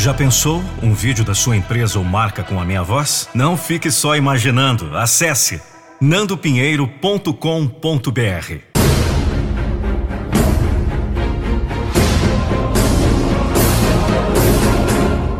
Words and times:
Já 0.00 0.14
pensou 0.14 0.62
um 0.82 0.94
vídeo 0.94 1.22
da 1.22 1.34
sua 1.34 1.58
empresa 1.58 1.98
ou 1.98 2.04
marca 2.06 2.42
com 2.42 2.58
a 2.58 2.64
minha 2.64 2.82
voz? 2.82 3.28
Não 3.34 3.54
fique 3.54 3.90
só 3.90 4.16
imaginando. 4.16 4.96
Acesse 4.96 5.60
nandopinheiro.com.br. 6.00 7.34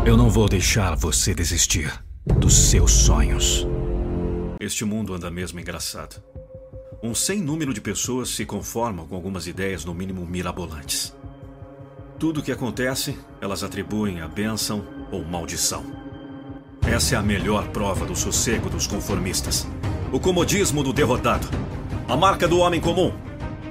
Eu 0.05 0.15
não 0.15 0.29
vou 0.29 0.47
deixar 0.47 0.95
você 0.95 1.33
desistir 1.33 1.91
dos 2.37 2.69
seus 2.69 2.91
sonhos. 2.91 3.65
Este 4.59 4.85
mundo 4.85 5.15
anda 5.15 5.31
mesmo 5.31 5.59
engraçado. 5.59 6.21
Um 7.01 7.15
sem 7.15 7.41
número 7.41 7.73
de 7.73 7.81
pessoas 7.81 8.29
se 8.29 8.45
conformam 8.45 9.07
com 9.07 9.15
algumas 9.15 9.47
ideias 9.47 9.83
no 9.83 9.95
mínimo 9.95 10.23
mirabolantes. 10.23 11.19
Tudo 12.21 12.39
o 12.39 12.43
que 12.43 12.51
acontece, 12.51 13.17
elas 13.41 13.63
atribuem 13.63 14.21
a 14.21 14.27
bênção 14.27 14.85
ou 15.11 15.25
maldição. 15.25 15.83
Essa 16.85 17.15
é 17.15 17.17
a 17.17 17.21
melhor 17.23 17.69
prova 17.69 18.05
do 18.05 18.15
sossego 18.15 18.69
dos 18.69 18.85
conformistas. 18.85 19.67
O 20.11 20.19
comodismo 20.19 20.83
do 20.83 20.93
derrotado. 20.93 21.47
A 22.07 22.15
marca 22.15 22.47
do 22.47 22.59
homem 22.59 22.79
comum. 22.79 23.11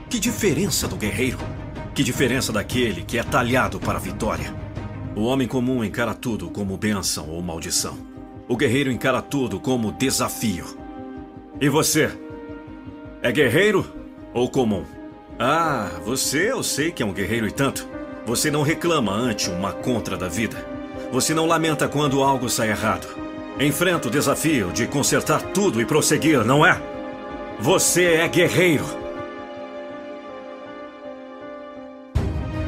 Que 0.09 0.19
diferença 0.19 0.89
do 0.89 0.97
guerreiro? 0.97 1.39
Que 1.95 2.03
diferença 2.03 2.53
daquele 2.53 3.05
que 3.05 3.19
é 3.19 3.23
talhado 3.23 3.79
para 3.79 3.99
a 3.99 4.03
vitória? 4.03 4.53
O 5.15 5.23
homem 5.27 5.47
comum 5.47 5.85
encara 5.85 6.13
tudo 6.13 6.51
como 6.51 6.77
bênção 6.77 7.31
ou 7.31 7.41
maldição. 7.41 7.97
O 8.49 8.57
guerreiro 8.57 8.91
encara 8.91 9.23
tudo 9.23 9.61
como 9.61 9.93
desafio. 9.93 10.67
E 11.61 11.69
você? 11.69 12.11
É 13.23 13.31
guerreiro 13.31 13.87
ou 14.35 14.51
comum? 14.51 14.85
Ah, 15.39 15.89
você 16.05 16.51
eu 16.51 16.65
sei 16.65 16.91
que 16.91 17.01
é 17.01 17.07
um 17.07 17.13
guerreiro 17.13 17.47
e 17.47 17.53
tanto. 17.53 17.90
Você 18.27 18.51
não 18.51 18.63
reclama 18.63 19.13
ante 19.13 19.51
uma 19.51 19.73
contra 19.73 20.17
da 20.17 20.29
vida. 20.29 20.65
Você 21.11 21.35
não 21.35 21.47
lamenta 21.47 21.89
quando 21.89 22.23
algo 22.23 22.49
sai 22.49 22.71
errado. 22.71 23.07
Enfrenta 23.59 24.09
o 24.09 24.11
desafio 24.11 24.71
de 24.73 24.87
consertar 24.87 25.43
tudo 25.43 25.81
e 25.81 25.85
prosseguir, 25.85 26.45
não 26.45 26.65
é? 26.65 26.81
Você 27.59 28.05
é 28.15 28.29
guerreiro. 28.29 28.85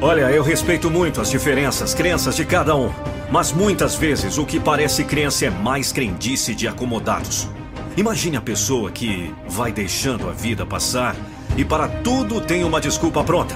Olha, 0.01 0.29
eu 0.31 0.43
respeito 0.43 0.91
muito 0.91 1.21
as 1.21 1.31
diferenças, 1.31 1.93
crenças 1.93 2.35
de 2.35 2.43
cada 2.43 2.75
um. 2.75 2.91
Mas 3.31 3.51
muitas 3.51 3.95
vezes 3.95 4.37
o 4.37 4.45
que 4.45 4.59
parece 4.59 5.03
crença 5.05 5.45
é 5.45 5.49
mais 5.49 5.91
crendice 5.91 6.53
de 6.53 6.67
acomodados. 6.67 7.47
Imagine 7.95 8.37
a 8.37 8.41
pessoa 8.41 8.91
que 8.91 9.33
vai 9.47 9.71
deixando 9.71 10.27
a 10.27 10.33
vida 10.33 10.65
passar 10.65 11.15
e 11.55 11.63
para 11.63 11.87
tudo 11.87 12.41
tem 12.41 12.63
uma 12.63 12.81
desculpa 12.81 13.23
pronta. 13.23 13.55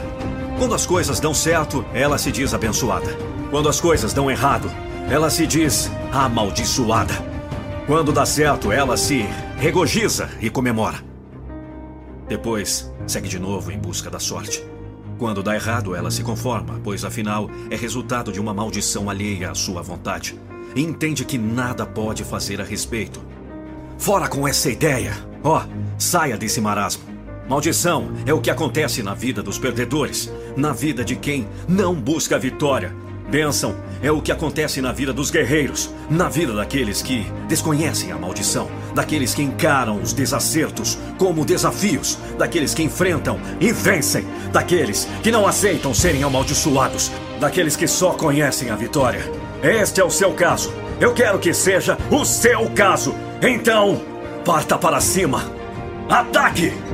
Quando 0.57 0.73
as 0.73 0.87
coisas 0.87 1.19
dão 1.19 1.35
certo, 1.35 1.85
ela 1.93 2.17
se 2.17 2.31
diz 2.31 2.51
abençoada. 2.51 3.15
Quando 3.51 3.69
as 3.69 3.79
coisas 3.79 4.11
dão 4.11 4.29
errado, 4.29 4.71
ela 5.07 5.29
se 5.29 5.45
diz 5.45 5.89
amaldiçoada. 6.11 7.13
Quando 7.85 8.11
dá 8.11 8.25
certo, 8.25 8.71
ela 8.71 8.97
se 8.97 9.21
regozija 9.57 10.29
e 10.41 10.49
comemora. 10.49 10.97
Depois, 12.27 12.91
segue 13.05 13.29
de 13.29 13.37
novo 13.37 13.71
em 13.71 13.77
busca 13.77 14.09
da 14.09 14.19
sorte. 14.19 14.65
Quando 15.19 15.43
dá 15.43 15.55
errado, 15.55 15.95
ela 15.95 16.09
se 16.09 16.23
conforma, 16.23 16.81
pois 16.83 17.05
afinal 17.05 17.49
é 17.69 17.75
resultado 17.75 18.31
de 18.31 18.39
uma 18.39 18.53
maldição 18.53 19.11
alheia 19.11 19.51
à 19.51 19.55
sua 19.55 19.83
vontade. 19.83 20.39
E 20.75 20.81
entende 20.81 21.23
que 21.23 21.37
nada 21.37 21.85
pode 21.85 22.23
fazer 22.23 22.59
a 22.59 22.63
respeito. 22.63 23.21
Fora 23.97 24.27
com 24.27 24.47
essa 24.47 24.71
ideia! 24.71 25.13
Ó, 25.43 25.61
oh, 25.61 25.99
saia 25.99 26.35
desse 26.35 26.59
marasmo. 26.59 27.16
Maldição 27.47 28.11
é 28.25 28.33
o 28.33 28.41
que 28.41 28.51
acontece 28.51 29.01
na 29.01 29.13
vida 29.13 29.41
dos 29.41 29.57
perdedores, 29.57 30.29
na 30.57 30.73
vida 30.73 31.03
de 31.05 31.15
quem 31.15 31.47
não 31.67 31.95
busca 31.95 32.35
a 32.35 32.39
vitória. 32.39 32.93
Bênção 33.29 33.75
é 34.01 34.11
o 34.11 34.21
que 34.21 34.33
acontece 34.33 34.81
na 34.81 34.91
vida 34.91 35.13
dos 35.13 35.31
guerreiros, 35.31 35.89
na 36.09 36.27
vida 36.27 36.53
daqueles 36.53 37.01
que 37.01 37.25
desconhecem 37.47 38.11
a 38.11 38.17
maldição, 38.17 38.69
daqueles 38.93 39.33
que 39.33 39.41
encaram 39.41 40.01
os 40.01 40.11
desacertos 40.11 40.97
como 41.17 41.45
desafios, 41.45 42.17
daqueles 42.37 42.73
que 42.73 42.83
enfrentam 42.83 43.39
e 43.61 43.71
vencem, 43.71 44.25
daqueles 44.51 45.07
que 45.23 45.31
não 45.31 45.47
aceitam 45.47 45.93
serem 45.93 46.23
amaldiçoados, 46.23 47.11
daqueles 47.39 47.77
que 47.77 47.87
só 47.87 48.11
conhecem 48.11 48.69
a 48.69 48.75
vitória. 48.75 49.21
Este 49.63 50.01
é 50.01 50.03
o 50.03 50.11
seu 50.11 50.33
caso. 50.33 50.73
Eu 50.99 51.13
quero 51.13 51.39
que 51.39 51.53
seja 51.53 51.97
o 52.11 52.25
seu 52.25 52.69
caso. 52.71 53.15
Então, 53.41 54.01
parta 54.43 54.77
para 54.77 54.99
cima. 54.99 55.49
Ataque! 56.09 56.86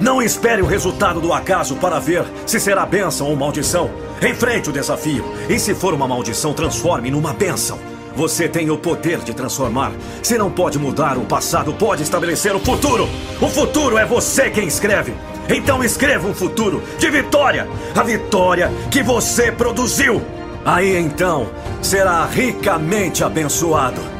Não 0.00 0.22
espere 0.22 0.62
o 0.62 0.66
resultado 0.66 1.20
do 1.20 1.30
acaso 1.30 1.76
para 1.76 1.98
ver 1.98 2.24
se 2.46 2.58
será 2.58 2.86
bênção 2.86 3.28
ou 3.28 3.36
maldição. 3.36 3.90
Enfrente 4.22 4.70
o 4.70 4.72
desafio. 4.72 5.22
E 5.46 5.58
se 5.58 5.74
for 5.74 5.92
uma 5.92 6.08
maldição, 6.08 6.54
transforme 6.54 7.10
numa 7.10 7.34
bênção. 7.34 7.78
Você 8.16 8.48
tem 8.48 8.70
o 8.70 8.78
poder 8.78 9.18
de 9.18 9.34
transformar. 9.34 9.92
Se 10.22 10.38
não 10.38 10.50
pode 10.50 10.78
mudar 10.78 11.18
o 11.18 11.26
passado, 11.26 11.74
pode 11.74 12.02
estabelecer 12.02 12.56
o 12.56 12.60
futuro. 12.60 13.06
O 13.40 13.48
futuro 13.48 13.98
é 13.98 14.06
você 14.06 14.48
quem 14.48 14.66
escreve. 14.66 15.12
Então 15.50 15.84
escreva 15.84 16.26
um 16.26 16.34
futuro 16.34 16.82
de 16.98 17.10
vitória. 17.10 17.68
A 17.94 18.02
vitória 18.02 18.70
que 18.90 19.02
você 19.02 19.52
produziu. 19.52 20.22
Aí 20.64 20.96
então 20.96 21.50
será 21.82 22.24
ricamente 22.24 23.22
abençoado. 23.22 24.19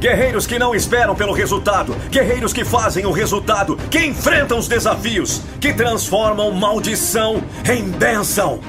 Guerreiros 0.00 0.46
que 0.46 0.58
não 0.58 0.74
esperam 0.74 1.14
pelo 1.14 1.34
resultado. 1.34 1.94
Guerreiros 2.10 2.54
que 2.54 2.64
fazem 2.64 3.04
o 3.04 3.12
resultado. 3.12 3.76
Que 3.90 3.98
enfrentam 3.98 4.58
os 4.58 4.66
desafios. 4.66 5.42
Que 5.60 5.74
transformam 5.74 6.50
maldição 6.52 7.44
em 7.70 7.84
bênção. 7.90 8.60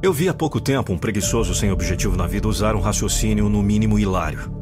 Eu 0.00 0.12
vi 0.12 0.28
há 0.28 0.34
pouco 0.34 0.60
tempo 0.60 0.92
um 0.92 0.98
preguiçoso 0.98 1.52
sem 1.52 1.72
objetivo 1.72 2.16
na 2.16 2.28
vida 2.28 2.46
usar 2.46 2.76
um 2.76 2.80
raciocínio 2.80 3.48
no 3.48 3.60
mínimo 3.60 3.98
hilário. 3.98 4.52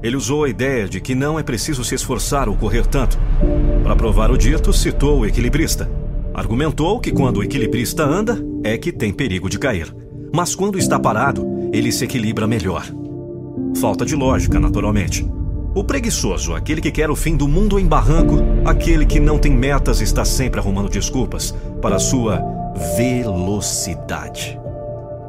Ele 0.00 0.16
usou 0.16 0.44
a 0.44 0.48
ideia 0.48 0.88
de 0.88 1.00
que 1.00 1.14
não 1.14 1.38
é 1.38 1.42
preciso 1.42 1.82
se 1.84 1.96
esforçar 1.96 2.48
ou 2.48 2.56
correr 2.56 2.86
tanto. 2.86 3.18
Para 3.82 3.96
provar 3.96 4.30
o 4.30 4.38
dito, 4.38 4.72
citou 4.72 5.20
o 5.20 5.26
equilibrista. 5.26 6.01
Argumentou 6.34 6.98
que 6.98 7.12
quando 7.12 7.38
o 7.38 7.42
equilibrista 7.42 8.04
anda, 8.04 8.42
é 8.64 8.78
que 8.78 8.90
tem 8.90 9.12
perigo 9.12 9.50
de 9.50 9.58
cair. 9.58 9.94
Mas 10.34 10.54
quando 10.54 10.78
está 10.78 10.98
parado, 10.98 11.46
ele 11.72 11.92
se 11.92 12.04
equilibra 12.04 12.46
melhor. 12.46 12.86
Falta 13.80 14.04
de 14.04 14.14
lógica, 14.14 14.58
naturalmente. 14.58 15.26
O 15.74 15.84
preguiçoso, 15.84 16.54
aquele 16.54 16.80
que 16.80 16.90
quer 16.90 17.10
o 17.10 17.16
fim 17.16 17.36
do 17.36 17.48
mundo 17.48 17.78
em 17.78 17.86
barranco, 17.86 18.36
aquele 18.64 19.06
que 19.06 19.18
não 19.18 19.38
tem 19.38 19.52
metas 19.52 20.00
e 20.00 20.04
está 20.04 20.24
sempre 20.24 20.60
arrumando 20.60 20.88
desculpas 20.88 21.54
para 21.80 21.98
sua 21.98 22.42
velocidade. 22.98 24.58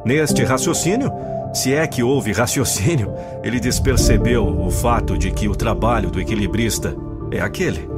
Neste 0.04 0.44
raciocínio, 0.44 1.10
se 1.54 1.72
é 1.72 1.86
que 1.86 2.02
houve 2.02 2.32
raciocínio, 2.32 3.12
ele 3.42 3.58
despercebeu 3.58 4.46
o 4.46 4.70
fato 4.70 5.16
de 5.16 5.30
que 5.30 5.48
o 5.48 5.54
trabalho 5.54 6.10
do 6.10 6.20
equilibrista 6.20 6.94
é 7.30 7.40
aquele. 7.40 7.88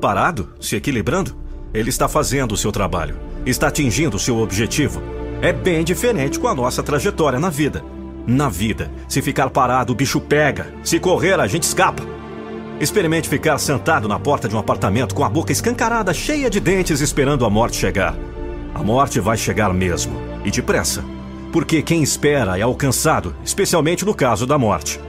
Parado, 0.00 0.48
se 0.60 0.74
equilibrando, 0.76 1.36
ele 1.72 1.90
está 1.90 2.08
fazendo 2.08 2.52
o 2.52 2.56
seu 2.56 2.72
trabalho, 2.72 3.16
está 3.44 3.68
atingindo 3.68 4.16
o 4.16 4.20
seu 4.20 4.38
objetivo. 4.38 5.02
É 5.42 5.52
bem 5.52 5.84
diferente 5.84 6.38
com 6.38 6.48
a 6.48 6.54
nossa 6.54 6.82
trajetória 6.82 7.38
na 7.38 7.50
vida. 7.50 7.84
Na 8.26 8.48
vida, 8.48 8.90
se 9.08 9.22
ficar 9.22 9.50
parado, 9.50 9.92
o 9.92 9.96
bicho 9.96 10.20
pega. 10.20 10.66
Se 10.82 10.98
correr, 10.98 11.38
a 11.38 11.46
gente 11.46 11.62
escapa. 11.62 12.02
Experimente 12.80 13.28
ficar 13.28 13.56
sentado 13.58 14.08
na 14.08 14.18
porta 14.18 14.48
de 14.48 14.56
um 14.56 14.58
apartamento 14.58 15.14
com 15.14 15.24
a 15.24 15.28
boca 15.28 15.52
escancarada, 15.52 16.12
cheia 16.12 16.50
de 16.50 16.60
dentes, 16.60 17.00
esperando 17.00 17.44
a 17.44 17.50
morte 17.50 17.76
chegar. 17.76 18.14
A 18.74 18.82
morte 18.82 19.20
vai 19.20 19.36
chegar 19.36 19.72
mesmo, 19.72 20.20
e 20.44 20.50
depressa. 20.50 21.04
Porque 21.52 21.80
quem 21.80 22.02
espera 22.02 22.58
é 22.58 22.62
alcançado, 22.62 23.34
especialmente 23.44 24.04
no 24.04 24.14
caso 24.14 24.46
da 24.46 24.58
morte. 24.58 25.00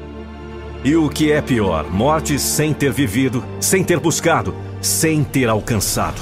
E 0.83 0.95
o 0.95 1.09
que 1.09 1.31
é 1.31 1.41
pior, 1.41 1.89
morte 1.91 2.39
sem 2.39 2.73
ter 2.73 2.93
vivido, 2.93 3.43
sem 3.59 3.83
ter 3.83 3.99
buscado, 3.99 4.55
sem 4.81 5.23
ter 5.23 5.49
alcançado. 5.49 6.21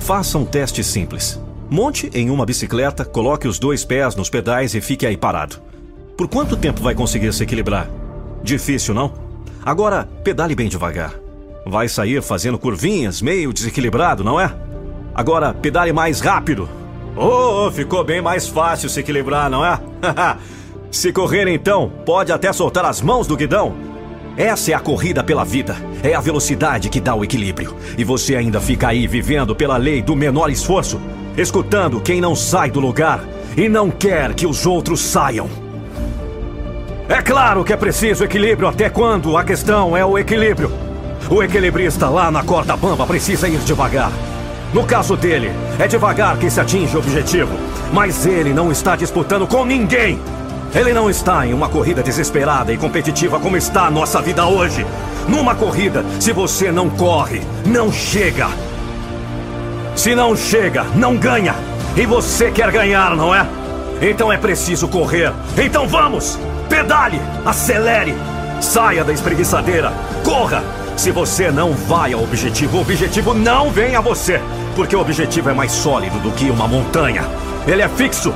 Faça 0.00 0.38
um 0.38 0.44
teste 0.44 0.82
simples. 0.82 1.40
Monte 1.70 2.10
em 2.14 2.30
uma 2.30 2.46
bicicleta, 2.46 3.04
coloque 3.04 3.46
os 3.46 3.58
dois 3.58 3.84
pés 3.84 4.16
nos 4.16 4.30
pedais 4.30 4.74
e 4.74 4.80
fique 4.80 5.06
aí 5.06 5.16
parado. 5.16 5.60
Por 6.16 6.26
quanto 6.26 6.56
tempo 6.56 6.82
vai 6.82 6.94
conseguir 6.94 7.32
se 7.32 7.42
equilibrar? 7.42 7.88
Difícil, 8.42 8.94
não? 8.94 9.12
Agora, 9.64 10.08
pedale 10.24 10.54
bem 10.54 10.68
devagar. 10.68 11.14
Vai 11.66 11.88
sair 11.88 12.22
fazendo 12.22 12.58
curvinhas, 12.58 13.20
meio 13.20 13.52
desequilibrado, 13.52 14.24
não 14.24 14.40
é? 14.40 14.54
Agora, 15.14 15.52
pedale 15.52 15.92
mais 15.92 16.20
rápido. 16.20 16.68
Oh, 17.14 17.70
ficou 17.70 18.02
bem 18.02 18.22
mais 18.22 18.48
fácil 18.48 18.88
se 18.88 19.00
equilibrar, 19.00 19.50
não 19.50 19.64
é? 19.64 19.78
se 20.90 21.12
correr 21.12 21.46
então, 21.48 21.92
pode 22.06 22.32
até 22.32 22.52
soltar 22.52 22.84
as 22.84 23.02
mãos 23.02 23.26
do 23.26 23.36
guidão 23.36 23.97
essa 24.38 24.70
é 24.70 24.74
a 24.74 24.78
corrida 24.78 25.24
pela 25.24 25.44
vida. 25.44 25.74
É 26.00 26.14
a 26.14 26.20
velocidade 26.20 26.88
que 26.88 27.00
dá 27.00 27.12
o 27.12 27.24
equilíbrio. 27.24 27.74
E 27.98 28.04
você 28.04 28.36
ainda 28.36 28.60
fica 28.60 28.86
aí 28.86 29.04
vivendo 29.04 29.52
pela 29.52 29.76
lei 29.76 30.00
do 30.00 30.14
menor 30.14 30.48
esforço, 30.48 31.00
escutando 31.36 32.00
quem 32.00 32.20
não 32.20 32.36
sai 32.36 32.70
do 32.70 32.78
lugar 32.78 33.24
e 33.56 33.68
não 33.68 33.90
quer 33.90 34.32
que 34.34 34.46
os 34.46 34.64
outros 34.64 35.00
saiam. 35.00 35.50
É 37.08 37.20
claro 37.20 37.64
que 37.64 37.72
é 37.72 37.76
preciso 37.76 38.22
equilíbrio 38.22 38.68
até 38.68 38.88
quando 38.88 39.36
a 39.36 39.42
questão 39.42 39.96
é 39.96 40.04
o 40.04 40.16
equilíbrio. 40.16 40.70
O 41.28 41.42
equilibrista 41.42 42.08
lá 42.08 42.30
na 42.30 42.44
corda 42.44 42.76
bamba 42.76 43.04
precisa 43.08 43.48
ir 43.48 43.58
devagar. 43.58 44.12
No 44.72 44.84
caso 44.84 45.16
dele, 45.16 45.50
é 45.80 45.88
devagar 45.88 46.38
que 46.38 46.48
se 46.48 46.60
atinge 46.60 46.94
o 46.94 47.00
objetivo. 47.00 47.58
Mas 47.92 48.24
ele 48.24 48.54
não 48.54 48.70
está 48.70 48.94
disputando 48.94 49.48
com 49.48 49.64
ninguém. 49.64 50.20
Ele 50.74 50.92
não 50.92 51.08
está 51.08 51.46
em 51.46 51.54
uma 51.54 51.68
corrida 51.68 52.02
desesperada 52.02 52.72
e 52.72 52.76
competitiva 52.76 53.40
como 53.40 53.56
está 53.56 53.86
a 53.86 53.90
nossa 53.90 54.20
vida 54.20 54.46
hoje. 54.46 54.84
Numa 55.26 55.54
corrida, 55.54 56.04
se 56.20 56.32
você 56.32 56.70
não 56.70 56.90
corre, 56.90 57.42
não 57.64 57.92
chega. 57.92 58.48
Se 59.96 60.14
não 60.14 60.36
chega, 60.36 60.84
não 60.94 61.16
ganha. 61.16 61.54
E 61.96 62.06
você 62.06 62.50
quer 62.50 62.70
ganhar, 62.70 63.16
não 63.16 63.34
é? 63.34 63.46
Então 64.00 64.32
é 64.32 64.36
preciso 64.36 64.86
correr. 64.88 65.32
Então 65.56 65.88
vamos! 65.88 66.38
Pedale! 66.68 67.20
Acelere! 67.44 68.14
Saia 68.60 69.02
da 69.02 69.12
espreguiçadeira! 69.12 69.92
Corra! 70.22 70.62
Se 70.96 71.10
você 71.10 71.50
não 71.50 71.72
vai 71.72 72.12
ao 72.12 72.22
objetivo, 72.22 72.78
o 72.78 72.80
objetivo 72.80 73.32
não 73.32 73.70
vem 73.70 73.96
a 73.96 74.00
você. 74.00 74.40
Porque 74.76 74.94
o 74.94 75.00
objetivo 75.00 75.50
é 75.50 75.54
mais 75.54 75.72
sólido 75.72 76.18
do 76.18 76.30
que 76.32 76.50
uma 76.50 76.68
montanha. 76.68 77.24
Ele 77.66 77.82
é 77.82 77.88
fixo. 77.88 78.34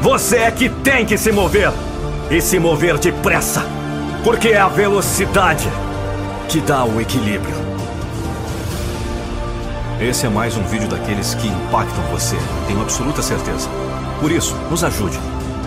Você 0.00 0.36
é 0.36 0.50
que 0.50 0.68
tem 0.68 1.04
que 1.06 1.16
se 1.16 1.32
mover. 1.32 1.72
E 2.30 2.40
se 2.40 2.58
mover 2.58 2.98
depressa. 2.98 3.62
Porque 4.22 4.48
é 4.48 4.58
a 4.58 4.68
velocidade 4.68 5.68
que 6.48 6.60
dá 6.60 6.84
o 6.84 7.00
equilíbrio. 7.00 7.54
Esse 10.00 10.26
é 10.26 10.28
mais 10.28 10.56
um 10.56 10.62
vídeo 10.64 10.88
daqueles 10.88 11.34
que 11.34 11.46
impactam 11.46 12.02
você, 12.10 12.36
tenho 12.66 12.82
absoluta 12.82 13.22
certeza. 13.22 13.68
Por 14.20 14.30
isso, 14.30 14.54
nos 14.70 14.82
ajude. 14.82 15.18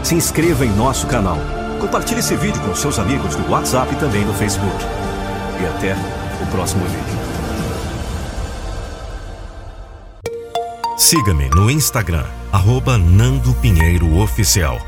Se 0.04 0.16
inscreva 0.16 0.66
em 0.66 0.70
nosso 0.70 1.08
canal. 1.08 1.38
Compartilhe 1.80 2.20
esse 2.20 2.36
vídeo 2.36 2.62
com 2.62 2.76
seus 2.76 3.00
amigos 3.00 3.36
do 3.36 3.52
WhatsApp 3.52 3.94
e 3.94 3.98
também 3.98 4.26
no 4.26 4.34
Facebook. 4.34 4.86
E 5.62 5.66
até 5.66 5.96
o 6.42 6.46
próximo 6.48 6.84
vídeo. 6.86 7.18
Siga-me 10.98 11.50
no 11.50 11.70
Instagram, 11.70 12.26
arroba 12.52 12.98
Nando 12.98 13.54
Pinheiro 13.56 14.20
Oficial. 14.20 14.80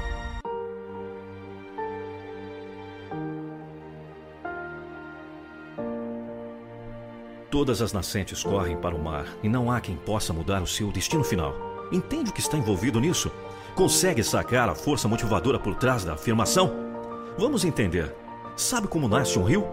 Todas 7.51 7.81
as 7.81 7.91
nascentes 7.91 8.43
correm 8.43 8.77
para 8.77 8.95
o 8.95 9.03
mar 9.03 9.25
e 9.43 9.49
não 9.49 9.69
há 9.69 9.81
quem 9.81 9.97
possa 9.97 10.31
mudar 10.31 10.61
o 10.61 10.67
seu 10.67 10.89
destino 10.89 11.23
final. 11.23 11.53
Entende 11.91 12.29
o 12.29 12.33
que 12.33 12.39
está 12.39 12.57
envolvido 12.57 12.99
nisso? 12.99 13.29
Consegue 13.75 14.23
sacar 14.23 14.69
a 14.69 14.75
força 14.75 15.07
motivadora 15.09 15.59
por 15.59 15.75
trás 15.75 16.05
da 16.05 16.13
afirmação? 16.13 16.71
Vamos 17.37 17.65
entender. 17.65 18.15
Sabe 18.55 18.87
como 18.87 19.09
nasce 19.09 19.37
um 19.37 19.43
rio? 19.43 19.65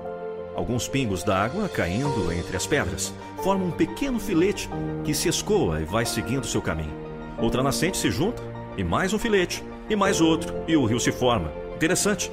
Alguns 0.57 0.89
pingos 0.89 1.23
d'água 1.23 1.69
caindo 1.69 2.33
entre 2.33 2.57
as 2.57 2.67
pedras 2.67 3.15
formam 3.45 3.69
um 3.69 3.73
pequeno 3.73 4.19
filete 4.19 4.69
que 5.05 5.15
se 5.15 5.29
escoa 5.29 5.81
e 5.81 5.85
vai 5.85 6.05
seguindo 6.05 6.47
seu 6.47 6.61
caminho. 6.61 7.06
Outra 7.39 7.63
nascente 7.63 7.97
se 7.97 8.11
junta 8.11 8.43
e 8.77 8.85
mais 8.85 9.13
um 9.13 9.19
filete 9.19 9.63
e 9.89 9.97
mais 9.97 10.21
outro 10.21 10.55
e 10.67 10.77
o 10.77 10.85
rio 10.85 10.99
se 10.99 11.13
forma. 11.13 11.53
Interessante. 11.75 12.31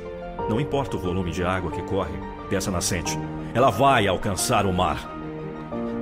Não 0.50 0.60
importa 0.60 0.98
o 0.98 1.00
volume 1.00 1.32
de 1.32 1.44
água 1.44 1.72
que 1.72 1.82
corre 1.84 2.14
dessa 2.50 2.70
nascente, 2.70 3.18
ela 3.54 3.70
vai 3.70 4.08
alcançar 4.08 4.66
o 4.66 4.74
mar. 4.74 5.10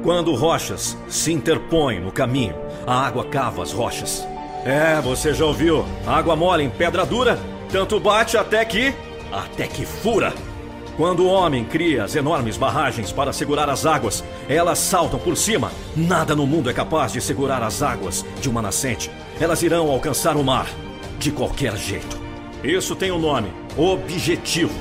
Quando 0.03 0.33
rochas 0.33 0.97
se 1.07 1.31
interpõem 1.31 1.99
no 1.99 2.11
caminho, 2.11 2.55
a 2.87 3.05
água 3.05 3.23
cava 3.25 3.61
as 3.61 3.71
rochas. 3.71 4.27
É, 4.65 4.99
você 5.01 5.33
já 5.33 5.45
ouviu? 5.45 5.85
Água 6.05 6.35
mole 6.35 6.63
em 6.63 6.69
pedra 6.69 7.05
dura, 7.05 7.37
tanto 7.71 7.99
bate 7.99 8.35
até 8.37 8.63
que. 8.65 8.93
até 9.31 9.67
que 9.67 9.85
fura. 9.85 10.33
Quando 11.01 11.23
o 11.23 11.29
homem 11.29 11.65
cria 11.65 12.03
as 12.03 12.15
enormes 12.15 12.57
barragens 12.57 13.11
para 13.11 13.33
segurar 13.33 13.67
as 13.71 13.87
águas, 13.87 14.23
elas 14.47 14.77
saltam 14.77 15.19
por 15.19 15.35
cima. 15.35 15.71
Nada 15.97 16.35
no 16.35 16.45
mundo 16.45 16.69
é 16.69 16.73
capaz 16.73 17.11
de 17.11 17.19
segurar 17.19 17.63
as 17.63 17.81
águas 17.81 18.23
de 18.39 18.47
uma 18.47 18.61
nascente. 18.61 19.09
Elas 19.39 19.63
irão 19.63 19.89
alcançar 19.89 20.37
o 20.37 20.43
mar, 20.43 20.67
de 21.17 21.31
qualquer 21.31 21.75
jeito. 21.75 22.21
Isso 22.63 22.95
tem 22.95 23.11
um 23.11 23.17
nome: 23.17 23.51
objetivo. 23.75 24.75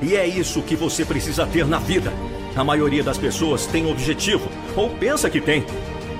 E 0.00 0.14
é 0.14 0.24
isso 0.24 0.62
que 0.62 0.76
você 0.76 1.04
precisa 1.04 1.44
ter 1.44 1.66
na 1.66 1.80
vida. 1.80 2.12
A 2.54 2.62
maioria 2.62 3.02
das 3.02 3.18
pessoas 3.18 3.66
tem 3.66 3.90
objetivo, 3.90 4.48
ou 4.76 4.88
pensa 4.88 5.28
que 5.28 5.40
tem. 5.40 5.66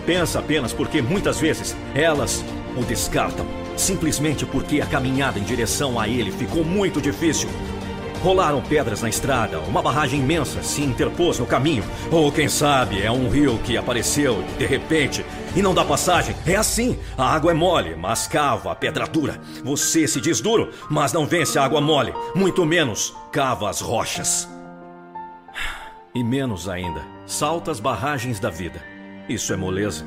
Pensa 0.05 0.41
apenas 0.41 0.73
porque 0.73 1.01
muitas 1.01 1.39
vezes 1.39 1.77
elas 1.95 2.45
o 2.77 2.83
descartam, 2.83 3.47
simplesmente 3.77 4.45
porque 4.45 4.81
a 4.81 4.87
caminhada 4.87 5.39
em 5.39 5.45
direção 5.45 6.01
a 6.01 6.09
ele 6.09 6.33
ficou 6.33 6.65
muito 6.65 7.01
difícil. 7.01 7.49
Rolaram 8.27 8.61
pedras 8.61 9.03
na 9.03 9.09
estrada, 9.09 9.61
uma 9.61 9.81
barragem 9.81 10.19
imensa 10.19 10.61
se 10.61 10.83
interpôs 10.83 11.39
no 11.39 11.47
caminho, 11.47 11.85
ou 12.11 12.33
quem 12.33 12.49
sabe 12.49 13.01
é 13.01 13.09
um 13.09 13.29
rio 13.29 13.57
que 13.59 13.77
apareceu 13.77 14.43
de 14.59 14.67
repente 14.67 15.25
e 15.55 15.63
não 15.63 15.73
dá 15.73 15.85
passagem. 15.85 16.35
É 16.45 16.57
assim: 16.57 16.99
a 17.17 17.33
água 17.33 17.53
é 17.53 17.55
mole, 17.55 17.95
mas 17.95 18.27
cava 18.27 18.73
a 18.73 18.75
pedra 18.75 19.07
dura. 19.07 19.41
Você 19.63 20.09
se 20.09 20.21
diz 20.21 20.41
duro, 20.41 20.73
mas 20.91 21.13
não 21.13 21.25
vence 21.25 21.57
a 21.57 21.65
água 21.65 21.81
mole, 21.81 22.13
muito 22.35 22.67
menos 22.67 23.15
cava 23.31 23.71
as 23.71 23.81
rochas. 23.81 24.49
E 26.13 26.25
menos 26.25 26.69
ainda, 26.69 27.03
salta 27.27 27.71
as 27.71 27.79
barragens 27.79 28.41
da 28.41 28.51
vida. 28.51 28.83
Isso 29.29 29.53
é 29.53 29.57
moleza. 29.57 30.05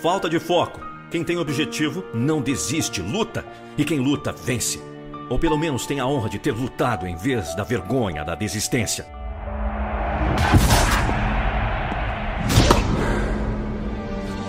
Falta 0.00 0.30
de 0.30 0.38
foco. 0.38 0.78
Quem 1.10 1.24
tem 1.24 1.38
objetivo 1.38 2.04
não 2.14 2.40
desiste, 2.40 3.02
luta. 3.02 3.44
E 3.76 3.84
quem 3.84 3.98
luta, 3.98 4.30
vence. 4.30 4.80
Ou 5.28 5.38
pelo 5.38 5.58
menos 5.58 5.86
tem 5.86 6.00
a 6.00 6.06
honra 6.06 6.28
de 6.28 6.38
ter 6.38 6.52
lutado 6.52 7.06
em 7.06 7.16
vez 7.16 7.54
da 7.54 7.64
vergonha 7.64 8.24
da 8.24 8.34
desistência. 8.34 9.06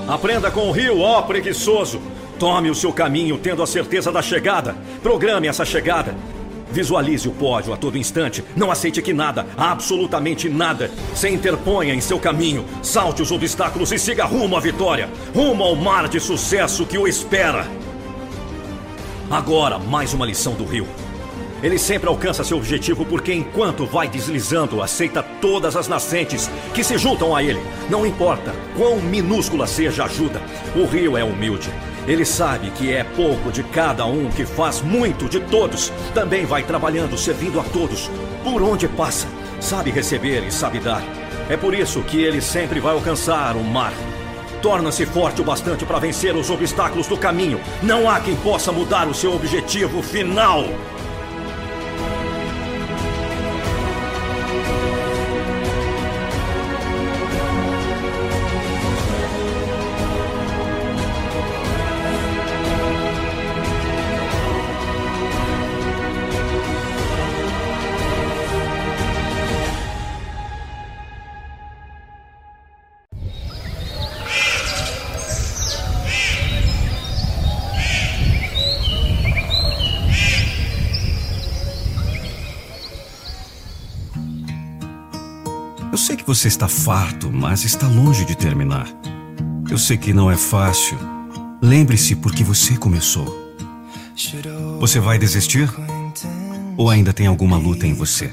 Aprenda 0.08 0.50
com 0.50 0.70
o 0.70 0.72
rio, 0.72 1.02
ó 1.02 1.22
preguiçoso. 1.22 2.02
Tome 2.40 2.70
o 2.70 2.76
seu 2.76 2.92
caminho 2.92 3.38
tendo 3.38 3.62
a 3.62 3.68
certeza 3.68 4.12
da 4.12 4.22
chegada. 4.22 4.76
Programe 5.04 5.48
essa 5.48 5.66
chegada. 5.66 6.16
Visualize 6.72 7.28
o 7.28 7.32
pódio 7.32 7.74
a 7.74 7.78
todo 7.78 7.98
instante. 7.98 8.44
Não 8.56 8.72
aceite 8.72 9.02
que 9.02 9.14
nada, 9.14 9.46
absolutamente 9.58 10.48
nada, 10.48 10.90
se 11.14 11.30
interponha 11.30 11.94
em 11.94 12.02
seu 12.02 12.20
caminho. 12.20 12.66
Salte 12.82 13.22
os 13.22 13.32
obstáculos 13.32 13.92
e 13.92 14.00
siga 14.00 14.26
rumo 14.26 14.56
à 14.56 14.60
vitória. 14.60 15.10
Rumo 15.36 15.64
ao 15.64 15.76
mar 15.76 16.08
de 16.08 16.20
sucesso 16.20 16.86
que 16.86 16.98
o 16.98 17.08
espera. 17.08 17.68
Agora, 19.30 19.78
mais 19.78 20.12
uma 20.12 20.26
lição 20.26 20.56
do 20.56 20.66
Rio. 20.66 20.88
Ele 21.62 21.78
sempre 21.78 22.10
alcança 22.10 22.44
seu 22.44 22.58
objetivo 22.58 23.06
porque, 23.06 23.32
enquanto 23.32 23.86
vai 23.86 24.08
deslizando, 24.08 24.82
aceita 24.82 25.22
todas 25.22 25.76
as 25.76 25.88
nascentes 25.88 26.50
que 26.74 26.84
se 26.84 26.98
juntam 26.98 27.36
a 27.36 27.44
ele. 27.44 27.62
Não 27.92 28.08
importa 28.08 28.56
quão 28.76 29.00
minúscula 29.00 29.68
seja 29.68 30.02
a 30.02 30.06
ajuda, 30.08 30.42
o 30.76 30.84
rio 30.86 31.16
é 31.16 31.24
humilde. 31.24 31.70
Ele 32.08 32.26
sabe 32.26 32.72
que 32.72 32.92
é 32.92 33.04
pouco 33.04 33.52
de 33.52 33.62
cada 33.62 34.04
um 34.04 34.30
que 34.30 34.46
faz 34.48 34.82
muito 34.82 35.30
de 35.30 35.40
todos. 35.42 35.94
Também 36.12 36.44
vai 36.46 36.64
trabalhando, 36.64 37.16
servindo 37.16 37.60
a 37.60 37.64
todos. 37.64 38.10
Por 38.44 38.64
onde 38.64 38.88
passa, 38.88 39.28
sabe 39.60 39.92
receber 39.92 40.44
e 40.48 40.52
sabe 40.52 40.80
dar. 40.80 41.04
É 41.48 41.56
por 41.56 41.76
isso 41.76 42.02
que 42.02 42.20
ele 42.20 42.42
sempre 42.42 42.80
vai 42.80 42.94
alcançar 42.94 43.56
o 43.56 43.64
mar. 43.64 43.94
Torna-se 44.62 45.06
forte 45.06 45.42
o 45.42 45.44
bastante 45.44 45.86
para 45.86 46.00
vencer 46.00 46.36
os 46.36 46.50
obstáculos 46.50 47.08
do 47.08 47.18
caminho. 47.18 47.62
Não 47.82 48.10
há 48.10 48.20
quem 48.20 48.36
possa 48.36 48.72
mudar 48.72 49.08
o 49.08 49.14
seu 49.14 49.34
objetivo 49.34 50.02
final. 50.02 50.66
Você 86.30 86.48
está 86.48 86.68
farto, 86.68 87.32
mas 87.32 87.66
está 87.66 87.88
longe 87.88 88.24
de 88.24 88.38
terminar. 88.38 88.88
Eu 89.68 89.80
sei 89.80 89.98
que 89.98 90.14
não 90.14 90.30
é 90.30 90.38
fácil. 90.38 90.96
Lembre-se 91.60 92.16
porque 92.16 92.44
você 92.44 92.78
começou. 92.78 93.56
Você 94.80 95.00
vai 95.00 95.18
desistir? 95.18 95.68
Ou 96.78 96.88
ainda 96.88 97.12
tem 97.14 97.26
alguma 97.26 97.58
luta 97.58 97.88
em 97.88 97.96
você? 97.96 98.32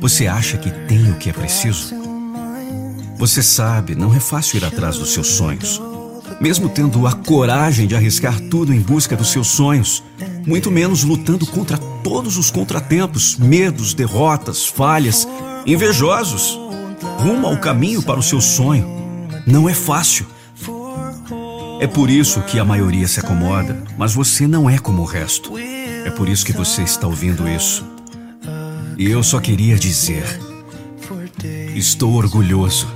Você 0.00 0.26
acha 0.26 0.56
que 0.56 0.70
tem 0.70 1.10
o 1.10 1.16
que 1.16 1.28
é 1.28 1.32
preciso? 1.34 1.94
Você 3.18 3.42
sabe, 3.42 3.94
não 3.94 4.14
é 4.14 4.18
fácil 4.18 4.56
ir 4.56 4.64
atrás 4.64 4.96
dos 4.96 5.12
seus 5.12 5.26
sonhos. 5.26 5.82
Mesmo 6.40 6.70
tendo 6.70 7.06
a 7.06 7.12
coragem 7.12 7.86
de 7.86 7.94
arriscar 7.94 8.40
tudo 8.48 8.72
em 8.72 8.80
busca 8.80 9.14
dos 9.14 9.30
seus 9.30 9.48
sonhos, 9.48 10.02
muito 10.46 10.70
menos 10.70 11.04
lutando 11.04 11.46
contra 11.46 11.76
todos 11.76 12.38
os 12.38 12.50
contratempos, 12.50 13.36
medos, 13.36 13.92
derrotas, 13.92 14.64
falhas, 14.64 15.28
invejosos, 15.66 16.58
rumo 17.18 17.46
ao 17.46 17.58
caminho 17.58 18.02
para 18.02 18.20
o 18.20 18.22
seu 18.22 18.40
sonho. 18.40 18.86
Não 19.46 19.68
é 19.68 19.74
fácil. 19.74 20.26
É 21.80 21.86
por 21.86 22.08
isso 22.08 22.40
que 22.42 22.58
a 22.58 22.64
maioria 22.64 23.06
se 23.06 23.20
acomoda, 23.20 23.82
mas 23.98 24.14
você 24.14 24.46
não 24.46 24.70
é 24.70 24.78
como 24.78 25.02
o 25.02 25.04
resto. 25.04 25.52
É 25.58 26.10
por 26.10 26.28
isso 26.28 26.46
que 26.46 26.52
você 26.52 26.82
está 26.82 27.06
ouvindo 27.06 27.48
isso. 27.48 27.84
E 28.96 29.10
eu 29.10 29.22
só 29.22 29.40
queria 29.40 29.76
dizer: 29.76 30.24
estou 31.74 32.14
orgulhoso. 32.14 32.88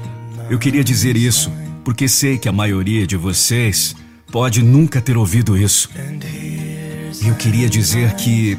Eu 0.49 0.59
queria 0.59 0.83
dizer 0.83 1.17
isso 1.17 1.53
porque 1.85 2.09
sei 2.09 2.39
que 2.39 2.49
a 2.49 2.53
maioria 2.53 3.07
de 3.07 3.17
vocês 3.17 3.95
pode 4.31 4.63
nunca 4.63 5.01
ter 5.01 5.17
ouvido 5.17 5.59
isso. 5.59 5.91
E 7.23 7.29
eu 7.29 7.35
queria 7.35 7.69
dizer 7.69 8.15
que 8.15 8.57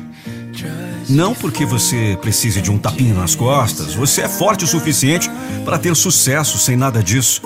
não 1.11 1.35
porque 1.35 1.65
você 1.65 2.17
precise 2.21 2.61
de 2.61 2.71
um 2.71 2.77
tapinha 2.77 3.13
nas 3.13 3.35
costas, 3.35 3.93
você 3.93 4.21
é 4.21 4.29
forte 4.29 4.63
o 4.63 4.67
suficiente 4.67 5.29
para 5.65 5.77
ter 5.77 5.95
sucesso 5.95 6.57
sem 6.57 6.75
nada 6.75 7.03
disso. 7.03 7.41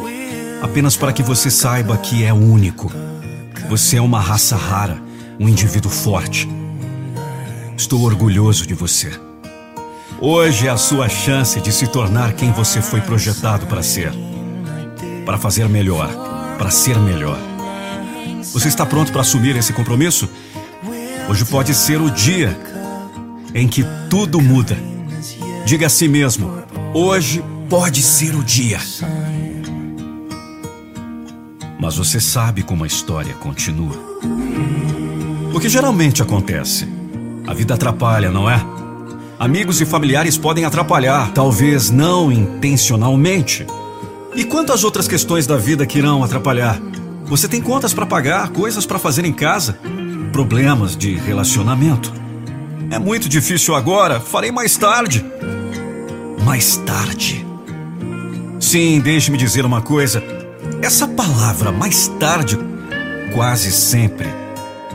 Apenas 0.62 0.95
para 0.95 1.12
que 1.12 1.24
você 1.24 1.50
saiba 1.50 1.98
que 1.98 2.24
é 2.24 2.31
único. 2.31 2.91
Você 3.67 3.98
é 3.98 4.01
uma 4.01 4.19
raça 4.19 4.55
rara, 4.55 5.01
um 5.39 5.50
indivíduo 5.50 5.91
forte. 5.91 6.48
Estou 7.75 8.03
orgulhoso 8.03 8.65
de 8.65 8.74
você. 8.74 9.12
Hoje 10.22 10.67
é 10.67 10.69
a 10.69 10.77
sua 10.77 11.10
chance 11.10 11.60
de 11.60 11.72
se 11.72 11.88
tornar 11.88 12.34
quem 12.34 12.51
você 12.51 12.81
foi 12.81 13.01
projetado 13.01 13.65
para 13.65 13.84
ser. 13.84 14.13
Para 15.25 15.38
fazer 15.38 15.67
melhor, 15.67 16.10
para 16.57 16.69
ser 16.69 16.98
melhor. 17.00 17.38
Você 18.53 18.67
está 18.67 18.86
pronto 18.86 19.12
para 19.12 19.22
assumir 19.22 19.57
esse 19.57 19.74
compromisso? 19.74 20.29
Hoje 21.27 21.43
pode 21.45 21.74
ser 21.74 22.00
o 22.00 22.10
dia 22.10 22.57
em 23.55 23.69
que 23.69 23.85
tudo 24.09 24.41
muda. 24.41 24.77
Diga 25.65 25.88
a 25.88 25.89
si 25.89 26.09
mesmo: 26.09 26.51
hoje 26.93 27.41
pode 27.69 28.03
ser 28.03 28.35
o 28.35 28.43
dia. 28.43 28.79
Mas 31.79 31.95
você 31.95 32.19
sabe 32.19 32.62
como 32.62 32.83
a 32.83 32.88
história 32.88 33.33
continua. 33.35 33.95
O 35.53 35.59
que 35.59 35.69
geralmente 35.69 36.21
acontece? 36.21 36.88
A 37.47 37.53
vida 37.53 37.75
atrapalha, 37.75 38.29
não 38.29 38.50
é? 38.50 38.62
Amigos 39.39 39.79
e 39.79 39.85
familiares 39.85 40.38
podem 40.38 40.65
atrapalhar, 40.65 41.31
talvez 41.31 41.89
não 41.89 42.31
intencionalmente. 42.31 43.65
E 44.35 44.43
quantas 44.43 44.83
outras 44.83 45.07
questões 45.07 45.47
da 45.47 45.55
vida 45.55 45.85
que 45.85 45.97
irão 45.97 46.24
atrapalhar? 46.24 46.79
Você 47.25 47.47
tem 47.47 47.62
contas 47.62 47.93
para 47.93 48.05
pagar, 48.05 48.50
coisas 48.50 48.85
para 48.85 49.00
fazer 49.00 49.24
em 49.25 49.33
casa, 49.33 49.79
problemas 50.31 50.95
de 50.95 51.15
relacionamento. 51.15 52.25
É 52.96 53.00
muito 53.00 53.28
difícil 53.28 53.75
agora, 53.75 54.22
farei 54.22 54.54
mais 54.54 54.78
tarde. 54.78 55.22
Mais 56.46 56.78
tarde. 56.78 57.46
Sim, 58.58 59.02
deixe-me 59.02 59.38
dizer 59.38 59.66
uma 59.66 59.82
coisa. 59.82 60.24
Essa 60.82 61.06
palavra 61.06 61.74
mais 61.74 62.08
tarde 62.18 62.58
quase 63.34 63.70
sempre 63.74 64.30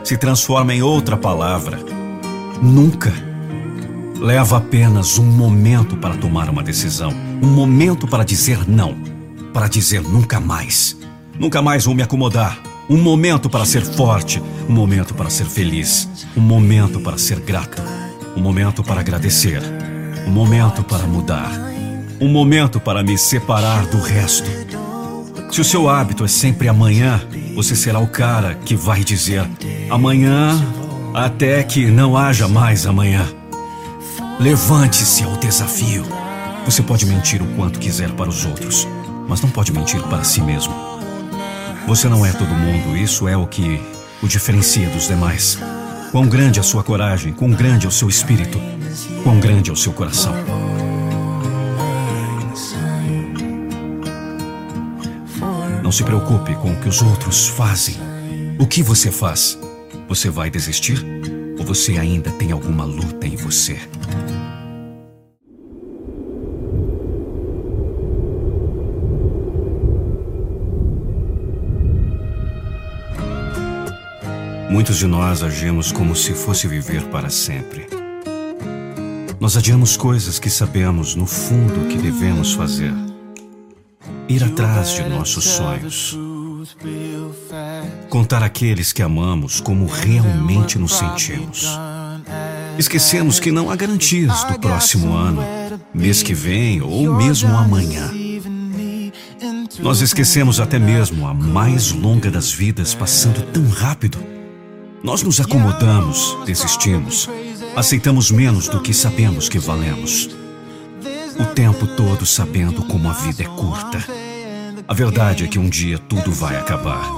se 0.02 0.16
transforma 0.16 0.72
em 0.72 0.80
outra 0.80 1.14
palavra. 1.14 1.78
Nunca. 2.62 3.12
Leva 4.18 4.56
apenas 4.56 5.18
um 5.18 5.26
momento 5.26 5.94
para 5.94 6.16
tomar 6.16 6.48
uma 6.48 6.62
decisão, 6.62 7.12
um 7.42 7.48
momento 7.48 8.08
para 8.08 8.24
dizer 8.24 8.66
não, 8.66 8.96
para 9.52 9.68
dizer 9.68 10.00
nunca 10.00 10.40
mais. 10.40 10.96
Nunca 11.38 11.60
mais 11.60 11.84
vou 11.84 11.94
me 11.94 12.02
acomodar. 12.02 12.69
Um 12.90 12.98
momento 12.98 13.48
para 13.48 13.64
ser 13.64 13.82
forte, 13.82 14.42
um 14.68 14.72
momento 14.72 15.14
para 15.14 15.30
ser 15.30 15.44
feliz, 15.44 16.08
um 16.36 16.40
momento 16.40 16.98
para 16.98 17.16
ser 17.16 17.38
grato, 17.38 17.80
um 18.36 18.40
momento 18.40 18.82
para 18.82 18.98
agradecer, 18.98 19.62
um 20.26 20.30
momento 20.32 20.82
para 20.82 21.06
mudar, 21.06 21.52
um 22.20 22.26
momento 22.26 22.80
para 22.80 23.04
me 23.04 23.16
separar 23.16 23.86
do 23.86 24.00
resto. 24.00 24.50
Se 25.52 25.60
o 25.60 25.64
seu 25.64 25.88
hábito 25.88 26.24
é 26.24 26.28
sempre 26.28 26.66
amanhã, 26.66 27.20
você 27.54 27.76
será 27.76 28.00
o 28.00 28.08
cara 28.08 28.56
que 28.56 28.74
vai 28.74 29.04
dizer 29.04 29.48
amanhã 29.88 30.60
até 31.14 31.62
que 31.62 31.86
não 31.86 32.16
haja 32.16 32.48
mais 32.48 32.86
amanhã. 32.86 33.24
Levante-se 34.40 35.22
ao 35.22 35.36
desafio. 35.36 36.04
Você 36.64 36.82
pode 36.82 37.06
mentir 37.06 37.40
o 37.40 37.46
quanto 37.54 37.78
quiser 37.78 38.10
para 38.10 38.28
os 38.28 38.44
outros, 38.44 38.88
mas 39.28 39.40
não 39.40 39.48
pode 39.48 39.72
mentir 39.72 40.02
para 40.08 40.24
si 40.24 40.42
mesmo. 40.42 40.89
Você 41.86 42.08
não 42.08 42.24
é 42.24 42.32
todo 42.32 42.54
mundo, 42.54 42.96
isso 42.96 43.26
é 43.26 43.36
o 43.36 43.46
que 43.46 43.80
o 44.22 44.28
diferencia 44.28 44.88
dos 44.90 45.08
demais. 45.08 45.58
Quão 46.10 46.28
grande 46.28 46.58
é 46.58 46.60
a 46.60 46.64
sua 46.64 46.82
coragem, 46.82 47.32
quão 47.32 47.50
grande 47.50 47.86
é 47.86 47.88
o 47.88 47.92
seu 47.92 48.08
espírito, 48.08 48.60
quão 49.22 49.40
grande 49.40 49.70
é 49.70 49.72
o 49.72 49.76
seu 49.76 49.92
coração. 49.92 50.34
Não 55.82 55.92
se 55.92 56.04
preocupe 56.04 56.54
com 56.56 56.72
o 56.72 56.76
que 56.80 56.88
os 56.88 57.02
outros 57.02 57.48
fazem. 57.48 57.96
O 58.58 58.66
que 58.66 58.82
você 58.82 59.10
faz? 59.10 59.58
Você 60.08 60.30
vai 60.30 60.50
desistir? 60.50 61.04
Ou 61.58 61.64
você 61.64 61.98
ainda 61.98 62.30
tem 62.30 62.52
alguma 62.52 62.84
luta 62.84 63.26
em 63.26 63.36
você? 63.36 63.78
Muitos 74.70 74.98
de 74.98 75.06
nós 75.08 75.42
agimos 75.42 75.90
como 75.90 76.14
se 76.14 76.32
fosse 76.32 76.68
viver 76.68 77.02
para 77.06 77.28
sempre. 77.28 77.88
Nós 79.40 79.56
adiamos 79.56 79.96
coisas 79.96 80.38
que 80.38 80.48
sabemos 80.48 81.16
no 81.16 81.26
fundo 81.26 81.88
que 81.88 81.98
devemos 81.98 82.52
fazer. 82.52 82.94
Ir 84.28 84.44
atrás 84.44 84.94
de 84.94 85.02
nossos 85.08 85.42
sonhos. 85.42 86.16
Contar 88.08 88.44
aqueles 88.44 88.92
que 88.92 89.02
amamos 89.02 89.60
como 89.60 89.86
realmente 89.86 90.78
nos 90.78 90.92
sentimos. 90.92 91.66
Esquecemos 92.78 93.40
que 93.40 93.50
não 93.50 93.72
há 93.72 93.76
garantias 93.76 94.44
do 94.44 94.56
próximo 94.60 95.12
ano, 95.14 95.42
mês 95.92 96.22
que 96.22 96.32
vem 96.32 96.80
ou 96.80 97.12
mesmo 97.16 97.56
amanhã. 97.56 98.08
Nós 99.80 100.00
esquecemos 100.00 100.60
até 100.60 100.78
mesmo 100.78 101.26
a 101.26 101.34
mais 101.34 101.90
longa 101.90 102.30
das 102.30 102.52
vidas 102.52 102.94
passando 102.94 103.42
tão 103.50 103.68
rápido 103.68 104.39
nós 105.02 105.22
nos 105.22 105.40
acomodamos, 105.40 106.36
desistimos, 106.44 107.28
aceitamos 107.74 108.30
menos 108.30 108.68
do 108.68 108.80
que 108.80 108.92
sabemos 108.92 109.48
que 109.48 109.58
valemos. 109.58 110.28
O 111.38 111.44
tempo 111.54 111.86
todo 111.86 112.26
sabendo 112.26 112.82
como 112.84 113.08
a 113.08 113.12
vida 113.12 113.42
é 113.42 113.46
curta. 113.46 114.04
A 114.86 114.92
verdade 114.92 115.44
é 115.44 115.48
que 115.48 115.58
um 115.58 115.70
dia 115.70 115.98
tudo 115.98 116.30
vai 116.32 116.56
acabar. 116.56 117.10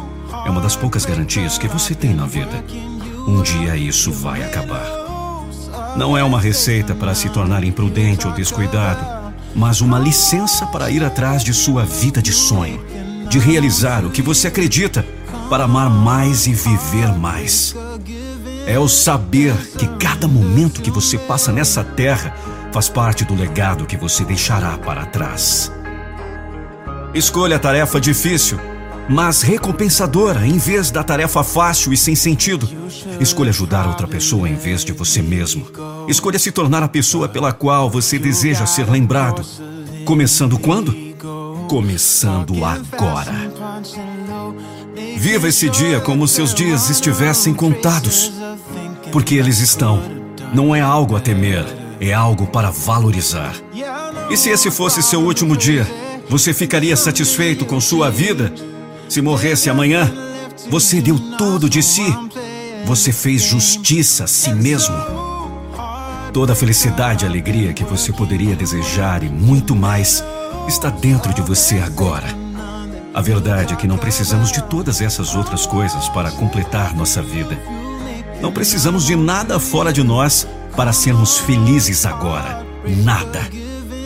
É 0.46 0.50
uma 0.50 0.60
das 0.60 0.76
poucas 0.76 1.04
garantias 1.04 1.58
que 1.58 1.66
você 1.66 1.94
tem 1.94 2.14
na 2.14 2.26
vida. 2.26 2.64
Um 3.26 3.42
dia 3.42 3.76
isso 3.76 4.12
vai 4.12 4.42
acabar. 4.44 4.86
Não 5.96 6.16
é 6.16 6.22
uma 6.22 6.40
receita 6.40 6.94
para 6.94 7.14
se 7.14 7.28
tornar 7.30 7.64
imprudente 7.64 8.26
ou 8.26 8.32
descuidado, 8.32 9.34
mas 9.54 9.80
uma 9.80 9.98
licença 9.98 10.66
para 10.66 10.88
ir 10.88 11.02
atrás 11.02 11.42
de 11.42 11.52
sua 11.52 11.84
vida 11.84 12.22
de 12.22 12.32
sonho, 12.32 12.80
de 13.28 13.38
realizar 13.38 14.04
o 14.04 14.10
que 14.10 14.22
você 14.22 14.46
acredita 14.46 15.04
para 15.52 15.64
amar 15.64 15.90
mais 15.90 16.46
e 16.46 16.54
viver 16.54 17.12
mais. 17.18 17.76
É 18.66 18.78
o 18.78 18.88
saber 18.88 19.54
que 19.76 19.86
cada 19.98 20.26
momento 20.26 20.80
que 20.80 20.90
você 20.90 21.18
passa 21.18 21.52
nessa 21.52 21.84
terra 21.84 22.34
faz 22.72 22.88
parte 22.88 23.22
do 23.22 23.34
legado 23.34 23.84
que 23.84 23.94
você 23.94 24.24
deixará 24.24 24.78
para 24.78 25.04
trás. 25.04 25.70
Escolha 27.12 27.56
a 27.56 27.58
tarefa 27.58 28.00
difícil, 28.00 28.58
mas 29.10 29.42
recompensadora 29.42 30.46
em 30.46 30.56
vez 30.56 30.90
da 30.90 31.04
tarefa 31.04 31.44
fácil 31.44 31.92
e 31.92 31.98
sem 31.98 32.14
sentido. 32.14 32.66
Escolha 33.20 33.50
ajudar 33.50 33.86
outra 33.86 34.08
pessoa 34.08 34.48
em 34.48 34.56
vez 34.56 34.82
de 34.82 34.92
você 34.92 35.20
mesmo. 35.20 35.66
Escolha 36.08 36.38
se 36.38 36.50
tornar 36.50 36.82
a 36.82 36.88
pessoa 36.88 37.28
pela 37.28 37.52
qual 37.52 37.90
você 37.90 38.18
deseja 38.18 38.64
ser 38.64 38.88
lembrado. 38.88 39.44
Começando 40.06 40.58
quando? 40.58 40.96
Começando 41.68 42.54
agora. 42.64 43.34
Viva 45.22 45.46
esse 45.46 45.68
dia 45.68 46.00
como 46.00 46.26
seus 46.26 46.52
dias 46.52 46.90
estivessem 46.90 47.54
contados. 47.54 48.32
Porque 49.12 49.36
eles 49.36 49.60
estão. 49.60 50.02
Não 50.52 50.74
é 50.74 50.80
algo 50.80 51.14
a 51.14 51.20
temer, 51.20 51.64
é 52.00 52.12
algo 52.12 52.44
para 52.48 52.72
valorizar. 52.72 53.54
E 54.28 54.36
se 54.36 54.50
esse 54.50 54.68
fosse 54.68 55.00
seu 55.00 55.20
último 55.20 55.56
dia, 55.56 55.88
você 56.28 56.52
ficaria 56.52 56.96
satisfeito 56.96 57.64
com 57.64 57.80
sua 57.80 58.10
vida? 58.10 58.52
Se 59.08 59.22
morresse 59.22 59.70
amanhã, 59.70 60.12
você 60.68 61.00
deu 61.00 61.16
tudo 61.38 61.70
de 61.70 61.84
si. 61.84 62.12
Você 62.84 63.12
fez 63.12 63.42
justiça 63.42 64.24
a 64.24 64.26
si 64.26 64.52
mesmo. 64.52 64.96
Toda 66.32 66.52
a 66.52 66.56
felicidade 66.56 67.24
e 67.24 67.28
alegria 67.28 67.72
que 67.72 67.84
você 67.84 68.12
poderia 68.12 68.56
desejar 68.56 69.22
e 69.22 69.28
muito 69.28 69.76
mais 69.76 70.24
está 70.66 70.90
dentro 70.90 71.32
de 71.32 71.42
você 71.42 71.78
agora. 71.78 72.41
A 73.14 73.20
verdade 73.20 73.74
é 73.74 73.76
que 73.76 73.86
não 73.86 73.98
precisamos 73.98 74.50
de 74.50 74.62
todas 74.62 75.02
essas 75.02 75.34
outras 75.34 75.66
coisas 75.66 76.08
para 76.08 76.30
completar 76.30 76.94
nossa 76.94 77.20
vida. 77.20 77.58
Não 78.40 78.50
precisamos 78.50 79.04
de 79.04 79.14
nada 79.14 79.60
fora 79.60 79.92
de 79.92 80.02
nós 80.02 80.48
para 80.74 80.94
sermos 80.94 81.36
felizes 81.36 82.06
agora. 82.06 82.64
Nada. 83.04 83.40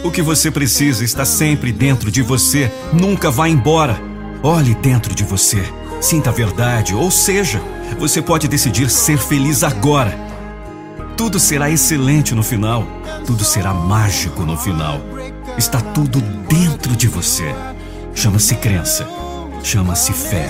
O 0.02 0.10
que 0.10 0.20
você 0.20 0.50
precisa 0.50 1.04
está 1.04 1.24
sempre 1.24 1.70
dentro 1.70 2.10
de 2.10 2.20
você, 2.20 2.70
nunca 2.92 3.30
vai 3.30 3.50
embora. 3.50 4.00
Olhe 4.42 4.74
dentro 4.74 5.14
de 5.14 5.22
você, 5.22 5.62
sinta 6.00 6.30
a 6.30 6.32
verdade, 6.32 6.94
ou 6.94 7.10
seja, 7.10 7.62
você 7.98 8.20
pode 8.20 8.48
decidir 8.48 8.90
ser 8.90 9.18
feliz 9.18 9.62
agora. 9.62 10.18
Tudo 11.16 11.38
será 11.38 11.70
excelente 11.70 12.34
no 12.34 12.42
final, 12.42 12.86
tudo 13.24 13.44
será 13.44 13.72
mágico 13.72 14.42
no 14.42 14.56
final. 14.56 15.00
Está 15.56 15.80
tudo 15.80 16.20
dentro 16.48 16.94
de 16.96 17.08
você. 17.08 17.54
Chama-se 18.16 18.54
crença, 18.56 19.06
chama-se 19.62 20.10
fé. 20.10 20.48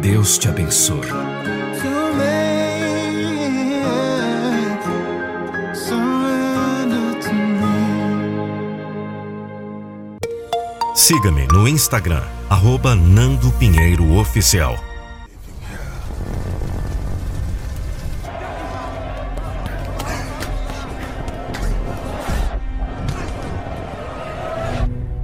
Deus 0.00 0.36
te 0.38 0.48
abençoe. 0.48 1.31
Siga-me 11.12 11.46
no 11.48 11.68
Instagram, 11.68 12.22
arroba 12.48 12.94
Nando 12.94 13.52
Pinheiro 13.58 14.14
Oficial. 14.14 14.82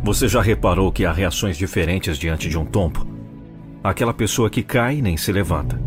Você 0.02 0.28
já 0.28 0.42
reparou 0.42 0.92
que 0.92 1.06
há 1.06 1.12
reações 1.12 1.56
diferentes 1.56 2.18
diante 2.18 2.50
de 2.50 2.58
um 2.58 2.66
tombo? 2.66 3.06
Aquela 3.82 4.12
pessoa 4.12 4.50
que 4.50 4.62
cai 4.62 5.00
nem 5.00 5.16
se 5.16 5.32
levanta. 5.32 5.80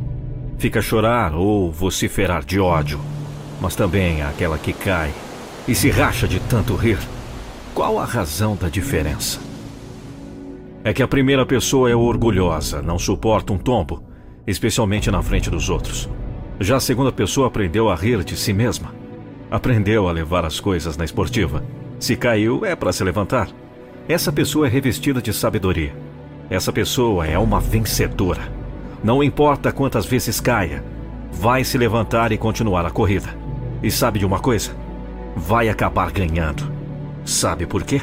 Fica 0.57 0.79
a 0.79 0.81
chorar 0.81 1.35
ou 1.35 1.71
vociferar 1.71 2.43
de 2.43 2.59
ódio. 2.59 2.99
Mas 3.61 3.75
também 3.75 4.23
aquela 4.23 4.57
que 4.57 4.73
cai 4.73 5.13
e 5.67 5.75
se 5.75 5.91
racha 5.91 6.27
de 6.27 6.39
tanto 6.39 6.75
rir. 6.75 6.97
Qual 7.75 7.99
a 7.99 8.05
razão 8.05 8.55
da 8.55 8.67
diferença? 8.67 9.50
É 10.83 10.93
que 10.93 11.03
a 11.03 11.07
primeira 11.07 11.45
pessoa 11.45 11.91
é 11.91 11.95
orgulhosa, 11.95 12.81
não 12.81 12.97
suporta 12.97 13.53
um 13.53 13.57
tombo, 13.57 14.03
especialmente 14.47 15.11
na 15.11 15.21
frente 15.21 15.49
dos 15.49 15.69
outros. 15.69 16.09
Já 16.59 16.77
a 16.77 16.79
segunda 16.79 17.11
pessoa 17.11 17.47
aprendeu 17.47 17.89
a 17.89 17.95
rir 17.95 18.23
de 18.23 18.35
si 18.35 18.51
mesma. 18.51 18.93
Aprendeu 19.49 20.07
a 20.07 20.11
levar 20.11 20.43
as 20.43 20.59
coisas 20.59 20.97
na 20.97 21.05
esportiva. 21.05 21.63
Se 21.99 22.15
caiu, 22.15 22.65
é 22.65 22.75
para 22.75 22.91
se 22.91 23.03
levantar. 23.03 23.49
Essa 24.07 24.31
pessoa 24.31 24.65
é 24.65 24.69
revestida 24.69 25.21
de 25.21 25.31
sabedoria. 25.31 25.95
Essa 26.49 26.73
pessoa 26.73 27.27
é 27.27 27.37
uma 27.37 27.59
vencedora. 27.59 28.41
Não 29.03 29.23
importa 29.23 29.71
quantas 29.71 30.05
vezes 30.05 30.39
caia, 30.39 30.83
vai 31.31 31.63
se 31.63 31.77
levantar 31.77 32.31
e 32.31 32.37
continuar 32.37 32.85
a 32.85 32.91
corrida. 32.91 33.29
E 33.83 33.91
sabe 33.91 34.19
de 34.19 34.25
uma 34.25 34.39
coisa? 34.39 34.75
Vai 35.35 35.69
acabar 35.69 36.11
ganhando. 36.11 36.71
Sabe 37.23 37.65
por 37.65 37.83
quê? 37.83 38.01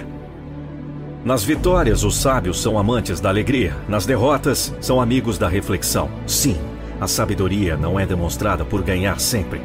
Nas 1.25 1.43
vitórias, 1.43 2.05
os 2.05 2.17
sábios 2.17 2.63
são 2.63 2.79
amantes 2.79 3.21
da 3.21 3.29
alegria. 3.29 3.75
Nas 3.89 4.07
derrotas, 4.07 4.75
são 4.81 5.01
amigos 5.01 5.37
da 5.37 5.49
reflexão. 5.49 6.09
Sim, 6.27 6.57
a 7.01 7.09
sabedoria 7.09 7.77
não 7.77 7.99
é 7.99 8.07
demonstrada 8.07 8.64
por 8.64 8.83
ganhar 8.83 9.19
sempre, 9.19 9.61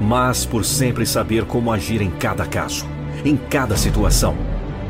mas 0.00 0.44
por 0.44 0.64
sempre 0.64 1.06
saber 1.06 1.44
como 1.44 1.72
agir 1.72 2.02
em 2.02 2.10
cada 2.10 2.44
caso, 2.44 2.84
em 3.24 3.36
cada 3.36 3.76
situação. 3.76 4.36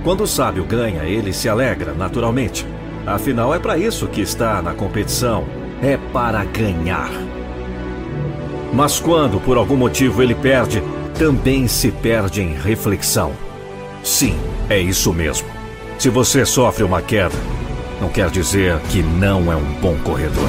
Quando 0.02 0.22
o 0.22 0.26
sábio 0.26 0.64
ganha, 0.64 1.04
ele 1.04 1.32
se 1.32 1.48
alegra 1.48 1.92
naturalmente. 1.92 2.66
Afinal, 3.06 3.54
é 3.54 3.58
para 3.58 3.76
isso 3.76 4.06
que 4.06 4.20
está 4.20 4.62
na 4.62 4.72
competição. 4.72 5.44
É 5.82 5.98
para 6.12 6.42
ganhar. 6.44 7.10
Mas 8.72 8.98
quando, 8.98 9.38
por 9.40 9.58
algum 9.58 9.76
motivo, 9.76 10.22
ele 10.22 10.34
perde, 10.34 10.82
também 11.18 11.68
se 11.68 11.90
perde 11.90 12.40
em 12.40 12.54
reflexão. 12.54 13.32
Sim, 14.02 14.36
é 14.68 14.78
isso 14.78 15.12
mesmo. 15.12 15.55
Se 15.98 16.10
você 16.10 16.44
sofre 16.44 16.84
uma 16.84 17.00
queda, 17.00 17.34
não 18.00 18.08
quer 18.10 18.28
dizer 18.30 18.78
que 18.90 19.02
não 19.02 19.50
é 19.50 19.56
um 19.56 19.72
bom 19.80 19.96
corredor. 20.04 20.48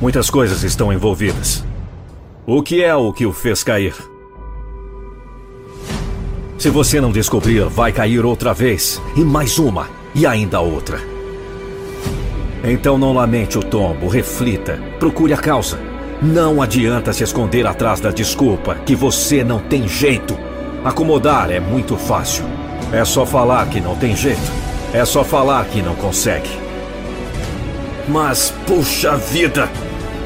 Muitas 0.00 0.28
coisas 0.28 0.62
estão 0.62 0.92
envolvidas. 0.92 1.64
O 2.46 2.62
que 2.62 2.84
é 2.84 2.94
o 2.94 3.12
que 3.12 3.24
o 3.24 3.32
fez 3.32 3.64
cair? 3.64 3.94
Se 6.58 6.68
você 6.68 7.00
não 7.00 7.10
descobrir, 7.10 7.64
vai 7.64 7.92
cair 7.92 8.24
outra 8.24 8.52
vez, 8.52 9.00
e 9.16 9.20
mais 9.20 9.58
uma, 9.58 9.88
e 10.14 10.26
ainda 10.26 10.60
outra. 10.60 11.00
Então 12.62 12.98
não 12.98 13.14
lamente 13.14 13.58
o 13.58 13.62
tombo, 13.62 14.08
reflita, 14.08 14.78
procure 14.98 15.32
a 15.32 15.38
causa. 15.38 15.95
Não 16.22 16.62
adianta 16.62 17.12
se 17.12 17.22
esconder 17.22 17.66
atrás 17.66 18.00
da 18.00 18.10
desculpa 18.10 18.74
que 18.86 18.94
você 18.94 19.44
não 19.44 19.58
tem 19.58 19.86
jeito. 19.86 20.36
Acomodar 20.82 21.50
é 21.50 21.60
muito 21.60 21.96
fácil. 21.96 22.44
É 22.90 23.04
só 23.04 23.26
falar 23.26 23.66
que 23.68 23.82
não 23.82 23.94
tem 23.96 24.16
jeito. 24.16 24.50
É 24.94 25.04
só 25.04 25.22
falar 25.22 25.66
que 25.66 25.82
não 25.82 25.94
consegue. 25.94 26.48
Mas, 28.08 28.54
puxa 28.66 29.14
vida, 29.16 29.68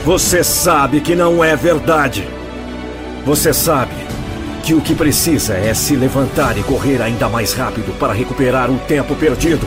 você 0.05 0.45
sabe 0.45 1.01
que 1.01 1.17
não 1.17 1.43
é 1.43 1.57
verdade. 1.57 2.29
Você 3.27 3.53
sabe 3.53 3.95
que 4.63 4.75
o 4.75 4.81
que 4.81 4.95
precisa 4.95 5.55
é 5.55 5.75
se 5.75 5.97
levantar 5.97 6.57
e 6.57 6.63
correr 6.63 7.03
ainda 7.03 7.29
mais 7.29 7.53
rápido 7.53 7.93
para 7.99 8.13
recuperar 8.13 8.71
o 8.71 8.79
tempo 8.87 9.17
perdido. 9.17 9.67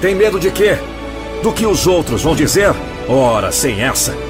Tem 0.00 0.14
medo 0.14 0.40
de 0.40 0.50
quê? 0.50 0.78
Do 1.42 1.52
que 1.52 1.66
os 1.66 1.86
outros 1.86 2.22
vão 2.22 2.34
dizer? 2.34 2.74
Ora, 3.06 3.52
sem 3.52 3.82
essa. 3.82 4.27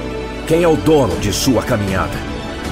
Quem 0.49 0.63
é 0.63 0.69
o 0.69 0.77
dono 0.77 1.15
de 1.21 1.31
sua 1.31 1.63
caminhada? 1.63 2.17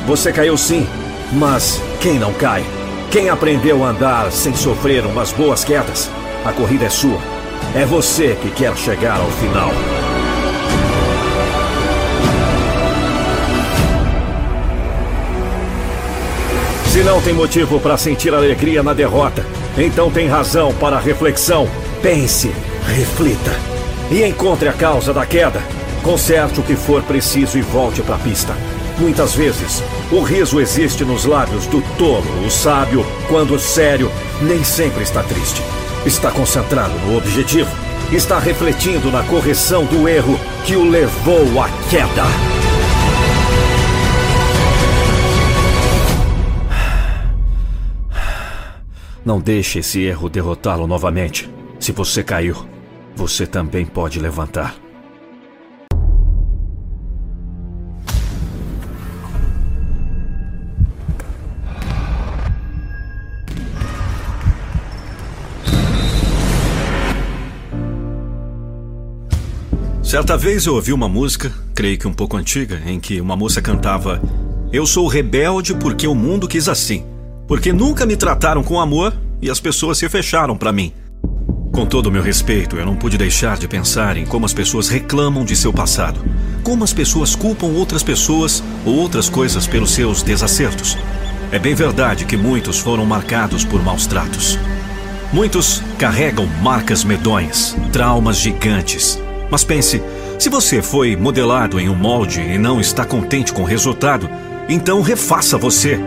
Você 0.06 0.32
caiu 0.32 0.56
sim, 0.56 0.86
mas 1.30 1.78
quem 2.00 2.18
não 2.18 2.32
cai? 2.32 2.64
Quem 3.10 3.28
aprendeu 3.28 3.84
a 3.84 3.88
andar 3.88 4.32
sem 4.32 4.56
sofrer 4.56 5.04
umas 5.04 5.30
boas 5.30 5.62
quedas? 5.62 6.10
A 6.42 6.54
corrida 6.54 6.86
é 6.86 6.88
sua. 6.88 7.18
É 7.74 7.84
você 7.84 8.34
que 8.40 8.50
quer 8.50 8.74
chegar 8.78 9.20
ao 9.20 9.30
final. 9.32 9.70
Se 16.90 17.02
não 17.02 17.20
tem 17.20 17.34
motivo 17.34 17.78
para 17.78 17.98
sentir 17.98 18.32
alegria 18.32 18.82
na 18.82 18.94
derrota, 18.94 19.44
então 19.76 20.10
tem 20.10 20.28
razão 20.28 20.72
para 20.72 20.98
reflexão. 20.98 21.68
Pense, 22.00 22.50
reflita 22.86 23.52
e 24.10 24.24
encontre 24.24 24.66
a 24.66 24.72
causa 24.72 25.12
da 25.12 25.26
queda. 25.26 25.60
Conserte 26.06 26.60
o 26.60 26.62
que 26.62 26.76
for 26.76 27.02
preciso 27.02 27.58
e 27.58 27.62
volte 27.62 28.00
para 28.00 28.14
a 28.14 28.18
pista. 28.18 28.54
Muitas 28.96 29.34
vezes, 29.34 29.82
o 30.12 30.22
riso 30.22 30.60
existe 30.60 31.04
nos 31.04 31.24
lábios 31.24 31.66
do 31.66 31.82
tolo, 31.98 32.46
o 32.46 32.48
sábio, 32.48 33.04
quando 33.26 33.58
sério, 33.58 34.08
nem 34.40 34.62
sempre 34.62 35.02
está 35.02 35.24
triste. 35.24 35.60
Está 36.06 36.30
concentrado 36.30 36.96
no 37.00 37.18
objetivo. 37.18 37.68
Está 38.12 38.38
refletindo 38.38 39.10
na 39.10 39.24
correção 39.24 39.84
do 39.84 40.08
erro 40.08 40.38
que 40.64 40.76
o 40.76 40.88
levou 40.88 41.60
à 41.60 41.68
queda. 41.90 42.22
Não 49.24 49.40
deixe 49.40 49.80
esse 49.80 50.04
erro 50.04 50.28
derrotá-lo 50.28 50.86
novamente. 50.86 51.50
Se 51.80 51.90
você 51.90 52.22
caiu, 52.22 52.64
você 53.16 53.44
também 53.44 53.84
pode 53.84 54.20
levantar. 54.20 54.85
Certa 70.16 70.34
vez 70.34 70.64
eu 70.64 70.74
ouvi 70.74 70.94
uma 70.94 71.10
música, 71.10 71.52
creio 71.74 71.98
que 71.98 72.08
um 72.08 72.12
pouco 72.12 72.38
antiga, 72.38 72.80
em 72.86 72.98
que 72.98 73.20
uma 73.20 73.36
moça 73.36 73.60
cantava: 73.60 74.18
Eu 74.72 74.86
sou 74.86 75.06
rebelde 75.08 75.74
porque 75.74 76.06
o 76.06 76.14
mundo 76.14 76.48
quis 76.48 76.70
assim. 76.70 77.04
Porque 77.46 77.70
nunca 77.70 78.06
me 78.06 78.16
trataram 78.16 78.62
com 78.62 78.80
amor 78.80 79.14
e 79.42 79.50
as 79.50 79.60
pessoas 79.60 79.98
se 79.98 80.08
fecharam 80.08 80.56
para 80.56 80.72
mim. 80.72 80.90
Com 81.70 81.84
todo 81.84 82.06
o 82.06 82.10
meu 82.10 82.22
respeito, 82.22 82.78
eu 82.78 82.86
não 82.86 82.96
pude 82.96 83.18
deixar 83.18 83.58
de 83.58 83.68
pensar 83.68 84.16
em 84.16 84.24
como 84.24 84.46
as 84.46 84.54
pessoas 84.54 84.88
reclamam 84.88 85.44
de 85.44 85.54
seu 85.54 85.70
passado. 85.70 86.18
Como 86.62 86.82
as 86.82 86.94
pessoas 86.94 87.36
culpam 87.36 87.66
outras 87.66 88.02
pessoas 88.02 88.64
ou 88.86 88.96
outras 88.96 89.28
coisas 89.28 89.66
pelos 89.66 89.90
seus 89.90 90.22
desacertos. 90.22 90.96
É 91.52 91.58
bem 91.58 91.74
verdade 91.74 92.24
que 92.24 92.38
muitos 92.38 92.78
foram 92.78 93.04
marcados 93.04 93.66
por 93.66 93.84
maus 93.84 94.06
tratos. 94.06 94.58
Muitos 95.30 95.82
carregam 95.98 96.46
marcas 96.62 97.04
medonhas, 97.04 97.76
traumas 97.92 98.38
gigantes. 98.38 99.25
Mas 99.50 99.64
pense, 99.64 100.02
se 100.38 100.48
você 100.48 100.82
foi 100.82 101.16
modelado 101.16 101.78
em 101.78 101.88
um 101.88 101.94
molde 101.94 102.40
e 102.40 102.58
não 102.58 102.80
está 102.80 103.04
contente 103.04 103.52
com 103.52 103.62
o 103.62 103.66
resultado, 103.66 104.28
então 104.68 105.00
refaça 105.00 105.56
você. 105.56 105.98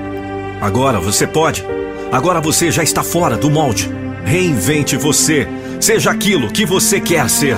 Agora 0.61 0.99
você 0.99 1.25
pode. 1.25 1.65
Agora 2.11 2.41
você 2.41 2.71
já 2.71 2.83
está 2.83 3.03
fora 3.03 3.37
do 3.37 3.49
molde. 3.49 3.89
Reinvente 4.25 4.97
você. 4.97 5.47
Seja 5.79 6.11
aquilo 6.11 6.51
que 6.51 6.65
você 6.65 6.99
quer 6.99 7.29
ser. 7.29 7.57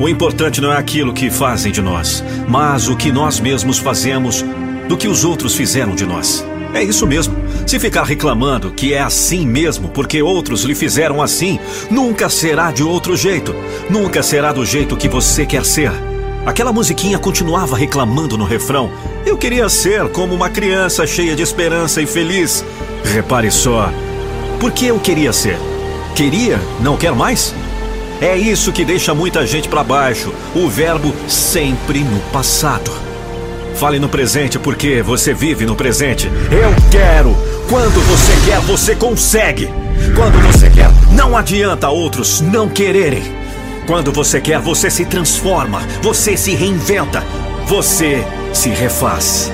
O 0.00 0.08
importante 0.08 0.60
não 0.60 0.72
é 0.72 0.76
aquilo 0.78 1.12
que 1.12 1.30
fazem 1.30 1.70
de 1.70 1.82
nós, 1.82 2.24
mas 2.48 2.88
o 2.88 2.96
que 2.96 3.12
nós 3.12 3.38
mesmos 3.38 3.78
fazemos 3.78 4.44
do 4.88 4.96
que 4.96 5.06
os 5.06 5.24
outros 5.24 5.54
fizeram 5.54 5.94
de 5.94 6.06
nós. 6.06 6.44
É 6.74 6.82
isso 6.82 7.06
mesmo. 7.06 7.36
Se 7.66 7.78
ficar 7.78 8.04
reclamando 8.04 8.70
que 8.70 8.94
é 8.94 9.00
assim 9.00 9.46
mesmo 9.46 9.88
porque 9.88 10.22
outros 10.22 10.64
lhe 10.64 10.74
fizeram 10.74 11.20
assim, 11.20 11.58
nunca 11.90 12.28
será 12.28 12.70
de 12.70 12.82
outro 12.82 13.16
jeito. 13.16 13.54
Nunca 13.90 14.22
será 14.22 14.52
do 14.52 14.64
jeito 14.64 14.96
que 14.96 15.08
você 15.08 15.44
quer 15.44 15.64
ser. 15.64 15.92
Aquela 16.44 16.72
musiquinha 16.72 17.18
continuava 17.18 17.76
reclamando 17.76 18.36
no 18.36 18.44
refrão. 18.44 18.90
Eu 19.24 19.36
queria 19.36 19.68
ser 19.68 20.08
como 20.08 20.34
uma 20.34 20.50
criança 20.50 21.06
cheia 21.06 21.36
de 21.36 21.42
esperança 21.42 22.02
e 22.02 22.06
feliz. 22.06 22.64
Repare 23.04 23.50
só. 23.50 23.92
Por 24.58 24.72
que 24.72 24.86
eu 24.86 24.98
queria 24.98 25.32
ser? 25.32 25.58
Queria? 26.16 26.58
Não 26.80 26.96
quer 26.96 27.12
mais? 27.12 27.54
É 28.20 28.36
isso 28.36 28.72
que 28.72 28.84
deixa 28.84 29.14
muita 29.14 29.46
gente 29.46 29.68
para 29.68 29.84
baixo. 29.84 30.32
O 30.54 30.68
verbo 30.68 31.14
sempre 31.28 32.00
no 32.00 32.18
passado. 32.32 33.11
Fale 33.74 33.98
no 33.98 34.08
presente 34.08 34.58
porque 34.58 35.02
você 35.02 35.34
vive 35.34 35.64
no 35.64 35.74
presente. 35.74 36.26
Eu 36.50 36.74
quero. 36.90 37.36
Quando 37.68 38.00
você 38.06 38.32
quer, 38.46 38.60
você 38.60 38.94
consegue. 38.94 39.68
Quando 40.14 40.40
você 40.42 40.70
quer, 40.70 40.90
não 41.12 41.36
adianta 41.36 41.88
outros 41.88 42.40
não 42.40 42.68
quererem. 42.68 43.22
Quando 43.86 44.12
você 44.12 44.40
quer, 44.40 44.60
você 44.60 44.90
se 44.90 45.04
transforma, 45.04 45.80
você 46.00 46.36
se 46.36 46.54
reinventa, 46.54 47.24
você 47.66 48.24
se 48.52 48.68
refaz. 48.68 49.50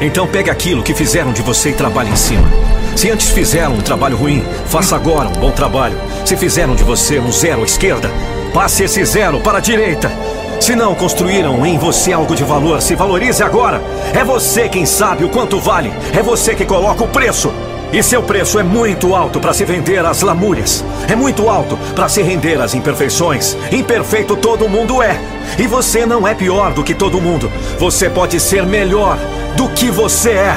Então 0.00 0.26
pegue 0.26 0.50
aquilo 0.50 0.82
que 0.82 0.94
fizeram 0.94 1.32
de 1.32 1.42
você 1.42 1.70
e 1.70 1.74
trabalhe 1.74 2.10
em 2.10 2.16
cima. 2.16 2.48
Se 2.94 3.10
antes 3.10 3.30
fizeram 3.30 3.74
um 3.74 3.80
trabalho 3.80 4.16
ruim, 4.16 4.44
faça 4.66 4.94
agora 4.94 5.28
um 5.28 5.32
bom 5.32 5.50
trabalho. 5.50 5.98
Se 6.24 6.36
fizeram 6.36 6.74
de 6.74 6.84
você 6.84 7.18
um 7.18 7.32
zero 7.32 7.62
à 7.62 7.64
esquerda, 7.64 8.10
passe 8.54 8.84
esse 8.84 9.04
zero 9.04 9.40
para 9.40 9.58
a 9.58 9.60
direita. 9.60 10.10
Se 10.60 10.74
não 10.74 10.94
construíram 10.94 11.64
em 11.64 11.78
você 11.78 12.12
algo 12.12 12.34
de 12.34 12.42
valor, 12.42 12.82
se 12.82 12.94
valorize 12.96 13.42
agora. 13.42 13.80
É 14.12 14.24
você 14.24 14.68
quem 14.68 14.84
sabe 14.84 15.24
o 15.24 15.28
quanto 15.28 15.60
vale. 15.60 15.92
É 16.12 16.22
você 16.22 16.54
que 16.54 16.64
coloca 16.64 17.04
o 17.04 17.08
preço. 17.08 17.52
E 17.92 18.02
seu 18.02 18.22
preço 18.22 18.58
é 18.58 18.64
muito 18.64 19.14
alto 19.14 19.38
para 19.38 19.54
se 19.54 19.64
vender 19.64 20.04
às 20.04 20.22
lamúrias. 20.22 20.84
É 21.08 21.14
muito 21.14 21.48
alto 21.48 21.78
para 21.94 22.08
se 22.08 22.20
render 22.20 22.60
às 22.60 22.74
imperfeições. 22.74 23.56
Imperfeito 23.70 24.36
todo 24.36 24.68
mundo 24.68 25.00
é. 25.02 25.20
E 25.58 25.66
você 25.66 26.04
não 26.04 26.26
é 26.26 26.34
pior 26.34 26.72
do 26.72 26.82
que 26.82 26.94
todo 26.94 27.20
mundo. 27.20 27.50
Você 27.78 28.10
pode 28.10 28.40
ser 28.40 28.66
melhor 28.66 29.16
do 29.56 29.68
que 29.68 29.88
você 29.90 30.30
é. 30.30 30.56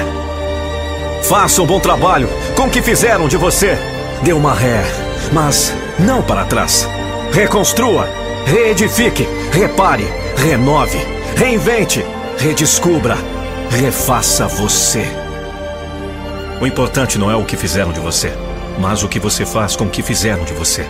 Faça 1.23 1.61
um 1.61 1.67
bom 1.67 1.79
trabalho 1.79 2.27
com 2.55 2.63
o 2.63 2.69
que 2.69 2.81
fizeram 2.81 3.27
de 3.27 3.37
você. 3.37 3.77
Dê 4.23 4.33
uma 4.33 4.53
ré, 4.53 4.83
mas 5.31 5.71
não 5.99 6.23
para 6.23 6.45
trás. 6.45 6.87
Reconstrua 7.31 8.09
Reedifique, 8.49 9.27
repare, 9.51 10.05
renove, 10.35 10.97
reinvente, 11.37 12.03
redescubra, 12.39 13.15
refaça 13.69 14.47
você. 14.47 15.03
O 16.59 16.65
importante 16.65 17.19
não 17.19 17.29
é 17.29 17.35
o 17.35 17.45
que 17.45 17.55
fizeram 17.55 17.93
de 17.93 17.99
você, 17.99 18.33
mas 18.79 19.03
o 19.03 19.07
que 19.07 19.19
você 19.19 19.45
faz 19.45 19.75
com 19.75 19.85
o 19.85 19.89
que 19.89 20.01
fizeram 20.01 20.43
de 20.45 20.53
você. 20.53 20.83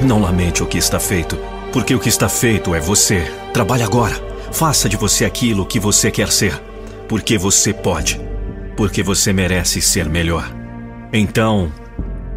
Não 0.00 0.22
lamente 0.22 0.62
o 0.62 0.66
que 0.66 0.78
está 0.78 1.00
feito, 1.00 1.36
porque 1.72 1.96
o 1.96 1.98
que 1.98 2.08
está 2.08 2.28
feito 2.28 2.76
é 2.76 2.80
você. 2.80 3.28
Trabalhe 3.52 3.82
agora. 3.82 4.14
Faça 4.52 4.88
de 4.88 4.96
você 4.96 5.24
aquilo 5.24 5.66
que 5.66 5.80
você 5.80 6.12
quer 6.12 6.30
ser, 6.30 6.62
porque 7.08 7.36
você 7.36 7.74
pode, 7.74 8.20
porque 8.76 9.02
você 9.02 9.32
merece 9.32 9.80
ser 9.80 10.08
melhor. 10.08 10.48
Então, 11.12 11.72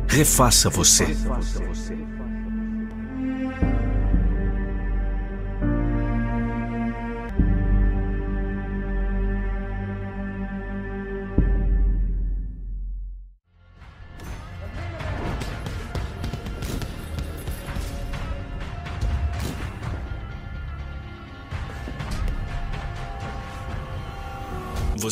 refaça 0.07 0.67
você. 0.67 1.15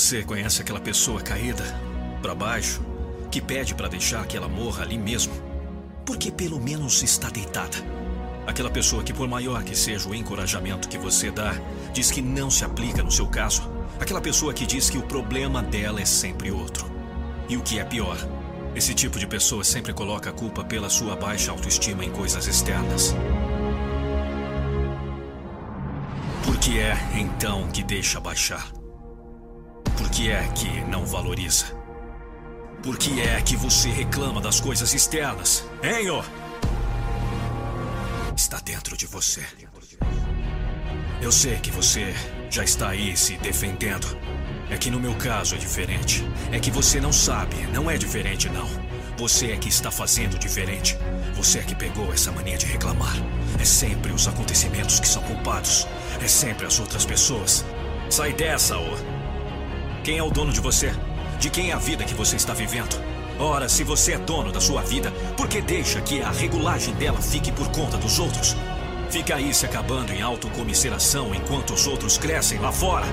Você 0.07 0.23
conhece 0.23 0.61
aquela 0.61 0.79
pessoa 0.79 1.19
caída, 1.19 1.65
para 2.21 2.33
baixo, 2.33 2.81
que 3.29 3.41
pede 3.41 3.75
para 3.75 3.89
deixar 3.89 4.25
que 4.25 4.37
ela 4.37 4.47
morra 4.47 4.83
ali 4.83 4.97
mesmo? 4.97 5.33
Porque 6.05 6.31
pelo 6.31 6.61
menos 6.61 7.03
está 7.03 7.29
deitada. 7.29 7.75
Aquela 8.47 8.69
pessoa 8.69 9.03
que, 9.03 9.11
por 9.11 9.27
maior 9.27 9.65
que 9.65 9.75
seja 9.75 10.07
o 10.07 10.15
encorajamento 10.15 10.87
que 10.87 10.97
você 10.97 11.29
dá, 11.29 11.53
diz 11.91 12.09
que 12.09 12.21
não 12.21 12.49
se 12.49 12.63
aplica 12.63 13.03
no 13.03 13.11
seu 13.11 13.27
caso. 13.27 13.69
Aquela 13.99 14.21
pessoa 14.21 14.53
que 14.53 14.65
diz 14.65 14.89
que 14.89 14.97
o 14.97 15.03
problema 15.03 15.61
dela 15.61 15.99
é 15.99 16.05
sempre 16.05 16.51
outro. 16.51 16.89
E 17.49 17.57
o 17.57 17.61
que 17.61 17.77
é 17.77 17.83
pior, 17.83 18.17
esse 18.73 18.93
tipo 18.93 19.19
de 19.19 19.27
pessoa 19.27 19.61
sempre 19.65 19.91
coloca 19.91 20.29
a 20.29 20.33
culpa 20.33 20.63
pela 20.63 20.89
sua 20.89 21.17
baixa 21.17 21.51
autoestima 21.51 22.05
em 22.05 22.11
coisas 22.11 22.47
externas. 22.47 23.13
Por 26.45 26.57
que 26.59 26.79
é, 26.79 26.97
então, 27.13 27.67
que 27.67 27.83
deixa 27.83 28.21
baixar? 28.21 28.76
Por 29.97 30.09
que 30.09 30.29
é 30.29 30.47
que 30.55 30.81
não 30.89 31.05
valoriza? 31.05 31.65
Por 32.83 32.97
que 32.97 33.19
é 33.19 33.41
que 33.41 33.57
você 33.57 33.89
reclama 33.89 34.39
das 34.39 34.59
coisas 34.59 34.93
externas, 34.93 35.65
hein, 35.83 36.09
ó? 36.09 36.23
Está 38.35 38.59
dentro 38.59 38.95
de 38.95 39.07
você. 39.07 39.43
Eu 41.19 41.31
sei 41.31 41.57
que 41.57 41.71
você 41.71 42.13
já 42.49 42.63
está 42.63 42.89
aí 42.89 43.17
se 43.17 43.35
defendendo. 43.37 44.07
É 44.69 44.77
que 44.77 44.91
no 44.91 44.99
meu 44.99 45.15
caso 45.15 45.55
é 45.55 45.57
diferente. 45.57 46.23
É 46.51 46.59
que 46.59 46.69
você 46.69 47.01
não 47.01 47.11
sabe, 47.11 47.55
não 47.73 47.89
é 47.89 47.97
diferente 47.97 48.47
não. 48.49 48.67
Você 49.17 49.51
é 49.51 49.57
que 49.57 49.67
está 49.67 49.89
fazendo 49.89 50.37
diferente. 50.37 50.95
Você 51.35 51.57
é 51.59 51.63
que 51.63 51.73
pegou 51.73 52.13
essa 52.13 52.31
mania 52.31 52.57
de 52.57 52.67
reclamar. 52.67 53.15
É 53.59 53.65
sempre 53.65 54.11
os 54.11 54.27
acontecimentos 54.27 54.99
que 54.99 55.07
são 55.07 55.23
culpados. 55.23 55.87
É 56.23 56.27
sempre 56.27 56.67
as 56.67 56.79
outras 56.79 57.03
pessoas. 57.03 57.65
Sai 58.09 58.31
dessa, 58.33 58.77
ô. 58.77 59.16
Quem 60.07 60.19
é 60.19 60.23
o 60.23 60.31
dono 60.31 60.53
de 60.53 60.61
você? 60.61 60.93
De 61.37 61.49
quem 61.49 61.71
é 61.71 61.73
a 61.73 61.77
vida 61.77 62.05
que 62.05 62.13
você 62.13 62.37
está 62.37 62.53
vivendo? 62.53 62.97
Ora, 63.37 63.67
se 63.67 63.83
você 63.83 64.13
é 64.13 64.17
dono 64.17 64.53
da 64.53 64.61
sua 64.61 64.81
vida, 64.81 65.11
por 65.35 65.49
que 65.49 65.59
deixa 65.59 65.99
que 65.99 66.21
a 66.21 66.31
regulagem 66.31 66.93
dela 66.93 67.21
fique 67.21 67.51
por 67.51 67.67
conta 67.71 67.97
dos 67.97 68.17
outros? 68.17 68.55
Fica 69.09 69.35
aí 69.35 69.53
se 69.53 69.65
acabando 69.65 70.13
em 70.13 70.21
autocomisseração 70.21 71.35
enquanto 71.35 71.73
os 71.73 71.87
outros 71.87 72.17
crescem 72.17 72.57
lá 72.57 72.71
fora. 72.71 73.05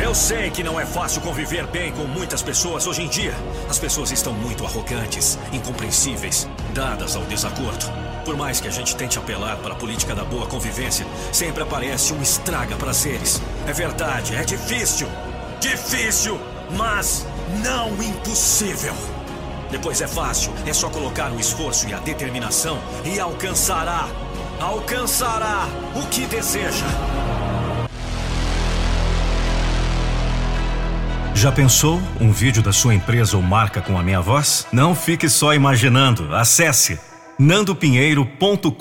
Eu 0.00 0.14
sei 0.14 0.48
que 0.50 0.62
não 0.62 0.78
é 0.80 0.86
fácil 0.86 1.20
conviver 1.20 1.66
bem 1.66 1.92
com 1.92 2.04
muitas 2.04 2.40
pessoas 2.40 2.86
hoje 2.86 3.02
em 3.02 3.08
dia. 3.08 3.34
As 3.68 3.78
pessoas 3.78 4.12
estão 4.12 4.32
muito 4.32 4.64
arrogantes, 4.64 5.38
incompreensíveis, 5.52 6.48
dadas 6.72 7.16
ao 7.16 7.22
desacordo. 7.24 7.86
Por 8.24 8.36
mais 8.36 8.60
que 8.60 8.68
a 8.68 8.70
gente 8.70 8.94
tente 8.94 9.18
apelar 9.18 9.56
para 9.56 9.72
a 9.72 9.76
política 9.76 10.14
da 10.14 10.24
boa 10.24 10.46
convivência, 10.46 11.06
sempre 11.32 11.62
aparece 11.62 12.12
um 12.12 12.22
estraga 12.22 12.76
prazeres. 12.76 13.40
É 13.66 13.72
verdade, 13.72 14.34
é 14.34 14.44
difícil. 14.44 15.08
Difícil, 15.60 16.38
mas 16.76 17.26
não 17.64 17.94
impossível. 18.02 18.94
Depois 19.70 20.00
é 20.00 20.06
fácil, 20.06 20.52
é 20.66 20.72
só 20.72 20.88
colocar 20.88 21.30
o 21.30 21.38
esforço 21.38 21.88
e 21.88 21.94
a 21.94 21.98
determinação 21.98 22.78
e 23.04 23.20
alcançará. 23.20 24.08
Alcançará 24.60 25.66
o 25.94 26.06
que 26.08 26.26
deseja. 26.26 26.86
Já 31.40 31.52
pensou 31.52 32.02
um 32.20 32.32
vídeo 32.32 32.60
da 32.60 32.72
sua 32.72 32.96
empresa 32.96 33.36
ou 33.36 33.42
marca 33.44 33.80
com 33.80 33.96
a 33.96 34.02
minha 34.02 34.20
voz? 34.20 34.66
Não 34.72 34.92
fique 34.92 35.28
só 35.28 35.54
imaginando. 35.54 36.34
Acesse 36.34 36.98
nandopinheiro.com.br. 37.38 38.72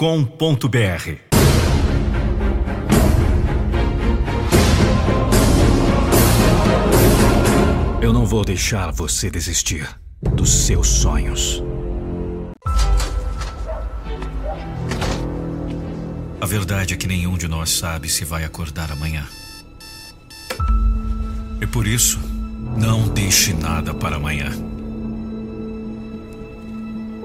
Eu 8.02 8.12
não 8.12 8.26
vou 8.26 8.44
deixar 8.44 8.92
você 8.92 9.30
desistir 9.30 9.88
dos 10.20 10.66
seus 10.66 10.88
sonhos. 10.88 11.62
verdade 16.48 16.96
é 16.96 16.98
que 16.98 17.06
nenhum 17.06 17.38
de 17.38 17.48
nós 17.48 17.70
sabe 17.70 18.10
se 18.10 18.26
vai 18.26 18.44
acordar 18.44 18.92
amanhã. 18.92 19.28
E 21.62 21.68
por 21.68 21.86
isso, 21.86 22.20
não 22.78 23.08
deixe 23.08 23.54
nada 23.54 23.94
para 23.94 24.18
amanhã. 24.18 24.52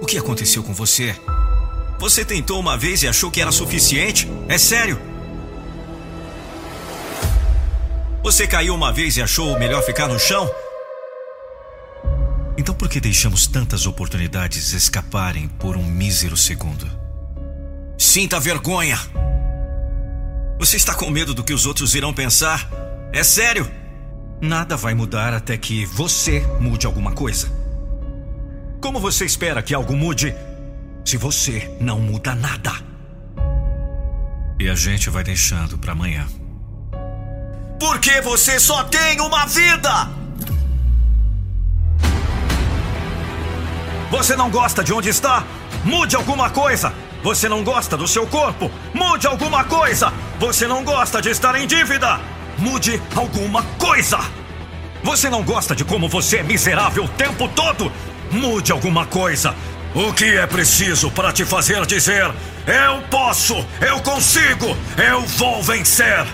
O 0.00 0.06
que 0.06 0.18
aconteceu 0.18 0.62
com 0.62 0.72
você? 0.72 1.14
Você 1.98 2.24
tentou 2.24 2.58
uma 2.58 2.76
vez 2.76 3.02
e 3.02 3.08
achou 3.08 3.30
que 3.30 3.40
era 3.40 3.52
suficiente? 3.52 4.28
É 4.48 4.58
sério? 4.58 4.98
Você 8.22 8.46
caiu 8.46 8.74
uma 8.74 8.92
vez 8.92 9.16
e 9.16 9.22
achou 9.22 9.58
melhor 9.58 9.82
ficar 9.82 10.08
no 10.08 10.18
chão? 10.18 10.50
Então 12.56 12.74
por 12.74 12.88
que 12.88 13.00
deixamos 13.00 13.46
tantas 13.46 13.86
oportunidades 13.86 14.72
escaparem 14.72 15.48
por 15.48 15.76
um 15.76 15.84
mísero 15.84 16.36
segundo? 16.36 16.90
Sinta 17.98 18.40
vergonha! 18.40 18.98
Você 20.58 20.76
está 20.76 20.94
com 20.94 21.10
medo 21.10 21.34
do 21.34 21.44
que 21.44 21.52
os 21.52 21.66
outros 21.66 21.94
irão 21.94 22.14
pensar? 22.14 22.68
É 23.12 23.22
sério? 23.22 23.81
Nada 24.42 24.76
vai 24.76 24.92
mudar 24.92 25.32
até 25.32 25.56
que 25.56 25.86
você 25.86 26.40
mude 26.58 26.84
alguma 26.84 27.12
coisa. 27.12 27.46
Como 28.80 28.98
você 28.98 29.24
espera 29.24 29.62
que 29.62 29.72
algo 29.72 29.96
mude 29.96 30.34
se 31.04 31.16
você 31.16 31.72
não 31.80 32.00
muda 32.00 32.34
nada? 32.34 32.72
E 34.58 34.68
a 34.68 34.74
gente 34.74 35.08
vai 35.10 35.22
deixando 35.22 35.78
para 35.78 35.92
amanhã. 35.92 36.26
Porque 37.78 38.20
você 38.20 38.58
só 38.58 38.82
tem 38.82 39.20
uma 39.20 39.46
vida! 39.46 40.10
Você 44.10 44.34
não 44.34 44.50
gosta 44.50 44.82
de 44.82 44.92
onde 44.92 45.08
está? 45.08 45.46
Mude 45.84 46.16
alguma 46.16 46.50
coisa! 46.50 46.92
Você 47.22 47.48
não 47.48 47.62
gosta 47.62 47.96
do 47.96 48.08
seu 48.08 48.26
corpo? 48.26 48.68
Mude 48.92 49.28
alguma 49.28 49.62
coisa! 49.62 50.12
Você 50.40 50.66
não 50.66 50.82
gosta 50.82 51.22
de 51.22 51.28
estar 51.28 51.54
em 51.54 51.64
dívida? 51.64 52.41
Mude 52.62 53.02
alguma 53.16 53.64
coisa! 53.76 54.20
Você 55.02 55.28
não 55.28 55.42
gosta 55.42 55.74
de 55.74 55.84
como 55.84 56.08
você 56.08 56.36
é 56.36 56.42
miserável 56.44 57.04
o 57.04 57.08
tempo 57.08 57.48
todo? 57.48 57.90
Mude 58.30 58.70
alguma 58.70 59.04
coisa! 59.04 59.52
O 59.92 60.12
que 60.12 60.36
é 60.36 60.46
preciso 60.46 61.10
para 61.10 61.32
te 61.32 61.44
fazer 61.44 61.84
dizer: 61.86 62.24
Eu 62.64 63.02
posso, 63.10 63.66
eu 63.80 64.00
consigo, 64.02 64.76
eu 64.96 65.22
vou 65.22 65.60
vencer, 65.60 66.24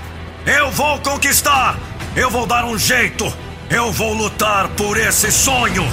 eu 0.47 0.71
vou 0.71 0.99
conquistar, 0.99 1.79
eu 2.15 2.29
vou 2.29 2.47
dar 2.47 2.67
um 2.67 2.77
jeito, 2.77 3.33
eu 3.71 3.91
vou 3.91 4.13
lutar 4.13 4.69
por 4.69 4.99
esse 4.99 5.33
sonho. 5.33 5.91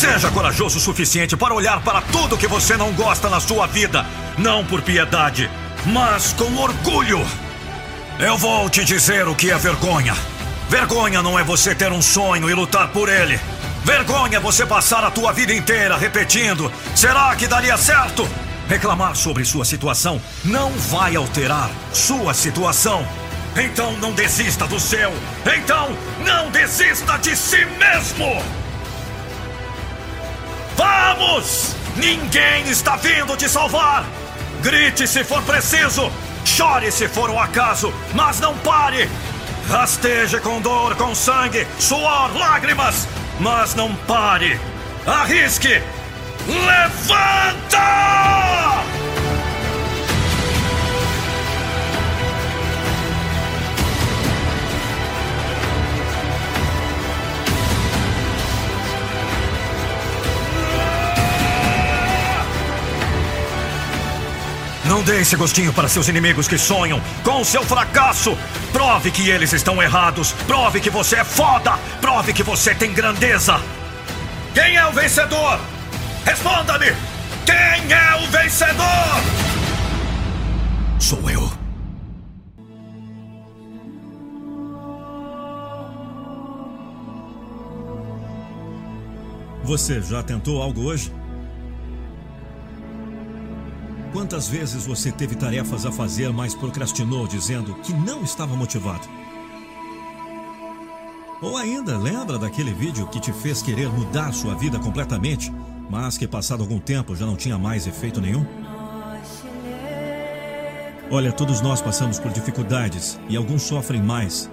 Seja 0.00 0.30
corajoso 0.30 0.78
o 0.78 0.80
suficiente 0.80 1.36
para 1.36 1.52
olhar 1.52 1.82
para 1.82 2.00
tudo 2.00 2.38
que 2.38 2.46
você 2.46 2.74
não 2.74 2.90
gosta 2.90 3.28
na 3.28 3.38
sua 3.38 3.66
vida, 3.66 4.06
não 4.38 4.64
por 4.64 4.80
piedade, 4.80 5.50
mas 5.84 6.32
com 6.32 6.56
orgulho. 6.56 7.20
Eu 8.18 8.38
vou 8.38 8.70
te 8.70 8.82
dizer 8.82 9.28
o 9.28 9.34
que 9.34 9.50
é 9.50 9.58
vergonha. 9.58 10.16
Vergonha 10.70 11.20
não 11.22 11.38
é 11.38 11.44
você 11.44 11.74
ter 11.74 11.92
um 11.92 12.00
sonho 12.00 12.48
e 12.48 12.54
lutar 12.54 12.88
por 12.88 13.10
ele. 13.10 13.38
Vergonha 13.84 14.38
é 14.38 14.40
você 14.40 14.64
passar 14.64 15.04
a 15.04 15.10
tua 15.10 15.34
vida 15.34 15.52
inteira 15.52 15.98
repetindo: 15.98 16.72
será 16.96 17.36
que 17.36 17.46
daria 17.46 17.76
certo? 17.76 18.26
Reclamar 18.70 19.14
sobre 19.14 19.44
sua 19.44 19.66
situação 19.66 20.18
não 20.42 20.70
vai 20.70 21.14
alterar 21.14 21.70
sua 21.92 22.32
situação. 22.32 23.06
Então 23.54 23.92
não 23.98 24.12
desista 24.12 24.66
do 24.66 24.80
seu. 24.80 25.12
Então 25.58 25.94
não 26.24 26.50
desista 26.50 27.18
de 27.18 27.36
si 27.36 27.66
mesmo. 27.78 28.59
Vamos! 30.80 31.76
Ninguém 31.96 32.62
está 32.70 32.96
vindo 32.96 33.36
te 33.36 33.46
salvar! 33.46 34.02
Grite 34.62 35.06
se 35.06 35.22
for 35.22 35.42
preciso! 35.42 36.10
Chore 36.42 36.90
se 36.90 37.06
for 37.06 37.28
um 37.28 37.38
acaso, 37.38 37.92
mas 38.14 38.40
não 38.40 38.56
pare! 38.58 39.06
Rasteje 39.68 40.40
com 40.40 40.58
dor, 40.62 40.96
com 40.96 41.14
sangue, 41.14 41.66
suor, 41.78 42.34
lágrimas, 42.34 43.06
mas 43.38 43.74
não 43.74 43.94
pare. 43.94 44.58
Arrisque. 45.06 45.82
Levanta! 46.48 47.80
Não 64.90 65.04
dê 65.04 65.20
esse 65.20 65.36
gostinho 65.36 65.72
para 65.72 65.88
seus 65.88 66.08
inimigos 66.08 66.48
que 66.48 66.58
sonham 66.58 67.00
com 67.22 67.42
o 67.42 67.44
seu 67.44 67.62
fracasso. 67.62 68.36
Prove 68.72 69.12
que 69.12 69.30
eles 69.30 69.52
estão 69.52 69.80
errados. 69.80 70.32
Prove 70.48 70.80
que 70.80 70.90
você 70.90 71.14
é 71.14 71.22
foda. 71.22 71.78
Prove 72.00 72.32
que 72.32 72.42
você 72.42 72.74
tem 72.74 72.92
grandeza. 72.92 73.60
Quem 74.52 74.74
é 74.74 74.84
o 74.84 74.90
vencedor? 74.90 75.60
Responda-me! 76.24 76.86
Quem 77.46 77.92
é 77.92 78.16
o 78.16 78.26
vencedor? 78.32 79.22
Sou 80.98 81.30
eu. 81.30 81.52
Você 89.62 90.02
já 90.02 90.20
tentou 90.20 90.60
algo 90.60 90.82
hoje? 90.82 91.19
Quantas 94.12 94.48
vezes 94.48 94.86
você 94.86 95.12
teve 95.12 95.36
tarefas 95.36 95.86
a 95.86 95.92
fazer, 95.92 96.32
mas 96.32 96.52
procrastinou 96.52 97.28
dizendo 97.28 97.74
que 97.76 97.92
não 97.92 98.24
estava 98.24 98.56
motivado? 98.56 99.08
Ou 101.40 101.56
ainda, 101.56 101.96
lembra 101.96 102.36
daquele 102.36 102.72
vídeo 102.72 103.06
que 103.06 103.20
te 103.20 103.32
fez 103.32 103.62
querer 103.62 103.88
mudar 103.88 104.32
sua 104.32 104.54
vida 104.54 104.80
completamente, 104.80 105.52
mas 105.88 106.18
que 106.18 106.26
passado 106.26 106.62
algum 106.62 106.80
tempo 106.80 107.14
já 107.14 107.24
não 107.24 107.36
tinha 107.36 107.56
mais 107.56 107.86
efeito 107.86 108.20
nenhum? 108.20 108.44
Olha, 111.08 111.32
todos 111.32 111.60
nós 111.60 111.80
passamos 111.80 112.18
por 112.18 112.32
dificuldades 112.32 113.18
e 113.28 113.36
alguns 113.36 113.62
sofrem 113.62 114.02
mais. 114.02 114.50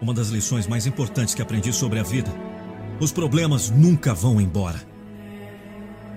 Uma 0.00 0.12
das 0.12 0.28
lições 0.28 0.66
mais 0.66 0.84
importantes 0.84 1.34
que 1.34 1.42
aprendi 1.42 1.72
sobre 1.72 2.00
a 2.00 2.02
vida: 2.02 2.30
os 3.00 3.12
problemas 3.12 3.70
nunca 3.70 4.12
vão 4.12 4.40
embora. 4.40 4.89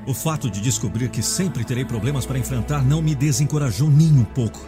O 0.05 0.13
fato 0.13 0.49
de 0.49 0.59
descobrir 0.59 1.09
que 1.09 1.23
sempre 1.23 1.63
terei 1.63 1.85
problemas 1.85 2.25
para 2.25 2.37
enfrentar 2.37 2.83
não 2.83 3.01
me 3.01 3.15
desencorajou 3.15 3.89
nem 3.89 4.11
um 4.11 4.25
pouco. 4.25 4.59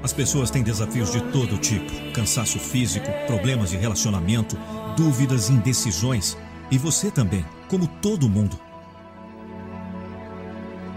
As 0.00 0.12
pessoas 0.12 0.48
têm 0.48 0.62
desafios 0.62 1.10
de 1.10 1.20
todo 1.32 1.58
tipo: 1.58 1.90
cansaço 2.12 2.58
físico, 2.60 3.10
problemas 3.26 3.70
de 3.70 3.76
relacionamento, 3.76 4.56
dúvidas 4.96 5.50
indecisões. 5.50 6.36
E 6.70 6.78
você 6.78 7.10
também, 7.10 7.44
como 7.68 7.88
todo 7.88 8.28
mundo. 8.28 8.56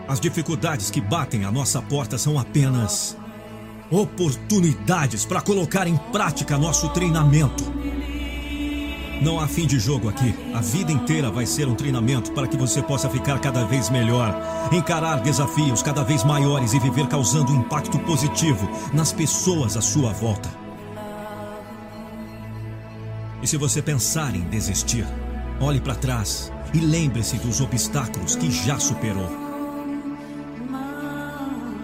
As 0.07 0.19
dificuldades 0.19 0.91
que 0.91 1.01
batem 1.01 1.43
à 1.43 1.51
nossa 1.51 1.81
porta 1.81 2.15
são 2.15 2.37
apenas 2.37 3.17
oportunidades 3.89 5.25
para 5.25 5.41
colocar 5.41 5.87
em 5.87 5.97
prática 6.11 6.59
nosso 6.59 6.89
treinamento. 6.89 7.63
Não 9.21 9.39
há 9.39 9.47
fim 9.47 9.65
de 9.65 9.79
jogo 9.79 10.09
aqui. 10.09 10.33
A 10.53 10.59
vida 10.59 10.91
inteira 10.91 11.31
vai 11.31 11.45
ser 11.45 11.67
um 11.67 11.75
treinamento 11.75 12.31
para 12.31 12.47
que 12.47 12.57
você 12.57 12.81
possa 12.81 13.09
ficar 13.09 13.39
cada 13.39 13.63
vez 13.65 13.89
melhor, 13.89 14.35
encarar 14.71 15.21
desafios 15.21 15.81
cada 15.81 16.03
vez 16.03 16.23
maiores 16.23 16.73
e 16.73 16.79
viver 16.79 17.07
causando 17.07 17.51
um 17.51 17.59
impacto 17.59 17.97
positivo 17.99 18.69
nas 18.93 19.13
pessoas 19.13 19.77
à 19.77 19.81
sua 19.81 20.11
volta. 20.11 20.49
E 23.41 23.47
se 23.47 23.57
você 23.57 23.81
pensar 23.81 24.35
em 24.35 24.41
desistir, 24.41 25.05
olhe 25.59 25.79
para 25.79 25.95
trás 25.95 26.51
e 26.73 26.79
lembre-se 26.79 27.37
dos 27.37 27.61
obstáculos 27.61 28.35
que 28.35 28.49
já 28.49 28.79
superou. 28.79 29.29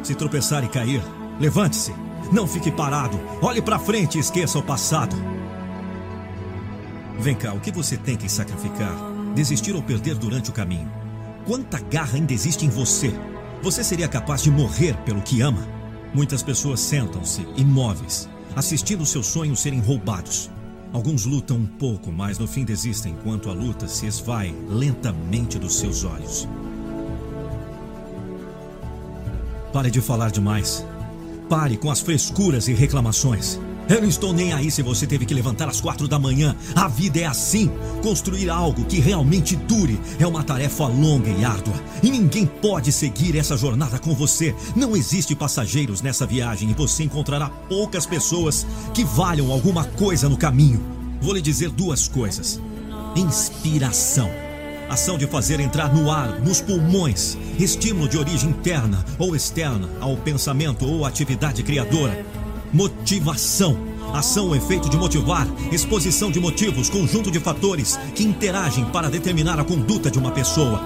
Se 0.04 0.16
tropeçar 0.16 0.64
e 0.64 0.68
cair, 0.68 1.04
levante-se. 1.40 1.94
Não 2.32 2.48
fique 2.48 2.72
parado. 2.72 3.20
Olhe 3.42 3.62
para 3.62 3.80
frente 3.80 4.18
e 4.18 4.22
esqueça 4.22 4.58
o 4.58 4.64
passado. 4.64 5.16
Vem 7.20 7.36
cá, 7.36 7.54
o 7.54 7.60
que 7.60 7.70
você 7.70 7.98
tem 7.98 8.16
que 8.16 8.30
sacrificar? 8.30 8.96
Desistir 9.36 9.76
ou 9.76 9.84
perder 9.84 10.16
durante 10.16 10.50
o 10.50 10.54
caminho? 10.54 10.90
Quanta 11.46 11.78
garra 11.78 12.16
ainda 12.16 12.32
existe 12.32 12.66
em 12.66 12.70
você? 12.70 13.14
Você 13.62 13.84
seria 13.84 14.08
capaz 14.08 14.42
de 14.42 14.50
morrer 14.50 14.96
pelo 15.04 15.22
que 15.22 15.42
ama? 15.42 15.68
Muitas 16.14 16.42
pessoas 16.42 16.80
sentam-se 16.80 17.46
imóveis, 17.58 18.30
assistindo 18.56 19.06
seus 19.06 19.28
sonhos 19.28 19.60
serem 19.60 19.82
roubados. 19.82 20.50
Alguns 20.94 21.26
lutam 21.26 21.58
um 21.58 21.66
pouco, 21.66 22.10
mas 22.10 22.40
no 22.40 22.48
fim 22.48 22.64
desistem 22.64 23.12
enquanto 23.12 23.50
a 23.50 23.54
luta 23.54 23.86
se 23.86 24.06
esvai 24.06 24.56
lentamente 24.70 25.60
dos 25.60 25.78
seus 25.78 26.06
olhos. 26.06 26.48
Pare 29.74 29.92
de 29.92 30.00
falar 30.00 30.32
demais. 30.32 30.86
Pare 31.50 31.76
com 31.76 31.92
as 31.92 32.00
frescuras 32.00 32.70
e 32.70 32.74
reclamações. 32.74 33.60
Eu 33.90 34.02
não 34.02 34.08
estou 34.08 34.32
nem 34.32 34.54
aí 34.54 34.70
se 34.70 34.84
você 34.84 35.08
teve 35.08 35.26
que 35.26 35.34
levantar 35.34 35.68
às 35.68 35.82
quatro 35.82 36.08
da 36.08 36.20
manhã. 36.20 36.56
A 36.76 36.88
vida 36.88 37.22
é 37.22 37.26
assim. 37.26 37.72
Construir 38.04 38.48
algo 38.48 38.86
que 38.86 39.00
realmente 39.00 39.56
dure 39.56 40.00
é 40.20 40.28
uma 40.28 40.44
tarefa 40.44 40.86
longa 40.86 41.32
e 41.32 41.44
árdua. 41.44 41.74
E 42.04 42.12
ninguém 42.12 42.46
pode 42.46 42.92
seguir 42.92 43.36
essa 43.36 43.58
jornada 43.58 43.98
com 43.98 44.14
você. 44.14 44.56
Não 44.76 44.96
existe 44.96 45.36
passageiros 45.36 46.04
nessa 46.04 46.24
viagem 46.28 46.70
e 46.70 46.74
você 46.76 47.04
encontrará 47.04 47.50
poucas 47.50 48.06
pessoas 48.06 48.68
que 48.94 49.04
valham 49.04 49.52
alguma 49.52 49.84
coisa 49.84 50.30
no 50.30 50.38
caminho. 50.38 50.86
Vou 51.20 51.34
lhe 51.34 51.42
dizer 51.42 51.72
duas 51.72 52.08
coisas: 52.08 52.62
inspiração. 53.16 54.30
Ação 54.88 55.18
de 55.18 55.28
fazer 55.28 55.60
entrar 55.60 55.94
no 55.94 56.12
ar, 56.12 56.40
nos 56.42 56.62
pulmões, 56.62 57.38
estímulo 57.60 58.10
de 58.10 58.18
origem 58.18 58.50
interna 58.50 59.06
ou 59.20 59.36
externa 59.36 59.88
ao 60.00 60.18
pensamento 60.18 60.84
ou 60.84 61.06
atividade 61.06 61.62
criadora 61.62 62.26
Motivação. 62.72 63.76
Ação 64.14 64.56
efeito 64.56 64.90
de 64.90 64.98
motivar, 64.98 65.48
exposição 65.72 66.32
de 66.32 66.40
motivos, 66.40 66.90
conjunto 66.90 67.32
de 67.32 67.40
fatores 67.40 67.98
que 68.14 68.24
interagem 68.24 68.86
para 68.86 69.10
determinar 69.10 69.60
a 69.60 69.64
conduta 69.64 70.10
de 70.10 70.20
uma 70.20 70.32
pessoa. 70.32 70.80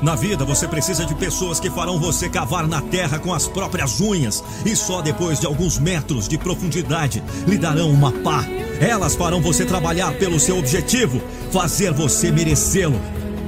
Na 0.00 0.16
vida 0.16 0.44
você 0.44 0.66
precisa 0.66 1.04
de 1.04 1.14
pessoas 1.14 1.60
que 1.60 1.70
farão 1.70 1.98
você 1.98 2.28
cavar 2.28 2.66
na 2.66 2.80
terra 2.80 3.18
com 3.18 3.32
as 3.32 3.46
próprias 3.46 4.00
unhas 4.00 4.42
e 4.64 4.74
só 4.74 5.00
depois 5.00 5.38
de 5.38 5.46
alguns 5.46 5.78
metros 5.78 6.28
de 6.28 6.36
profundidade 6.36 7.22
lhe 7.46 7.58
darão 7.58 7.90
uma 7.90 8.10
pá. 8.10 8.44
Elas 8.80 9.14
farão 9.14 9.40
você 9.40 9.64
trabalhar 9.64 10.12
pelo 10.14 10.40
seu 10.40 10.58
objetivo, 10.58 11.20
fazer 11.52 11.92
você 11.92 12.32
merecê-lo. 12.32 13.00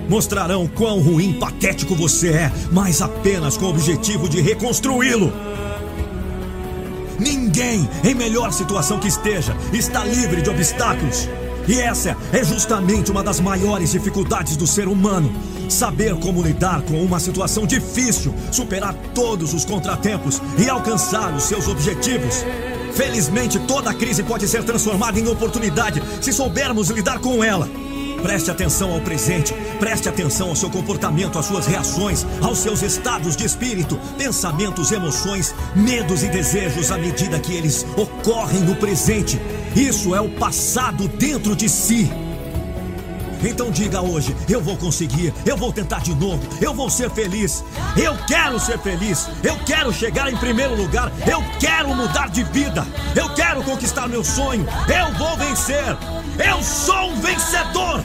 Mostrarão 0.09 0.69
quão 0.69 1.01
ruim, 1.01 1.33
patético 1.33 1.95
você 1.95 2.29
é, 2.29 2.53
mas 2.71 3.01
apenas 3.01 3.57
com 3.57 3.67
o 3.67 3.71
objetivo 3.71 4.29
de 4.29 4.41
reconstruí-lo. 4.41 5.54
Ninguém, 7.25 7.89
em 8.05 8.15
melhor 8.15 8.53
situação 8.53 9.01
que 9.01 9.09
esteja, 9.09 9.57
está 9.73 10.05
livre 10.05 10.43
de 10.43 10.51
obstáculos. 10.51 11.27
E 11.67 11.81
essa 11.81 12.15
é 12.31 12.45
justamente 12.45 13.11
uma 13.11 13.23
das 13.23 13.41
maiores 13.41 13.93
dificuldades 13.93 14.59
do 14.59 14.67
ser 14.67 14.87
humano. 14.87 15.33
Saber 15.71 16.15
como 16.17 16.43
lidar 16.43 16.83
com 16.83 17.03
uma 17.03 17.19
situação 17.19 17.67
difícil, 17.67 18.35
superar 18.53 18.95
todos 19.15 19.55
os 19.55 19.65
contratempos 19.65 20.43
e 20.59 20.69
alcançar 20.69 21.35
os 21.35 21.45
seus 21.45 21.67
objetivos. 21.67 22.45
Felizmente, 22.93 23.59
toda 23.61 23.95
crise 23.95 24.23
pode 24.23 24.47
ser 24.47 24.63
transformada 24.63 25.19
em 25.19 25.27
oportunidade 25.27 26.03
se 26.21 26.31
soubermos 26.31 26.91
lidar 26.91 27.21
com 27.21 27.43
ela. 27.43 27.67
Preste 28.25 28.51
atenção 28.51 28.91
ao 28.91 29.03
presente, 29.03 29.53
preste 29.79 30.09
atenção 30.09 30.49
ao 30.49 30.57
seu 30.57 30.71
comportamento, 30.71 31.39
às 31.39 31.45
suas 31.45 31.67
reações, 31.67 32.25
aos 32.41 32.57
seus 32.57 32.81
estados 32.81 33.37
de 33.37 33.45
espírito, 33.45 34.01
pensamentos, 34.17 34.91
emoções, 34.93 35.55
medos 35.77 36.23
e 36.23 36.29
desejos 36.29 36.91
à 36.91 36.97
medida 36.97 37.39
que 37.39 37.53
eles 37.53 37.85
ocorrem 37.99 38.63
no 38.63 38.77
presente. 38.77 39.39
Isso 39.77 40.15
é 40.15 40.23
o 40.23 40.31
passado 40.31 41.07
dentro 41.07 41.55
de 41.55 41.69
si. 41.69 42.11
Então 43.45 43.71
diga 43.71 44.01
hoje: 44.01 44.35
eu 44.49 44.61
vou 44.61 44.77
conseguir, 44.77 45.33
eu 45.45 45.57
vou 45.57 45.73
tentar 45.73 46.01
de 46.01 46.15
novo, 46.15 46.43
eu 46.61 46.75
vou 46.75 46.89
ser 46.89 47.11
feliz. 47.11 47.65
Eu 47.97 48.17
quero 48.27 48.59
ser 48.59 48.79
feliz, 48.79 49.29
eu 49.43 49.57
quero 49.65 49.93
chegar 49.93 50.33
em 50.33 50.37
primeiro 50.37 50.75
lugar, 50.75 51.13
eu 51.31 51.43
quero 51.59 51.95
mudar 51.95 52.29
de 52.29 52.43
vida, 52.45 52.87
eu 53.15 53.29
quero 53.35 53.63
conquistar 53.63 54.09
meu 54.09 54.25
sonho, 54.25 54.67
eu 54.89 55.19
vou 55.19 55.37
vencer. 55.37 55.97
Eu 56.39 56.63
sou 56.63 57.11
um 57.11 57.21
vencedor! 57.21 58.03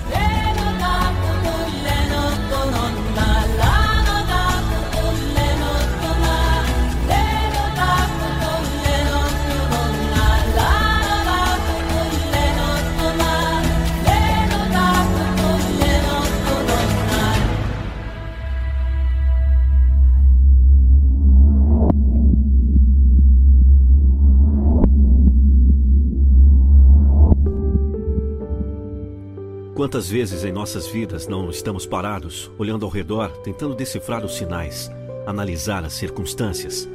Quantas 29.80 30.10
vezes 30.10 30.44
em 30.44 30.52
nossas 30.52 30.88
vidas 30.88 31.26
não 31.26 31.50
estamos 31.50 31.86
parados, 31.86 32.52
olhando 32.58 32.86
ao 32.86 32.92
redor, 32.92 33.30
tentando 33.38 33.74
decifrar 33.74 34.26
os 34.26 34.36
sinais, 34.36 34.92
analisar 35.26 35.86
as 35.86 35.94
circunstâncias, 35.94 36.86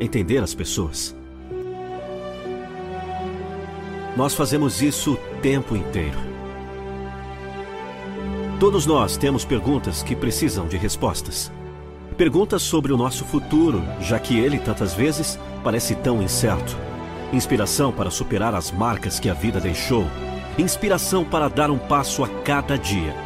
entender 0.00 0.38
as 0.38 0.54
pessoas? 0.54 1.14
Nós 4.16 4.32
fazemos 4.32 4.80
isso 4.80 5.12
o 5.12 5.40
tempo 5.42 5.76
inteiro. 5.76 6.16
Todos 8.58 8.86
nós 8.86 9.18
temos 9.18 9.44
perguntas 9.44 10.02
que 10.02 10.16
precisam 10.16 10.66
de 10.66 10.78
respostas. 10.78 11.52
Perguntas 12.16 12.62
sobre 12.62 12.90
o 12.90 12.96
nosso 12.96 13.22
futuro, 13.22 13.82
já 14.00 14.18
que 14.18 14.38
ele 14.38 14.58
tantas 14.58 14.94
vezes 14.94 15.38
parece 15.62 15.94
tão 15.94 16.22
incerto. 16.22 16.74
Inspiração 17.34 17.92
para 17.92 18.10
superar 18.10 18.54
as 18.54 18.70
marcas 18.70 19.20
que 19.20 19.28
a 19.28 19.34
vida 19.34 19.60
deixou 19.60 20.06
Inspiração 20.60 21.24
para 21.24 21.48
dar 21.48 21.70
um 21.70 21.78
passo 21.78 22.22
a 22.22 22.28
cada 22.28 22.76
dia. 22.76 23.16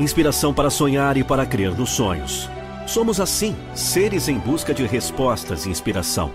Inspiração 0.00 0.52
para 0.52 0.68
sonhar 0.68 1.16
e 1.16 1.22
para 1.22 1.46
crer 1.46 1.72
nos 1.72 1.90
sonhos. 1.90 2.50
Somos 2.84 3.20
assim, 3.20 3.54
seres 3.76 4.28
em 4.28 4.36
busca 4.36 4.74
de 4.74 4.84
respostas 4.84 5.66
e 5.66 5.70
inspiração. 5.70 6.32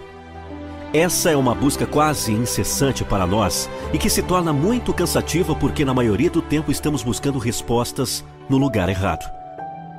Essa 0.93 1.29
é 1.29 1.35
uma 1.35 1.53
busca 1.53 1.85
quase 1.85 2.31
incessante 2.31 3.03
para 3.03 3.27
nós 3.27 3.69
e 3.91 3.97
que 3.97 4.09
se 4.09 4.23
torna 4.23 4.53
muito 4.53 4.93
cansativa 4.93 5.53
porque, 5.53 5.83
na 5.83 5.93
maioria 5.93 6.29
do 6.29 6.41
tempo, 6.41 6.71
estamos 6.71 7.03
buscando 7.03 7.37
respostas 7.37 8.23
no 8.47 8.57
lugar 8.57 8.87
errado. 8.87 9.29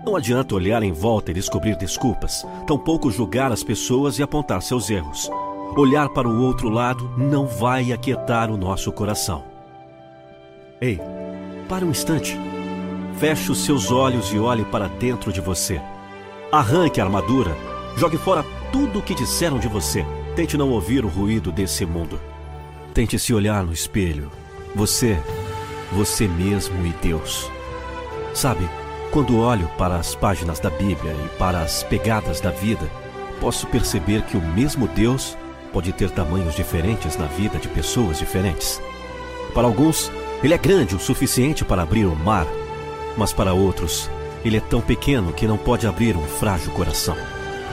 Não 0.07 0.17
adianta 0.17 0.55
olhar 0.55 0.83
em 0.83 0.93
volta 0.93 1.33
e 1.33 1.35
descobrir 1.35 1.77
desculpas, 1.77 2.47
tampouco 2.67 3.11
julgar 3.11 3.53
as 3.53 3.63
pessoas 3.63 4.19
e 4.19 4.23
apontar 4.23 4.63
seus 4.63 4.89
erros. 4.89 5.31
Olhar 5.77 6.09
para 6.09 6.27
o 6.27 6.41
outro 6.41 6.71
lado 6.71 7.13
não 7.19 7.47
vai 7.47 7.93
aquietar 7.93 8.51
o 8.51 8.57
nosso 8.57 8.91
coração. 8.91 9.56
Ei, 10.79 11.01
pare 11.71 11.87
um 11.87 11.91
instante. 11.91 12.37
Feche 13.19 13.51
os 13.51 13.65
seus 13.65 13.91
olhos 13.91 14.31
e 14.31 14.39
olhe 14.39 14.63
para 14.67 14.89
dentro 14.89 15.33
de 15.33 15.41
você. 15.41 15.81
Arranque 16.53 17.01
a 17.01 17.05
armadura. 17.05 17.57
Jogue 17.97 18.19
fora 18.19 18.45
tudo 18.71 18.99
o 18.99 19.03
que 19.03 19.15
disseram 19.15 19.59
de 19.59 19.69
você. 19.69 20.05
Tente 20.35 20.57
não 20.59 20.69
ouvir 20.69 21.03
o 21.03 21.09
ruído 21.09 21.51
desse 21.51 21.87
mundo. 21.87 22.21
Tente 22.93 23.19
se 23.19 23.33
olhar 23.33 23.65
no 23.65 23.73
espelho. 23.73 24.31
Você, 24.75 25.19
você 25.93 26.29
mesmo 26.29 26.87
e 26.87 26.91
Deus. 27.01 27.51
Sabe, 28.35 28.69
quando 29.11 29.39
olho 29.39 29.71
para 29.79 29.97
as 29.97 30.15
páginas 30.15 30.61
da 30.61 30.69
Bíblia 30.69 31.15
e 31.25 31.39
para 31.39 31.63
as 31.63 31.83
pegadas 31.85 32.39
da 32.39 32.51
vida, 32.51 32.87
posso 33.41 33.67
perceber 33.67 34.21
que 34.25 34.37
o 34.37 34.43
mesmo 34.43 34.87
Deus 34.89 35.39
pode 35.73 35.91
ter 35.95 36.11
tamanhos 36.11 36.55
diferentes 36.55 37.17
na 37.17 37.27
vida 37.27 37.59
de 37.59 37.69
pessoas 37.69 38.19
diferentes. 38.19 38.79
Para 39.55 39.67
alguns, 39.67 40.13
ele 40.43 40.55
é 40.55 40.59
grande 40.59 40.95
o 40.95 41.01
suficiente 41.01 41.65
para 41.65 41.83
abrir 41.83 42.07
o 42.07 42.15
mar, 42.15 42.47
mas 43.17 43.33
para 43.33 43.55
outros, 43.55 44.11
ele 44.45 44.57
é 44.57 44.61
tão 44.61 44.81
pequeno 44.81 45.33
que 45.33 45.47
não 45.47 45.57
pode 45.57 45.87
abrir 45.87 46.17
um 46.17 46.27
frágil 46.27 46.71
coração. 46.73 47.17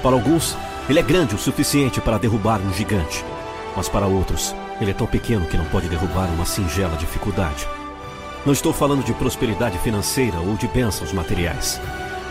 Para 0.02 0.16
alguns, 0.16 0.58
ele 0.90 1.00
é 1.00 1.04
grande 1.04 1.36
o 1.36 1.38
suficiente 1.38 2.02
para 2.02 2.18
derrubar 2.18 2.60
um 2.62 2.74
gigante, 2.74 3.24
mas 3.76 3.88
para 3.90 4.08
outros, 4.08 4.56
ele 4.82 4.92
é 4.92 4.94
tão 4.94 5.08
pequeno 5.08 5.46
que 5.46 5.58
não 5.58 5.66
pode 5.66 5.88
derrubar 5.88 6.28
uma 6.34 6.46
singela 6.46 6.98
dificuldade. 6.98 7.68
Não 8.46 8.52
estou 8.52 8.74
falando 8.74 9.04
de 9.04 9.14
prosperidade 9.14 9.78
financeira 9.80 10.38
ou 10.40 10.56
de 10.56 10.68
bênçãos 10.68 11.14
materiais. 11.14 11.80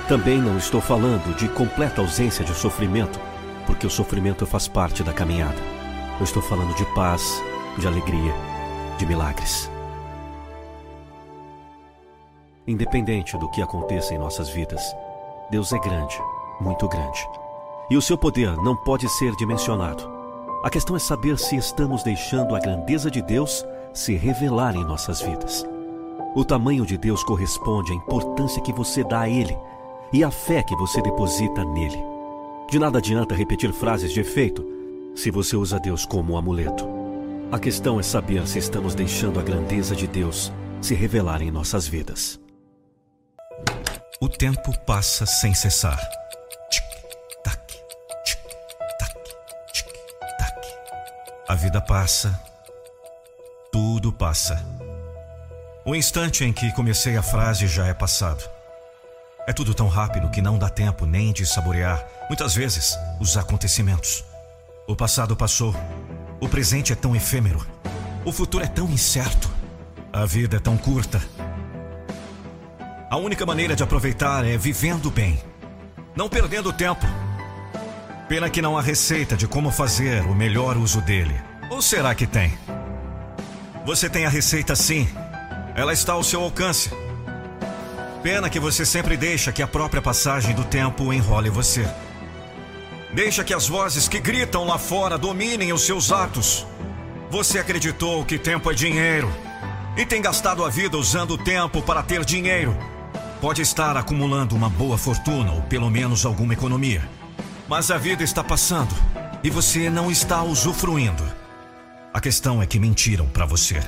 Também 0.07 0.38
não 0.38 0.59
estou 0.59 0.81
falando 0.81 1.35
de 1.37 1.49
completa 1.49 2.03
ausência 2.03 2.45
de 2.45 2.53
sofrimento, 2.53 3.18
porque 3.66 3.87
o 3.87 3.90
sofrimento 3.90 4.45
faz 4.45 4.68
parte 4.68 5.03
da 5.03 5.12
caminhada. 5.12 5.57
Eu 6.18 6.25
estou 6.25 6.42
falando 6.42 6.75
de 6.75 6.85
paz, 6.95 7.23
de 7.78 7.87
alegria, 7.87 8.35
de 8.99 9.07
milagres. 9.07 9.72
Independente 12.67 13.37
do 13.39 13.51
que 13.51 13.61
aconteça 13.61 14.15
em 14.15 14.19
nossas 14.19 14.49
vidas, 14.49 14.95
Deus 15.51 15.73
é 15.73 15.79
grande, 15.79 16.17
muito 16.61 16.87
grande. 16.87 17.29
E 17.91 17.97
o 17.97 18.03
seu 18.03 18.17
poder 18.17 18.57
não 18.59 18.77
pode 18.77 19.09
ser 19.09 19.35
dimensionado. 19.35 20.09
A 20.63 20.71
questão 20.71 20.95
é 20.95 20.99
saber 21.01 21.37
se 21.39 21.57
estamos 21.57 22.05
deixando 22.05 22.55
a 22.55 22.61
grandeza 22.61 23.11
de 23.11 23.21
Deus 23.21 23.67
se 23.93 24.15
revelar 24.15 24.77
em 24.77 24.85
nossas 24.85 25.21
vidas. 25.21 25.67
O 26.37 26.45
tamanho 26.45 26.87
de 26.87 26.97
Deus 26.97 27.25
corresponde 27.25 27.93
à 27.93 27.97
importância 27.97 28.63
que 28.63 28.73
você 28.73 29.03
dá 29.03 29.23
a 29.23 29.29
Ele 29.29 29.59
e 30.13 30.23
à 30.23 30.31
fé 30.31 30.63
que 30.63 30.77
você 30.77 31.03
deposita 31.03 31.65
nele. 31.65 31.99
De 32.71 32.79
nada 32.79 32.99
adianta 32.99 33.35
repetir 33.35 33.73
frases 33.73 34.13
de 34.13 34.21
efeito 34.21 34.65
se 35.17 35.31
você 35.31 35.57
usa 35.57 35.81
Deus 35.81 36.07
como 36.07 36.35
um 36.35 36.37
amuleto. 36.37 36.89
A 37.51 37.59
questão 37.59 37.99
é 37.99 38.03
saber 38.03 38.47
se 38.47 38.59
estamos 38.59 38.95
deixando 38.95 39.41
a 39.41 39.43
grandeza 39.43 39.97
de 39.97 40.07
Deus 40.07 40.53
se 40.81 40.95
revelar 40.95 41.43
em 41.43 41.51
nossas 41.51 41.87
vidas. 41.87 42.41
O 44.23 44.29
tempo 44.29 44.73
passa 44.87 45.27
sem 45.27 45.53
cessar. 45.53 45.99
Tic, 46.70 46.85
tac, 47.43 47.61
tic, 48.25 48.39
tac, 48.97 49.16
tic, 49.73 49.87
tac. 50.39 50.66
A 51.49 51.57
vida 51.57 51.81
passa. 51.81 52.41
Tudo 53.73 54.12
passa. 54.12 54.64
O 55.85 55.93
instante 55.93 56.45
em 56.45 56.53
que 56.53 56.70
comecei 56.70 57.16
a 57.16 57.23
frase 57.23 57.66
já 57.66 57.89
é 57.89 57.93
passado. 57.93 58.49
É 59.45 59.53
tudo 59.53 59.75
tão 59.75 59.89
rápido 59.89 60.31
que 60.31 60.41
não 60.41 60.57
dá 60.57 60.68
tempo 60.68 61.05
nem 61.05 61.33
de 61.33 61.45
saborear, 61.45 62.07
muitas 62.29 62.55
vezes, 62.55 62.97
os 63.20 63.37
acontecimentos. 63.37 64.25
O 64.87 64.95
passado 64.95 65.35
passou. 65.35 65.75
O 66.41 66.49
presente 66.49 66.93
é 66.93 66.95
tão 66.95 67.16
efêmero. 67.16 67.66
O 68.25 68.31
futuro 68.31 68.62
é 68.62 68.68
tão 68.68 68.89
incerto. 68.89 69.51
A 70.12 70.25
vida 70.25 70.59
é 70.59 70.61
tão 70.61 70.79
curta. 70.79 71.20
A 73.13 73.17
única 73.19 73.45
maneira 73.45 73.77
de 73.77 73.83
aproveitar 73.83 74.43
é 74.43 74.57
vivendo 74.57 75.11
bem, 75.11 75.39
não 76.17 76.31
perdendo 76.31 76.73
tempo. 76.73 77.07
Pena 78.27 78.49
que 78.49 78.63
não 78.63 78.79
há 78.79 78.81
receita 78.81 79.37
de 79.37 79.47
como 79.47 79.71
fazer 79.71 80.23
o 80.23 80.35
melhor 80.35 80.79
uso 80.79 81.03
dele. 81.03 81.39
Ou 81.69 81.83
será 81.83 82.15
que 82.15 82.27
tem? 82.27 82.59
Você 83.85 84.09
tem 84.09 84.25
a 84.25 84.31
receita 84.31 84.75
sim. 84.75 85.07
Ela 85.77 85.93
está 85.93 86.15
ao 86.15 86.23
seu 86.23 86.43
alcance. 86.43 86.91
Pena 88.23 88.49
que 88.49 88.59
você 88.59 88.87
sempre 88.87 89.15
deixa 89.15 89.53
que 89.53 89.63
a 89.63 89.69
própria 89.69 90.01
passagem 90.01 90.55
do 90.55 90.65
tempo 90.65 91.13
enrole 91.13 91.51
você. 91.51 91.87
Deixa 93.13 93.45
que 93.45 93.53
as 93.53 93.69
vozes 93.69 94.09
que 94.09 94.21
gritam 94.21 94.65
lá 94.65 94.79
fora 94.79 95.19
dominem 95.19 95.71
os 95.75 95.83
seus 95.83 96.11
atos. 96.11 96.67
Você 97.31 97.59
acreditou 97.59 98.25
que 98.25 98.39
tempo 98.39 98.71
é 98.71 98.75
dinheiro 98.75 99.31
e 99.99 100.07
tem 100.07 100.23
gastado 100.23 100.65
a 100.65 100.71
vida 100.71 100.97
usando 100.97 101.33
o 101.33 101.39
tempo 101.45 101.83
para 101.83 102.03
ter 102.03 102.25
dinheiro. 102.25 102.75
Pode 103.43 103.61
estar 103.61 103.97
acumulando 103.97 104.55
uma 104.55 104.68
boa 104.70 104.97
fortuna 104.97 105.51
ou 105.51 105.62
pelo 105.62 105.90
menos 105.90 106.24
alguma 106.24 106.53
economia. 106.53 107.03
Mas 107.68 107.90
a 107.90 107.99
vida 107.99 108.22
está 108.22 108.45
passando 108.45 108.95
e 109.43 109.51
você 109.51 109.90
não 109.90 110.12
está 110.12 110.45
usufruindo. 110.45 111.24
A 112.14 112.20
questão 112.20 112.62
é 112.62 112.66
que 112.66 112.78
mentiram 112.78 113.26
para 113.26 113.45
você. 113.45 113.80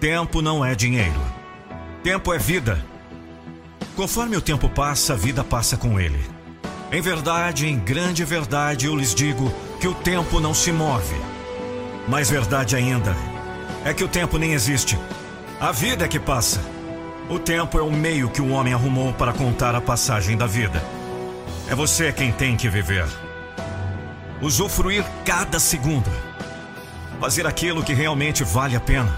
Tempo 0.00 0.40
não 0.40 0.64
é 0.64 0.74
dinheiro. 0.74 1.20
Tempo 2.02 2.32
é 2.32 2.38
vida. 2.38 2.82
Conforme 3.94 4.38
o 4.38 4.40
tempo 4.40 4.70
passa, 4.70 5.12
a 5.12 5.16
vida 5.16 5.44
passa 5.44 5.76
com 5.76 6.00
ele. 6.00 6.24
Em 6.90 7.02
verdade, 7.02 7.66
em 7.66 7.78
grande 7.78 8.24
verdade, 8.24 8.86
eu 8.86 8.96
lhes 8.96 9.14
digo 9.14 9.52
que 9.78 9.86
o 9.86 9.94
tempo 9.94 10.40
não 10.40 10.54
se 10.54 10.72
move. 10.72 11.16
Mais 12.08 12.30
verdade 12.30 12.74
ainda 12.74 13.14
é 13.84 13.92
que 13.92 14.02
o 14.02 14.08
tempo 14.08 14.38
nem 14.38 14.54
existe. 14.54 14.98
A 15.60 15.72
vida 15.72 16.06
é 16.06 16.08
que 16.08 16.18
passa. 16.18 16.75
O 17.28 17.40
tempo 17.40 17.76
é 17.76 17.82
o 17.82 17.90
meio 17.90 18.30
que 18.30 18.40
o 18.40 18.50
homem 18.50 18.72
arrumou 18.72 19.12
para 19.12 19.32
contar 19.32 19.74
a 19.74 19.80
passagem 19.80 20.36
da 20.36 20.46
vida. 20.46 20.80
É 21.68 21.74
você 21.74 22.12
quem 22.12 22.30
tem 22.30 22.56
que 22.56 22.68
viver. 22.68 23.04
Usufruir 24.40 25.04
cada 25.24 25.58
segundo. 25.58 26.08
Fazer 27.18 27.44
aquilo 27.44 27.82
que 27.82 27.92
realmente 27.92 28.44
vale 28.44 28.76
a 28.76 28.80
pena. 28.80 29.12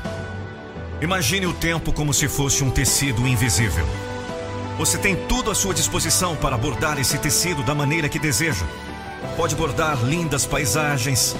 Imagine 1.02 1.48
o 1.48 1.52
tempo 1.52 1.92
como 1.92 2.14
se 2.14 2.28
fosse 2.28 2.64
um 2.64 2.70
tecido 2.70 3.28
invisível. 3.28 3.86
Você 4.78 4.96
tem 4.96 5.14
tudo 5.26 5.50
à 5.50 5.54
sua 5.54 5.74
disposição 5.74 6.34
para 6.34 6.56
bordar 6.56 6.98
esse 6.98 7.18
tecido 7.18 7.62
da 7.62 7.74
maneira 7.74 8.08
que 8.08 8.18
deseja. 8.18 8.64
Pode 9.36 9.54
bordar 9.54 10.02
lindas 10.02 10.46
paisagens, 10.46 11.36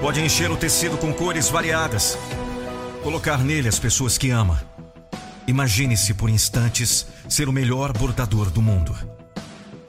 pode 0.00 0.20
encher 0.20 0.52
o 0.52 0.56
tecido 0.56 0.96
com 0.96 1.12
cores 1.12 1.48
variadas, 1.48 2.16
colocar 3.02 3.38
nele 3.38 3.68
as 3.68 3.78
pessoas 3.80 4.16
que 4.16 4.30
ama. 4.30 4.71
Imagine-se 5.52 6.14
por 6.14 6.30
instantes 6.30 7.06
ser 7.28 7.46
o 7.46 7.52
melhor 7.52 7.92
bordador 7.92 8.48
do 8.48 8.62
mundo. 8.62 8.96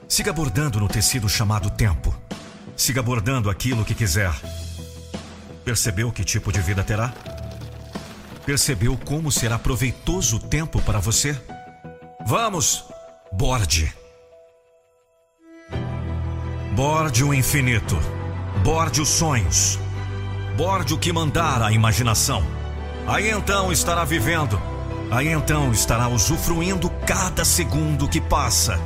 Siga 0.06 0.30
bordando 0.30 0.78
no 0.78 0.86
tecido 0.86 1.26
chamado 1.26 1.70
tempo. 1.70 2.14
Siga 2.76 3.02
bordando 3.02 3.48
aquilo 3.48 3.82
que 3.82 3.94
quiser. 3.94 4.30
Percebeu 5.64 6.12
que 6.12 6.22
tipo 6.22 6.52
de 6.52 6.60
vida 6.60 6.84
terá? 6.84 7.14
Percebeu 8.44 8.94
como 9.06 9.32
será 9.32 9.58
proveitoso 9.58 10.36
o 10.36 10.38
tempo 10.38 10.82
para 10.82 10.98
você? 10.98 11.34
Vamos! 12.26 12.84
Borde. 13.32 13.90
Borde 16.76 17.24
o 17.24 17.32
infinito. 17.32 17.96
Borde 18.62 19.00
os 19.00 19.08
sonhos. 19.08 19.78
Borde 20.58 20.92
o 20.92 20.98
que 20.98 21.10
mandar 21.10 21.62
a 21.62 21.72
imaginação. 21.72 22.44
Aí 23.06 23.30
então 23.30 23.72
estará 23.72 24.04
vivendo. 24.04 24.73
Aí 25.14 25.28
então 25.28 25.70
estará 25.70 26.08
usufruindo 26.08 26.90
cada 27.06 27.44
segundo 27.44 28.08
que 28.08 28.20
passa. 28.20 28.80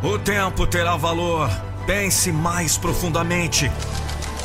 O 0.00 0.16
tempo 0.16 0.64
terá 0.64 0.96
valor. 0.96 1.50
Pense 1.84 2.30
mais 2.30 2.78
profundamente. 2.78 3.68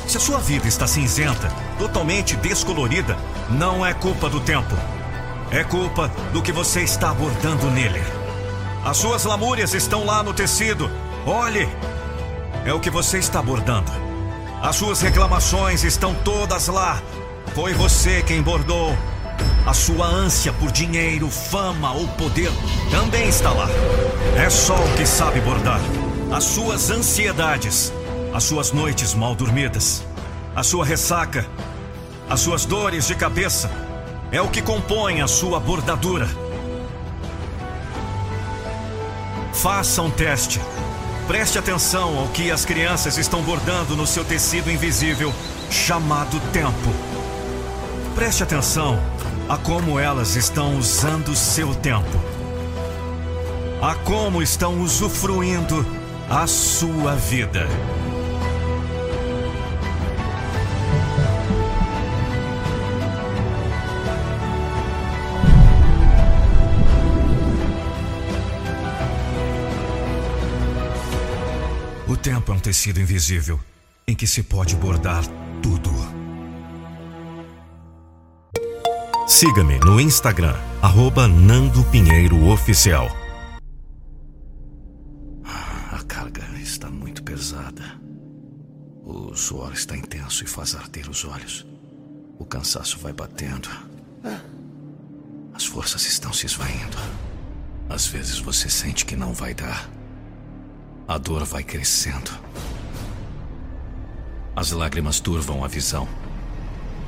Se 0.07 0.17
a 0.17 0.19
sua 0.19 0.39
vida 0.39 0.67
está 0.67 0.87
cinzenta, 0.87 1.47
totalmente 1.77 2.35
descolorida, 2.37 3.15
não 3.51 3.85
é 3.85 3.93
culpa 3.93 4.27
do 4.27 4.39
tempo. 4.39 4.75
É 5.51 5.63
culpa 5.63 6.11
do 6.33 6.41
que 6.41 6.51
você 6.51 6.81
está 6.81 7.11
abordando 7.11 7.69
nele. 7.69 8.01
As 8.83 8.97
suas 8.97 9.25
lamúrias 9.25 9.75
estão 9.75 10.03
lá 10.03 10.23
no 10.23 10.33
tecido. 10.33 10.89
Olhe! 11.23 11.69
É 12.65 12.73
o 12.73 12.79
que 12.79 12.89
você 12.89 13.19
está 13.19 13.43
bordando. 13.43 13.91
As 14.59 14.75
suas 14.75 15.01
reclamações 15.01 15.83
estão 15.83 16.15
todas 16.15 16.67
lá. 16.67 16.99
Foi 17.53 17.75
você 17.75 18.23
quem 18.23 18.41
bordou. 18.41 18.97
A 19.65 19.73
sua 19.73 20.05
ânsia 20.07 20.51
por 20.53 20.71
dinheiro, 20.71 21.29
fama 21.29 21.93
ou 21.93 22.07
poder 22.09 22.51
também 22.89 23.27
está 23.27 23.51
lá. 23.51 23.67
É 24.35 24.49
só 24.49 24.75
o 24.75 24.93
que 24.95 25.05
sabe 25.05 25.39
bordar. 25.41 25.79
As 26.31 26.43
suas 26.43 26.89
ansiedades, 26.89 27.93
as 28.33 28.43
suas 28.43 28.71
noites 28.71 29.13
mal 29.13 29.35
dormidas, 29.35 30.03
a 30.55 30.63
sua 30.63 30.85
ressaca, 30.85 31.45
as 32.29 32.39
suas 32.39 32.65
dores 32.65 33.07
de 33.07 33.15
cabeça, 33.15 33.69
é 34.31 34.41
o 34.41 34.47
que 34.47 34.61
compõe 34.61 35.21
a 35.21 35.27
sua 35.27 35.59
bordadura. 35.59 36.27
Faça 39.53 40.01
um 40.01 40.09
teste. 40.09 40.61
Preste 41.27 41.59
atenção 41.59 42.17
ao 42.17 42.27
que 42.29 42.49
as 42.49 42.65
crianças 42.65 43.17
estão 43.17 43.41
bordando 43.41 43.95
no 43.95 44.07
seu 44.07 44.25
tecido 44.25 44.71
invisível, 44.71 45.33
chamado 45.69 46.39
tempo. 46.51 46.89
Preste 48.15 48.41
atenção 48.41 48.99
a 49.49 49.57
como 49.57 49.97
elas 49.99 50.35
estão 50.35 50.77
usando 50.77 51.35
seu 51.35 51.73
tempo, 51.73 52.05
a 53.81 53.95
como 53.95 54.43
estão 54.43 54.79
usufruindo 54.79 55.83
a 56.29 56.45
sua 56.45 57.15
vida. 57.15 57.67
O 72.07 72.15
tempo 72.15 72.51
é 72.51 72.55
um 72.55 72.59
tecido 72.59 73.01
invisível 73.01 73.59
em 74.07 74.13
que 74.13 74.27
se 74.27 74.43
pode 74.43 74.75
bordar 74.75 75.23
tudo. 75.63 76.18
Siga-me 79.39 79.79
no 79.79 80.01
Instagram, 80.01 80.53
arroba 80.81 81.25
Nando 81.25 81.81
Pinheiro 81.85 82.49
Oficial. 82.49 83.07
A 85.45 86.03
carga 86.03 86.43
está 86.61 86.89
muito 86.89 87.23
pesada. 87.23 87.97
O 89.01 89.33
suor 89.33 89.71
está 89.71 89.95
intenso 89.95 90.43
e 90.43 90.45
faz 90.45 90.75
arder 90.75 91.09
os 91.09 91.23
olhos. 91.23 91.65
O 92.37 92.43
cansaço 92.43 92.99
vai 92.99 93.13
batendo. 93.13 93.69
As 95.53 95.65
forças 95.65 96.05
estão 96.05 96.33
se 96.33 96.45
esvaindo. 96.45 96.97
Às 97.87 98.07
vezes 98.07 98.39
você 98.39 98.69
sente 98.69 99.05
que 99.05 99.15
não 99.15 99.31
vai 99.33 99.53
dar. 99.53 99.89
A 101.07 101.17
dor 101.17 101.45
vai 101.45 101.63
crescendo. 101.63 102.31
As 104.53 104.71
lágrimas 104.71 105.21
turvam 105.21 105.63
a 105.63 105.67
visão. 105.69 106.09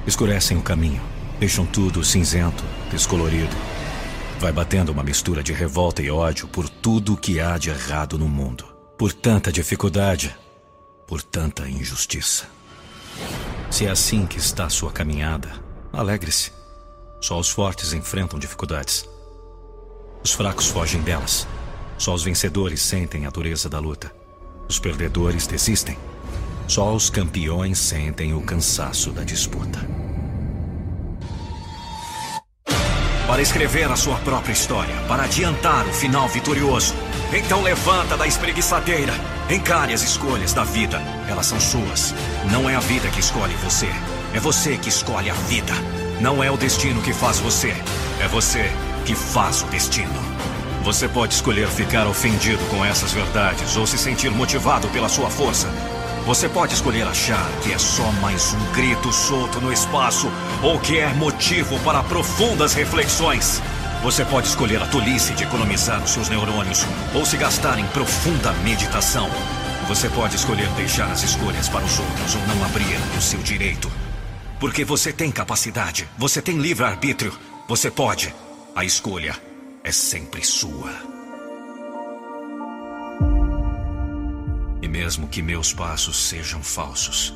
Escurecem 0.08 0.58
o 0.58 0.62
caminho. 0.62 1.11
Deixam 1.42 1.66
tudo 1.66 2.04
cinzento, 2.04 2.64
descolorido. 2.92 3.56
Vai 4.40 4.52
batendo 4.52 4.92
uma 4.92 5.02
mistura 5.02 5.42
de 5.42 5.52
revolta 5.52 6.04
e 6.04 6.12
ódio 6.12 6.48
por 6.48 6.70
tudo 6.70 7.18
que 7.18 7.40
há 7.40 7.58
de 7.58 7.72
errado 7.72 8.16
no 8.16 8.28
mundo. 8.28 8.64
Por 8.96 9.12
tanta 9.12 9.52
dificuldade. 9.52 10.38
Por 11.08 11.24
tanta 11.24 11.68
injustiça. 11.68 12.46
Se 13.72 13.88
é 13.88 13.90
assim 13.90 14.28
que 14.28 14.38
está 14.38 14.70
sua 14.70 14.92
caminhada, 14.92 15.52
alegre-se. 15.92 16.52
Só 17.20 17.40
os 17.40 17.50
fortes 17.50 17.92
enfrentam 17.92 18.38
dificuldades. 18.38 19.10
Os 20.24 20.34
fracos 20.34 20.68
fogem 20.68 21.02
delas. 21.02 21.48
Só 21.98 22.14
os 22.14 22.24
vencedores 22.24 22.84
sentem 22.84 23.26
a 23.26 23.32
dureza 23.32 23.68
da 23.68 23.80
luta. 23.80 24.14
Os 24.70 24.78
perdedores 24.78 25.48
desistem. 25.48 25.98
Só 26.68 26.94
os 26.94 27.10
campeões 27.10 27.80
sentem 27.80 28.32
o 28.32 28.44
cansaço 28.44 29.12
da 29.12 29.24
disputa. 29.24 29.80
Para 33.42 33.48
escrever 33.48 33.92
a 33.92 33.96
sua 33.96 34.18
própria 34.18 34.54
história, 34.54 34.94
para 35.08 35.24
adiantar 35.24 35.88
o 35.88 35.92
final 35.92 36.28
vitorioso. 36.28 36.94
Então 37.34 37.64
levanta 37.64 38.16
da 38.16 38.28
espreguiçadeira. 38.28 39.12
Encare 39.50 39.96
as 39.96 40.04
escolhas 40.04 40.54
da 40.54 40.64
vida. 40.64 41.02
Elas 41.28 41.48
são 41.48 41.60
suas. 41.60 42.14
Não 42.52 42.70
é 42.70 42.76
a 42.76 42.80
vida 42.80 43.10
que 43.10 43.20
escolhe 43.20 43.56
você. 43.56 43.90
É 44.36 44.40
você 44.40 44.78
que 44.78 44.90
escolhe 44.90 45.32
a 45.32 45.34
vida. 45.34 45.74
Não 46.22 46.44
é 46.44 46.52
o 46.52 46.56
destino 46.56 47.02
que 47.02 47.14
faz 47.14 47.40
você. 47.40 47.74
É 48.20 48.28
você 48.28 48.72
que 49.08 49.16
faz 49.16 49.64
o 49.64 49.66
destino. 49.66 50.14
Você 50.84 51.08
pode 51.08 51.34
escolher 51.34 51.68
ficar 51.68 52.06
ofendido 52.06 52.64
com 52.70 52.86
essas 52.86 53.12
verdades 53.12 53.76
ou 53.76 53.88
se 53.88 53.98
sentir 53.98 54.30
motivado 54.30 54.88
pela 54.90 55.10
sua 55.10 55.32
força. 55.32 55.68
Você 56.26 56.48
pode 56.48 56.76
escolher 56.76 57.08
achar 57.08 57.50
que 57.62 57.74
é 57.74 57.78
só 57.80 58.12
mais 58.22 58.54
um 58.54 58.72
grito 58.74 59.12
solto 59.12 59.60
no 59.60 59.74
espaço 59.74 60.32
ou 60.62 60.80
que 60.80 61.00
é 61.00 61.12
motivo 61.14 61.80
para 61.80 62.04
profundas 62.04 62.74
reflexões. 62.74 63.60
Você 64.04 64.24
pode 64.26 64.48
escolher 64.48 64.82
a 64.82 64.86
tolice 64.86 65.34
de 65.34 65.44
economizar 65.44 66.02
os 66.04 66.12
seus 66.12 66.30
neurônios 66.30 66.86
ou 67.16 67.26
se 67.26 67.38
gastar 67.38 67.80
em 67.80 67.88
profunda 67.88 68.54
meditação. 68.64 69.30
Você 69.88 70.10
pode 70.10 70.36
escolher 70.36 70.70
deixar 70.70 71.12
as 71.12 71.24
escolhas 71.24 71.68
para 71.68 71.84
os 71.84 72.00
outros 72.00 72.36
ou 72.36 72.42
não 72.48 72.66
abrir 72.66 73.00
o 73.18 73.22
seu 73.22 73.40
direito. 73.40 73.92
Porque 74.60 74.86
você 74.86 75.12
tem 75.12 75.32
capacidade, 75.32 76.08
você 76.18 76.40
tem 76.40 76.58
livre-arbítrio, 76.58 77.34
você 77.68 77.90
pode. 77.90 78.34
A 78.76 78.86
escolha 78.86 79.36
é 79.84 79.92
sempre 79.92 80.46
sua. 80.46 81.11
Mesmo 84.92 85.30
que 85.30 85.42
meus 85.42 85.74
passos 85.74 86.28
sejam 86.28 86.62
falsos, 86.62 87.34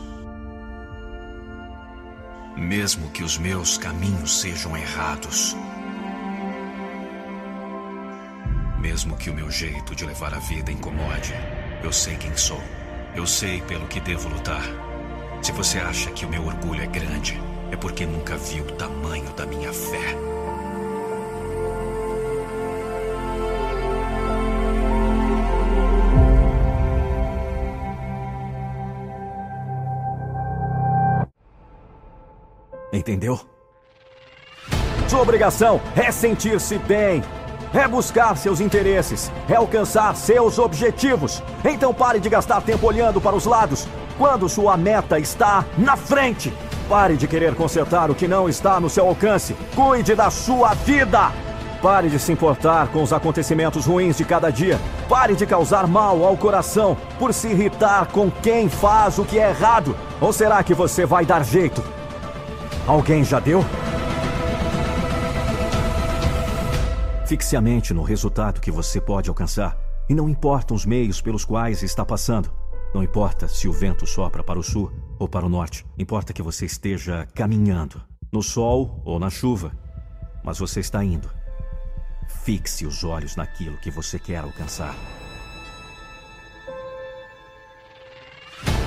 mesmo 2.54 3.10
que 3.12 3.24
os 3.24 3.38
meus 3.38 3.78
caminhos 3.78 4.42
sejam 4.42 4.76
errados, 4.76 5.56
mesmo 8.78 9.16
que 9.16 9.30
o 9.30 9.34
meu 9.34 9.50
jeito 9.50 9.96
de 9.96 10.06
levar 10.06 10.34
a 10.34 10.40
vida 10.40 10.70
incomode, 10.70 11.34
eu 11.82 11.94
sei 11.94 12.18
quem 12.18 12.36
sou. 12.36 12.62
Eu 13.16 13.26
sei 13.26 13.62
pelo 13.62 13.88
que 13.88 14.02
devo 14.02 14.28
lutar. 14.28 14.66
Se 15.42 15.54
você 15.54 15.80
acha 15.80 16.12
que 16.12 16.26
o 16.26 16.30
meu 16.30 16.46
orgulho 16.46 16.82
é 16.82 16.88
grande, 16.88 17.42
é 17.72 17.78
porque 17.78 18.06
nunca 18.06 18.36
viu 18.36 18.66
o 18.66 18.72
tamanho 18.74 19.32
da 19.34 19.46
minha 19.46 19.72
fé. 19.72 20.35
Entendeu? 33.06 33.40
Sua 35.08 35.22
obrigação 35.22 35.80
é 35.96 36.12
sentir-se 36.12 36.80
bem, 36.80 37.24
é 37.72 37.88
buscar 37.88 38.36
seus 38.36 38.60
interesses, 38.60 39.32
é 39.48 39.54
alcançar 39.54 40.16
seus 40.16 40.58
objetivos. 40.58 41.44
Então 41.64 41.94
pare 41.94 42.20
de 42.20 42.28
gastar 42.30 42.64
tempo 42.64 42.88
olhando 42.88 43.22
para 43.22 43.36
os 43.36 43.46
lados 43.46 43.88
quando 44.18 44.50
sua 44.50 44.76
meta 44.76 45.20
está 45.20 45.64
na 45.78 45.96
frente. 45.96 46.52
Pare 46.90 47.16
de 47.16 47.28
querer 47.28 47.54
consertar 47.54 48.10
o 48.10 48.16
que 48.16 48.28
não 48.28 48.50
está 48.50 48.80
no 48.80 48.90
seu 48.90 49.08
alcance. 49.08 49.56
Cuide 49.76 50.16
da 50.16 50.32
sua 50.32 50.74
vida. 50.74 51.32
Pare 51.84 52.10
de 52.10 52.18
se 52.18 52.32
importar 52.32 52.88
com 52.88 53.04
os 53.04 53.14
acontecimentos 53.14 53.86
ruins 53.86 54.18
de 54.18 54.26
cada 54.26 54.50
dia. 54.50 54.80
Pare 55.08 55.36
de 55.36 55.46
causar 55.46 55.86
mal 55.86 56.26
ao 56.26 56.36
coração 56.36 56.98
por 57.20 57.32
se 57.36 57.50
irritar 57.50 58.08
com 58.08 58.32
quem 58.32 58.68
faz 58.68 59.20
o 59.20 59.26
que 59.26 59.38
é 59.38 59.50
errado. 59.50 59.96
Ou 60.20 60.34
será 60.34 60.64
que 60.64 60.74
você 60.74 61.06
vai 61.06 61.24
dar 61.24 61.46
jeito? 61.46 61.84
Alguém 62.88 63.24
já 63.24 63.40
deu? 63.40 63.66
Fixe 67.26 67.56
a 67.56 67.62
mente 67.62 67.92
no 67.96 68.04
resultado 68.04 68.62
que 68.62 68.70
você 68.70 69.02
pode 69.02 69.28
alcançar. 69.28 69.76
E 70.08 70.14
não 70.14 70.30
importam 70.30 70.78
os 70.78 70.86
meios 70.86 71.20
pelos 71.20 71.44
quais 71.44 71.82
está 71.82 72.06
passando. 72.06 72.52
Não 72.94 73.02
importa 73.02 73.48
se 73.48 73.68
o 73.68 73.74
vento 73.74 74.06
sopra 74.06 74.44
para 74.44 74.60
o 74.60 74.64
sul 74.64 74.92
ou 75.18 75.28
para 75.28 75.48
o 75.48 75.50
norte. 75.50 75.84
Importa 75.98 76.32
que 76.32 76.44
você 76.44 76.68
esteja 76.68 77.28
caminhando, 77.34 78.00
no 78.32 78.44
sol 78.44 79.02
ou 79.04 79.18
na 79.18 79.32
chuva. 79.32 79.72
Mas 80.44 80.60
você 80.60 80.80
está 80.80 81.04
indo. 81.04 81.28
Fixe 82.44 82.86
os 82.86 83.04
olhos 83.04 83.36
naquilo 83.36 83.78
que 83.78 83.90
você 83.90 84.20
quer 84.20 84.44
alcançar. 84.44 84.96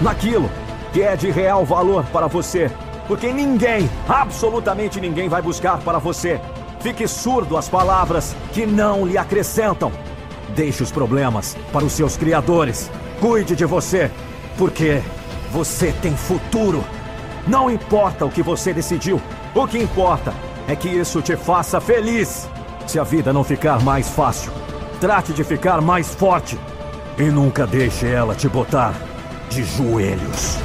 Naquilo 0.01 0.49
que 0.93 1.03
é 1.03 1.17
de 1.17 1.33
real 1.33 1.67
valor 1.67 2.07
para 2.07 2.29
você. 2.29 2.71
Porque 3.09 3.33
ninguém, 3.33 3.89
absolutamente 4.07 5.01
ninguém, 5.01 5.29
vai 5.29 5.41
buscar 5.41 5.79
para 5.79 5.99
você. 5.99 6.39
Fique 6.81 7.09
surdo 7.09 7.57
às 7.57 7.69
palavras 7.69 8.37
que 8.53 8.67
não 8.67 9.07
lhe 9.07 9.17
acrescentam. 9.17 9.91
Deixe 10.51 10.83
os 10.83 10.93
problemas 10.93 11.57
para 11.73 11.85
os 11.85 11.93
seus 11.93 12.17
criadores. 12.17 12.91
Cuide 13.19 13.57
de 13.57 13.65
você, 13.65 14.11
porque 14.59 15.03
você 15.51 15.93
tem 16.03 16.15
futuro. 16.15 16.85
Não 17.47 17.71
importa 17.71 18.27
o 18.27 18.31
que 18.31 18.43
você 18.43 18.75
decidiu, 18.75 19.21
o 19.55 19.67
que 19.67 19.79
importa 19.79 20.35
é 20.69 20.77
que 20.77 20.89
isso 20.89 21.23
te 21.23 21.35
faça 21.35 21.81
feliz. 21.81 22.47
Se 22.87 22.99
a 22.99 23.05
vida 23.05 23.33
não 23.33 23.43
ficar 23.43 23.83
mais 23.83 24.09
fácil, 24.11 24.53
trate 25.01 25.33
de 25.33 25.43
ficar 25.43 25.81
mais 25.81 26.15
forte 26.15 26.59
e 27.19 27.23
nunca 27.25 27.67
deixe 27.67 28.07
ela 28.07 28.35
te 28.35 28.49
botar 28.49 28.95
de 29.49 29.65
joelhos. 29.65 30.59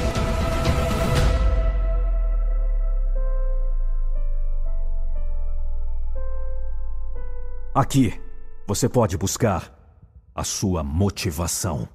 Aqui 7.75 8.13
você 8.67 8.87
pode 8.87 9.17
buscar 9.17 9.73
a 10.35 10.43
sua 10.43 10.83
motivação. 10.83 11.89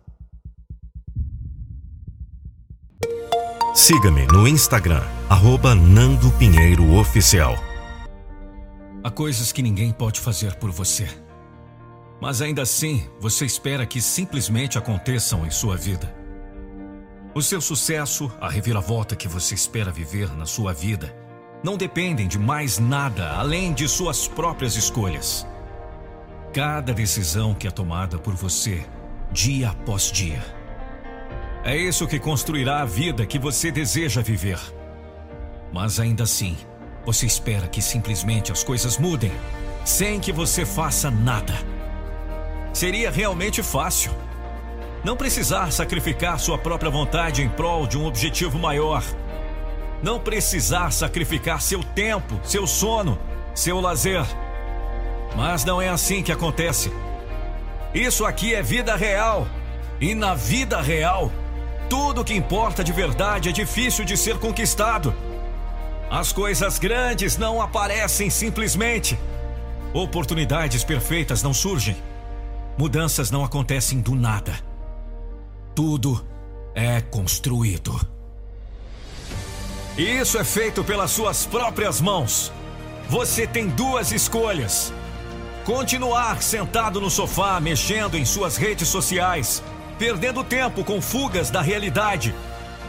Siga-me 3.76 4.26
no 4.26 4.48
Instagram, 4.48 5.04
arroba 5.30 5.76
Nando 5.76 6.32
Pinheiro 6.32 6.96
Oficial. 6.96 7.54
Há 9.04 9.10
coisas 9.12 9.52
que 9.52 9.62
ninguém 9.62 9.92
pode 9.92 10.18
fazer 10.18 10.56
por 10.56 10.72
você. 10.72 11.06
Mas 12.20 12.42
ainda 12.42 12.62
assim, 12.62 13.08
você 13.20 13.46
espera 13.46 13.86
que 13.86 14.00
simplesmente 14.00 14.76
aconteçam 14.76 15.46
em 15.46 15.50
sua 15.50 15.76
vida. 15.76 16.12
O 17.36 17.40
seu 17.40 17.60
sucesso, 17.60 18.28
a 18.40 18.50
reviravolta 18.50 19.14
que 19.14 19.28
você 19.28 19.54
espera 19.54 19.92
viver 19.92 20.36
na 20.36 20.44
sua 20.44 20.72
vida, 20.72 21.14
não 21.62 21.76
dependem 21.76 22.26
de 22.26 22.36
mais 22.36 22.80
nada 22.80 23.30
além 23.34 23.72
de 23.72 23.88
suas 23.88 24.26
próprias 24.26 24.74
escolhas. 24.74 25.46
Cada 26.58 26.92
decisão 26.92 27.54
que 27.54 27.68
é 27.68 27.70
tomada 27.70 28.18
por 28.18 28.34
você, 28.34 28.84
dia 29.30 29.70
após 29.70 30.10
dia 30.10 30.42
é 31.62 31.76
isso 31.76 32.04
que 32.04 32.18
construirá 32.18 32.80
a 32.80 32.84
vida 32.84 33.24
que 33.24 33.38
você 33.38 33.70
deseja 33.70 34.20
viver. 34.20 34.58
Mas 35.72 36.00
ainda 36.00 36.24
assim, 36.24 36.56
você 37.06 37.26
espera 37.26 37.68
que 37.68 37.80
simplesmente 37.80 38.50
as 38.50 38.64
coisas 38.64 38.98
mudem, 38.98 39.30
sem 39.84 40.18
que 40.18 40.32
você 40.32 40.66
faça 40.66 41.12
nada. 41.12 41.54
Seria 42.72 43.08
realmente 43.08 43.62
fácil. 43.62 44.10
Não 45.04 45.16
precisar 45.16 45.70
sacrificar 45.70 46.40
sua 46.40 46.58
própria 46.58 46.90
vontade 46.90 47.40
em 47.40 47.48
prol 47.48 47.86
de 47.86 47.96
um 47.96 48.04
objetivo 48.04 48.58
maior. 48.58 49.04
Não 50.02 50.18
precisar 50.18 50.90
sacrificar 50.90 51.62
seu 51.62 51.84
tempo, 51.84 52.40
seu 52.42 52.66
sono, 52.66 53.16
seu 53.54 53.80
lazer. 53.80 54.26
Mas 55.38 55.64
não 55.64 55.80
é 55.80 55.88
assim 55.88 56.20
que 56.20 56.32
acontece. 56.32 56.92
Isso 57.94 58.26
aqui 58.26 58.56
é 58.56 58.60
vida 58.60 58.96
real. 58.96 59.46
E 60.00 60.12
na 60.12 60.34
vida 60.34 60.80
real, 60.80 61.30
tudo 61.88 62.24
que 62.24 62.34
importa 62.34 62.82
de 62.82 62.90
verdade 62.90 63.48
é 63.48 63.52
difícil 63.52 64.04
de 64.04 64.16
ser 64.16 64.36
conquistado. 64.38 65.14
As 66.10 66.32
coisas 66.32 66.80
grandes 66.80 67.36
não 67.36 67.62
aparecem 67.62 68.28
simplesmente. 68.28 69.16
Oportunidades 69.94 70.82
perfeitas 70.82 71.40
não 71.40 71.54
surgem. 71.54 71.96
Mudanças 72.76 73.30
não 73.30 73.44
acontecem 73.44 74.00
do 74.00 74.16
nada. 74.16 74.58
Tudo 75.72 76.26
é 76.74 77.00
construído. 77.00 77.94
Isso 79.96 80.36
é 80.36 80.42
feito 80.42 80.82
pelas 80.82 81.12
suas 81.12 81.46
próprias 81.46 82.00
mãos. 82.00 82.52
Você 83.08 83.46
tem 83.46 83.68
duas 83.68 84.10
escolhas: 84.10 84.92
continuar 85.68 86.42
sentado 86.42 86.98
no 86.98 87.10
sofá 87.10 87.60
mexendo 87.60 88.16
em 88.16 88.24
suas 88.24 88.56
redes 88.56 88.88
sociais 88.88 89.62
perdendo 89.98 90.42
tempo 90.42 90.82
com 90.82 90.98
fugas 90.98 91.50
da 91.50 91.60
realidade, 91.60 92.34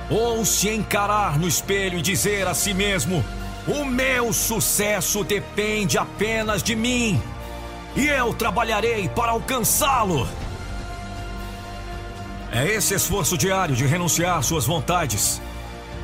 ou 0.09 0.45
se 0.45 0.69
encarar 0.69 1.37
no 1.37 1.45
espelho 1.45 1.99
e 1.99 2.01
dizer 2.01 2.47
a 2.47 2.53
si 2.53 2.73
mesmo: 2.73 3.21
o 3.67 3.83
meu 3.83 4.31
sucesso 4.31 5.25
depende 5.25 5.97
apenas 5.97 6.63
de 6.63 6.73
mim 6.73 7.21
e 7.97 8.07
eu 8.07 8.33
trabalharei 8.33 9.09
para 9.09 9.33
alcançá-lo. 9.33 10.25
É 12.53 12.65
esse 12.65 12.93
esforço 12.93 13.37
diário 13.37 13.75
de 13.75 13.85
renunciar 13.85 14.41
suas 14.41 14.65
vontades, 14.65 15.41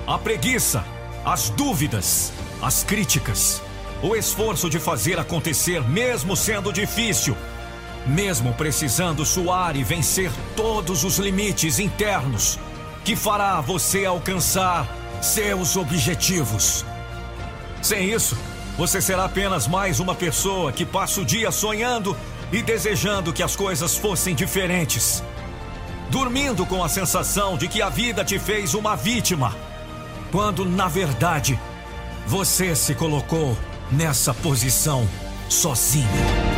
a 0.06 0.18
preguiça, 0.18 0.84
as 1.24 1.50
dúvidas, 1.52 2.34
as 2.62 2.84
críticas, 2.84 3.62
o 4.06 4.16
esforço 4.16 4.70
de 4.70 4.80
fazer 4.80 5.20
acontecer 5.20 5.82
mesmo 5.88 6.36
sendo 6.36 6.72
difícil 6.72 7.36
mesmo 8.06 8.54
precisando 8.54 9.26
suar 9.26 9.76
e 9.76 9.84
vencer 9.84 10.32
todos 10.56 11.04
os 11.04 11.18
limites 11.18 11.80
internos, 11.80 12.60
que 13.04 13.16
fará 13.16 13.60
você 13.62 14.06
alcançar 14.06 14.88
seus 15.22 15.76
objetivos. 15.76 16.86
Sem 17.82 18.12
isso, 18.12 18.38
você 18.78 19.02
será 19.02 19.26
apenas 19.26 19.68
mais 19.68 20.00
uma 20.00 20.14
pessoa 20.14 20.72
que 20.72 20.86
passa 20.86 21.22
o 21.22 21.26
dia 21.26 21.52
sonhando 21.52 22.16
e 22.52 22.62
desejando 22.62 23.34
que 23.34 23.42
as 23.42 23.56
coisas 23.56 23.98
fossem 23.98 24.36
diferentes. 24.36 25.24
Dormindo 26.10 26.66
com 26.66 26.84
a 26.84 26.90
sensação 26.90 27.58
de 27.58 27.68
que 27.68 27.82
a 27.82 27.90
vida 27.90 28.24
te 28.24 28.38
fez 28.38 28.74
uma 28.76 28.96
vítima, 28.96 29.56
quando 30.32 30.64
na 30.64 30.88
verdade 30.88 31.60
você 32.28 32.76
se 32.76 32.94
colocou 32.94 33.58
nessa 33.92 34.34
posição 34.34 35.08
sozinho. 35.50 36.55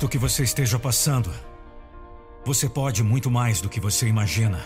Importa 0.00 0.06
o 0.06 0.08
que 0.08 0.18
você 0.18 0.42
esteja 0.44 0.78
passando, 0.78 1.30
você 2.44 2.68
pode 2.68 3.02
muito 3.02 3.30
mais 3.30 3.60
do 3.60 3.68
que 3.68 3.78
você 3.78 4.06
imagina. 4.06 4.58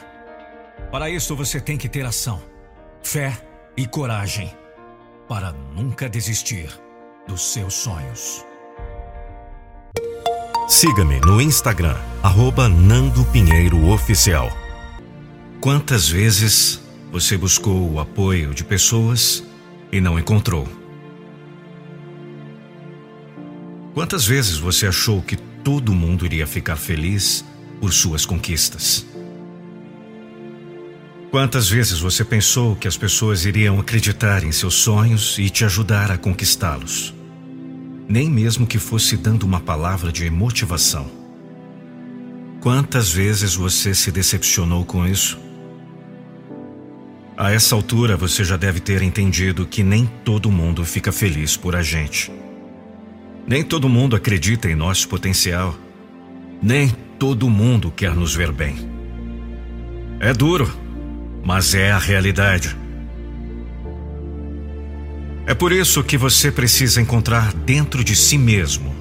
Para 0.93 1.11
isso, 1.11 1.35
você 1.35 1.61
tem 1.61 1.76
que 1.76 1.89
ter 1.89 2.07
ação, 2.07 2.41
fé 3.03 3.37
e 3.76 3.87
coragem 3.87 4.53
para 5.28 5.53
nunca 5.74 6.09
desistir 6.09 6.68
dos 7.26 7.53
seus 7.53 7.74
sonhos. 7.74 8.45
Siga-me 10.68 11.18
no 11.20 11.41
Instagram, 11.41 11.97
arroba 12.22 12.68
Nando 12.68 13.24
Pinheiro 13.26 13.89
Oficial. 13.89 14.49
Quantas 15.61 16.09
vezes 16.09 16.80
você 17.11 17.37
buscou 17.37 17.93
o 17.93 17.99
apoio 17.99 18.55
de 18.55 18.62
pessoas 18.62 19.43
e 19.91 20.01
não 20.01 20.16
encontrou? 20.16 20.84
Quantas 23.95 24.26
vezes 24.26 24.59
você 24.59 24.88
achou 24.88 25.22
que 25.22 25.36
todo 25.36 25.95
mundo 25.95 26.26
iria 26.26 26.49
ficar 26.49 26.74
feliz 26.74 27.45
por 27.80 27.92
suas 27.92 28.26
conquistas? 28.26 29.07
Quantas 31.30 31.68
vezes 31.68 32.01
você 32.01 32.24
pensou 32.24 32.74
que 32.74 32.88
as 32.88 32.97
pessoas 32.97 33.45
iriam 33.45 33.78
acreditar 33.78 34.42
em 34.42 34.51
seus 34.51 34.74
sonhos 34.74 35.38
e 35.38 35.49
te 35.49 35.64
ajudar 35.64 36.11
a 36.11 36.18
conquistá-los? 36.18 37.14
Nem 38.09 38.28
mesmo 38.28 38.66
que 38.66 38.80
fosse 38.80 39.16
dando 39.16 39.45
uma 39.45 39.61
palavra 39.61 40.11
de 40.11 40.28
motivação. 40.28 41.09
Quantas 42.61 43.12
vezes 43.12 43.55
você 43.55 43.95
se 43.95 44.11
decepcionou 44.11 44.84
com 44.84 45.07
isso? 45.07 45.38
A 47.36 47.53
essa 47.53 47.76
altura 47.76 48.16
você 48.16 48.42
já 48.42 48.57
deve 48.57 48.80
ter 48.80 49.03
entendido 49.03 49.66
que 49.66 49.84
nem 49.84 50.07
todo 50.24 50.51
mundo 50.51 50.84
fica 50.84 51.12
feliz 51.12 51.57
por 51.57 51.76
a 51.76 51.82
gente. 51.82 52.32
Nem 53.47 53.62
todo 53.62 53.88
mundo 53.88 54.16
acredita 54.16 54.70
em 54.70 54.74
nosso 54.74 55.09
potencial. 55.09 55.74
Nem 56.62 56.88
todo 57.18 57.51
mundo 57.51 57.90
quer 57.90 58.14
nos 58.14 58.34
ver 58.34 58.51
bem. 58.51 58.76
É 60.18 60.32
duro, 60.32 60.72
mas 61.45 61.74
é 61.74 61.92
a 61.92 61.99
realidade. 61.99 62.74
É 65.47 65.53
por 65.53 65.72
isso 65.72 66.03
que 66.03 66.16
você 66.16 66.51
precisa 66.51 67.03
encontrar 67.03 67.53
dentro 67.53 68.03
de 68.03 68.16
si 68.16 68.38
mesmo 68.38 68.95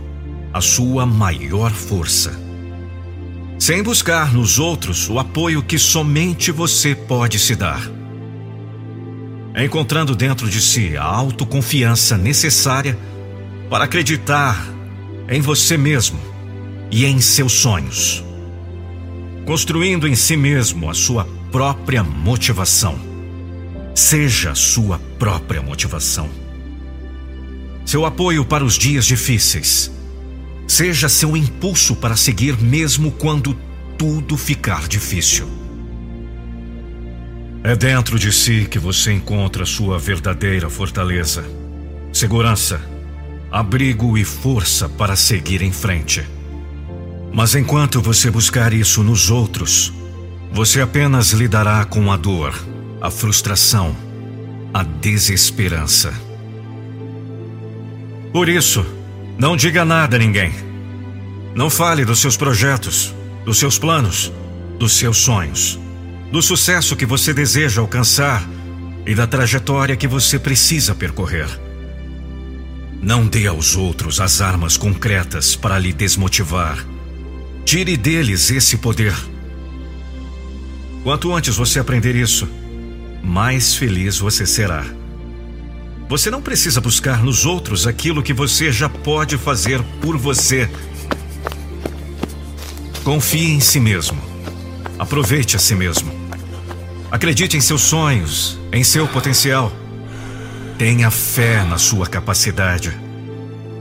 a 0.52 0.60
sua 0.60 1.06
maior 1.06 1.72
força. 1.72 2.38
Sem 3.58 3.82
buscar 3.82 4.34
nos 4.34 4.60
outros 4.60 5.10
o 5.10 5.20
apoio 5.20 5.64
que 5.64 5.80
somente 5.80 6.52
você 6.52 6.94
pode 6.94 7.39
se 7.39 7.56
dar. 7.56 7.89
Encontrando 9.56 10.18
dentro 10.18 10.50
de 10.50 10.60
si 10.60 10.98
a 10.98 11.04
autoconfiança 11.04 12.18
necessária 12.18 13.00
para 13.70 13.86
acreditar 13.86 14.74
em 15.30 15.41
você 15.41 15.78
mesmo 15.78 16.20
e 16.91 17.05
em 17.05 17.20
seus 17.20 17.53
sonhos, 17.53 18.24
construindo 19.45 20.07
em 20.07 20.16
si 20.16 20.38
mesmo 20.38 20.89
a 20.89 20.93
sua 20.93 21.28
própria 21.51 22.03
motivação. 22.03 22.99
Seja 23.95 24.55
sua 24.55 24.99
própria 25.20 25.61
motivação. 25.61 26.30
Seu 27.86 28.05
apoio 28.05 28.45
para 28.45 28.64
os 28.64 28.78
dias 28.78 29.05
difíceis. 29.05 29.91
Seja 30.68 31.09
seu 31.09 31.36
impulso 31.36 31.95
para 31.95 32.16
seguir 32.16 32.57
mesmo 32.59 33.11
quando 33.11 33.55
tudo 33.97 34.38
ficar 34.38 34.88
difícil. 34.88 35.47
É 37.64 37.76
dentro 37.76 38.20
de 38.20 38.32
si 38.32 38.66
que 38.66 38.80
você 38.80 39.14
encontra 39.14 39.66
sua 39.66 39.97
verdadeira 39.97 40.70
fortaleza, 40.70 41.45
segurança 42.11 42.93
abrigo 43.54 44.18
e 44.18 44.24
força 44.24 44.89
para 44.89 45.16
seguir 45.16 45.62
em 45.62 45.72
frente. 45.72 46.28
Mas 47.32 47.54
enquanto 47.54 48.01
você 48.01 48.32
buscar 48.32 48.74
isso 48.74 49.04
nos 49.04 49.30
outros, 49.30 49.93
você 50.51 50.82
apenas 50.82 51.34
lidará 51.34 51.86
com 51.86 52.12
a 52.12 52.18
dor, 52.18 52.51
a 52.99 53.12
frustração, 53.12 53.95
a 54.74 54.82
desesperança. 54.82 56.12
Por 58.32 58.49
isso, 58.49 58.84
não 59.38 59.56
diga 59.56 59.86
nada 59.86 60.16
a 60.16 60.20
ninguém. 60.20 60.51
Não 61.54 61.70
fale 61.70 62.04
dos 62.04 62.18
seus 62.18 62.36
projetos, 62.36 63.14
dos 63.45 63.60
seus 63.60 63.78
planos, 63.78 64.34
dos 64.80 64.93
seus 64.93 65.18
sonhos, 65.18 65.80
do 66.32 66.41
sucesso 66.41 66.95
que 66.95 67.06
você 67.06 67.32
deseja 67.36 67.82
alcançar 67.82 68.43
e 69.06 69.14
da 69.14 69.28
trajetória 69.28 69.95
que 69.95 70.08
você 70.08 70.39
precisa 70.39 70.95
percorrer. 70.95 71.73
Não 73.04 73.28
dê 73.28 73.47
aos 73.47 73.76
outros 73.76 74.22
as 74.22 74.39
armas 74.39 74.78
concretas 74.78 75.58
para 75.58 75.78
lhe 75.78 75.91
desmotivar. 75.91 76.88
Tire 77.66 77.97
deles 77.97 78.49
esse 78.49 78.78
poder. 78.78 79.14
Quanto 81.04 81.36
antes 81.36 81.58
você 81.58 81.82
aprender 81.82 82.16
isso, 82.16 82.47
mais 83.22 83.76
feliz 83.76 84.20
você 84.20 84.45
será. 84.45 84.86
Você 86.08 86.32
não 86.32 86.41
precisa 86.41 86.80
buscar 86.80 87.22
nos 87.22 87.45
outros 87.45 87.86
aquilo 87.86 88.24
que 88.24 88.32
você 88.32 88.72
já 88.72 88.88
pode 88.88 89.38
fazer 89.38 89.84
por 89.99 90.18
você. 90.18 90.70
Confie 93.04 93.51
em 93.51 93.60
si 93.60 93.82
mesmo. 93.82 94.18
Aproveite 94.97 95.58
a 95.58 95.60
si 95.60 95.76
mesmo. 95.76 96.10
Acredite 97.12 97.58
em 97.58 97.62
seus 97.62 97.82
sonhos, 97.82 98.58
em 98.72 98.82
seu 98.82 99.06
potencial. 99.10 99.83
Tenha 100.78 101.12
fé 101.12 101.64
na 101.64 101.78
sua 101.78 102.08
capacidade. 102.08 102.92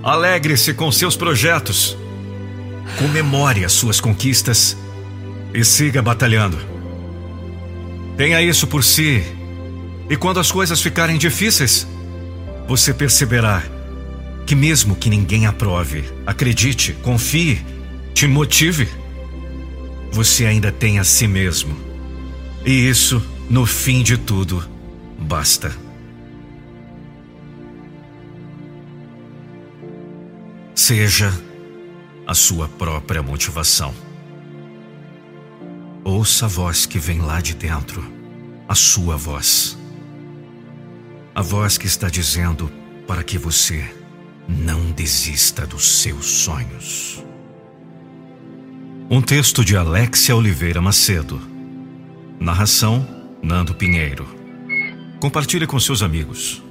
Alegre-se 0.03 0.75
com 0.75 0.93
seus 0.93 1.17
projetos. 1.17 1.97
Comemore 2.99 3.65
as 3.65 3.73
suas 3.73 4.01
conquistas 4.01 4.77
e 5.55 5.65
siga 5.65 6.03
batalhando. 6.03 6.59
Tenha 8.17 8.43
isso 8.43 8.67
por 8.67 8.85
si. 8.85 9.23
E 10.09 10.17
quando 10.17 10.39
as 10.39 10.53
coisas 10.53 10.83
ficarem 10.83 11.17
difíceis, 11.17 11.87
você 12.69 12.93
perceberá 12.93 13.63
que, 14.47 14.55
mesmo 14.55 14.95
que 14.95 15.09
ninguém 15.09 15.47
aprove, 15.47 16.05
acredite, 16.27 16.93
confie, 17.03 17.65
te 18.13 18.27
motive, 18.27 18.89
você 20.13 20.45
ainda 20.45 20.71
tem 20.71 20.99
a 20.99 21.05
si 21.05 21.27
mesmo. 21.27 21.75
E 22.65 22.89
isso, 22.89 23.23
no 23.49 23.65
fim 23.65 24.03
de 24.03 24.19
tudo, 24.19 24.63
basta. 25.19 25.82
Seja 30.75 31.31
a 32.27 32.35
sua 32.35 32.67
própria 32.67 33.23
motivação. 33.23 33.95
ouça 36.03 36.47
a 36.47 36.49
voz 36.49 36.87
que 36.87 36.99
vem 36.99 37.21
lá 37.21 37.41
de 37.41 37.55
dentro, 37.55 38.03
a 38.67 38.75
sua 38.75 39.17
voz. 39.17 39.79
A 41.35 41.43
voz 41.43 41.77
que 41.77 41.87
está 41.87 42.09
dizendo 42.09 42.73
para 43.07 43.23
que 43.23 43.39
você 43.39 43.85
não 44.49 44.91
desista 44.91 45.67
dos 45.67 46.01
seus 46.01 46.25
sonhos. 46.27 47.23
Um 49.11 49.21
texto 49.21 49.65
de 49.65 49.77
Alexia 49.77 50.35
Oliveira 50.35 50.81
Macedo. 50.81 51.41
Narração: 52.41 53.07
Nando 53.43 53.75
Pinheiro. 53.75 54.27
Compartilhe 55.21 55.67
com 55.67 55.79
seus 55.79 56.03
amigos. 56.03 56.63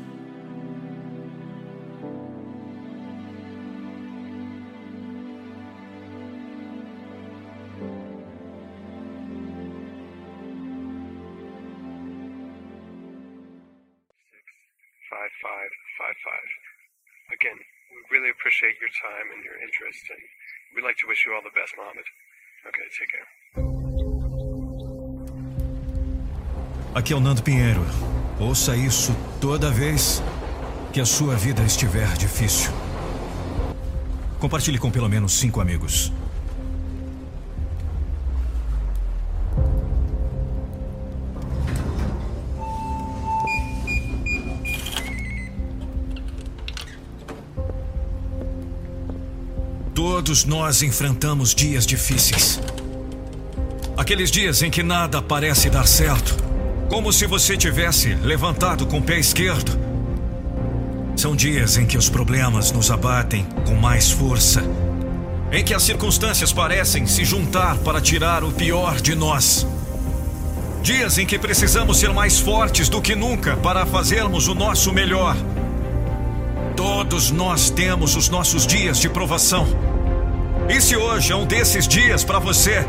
Best. 21.61 22.09
Okay, 22.67 22.87
take 22.97 23.11
care. 23.11 23.27
Aqui 26.93 27.13
é 27.13 27.15
o 27.15 27.19
Nando 27.19 27.41
Pinheiro. 27.41 27.81
Ouça 28.39 28.75
isso 28.75 29.15
toda 29.39 29.71
vez 29.71 30.21
que 30.91 30.99
a 30.99 31.05
sua 31.05 31.35
vida 31.35 31.61
estiver 31.63 32.07
difícil. 32.17 32.71
Compartilhe 34.39 34.77
com 34.77 34.91
pelo 34.91 35.07
menos 35.07 35.33
cinco 35.33 35.61
amigos. 35.61 36.11
Todos 50.31 50.45
nós 50.45 50.81
enfrentamos 50.81 51.53
dias 51.53 51.85
difíceis. 51.85 52.57
Aqueles 53.97 54.31
dias 54.31 54.61
em 54.61 54.71
que 54.71 54.81
nada 54.81 55.21
parece 55.21 55.69
dar 55.69 55.85
certo, 55.85 56.37
como 56.87 57.11
se 57.11 57.27
você 57.27 57.57
tivesse 57.57 58.13
levantado 58.13 58.87
com 58.87 58.99
o 58.99 59.01
pé 59.01 59.19
esquerdo. 59.19 59.77
São 61.17 61.35
dias 61.35 61.75
em 61.75 61.85
que 61.85 61.97
os 61.97 62.07
problemas 62.07 62.71
nos 62.71 62.89
abatem 62.89 63.45
com 63.65 63.75
mais 63.75 64.09
força, 64.09 64.63
em 65.51 65.65
que 65.65 65.73
as 65.73 65.83
circunstâncias 65.83 66.53
parecem 66.53 67.05
se 67.05 67.25
juntar 67.25 67.77
para 67.79 67.99
tirar 67.99 68.41
o 68.41 68.53
pior 68.53 69.01
de 69.01 69.13
nós. 69.13 69.67
Dias 70.81 71.17
em 71.17 71.25
que 71.25 71.37
precisamos 71.37 71.97
ser 71.97 72.13
mais 72.13 72.39
fortes 72.39 72.87
do 72.87 73.01
que 73.01 73.15
nunca 73.15 73.57
para 73.57 73.85
fazermos 73.85 74.47
o 74.47 74.55
nosso 74.55 74.93
melhor. 74.93 75.35
Todos 76.77 77.31
nós 77.31 77.69
temos 77.69 78.15
os 78.15 78.29
nossos 78.29 78.65
dias 78.65 78.97
de 78.97 79.09
provação. 79.09 80.00
E 80.71 80.79
se 80.79 80.95
hoje 80.95 81.33
é 81.33 81.35
um 81.35 81.45
desses 81.45 81.85
dias 81.85 82.23
para 82.23 82.39
você, 82.39 82.85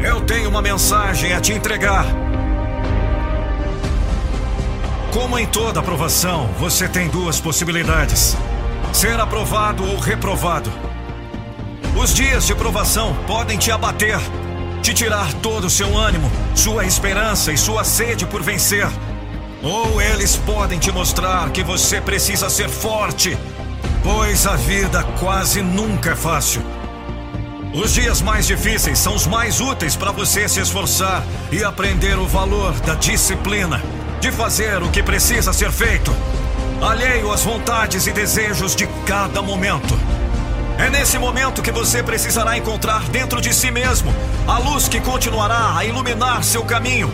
eu 0.00 0.20
tenho 0.22 0.48
uma 0.50 0.60
mensagem 0.60 1.32
a 1.32 1.40
te 1.40 1.52
entregar. 1.52 2.04
Como 5.12 5.38
em 5.38 5.46
toda 5.46 5.78
aprovação, 5.78 6.48
você 6.58 6.88
tem 6.88 7.06
duas 7.06 7.38
possibilidades: 7.38 8.36
ser 8.92 9.18
aprovado 9.20 9.88
ou 9.88 9.96
reprovado. 9.96 10.72
Os 11.96 12.12
dias 12.12 12.44
de 12.44 12.54
provação 12.56 13.16
podem 13.28 13.56
te 13.56 13.70
abater, 13.70 14.18
te 14.82 14.92
tirar 14.92 15.32
todo 15.34 15.68
o 15.68 15.70
seu 15.70 15.96
ânimo, 15.96 16.28
sua 16.52 16.84
esperança 16.84 17.52
e 17.52 17.56
sua 17.56 17.84
sede 17.84 18.26
por 18.26 18.42
vencer. 18.42 18.88
Ou 19.62 20.02
eles 20.02 20.34
podem 20.34 20.80
te 20.80 20.90
mostrar 20.90 21.48
que 21.50 21.62
você 21.62 22.00
precisa 22.00 22.50
ser 22.50 22.68
forte, 22.68 23.38
pois 24.02 24.48
a 24.48 24.56
vida 24.56 25.04
quase 25.20 25.62
nunca 25.62 26.10
é 26.10 26.16
fácil. 26.16 26.77
Os 27.78 27.94
dias 27.94 28.20
mais 28.20 28.44
difíceis 28.44 28.98
são 28.98 29.14
os 29.14 29.24
mais 29.24 29.60
úteis 29.60 29.94
para 29.94 30.10
você 30.10 30.48
se 30.48 30.58
esforçar 30.58 31.22
e 31.52 31.62
aprender 31.62 32.18
o 32.18 32.26
valor 32.26 32.72
da 32.80 32.96
disciplina, 32.96 33.80
de 34.20 34.32
fazer 34.32 34.82
o 34.82 34.90
que 34.90 35.00
precisa 35.00 35.52
ser 35.52 35.70
feito, 35.70 36.12
alheio 36.82 37.30
às 37.30 37.44
vontades 37.44 38.08
e 38.08 38.12
desejos 38.12 38.74
de 38.74 38.84
cada 39.06 39.40
momento. 39.40 39.96
É 40.76 40.90
nesse 40.90 41.20
momento 41.20 41.62
que 41.62 41.70
você 41.70 42.02
precisará 42.02 42.58
encontrar 42.58 43.08
dentro 43.10 43.40
de 43.40 43.54
si 43.54 43.70
mesmo 43.70 44.12
a 44.48 44.58
luz 44.58 44.88
que 44.88 45.00
continuará 45.00 45.76
a 45.76 45.84
iluminar 45.84 46.42
seu 46.42 46.64
caminho, 46.64 47.12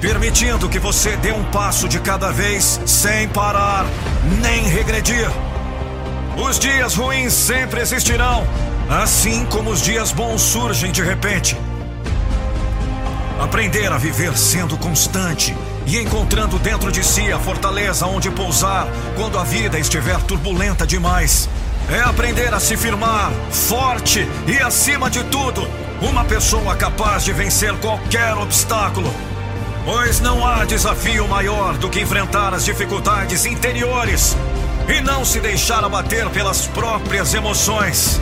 permitindo 0.00 0.66
que 0.66 0.78
você 0.78 1.14
dê 1.18 1.30
um 1.30 1.44
passo 1.50 1.86
de 1.86 2.00
cada 2.00 2.32
vez 2.32 2.80
sem 2.86 3.28
parar 3.28 3.84
nem 4.40 4.66
regredir. 4.66 5.30
Os 6.38 6.58
dias 6.58 6.94
ruins 6.94 7.34
sempre 7.34 7.82
existirão 7.82 8.46
Assim 8.90 9.46
como 9.46 9.70
os 9.70 9.80
dias 9.80 10.10
bons 10.10 10.42
surgem 10.42 10.90
de 10.90 11.00
repente. 11.00 11.56
Aprender 13.40 13.92
a 13.92 13.96
viver 13.96 14.36
sendo 14.36 14.76
constante 14.76 15.56
e 15.86 15.96
encontrando 15.96 16.58
dentro 16.58 16.90
de 16.90 17.04
si 17.04 17.30
a 17.30 17.38
fortaleza 17.38 18.04
onde 18.06 18.32
pousar 18.32 18.88
quando 19.14 19.38
a 19.38 19.44
vida 19.44 19.78
estiver 19.78 20.20
turbulenta 20.22 20.84
demais. 20.84 21.48
É 21.88 22.00
aprender 22.00 22.52
a 22.52 22.58
se 22.58 22.76
firmar, 22.76 23.30
forte 23.52 24.28
e, 24.48 24.58
acima 24.58 25.08
de 25.08 25.22
tudo, 25.22 25.68
uma 26.02 26.24
pessoa 26.24 26.74
capaz 26.74 27.22
de 27.24 27.32
vencer 27.32 27.72
qualquer 27.74 28.34
obstáculo. 28.34 29.14
Pois 29.84 30.18
não 30.18 30.44
há 30.44 30.64
desafio 30.64 31.28
maior 31.28 31.78
do 31.78 31.88
que 31.88 32.00
enfrentar 32.00 32.52
as 32.54 32.64
dificuldades 32.64 33.46
interiores 33.46 34.36
e 34.88 35.00
não 35.00 35.24
se 35.24 35.38
deixar 35.38 35.84
abater 35.84 36.28
pelas 36.30 36.66
próprias 36.66 37.32
emoções. 37.34 38.20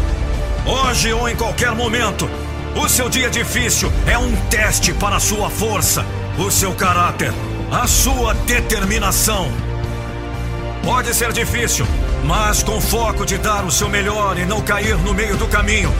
Hoje 0.69 1.11
ou 1.15 1.27
em 1.27 1.35
qualquer 1.35 1.75
momento, 1.75 2.29
o 2.77 2.87
seu 2.91 3.09
dia 3.09 3.31
difícil 3.31 3.91
é 4.07 4.19
um 4.19 4.37
teste 4.51 4.93
para 4.93 5.17
a 5.17 5.21
sua 5.21 5.49
força, 5.49 6.05
o 6.37 6.51
seu 6.51 6.75
caráter, 6.75 7.33
a 7.73 7.87
sua 7.87 8.35
determinação. 8.35 9.51
Pode 10.85 11.15
ser 11.15 11.33
difícil, 11.33 11.87
mas 12.23 12.63
com 12.63 12.83
foco 12.83 13.25
de 13.25 13.39
dar 13.39 13.65
o 13.65 13.71
seu 13.71 13.89
melhor 13.89 14.37
e 14.39 14.45
não 14.45 14.61
cair 14.61 14.99
no 14.99 15.15
meio 15.15 15.39
do 15.39 15.49
caminho, 15.49 15.91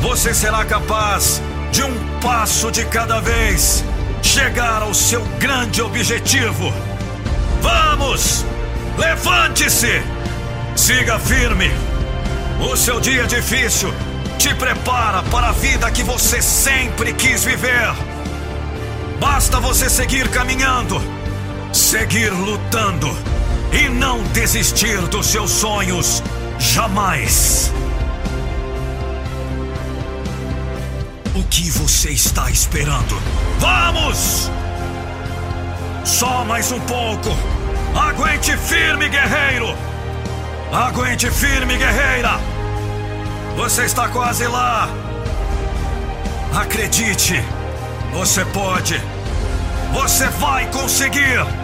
você 0.00 0.34
será 0.34 0.64
capaz 0.64 1.40
de 1.70 1.84
um 1.84 2.20
passo 2.20 2.68
de 2.72 2.84
cada 2.86 3.20
vez 3.20 3.84
chegar 4.24 4.82
ao 4.82 4.92
seu 4.92 5.22
grande 5.38 5.80
objetivo. 5.80 6.74
Vamos! 7.62 8.44
Levante-se! 8.98 10.02
Siga 10.74 11.16
firme! 11.16 11.89
O 12.60 12.76
seu 12.76 13.00
dia 13.00 13.26
difícil 13.26 13.92
te 14.38 14.54
prepara 14.54 15.22
para 15.24 15.48
a 15.48 15.52
vida 15.52 15.90
que 15.90 16.02
você 16.02 16.42
sempre 16.42 17.14
quis 17.14 17.42
viver. 17.42 17.94
Basta 19.18 19.58
você 19.58 19.88
seguir 19.88 20.28
caminhando, 20.28 21.00
seguir 21.72 22.30
lutando 22.30 23.08
e 23.72 23.88
não 23.88 24.22
desistir 24.24 24.98
dos 25.08 25.26
seus 25.26 25.50
sonhos 25.50 26.22
jamais. 26.58 27.72
O 31.34 31.42
que 31.44 31.70
você 31.70 32.10
está 32.10 32.50
esperando? 32.50 33.18
Vamos! 33.58 34.50
Só 36.04 36.44
mais 36.44 36.70
um 36.70 36.80
pouco. 36.80 37.30
Aguente 37.94 38.54
firme, 38.58 39.08
guerreiro! 39.08 39.89
Aguente 40.72 41.28
firme, 41.32 41.76
guerreira! 41.76 42.38
Você 43.56 43.86
está 43.86 44.08
quase 44.08 44.46
lá! 44.46 44.88
Acredite! 46.54 47.42
Você 48.12 48.44
pode! 48.44 49.00
Você 49.92 50.28
vai 50.28 50.70
conseguir! 50.70 51.59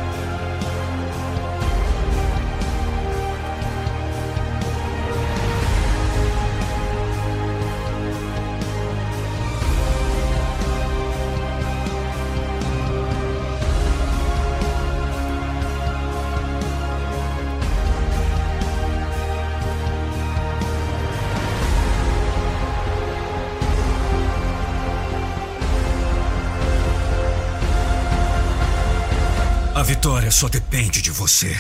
Vitória 30.27 30.31
só 30.31 30.49
depende 30.49 31.01
de 31.01 31.11
você. 31.11 31.57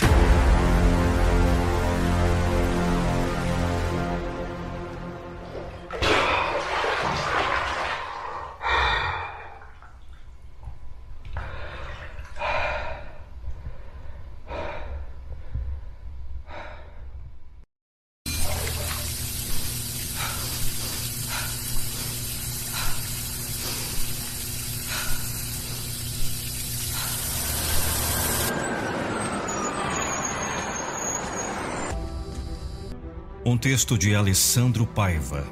Texto 33.77 33.99
de 33.99 34.14
Alessandro 34.14 34.87
Paiva. 34.87 35.47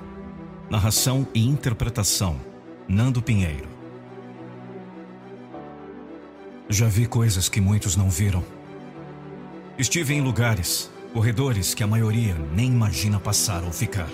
Narração 0.70 1.28
e 1.34 1.46
interpretação: 1.46 2.40
Nando 2.88 3.20
Pinheiro. 3.20 3.68
Já 6.66 6.88
vi 6.88 7.04
coisas 7.04 7.50
que 7.50 7.60
muitos 7.60 7.96
não 7.96 8.08
viram. 8.08 8.42
Estive 9.76 10.14
em 10.14 10.22
lugares, 10.22 10.90
corredores 11.12 11.74
que 11.74 11.84
a 11.84 11.86
maioria 11.86 12.34
nem 12.54 12.68
imagina 12.68 13.20
passar 13.20 13.62
ou 13.62 13.70
ficar. 13.70 14.08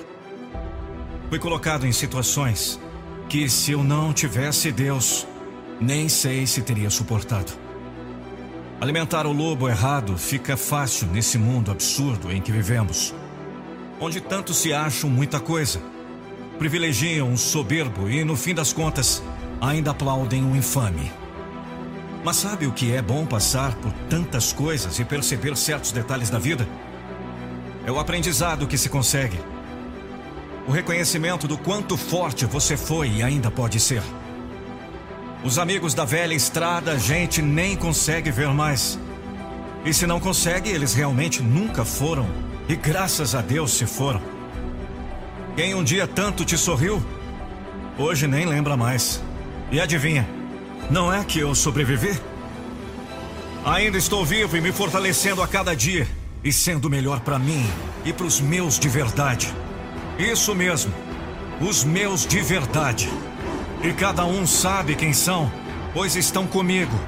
Fui 1.28 1.38
colocado 1.38 1.86
em 1.86 1.92
situações 1.92 2.80
que, 3.28 3.48
se 3.48 3.70
eu 3.70 3.84
não 3.84 4.12
tivesse 4.12 4.72
Deus, 4.72 5.24
nem 5.80 6.08
sei 6.08 6.48
se 6.48 6.62
teria 6.62 6.90
suportado. 6.90 7.52
Alimentar 8.80 9.24
o 9.24 9.32
lobo 9.32 9.68
errado 9.68 10.18
fica 10.18 10.56
fácil 10.56 11.06
nesse 11.12 11.38
mundo 11.38 11.70
absurdo 11.70 12.32
em 12.32 12.42
que 12.42 12.50
vivemos, 12.50 13.14
onde 14.00 14.20
tanto 14.20 14.54
se 14.54 14.72
acham 14.72 15.10
muita 15.10 15.38
coisa, 15.38 15.80
privilegiam 16.58 17.28
um 17.28 17.36
soberbo 17.36 18.08
e, 18.08 18.24
no 18.24 18.36
fim 18.36 18.54
das 18.54 18.72
contas, 18.72 19.22
ainda 19.60 19.90
aplaudem 19.90 20.42
um 20.42 20.56
infame. 20.56 21.12
Mas 22.24 22.36
sabe 22.36 22.66
o 22.66 22.72
que 22.72 22.92
é 22.92 23.00
bom 23.00 23.24
passar 23.26 23.74
por 23.76 23.92
tantas 24.08 24.52
coisas 24.52 24.98
e 24.98 25.04
perceber 25.04 25.56
certos 25.56 25.92
detalhes 25.92 26.30
da 26.30 26.38
vida? 26.38 26.66
É 27.86 27.92
o 27.92 27.98
aprendizado 27.98 28.66
que 28.66 28.76
se 28.76 28.88
consegue 28.88 29.38
o 30.70 30.72
reconhecimento 30.72 31.48
do 31.48 31.58
quanto 31.58 31.96
forte 31.96 32.46
você 32.46 32.76
foi 32.76 33.08
e 33.08 33.22
ainda 33.24 33.50
pode 33.50 33.80
ser. 33.80 34.02
Os 35.42 35.58
amigos 35.58 35.94
da 35.94 36.04
velha 36.04 36.32
estrada 36.32 36.92
a 36.92 36.96
gente 36.96 37.42
nem 37.42 37.74
consegue 37.74 38.30
ver 38.30 38.48
mais. 38.54 38.96
E 39.84 39.92
se 39.92 40.06
não 40.06 40.20
consegue, 40.20 40.70
eles 40.70 40.94
realmente 40.94 41.42
nunca 41.42 41.84
foram. 41.84 42.28
E 42.68 42.76
graças 42.76 43.34
a 43.34 43.40
Deus 43.40 43.72
se 43.72 43.86
foram. 43.86 44.20
Quem 45.56 45.74
um 45.74 45.82
dia 45.82 46.06
tanto 46.06 46.44
te 46.44 46.56
sorriu, 46.56 47.02
hoje 47.98 48.26
nem 48.26 48.46
lembra 48.46 48.76
mais. 48.76 49.22
E 49.70 49.80
adivinha, 49.80 50.26
não 50.90 51.12
é 51.12 51.24
que 51.24 51.38
eu 51.38 51.54
sobrevivi? 51.54 52.18
Ainda 53.64 53.98
estou 53.98 54.24
vivo 54.24 54.56
e 54.56 54.60
me 54.60 54.72
fortalecendo 54.72 55.42
a 55.42 55.48
cada 55.48 55.74
dia 55.74 56.08
e 56.42 56.52
sendo 56.52 56.88
melhor 56.88 57.20
para 57.20 57.38
mim 57.38 57.64
e 58.04 58.12
para 58.12 58.26
os 58.26 58.40
meus 58.40 58.78
de 58.78 58.88
verdade. 58.88 59.54
Isso 60.18 60.54
mesmo. 60.54 60.92
Os 61.60 61.84
meus 61.84 62.26
de 62.26 62.40
verdade. 62.40 63.10
E 63.82 63.92
cada 63.92 64.24
um 64.24 64.46
sabe 64.46 64.94
quem 64.94 65.12
são, 65.12 65.50
pois 65.92 66.16
estão 66.16 66.46
comigo. 66.46 66.98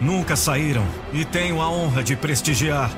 Nunca 0.00 0.36
saíram 0.36 0.86
e 1.12 1.24
tenho 1.24 1.60
a 1.60 1.70
honra 1.70 2.02
de 2.02 2.16
prestigiar. 2.16 2.90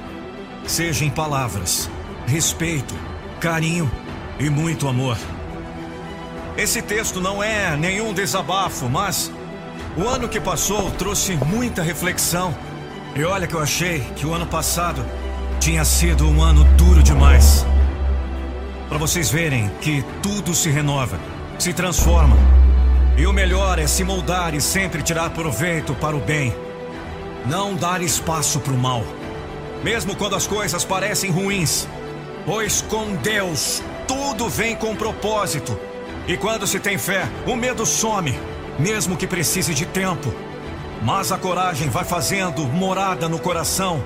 Seja 0.66 1.04
em 1.04 1.10
palavras, 1.10 1.88
respeito, 2.26 2.94
carinho 3.40 3.88
e 4.40 4.50
muito 4.50 4.88
amor. 4.88 5.16
Esse 6.56 6.82
texto 6.82 7.20
não 7.20 7.40
é 7.40 7.76
nenhum 7.76 8.12
desabafo, 8.12 8.88
mas 8.88 9.30
o 9.96 10.08
ano 10.08 10.28
que 10.28 10.40
passou 10.40 10.90
trouxe 10.90 11.36
muita 11.36 11.82
reflexão. 11.82 12.52
E 13.14 13.22
olha 13.24 13.46
que 13.46 13.54
eu 13.54 13.60
achei 13.60 14.00
que 14.16 14.26
o 14.26 14.34
ano 14.34 14.46
passado 14.46 15.04
tinha 15.60 15.84
sido 15.84 16.28
um 16.28 16.42
ano 16.42 16.64
duro 16.76 17.02
demais. 17.02 17.64
Para 18.88 18.98
vocês 18.98 19.30
verem 19.30 19.70
que 19.80 20.04
tudo 20.20 20.52
se 20.52 20.68
renova, 20.68 21.18
se 21.58 21.72
transforma. 21.72 22.36
E 23.16 23.24
o 23.24 23.32
melhor 23.32 23.78
é 23.78 23.86
se 23.86 24.02
moldar 24.02 24.52
e 24.52 24.60
sempre 24.60 25.00
tirar 25.00 25.30
proveito 25.30 25.94
para 25.94 26.16
o 26.16 26.20
bem. 26.20 26.52
Não 27.46 27.74
dar 27.74 28.02
espaço 28.02 28.58
para 28.58 28.72
o 28.72 28.76
mal. 28.76 29.04
Mesmo 29.82 30.16
quando 30.16 30.36
as 30.36 30.46
coisas 30.46 30.84
parecem 30.84 31.30
ruins. 31.30 31.86
Pois 32.44 32.82
com 32.82 33.14
Deus 33.16 33.82
tudo 34.06 34.48
vem 34.48 34.76
com 34.76 34.94
propósito. 34.94 35.78
E 36.28 36.36
quando 36.36 36.66
se 36.66 36.78
tem 36.78 36.96
fé, 36.96 37.28
o 37.46 37.56
medo 37.56 37.84
some, 37.84 38.38
mesmo 38.78 39.16
que 39.16 39.26
precise 39.26 39.74
de 39.74 39.84
tempo. 39.84 40.32
Mas 41.02 41.30
a 41.30 41.38
coragem 41.38 41.88
vai 41.88 42.04
fazendo 42.04 42.64
morada 42.66 43.28
no 43.28 43.38
coração. 43.38 44.02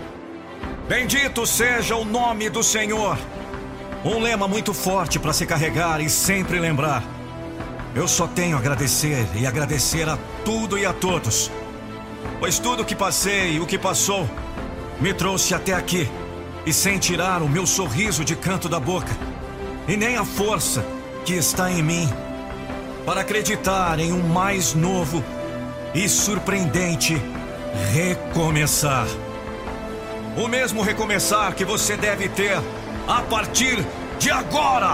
Bendito 0.89 1.47
seja 1.47 1.97
o 1.97 2.05
nome 2.05 2.51
do 2.51 2.63
Senhor. 2.63 3.17
Um 4.05 4.19
lema 4.19 4.49
muito 4.49 4.73
forte 4.73 5.19
para 5.19 5.33
se 5.33 5.47
carregar 5.47 6.01
e 6.01 6.09
sempre 6.09 6.59
lembrar. 6.59 7.05
Eu 7.95 8.09
só 8.09 8.27
tenho 8.27 8.57
a 8.57 8.61
agradecer 8.61 9.27
e 9.35 9.47
agradecer 9.47 10.09
a 10.09 10.19
tudo 10.45 10.79
e 10.79 10.87
a 10.87 10.93
todos. 10.93 11.51
Pois 12.39 12.59
tudo 12.59 12.85
que 12.85 12.97
passei 12.97 13.57
e 13.57 13.61
o 13.61 13.67
que 13.67 13.79
passou 13.79 14.29
me 15.01 15.15
trouxe 15.15 15.55
até 15.55 15.73
aqui. 15.73 16.09
E 16.67 16.73
sem 16.73 16.99
tirar 16.99 17.43
o 17.43 17.49
meu 17.49 17.67
sorriso 17.67 18.25
de 18.25 18.37
canto 18.37 18.69
da 18.69 18.79
boca. 18.79 19.17
E 19.89 19.97
nem 19.97 20.17
a 20.17 20.25
força 20.25 20.85
que 21.25 21.35
está 21.35 21.71
em 21.71 21.83
mim. 21.83 22.09
Para 23.05 23.23
acreditar 23.23 23.99
em 23.99 24.13
um 24.13 24.29
mais 24.29 24.75
novo 24.75 25.25
e 25.95 26.09
surpreendente 26.09 27.21
recomeçar. 27.93 29.07
O 30.37 30.47
mesmo 30.47 30.83
recomeçar 30.83 31.55
que 31.55 31.65
você 31.65 31.97
deve 31.97 32.29
ter 32.29 32.59
a 33.09 33.23
partir 33.23 33.85
de 34.19 34.31
agora. 34.31 34.93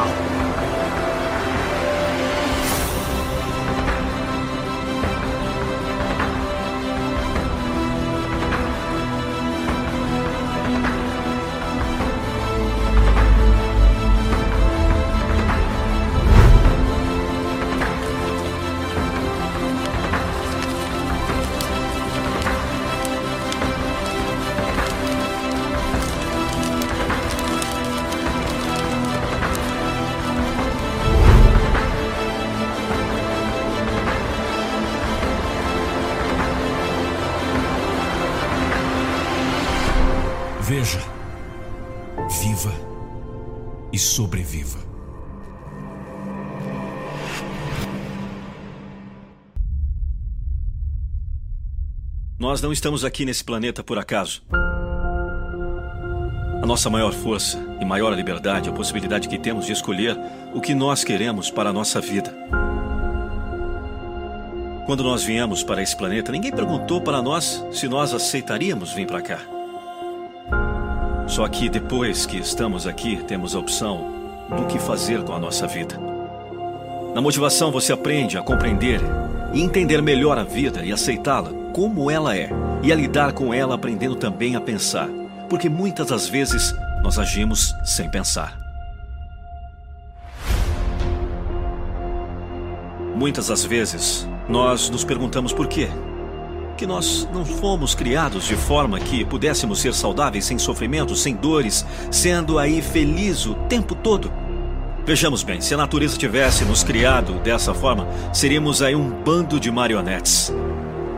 Nós 52.57 52.63
não 52.63 52.73
estamos 52.73 53.05
aqui 53.05 53.27
nesse 53.27 53.45
planeta 53.45 53.85
por 53.85 53.99
acaso. 53.99 54.43
A 56.63 56.65
nossa 56.65 56.89
maior 56.89 57.13
força 57.13 57.59
e 57.79 57.85
maior 57.85 58.15
liberdade 58.15 58.71
é 58.71 58.73
a 58.73 58.75
possibilidade 58.75 59.29
que 59.29 59.39
temos 59.39 59.67
de 59.67 59.73
escolher 59.73 60.19
o 60.55 60.61
que 60.63 60.75
nós 60.75 61.05
queremos 61.05 61.51
para 61.51 61.69
a 61.69 61.73
nossa 61.75 62.01
vida. 62.01 62.35
Quando 64.87 65.05
nós 65.05 65.23
viemos 65.23 65.63
para 65.63 65.83
esse 65.83 65.95
planeta, 65.95 66.33
ninguém 66.33 66.51
perguntou 66.51 66.99
para 66.99 67.21
nós 67.21 67.63
se 67.73 67.87
nós 67.89 68.15
aceitaríamos 68.15 68.91
vir 68.91 69.07
para 69.07 69.21
cá. 69.21 69.41
Só 71.29 71.47
que 71.49 71.69
depois 71.69 72.25
que 72.25 72.39
estamos 72.39 72.87
aqui, 72.87 73.23
temos 73.25 73.55
a 73.55 73.59
opção 73.59 74.47
do 74.49 74.65
que 74.65 74.79
fazer 74.79 75.23
com 75.25 75.35
a 75.35 75.39
nossa 75.39 75.67
vida. 75.67 76.01
Na 77.15 77.21
motivação, 77.21 77.71
você 77.71 77.93
aprende 77.93 78.39
a 78.39 78.43
compreender 78.43 79.03
entender 79.63 80.03
melhor 80.03 80.39
a 80.39 80.45
vida 80.45 80.85
e 80.85 80.93
aceitá-la 80.93 81.51
como 81.73 82.11
ela 82.11 82.37
é, 82.37 82.51
e 82.83 82.93
a 82.93 82.97
lidar 82.97 83.33
com 83.33 83.53
ela 83.53 83.75
aprendendo 83.75 84.17
também 84.17 84.57
a 84.57 84.61
pensar, 84.61 85.09
porque 85.49 85.69
muitas 85.69 86.09
das 86.09 86.29
vezes 86.29 86.75
nós 87.03 87.19
agimos 87.19 87.75
sem 87.85 88.11
pensar. 88.11 88.57
Muitas 93.15 93.49
das 93.49 93.65
vezes 93.65 94.29
nós 94.49 94.91
nos 94.91 95.05
perguntamos 95.05 95.53
por 95.53 95.67
quê 95.67 95.89
que 96.77 96.87
nós 96.87 97.27
não 97.33 97.45
fomos 97.45 97.95
criados 97.95 98.45
de 98.45 98.55
forma 98.55 99.01
que 99.01 99.25
pudéssemos 99.25 99.81
ser 99.81 99.95
saudáveis 99.95 100.45
sem 100.45 100.59
sofrimento, 100.59 101.17
sem 101.17 101.35
dores, 101.35 101.87
sendo 102.11 102.59
aí 102.59 102.83
feliz 102.83 103.47
o 103.47 103.55
tempo 103.55 103.95
todo. 103.95 104.31
Vejamos 105.07 105.45
bem, 105.45 105.61
se 105.61 105.73
a 105.73 105.77
natureza 105.77 106.19
tivesse 106.19 106.65
nos 106.65 106.83
criado 106.83 107.35
dessa 107.35 107.73
forma, 107.73 108.09
seríamos 108.33 108.83
aí 108.83 108.97
um 108.97 109.09
bando 109.09 109.61
de 109.61 109.71
marionetes. 109.71 110.53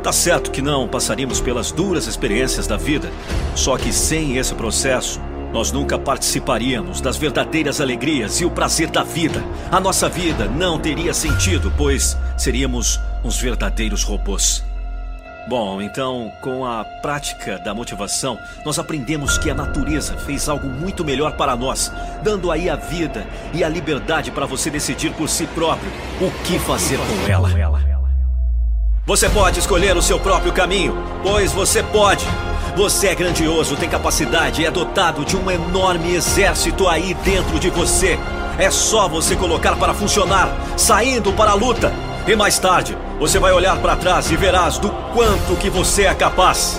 Tá 0.03 0.13
certo 0.13 0.51
que 0.51 0.61
não 0.61 0.87
passaríamos 0.87 1.41
pelas 1.41 1.73
duras 1.73 2.07
experiências 2.07 2.67
da 2.67 2.77
vida, 2.77 3.11
só 3.55 3.79
que 3.79 3.91
sem 3.91 4.37
esse 4.37 4.55
processo, 4.55 5.19
nós 5.55 5.73
nunca 5.73 5.99
participaríamos 5.99 7.01
das 7.01 7.17
verdadeiras 7.17 7.81
alegrias 7.81 8.43
e 8.43 8.45
o 8.45 8.51
prazer 8.51 8.91
da 8.91 9.03
vida. 9.03 9.43
A 9.73 9.81
nossa 9.81 10.07
vida 10.07 10.45
não 10.45 10.79
teria 10.79 11.15
sentido, 11.15 11.73
pois 11.75 12.15
seríamos 12.37 13.01
uns 13.25 13.41
verdadeiros 13.41 14.03
robôs. 14.03 14.68
Bom, 15.49 15.81
então, 15.81 16.31
com 16.43 16.67
a 16.67 16.85
prática 16.85 17.59
da 17.59 17.73
motivação, 17.73 18.39
nós 18.67 18.79
aprendemos 18.79 19.39
que 19.39 19.49
a 19.51 19.55
natureza 19.55 20.15
fez 20.19 20.47
algo 20.47 20.69
muito 20.69 21.03
melhor 21.03 21.33
para 21.39 21.57
nós, 21.57 21.91
dando 22.23 22.53
aí 22.53 22.69
a 22.69 22.77
vida 22.77 23.27
e 23.55 23.65
a 23.65 23.69
liberdade 23.69 24.31
para 24.31 24.45
você 24.45 24.69
decidir 24.69 25.11
por 25.15 25.27
si 25.27 25.47
próprio 25.47 25.91
o 26.21 26.31
que 26.45 26.59
fazer 26.59 26.99
com 26.99 27.33
ela. 27.33 27.49
Você 29.07 29.27
pode 29.31 29.59
escolher 29.59 29.97
o 29.97 30.03
seu 30.03 30.21
próprio 30.21 30.53
caminho, 30.53 30.95
pois 31.23 31.51
você 31.51 31.83
pode. 31.83 32.27
Você 32.77 33.07
é 33.09 33.15
grandioso, 33.15 33.75
tem 33.75 33.89
capacidade 33.89 34.61
e 34.61 34.67
é 34.67 34.71
dotado 34.71 35.25
de 35.25 35.35
um 35.35 35.51
enorme 35.51 36.15
exército 36.15 36.87
aí 36.87 37.15
dentro 37.25 37.59
de 37.59 37.71
você. 37.71 38.19
É 38.59 38.71
só 38.71 39.09
você 39.09 39.35
colocar 39.35 39.77
para 39.77 39.95
funcionar, 39.95 40.55
saindo 40.77 41.33
para 41.33 41.53
a 41.53 41.55
luta. 41.55 41.91
E 42.29 42.37
mais 42.37 42.59
tarde, 42.59 42.95
você 43.19 43.39
vai 43.39 43.53
olhar 43.53 43.79
para 43.79 43.97
trás 43.97 44.31
e 44.31 44.37
verás 44.37 44.77
do 44.77 44.91
quanto 45.15 45.57
que 45.57 45.71
você 45.71 46.03
é 46.03 46.15
capaz. 46.15 46.79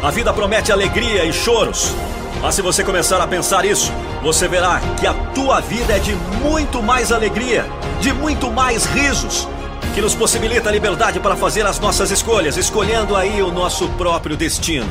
A 0.00 0.12
vida 0.12 0.32
promete 0.32 0.70
alegria 0.70 1.24
e 1.24 1.32
choros. 1.32 1.92
Mas 2.40 2.54
se 2.54 2.62
você 2.62 2.84
começar 2.84 3.20
a 3.20 3.26
pensar 3.26 3.64
isso, 3.64 3.92
você 4.22 4.46
verá 4.46 4.80
que 5.00 5.04
a 5.04 5.12
tua 5.34 5.60
vida 5.60 5.96
é 5.96 5.98
de 5.98 6.14
muito 6.40 6.80
mais 6.80 7.10
alegria, 7.10 7.66
de 8.00 8.12
muito 8.12 8.48
mais 8.48 8.84
risos, 8.84 9.48
que 9.92 10.00
nos 10.00 10.14
possibilita 10.14 10.68
a 10.68 10.72
liberdade 10.72 11.18
para 11.18 11.34
fazer 11.34 11.66
as 11.66 11.80
nossas 11.80 12.12
escolhas, 12.12 12.56
escolhendo 12.56 13.16
aí 13.16 13.42
o 13.42 13.50
nosso 13.50 13.88
próprio 13.98 14.36
destino. 14.36 14.88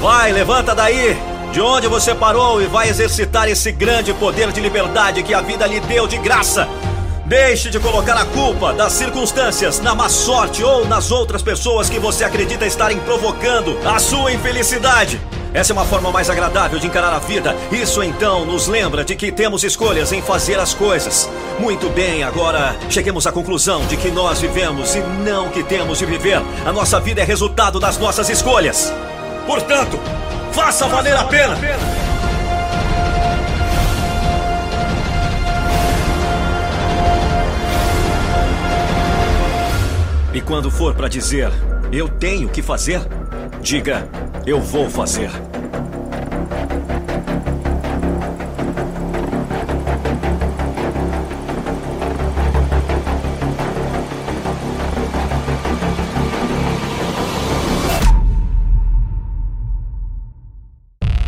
Vai, 0.00 0.32
levanta 0.32 0.74
daí, 0.74 1.14
de 1.52 1.60
onde 1.60 1.86
você 1.88 2.14
parou 2.14 2.62
e 2.62 2.66
vai 2.66 2.88
exercitar 2.88 3.50
esse 3.50 3.70
grande 3.70 4.14
poder 4.14 4.50
de 4.50 4.62
liberdade 4.62 5.22
que 5.22 5.34
a 5.34 5.42
vida 5.42 5.66
lhe 5.66 5.78
deu 5.78 6.06
de 6.06 6.16
graça. 6.16 6.66
Deixe 7.28 7.68
de 7.68 7.78
colocar 7.78 8.16
a 8.16 8.24
culpa 8.24 8.72
das 8.72 8.94
circunstâncias 8.94 9.80
na 9.80 9.94
má 9.94 10.08
sorte 10.08 10.64
ou 10.64 10.86
nas 10.86 11.10
outras 11.10 11.42
pessoas 11.42 11.90
que 11.90 11.98
você 11.98 12.24
acredita 12.24 12.64
estarem 12.64 12.98
provocando 13.00 13.78
a 13.86 13.98
sua 13.98 14.32
infelicidade. 14.32 15.20
Essa 15.52 15.72
é 15.72 15.74
uma 15.74 15.84
forma 15.84 16.10
mais 16.10 16.30
agradável 16.30 16.78
de 16.78 16.86
encarar 16.86 17.12
a 17.12 17.18
vida. 17.18 17.54
Isso 17.70 18.02
então 18.02 18.46
nos 18.46 18.66
lembra 18.66 19.04
de 19.04 19.14
que 19.14 19.30
temos 19.30 19.62
escolhas 19.62 20.10
em 20.10 20.22
fazer 20.22 20.58
as 20.58 20.72
coisas. 20.72 21.28
Muito 21.58 21.90
bem, 21.90 22.22
agora 22.22 22.74
cheguemos 22.88 23.26
à 23.26 23.32
conclusão 23.32 23.84
de 23.84 23.98
que 23.98 24.10
nós 24.10 24.40
vivemos 24.40 24.94
e 24.94 25.00
não 25.00 25.50
que 25.50 25.62
temos 25.62 25.98
de 25.98 26.06
viver. 26.06 26.40
A 26.64 26.72
nossa 26.72 26.98
vida 26.98 27.20
é 27.20 27.24
resultado 27.24 27.78
das 27.78 27.98
nossas 27.98 28.30
escolhas. 28.30 28.90
Portanto, 29.46 30.00
faça 30.52 30.88
valer 30.88 31.14
a 31.14 31.24
pena. 31.24 31.58
E 40.38 40.40
quando 40.40 40.70
for 40.70 40.94
para 40.94 41.08
dizer 41.08 41.50
eu 41.90 42.08
tenho 42.08 42.48
que 42.48 42.62
fazer, 42.62 43.00
diga 43.60 44.08
eu 44.46 44.60
vou 44.60 44.88
fazer. 44.88 45.28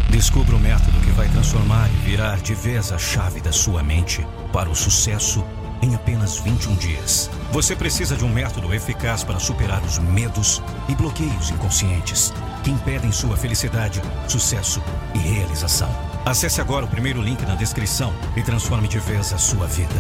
Descubra 0.08 0.54
o 0.54 0.60
método 0.60 1.00
que 1.00 1.10
vai 1.10 1.28
transformar 1.30 1.88
e 1.88 2.08
virar 2.08 2.36
de 2.36 2.54
vez 2.54 2.92
a 2.92 2.98
chave 2.98 3.40
da 3.40 3.50
sua 3.50 3.82
mente 3.82 4.24
para 4.52 4.70
o 4.70 4.74
sucesso 4.76 5.44
em 5.82 5.94
apenas 5.94 6.38
21 6.38 6.74
dias. 6.76 7.30
Você 7.52 7.74
precisa 7.74 8.16
de 8.16 8.24
um 8.24 8.28
método 8.28 8.72
eficaz 8.74 9.24
para 9.24 9.38
superar 9.38 9.82
os 9.82 9.98
medos 9.98 10.62
e 10.88 10.94
bloqueios 10.94 11.50
inconscientes 11.50 12.32
que 12.62 12.70
impedem 12.70 13.12
sua 13.12 13.36
felicidade, 13.36 14.00
sucesso 14.28 14.82
e 15.14 15.18
realização. 15.18 15.88
Acesse 16.24 16.60
agora 16.60 16.84
o 16.84 16.88
primeiro 16.88 17.22
link 17.22 17.40
na 17.46 17.54
descrição 17.54 18.12
e 18.36 18.42
transforme 18.42 18.88
de 18.88 18.98
vez 18.98 19.32
a 19.32 19.38
sua 19.38 19.66
vida. 19.66 19.94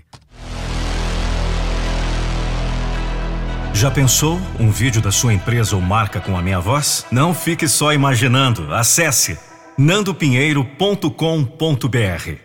Já 3.73 3.91
pensou 3.91 4.39
um 4.59 4.71
vídeo 4.71 5.01
da 5.01 5.11
sua 5.11 5.33
empresa 5.33 5.75
ou 5.75 5.81
marca 5.81 6.19
com 6.19 6.35
a 6.35 6.41
minha 6.41 6.59
voz? 6.59 7.05
Não 7.11 7.31
fique 7.33 7.67
só 7.67 7.93
imaginando. 7.93 8.73
Acesse 8.73 9.37
nandopinheiro.com.br. 9.78 12.38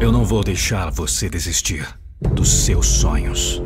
Eu 0.00 0.10
não 0.10 0.24
vou 0.24 0.42
deixar 0.42 0.90
você 0.90 1.28
desistir 1.28 1.86
dos 2.32 2.64
seus 2.64 2.86
sonhos. 2.86 3.60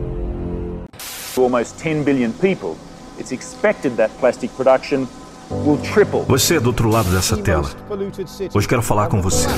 almost 1.37 1.79
10 1.79 2.05
billion 2.05 2.33
people, 2.33 2.77
it's 3.21 3.31
expected 3.31 3.97
that 3.97 4.11
plastic 4.19 4.51
production. 4.57 5.07
Você 6.29 6.57
é 6.57 6.61
do 6.61 6.69
outro 6.69 6.89
lado 6.89 7.11
dessa 7.11 7.37
tela. 7.37 7.69
Hoje 8.55 8.69
quero 8.69 8.83
falar 8.83 9.09
com 9.09 9.21
você. 9.21 9.49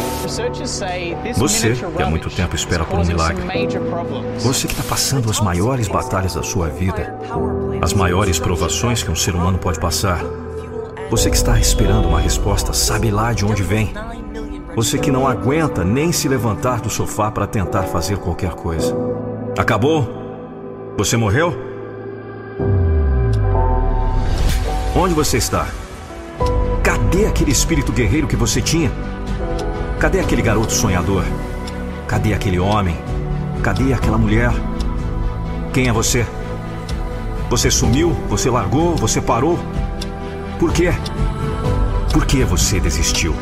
Você 1.36 1.72
que 1.74 2.02
há 2.02 2.08
muito 2.08 2.30
tempo 2.30 2.56
espera 2.56 2.82
por 2.82 2.98
um 2.98 3.04
milagre. 3.04 3.44
Você 4.38 4.66
que 4.66 4.72
está 4.72 4.88
passando 4.88 5.30
as 5.30 5.38
maiores 5.38 5.88
batalhas 5.88 6.34
da 6.34 6.42
sua 6.42 6.68
vida, 6.68 7.14
as 7.82 7.92
maiores 7.92 8.38
provações 8.38 9.02
que 9.02 9.10
um 9.10 9.14
ser 9.14 9.34
humano 9.34 9.58
pode 9.58 9.78
passar. 9.78 10.24
Você 11.10 11.28
que 11.28 11.36
está 11.36 11.60
esperando 11.60 12.08
uma 12.08 12.20
resposta, 12.20 12.72
sabe 12.72 13.10
lá 13.10 13.34
de 13.34 13.44
onde 13.44 13.62
vem. 13.62 13.92
Você 14.74 14.98
que 14.98 15.10
não 15.10 15.28
aguenta 15.28 15.84
nem 15.84 16.10
se 16.10 16.26
levantar 16.26 16.80
do 16.80 16.88
sofá 16.88 17.30
para 17.30 17.46
tentar 17.46 17.82
fazer 17.82 18.16
qualquer 18.16 18.52
coisa. 18.54 18.96
Acabou? 19.58 20.08
Você 20.96 21.18
morreu? 21.18 21.54
Onde 24.96 25.12
você 25.12 25.36
está? 25.36 25.68
Cadê 26.82 27.26
aquele 27.26 27.52
espírito 27.52 27.92
guerreiro 27.92 28.26
que 28.26 28.34
você 28.34 28.60
tinha? 28.60 28.90
Cadê 30.00 30.18
aquele 30.18 30.42
garoto 30.42 30.72
sonhador? 30.72 31.24
Cadê 32.08 32.34
aquele 32.34 32.58
homem? 32.58 32.96
Cadê 33.62 33.92
aquela 33.92 34.18
mulher? 34.18 34.50
Quem 35.72 35.86
é 35.86 35.92
você? 35.92 36.26
Você 37.48 37.70
sumiu? 37.70 38.10
Você 38.28 38.50
largou? 38.50 38.96
Você 38.96 39.20
parou? 39.20 39.58
Por 40.58 40.72
quê? 40.72 40.92
Por 42.12 42.26
que 42.26 42.42
você 42.44 42.80
desistiu? 42.80 43.34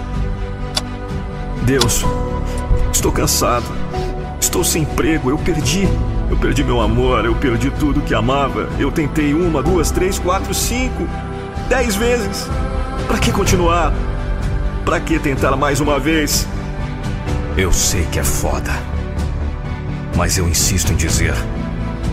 Deus, 1.62 2.04
estou 2.92 3.10
cansado. 3.10 3.64
Estou 4.38 4.62
sem 4.62 4.82
emprego. 4.82 5.30
Eu 5.30 5.38
perdi. 5.38 5.88
Eu 6.28 6.36
perdi 6.36 6.62
meu 6.62 6.80
amor. 6.80 7.24
Eu 7.24 7.34
perdi 7.34 7.70
tudo 7.70 8.02
que 8.02 8.14
amava. 8.14 8.68
Eu 8.78 8.92
tentei 8.92 9.32
uma, 9.32 9.62
duas, 9.62 9.90
três, 9.90 10.18
quatro, 10.18 10.52
cinco, 10.52 11.08
dez 11.70 11.94
vezes. 11.94 12.48
Para 13.06 13.18
que 13.18 13.30
continuar? 13.30 13.94
Para 14.84 14.98
que 14.98 15.20
tentar 15.20 15.54
mais 15.56 15.80
uma 15.80 16.00
vez? 16.00 16.46
Eu 17.56 17.72
sei 17.72 18.04
que 18.06 18.18
é 18.18 18.24
foda. 18.24 18.72
Mas 20.16 20.36
eu 20.36 20.48
insisto 20.48 20.92
em 20.92 20.96
dizer: 20.96 21.32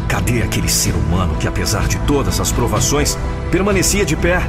cadê 0.07 0.43
aquele 0.43 0.69
ser 0.69 0.93
humano 0.93 1.35
que, 1.37 1.47
apesar 1.47 1.87
de 1.87 1.97
todas 2.01 2.39
as 2.39 2.51
provações, 2.51 3.17
permanecia 3.51 4.05
de 4.05 4.15
pé? 4.15 4.39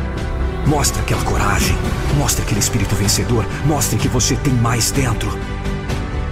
Mostre 0.66 1.00
aquela 1.00 1.22
coragem, 1.22 1.76
mostre 2.18 2.42
aquele 2.42 2.60
espírito 2.60 2.94
vencedor, 2.94 3.46
mostre 3.64 3.96
que 3.96 4.08
você 4.08 4.36
tem 4.36 4.52
mais 4.52 4.90
dentro. 4.90 5.30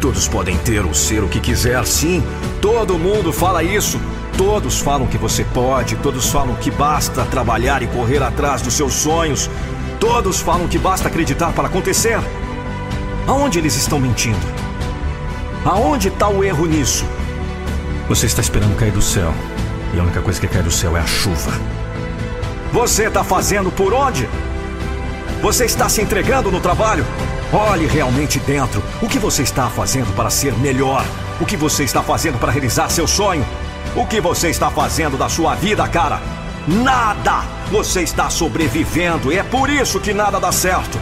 Todos 0.03 0.29
podem 0.29 0.59
ter 0.59 0.85
ou 0.85 0.93
ser 0.93 1.25
o 1.25 1.29
que 1.29 1.41
quiser, 1.41 1.85
sim. 1.87 2.23
Todo 2.61 2.99
mundo 2.99 3.33
fala 3.33 3.63
isso. 3.63 3.99
Todos 4.37 4.81
falam 4.81 5.07
que 5.07 5.17
você 5.17 5.45
pode, 5.45 5.97
todos 5.97 6.29
falam 6.29 6.55
que 6.57 6.71
basta 6.71 7.25
trabalhar 7.25 7.83
e 7.83 7.87
correr 7.87 8.23
atrás 8.23 8.61
dos 8.61 8.75
seus 8.75 8.93
sonhos. 8.93 9.49
Todos 9.99 10.41
falam 10.41 10.69
que 10.69 10.79
basta 10.79 11.09
acreditar 11.09 11.53
para 11.53 11.69
acontecer. 11.69 12.19
Aonde 13.27 13.59
eles 13.59 13.75
estão 13.77 13.99
mentindo? 13.99 14.47
Aonde 15.65 16.09
está 16.09 16.29
o 16.29 16.45
erro 16.45 16.67
nisso? 16.67 17.07
Você 18.11 18.27
está 18.27 18.43
esperando 18.43 18.77
cair 18.77 18.93
do 18.93 19.01
céu. 19.01 19.33
E 19.95 19.99
a 19.99 20.03
única 20.03 20.21
coisa 20.21 20.39
que 20.39 20.47
cai 20.47 20.63
do 20.63 20.71
céu 20.71 20.95
é 20.97 21.01
a 21.01 21.07
chuva. 21.07 21.53
Você 22.73 23.05
está 23.05 23.25
fazendo 23.25 23.71
por 23.71 23.95
onde? 23.95 24.29
Você 25.41 25.65
está 25.65 25.89
se 25.89 26.03
entregando 26.03 26.51
no 26.51 26.61
trabalho? 26.61 27.07
Olhe 27.51 27.87
realmente 27.87 28.39
dentro. 28.41 28.83
O 29.01 29.09
que 29.09 29.19
você 29.19 29.43
está 29.43 29.71
fazendo 29.71 30.15
para 30.15 30.29
ser 30.29 30.53
melhor? 30.59 31.07
O 31.41 31.47
que 31.47 31.57
você 31.57 31.85
está 31.85 32.03
fazendo 32.03 32.39
para 32.39 32.53
realizar 32.53 32.91
seu 32.91 33.07
sonho? 33.07 33.45
O 33.97 34.05
que 34.05 34.21
você 34.21 34.51
está 34.51 34.71
fazendo 34.71 35.17
da 35.17 35.27
sua 35.27 35.55
vida, 35.55 35.89
cara? 35.89 36.21
Nada! 36.69 37.45
Você 37.71 38.03
está 38.03 38.29
sobrevivendo 38.29 39.33
e 39.33 39.39
é 39.39 39.43
por 39.43 39.71
isso 39.71 39.99
que 39.99 40.13
nada 40.13 40.39
dá 40.39 40.53
certo. 40.53 41.01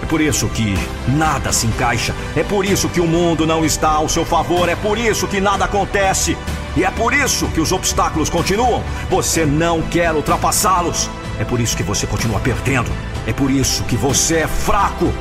É 0.00 0.06
por 0.06 0.20
isso 0.20 0.48
que 0.48 0.76
nada 1.08 1.52
se 1.52 1.66
encaixa. 1.66 2.14
É 2.36 2.44
por 2.44 2.64
isso 2.64 2.88
que 2.88 3.00
o 3.00 3.06
mundo 3.06 3.44
não 3.44 3.64
está 3.64 3.90
ao 3.90 4.08
seu 4.08 4.24
favor. 4.24 4.68
É 4.68 4.76
por 4.76 4.96
isso 4.96 5.26
que 5.26 5.40
nada 5.40 5.64
acontece. 5.64 6.38
E 6.76 6.84
é 6.84 6.90
por 6.92 7.12
isso 7.12 7.48
que 7.48 7.60
os 7.60 7.72
obstáculos 7.72 8.30
continuam. 8.30 8.80
Você 9.10 9.44
não 9.44 9.82
quer 9.82 10.12
ultrapassá-los. 10.12 11.10
É 11.40 11.44
por 11.44 11.58
isso 11.58 11.76
que 11.76 11.82
você 11.82 12.06
continua 12.06 12.38
perdendo. 12.38 12.92
É 13.26 13.32
por 13.32 13.50
isso 13.50 13.82
que 13.84 13.96
você 13.96 14.36
é 14.36 14.46
fraco. 14.46 15.12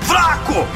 Fraco! 0.00 0.66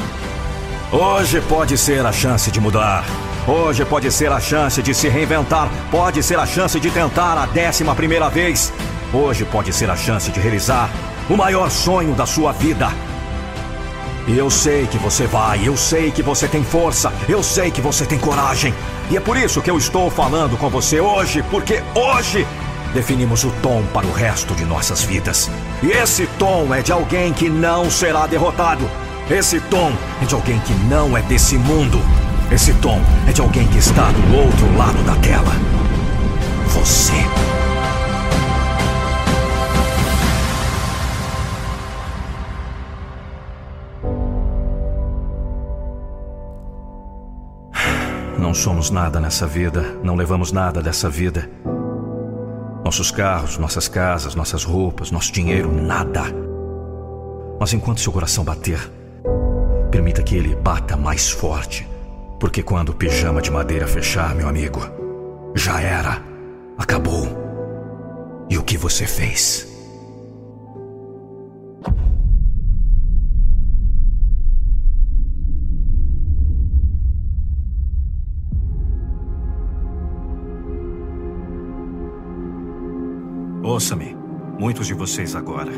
Hoje 0.91 1.41
pode 1.41 1.79
ser 1.79 2.05
a 2.05 2.13
chance 2.13 2.51
de 2.51 2.61
mudar. 2.61 3.03
Hoje 3.47 3.85
pode 3.85 4.11
ser 4.11 4.29
a 4.29 4.41
chance 4.41 4.83
de 4.83 4.93
se 4.93 5.07
reinventar. 5.07 5.69
Pode 5.89 6.21
ser 6.21 6.37
a 6.37 6.45
chance 6.45 6.77
de 6.81 6.91
tentar 6.91 7.37
a 7.37 7.45
décima 7.45 7.95
primeira 7.95 8.27
vez. 8.27 8.73
Hoje 9.13 9.45
pode 9.45 9.71
ser 9.71 9.89
a 9.89 9.95
chance 9.95 10.29
de 10.29 10.37
realizar 10.37 10.89
o 11.29 11.37
maior 11.37 11.71
sonho 11.71 12.13
da 12.13 12.25
sua 12.25 12.51
vida. 12.51 12.89
E 14.27 14.37
eu 14.37 14.49
sei 14.49 14.85
que 14.87 14.97
você 14.97 15.25
vai, 15.25 15.65
eu 15.65 15.77
sei 15.77 16.11
que 16.11 16.21
você 16.21 16.45
tem 16.45 16.61
força, 16.61 17.13
eu 17.29 17.41
sei 17.41 17.71
que 17.71 17.79
você 17.79 18.05
tem 18.05 18.19
coragem. 18.19 18.73
E 19.09 19.15
é 19.15 19.21
por 19.21 19.37
isso 19.37 19.61
que 19.61 19.71
eu 19.71 19.77
estou 19.77 20.11
falando 20.11 20.57
com 20.57 20.69
você 20.69 20.99
hoje, 20.99 21.41
porque 21.49 21.81
hoje 21.95 22.45
definimos 22.93 23.45
o 23.45 23.51
tom 23.63 23.81
para 23.93 24.05
o 24.05 24.11
resto 24.11 24.53
de 24.55 24.65
nossas 24.65 25.03
vidas. 25.03 25.49
E 25.81 25.91
esse 25.91 26.27
tom 26.37 26.75
é 26.75 26.81
de 26.81 26.91
alguém 26.91 27.31
que 27.31 27.47
não 27.47 27.89
será 27.89 28.27
derrotado. 28.27 28.89
Esse 29.29 29.61
tom 29.61 29.93
é 30.21 30.25
de 30.25 30.35
alguém 30.35 30.59
que 30.59 30.73
não 30.89 31.17
é 31.17 31.21
desse 31.21 31.57
mundo. 31.57 32.01
Esse 32.49 32.73
tom 32.75 33.01
é 33.27 33.33
de 33.33 33.41
alguém 33.41 33.67
que 33.67 33.77
está 33.77 34.09
do 34.09 34.37
outro 34.37 34.77
lado 34.77 35.03
da 35.03 35.15
tela. 35.17 35.51
Você. 36.67 37.13
Não 48.39 48.53
somos 48.53 48.89
nada 48.89 49.19
nessa 49.19 49.45
vida, 49.45 49.81
não 50.01 50.15
levamos 50.15 50.53
nada 50.53 50.81
dessa 50.81 51.09
vida. 51.09 51.49
Nossos 52.85 53.11
carros, 53.11 53.57
nossas 53.57 53.89
casas, 53.89 54.35
nossas 54.35 54.63
roupas, 54.63 55.11
nosso 55.11 55.33
dinheiro, 55.33 55.69
nada. 55.69 56.23
Mas 57.59 57.73
enquanto 57.73 57.99
seu 57.99 58.13
coração 58.13 58.45
bater, 58.45 58.79
permita 59.91 60.23
que 60.23 60.37
ele 60.37 60.55
bata 60.55 60.95
mais 60.95 61.29
forte. 61.29 61.96
Porque 62.39 62.61
quando 62.61 62.89
o 62.89 62.95
pijama 62.95 63.41
de 63.41 63.49
madeira 63.49 63.87
fechar, 63.87 64.35
meu 64.35 64.47
amigo, 64.47 64.79
já 65.55 65.81
era. 65.81 66.21
Acabou. 66.77 67.27
E 68.49 68.57
o 68.57 68.63
que 68.63 68.77
você 68.77 69.07
fez? 69.07 69.67
Ouça-me, 83.63 84.15
muitos 84.59 84.87
de 84.87 84.93
vocês 84.93 85.35
agora. 85.35 85.71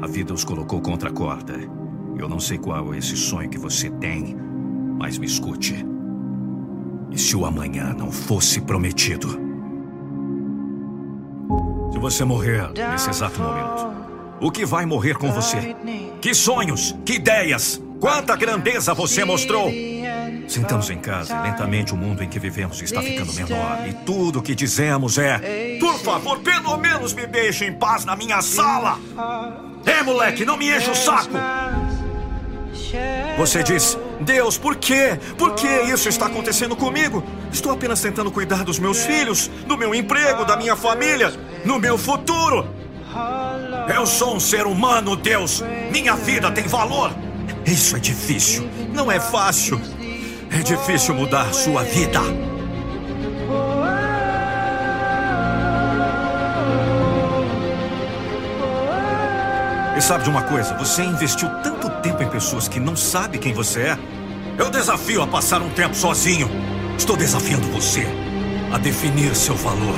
A 0.00 0.06
vida 0.06 0.32
os 0.34 0.42
colocou 0.42 0.80
contra 0.80 1.10
a 1.10 1.12
corda. 1.12 1.54
Eu 2.18 2.28
não 2.28 2.40
sei 2.40 2.58
qual 2.58 2.92
é 2.92 2.98
esse 2.98 3.16
sonho 3.16 3.48
que 3.48 3.58
você 3.58 3.88
tem, 3.90 4.36
mas 5.02 5.18
me 5.18 5.26
escute. 5.26 5.84
E 7.10 7.18
se 7.18 7.34
o 7.34 7.44
amanhã 7.44 7.92
não 7.92 8.12
fosse 8.12 8.60
prometido? 8.60 9.36
Se 11.92 11.98
você 11.98 12.24
morrer 12.24 12.70
nesse 12.70 13.10
exato 13.10 13.40
momento, 13.40 13.92
o 14.40 14.48
que 14.48 14.64
vai 14.64 14.86
morrer 14.86 15.14
com 15.18 15.32
você? 15.32 15.74
Que 16.20 16.32
sonhos, 16.32 16.94
que 17.04 17.14
ideias, 17.14 17.82
quanta 17.98 18.36
grandeza 18.36 18.94
você 18.94 19.24
mostrou! 19.24 19.72
Sentamos 20.46 20.88
em 20.88 20.98
casa 20.98 21.34
e 21.36 21.42
lentamente 21.50 21.92
o 21.92 21.96
mundo 21.96 22.22
em 22.22 22.28
que 22.28 22.38
vivemos 22.38 22.80
está 22.80 23.02
ficando 23.02 23.32
menor. 23.32 23.84
E 23.88 23.94
tudo 24.06 24.38
o 24.38 24.42
que 24.42 24.54
dizemos 24.54 25.18
é: 25.18 25.78
Por 25.80 25.98
favor, 25.98 26.38
pelo 26.38 26.76
menos 26.76 27.12
me 27.12 27.26
deixe 27.26 27.64
em 27.64 27.72
paz 27.72 28.04
na 28.04 28.14
minha 28.14 28.40
sala! 28.40 29.00
É, 29.84 30.00
moleque, 30.04 30.44
não 30.44 30.56
me 30.56 30.72
enche 30.72 30.90
o 30.90 30.94
saco! 30.94 31.32
Você 33.36 33.62
diz: 33.62 33.98
Deus, 34.20 34.56
por 34.58 34.76
quê? 34.76 35.18
Por 35.38 35.54
que 35.54 35.66
isso 35.66 36.08
está 36.08 36.26
acontecendo 36.26 36.76
comigo? 36.76 37.22
Estou 37.52 37.72
apenas 37.72 38.00
tentando 38.00 38.30
cuidar 38.30 38.64
dos 38.64 38.78
meus 38.78 39.04
filhos, 39.04 39.50
do 39.66 39.76
meu 39.76 39.94
emprego, 39.94 40.44
da 40.44 40.56
minha 40.56 40.76
família, 40.76 41.32
no 41.64 41.78
meu 41.78 41.96
futuro. 41.98 42.66
Eu 43.94 44.06
sou 44.06 44.36
um 44.36 44.40
ser 44.40 44.66
humano, 44.66 45.16
Deus. 45.16 45.62
Minha 45.90 46.14
vida 46.14 46.50
tem 46.50 46.64
valor. 46.64 47.12
Isso 47.66 47.96
é 47.96 47.98
difícil. 47.98 48.68
Não 48.92 49.10
é 49.10 49.20
fácil. 49.20 49.80
É 50.50 50.58
difícil 50.58 51.14
mudar 51.14 51.52
sua 51.52 51.82
vida. 51.82 52.20
E 60.02 60.04
sabe 60.04 60.24
de 60.24 60.30
uma 60.30 60.42
coisa? 60.42 60.74
Você 60.78 61.04
investiu 61.04 61.48
tanto 61.62 61.88
tempo 62.02 62.24
em 62.24 62.28
pessoas 62.28 62.66
que 62.66 62.80
não 62.80 62.96
sabe 62.96 63.38
quem 63.38 63.52
você 63.52 63.82
é. 63.82 63.98
Eu 64.58 64.68
desafio 64.68 65.22
a 65.22 65.28
passar 65.28 65.62
um 65.62 65.70
tempo 65.70 65.94
sozinho. 65.94 66.50
Estou 66.98 67.16
desafiando 67.16 67.68
você 67.68 68.04
a 68.72 68.78
definir 68.78 69.32
seu 69.36 69.54
valor. 69.54 69.94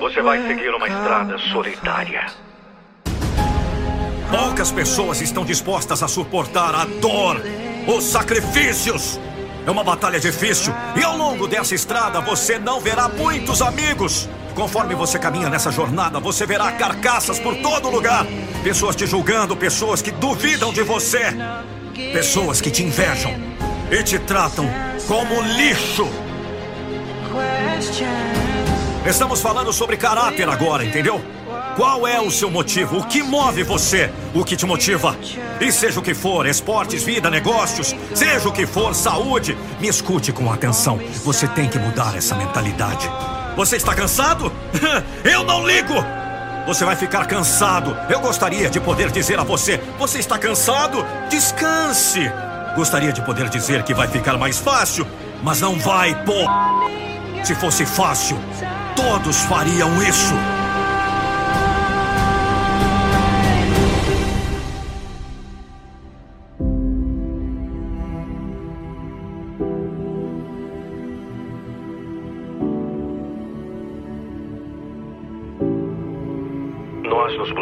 Você 0.00 0.22
vai 0.22 0.48
seguir 0.48 0.70
uma 0.70 0.88
estrada 0.88 1.36
solitária. 1.36 2.26
Poucas 4.30 4.72
pessoas 4.72 5.20
estão 5.20 5.44
dispostas 5.44 6.02
a 6.02 6.08
suportar 6.08 6.74
a 6.74 6.86
dor, 6.86 7.42
os 7.86 8.04
sacrifícios. 8.04 9.20
É 9.66 9.70
uma 9.70 9.84
batalha 9.84 10.18
difícil 10.18 10.72
e 10.98 11.04
ao 11.04 11.14
longo 11.14 11.46
dessa 11.46 11.74
estrada 11.74 12.22
você 12.22 12.58
não 12.58 12.80
verá 12.80 13.06
muitos 13.06 13.60
amigos. 13.60 14.26
Conforme 14.58 14.92
você 14.96 15.20
caminha 15.20 15.48
nessa 15.48 15.70
jornada, 15.70 16.18
você 16.18 16.44
verá 16.44 16.72
carcaças 16.72 17.38
por 17.38 17.54
todo 17.58 17.88
lugar. 17.88 18.26
Pessoas 18.64 18.96
te 18.96 19.06
julgando, 19.06 19.56
pessoas 19.56 20.02
que 20.02 20.10
duvidam 20.10 20.72
de 20.72 20.82
você, 20.82 21.32
pessoas 22.12 22.60
que 22.60 22.68
te 22.68 22.82
invejam 22.82 23.32
e 23.88 24.02
te 24.02 24.18
tratam 24.18 24.68
como 25.06 25.40
lixo. 25.42 26.08
Estamos 29.06 29.40
falando 29.40 29.72
sobre 29.72 29.96
caráter 29.96 30.48
agora, 30.48 30.84
entendeu? 30.84 31.22
Qual 31.76 32.04
é 32.04 32.20
o 32.20 32.28
seu 32.28 32.50
motivo? 32.50 32.98
O 32.98 33.06
que 33.06 33.22
move 33.22 33.62
você? 33.62 34.10
O 34.34 34.44
que 34.44 34.56
te 34.56 34.66
motiva? 34.66 35.16
E 35.60 35.70
seja 35.70 36.00
o 36.00 36.02
que 36.02 36.14
for, 36.14 36.46
esportes, 36.46 37.04
vida, 37.04 37.30
negócios, 37.30 37.94
seja 38.12 38.48
o 38.48 38.52
que 38.52 38.66
for, 38.66 38.92
saúde, 38.92 39.56
me 39.78 39.86
escute 39.86 40.32
com 40.32 40.50
atenção. 40.50 40.98
Você 41.24 41.46
tem 41.46 41.68
que 41.68 41.78
mudar 41.78 42.16
essa 42.16 42.34
mentalidade. 42.34 43.08
Você 43.58 43.74
está 43.74 43.92
cansado? 43.92 44.52
Eu 45.28 45.42
não 45.42 45.66
ligo! 45.66 45.92
Você 46.64 46.84
vai 46.84 46.94
ficar 46.94 47.26
cansado. 47.26 47.96
Eu 48.08 48.20
gostaria 48.20 48.70
de 48.70 48.78
poder 48.78 49.10
dizer 49.10 49.36
a 49.36 49.42
você: 49.42 49.80
você 49.98 50.20
está 50.20 50.38
cansado? 50.38 51.04
Descanse! 51.28 52.20
Gostaria 52.76 53.12
de 53.12 53.20
poder 53.20 53.48
dizer 53.48 53.82
que 53.82 53.92
vai 53.92 54.06
ficar 54.06 54.38
mais 54.38 54.58
fácil, 54.58 55.04
mas 55.42 55.60
não 55.60 55.76
vai, 55.76 56.14
pô! 56.22 56.44
Se 57.42 57.52
fosse 57.56 57.84
fácil, 57.84 58.38
todos 58.94 59.38
fariam 59.38 60.00
isso. 60.04 60.34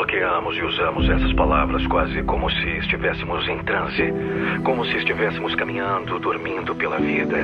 Bloqueamos 0.06 0.56
e 0.56 0.62
usamos 0.62 1.08
essas 1.10 1.32
palavras 1.32 1.84
quase 1.88 2.22
como 2.22 2.48
se 2.48 2.78
estivéssemos 2.78 3.48
em 3.48 3.58
transe, 3.64 4.12
como 4.64 4.84
se 4.84 4.96
estivéssemos 4.98 5.54
caminhando, 5.56 6.20
dormindo 6.20 6.74
pela 6.76 6.98
vida. 6.98 7.36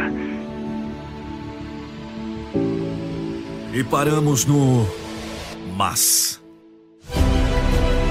E 3.72 3.82
paramos 3.82 4.44
no. 4.44 4.86
Mas. 5.76 6.40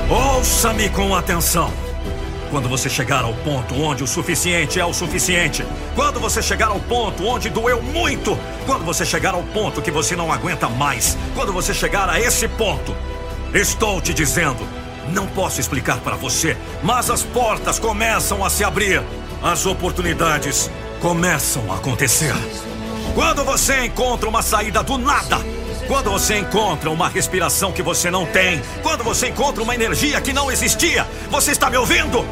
Ouça-me 0.10 0.90
com 0.90 1.16
atenção. 1.16 1.72
Quando 2.50 2.68
você 2.68 2.90
chegar 2.90 3.24
ao 3.24 3.34
ponto 3.34 3.74
onde 3.76 4.04
o 4.04 4.08
suficiente 4.08 4.78
é 4.78 4.86
o 4.86 4.94
suficiente, 4.94 5.66
quando 5.96 6.20
você 6.20 6.42
chegar 6.42 6.68
ao 6.68 6.80
ponto 6.82 7.26
onde 7.26 7.50
doeu 7.50 7.82
muito, 7.82 8.38
quando 8.66 8.84
você 8.84 9.06
chegar 9.06 9.34
ao 9.34 9.44
ponto 9.44 9.82
que 9.82 9.90
você 9.90 10.18
não 10.18 10.30
aguenta 10.30 10.68
mais, 10.68 11.18
quando 11.34 11.54
você 11.54 11.74
chegar 11.74 12.10
a 12.10 12.20
esse 12.20 12.50
ponto, 12.50 12.94
estou 13.54 14.02
te 14.02 14.14
dizendo, 14.14 14.68
não 15.10 15.28
posso 15.28 15.60
explicar 15.60 15.98
para 16.00 16.16
você, 16.16 16.58
mas 16.84 17.10
as 17.10 17.24
portas 17.24 17.80
começam 17.80 18.44
a 18.46 18.50
se 18.50 18.64
abrir, 18.64 19.04
as 19.42 19.66
oportunidades 19.66 20.70
começam 21.02 21.72
a 21.72 21.76
acontecer. 21.76 22.34
Quando 23.14 23.44
você 23.44 23.86
encontra 23.86 24.30
uma 24.30 24.42
saída 24.42 24.82
do 24.82 24.98
nada, 24.98 25.40
quando 25.88 26.12
você 26.12 26.38
encontra 26.38 26.90
uma 26.90 27.10
respiração 27.10 27.72
que 27.72 27.82
você 27.82 28.10
não 28.10 28.26
tem, 28.26 28.62
quando 28.82 29.04
você 29.04 29.28
encontra 29.28 29.62
uma 29.62 29.76
energia 29.76 30.22
que 30.22 30.32
não 30.32 30.50
existia, 30.50 31.06
você 31.30 31.52
está 31.52 31.70
me 31.70 31.78
ouvindo? 31.78 32.26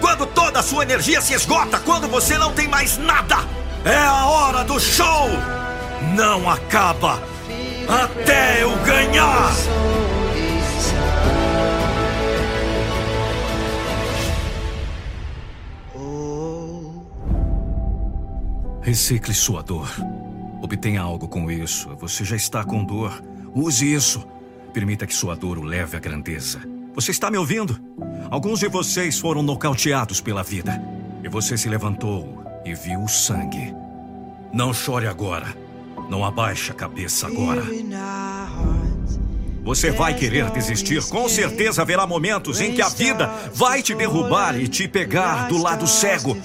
Quando 0.00 0.24
toda 0.26 0.60
a 0.60 0.62
sua 0.62 0.84
energia 0.84 1.20
se 1.20 1.34
esgota, 1.34 1.80
quando 1.80 2.06
você 2.06 2.38
não 2.38 2.52
tem 2.52 2.68
mais 2.68 2.96
nada, 2.96 3.38
é 3.84 3.96
a 3.96 4.26
hora 4.26 4.64
do 4.64 4.78
show! 4.78 5.28
Não 6.14 6.48
acaba 6.48 7.20
até 7.88 8.62
eu 8.62 8.74
ganhar! 8.84 9.50
Recicle 18.82 19.34
sua 19.34 19.62
dor. 19.62 19.90
Obtenha 20.62 21.02
algo 21.02 21.28
com 21.28 21.50
isso. 21.50 21.90
Você 21.98 22.24
já 22.24 22.34
está 22.34 22.64
com 22.64 22.82
dor. 22.82 23.22
Use 23.54 23.92
isso. 23.92 24.26
Permita 24.72 25.06
que 25.06 25.14
sua 25.14 25.36
dor 25.36 25.58
o 25.58 25.62
leve 25.62 25.96
à 25.96 26.00
grandeza. 26.00 26.60
Você 26.94 27.10
está 27.10 27.30
me 27.30 27.36
ouvindo? 27.36 27.78
Alguns 28.30 28.60
de 28.60 28.68
vocês 28.68 29.18
foram 29.18 29.42
nocauteados 29.42 30.20
pela 30.20 30.42
vida. 30.42 30.82
E 31.22 31.28
você 31.28 31.58
se 31.58 31.68
levantou 31.68 32.42
e 32.64 32.74
viu 32.74 33.02
o 33.04 33.08
sangue. 33.08 33.74
Não 34.52 34.72
chore 34.72 35.06
agora. 35.06 35.54
Não 36.08 36.24
abaixe 36.24 36.72
a 36.72 36.74
cabeça 36.74 37.26
agora. 37.26 37.62
Você 39.62 39.90
vai 39.90 40.14
querer 40.14 40.50
desistir. 40.50 41.06
Com 41.08 41.28
certeza 41.28 41.82
haverá 41.82 42.06
momentos 42.06 42.60
em 42.60 42.72
que 42.72 42.80
a 42.80 42.88
vida 42.88 43.26
vai 43.52 43.82
te 43.82 43.94
derrubar 43.94 44.58
e 44.58 44.66
te 44.66 44.88
pegar 44.88 45.48
do 45.48 45.58
lado 45.58 45.86
cego. 45.86 46.36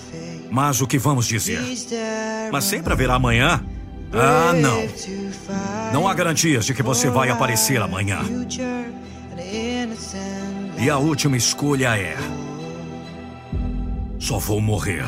Mas 0.56 0.80
o 0.80 0.88
que 0.88 0.98
vamos 0.98 1.28
dizer? 1.28 1.60
Mas 2.50 2.64
sempre 2.64 2.94
haverá 2.94 3.16
amanhã? 3.16 3.62
Ah, 4.14 4.54
não. 4.54 4.88
Não 5.92 6.08
há 6.08 6.14
garantias 6.14 6.66
de 6.66 6.74
que 6.74 6.82
você 6.82 7.10
vai 7.10 7.30
aparecer 7.30 7.82
amanhã. 7.82 8.22
E 10.78 10.90
a 10.90 10.98
última 10.98 11.36
escolha 11.36 11.98
é: 11.98 12.16
só 14.18 14.40
vou 14.40 14.62
morrer 14.62 15.06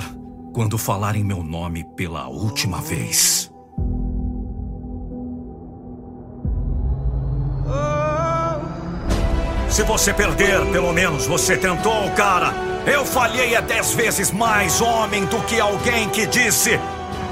quando 0.51 0.77
falarem 0.77 1.23
meu 1.23 1.41
nome 1.41 1.85
pela 1.95 2.27
última 2.27 2.81
vez. 2.81 3.49
Se 9.77 9.83
você 9.83 10.11
perder, 10.11 10.65
pelo 10.71 10.91
menos 10.91 11.27
você 11.27 11.55
tentou, 11.55 12.09
cara. 12.15 12.51
Eu 12.87 13.05
falhei 13.05 13.53
é 13.53 13.61
dez 13.61 13.93
vezes 13.93 14.31
mais 14.31 14.81
homem 14.81 15.23
do 15.25 15.39
que 15.41 15.59
alguém 15.59 16.09
que 16.09 16.25
disse: 16.25 16.79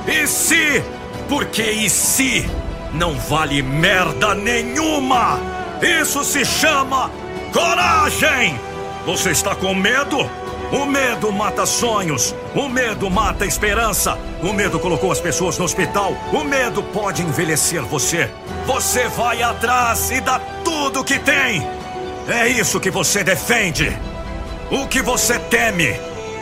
E 0.08 0.28
se? 0.28 0.84
Porque 1.28 1.64
e 1.64 1.90
se? 1.90 2.48
Não 2.94 3.16
vale 3.16 3.64
merda 3.64 4.36
nenhuma! 4.36 5.40
Isso 5.82 6.24
se 6.24 6.46
chama 6.46 7.10
coragem! 7.52 8.60
Você 9.08 9.32
está 9.32 9.56
com 9.56 9.74
medo? 9.74 10.30
O 10.72 10.86
medo 10.86 11.32
mata 11.32 11.66
sonhos. 11.66 12.36
O 12.54 12.70
medo 12.70 13.10
mata 13.10 13.44
esperança. 13.44 14.20
O 14.44 14.54
medo 14.54 14.80
colocou 14.80 15.12
as 15.12 15.20
pessoas 15.20 15.58
no 15.58 15.66
hospital. 15.66 16.14
O 16.32 16.44
medo 16.44 16.84
pode 16.84 17.24
envelhecer 17.24 17.82
você. 17.82 18.30
Você 18.68 19.08
vai 19.08 19.42
atrás 19.42 20.12
e 20.12 20.22
dá 20.22 20.40
tudo 20.64 21.04
que 21.04 21.18
tem. 21.18 21.85
É 22.28 22.48
isso 22.48 22.80
que 22.80 22.90
você 22.90 23.24
defende. 23.24 23.88
O 24.72 24.88
que 24.88 25.00
você 25.02 25.38
teme. 25.38 25.94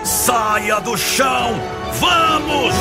Saia 0.05 0.80
do 0.80 0.97
chão. 0.97 1.51
Vamos! 1.99 2.73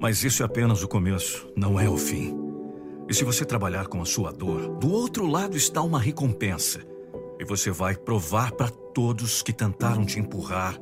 Mas 0.00 0.22
isso 0.22 0.42
é 0.42 0.46
apenas 0.46 0.82
o 0.82 0.88
começo, 0.88 1.48
não 1.56 1.78
é 1.78 1.88
o 1.88 1.96
fim. 1.96 2.36
E 3.08 3.14
se 3.14 3.24
você 3.24 3.44
trabalhar 3.44 3.86
com 3.86 4.02
a 4.02 4.04
sua 4.04 4.32
dor, 4.32 4.76
do 4.78 4.92
outro 4.92 5.26
lado 5.26 5.56
está 5.56 5.82
uma 5.82 6.00
recompensa. 6.00 6.80
E 7.38 7.44
você 7.44 7.70
vai 7.70 7.96
provar 7.96 8.52
para 8.52 8.70
todos 8.70 9.42
que 9.42 9.52
tentaram 9.52 10.04
te 10.04 10.18
empurrar, 10.18 10.78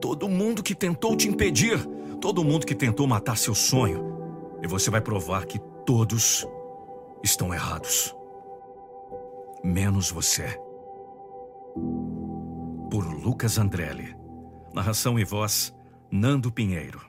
todo 0.00 0.28
mundo 0.28 0.62
que 0.62 0.74
tentou 0.74 1.16
te 1.16 1.28
impedir, 1.28 1.78
todo 2.20 2.44
mundo 2.44 2.66
que 2.66 2.74
tentou 2.74 3.06
matar 3.06 3.36
seu 3.36 3.54
sonho. 3.54 4.16
E 4.62 4.66
você 4.66 4.90
vai 4.90 5.00
provar 5.00 5.46
que 5.46 5.58
todos 5.86 6.46
estão 7.22 7.54
errados. 7.54 8.14
Menos 9.62 10.10
você. 10.10 10.58
Por 12.90 13.04
Lucas 13.04 13.58
Andrelli. 13.58 14.16
Narração 14.74 15.18
e 15.18 15.24
voz, 15.24 15.74
Nando 16.10 16.52
Pinheiro. 16.52 17.00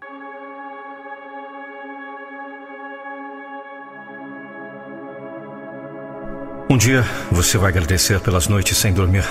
Um 6.72 6.78
dia 6.78 7.04
você 7.32 7.58
vai 7.58 7.70
agradecer 7.70 8.20
pelas 8.20 8.48
noites 8.48 8.78
sem 8.78 8.94
dormir. 8.94 9.26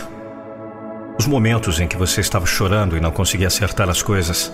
Os 1.18 1.26
momentos 1.26 1.78
em 1.80 1.86
que 1.86 1.96
você 1.96 2.20
estava 2.20 2.44
chorando 2.46 2.96
e 2.96 3.00
não 3.00 3.12
conseguia 3.12 3.46
acertar 3.46 3.88
as 3.88 4.02
coisas. 4.02 4.52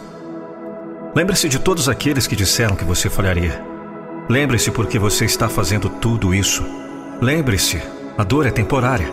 Lembre-se 1.15 1.49
de 1.49 1.61
todos 1.61 1.89
aqueles 1.89 2.27
que 2.27 2.35
disseram 2.35 2.74
que 2.74 2.85
você 2.85 3.09
falharia. 3.09 3.65
Lembre-se 4.28 4.73
porque 4.73 4.99
você 4.99 5.24
está 5.24 5.49
fazendo 5.49 5.89
tudo 5.89 6.35
isso. 6.35 6.65
Lembre-se, 7.20 7.81
a 8.19 8.24
dor 8.24 8.47
é 8.47 8.51
temporária 8.51 9.12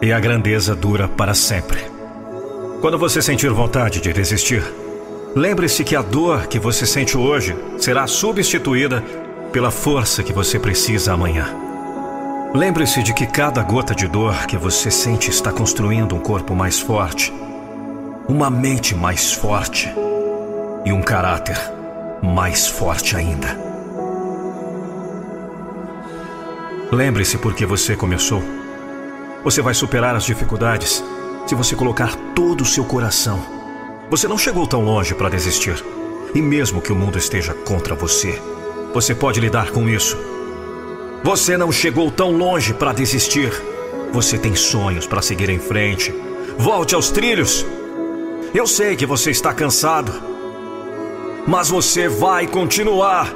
e 0.00 0.12
a 0.12 0.20
grandeza 0.20 0.76
dura 0.76 1.08
para 1.08 1.34
sempre. 1.34 1.80
Quando 2.80 2.96
você 2.96 3.20
sentir 3.20 3.50
vontade 3.50 4.00
de 4.00 4.12
desistir, 4.12 4.62
lembre-se 5.34 5.82
que 5.82 5.96
a 5.96 6.02
dor 6.02 6.46
que 6.46 6.60
você 6.60 6.86
sente 6.86 7.18
hoje 7.18 7.56
será 7.78 8.06
substituída 8.06 9.02
pela 9.50 9.72
força 9.72 10.22
que 10.22 10.32
você 10.32 10.56
precisa 10.56 11.14
amanhã. 11.14 11.48
Lembre-se 12.54 13.02
de 13.02 13.12
que 13.12 13.26
cada 13.26 13.60
gota 13.64 13.92
de 13.92 14.06
dor 14.06 14.46
que 14.46 14.56
você 14.56 14.88
sente 14.88 15.30
está 15.30 15.50
construindo 15.50 16.14
um 16.14 16.20
corpo 16.20 16.54
mais 16.54 16.78
forte, 16.78 17.32
uma 18.28 18.48
mente 18.48 18.94
mais 18.94 19.32
forte 19.32 19.92
e 20.84 20.92
um 20.92 21.02
caráter 21.02 21.58
mais 22.22 22.66
forte 22.66 23.16
ainda. 23.16 23.58
Lembre-se 26.90 27.38
por 27.38 27.54
que 27.54 27.66
você 27.66 27.94
começou. 27.94 28.42
Você 29.44 29.60
vai 29.60 29.74
superar 29.74 30.14
as 30.16 30.24
dificuldades 30.24 31.04
se 31.46 31.54
você 31.54 31.76
colocar 31.76 32.14
todo 32.34 32.62
o 32.62 32.66
seu 32.66 32.84
coração. 32.84 33.40
Você 34.10 34.26
não 34.26 34.38
chegou 34.38 34.66
tão 34.66 34.82
longe 34.82 35.14
para 35.14 35.28
desistir. 35.28 35.84
E 36.34 36.42
mesmo 36.42 36.80
que 36.80 36.92
o 36.92 36.96
mundo 36.96 37.18
esteja 37.18 37.54
contra 37.54 37.94
você, 37.94 38.40
você 38.92 39.14
pode 39.14 39.40
lidar 39.40 39.70
com 39.70 39.88
isso 39.88 40.16
você 41.22 41.56
não 41.58 41.72
chegou 41.72 42.10
tão 42.10 42.30
longe 42.36 42.72
para 42.72 42.92
desistir. 42.92 43.52
Você 44.12 44.38
tem 44.38 44.54
sonhos 44.54 45.06
para 45.06 45.20
seguir 45.20 45.50
em 45.50 45.58
frente. 45.58 46.14
Volte 46.56 46.94
aos 46.94 47.10
trilhos. 47.10 47.66
Eu 48.54 48.66
sei 48.66 48.96
que 48.96 49.04
você 49.04 49.30
está 49.30 49.52
cansado, 49.52 50.12
mas 51.48 51.70
você 51.70 52.08
vai 52.08 52.46
continuar. 52.46 53.34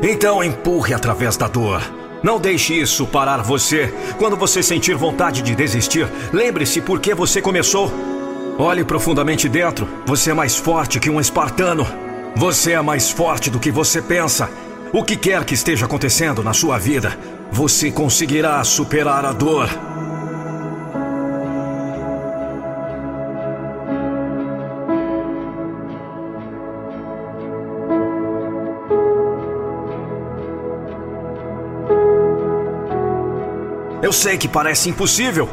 Então 0.00 0.44
empurre 0.44 0.94
através 0.94 1.36
da 1.36 1.48
dor. 1.48 1.82
Não 2.22 2.38
deixe 2.38 2.72
isso 2.72 3.04
parar 3.04 3.42
você. 3.42 3.92
Quando 4.16 4.36
você 4.36 4.62
sentir 4.62 4.94
vontade 4.94 5.42
de 5.42 5.56
desistir, 5.56 6.08
lembre-se 6.32 6.80
por 6.80 7.00
que 7.00 7.12
você 7.16 7.42
começou. 7.42 7.92
Olhe 8.58 8.84
profundamente 8.84 9.48
dentro. 9.48 9.88
Você 10.06 10.30
é 10.30 10.34
mais 10.34 10.54
forte 10.54 11.00
que 11.00 11.10
um 11.10 11.20
espartano. 11.20 11.84
Você 12.36 12.72
é 12.72 12.80
mais 12.80 13.10
forte 13.10 13.50
do 13.50 13.58
que 13.58 13.72
você 13.72 14.00
pensa. 14.00 14.48
O 14.92 15.02
que 15.02 15.16
quer 15.16 15.44
que 15.44 15.54
esteja 15.54 15.86
acontecendo 15.86 16.44
na 16.44 16.52
sua 16.52 16.78
vida, 16.78 17.18
você 17.50 17.90
conseguirá 17.90 18.62
superar 18.62 19.24
a 19.24 19.32
dor. 19.32 19.68
Eu 34.06 34.12
sei 34.12 34.38
que 34.38 34.46
parece 34.46 34.88
impossível. 34.88 35.48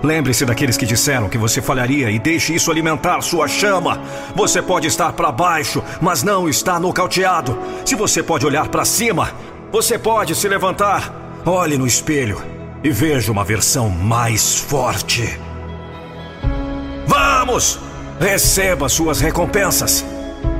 Lembre-se 0.00 0.46
daqueles 0.46 0.76
que 0.76 0.86
disseram 0.86 1.28
que 1.28 1.36
você 1.36 1.60
falharia 1.60 2.08
e 2.08 2.16
deixe 2.16 2.54
isso 2.54 2.70
alimentar 2.70 3.20
sua 3.20 3.48
chama. 3.48 4.00
Você 4.36 4.62
pode 4.62 4.86
estar 4.86 5.12
para 5.12 5.32
baixo, 5.32 5.82
mas 6.00 6.22
não 6.22 6.48
está 6.48 6.78
nocauteado. 6.78 7.58
Se 7.84 7.96
você 7.96 8.22
pode 8.22 8.46
olhar 8.46 8.68
para 8.68 8.84
cima, 8.84 9.32
você 9.72 9.98
pode 9.98 10.36
se 10.36 10.46
levantar. 10.48 11.12
Olhe 11.44 11.76
no 11.76 11.84
espelho 11.84 12.40
e 12.84 12.92
veja 12.92 13.32
uma 13.32 13.42
versão 13.42 13.90
mais 13.90 14.54
forte. 14.54 15.36
Vamos! 17.08 17.80
Receba 18.20 18.88
suas 18.88 19.20
recompensas. 19.20 20.04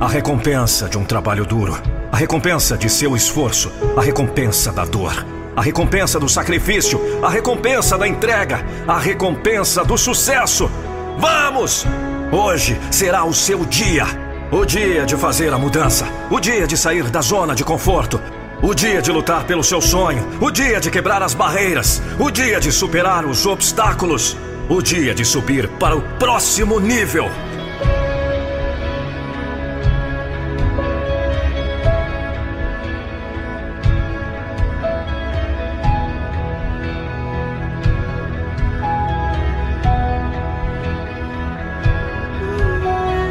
A 0.01 0.07
recompensa 0.09 0.89
de 0.89 0.97
um 0.97 1.05
trabalho 1.05 1.45
duro, 1.45 1.81
a 2.11 2.17
recompensa 2.17 2.77
de 2.77 2.89
seu 2.89 3.15
esforço, 3.15 3.71
a 3.95 4.01
recompensa 4.01 4.69
da 4.73 4.83
dor 4.83 5.38
a 5.55 5.61
recompensa 5.61 6.19
do 6.19 6.29
sacrifício, 6.29 6.99
a 7.23 7.29
recompensa 7.29 7.97
da 7.97 8.07
entrega, 8.07 8.65
a 8.87 8.97
recompensa 8.97 9.83
do 9.83 9.97
sucesso. 9.97 10.69
Vamos! 11.17 11.85
Hoje 12.31 12.79
será 12.91 13.23
o 13.23 13.33
seu 13.33 13.65
dia. 13.65 14.05
O 14.51 14.65
dia 14.65 15.05
de 15.05 15.15
fazer 15.15 15.53
a 15.53 15.57
mudança, 15.57 16.07
o 16.29 16.39
dia 16.39 16.65
de 16.65 16.75
sair 16.75 17.03
da 17.09 17.21
zona 17.21 17.53
de 17.53 17.63
conforto, 17.63 18.19
o 18.61 18.73
dia 18.73 19.01
de 19.01 19.11
lutar 19.11 19.43
pelo 19.45 19.63
seu 19.63 19.79
sonho, 19.79 20.27
o 20.41 20.49
dia 20.49 20.79
de 20.79 20.89
quebrar 20.89 21.21
as 21.21 21.33
barreiras, 21.33 22.01
o 22.19 22.31
dia 22.31 22.59
de 22.59 22.71
superar 22.71 23.25
os 23.25 23.45
obstáculos. 23.45 24.35
o 24.69 24.83
dia 24.83 25.15
de 25.15 25.25
subir 25.25 25.67
para 25.79 25.97
o 25.97 26.01
próximo 26.19 26.79
nível. 26.79 27.27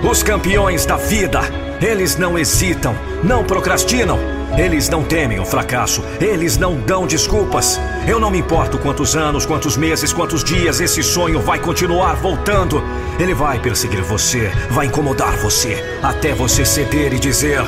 Os 0.09 0.23
campeões 0.23 0.87
da 0.87 0.97
vida, 0.97 1.39
eles 1.83 2.17
não 2.17 2.39
hesitam, 2.39 2.97
não 3.23 3.45
procrastinam, 3.45 4.19
eles 4.57 4.89
não 4.89 5.05
temem 5.05 5.39
o 5.39 5.45
fracasso, 5.45 6.03
eles 6.19 6.57
não 6.57 6.77
dão 6.77 7.07
desculpas. 7.07 7.79
Eu 8.07 8.19
não 8.19 8.31
me 8.31 8.39
importo 8.39 8.79
quantos 8.79 9.15
anos, 9.15 9.45
quantos 9.45 9.77
meses, 9.77 10.11
quantos 10.11 10.43
dias 10.43 10.81
esse 10.81 11.03
sonho 11.03 11.43
vai 11.43 11.59
continuar 11.59 12.15
voltando. 12.15 12.83
Ele 13.19 13.35
vai 13.35 13.59
perseguir 13.59 14.03
você, 14.03 14.51
vai 14.71 14.87
incomodar 14.87 15.37
você, 15.37 15.77
até 16.03 16.33
você 16.33 16.65
ceder 16.65 17.13
e 17.13 17.19
dizer: 17.19 17.61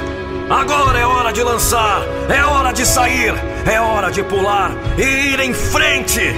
Agora 0.48 0.98
é 0.98 1.04
hora 1.04 1.32
de 1.34 1.42
lançar, 1.42 2.02
é 2.26 2.42
hora 2.42 2.72
de 2.72 2.86
sair, 2.86 3.34
é 3.70 3.78
hora 3.78 4.10
de 4.10 4.22
pular 4.22 4.72
e 4.96 5.34
ir 5.34 5.40
em 5.40 5.52
frente. 5.52 6.32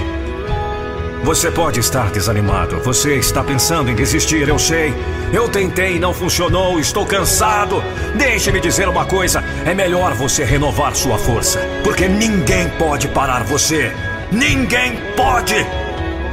Você 1.23 1.49
pode 1.49 1.79
estar 1.79 2.11
desanimado, 2.11 2.81
você 2.81 3.15
está 3.15 3.41
pensando 3.41 3.89
em 3.89 3.95
desistir, 3.95 4.45
eu 4.45 4.59
sei. 4.59 4.93
Eu 5.31 5.47
tentei, 5.47 5.97
não 5.97 6.13
funcionou, 6.13 6.77
estou 6.81 7.05
cansado. 7.05 7.81
Deixe-me 8.13 8.59
dizer 8.59 8.89
uma 8.89 9.05
coisa: 9.05 9.41
é 9.65 9.73
melhor 9.73 10.13
você 10.13 10.43
renovar 10.43 10.93
sua 10.93 11.17
força, 11.17 11.59
porque 11.81 12.09
ninguém 12.09 12.67
pode 12.77 13.07
parar 13.07 13.43
você. 13.43 13.89
Ninguém 14.33 14.99
pode! 15.15 15.55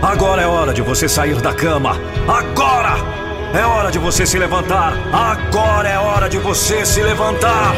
Agora 0.03 0.43
é 0.43 0.47
hora 0.47 0.75
de 0.75 0.83
você 0.83 1.09
sair 1.09 1.41
da 1.41 1.55
cama. 1.55 1.97
Agora! 2.27 2.97
É 3.55 3.65
hora 3.65 3.93
de 3.93 3.99
você 3.99 4.27
se 4.27 4.39
levantar. 4.39 4.93
Agora 5.13 5.89
é 5.89 5.99
hora 5.99 6.29
de 6.29 6.39
você 6.39 6.85
se 6.85 7.01
levantar. 7.01 7.75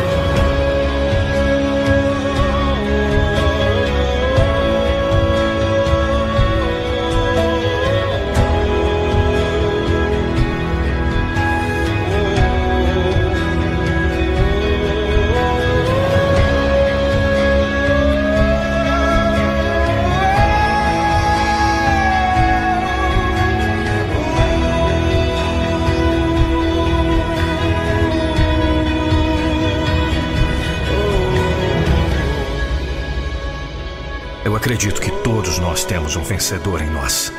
Eu 34.44 34.56
acredito 34.56 35.00
que 35.00 35.10
todos 35.22 35.60
nós 35.60 35.84
temos 35.84 36.16
um 36.16 36.22
vencedor 36.24 36.82
em 36.82 36.90
nós. 36.90 37.32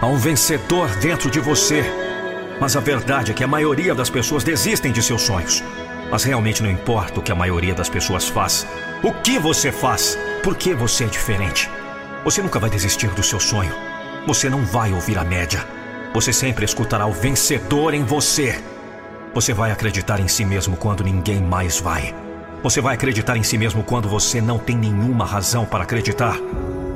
Há 0.00 0.06
um 0.06 0.16
vencedor 0.16 0.90
dentro 0.96 1.30
de 1.30 1.38
você. 1.38 1.84
Mas 2.60 2.76
a 2.76 2.80
verdade 2.80 3.30
é 3.30 3.34
que 3.34 3.44
a 3.44 3.46
maioria 3.46 3.94
das 3.94 4.10
pessoas 4.10 4.42
desistem 4.42 4.90
de 4.90 5.00
seus 5.00 5.22
sonhos. 5.22 5.62
Mas 6.10 6.24
realmente 6.24 6.60
não 6.60 6.68
importa 6.68 7.20
o 7.20 7.22
que 7.22 7.30
a 7.30 7.34
maioria 7.36 7.74
das 7.74 7.88
pessoas 7.88 8.26
faz. 8.26 8.66
O 9.04 9.12
que 9.12 9.38
você 9.38 9.70
faz? 9.70 10.18
Por 10.42 10.56
que 10.56 10.74
você 10.74 11.04
é 11.04 11.06
diferente? 11.06 11.70
Você 12.24 12.42
nunca 12.42 12.58
vai 12.58 12.68
desistir 12.68 13.08
do 13.10 13.22
seu 13.22 13.38
sonho. 13.38 13.72
Você 14.26 14.50
não 14.50 14.64
vai 14.64 14.92
ouvir 14.92 15.16
a 15.16 15.22
média. 15.22 15.64
Você 16.12 16.32
sempre 16.32 16.64
escutará 16.64 17.06
o 17.06 17.12
vencedor 17.12 17.94
em 17.94 18.02
você. 18.02 18.60
Você 19.32 19.54
vai 19.54 19.70
acreditar 19.70 20.18
em 20.18 20.26
si 20.26 20.44
mesmo 20.44 20.76
quando 20.76 21.04
ninguém 21.04 21.40
mais 21.40 21.78
vai. 21.78 22.12
Você 22.62 22.80
vai 22.80 22.94
acreditar 22.94 23.36
em 23.36 23.42
si 23.42 23.56
mesmo 23.56 23.84
quando 23.84 24.08
você 24.08 24.40
não 24.40 24.58
tem 24.58 24.76
nenhuma 24.76 25.24
razão 25.24 25.64
para 25.64 25.84
acreditar. 25.84 26.38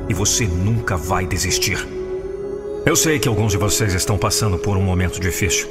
E 0.08 0.14
você 0.14 0.46
nunca 0.46 0.96
vai 0.96 1.26
desistir. 1.26 1.86
Eu 2.84 2.96
sei 2.96 3.20
que 3.20 3.28
alguns 3.28 3.52
de 3.52 3.58
vocês 3.58 3.94
estão 3.94 4.18
passando 4.18 4.58
por 4.58 4.76
um 4.76 4.82
momento 4.82 5.20
difícil. 5.20 5.68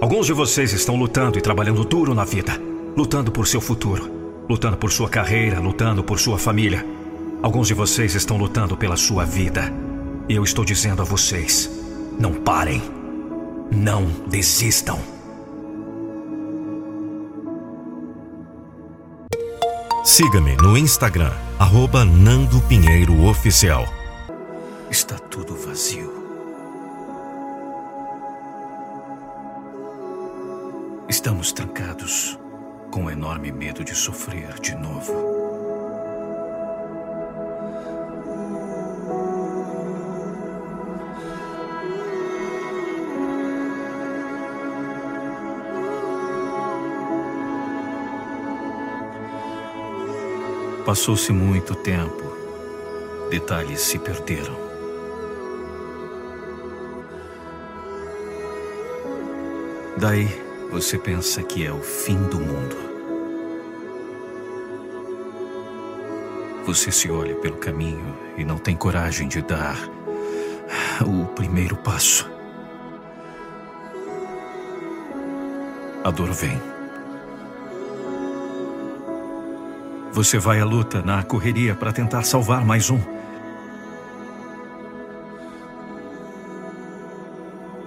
Alguns 0.00 0.26
de 0.26 0.32
vocês 0.32 0.72
estão 0.72 0.96
lutando 0.96 1.38
e 1.38 1.40
trabalhando 1.40 1.84
duro 1.84 2.12
na 2.12 2.24
vida, 2.24 2.60
lutando 2.96 3.30
por 3.30 3.46
seu 3.46 3.60
futuro, 3.60 4.10
lutando 4.50 4.76
por 4.76 4.90
sua 4.90 5.08
carreira, 5.08 5.60
lutando 5.60 6.02
por 6.02 6.18
sua 6.18 6.36
família. 6.36 6.84
Alguns 7.40 7.68
de 7.68 7.74
vocês 7.74 8.16
estão 8.16 8.36
lutando 8.36 8.76
pela 8.76 8.96
sua 8.96 9.24
vida. 9.24 9.72
E 10.28 10.34
eu 10.34 10.42
estou 10.42 10.64
dizendo 10.64 11.00
a 11.00 11.04
vocês: 11.04 11.70
não 12.18 12.34
parem. 12.34 12.82
Não 13.70 14.04
desistam. 14.26 14.98
Siga-me 20.04 20.56
no 20.56 20.76
Instagram, 20.76 21.32
arroba 21.60 22.04
Nando 22.04 22.60
Pinheiro 22.62 23.24
Oficial. 23.24 23.84
Está 24.90 25.16
tudo 25.16 25.54
vazio. 25.54 26.12
Estamos 31.08 31.52
trancados, 31.52 32.36
com 32.90 33.04
um 33.04 33.10
enorme 33.10 33.52
medo 33.52 33.84
de 33.84 33.94
sofrer 33.94 34.58
de 34.58 34.74
novo. 34.74 35.41
Passou-se 50.84 51.32
muito 51.32 51.76
tempo. 51.76 52.36
Detalhes 53.30 53.80
se 53.80 54.00
perderam. 54.00 54.56
Daí 59.96 60.26
você 60.72 60.98
pensa 60.98 61.40
que 61.44 61.64
é 61.64 61.72
o 61.72 61.80
fim 61.80 62.16
do 62.24 62.40
mundo. 62.40 62.76
Você 66.66 66.90
se 66.90 67.08
olha 67.08 67.36
pelo 67.36 67.58
caminho 67.58 68.16
e 68.36 68.44
não 68.44 68.58
tem 68.58 68.76
coragem 68.76 69.28
de 69.28 69.40
dar 69.40 69.78
o 71.06 71.26
primeiro 71.26 71.76
passo. 71.76 72.28
A 76.02 76.10
dor 76.10 76.32
vem. 76.32 76.71
Você 80.12 80.38
vai 80.38 80.60
à 80.60 80.64
luta, 80.64 81.00
na 81.00 81.22
correria, 81.22 81.74
para 81.74 81.90
tentar 81.90 82.22
salvar 82.22 82.64
mais 82.66 82.90
um. 82.90 83.00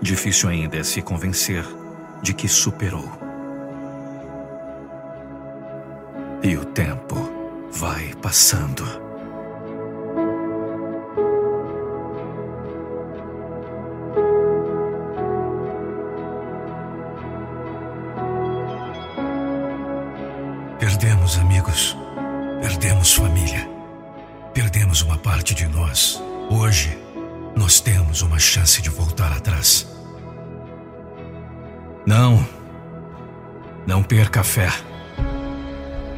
Difícil 0.01 0.49
ainda 0.49 0.77
é 0.77 0.83
se 0.83 1.03
convencer 1.03 1.63
de 2.23 2.33
que 2.33 2.47
superou. 2.47 3.07
E 6.41 6.57
o 6.57 6.65
tempo 6.65 7.15
vai 7.71 8.13
passando. 8.21 8.83
Perdemos 20.79 21.37
amigos, 21.39 21.94
perdemos 22.85 23.15
família, 23.15 23.67
perdemos 24.53 25.01
uma 25.01 25.17
parte 25.17 25.55
de 25.55 25.67
nós. 25.67 26.21
Hoje, 26.51 26.95
nós 27.55 27.79
temos 27.79 28.21
uma 28.21 28.37
chance 28.37 28.79
de 28.79 28.91
voltar 28.91 29.31
atrás. 29.31 29.87
Não. 32.05 32.47
Não 33.87 34.03
perca 34.03 34.41
a 34.41 34.43
fé. 34.43 34.69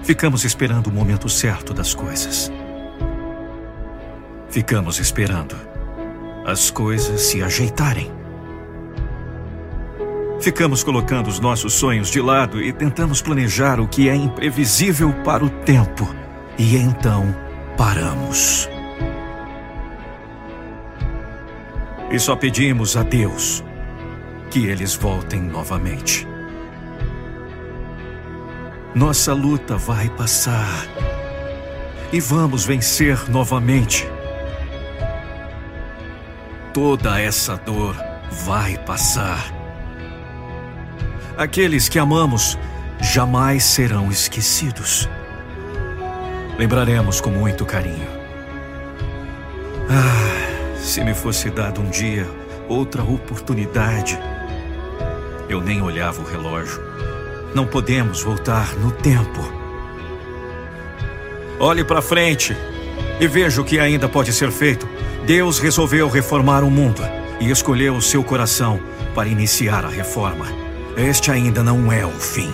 Ficamos 0.04 0.44
esperando 0.44 0.88
o 0.88 0.92
momento 0.92 1.30
certo 1.30 1.74
das 1.74 1.96
coisas. 1.96 2.52
Ficamos 4.50 5.00
esperando 5.00 5.56
as 6.46 6.70
coisas 6.70 7.22
se 7.22 7.42
ajeitarem. 7.42 8.12
Ficamos 10.42 10.84
colocando 10.84 11.28
os 11.28 11.40
nossos 11.40 11.72
sonhos 11.72 12.10
de 12.10 12.20
lado 12.20 12.62
e 12.62 12.74
tentamos 12.74 13.22
planejar 13.22 13.80
o 13.80 13.88
que 13.88 14.10
é 14.10 14.16
imprevisível 14.16 15.14
para 15.24 15.46
o 15.46 15.50
tempo. 15.50 16.27
E 16.58 16.76
então 16.76 17.36
paramos. 17.78 18.70
E 22.12 22.20
só 22.20 22.36
pedimos 22.36 22.96
a 22.96 23.04
Deus 23.04 23.64
que 24.50 24.66
eles 24.66 24.96
voltem 24.96 25.42
novamente. 25.42 26.28
Nossa 28.96 29.34
luta 29.34 29.78
vai 29.78 30.10
passar 30.10 30.88
e 32.12 32.20
vamos 32.20 32.66
vencer 32.66 33.30
novamente. 33.30 34.08
toda 36.78 37.20
essa 37.20 37.58
dor 37.58 37.96
vai 38.46 38.78
passar. 38.78 39.52
Aqueles 41.36 41.90
que 41.90 41.98
amamos 41.98 42.56
jamais 43.02 43.64
serão 43.64 44.12
esquecidos. 44.12 45.10
Lembraremos 46.58 47.22
com 47.22 47.30
muito 47.30 47.66
carinho. 47.66 48.08
Ah, 49.90 50.78
se 50.80 51.04
me 51.04 51.14
fosse 51.14 51.52
dado 51.52 51.82
um 51.82 51.90
dia 51.90 52.28
outra 52.68 53.04
oportunidade, 53.04 54.18
eu 55.48 55.62
nem 55.62 55.82
olhava 55.84 56.20
o 56.20 56.26
relógio. 56.26 56.82
Não 57.54 57.68
podemos 57.68 58.24
voltar 58.24 58.76
no 58.76 58.92
tempo. 58.92 59.42
Olhe 61.60 61.84
para 61.84 62.02
frente 62.02 62.58
e 63.20 63.28
veja 63.28 63.62
o 63.62 63.66
que 63.66 63.80
ainda 63.80 64.10
pode 64.10 64.34
ser 64.34 64.52
feito. 64.52 64.88
Deus 65.28 65.60
resolveu 65.60 66.10
reformar 66.10 66.64
o 66.64 66.72
mundo 66.72 67.04
e 67.40 67.52
escolheu 67.52 67.96
o 67.96 68.02
seu 68.02 68.24
coração 68.24 68.80
para 69.14 69.30
iniciar 69.30 69.86
a 69.86 69.90
reforma. 69.90 70.48
Este 70.98 71.30
ainda 71.30 71.64
não 71.64 71.92
é 71.92 72.04
o 72.04 72.12
fim. 72.12 72.52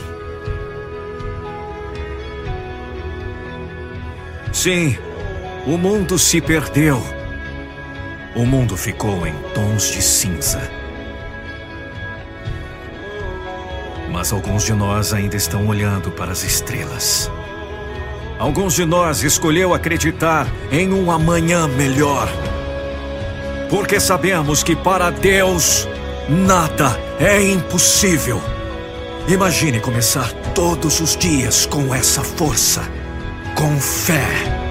Sim, 4.64 4.98
o 5.68 5.78
mundo 5.78 6.18
se 6.18 6.40
perdeu. 6.40 7.04
O 8.34 8.46
mundo 8.46 8.78
ficou 8.78 9.28
em 9.28 9.34
tons 9.54 9.92
de 9.92 10.02
cinza. 10.02 10.72
Mas 14.10 14.32
alguns 14.32 14.64
de 14.64 14.72
nós 14.72 15.12
ainda 15.12 15.36
estão 15.36 15.68
olhando 15.68 16.12
para 16.12 16.32
as 16.32 16.46
estrelas. 16.46 17.30
Alguns 18.40 18.76
de 18.76 18.86
nós 18.86 19.22
escolheu 19.22 19.74
acreditar 19.74 20.48
em 20.72 20.94
um 20.94 21.12
amanhã 21.12 21.68
melhor. 21.68 22.30
Porque 23.70 24.00
sabemos 24.00 24.64
que 24.64 24.78
para 24.78 25.10
Deus 25.10 25.86
nada 26.30 26.98
é 27.20 27.44
impossível. 27.44 28.42
Imagine 29.28 29.82
começar 29.82 30.32
todos 30.56 31.02
os 31.02 31.18
dias 31.18 31.66
com 31.66 31.94
essa 31.94 32.24
força, 32.24 32.82
com 33.56 33.80
fé. 33.80 34.63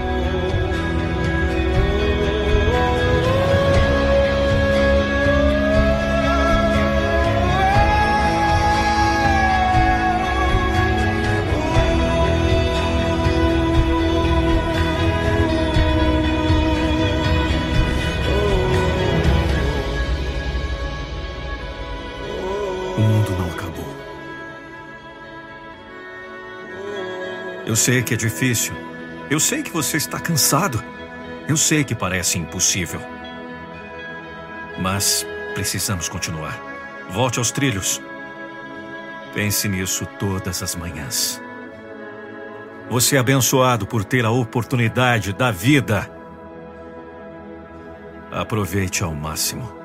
Eu 27.72 27.76
sei 27.76 28.02
que 28.02 28.12
é 28.12 28.16
difícil. 28.18 28.74
Eu 29.30 29.40
sei 29.40 29.62
que 29.62 29.70
você 29.70 29.96
está 29.96 30.20
cansado. 30.20 30.84
Eu 31.48 31.56
sei 31.56 31.82
que 31.82 31.94
parece 31.94 32.38
impossível. 32.38 33.00
Mas 34.78 35.26
precisamos 35.54 36.06
continuar. 36.06 36.60
Volte 37.08 37.38
aos 37.38 37.50
trilhos. 37.50 37.98
Pense 39.32 39.70
nisso 39.70 40.04
todas 40.18 40.62
as 40.62 40.76
manhãs. 40.76 41.40
Você 42.90 43.16
é 43.16 43.18
abençoado 43.18 43.86
por 43.86 44.04
ter 44.04 44.26
a 44.26 44.30
oportunidade 44.30 45.32
da 45.32 45.50
vida. 45.50 46.10
Aproveite 48.30 49.02
ao 49.02 49.14
máximo. 49.14 49.81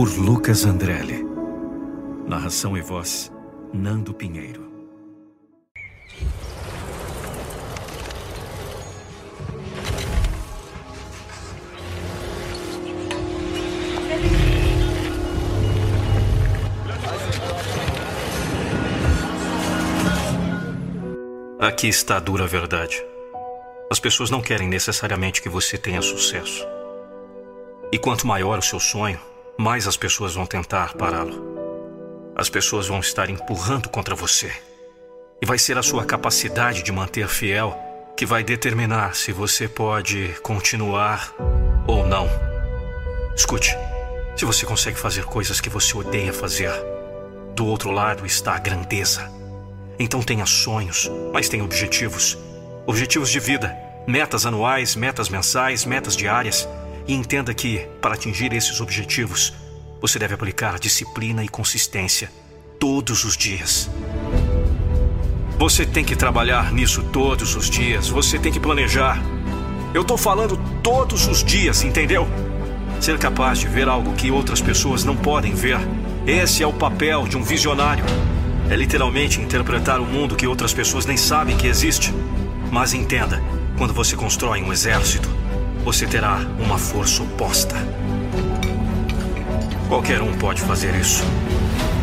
Por 0.00 0.16
Lucas 0.16 0.64
Andrelli. 0.64 1.22
Narração 2.26 2.74
e 2.74 2.80
voz, 2.80 3.30
Nando 3.70 4.14
Pinheiro. 4.14 4.66
Aqui 21.58 21.88
está 21.88 22.16
a 22.16 22.20
dura 22.20 22.46
verdade. 22.46 23.04
As 23.90 24.00
pessoas 24.00 24.30
não 24.30 24.40
querem 24.40 24.66
necessariamente 24.66 25.42
que 25.42 25.50
você 25.50 25.76
tenha 25.76 26.00
sucesso. 26.00 26.66
E 27.92 27.98
quanto 27.98 28.26
maior 28.26 28.60
o 28.60 28.62
seu 28.62 28.80
sonho, 28.80 29.20
mais 29.60 29.86
as 29.86 29.94
pessoas 29.94 30.34
vão 30.34 30.46
tentar 30.46 30.94
pará-lo. 30.94 32.32
As 32.34 32.48
pessoas 32.48 32.88
vão 32.88 32.98
estar 32.98 33.28
empurrando 33.28 33.90
contra 33.90 34.14
você. 34.14 34.50
E 35.42 35.44
vai 35.44 35.58
ser 35.58 35.76
a 35.76 35.82
sua 35.82 36.02
capacidade 36.02 36.82
de 36.82 36.90
manter 36.90 37.28
fiel 37.28 37.78
que 38.16 38.24
vai 38.24 38.42
determinar 38.42 39.14
se 39.14 39.32
você 39.32 39.68
pode 39.68 40.34
continuar 40.42 41.34
ou 41.86 42.06
não. 42.06 42.26
Escute, 43.36 43.76
se 44.34 44.46
você 44.46 44.64
consegue 44.64 44.98
fazer 44.98 45.26
coisas 45.26 45.60
que 45.60 45.68
você 45.68 45.94
odeia 45.94 46.32
fazer, 46.32 46.72
do 47.54 47.66
outro 47.66 47.90
lado 47.90 48.24
está 48.24 48.54
a 48.54 48.58
grandeza. 48.58 49.30
Então 49.98 50.22
tenha 50.22 50.46
sonhos, 50.46 51.10
mas 51.34 51.50
tenha 51.50 51.64
objetivos. 51.64 52.38
Objetivos 52.86 53.28
de 53.28 53.38
vida, 53.38 53.76
metas 54.06 54.46
anuais, 54.46 54.96
metas 54.96 55.28
mensais, 55.28 55.84
metas 55.84 56.16
diárias. 56.16 56.66
E 57.06 57.14
entenda 57.14 57.52
que, 57.54 57.86
para 58.00 58.14
atingir 58.14 58.52
esses 58.52 58.80
objetivos, 58.80 59.52
você 60.00 60.18
deve 60.18 60.34
aplicar 60.34 60.78
disciplina 60.78 61.44
e 61.44 61.48
consistência 61.48 62.30
todos 62.78 63.24
os 63.24 63.36
dias. 63.36 63.90
Você 65.58 65.84
tem 65.84 66.02
que 66.02 66.16
trabalhar 66.16 66.72
nisso 66.72 67.02
todos 67.12 67.54
os 67.54 67.68
dias, 67.68 68.08
você 68.08 68.38
tem 68.38 68.50
que 68.50 68.58
planejar. 68.58 69.22
Eu 69.92 70.02
estou 70.02 70.16
falando 70.16 70.58
todos 70.82 71.26
os 71.26 71.44
dias, 71.44 71.82
entendeu? 71.82 72.26
Ser 72.98 73.18
capaz 73.18 73.58
de 73.58 73.68
ver 73.68 73.88
algo 73.88 74.14
que 74.14 74.30
outras 74.30 74.62
pessoas 74.62 75.04
não 75.04 75.14
podem 75.14 75.54
ver. 75.54 75.78
Esse 76.26 76.62
é 76.62 76.66
o 76.66 76.72
papel 76.72 77.26
de 77.26 77.36
um 77.36 77.42
visionário. 77.42 78.04
É 78.70 78.76
literalmente 78.76 79.40
interpretar 79.40 80.00
o 80.00 80.06
mundo 80.06 80.36
que 80.36 80.46
outras 80.46 80.72
pessoas 80.72 81.04
nem 81.04 81.16
sabem 81.16 81.56
que 81.56 81.66
existe. 81.66 82.14
Mas 82.70 82.94
entenda, 82.94 83.42
quando 83.76 83.92
você 83.92 84.16
constrói 84.16 84.62
um 84.62 84.72
exército, 84.72 85.28
você 85.84 86.06
terá 86.06 86.40
uma 86.58 86.78
força 86.78 87.22
oposta. 87.22 87.74
Qualquer 89.88 90.22
um 90.22 90.32
pode 90.36 90.60
fazer 90.62 90.94
isso. 90.94 91.24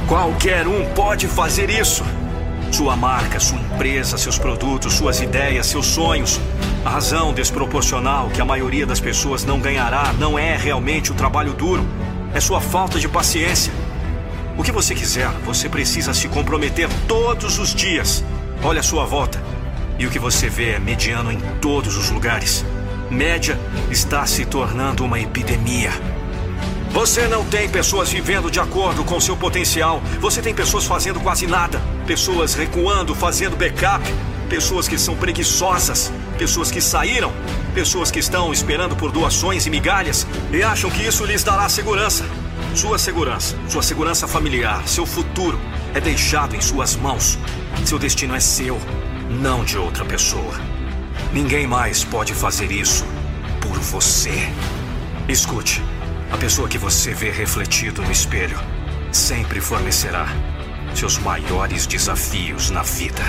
Qualquer 0.08 0.68
um 0.68 0.86
pode 0.94 1.28
fazer 1.28 1.70
isso. 1.70 2.04
Sua 2.72 2.96
marca, 2.96 3.40
sua 3.40 3.60
empresa, 3.60 4.18
seus 4.18 4.38
produtos, 4.38 4.94
suas 4.94 5.22
ideias, 5.22 5.68
seus 5.68 5.86
sonhos. 5.86 6.40
A 6.84 6.90
razão 6.90 7.34
desproporcional 7.34 8.30
que 8.30 8.42
a 8.42 8.46
maioria 8.46 8.86
das 8.86 9.00
pessoas 9.00 9.46
não 9.46 9.60
ganhará 9.60 10.12
não 10.20 10.38
é 10.38 10.58
realmente 10.58 11.12
o 11.12 11.16
trabalho 11.16 11.54
duro, 11.54 11.86
é 12.34 12.40
sua 12.40 12.60
falta 12.60 13.00
de 13.00 13.08
paciência. 13.08 13.72
O 14.58 14.64
que 14.64 14.72
você 14.72 14.96
quiser, 14.96 15.30
você 15.46 15.70
precisa 15.70 16.14
se 16.14 16.28
comprometer 16.28 16.90
todos 17.08 17.60
os 17.60 17.74
dias. 17.74 18.24
Olha 18.64 18.80
a 18.80 18.84
sua 18.84 19.06
volta. 19.06 19.42
E 20.00 20.06
o 20.06 20.10
que 20.10 20.20
você 20.20 20.50
vê 20.50 20.72
é 20.72 20.80
mediano 20.80 21.32
em 21.32 21.40
todos 21.62 21.96
os 21.96 22.10
lugares 22.10 22.66
média 23.10 23.60
está 23.90 24.26
se 24.26 24.46
tornando 24.46 25.04
uma 25.04 25.20
epidemia. 25.20 25.92
Você 26.92 27.28
não 27.28 27.46
tem 27.46 27.70
pessoas 27.70 28.10
vivendo 28.10 28.50
de 28.50 28.60
acordo 28.60 29.04
com 29.04 29.20
seu 29.20 29.38
potencial. 29.38 30.02
Você 30.20 30.42
tem 30.42 30.54
pessoas 30.54 30.86
fazendo 30.86 31.20
quase 31.20 31.46
nada. 31.46 31.82
Pessoas 32.06 32.54
recuando, 32.54 33.14
fazendo 33.14 33.56
backup. 33.56 34.04
Pessoas 34.50 34.88
que 34.88 34.98
são 34.98 35.16
preguiçosas. 35.16 36.12
Pessoas 36.38 36.72
que 36.72 36.82
saíram. 36.82 37.32
Pessoas 37.74 38.10
que 38.10 38.20
estão 38.20 38.52
esperando 38.52 38.96
por 38.96 39.12
doações 39.12 39.68
e 39.68 39.70
migalhas 39.70 40.26
e 40.52 40.64
acham 40.64 40.90
que 40.90 41.04
isso 41.04 41.26
lhes 41.26 41.44
dará 41.44 41.70
segurança. 41.70 42.26
Sua 42.74 42.98
segurança, 42.98 43.56
sua 43.68 43.84
segurança 43.84 44.28
familiar, 44.28 44.88
seu 44.88 45.06
futuro 45.06 45.60
é 45.94 46.00
deixado 46.00 46.56
em 46.56 46.62
suas 46.62 46.96
mãos. 46.96 47.38
Seu 47.86 48.00
destino 48.00 48.36
é 48.36 48.40
seu, 48.40 48.80
não 49.30 49.64
de 49.64 49.78
outra 49.78 50.06
pessoa. 50.06 50.77
Ninguém 51.34 51.68
mais 51.68 52.04
pode 52.04 52.34
fazer 52.34 52.72
isso 52.72 53.06
por 53.62 53.78
você. 53.80 54.52
Escute, 55.28 55.84
a 56.32 56.38
pessoa 56.38 56.70
que 56.70 56.78
você 56.78 57.14
vê 57.14 57.30
refletido 57.30 58.02
no 58.02 58.12
espelho 58.12 58.58
sempre 59.12 59.60
fornecerá 59.60 60.28
seus 60.96 61.18
maiores 61.18 61.86
desafios 61.86 62.70
na 62.70 62.82
vida. 62.82 63.24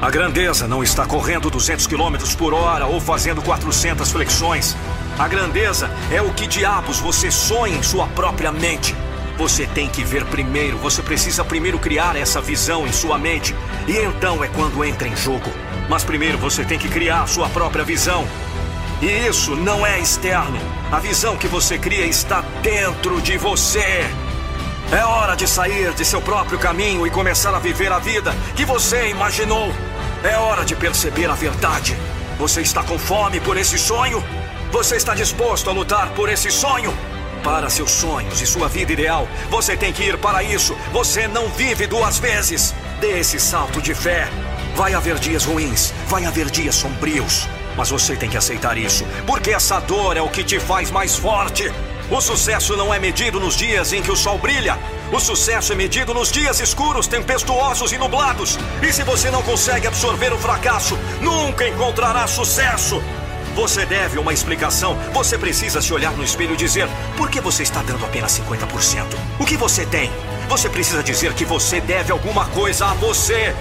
A 0.00 0.10
grandeza 0.10 0.68
não 0.68 0.82
está 0.82 1.06
correndo 1.06 1.50
200 1.50 1.86
km 1.86 2.16
por 2.36 2.52
hora 2.52 2.86
ou 2.86 3.00
fazendo 3.00 3.42
400 3.42 4.12
flexões. 4.12 4.76
A 5.18 5.26
grandeza 5.26 5.90
é 6.12 6.20
o 6.20 6.32
que 6.34 6.46
diabos 6.46 6.98
você 6.98 7.30
sonha 7.30 7.76
em 7.76 7.82
sua 7.82 8.06
própria 8.08 8.52
mente. 8.52 8.94
Você 9.38 9.66
tem 9.66 9.88
que 9.88 10.04
ver 10.04 10.24
primeiro, 10.26 10.76
você 10.78 11.02
precisa 11.02 11.44
primeiro 11.44 11.78
criar 11.78 12.16
essa 12.16 12.40
visão 12.40 12.86
em 12.86 12.92
sua 12.92 13.18
mente. 13.18 13.54
E 13.88 13.96
então 13.96 14.44
é 14.44 14.48
quando 14.48 14.84
entra 14.84 15.08
em 15.08 15.16
jogo. 15.16 15.50
Mas 15.88 16.04
primeiro 16.04 16.38
você 16.38 16.64
tem 16.64 16.78
que 16.78 16.88
criar 16.88 17.26
sua 17.26 17.48
própria 17.48 17.84
visão. 17.84 18.26
E 19.02 19.06
isso 19.28 19.54
não 19.54 19.86
é 19.86 19.98
externo. 19.98 20.58
A 20.90 20.98
visão 20.98 21.36
que 21.36 21.46
você 21.46 21.78
cria 21.78 22.06
está 22.06 22.42
dentro 22.62 23.20
de 23.20 23.36
você. 23.36 24.06
É 24.92 25.04
hora 25.04 25.34
de 25.34 25.48
sair 25.48 25.92
de 25.92 26.04
seu 26.04 26.20
próprio 26.22 26.58
caminho 26.58 27.06
e 27.06 27.10
começar 27.10 27.54
a 27.54 27.58
viver 27.58 27.90
a 27.90 27.98
vida 27.98 28.34
que 28.54 28.64
você 28.64 29.08
imaginou. 29.08 29.72
É 30.22 30.36
hora 30.36 30.64
de 30.64 30.74
perceber 30.74 31.26
a 31.26 31.34
verdade. 31.34 31.96
Você 32.38 32.62
está 32.62 32.82
com 32.82 32.98
fome 32.98 33.40
por 33.40 33.56
esse 33.56 33.78
sonho? 33.78 34.22
Você 34.70 34.96
está 34.96 35.14
disposto 35.14 35.68
a 35.68 35.72
lutar 35.72 36.10
por 36.10 36.28
esse 36.28 36.50
sonho? 36.50 36.92
Para 37.42 37.68
seus 37.68 37.90
sonhos 37.90 38.40
e 38.40 38.46
sua 38.46 38.68
vida 38.68 38.92
ideal, 38.92 39.28
você 39.50 39.76
tem 39.76 39.92
que 39.92 40.02
ir 40.02 40.16
para 40.16 40.42
isso. 40.42 40.74
Você 40.92 41.28
não 41.28 41.48
vive 41.48 41.86
duas 41.86 42.18
vezes. 42.18 42.74
Dê 43.00 43.18
esse 43.18 43.38
salto 43.38 43.82
de 43.82 43.94
fé. 43.94 44.28
Vai 44.74 44.92
haver 44.92 45.20
dias 45.20 45.44
ruins, 45.44 45.94
vai 46.08 46.24
haver 46.24 46.50
dias 46.50 46.74
sombrios. 46.74 47.48
Mas 47.76 47.90
você 47.90 48.16
tem 48.16 48.28
que 48.28 48.36
aceitar 48.36 48.76
isso, 48.76 49.04
porque 49.24 49.50
essa 49.50 49.78
dor 49.78 50.16
é 50.16 50.20
o 50.20 50.28
que 50.28 50.42
te 50.42 50.58
faz 50.58 50.90
mais 50.90 51.14
forte. 51.16 51.72
O 52.10 52.20
sucesso 52.20 52.76
não 52.76 52.92
é 52.92 52.98
medido 52.98 53.38
nos 53.38 53.56
dias 53.56 53.92
em 53.92 54.02
que 54.02 54.10
o 54.10 54.16
sol 54.16 54.36
brilha. 54.36 54.76
O 55.12 55.20
sucesso 55.20 55.72
é 55.72 55.76
medido 55.76 56.12
nos 56.12 56.30
dias 56.30 56.58
escuros, 56.58 57.06
tempestuosos 57.06 57.92
e 57.92 57.98
nublados. 57.98 58.58
E 58.82 58.92
se 58.92 59.04
você 59.04 59.30
não 59.30 59.42
consegue 59.42 59.86
absorver 59.86 60.32
o 60.32 60.38
fracasso, 60.38 60.98
nunca 61.20 61.66
encontrará 61.68 62.26
sucesso. 62.26 63.00
Você 63.54 63.86
deve 63.86 64.18
uma 64.18 64.32
explicação. 64.32 64.98
Você 65.12 65.38
precisa 65.38 65.80
se 65.80 65.94
olhar 65.94 66.12
no 66.12 66.24
espelho 66.24 66.54
e 66.54 66.56
dizer: 66.56 66.88
por 67.16 67.30
que 67.30 67.40
você 67.40 67.62
está 67.62 67.80
dando 67.82 68.04
apenas 68.04 68.38
50%? 68.40 69.04
O 69.38 69.44
que 69.44 69.56
você 69.56 69.86
tem? 69.86 70.10
Você 70.48 70.68
precisa 70.68 71.02
dizer 71.02 71.32
que 71.32 71.44
você 71.44 71.80
deve 71.80 72.10
alguma 72.10 72.46
coisa 72.46 72.86
a 72.86 72.94
você. 72.94 73.54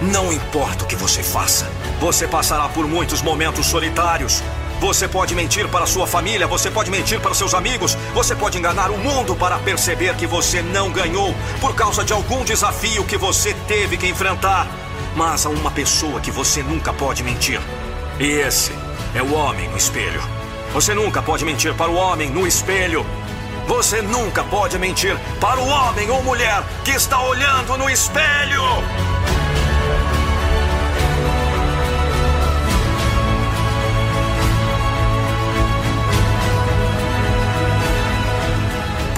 Não 0.00 0.32
importa 0.32 0.84
o 0.84 0.86
que 0.86 0.94
você 0.94 1.24
faça, 1.24 1.68
você 2.00 2.28
passará 2.28 2.68
por 2.68 2.86
muitos 2.86 3.20
momentos 3.20 3.66
solitários. 3.66 4.44
Você 4.78 5.08
pode 5.08 5.34
mentir 5.34 5.66
para 5.66 5.86
sua 5.86 6.06
família, 6.06 6.46
você 6.46 6.70
pode 6.70 6.88
mentir 6.88 7.18
para 7.20 7.34
seus 7.34 7.52
amigos, 7.52 7.98
você 8.14 8.32
pode 8.36 8.56
enganar 8.56 8.92
o 8.92 8.96
mundo 8.96 9.34
para 9.34 9.58
perceber 9.58 10.14
que 10.14 10.24
você 10.24 10.62
não 10.62 10.92
ganhou 10.92 11.34
por 11.60 11.74
causa 11.74 12.04
de 12.04 12.12
algum 12.12 12.44
desafio 12.44 13.04
que 13.04 13.16
você 13.16 13.52
teve 13.66 13.96
que 13.96 14.06
enfrentar. 14.06 14.68
Mas 15.16 15.44
há 15.44 15.48
uma 15.48 15.70
pessoa 15.72 16.20
que 16.20 16.30
você 16.30 16.62
nunca 16.62 16.92
pode 16.92 17.24
mentir. 17.24 17.60
E 18.20 18.24
esse 18.24 18.70
é 19.16 19.22
o 19.22 19.34
homem 19.34 19.68
no 19.68 19.76
espelho. 19.76 20.22
Você 20.72 20.94
nunca 20.94 21.20
pode 21.20 21.44
mentir 21.44 21.74
para 21.74 21.90
o 21.90 21.96
homem 21.96 22.30
no 22.30 22.46
espelho. 22.46 23.04
Você 23.66 24.00
nunca 24.00 24.44
pode 24.44 24.78
mentir 24.78 25.18
para 25.40 25.58
o 25.58 25.66
homem 25.66 26.08
ou 26.08 26.22
mulher 26.22 26.62
que 26.84 26.92
está 26.92 27.20
olhando 27.20 27.76
no 27.76 27.90
espelho. 27.90 28.62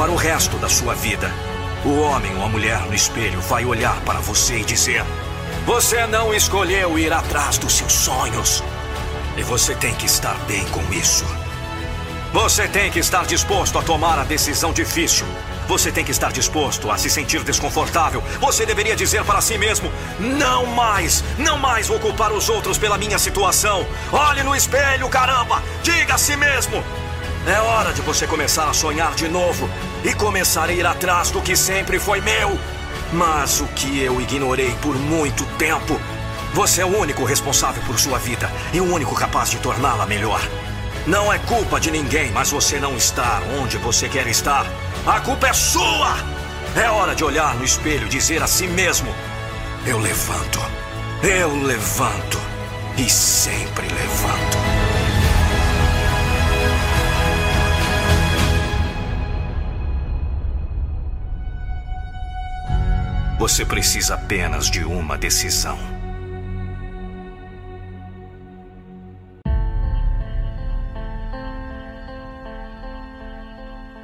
Para 0.00 0.12
o 0.12 0.16
resto 0.16 0.56
da 0.56 0.66
sua 0.66 0.94
vida, 0.94 1.30
o 1.84 2.00
homem 2.00 2.34
ou 2.38 2.44
a 2.44 2.48
mulher 2.48 2.80
no 2.86 2.94
espelho 2.94 3.38
vai 3.42 3.66
olhar 3.66 4.00
para 4.00 4.18
você 4.18 4.60
e 4.60 4.64
dizer: 4.64 5.04
Você 5.66 6.06
não 6.06 6.32
escolheu 6.32 6.98
ir 6.98 7.12
atrás 7.12 7.58
dos 7.58 7.74
seus 7.74 7.92
sonhos. 7.92 8.64
E 9.36 9.42
você 9.42 9.74
tem 9.74 9.94
que 9.94 10.06
estar 10.06 10.38
bem 10.46 10.64
com 10.68 10.80
isso. 10.94 11.26
Você 12.32 12.66
tem 12.66 12.90
que 12.90 12.98
estar 12.98 13.26
disposto 13.26 13.78
a 13.78 13.82
tomar 13.82 14.18
a 14.18 14.24
decisão 14.24 14.72
difícil. 14.72 15.26
Você 15.68 15.92
tem 15.92 16.02
que 16.02 16.12
estar 16.12 16.32
disposto 16.32 16.90
a 16.90 16.96
se 16.96 17.10
sentir 17.10 17.44
desconfortável. 17.44 18.24
Você 18.40 18.64
deveria 18.64 18.96
dizer 18.96 19.22
para 19.24 19.42
si 19.42 19.58
mesmo: 19.58 19.92
Não 20.18 20.64
mais, 20.64 21.22
não 21.36 21.58
mais 21.58 21.88
vou 21.88 22.00
culpar 22.00 22.32
os 22.32 22.48
outros 22.48 22.78
pela 22.78 22.96
minha 22.96 23.18
situação. 23.18 23.86
Olhe 24.10 24.42
no 24.42 24.56
espelho, 24.56 25.10
caramba! 25.10 25.62
Diga 25.82 26.14
a 26.14 26.18
si 26.18 26.38
mesmo: 26.38 26.82
É 27.46 27.60
hora 27.60 27.92
de 27.92 28.00
você 28.02 28.26
começar 28.26 28.68
a 28.68 28.74
sonhar 28.74 29.14
de 29.14 29.28
novo 29.28 29.68
e 30.04 30.12
começar 30.14 30.68
a 30.68 30.72
ir 30.72 30.86
atrás 30.86 31.30
do 31.30 31.40
que 31.40 31.56
sempre 31.56 31.98
foi 31.98 32.20
meu. 32.20 32.58
Mas 33.12 33.60
o 33.60 33.66
que 33.68 34.00
eu 34.02 34.20
ignorei 34.20 34.70
por 34.82 34.94
muito 34.94 35.44
tempo 35.56 36.00
você 36.52 36.82
é 36.82 36.84
o 36.84 36.98
único 36.98 37.24
responsável 37.24 37.82
por 37.84 37.98
sua 37.98 38.18
vida 38.18 38.50
e 38.72 38.80
o 38.80 38.92
único 38.92 39.14
capaz 39.14 39.50
de 39.50 39.58
torná-la 39.58 40.04
melhor. 40.04 40.40
Não 41.06 41.32
é 41.32 41.38
culpa 41.38 41.78
de 41.78 41.90
ninguém, 41.90 42.30
mas 42.32 42.50
você 42.50 42.78
não 42.78 42.96
está 42.96 43.40
onde 43.60 43.78
você 43.78 44.08
quer 44.08 44.26
estar. 44.26 44.66
A 45.06 45.20
culpa 45.20 45.48
é 45.48 45.52
sua! 45.52 46.16
É 46.76 46.88
hora 46.90 47.14
de 47.14 47.24
olhar 47.24 47.54
no 47.54 47.64
espelho 47.64 48.06
e 48.06 48.10
dizer 48.10 48.42
a 48.42 48.46
si 48.46 48.66
mesmo: 48.66 49.14
Eu 49.86 49.98
levanto, 49.98 50.60
eu 51.22 51.54
levanto 51.62 52.40
e 52.96 53.08
sempre 53.08 53.86
levanto. 53.88 54.69
Você 63.40 63.64
precisa 63.64 64.16
apenas 64.16 64.70
de 64.70 64.84
uma 64.84 65.16
decisão. 65.16 65.78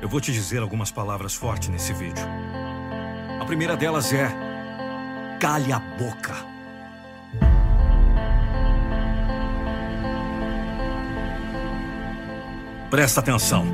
Eu 0.01 0.09
vou 0.09 0.23
te 0.23 0.33
dizer 0.33 0.63
algumas 0.63 0.91
palavras 0.91 1.35
fortes 1.35 1.69
nesse 1.69 1.93
vídeo. 1.93 2.25
A 3.39 3.45
primeira 3.45 3.77
delas 3.77 4.11
é: 4.11 4.27
cale 5.39 5.71
a 5.71 5.81
boca. 5.81 6.35
Presta 12.89 13.21
atenção. 13.21 13.67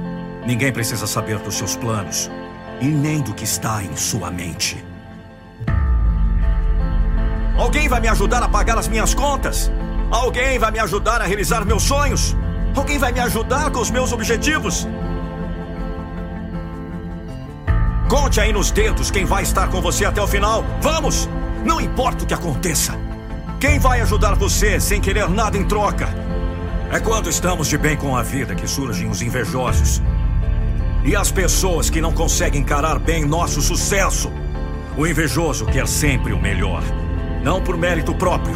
Ninguém 0.45 0.73
precisa 0.73 1.07
saber 1.07 1.39
dos 1.39 1.55
seus 1.55 1.77
planos 1.77 2.29
e 2.81 2.87
nem 2.87 3.23
do 3.23 3.33
que 3.33 3.45
está 3.45 3.81
em 3.81 3.95
sua 3.95 4.29
mente. 4.29 4.91
Alguém 7.57 7.89
vai 7.89 8.01
me 8.01 8.09
ajudar 8.09 8.43
a 8.43 8.49
pagar 8.49 8.79
as 8.79 8.89
minhas 8.89 9.15
contas? 9.15 9.71
Alguém 10.11 10.59
vai 10.59 10.71
me 10.71 10.79
ajudar 10.79 11.21
a 11.21 11.25
realizar 11.25 11.65
meus 11.65 11.83
sonhos? 11.83 12.37
Alguém 12.75 12.99
vai 12.99 13.13
me 13.13 13.21
ajudar 13.21 13.71
com 13.71 13.81
os 13.81 13.91
meus 13.91 14.13
objetivos? 14.13 14.89
Conte 18.09 18.41
aí 18.41 18.53
nos 18.53 18.71
dedos 18.71 19.11
quem 19.11 19.25
vai 19.25 19.43
estar 19.43 19.69
com 19.69 19.81
você 19.81 20.05
até 20.05 20.21
o 20.21 20.27
final. 20.27 20.65
Vamos! 20.81 21.29
Não 21.65 21.81
importa 21.81 22.25
o 22.25 22.27
que 22.27 22.35
aconteça. 22.35 22.99
Quem 23.61 23.79
vai 23.79 24.01
ajudar 24.01 24.35
você 24.35 24.81
sem 24.81 25.01
querer 25.01 25.29
nada 25.29 25.57
em 25.57 25.65
troca? 25.65 26.09
É 26.91 26.99
quando 26.99 27.31
estamos 27.31 27.69
de 27.69 27.79
bem 27.79 27.97
com 27.97 28.17
a 28.17 28.23
vida 28.23 28.55
que 28.55 28.67
surgem 28.67 29.09
os 29.09 29.23
invejosos. 29.23 30.03
E 31.05 31.15
as 31.17 31.31
pessoas 31.31 31.89
que 31.89 32.01
não 32.01 32.13
conseguem 32.13 32.61
encarar 32.61 32.99
bem 32.99 33.25
nosso 33.25 33.63
sucesso. 33.63 34.33
O 34.97 35.07
invejoso 35.07 35.65
quer 35.67 35.87
sempre 35.87 36.33
o 36.33 36.39
melhor. 36.41 36.83
Não 37.43 37.61
por 37.61 37.77
mérito 37.77 38.15
próprio, 38.15 38.55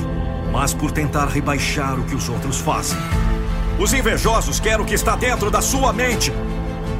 mas 0.52 0.72
por 0.72 0.90
tentar 0.90 1.26
rebaixar 1.26 1.98
o 1.98 2.04
que 2.04 2.14
os 2.14 2.28
outros 2.28 2.58
fazem. 2.58 2.98
Os 3.78 3.92
invejosos 3.92 4.60
querem 4.60 4.80
o 4.80 4.84
que 4.84 4.94
está 4.94 5.16
dentro 5.16 5.50
da 5.50 5.60
sua 5.60 5.92
mente. 5.92 6.32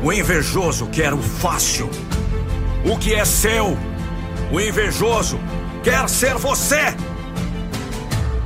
O 0.03 0.13
invejoso 0.13 0.87
quer 0.89 1.15
o 1.15 1.19
fácil 1.19 1.89
o 2.87 2.97
que 2.97 3.15
é 3.15 3.25
seu. 3.25 3.77
O 4.53 4.61
invejoso 4.61 5.39
quer 5.83 6.09
ser 6.09 6.37
você. 6.37 6.95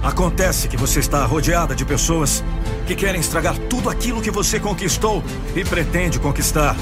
Acontece 0.03 0.67
que 0.67 0.79
você 0.79 1.01
está 1.01 1.25
rodeada 1.27 1.75
de 1.75 1.85
pessoas 1.85 2.43
que 2.87 2.97
querem 2.97 3.21
estragar 3.21 3.57
tudo 3.69 3.91
aquilo 3.91 4.23
que 4.23 4.31
você 4.31 4.59
conquistou 4.59 5.23
e 5.55 5.63
pretende 5.63 6.19
conquistar. 6.19 6.75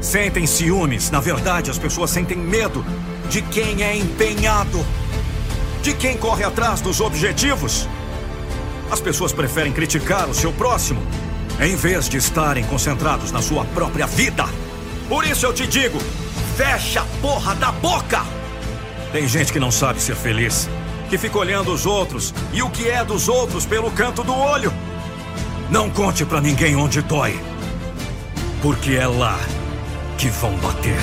Sentem 0.00 0.46
ciúmes, 0.46 1.10
na 1.10 1.20
verdade, 1.20 1.70
as 1.70 1.78
pessoas 1.78 2.10
sentem 2.10 2.38
medo 2.38 2.84
de 3.28 3.42
quem 3.42 3.82
é 3.82 3.94
empenhado, 3.94 4.84
de 5.82 5.92
quem 5.92 6.16
corre 6.16 6.44
atrás 6.44 6.80
dos 6.80 7.00
objetivos. 7.00 7.88
As 8.90 9.00
pessoas 9.00 9.32
preferem 9.32 9.72
criticar 9.72 10.28
o 10.28 10.34
seu 10.34 10.52
próximo 10.52 11.02
em 11.60 11.76
vez 11.76 12.08
de 12.08 12.16
estarem 12.16 12.64
concentrados 12.64 13.32
na 13.32 13.42
sua 13.42 13.64
própria 13.64 14.06
vida. 14.06 14.44
Por 15.08 15.24
isso 15.24 15.44
eu 15.44 15.52
te 15.52 15.66
digo: 15.66 15.98
Fecha 16.56 17.00
a 17.00 17.04
porra 17.20 17.54
da 17.54 17.72
boca! 17.72 18.22
Tem 19.12 19.26
gente 19.26 19.52
que 19.52 19.60
não 19.60 19.70
sabe 19.70 20.00
ser 20.00 20.14
feliz, 20.14 20.68
que 21.10 21.18
fica 21.18 21.38
olhando 21.38 21.72
os 21.72 21.84
outros 21.84 22.32
e 22.52 22.62
o 22.62 22.70
que 22.70 22.88
é 22.88 23.04
dos 23.04 23.28
outros 23.28 23.66
pelo 23.66 23.90
canto 23.90 24.22
do 24.22 24.34
olho. 24.34 24.72
Não 25.70 25.90
conte 25.90 26.24
para 26.24 26.40
ninguém 26.40 26.76
onde 26.76 27.02
dói, 27.02 27.38
porque 28.62 28.92
é 28.92 29.06
lá 29.06 29.38
que 30.16 30.28
vão 30.28 30.54
bater. 30.58 31.00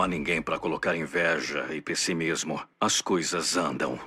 Não 0.00 0.04
há 0.04 0.08
ninguém 0.08 0.40
para 0.40 0.58
colocar 0.58 0.96
inveja 0.96 1.66
e 1.74 1.80
pessimismo, 1.82 2.58
as 2.80 3.02
coisas 3.02 3.54
andam. 3.54 3.98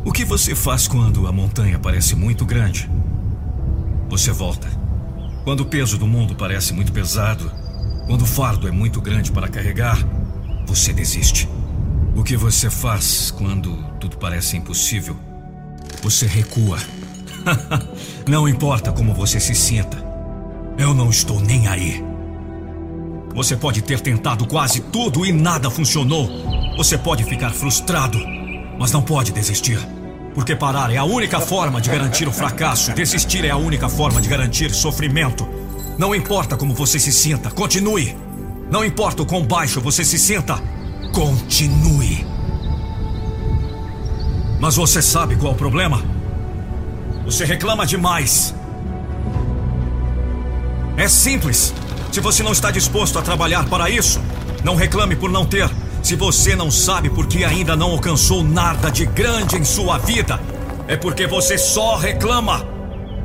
O 0.04 0.12
que 0.12 0.24
você 0.24 0.54
faz 0.54 0.86
quando 0.86 1.26
a 1.26 1.32
montanha 1.32 1.78
parece 1.78 2.14
muito 2.14 2.44
grande? 2.44 2.88
Você 4.08 4.30
volta. 4.30 4.68
Quando 5.44 5.60
o 5.60 5.66
peso 5.66 5.98
do 5.98 6.06
mundo 6.06 6.34
parece 6.34 6.72
muito 6.72 6.92
pesado, 6.92 7.50
quando 8.06 8.22
o 8.22 8.26
fardo 8.26 8.68
é 8.68 8.70
muito 8.70 9.00
grande 9.00 9.32
para 9.32 9.48
carregar, 9.48 9.98
você 10.66 10.92
desiste. 10.92 11.48
O 12.14 12.22
que 12.22 12.36
você 12.36 12.70
faz 12.70 13.30
quando 13.30 13.76
tudo 13.98 14.16
parece 14.18 14.56
impossível? 14.56 15.16
Você 16.02 16.26
recua. 16.26 16.78
não 18.28 18.48
importa 18.48 18.92
como 18.92 19.14
você 19.14 19.40
se 19.40 19.54
sinta, 19.54 19.96
eu 20.78 20.94
não 20.94 21.10
estou 21.10 21.40
nem 21.40 21.66
aí. 21.66 22.13
Você 23.34 23.56
pode 23.56 23.82
ter 23.82 23.98
tentado 23.98 24.46
quase 24.46 24.80
tudo 24.80 25.26
e 25.26 25.32
nada 25.32 25.68
funcionou. 25.68 26.30
Você 26.76 26.96
pode 26.96 27.24
ficar 27.24 27.50
frustrado, 27.50 28.16
mas 28.78 28.92
não 28.92 29.02
pode 29.02 29.32
desistir. 29.32 29.78
Porque 30.36 30.54
parar 30.54 30.92
é 30.92 30.96
a 30.98 31.04
única 31.04 31.40
forma 31.40 31.80
de 31.80 31.90
garantir 31.90 32.28
o 32.28 32.32
fracasso. 32.32 32.92
Desistir 32.92 33.44
é 33.44 33.50
a 33.50 33.56
única 33.56 33.88
forma 33.88 34.20
de 34.20 34.28
garantir 34.28 34.72
sofrimento. 34.72 35.48
Não 35.98 36.14
importa 36.14 36.56
como 36.56 36.74
você 36.74 36.98
se 36.98 37.10
sinta, 37.10 37.50
continue. 37.50 38.16
Não 38.70 38.84
importa 38.84 39.22
o 39.22 39.26
quão 39.26 39.44
baixo 39.44 39.80
você 39.80 40.04
se 40.04 40.18
sinta, 40.18 40.56
continue. 41.12 42.24
Mas 44.60 44.76
você 44.76 45.02
sabe 45.02 45.34
qual 45.34 45.52
é 45.52 45.54
o 45.54 45.58
problema? 45.58 46.00
Você 47.24 47.44
reclama 47.44 47.84
demais. 47.84 48.54
É 50.96 51.08
simples. 51.08 51.74
Se 52.14 52.20
você 52.20 52.44
não 52.44 52.52
está 52.52 52.70
disposto 52.70 53.18
a 53.18 53.22
trabalhar 53.22 53.68
para 53.68 53.90
isso, 53.90 54.22
não 54.62 54.76
reclame 54.76 55.16
por 55.16 55.28
não 55.28 55.44
ter. 55.44 55.68
Se 56.00 56.14
você 56.14 56.54
não 56.54 56.70
sabe 56.70 57.10
porque 57.10 57.42
ainda 57.42 57.74
não 57.74 57.90
alcançou 57.90 58.44
nada 58.44 58.88
de 58.88 59.04
grande 59.04 59.56
em 59.56 59.64
sua 59.64 59.98
vida, 59.98 60.40
é 60.86 60.96
porque 60.96 61.26
você 61.26 61.58
só 61.58 61.96
reclama. 61.96 62.64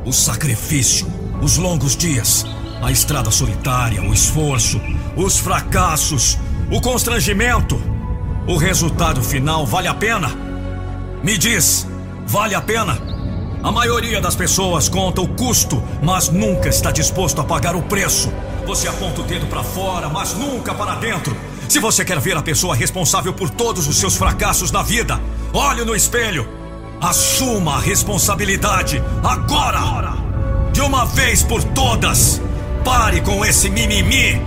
O 0.04 0.12
sacrifício, 0.12 1.06
os 1.40 1.56
longos 1.58 1.96
dias, 1.96 2.48
a 2.82 2.92
estrada 2.92 3.30
solitária, 3.30 4.02
o 4.02 4.12
esforço, 4.12 4.82
os 5.16 5.38
fracassos, 5.38 6.40
o 6.72 6.82
constrangimento. 6.82 7.80
O 8.48 8.58
resultado 8.58 9.22
final 9.22 9.68
vale 9.68 9.88
a 9.88 9.94
pena? 9.94 10.30
Me 11.24 11.38
diz, 11.38 11.86
vale 12.26 12.56
a 12.56 12.62
pena? 12.62 12.98
A 13.62 13.74
maioria 13.74 14.22
das 14.22 14.36
pessoas 14.36 14.88
conta 14.88 15.20
o 15.20 15.28
custo, 15.28 15.84
mas 16.02 16.30
nunca 16.30 16.70
está 16.70 16.92
disposto 16.92 17.42
a 17.42 17.44
pagar 17.44 17.76
o 17.76 17.82
preço. 17.82 18.32
Você 18.66 18.88
aponta 18.88 19.20
o 19.20 19.24
dedo 19.26 19.48
para 19.48 19.64
fora, 19.64 20.08
mas 20.08 20.34
nunca 20.34 20.74
para 20.74 20.96
dentro. 20.96 21.36
Se 21.68 21.78
você 21.78 22.06
quer 22.06 22.20
ver 22.22 22.38
a 22.38 22.42
pessoa 22.42 22.74
responsável 22.74 23.34
por 23.34 23.50
todos 23.50 23.86
os 23.86 23.98
seus 23.98 24.16
fracassos 24.16 24.72
na 24.72 24.82
vida, 24.82 25.20
olhe 25.54 25.84
no 25.84 25.94
espelho. 25.94 26.48
Assuma 27.02 27.76
a 27.76 27.80
responsabilidade 27.80 29.04
agora! 29.22 30.14
De 30.72 30.80
uma 30.80 31.06
vez 31.06 31.44
por 31.44 31.62
todas! 31.62 32.42
Pare 32.86 33.20
com 33.20 33.44
esse 33.44 33.70
mimimi! 33.70 34.42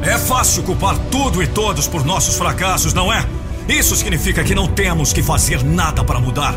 É 0.00 0.16
fácil 0.16 0.62
culpar 0.62 0.96
tudo 1.10 1.42
e 1.42 1.46
todos 1.48 1.88
por 1.88 2.04
nossos 2.04 2.36
fracassos, 2.36 2.94
não 2.94 3.12
é? 3.12 3.26
Isso 3.68 3.96
significa 3.96 4.44
que 4.44 4.54
não 4.54 4.68
temos 4.68 5.12
que 5.12 5.24
fazer 5.24 5.64
nada 5.64 6.04
para 6.04 6.20
mudar. 6.20 6.54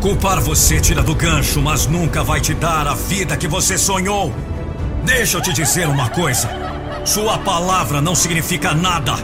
Culpar 0.00 0.40
você 0.40 0.80
tira 0.80 1.02
do 1.02 1.12
gancho, 1.12 1.60
mas 1.60 1.88
nunca 1.88 2.22
vai 2.22 2.40
te 2.40 2.54
dar 2.54 2.86
a 2.86 2.94
vida 2.94 3.36
que 3.36 3.48
você 3.48 3.76
sonhou. 3.76 4.32
Deixa 5.04 5.38
eu 5.38 5.42
te 5.42 5.52
dizer 5.52 5.88
uma 5.88 6.08
coisa. 6.08 6.48
Sua 7.04 7.36
palavra 7.38 8.00
não 8.00 8.14
significa 8.14 8.72
nada. 8.72 9.16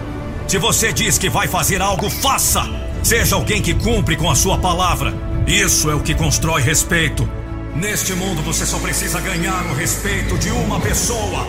Se 0.49 0.59
você 0.59 0.93
diz 0.93 1.17
que 1.17 1.29
vai 1.29 1.47
fazer 1.47 1.81
algo, 1.81 2.11
faça! 2.11 2.63
Seja 3.05 3.37
alguém 3.37 3.63
que 3.63 3.73
cumpre 3.73 4.17
com 4.17 4.29
a 4.29 4.35
sua 4.35 4.59
palavra. 4.59 5.15
Isso 5.47 5.89
é 5.91 5.95
o 5.95 6.01
que 6.01 6.15
constrói 6.15 6.63
respeito. 6.63 7.29
Neste 7.77 8.13
mundo 8.15 8.43
você 8.43 8.67
só 8.67 8.79
precisa 8.79 9.21
ganhar 9.21 9.65
o 9.67 9.75
respeito 9.75 10.37
de 10.39 10.51
uma 10.51 10.81
pessoa. 10.81 11.47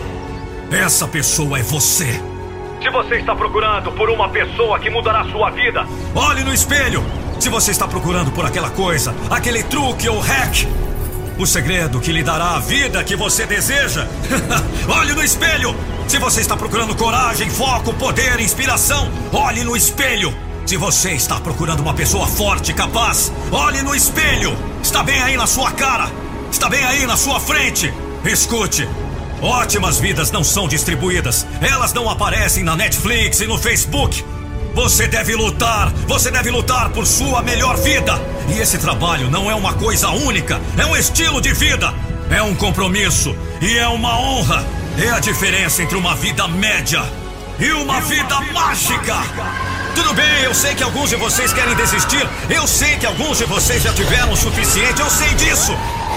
Essa 0.70 1.08
pessoa 1.08 1.58
é 1.58 1.62
você. 1.62 2.20
Se 2.80 2.90
você 2.90 3.16
está 3.16 3.34
procurando 3.34 3.90
por 3.92 4.08
uma 4.08 4.28
pessoa 4.28 4.78
que 4.78 4.88
mudará 4.88 5.24
sua 5.32 5.50
vida, 5.50 5.84
olhe 6.14 6.44
no 6.44 6.54
espelho. 6.54 7.25
Se 7.38 7.48
você 7.48 7.70
está 7.70 7.86
procurando 7.86 8.32
por 8.32 8.44
aquela 8.44 8.70
coisa, 8.70 9.14
aquele 9.30 9.62
truque 9.62 10.08
ou 10.08 10.18
hack, 10.18 10.66
o 11.38 11.46
segredo 11.46 12.00
que 12.00 12.10
lhe 12.10 12.22
dará 12.22 12.56
a 12.56 12.58
vida 12.58 13.04
que 13.04 13.14
você 13.14 13.46
deseja, 13.46 14.06
olhe 14.88 15.12
no 15.12 15.22
espelho. 15.22 15.76
Se 16.08 16.18
você 16.18 16.40
está 16.40 16.56
procurando 16.56 16.94
coragem, 16.94 17.50
foco, 17.50 17.92
poder, 17.94 18.40
inspiração, 18.40 19.10
olhe 19.32 19.64
no 19.64 19.76
espelho. 19.76 20.34
Se 20.64 20.76
você 20.76 21.12
está 21.12 21.38
procurando 21.38 21.80
uma 21.80 21.94
pessoa 21.94 22.26
forte, 22.26 22.72
capaz, 22.72 23.30
olhe 23.52 23.82
no 23.82 23.94
espelho. 23.94 24.56
Está 24.82 25.02
bem 25.02 25.22
aí 25.22 25.36
na 25.36 25.46
sua 25.46 25.70
cara. 25.72 26.10
Está 26.50 26.68
bem 26.68 26.84
aí 26.84 27.06
na 27.06 27.16
sua 27.16 27.38
frente. 27.38 27.92
Escute. 28.24 28.88
Ótimas 29.42 29.98
vidas 29.98 30.30
não 30.30 30.42
são 30.42 30.66
distribuídas. 30.66 31.46
Elas 31.60 31.92
não 31.92 32.08
aparecem 32.08 32.64
na 32.64 32.74
Netflix 32.74 33.40
e 33.40 33.46
no 33.46 33.58
Facebook. 33.58 34.24
Você 34.76 35.08
deve 35.08 35.34
lutar, 35.34 35.90
você 36.06 36.30
deve 36.30 36.50
lutar 36.50 36.90
por 36.90 37.06
sua 37.06 37.40
melhor 37.40 37.78
vida. 37.78 38.12
E 38.46 38.60
esse 38.60 38.76
trabalho 38.76 39.30
não 39.30 39.50
é 39.50 39.54
uma 39.54 39.72
coisa 39.72 40.10
única, 40.10 40.60
é 40.76 40.84
um 40.84 40.94
estilo 40.94 41.40
de 41.40 41.54
vida, 41.54 41.94
é 42.30 42.42
um 42.42 42.54
compromisso 42.54 43.34
e 43.62 43.78
é 43.78 43.88
uma 43.88 44.20
honra. 44.20 44.62
É 45.02 45.08
a 45.08 45.18
diferença 45.18 45.82
entre 45.82 45.96
uma 45.96 46.14
vida 46.14 46.46
média 46.46 47.02
e 47.58 47.72
uma, 47.72 48.02
vida, 48.02 48.38
mágica. 48.52 49.16
Tudo 49.94 50.12
bem, 50.12 50.42
eu 50.44 50.52
sei 50.52 50.74
que 50.74 50.82
alguns 50.82 51.08
de 51.08 51.16
vocês 51.16 51.54
querem 51.54 51.74
desistir. 51.74 52.28
Eu 52.50 52.66
sei 52.66 52.98
que 52.98 53.06
alguns 53.06 53.38
de 53.38 53.46
vocês 53.46 53.82
já 53.82 53.94
tiveram 53.94 54.32
o 54.32 54.36
suficiente. 54.36 55.00
Eu 55.00 55.08
sei 55.08 55.34
disso. 55.36 55.72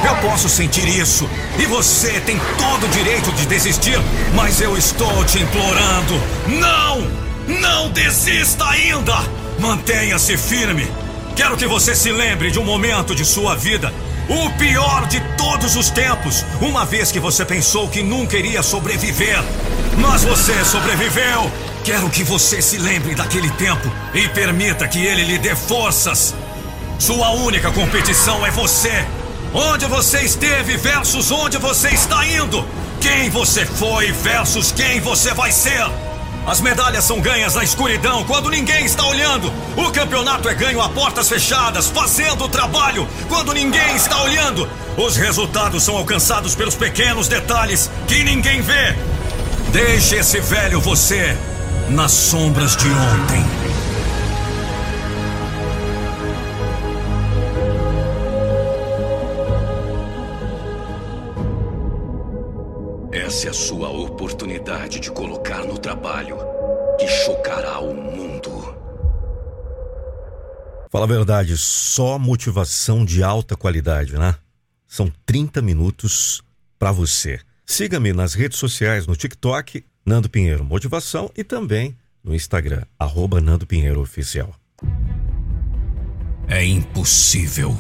Eu 0.05 0.17
posso 0.17 0.49
sentir 0.49 0.85
isso. 0.85 1.29
E 1.57 1.65
você 1.65 2.19
tem 2.25 2.37
todo 2.57 2.87
o 2.87 2.89
direito 2.89 3.31
de 3.31 3.45
desistir. 3.45 3.97
Mas 4.35 4.59
eu 4.59 4.77
estou 4.77 5.23
te 5.23 5.39
implorando. 5.39 6.21
Não! 6.59 7.28
Não 7.49 7.89
desista 7.89 8.63
ainda! 8.69 9.15
Mantenha-se 9.59 10.37
firme. 10.37 10.87
Quero 11.35 11.57
que 11.57 11.65
você 11.65 11.95
se 11.95 12.11
lembre 12.11 12.51
de 12.51 12.59
um 12.59 12.63
momento 12.63 13.15
de 13.15 13.25
sua 13.25 13.55
vida 13.55 13.91
o 14.29 14.49
pior 14.51 15.07
de 15.07 15.19
todos 15.35 15.75
os 15.75 15.89
tempos. 15.89 16.45
Uma 16.61 16.85
vez 16.85 17.11
que 17.11 17.19
você 17.19 17.43
pensou 17.43 17.87
que 17.89 18.03
nunca 18.03 18.37
iria 18.37 18.61
sobreviver. 18.61 19.43
Mas 19.97 20.23
você 20.23 20.63
sobreviveu. 20.63 21.51
Quero 21.83 22.09
que 22.09 22.23
você 22.23 22.61
se 22.61 22.77
lembre 22.77 23.15
daquele 23.15 23.49
tempo 23.51 23.91
e 24.13 24.27
permita 24.27 24.87
que 24.87 25.03
ele 25.03 25.23
lhe 25.23 25.39
dê 25.39 25.55
forças. 25.55 26.35
Sua 26.99 27.31
única 27.31 27.71
competição 27.71 28.45
é 28.45 28.51
você. 28.51 29.03
Onde 29.51 29.85
você 29.87 30.21
esteve 30.21 30.77
versus 30.77 31.31
onde 31.31 31.57
você 31.57 31.89
está 31.89 32.23
indo. 32.27 32.63
Quem 33.01 33.31
você 33.31 33.65
foi 33.65 34.11
versus 34.11 34.71
quem 34.71 34.99
você 34.99 35.33
vai 35.33 35.51
ser. 35.51 35.87
As 36.49 36.59
medalhas 36.61 37.03
são 37.03 37.21
ganhas 37.21 37.53
na 37.53 37.63
escuridão, 37.63 38.23
quando 38.23 38.49
ninguém 38.49 38.83
está 38.83 39.05
olhando. 39.05 39.53
O 39.77 39.91
campeonato 39.91 40.49
é 40.49 40.53
ganho 40.55 40.81
a 40.81 40.89
portas 40.89 41.29
fechadas, 41.29 41.89
fazendo 41.89 42.45
o 42.45 42.49
trabalho, 42.49 43.07
quando 43.27 43.53
ninguém 43.53 43.95
está 43.95 44.19
olhando. 44.23 44.67
Os 44.97 45.15
resultados 45.15 45.83
são 45.83 45.95
alcançados 45.95 46.55
pelos 46.55 46.73
pequenos 46.73 47.27
detalhes 47.27 47.91
que 48.07 48.23
ninguém 48.23 48.61
vê. 48.61 48.95
Deixe 49.71 50.15
esse 50.15 50.39
velho 50.39 50.81
você 50.81 51.37
nas 51.87 52.13
sombras 52.13 52.75
de 52.75 52.87
ontem. 52.87 53.58
Essa 63.29 63.45
é 63.45 63.49
a 63.51 63.53
sua 63.53 63.89
oportunidade 63.89 64.99
de 64.99 65.11
colocar 65.11 65.63
no 65.63 65.77
trabalho 65.77 66.35
que 66.97 67.07
chocará 67.07 67.77
o 67.77 67.93
mundo. 67.93 68.49
Fala 70.89 71.05
a 71.05 71.07
verdade, 71.07 71.55
só 71.55 72.17
motivação 72.17 73.05
de 73.05 73.21
alta 73.21 73.55
qualidade, 73.55 74.17
né? 74.17 74.33
São 74.87 75.13
30 75.27 75.61
minutos 75.61 76.41
para 76.79 76.91
você. 76.91 77.39
Siga-me 77.67 78.13
nas 78.13 78.33
redes 78.33 78.57
sociais, 78.57 79.05
no 79.05 79.15
TikTok, 79.15 79.85
Nando 80.03 80.27
Pinheiro 80.27 80.65
Motivação 80.65 81.29
e 81.37 81.43
também 81.43 81.95
no 82.23 82.33
Instagram, 82.33 82.81
arroba 82.97 83.39
Nando 83.39 83.67
Pinheiro 83.67 84.01
Oficial. 84.01 84.55
É 86.47 86.65
impossível. 86.65 87.77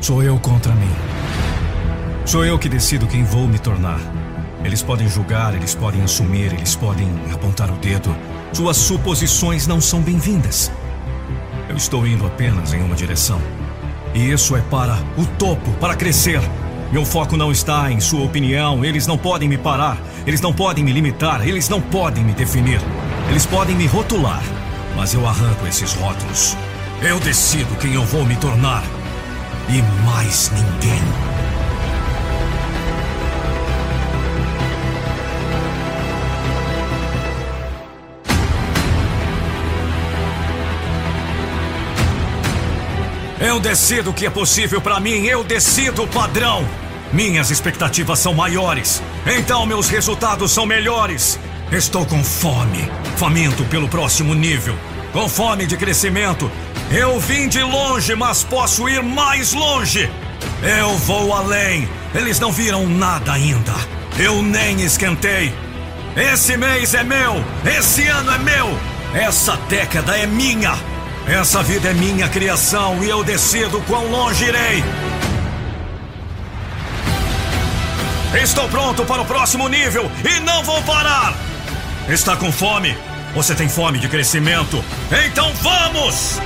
Sou 0.00 0.22
eu 0.22 0.38
contra 0.38 0.74
mim. 0.74 0.90
Sou 2.24 2.42
eu 2.42 2.58
que 2.58 2.70
decido 2.70 3.06
quem 3.06 3.22
vou 3.22 3.46
me 3.46 3.58
tornar. 3.58 4.00
Eles 4.64 4.82
podem 4.82 5.06
julgar, 5.06 5.54
eles 5.54 5.74
podem 5.74 6.00
assumir, 6.00 6.54
eles 6.54 6.74
podem 6.74 7.06
apontar 7.30 7.70
o 7.70 7.76
dedo. 7.76 8.16
Suas 8.50 8.78
suposições 8.78 9.66
não 9.66 9.78
são 9.78 10.00
bem-vindas. 10.00 10.72
Eu 11.68 11.76
estou 11.76 12.06
indo 12.06 12.26
apenas 12.26 12.72
em 12.72 12.82
uma 12.82 12.96
direção. 12.96 13.38
E 14.14 14.30
isso 14.30 14.56
é 14.56 14.62
para 14.62 14.98
o 15.18 15.26
topo, 15.38 15.70
para 15.72 15.94
crescer. 15.94 16.40
Meu 16.90 17.04
foco 17.04 17.36
não 17.36 17.52
está 17.52 17.92
em 17.92 18.00
sua 18.00 18.24
opinião. 18.24 18.82
Eles 18.82 19.06
não 19.06 19.18
podem 19.18 19.50
me 19.50 19.58
parar. 19.58 19.98
Eles 20.26 20.40
não 20.40 20.52
podem 20.52 20.82
me 20.82 20.92
limitar. 20.92 21.46
Eles 21.46 21.68
não 21.68 21.80
podem 21.80 22.24
me 22.24 22.32
definir. 22.32 22.80
Eles 23.28 23.44
podem 23.44 23.76
me 23.76 23.86
rotular. 23.86 24.42
Mas 24.96 25.12
eu 25.12 25.26
arranco 25.28 25.66
esses 25.66 25.92
rótulos. 25.92 26.56
Eu 27.02 27.20
decido 27.20 27.76
quem 27.76 27.92
eu 27.92 28.04
vou 28.04 28.24
me 28.24 28.36
tornar. 28.36 28.82
E 29.72 29.82
mais 30.04 30.50
ninguém. 30.50 31.00
Eu 43.40 43.58
decido 43.58 44.10
o 44.10 44.12
que 44.12 44.26
é 44.26 44.30
possível 44.30 44.80
para 44.80 44.98
mim, 45.00 45.24
eu 45.24 45.44
decido 45.44 46.02
o 46.02 46.08
padrão. 46.08 46.66
Minhas 47.12 47.50
expectativas 47.50 48.18
são 48.18 48.34
maiores, 48.34 49.00
então 49.24 49.64
meus 49.66 49.88
resultados 49.88 50.50
são 50.50 50.66
melhores. 50.66 51.38
Estou 51.72 52.04
com 52.04 52.22
fome, 52.24 52.90
faminto 53.16 53.64
pelo 53.64 53.88
próximo 53.88 54.34
nível, 54.34 54.76
com 55.12 55.28
fome 55.28 55.64
de 55.64 55.76
crescimento. 55.76 56.50
Eu 56.90 57.20
vim 57.20 57.48
de 57.48 57.62
longe, 57.62 58.14
mas 58.16 58.42
posso 58.42 58.88
ir 58.88 59.02
mais 59.02 59.52
longe. 59.52 60.10
Eu 60.62 60.96
vou 60.98 61.32
além. 61.32 61.88
Eles 62.14 62.40
não 62.40 62.50
viram 62.50 62.88
nada 62.88 63.32
ainda. 63.32 63.72
Eu 64.18 64.42
nem 64.42 64.80
esquentei. 64.82 65.54
Esse 66.16 66.56
mês 66.56 66.92
é 66.92 67.04
meu, 67.04 67.44
esse 67.64 68.06
ano 68.08 68.32
é 68.32 68.38
meu, 68.38 68.78
essa 69.14 69.56
década 69.68 70.18
é 70.18 70.26
minha. 70.26 70.74
Essa 71.26 71.62
vida 71.62 71.90
é 71.90 71.94
minha 71.94 72.28
criação 72.28 73.02
e 73.04 73.08
eu 73.08 73.22
decido 73.22 73.80
quão 73.82 74.10
longe 74.10 74.44
irei. 74.44 74.82
Estou 78.42 78.68
pronto 78.68 79.04
para 79.04 79.22
o 79.22 79.24
próximo 79.24 79.68
nível 79.68 80.10
e 80.24 80.40
não 80.40 80.64
vou 80.64 80.82
parar. 80.82 81.34
Está 82.08 82.36
com 82.36 82.50
fome? 82.50 82.96
Você 83.34 83.54
tem 83.54 83.68
fome 83.68 84.00
de 84.00 84.08
crescimento? 84.08 84.84
Então 85.24 85.52
vamos! 85.62 86.40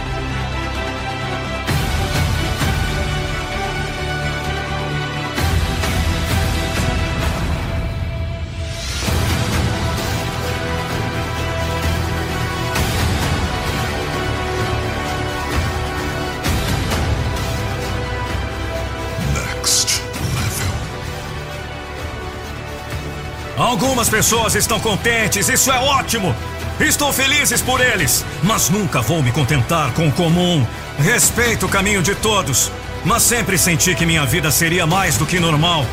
Algumas 23.75 24.09
pessoas 24.09 24.55
estão 24.55 24.79
contentes, 24.79 25.49
isso 25.49 25.69
é 25.69 25.77
ótimo. 25.77 26.33
Estou 26.79 27.13
felizes 27.13 27.61
por 27.61 27.81
eles, 27.81 28.25
mas 28.45 28.71
nunca 28.71 29.03
vou 29.03 29.21
me 29.21 29.33
contentar 29.33 29.91
com 29.95 30.07
o 30.07 30.13
comum. 30.13 30.65
Respeito 30.97 31.67
o 31.67 31.69
caminho 31.69 32.01
de 32.01 32.15
todos, 32.15 32.71
mas 33.05 33.25
sempre 33.25 33.59
senti 33.59 33.93
que 33.97 34.07
minha 34.07 34.25
vida 34.25 34.49
seria 34.53 34.87
mais 34.87 35.19
do 35.19 35.27
que 35.27 35.41
normal, 35.41 35.85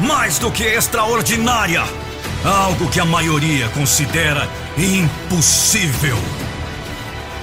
mais 0.00 0.40
do 0.40 0.50
que 0.50 0.64
extraordinária. 0.64 1.84
Algo 2.44 2.90
que 2.90 2.98
a 2.98 3.04
maioria 3.04 3.68
considera 3.68 4.48
impossível. 4.76 6.18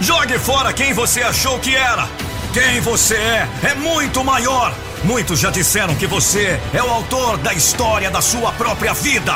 Jogue 0.01 0.37
fora 0.37 0.73
quem 0.73 0.91
você 0.91 1.21
achou 1.21 1.57
que 1.57 1.73
era. 1.73 2.05
Quem 2.53 2.81
você 2.81 3.15
é 3.15 3.47
é 3.63 3.75
muito 3.75 4.25
maior. 4.25 4.75
Muitos 5.05 5.39
já 5.39 5.51
disseram 5.51 5.95
que 5.95 6.05
você 6.05 6.59
é 6.73 6.83
o 6.83 6.89
autor 6.89 7.37
da 7.37 7.53
história 7.53 8.11
da 8.11 8.21
sua 8.21 8.51
própria 8.51 8.93
vida. 8.93 9.35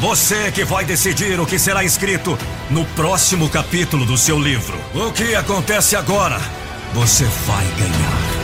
Você 0.00 0.50
que 0.50 0.64
vai 0.64 0.82
decidir 0.82 1.38
o 1.38 1.44
que 1.44 1.58
será 1.58 1.84
escrito 1.84 2.38
no 2.70 2.86
próximo 2.86 3.50
capítulo 3.50 4.06
do 4.06 4.16
seu 4.16 4.38
livro. 4.38 4.78
O 4.94 5.12
que 5.12 5.34
acontece 5.34 5.94
agora? 5.94 6.40
Você 6.94 7.24
vai 7.24 7.66
ganhar. 7.76 8.40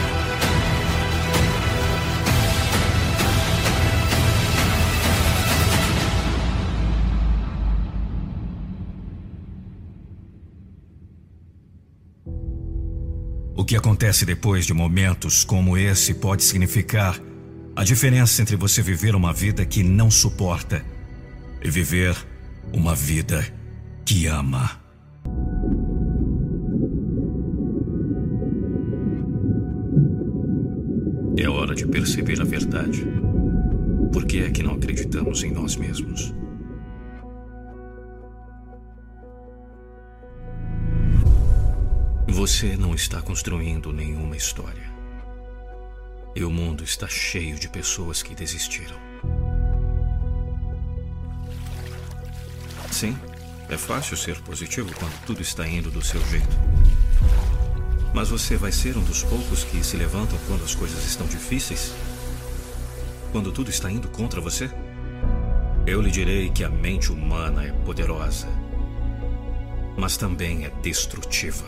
O 13.57 13.65
que 13.65 13.75
acontece 13.75 14.27
depois 14.27 14.67
de 14.67 14.75
momentos 14.75 15.43
como 15.43 15.79
esse 15.79 16.13
pode 16.13 16.45
significar 16.45 17.19
a 17.75 17.83
diferença 17.83 18.43
entre 18.43 18.57
você 18.57 18.83
viver 18.83 19.15
uma 19.15 19.33
vida 19.33 19.65
que 19.65 19.83
não 19.83 20.11
suporta 20.11 20.85
e 21.63 21.71
viver 21.71 22.17
uma 22.73 22.95
vida 22.95 23.45
que 24.05 24.27
ama. 24.27 24.71
É 31.39 31.49
hora 31.49 31.75
de 31.75 31.87
perceber 31.87 32.41
a 32.41 32.45
verdade. 32.45 33.07
Por 34.13 34.25
que 34.25 34.41
é 34.41 34.51
que 34.51 34.63
não 34.63 34.75
acreditamos 34.75 35.45
em 35.45 35.53
nós 35.53 35.77
mesmos? 35.77 36.35
Você 42.29 42.77
não 42.77 42.95
está 42.95 43.21
construindo 43.21 43.93
nenhuma 43.93 44.37
história. 44.37 44.95
E 46.35 46.45
o 46.45 46.51
mundo 46.51 46.85
está 46.85 47.09
cheio 47.09 47.59
de 47.59 47.69
pessoas 47.69 48.23
que 48.23 48.35
desistiram. 48.35 48.97
Sim, 52.91 53.17
é 53.69 53.77
fácil 53.77 54.17
ser 54.17 54.41
positivo 54.41 54.91
quando 54.99 55.25
tudo 55.27 55.43
está 55.43 55.67
indo 55.67 55.91
do 55.91 56.03
seu 56.03 56.25
jeito. 56.29 56.57
Mas 58.15 58.29
você 58.29 58.57
vai 58.57 58.73
ser 58.73 58.97
um 58.97 59.05
dos 59.05 59.23
poucos 59.23 59.65
que 59.65 59.85
se 59.85 59.97
levantam 59.97 60.39
quando 60.47 60.65
as 60.65 60.75
coisas 60.75 61.05
estão 61.05 61.27
difíceis? 61.27 61.93
Quando 63.33 63.53
tudo 63.53 63.69
está 63.71 63.91
indo 63.91 64.09
contra 64.09 64.41
você? 64.41 64.71
Eu 65.87 66.01
lhe 66.01 66.11
direi 66.11 66.49
que 66.51 66.65
a 66.65 66.69
mente 66.69 67.13
humana 67.13 67.65
é 67.65 67.73
poderosa, 67.85 68.49
mas 69.97 70.17
também 70.17 70.65
é 70.65 70.71
destrutiva. 70.83 71.67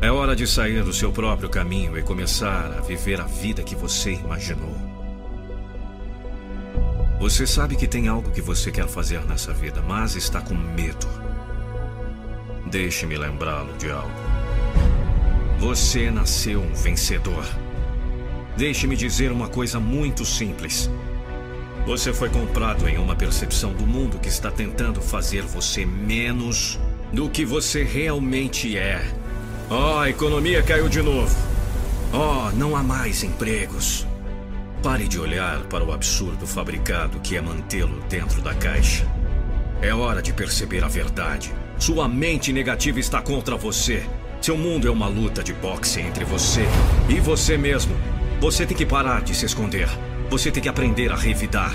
É 0.00 0.10
hora 0.10 0.34
de 0.34 0.46
sair 0.46 0.82
do 0.82 0.92
seu 0.92 1.12
próprio 1.12 1.50
caminho 1.50 1.98
e 1.98 2.02
começar 2.02 2.72
a 2.72 2.80
viver 2.80 3.20
a 3.20 3.24
vida 3.24 3.62
que 3.62 3.74
você 3.74 4.12
imaginou. 4.12 4.87
Você 7.18 7.48
sabe 7.48 7.74
que 7.74 7.88
tem 7.88 8.06
algo 8.06 8.30
que 8.30 8.40
você 8.40 8.70
quer 8.70 8.86
fazer 8.86 9.24
nessa 9.24 9.52
vida, 9.52 9.82
mas 9.82 10.14
está 10.14 10.40
com 10.40 10.54
medo. 10.54 11.08
Deixe-me 12.66 13.16
lembrá-lo 13.16 13.76
de 13.76 13.90
algo. 13.90 14.08
Você 15.58 16.12
nasceu 16.12 16.60
um 16.60 16.72
vencedor. 16.72 17.44
Deixe-me 18.56 18.96
dizer 18.96 19.32
uma 19.32 19.48
coisa 19.48 19.80
muito 19.80 20.24
simples. 20.24 20.88
Você 21.86 22.12
foi 22.12 22.28
comprado 22.28 22.88
em 22.88 22.98
uma 22.98 23.16
percepção 23.16 23.72
do 23.72 23.84
mundo 23.84 24.20
que 24.20 24.28
está 24.28 24.50
tentando 24.50 25.02
fazer 25.02 25.42
você 25.42 25.84
menos 25.84 26.78
do 27.12 27.28
que 27.28 27.44
você 27.44 27.82
realmente 27.82 28.76
é. 28.76 29.04
Oh, 29.68 29.98
a 29.98 30.08
economia 30.08 30.62
caiu 30.62 30.88
de 30.88 31.02
novo. 31.02 31.34
Oh, 32.12 32.50
não 32.56 32.76
há 32.76 32.82
mais 32.82 33.24
empregos. 33.24 34.07
Pare 34.82 35.08
de 35.08 35.18
olhar 35.18 35.64
para 35.64 35.82
o 35.82 35.92
absurdo 35.92 36.46
fabricado 36.46 37.18
que 37.18 37.36
é 37.36 37.40
mantê-lo 37.40 38.00
dentro 38.08 38.40
da 38.40 38.54
caixa. 38.54 39.04
É 39.82 39.92
hora 39.92 40.22
de 40.22 40.32
perceber 40.32 40.84
a 40.84 40.88
verdade. 40.88 41.52
Sua 41.78 42.06
mente 42.06 42.52
negativa 42.52 43.00
está 43.00 43.20
contra 43.20 43.56
você. 43.56 44.04
Seu 44.40 44.56
mundo 44.56 44.86
é 44.86 44.90
uma 44.90 45.08
luta 45.08 45.42
de 45.42 45.52
boxe 45.52 46.00
entre 46.00 46.24
você 46.24 46.64
e 47.08 47.18
você 47.18 47.58
mesmo. 47.58 47.92
Você 48.40 48.64
tem 48.64 48.76
que 48.76 48.86
parar 48.86 49.20
de 49.20 49.34
se 49.34 49.46
esconder. 49.46 49.88
Você 50.30 50.48
tem 50.48 50.62
que 50.62 50.68
aprender 50.68 51.10
a 51.10 51.16
revidar. 51.16 51.72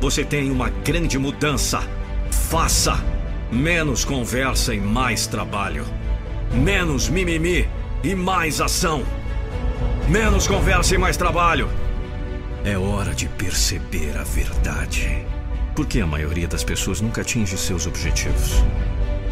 Você 0.00 0.24
tem 0.24 0.48
uma 0.48 0.70
grande 0.70 1.18
mudança. 1.18 1.82
Faça 2.30 3.02
menos 3.50 4.04
conversa 4.04 4.72
e 4.72 4.80
mais 4.80 5.26
trabalho. 5.26 5.84
Menos 6.52 7.08
mimimi 7.08 7.68
e 8.04 8.14
mais 8.14 8.60
ação. 8.60 9.02
Menos 10.08 10.46
conversa 10.46 10.94
e 10.94 10.98
mais 10.98 11.16
trabalho. 11.16 11.68
É 12.64 12.78
hora 12.78 13.14
de 13.14 13.28
perceber 13.28 14.16
a 14.16 14.24
verdade. 14.24 15.22
Por 15.76 15.86
que 15.86 16.00
a 16.00 16.06
maioria 16.06 16.48
das 16.48 16.64
pessoas 16.64 16.98
nunca 16.98 17.20
atinge 17.20 17.58
seus 17.58 17.86
objetivos? 17.86 18.64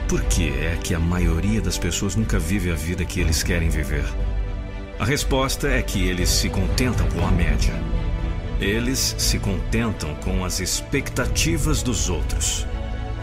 Por 0.06 0.20
que 0.24 0.50
é 0.50 0.76
que 0.76 0.94
a 0.94 0.98
maioria 0.98 1.62
das 1.62 1.78
pessoas 1.78 2.14
nunca 2.14 2.38
vive 2.38 2.70
a 2.70 2.74
vida 2.74 3.06
que 3.06 3.20
eles 3.20 3.42
querem 3.42 3.70
viver? 3.70 4.04
A 4.98 5.06
resposta 5.06 5.66
é 5.66 5.80
que 5.80 6.06
eles 6.06 6.28
se 6.28 6.50
contentam 6.50 7.08
com 7.08 7.26
a 7.26 7.30
média. 7.30 7.72
Eles 8.60 9.16
se 9.16 9.38
contentam 9.38 10.14
com 10.16 10.44
as 10.44 10.60
expectativas 10.60 11.82
dos 11.82 12.10
outros. 12.10 12.66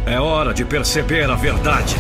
É 0.08 0.20
hora 0.20 0.56
de 0.56 0.66
perceber 0.66 1.30
a 1.30 1.36
verdade. 1.36 1.96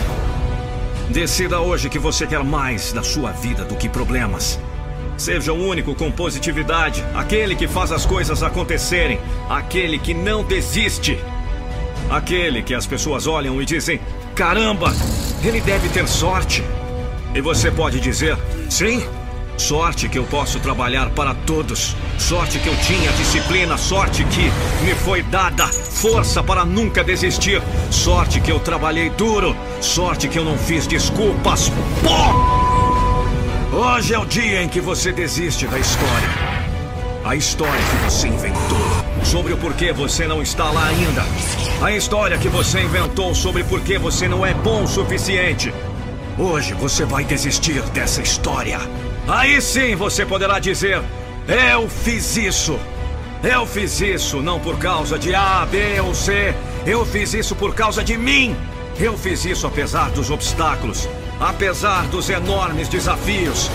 Decida 1.12 1.60
hoje 1.60 1.90
que 1.90 2.00
você 2.00 2.26
quer 2.26 2.44
mais 2.44 2.92
da 2.92 3.04
sua 3.04 3.32
vida 3.34 3.64
do 3.66 3.76
que 3.76 3.88
problemas. 3.88 4.60
Seja 5.20 5.52
o 5.52 5.68
único 5.68 5.94
com 5.94 6.10
positividade, 6.10 7.04
aquele 7.14 7.54
que 7.54 7.68
faz 7.68 7.92
as 7.92 8.06
coisas 8.06 8.42
acontecerem, 8.42 9.20
aquele 9.50 10.00
que 10.00 10.14
não 10.14 10.46
desiste. 10.46 11.20
Aquele 12.10 12.64
que 12.64 12.74
as 12.74 12.88
pessoas 12.88 13.28
olham 13.28 13.62
e 13.62 13.66
dizem: 13.66 14.00
Caramba, 14.34 14.94
ele 15.44 15.60
deve 15.60 15.90
ter 15.90 16.08
sorte. 16.08 16.64
E 17.36 17.42
você 17.42 17.70
pode 17.70 18.00
dizer: 18.00 18.38
Sim, 18.70 19.06
sorte 19.58 20.08
que 20.08 20.18
eu 20.18 20.24
posso 20.24 20.58
trabalhar 20.62 21.10
para 21.10 21.36
todos. 21.36 21.98
Sorte 22.18 22.58
que 22.58 22.70
eu 22.70 22.76
tinha 22.78 23.12
disciplina, 23.12 23.78
sorte 23.78 24.24
que 24.24 24.44
me 24.86 24.96
foi 25.04 25.22
dada 25.22 25.68
força 25.68 26.42
para 26.42 26.64
nunca 26.64 27.04
desistir. 27.04 27.62
Sorte 27.92 28.40
que 28.40 28.54
eu 28.54 28.60
trabalhei 28.62 29.10
duro, 29.10 29.54
sorte 29.82 30.30
que 30.30 30.40
eu 30.40 30.46
não 30.46 30.58
fiz 30.58 30.88
desculpas. 30.88 31.70
Pô! 32.02 32.59
Hoje 33.82 34.14
é 34.14 34.20
o 34.20 34.26
dia 34.26 34.62
em 34.62 34.68
que 34.68 34.82
você 34.82 35.14
desiste 35.14 35.66
da 35.66 35.80
história. 35.80 36.30
A 37.24 37.34
história 37.34 37.80
que 37.80 38.12
você 38.12 38.28
inventou 38.28 38.78
sobre 39.24 39.54
o 39.54 39.58
porquê 39.58 39.94
você 39.94 40.28
não 40.28 40.42
está 40.42 40.70
lá 40.70 40.88
ainda. 40.88 41.24
A 41.82 41.90
história 41.94 42.38
que 42.38 42.50
você 42.50 42.82
inventou 42.82 43.34
sobre 43.34 43.64
porquê 43.64 43.98
você 43.98 44.28
não 44.28 44.46
é 44.46 44.54
bom 44.54 44.84
o 44.84 44.88
suficiente. 44.88 45.74
Hoje 46.38 46.74
você 46.74 47.06
vai 47.06 47.24
desistir 47.24 47.82
dessa 47.94 48.22
história. 48.22 48.82
Aí 49.26 49.62
sim 49.62 49.96
você 49.96 50.26
poderá 50.26 50.60
dizer: 50.60 51.02
Eu 51.48 51.88
fiz 51.88 52.36
isso. 52.36 52.78
Eu 53.42 53.66
fiz 53.66 54.02
isso 54.02 54.42
não 54.42 54.60
por 54.60 54.78
causa 54.78 55.18
de 55.18 55.34
A, 55.34 55.66
B 55.66 56.02
ou 56.02 56.14
C. 56.14 56.54
Eu 56.86 57.06
fiz 57.06 57.34
isso 57.34 57.56
por 57.56 57.74
causa 57.74 58.04
de 58.04 58.18
mim. 58.18 58.58
Eu 59.00 59.18
fiz 59.18 59.46
isso 59.46 59.66
apesar 59.66 60.12
dos 60.12 60.30
obstáculos, 60.30 61.08
apesar 61.40 62.06
dos 62.08 62.30
enormes 62.30 62.90
desafios. 62.90 63.70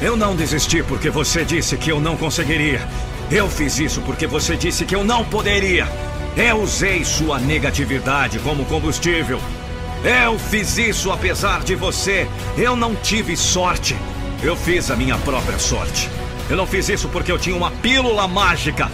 Eu 0.00 0.16
não 0.16 0.34
desisti 0.34 0.82
porque 0.82 1.10
você 1.10 1.44
disse 1.44 1.76
que 1.76 1.92
eu 1.92 2.00
não 2.00 2.16
conseguiria. 2.16 2.86
Eu 3.30 3.48
fiz 3.48 3.78
isso 3.78 4.00
porque 4.00 4.26
você 4.26 4.56
disse 4.56 4.84
que 4.84 4.94
eu 4.94 5.04
não 5.04 5.24
poderia. 5.24 5.88
Eu 6.36 6.60
usei 6.62 7.04
sua 7.04 7.38
negatividade 7.38 8.38
como 8.40 8.64
combustível. 8.64 9.38
Eu 10.02 10.36
fiz 10.38 10.76
isso 10.76 11.12
apesar 11.12 11.62
de 11.62 11.76
você. 11.76 12.26
Eu 12.58 12.74
não 12.74 12.96
tive 12.96 13.36
sorte. 13.36 13.96
Eu 14.42 14.56
fiz 14.56 14.90
a 14.90 14.96
minha 14.96 15.16
própria 15.18 15.58
sorte. 15.58 16.10
Eu 16.50 16.56
não 16.56 16.66
fiz 16.66 16.88
isso 16.88 17.08
porque 17.08 17.30
eu 17.30 17.38
tinha 17.38 17.54
uma 17.54 17.70
pílula 17.70 18.26
mágica. 18.26 18.90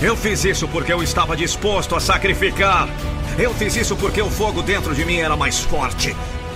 Eu 0.00 0.16
fiz 0.16 0.44
isso 0.44 0.68
porque 0.68 0.92
eu 0.92 1.02
estava 1.02 1.36
disposto 1.36 1.96
a 1.96 2.00
sacrificar. 2.00 2.88
Eu 3.36 3.52
fiz 3.54 3.74
isso 3.74 3.96
porque 3.96 4.22
o 4.22 4.30
fogo 4.30 4.62
dentro 4.62 4.94
de 4.94 5.04
mim 5.04 5.16
era 5.16 5.36
mais 5.36 5.58
forte. 5.58 6.14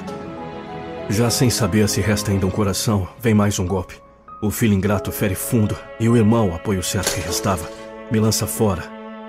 Já 1.10 1.30
sem 1.30 1.50
saber 1.50 1.88
se 1.88 2.02
resta 2.02 2.32
ainda 2.32 2.46
um 2.46 2.52
coração, 2.52 3.08
vem 3.22 3.34
mais 3.34 3.58
um 3.58 3.66
golpe. 3.66 4.02
O 4.44 4.52
filho 4.52 4.74
ingrato 4.74 5.14
fere 5.14 5.34
fundo 5.34 5.78
e 5.98 6.10
o 6.10 6.18
irmão, 6.18 6.54
apoio 6.54 6.84
certo 6.84 7.16
que 7.16 7.22
restava, 7.22 7.70
me 8.12 8.20
lança 8.20 8.46
fora, 8.46 8.84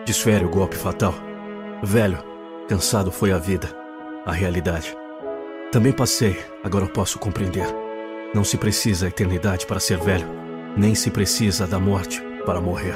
desfere 0.04 0.44
o 0.44 0.50
golpe 0.50 0.74
fatal. 0.74 1.14
Velho, 1.80 2.31
cansado 2.68 3.10
foi 3.10 3.32
a 3.32 3.38
vida, 3.38 3.68
a 4.24 4.32
realidade. 4.32 4.96
Também 5.70 5.92
passei, 5.92 6.38
agora 6.62 6.84
eu 6.84 6.88
posso 6.88 7.18
compreender. 7.18 7.66
Não 8.34 8.44
se 8.44 8.56
precisa 8.56 9.06
a 9.06 9.08
eternidade 9.08 9.66
para 9.66 9.80
ser 9.80 9.98
velho, 9.98 10.26
nem 10.76 10.94
se 10.94 11.10
precisa 11.10 11.66
da 11.66 11.78
morte 11.78 12.22
para 12.46 12.60
morrer. 12.60 12.94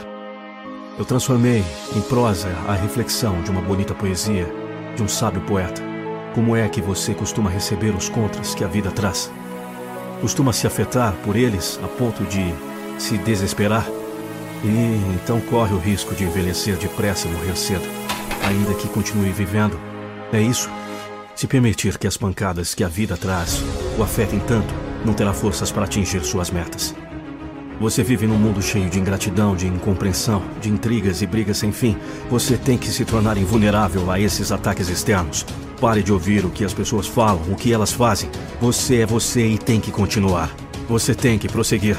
Eu 0.98 1.04
transformei 1.04 1.62
em 1.94 2.00
prosa 2.02 2.48
a 2.66 2.72
reflexão 2.72 3.42
de 3.42 3.50
uma 3.50 3.60
bonita 3.60 3.94
poesia 3.94 4.46
de 4.94 5.02
um 5.02 5.08
sábio 5.08 5.42
poeta. 5.42 5.82
Como 6.34 6.56
é 6.56 6.68
que 6.68 6.80
você 6.80 7.14
costuma 7.14 7.50
receber 7.50 7.94
os 7.94 8.08
contras 8.08 8.54
que 8.54 8.64
a 8.64 8.66
vida 8.66 8.90
traz? 8.90 9.30
Costuma 10.20 10.52
se 10.52 10.66
afetar 10.66 11.14
por 11.22 11.36
eles 11.36 11.78
a 11.82 11.88
ponto 11.88 12.24
de 12.24 12.54
se 12.98 13.18
desesperar? 13.18 13.86
E 14.64 15.14
então 15.14 15.40
corre 15.40 15.74
o 15.74 15.78
risco 15.78 16.14
de 16.14 16.24
envelhecer 16.24 16.76
depressa 16.76 17.28
e 17.28 17.30
morrer 17.30 17.56
cedo, 17.56 17.86
ainda 18.46 18.74
que 18.74 18.88
continue 18.88 19.30
vivendo. 19.30 19.78
É 20.32 20.40
isso? 20.40 20.70
Se 21.34 21.46
permitir 21.46 21.98
que 21.98 22.06
as 22.06 22.16
pancadas 22.16 22.74
que 22.74 22.84
a 22.84 22.88
vida 22.88 23.16
traz 23.16 23.62
o 23.98 24.02
afetem 24.02 24.38
tanto, 24.40 24.72
não 25.04 25.12
terá 25.12 25.32
forças 25.32 25.70
para 25.70 25.84
atingir 25.84 26.24
suas 26.24 26.50
metas. 26.50 26.94
Você 27.78 28.02
vive 28.02 28.26
num 28.26 28.38
mundo 28.38 28.62
cheio 28.62 28.88
de 28.88 28.98
ingratidão, 28.98 29.54
de 29.54 29.66
incompreensão, 29.66 30.42
de 30.62 30.70
intrigas 30.70 31.20
e 31.20 31.26
brigas 31.26 31.58
sem 31.58 31.72
fim. 31.72 31.96
Você 32.30 32.56
tem 32.56 32.78
que 32.78 32.88
se 32.88 33.04
tornar 33.04 33.36
invulnerável 33.36 34.10
a 34.10 34.18
esses 34.18 34.50
ataques 34.50 34.88
externos. 34.88 35.44
Pare 35.78 36.02
de 36.02 36.10
ouvir 36.10 36.46
o 36.46 36.50
que 36.50 36.64
as 36.64 36.72
pessoas 36.72 37.06
falam, 37.06 37.42
o 37.52 37.54
que 37.54 37.72
elas 37.72 37.92
fazem. 37.92 38.30
Você 38.60 39.00
é 39.00 39.06
você 39.06 39.46
e 39.46 39.58
tem 39.58 39.78
que 39.78 39.90
continuar. 39.90 40.50
Você 40.88 41.14
tem 41.14 41.38
que 41.38 41.48
prosseguir. 41.48 41.98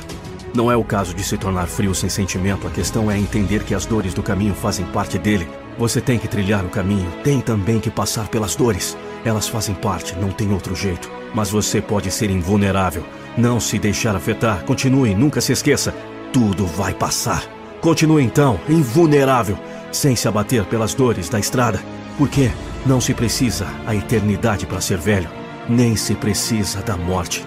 Não 0.55 0.71
é 0.71 0.75
o 0.75 0.83
caso 0.83 1.13
de 1.13 1.23
se 1.23 1.37
tornar 1.37 1.67
frio 1.67 1.93
sem 1.93 2.09
sentimento, 2.09 2.65
a 2.65 2.71
questão 2.71 3.11
é 3.11 3.17
entender 3.19 3.63
que 3.63 3.75
as 3.75 3.85
dores 3.85 4.15
do 4.15 4.23
caminho 4.23 4.55
fazem 4.55 4.85
parte 4.87 5.19
dele. 5.19 5.47
Você 5.77 6.01
tem 6.01 6.17
que 6.17 6.27
trilhar 6.27 6.65
o 6.65 6.69
caminho, 6.69 7.11
tem 7.23 7.39
também 7.39 7.79
que 7.79 7.91
passar 7.91 8.27
pelas 8.29 8.55
dores. 8.55 8.97
Elas 9.23 9.47
fazem 9.47 9.75
parte, 9.75 10.15
não 10.15 10.29
tem 10.29 10.51
outro 10.51 10.75
jeito. 10.75 11.09
Mas 11.35 11.51
você 11.51 11.79
pode 11.81 12.09
ser 12.09 12.31
invulnerável. 12.31 13.03
Não 13.37 13.59
se 13.59 13.77
deixar 13.77 14.15
afetar. 14.15 14.63
Continue, 14.63 15.13
nunca 15.13 15.39
se 15.39 15.51
esqueça. 15.51 15.93
Tudo 16.33 16.65
vai 16.65 16.93
passar. 16.93 17.43
Continue 17.79 18.23
então, 18.23 18.59
invulnerável, 18.67 19.57
sem 19.91 20.15
se 20.15 20.27
abater 20.27 20.65
pelas 20.65 20.95
dores 20.95 21.29
da 21.29 21.39
estrada. 21.39 21.79
Porque 22.17 22.49
não 22.85 22.99
se 22.99 23.13
precisa 23.13 23.67
a 23.85 23.93
eternidade 23.93 24.65
para 24.65 24.81
ser 24.81 24.97
velho, 24.97 25.29
nem 25.69 25.95
se 25.95 26.15
precisa 26.15 26.81
da 26.81 26.97
morte 26.97 27.45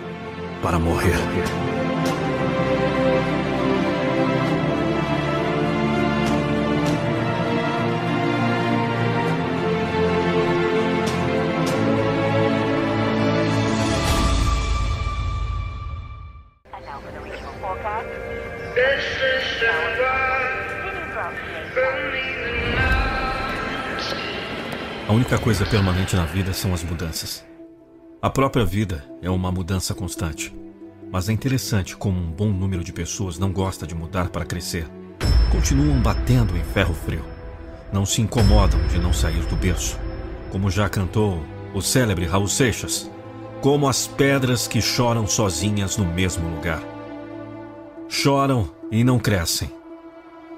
para 0.62 0.78
morrer. 0.78 1.79
Coisa 25.40 25.64
permanente 25.64 26.14
na 26.14 26.26
vida 26.26 26.52
são 26.52 26.74
as 26.74 26.84
mudanças. 26.84 27.44
A 28.20 28.28
própria 28.28 28.64
vida 28.64 29.02
é 29.22 29.30
uma 29.30 29.50
mudança 29.50 29.94
constante. 29.94 30.54
Mas 31.10 31.28
é 31.28 31.32
interessante 31.32 31.96
como 31.96 32.20
um 32.20 32.30
bom 32.30 32.50
número 32.50 32.84
de 32.84 32.92
pessoas 32.92 33.38
não 33.38 33.50
gosta 33.50 33.86
de 33.86 33.94
mudar 33.94 34.28
para 34.28 34.44
crescer. 34.44 34.86
Continuam 35.50 35.98
batendo 36.00 36.56
em 36.56 36.62
ferro 36.62 36.94
frio. 36.94 37.24
Não 37.90 38.04
se 38.04 38.20
incomodam 38.20 38.86
de 38.88 38.98
não 38.98 39.12
sair 39.14 39.42
do 39.46 39.56
berço. 39.56 39.98
Como 40.52 40.70
já 40.70 40.88
cantou 40.88 41.42
o 41.74 41.80
célebre 41.80 42.26
Raul 42.26 42.46
Seixas, 42.46 43.10
como 43.62 43.88
as 43.88 44.06
pedras 44.06 44.68
que 44.68 44.82
choram 44.82 45.26
sozinhas 45.26 45.96
no 45.96 46.04
mesmo 46.04 46.48
lugar. 46.54 46.82
Choram 48.08 48.70
e 48.90 49.02
não 49.02 49.18
crescem. 49.18 49.70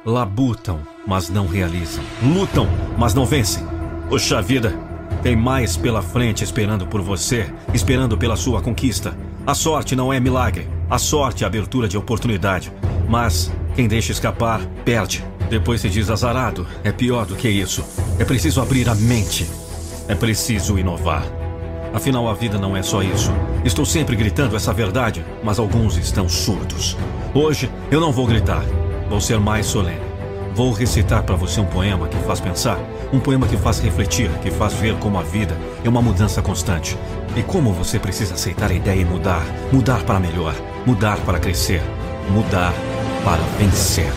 Labutam, 0.04 0.80
mas 1.06 1.28
não 1.28 1.46
realizam. 1.46 2.02
Lutam, 2.22 2.66
mas 2.98 3.14
não 3.14 3.24
vencem. 3.24 3.71
Poxa 4.12 4.42
vida, 4.42 4.78
tem 5.22 5.34
mais 5.34 5.74
pela 5.74 6.02
frente 6.02 6.44
esperando 6.44 6.86
por 6.86 7.00
você, 7.00 7.50
esperando 7.72 8.18
pela 8.18 8.36
sua 8.36 8.60
conquista. 8.60 9.16
A 9.46 9.54
sorte 9.54 9.96
não 9.96 10.12
é 10.12 10.20
milagre. 10.20 10.68
A 10.90 10.98
sorte 10.98 11.44
é 11.44 11.46
abertura 11.46 11.88
de 11.88 11.96
oportunidade. 11.96 12.70
Mas 13.08 13.50
quem 13.74 13.88
deixa 13.88 14.12
escapar, 14.12 14.60
perde. 14.84 15.24
Depois 15.48 15.80
se 15.80 15.88
diz 15.88 16.10
azarado. 16.10 16.66
É 16.84 16.92
pior 16.92 17.24
do 17.24 17.34
que 17.34 17.48
isso. 17.48 17.82
É 18.18 18.24
preciso 18.26 18.60
abrir 18.60 18.86
a 18.86 18.94
mente. 18.94 19.48
É 20.06 20.14
preciso 20.14 20.78
inovar. 20.78 21.24
Afinal, 21.94 22.28
a 22.28 22.34
vida 22.34 22.58
não 22.58 22.76
é 22.76 22.82
só 22.82 23.02
isso. 23.02 23.32
Estou 23.64 23.86
sempre 23.86 24.14
gritando 24.14 24.54
essa 24.54 24.74
verdade, 24.74 25.24
mas 25.42 25.58
alguns 25.58 25.96
estão 25.96 26.28
surdos. 26.28 26.98
Hoje 27.32 27.70
eu 27.90 27.98
não 27.98 28.12
vou 28.12 28.26
gritar. 28.26 28.62
Vou 29.08 29.22
ser 29.22 29.40
mais 29.40 29.64
solene. 29.64 30.11
Vou 30.54 30.70
recitar 30.70 31.22
para 31.22 31.34
você 31.34 31.60
um 31.60 31.64
poema 31.64 32.06
que 32.08 32.16
faz 32.24 32.38
pensar, 32.38 32.78
um 33.10 33.18
poema 33.18 33.48
que 33.48 33.56
faz 33.56 33.80
refletir, 33.80 34.30
que 34.42 34.50
faz 34.50 34.74
ver 34.74 34.94
como 34.98 35.18
a 35.18 35.22
vida 35.22 35.56
é 35.82 35.88
uma 35.88 36.02
mudança 36.02 36.42
constante. 36.42 36.96
E 37.34 37.42
como 37.42 37.72
você 37.72 37.98
precisa 37.98 38.34
aceitar 38.34 38.70
a 38.70 38.74
ideia 38.74 39.00
e 39.00 39.04
mudar, 39.04 39.42
mudar 39.72 40.02
para 40.02 40.20
melhor, 40.20 40.54
mudar 40.84 41.16
para 41.20 41.38
crescer, 41.38 41.82
mudar 42.28 42.74
para 43.24 43.40
vencer. 43.58 44.12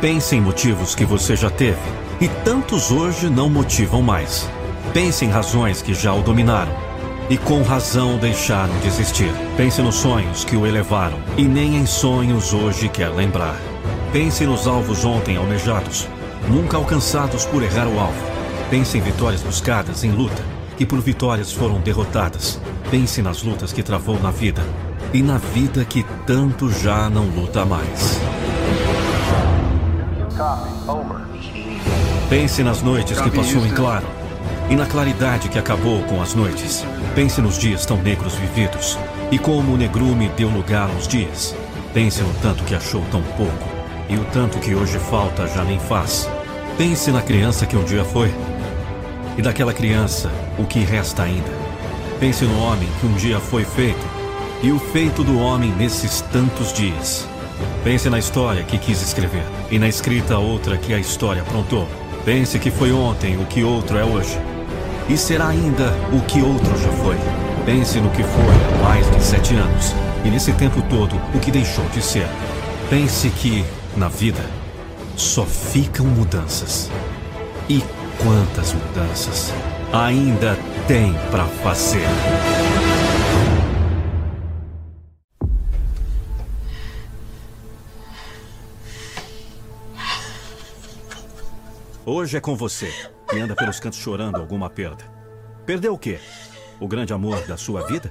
Pense 0.00 0.34
em 0.34 0.40
motivos 0.40 0.94
que 0.94 1.04
você 1.04 1.36
já 1.36 1.50
teve 1.50 1.78
e 2.18 2.26
tantos 2.42 2.90
hoje 2.90 3.28
não 3.28 3.50
motivam 3.50 4.00
mais. 4.00 4.48
Pense 4.94 5.22
em 5.22 5.28
razões 5.28 5.82
que 5.82 5.92
já 5.92 6.14
o 6.14 6.22
dominaram 6.22 6.72
e 7.28 7.36
com 7.36 7.62
razão 7.62 8.16
deixaram 8.16 8.76
de 8.78 8.88
existir. 8.88 9.30
Pense 9.58 9.82
nos 9.82 9.96
sonhos 9.96 10.44
que 10.44 10.56
o 10.56 10.66
elevaram 10.66 11.18
e 11.36 11.44
nem 11.44 11.76
em 11.76 11.84
sonhos 11.84 12.54
hoje 12.54 12.88
quer 12.88 13.08
lembrar. 13.08 13.69
Pense 14.12 14.44
nos 14.44 14.66
alvos 14.66 15.04
ontem 15.04 15.36
almejados, 15.36 16.08
nunca 16.48 16.76
alcançados 16.76 17.44
por 17.44 17.62
errar 17.62 17.86
o 17.86 18.00
alvo. 18.00 18.20
Pense 18.68 18.98
em 18.98 19.00
vitórias 19.00 19.40
buscadas 19.40 20.02
em 20.02 20.10
luta, 20.10 20.42
que 20.76 20.84
por 20.84 21.00
vitórias 21.00 21.52
foram 21.52 21.80
derrotadas. 21.80 22.60
Pense 22.90 23.22
nas 23.22 23.44
lutas 23.44 23.72
que 23.72 23.84
travou 23.84 24.18
na 24.18 24.32
vida 24.32 24.62
e 25.14 25.22
na 25.22 25.38
vida 25.38 25.84
que 25.84 26.04
tanto 26.26 26.68
já 26.72 27.08
não 27.08 27.26
luta 27.26 27.64
mais. 27.64 28.20
Pense 32.28 32.64
nas 32.64 32.82
noites 32.82 33.20
que 33.20 33.30
passou 33.30 33.64
em 33.64 33.70
claro 33.70 34.06
e 34.68 34.74
na 34.74 34.86
claridade 34.86 35.48
que 35.48 35.58
acabou 35.58 36.02
com 36.02 36.20
as 36.20 36.34
noites. 36.34 36.84
Pense 37.14 37.40
nos 37.40 37.56
dias 37.56 37.86
tão 37.86 37.96
negros 37.96 38.34
vividos 38.34 38.98
e 39.30 39.38
como 39.38 39.74
o 39.74 39.76
negrume 39.76 40.28
deu 40.36 40.48
lugar 40.48 40.90
aos 40.90 41.06
dias. 41.06 41.54
Pense 41.94 42.20
no 42.22 42.34
tanto 42.42 42.64
que 42.64 42.74
achou 42.74 43.04
tão 43.12 43.22
pouco 43.36 43.79
e 44.10 44.16
o 44.16 44.24
tanto 44.32 44.58
que 44.58 44.74
hoje 44.74 44.98
falta 44.98 45.46
já 45.46 45.62
nem 45.62 45.78
faz. 45.78 46.28
Pense 46.76 47.12
na 47.12 47.22
criança 47.22 47.64
que 47.64 47.76
um 47.76 47.84
dia 47.84 48.04
foi. 48.04 48.34
E 49.38 49.42
daquela 49.42 49.72
criança, 49.72 50.28
o 50.58 50.64
que 50.64 50.80
resta 50.80 51.22
ainda. 51.22 51.50
Pense 52.18 52.44
no 52.44 52.60
homem 52.60 52.88
que 52.98 53.06
um 53.06 53.14
dia 53.14 53.38
foi 53.38 53.64
feito. 53.64 54.04
E 54.62 54.72
o 54.72 54.78
feito 54.78 55.22
do 55.22 55.38
homem 55.38 55.72
nesses 55.78 56.20
tantos 56.22 56.72
dias. 56.72 57.26
Pense 57.84 58.10
na 58.10 58.18
história 58.18 58.64
que 58.64 58.76
quis 58.78 59.00
escrever. 59.00 59.44
E 59.70 59.78
na 59.78 59.88
escrita 59.88 60.36
outra 60.38 60.76
que 60.76 60.92
a 60.92 60.98
história 60.98 61.42
aprontou. 61.42 61.86
Pense 62.24 62.58
que 62.58 62.70
foi 62.70 62.92
ontem 62.92 63.36
o 63.36 63.46
que 63.46 63.62
outro 63.62 63.96
é 63.96 64.04
hoje. 64.04 64.36
E 65.08 65.16
será 65.16 65.48
ainda 65.48 65.94
o 66.12 66.20
que 66.22 66.42
outro 66.42 66.76
já 66.78 66.90
foi. 66.92 67.16
Pense 67.64 68.00
no 68.00 68.10
que 68.10 68.22
foi 68.22 68.54
há 68.80 68.82
mais 68.82 69.10
de 69.10 69.22
sete 69.22 69.54
anos. 69.54 69.94
E 70.24 70.28
nesse 70.28 70.52
tempo 70.52 70.82
todo, 70.90 71.16
o 71.32 71.38
que 71.38 71.50
deixou 71.50 71.84
de 71.90 72.02
ser. 72.02 72.26
Pense 72.90 73.30
que 73.30 73.64
na 73.96 74.08
vida, 74.08 74.42
só 75.16 75.44
ficam 75.44 76.06
mudanças. 76.06 76.90
E 77.68 77.82
quantas 78.22 78.72
mudanças 78.72 79.52
ainda 79.92 80.56
tem 80.86 81.12
para 81.30 81.44
fazer? 81.46 82.06
Hoje 92.04 92.36
é 92.36 92.40
com 92.40 92.56
você, 92.56 92.92
que 93.28 93.38
anda 93.38 93.54
pelos 93.54 93.78
cantos 93.78 93.98
chorando 93.98 94.36
alguma 94.36 94.68
perda. 94.68 95.04
Perdeu 95.64 95.94
o 95.94 95.98
quê? 95.98 96.18
O 96.80 96.88
grande 96.88 97.12
amor 97.12 97.46
da 97.46 97.56
sua 97.56 97.86
vida? 97.86 98.10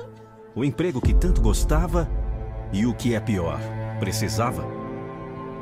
O 0.56 0.64
emprego 0.64 1.02
que 1.02 1.14
tanto 1.14 1.42
gostava? 1.42 2.10
E 2.72 2.86
o 2.86 2.94
que 2.94 3.14
é 3.14 3.20
pior, 3.20 3.60
precisava? 4.00 4.79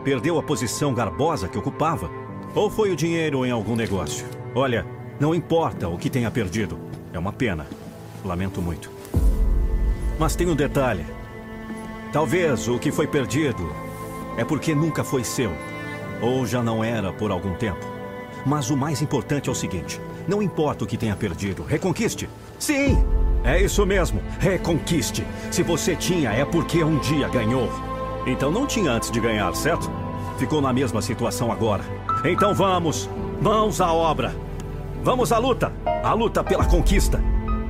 Perdeu 0.08 0.40
a 0.40 0.42
posição 0.42 0.94
garbosa 0.94 1.50
que 1.50 1.58
ocupava? 1.58 2.10
Ou 2.56 2.72
foi 2.72 2.90
o 2.92 2.96
dinheiro 2.96 3.46
em 3.46 3.52
algum 3.52 3.76
negócio? 3.76 4.26
Olha, 4.56 4.86
não 5.20 5.36
importa 5.36 5.90
o 5.90 5.98
que 5.98 6.10
tenha 6.10 6.32
perdido. 6.32 6.80
É 7.12 7.20
uma 7.20 7.34
pena. 7.34 7.68
Lamento 8.24 8.62
muito. 8.62 8.90
Mas 10.18 10.34
tem 10.34 10.48
um 10.48 10.56
detalhe. 10.56 11.06
Talvez 12.14 12.70
o 12.70 12.80
que 12.80 12.90
foi 12.90 13.06
perdido 13.06 13.70
é 14.38 14.46
porque 14.46 14.74
nunca 14.74 15.04
foi 15.04 15.26
seu. 15.26 15.52
Ou 16.22 16.46
já 16.46 16.64
não 16.64 16.82
era 16.82 17.12
por 17.12 17.30
algum 17.30 17.54
tempo. 17.56 17.86
Mas 18.46 18.70
o 18.70 18.78
mais 18.78 19.02
importante 19.02 19.50
é 19.50 19.52
o 19.52 19.56
seguinte: 19.56 20.00
não 20.26 20.42
importa 20.42 20.86
o 20.86 20.88
que 20.88 20.96
tenha 20.96 21.18
perdido, 21.18 21.64
reconquiste. 21.64 22.30
Sim, 22.58 23.04
é 23.44 23.62
isso 23.62 23.86
mesmo, 23.86 24.22
reconquiste. 24.40 25.28
Se 25.52 25.64
você 25.64 25.98
tinha, 25.98 26.32
é 26.32 26.46
porque 26.46 26.82
um 26.82 26.98
dia 26.98 27.28
ganhou. 27.28 27.87
Então 28.28 28.52
não 28.52 28.68
tinha 28.68 28.92
antes 28.92 29.10
de 29.10 29.22
ganhar, 29.22 29.56
certo? 29.56 29.90
Ficou 30.38 30.62
na 30.62 30.74
mesma 30.74 31.02
situação 31.02 31.50
agora. 31.50 31.84
Então 32.26 32.54
vamos, 32.54 33.10
mãos 33.42 33.80
à 33.80 33.94
obra. 33.94 34.36
Vamos 35.02 35.32
à 35.32 35.38
luta, 35.38 35.72
a 36.04 36.14
luta 36.14 36.44
pela 36.44 36.66
conquista. 36.66 37.24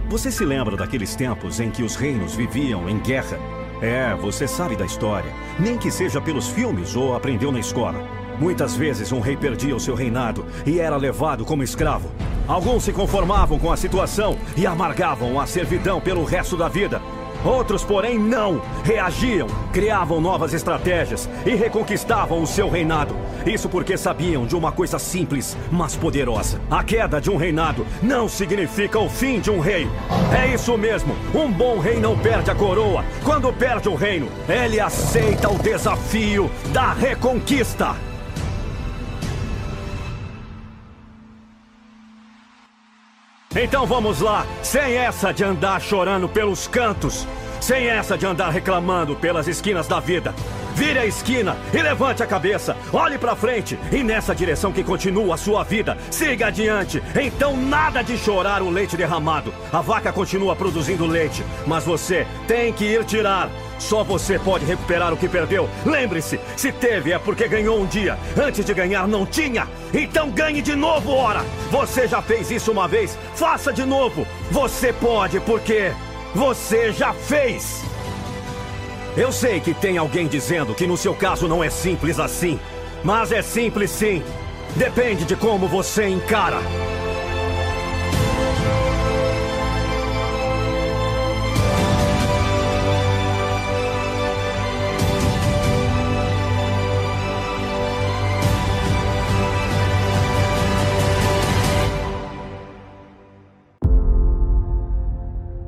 Você 0.09 0.31
se 0.31 0.43
lembra 0.43 0.75
daqueles 0.75 1.15
tempos 1.15 1.59
em 1.59 1.69
que 1.69 1.83
os 1.83 1.95
reinos 1.95 2.33
viviam 2.33 2.89
em 2.89 2.97
guerra? 2.97 3.37
É, 3.83 4.15
você 4.15 4.47
sabe 4.47 4.75
da 4.75 4.83
história. 4.85 5.31
Nem 5.59 5.77
que 5.77 5.91
seja 5.91 6.19
pelos 6.19 6.47
filmes 6.47 6.95
ou 6.95 7.15
aprendeu 7.15 7.51
na 7.51 7.59
escola. 7.59 7.99
Muitas 8.39 8.75
vezes 8.75 9.11
um 9.11 9.19
rei 9.19 9.37
perdia 9.37 9.75
o 9.75 9.79
seu 9.79 9.93
reinado 9.93 10.43
e 10.65 10.79
era 10.79 10.97
levado 10.97 11.45
como 11.45 11.61
escravo. 11.61 12.09
Alguns 12.47 12.83
se 12.85 12.93
conformavam 12.93 13.59
com 13.59 13.71
a 13.71 13.77
situação 13.77 14.37
e 14.55 14.65
amargavam 14.65 15.39
a 15.39 15.45
servidão 15.45 16.01
pelo 16.01 16.23
resto 16.23 16.57
da 16.57 16.67
vida. 16.67 16.96
Outros, 17.43 17.83
porém, 17.83 18.17
não. 18.17 18.61
Reagiam, 18.83 19.47
criavam 19.71 20.19
novas 20.19 20.53
estratégias 20.53 21.29
e 21.45 21.55
reconquistavam 21.55 22.41
o 22.41 22.47
seu 22.47 22.69
reinado. 22.69 23.15
Isso 23.45 23.69
porque 23.69 23.97
sabiam 23.97 24.45
de 24.45 24.55
uma 24.55 24.71
coisa 24.71 24.99
simples, 24.99 25.57
mas 25.71 25.95
poderosa. 25.95 26.59
A 26.69 26.83
queda 26.83 27.21
de 27.21 27.29
um 27.29 27.37
reinado 27.37 27.85
não 28.01 28.27
significa 28.27 28.99
o 28.99 29.09
fim 29.09 29.39
de 29.39 29.49
um 29.49 29.59
rei. 29.59 29.87
É 30.37 30.53
isso 30.53 30.77
mesmo. 30.77 31.15
Um 31.33 31.51
bom 31.51 31.79
rei 31.79 31.99
não 31.99 32.17
perde 32.17 32.51
a 32.51 32.55
coroa. 32.55 33.03
Quando 33.23 33.53
perde 33.53 33.89
o 33.89 33.95
reino, 33.95 34.27
ele 34.49 34.79
aceita 34.79 35.49
o 35.49 35.57
desafio 35.57 36.49
da 36.73 36.93
reconquista. 36.93 38.06
Então 43.59 43.87
vamos 43.87 44.21
lá, 44.21 44.45
sem 44.61 44.97
essa 44.97 45.33
de 45.33 45.43
andar 45.43 45.81
chorando 45.81 46.29
pelos 46.29 46.67
cantos, 46.67 47.27
sem 47.59 47.87
essa 47.87 48.15
de 48.15 48.23
andar 48.23 48.51
reclamando 48.51 49.15
pelas 49.15 49.47
esquinas 49.47 49.87
da 49.87 49.99
vida. 49.99 50.31
Vire 50.75 50.99
a 50.99 51.07
esquina 51.07 51.57
e 51.73 51.81
levante 51.81 52.21
a 52.21 52.27
cabeça. 52.27 52.77
Olhe 52.93 53.17
para 53.17 53.35
frente 53.35 53.79
e 53.91 54.03
nessa 54.03 54.35
direção 54.35 54.71
que 54.71 54.83
continua 54.83 55.33
a 55.33 55.37
sua 55.37 55.63
vida. 55.63 55.97
Siga 56.11 56.47
adiante. 56.47 57.01
Então 57.19 57.57
nada 57.57 58.03
de 58.03 58.15
chorar 58.15 58.61
o 58.61 58.69
leite 58.69 58.95
derramado. 58.95 59.51
A 59.73 59.81
vaca 59.81 60.13
continua 60.13 60.55
produzindo 60.55 61.07
leite, 61.07 61.43
mas 61.65 61.83
você 61.83 62.27
tem 62.47 62.71
que 62.71 62.85
ir 62.85 63.03
tirar. 63.05 63.49
Só 63.79 64.03
você 64.03 64.39
pode 64.39 64.65
recuperar 64.65 65.13
o 65.13 65.17
que 65.17 65.27
perdeu. 65.27 65.69
Lembre-se, 65.85 66.39
se 66.55 66.71
teve 66.71 67.11
é 67.11 67.19
porque 67.19 67.47
ganhou 67.47 67.79
um 67.79 67.85
dia. 67.85 68.17
Antes 68.35 68.65
de 68.65 68.73
ganhar 68.73 69.07
não 69.07 69.25
tinha. 69.25 69.67
Então 69.93 70.29
ganhe 70.29 70.61
de 70.61 70.75
novo, 70.75 71.13
ora. 71.13 71.43
Você 71.71 72.07
já 72.07 72.21
fez 72.21 72.51
isso 72.51 72.71
uma 72.71 72.87
vez. 72.87 73.17
Faça 73.35 73.71
de 73.71 73.85
novo. 73.85 74.25
Você 74.51 74.91
pode 74.93 75.39
porque 75.41 75.91
você 76.33 76.91
já 76.91 77.13
fez. 77.13 77.83
Eu 79.15 79.31
sei 79.31 79.59
que 79.59 79.73
tem 79.73 79.97
alguém 79.97 80.27
dizendo 80.27 80.75
que 80.75 80.85
no 80.85 80.97
seu 80.97 81.13
caso 81.13 81.47
não 81.47 81.63
é 81.63 81.69
simples 81.69 82.19
assim. 82.19 82.59
Mas 83.03 83.31
é 83.31 83.41
simples 83.41 83.91
sim. 83.91 84.23
Depende 84.75 85.25
de 85.25 85.35
como 85.35 85.67
você 85.67 86.07
encara. 86.07 86.57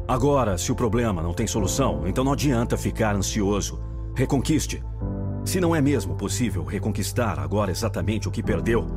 Agora, 0.10 0.58
se 0.58 0.72
o 0.72 0.76
problema 0.76 1.22
não 1.22 1.36
tem 1.36 1.46
solução, 1.46 2.08
então 2.08 2.24
não 2.24 2.34
adianta 2.34 2.76
ficar 2.76 3.16
ansioso. 3.16 3.80
Reconquiste. 4.16 4.84
Se 5.46 5.62
não 5.62 5.76
é 5.76 5.80
mesmo 5.80 6.16
possível 6.16 6.64
reconquistar 6.64 7.38
agora 7.38 7.70
exatamente 7.70 8.28
o 8.28 8.32
que 8.32 8.42
perdeu, 8.42 8.88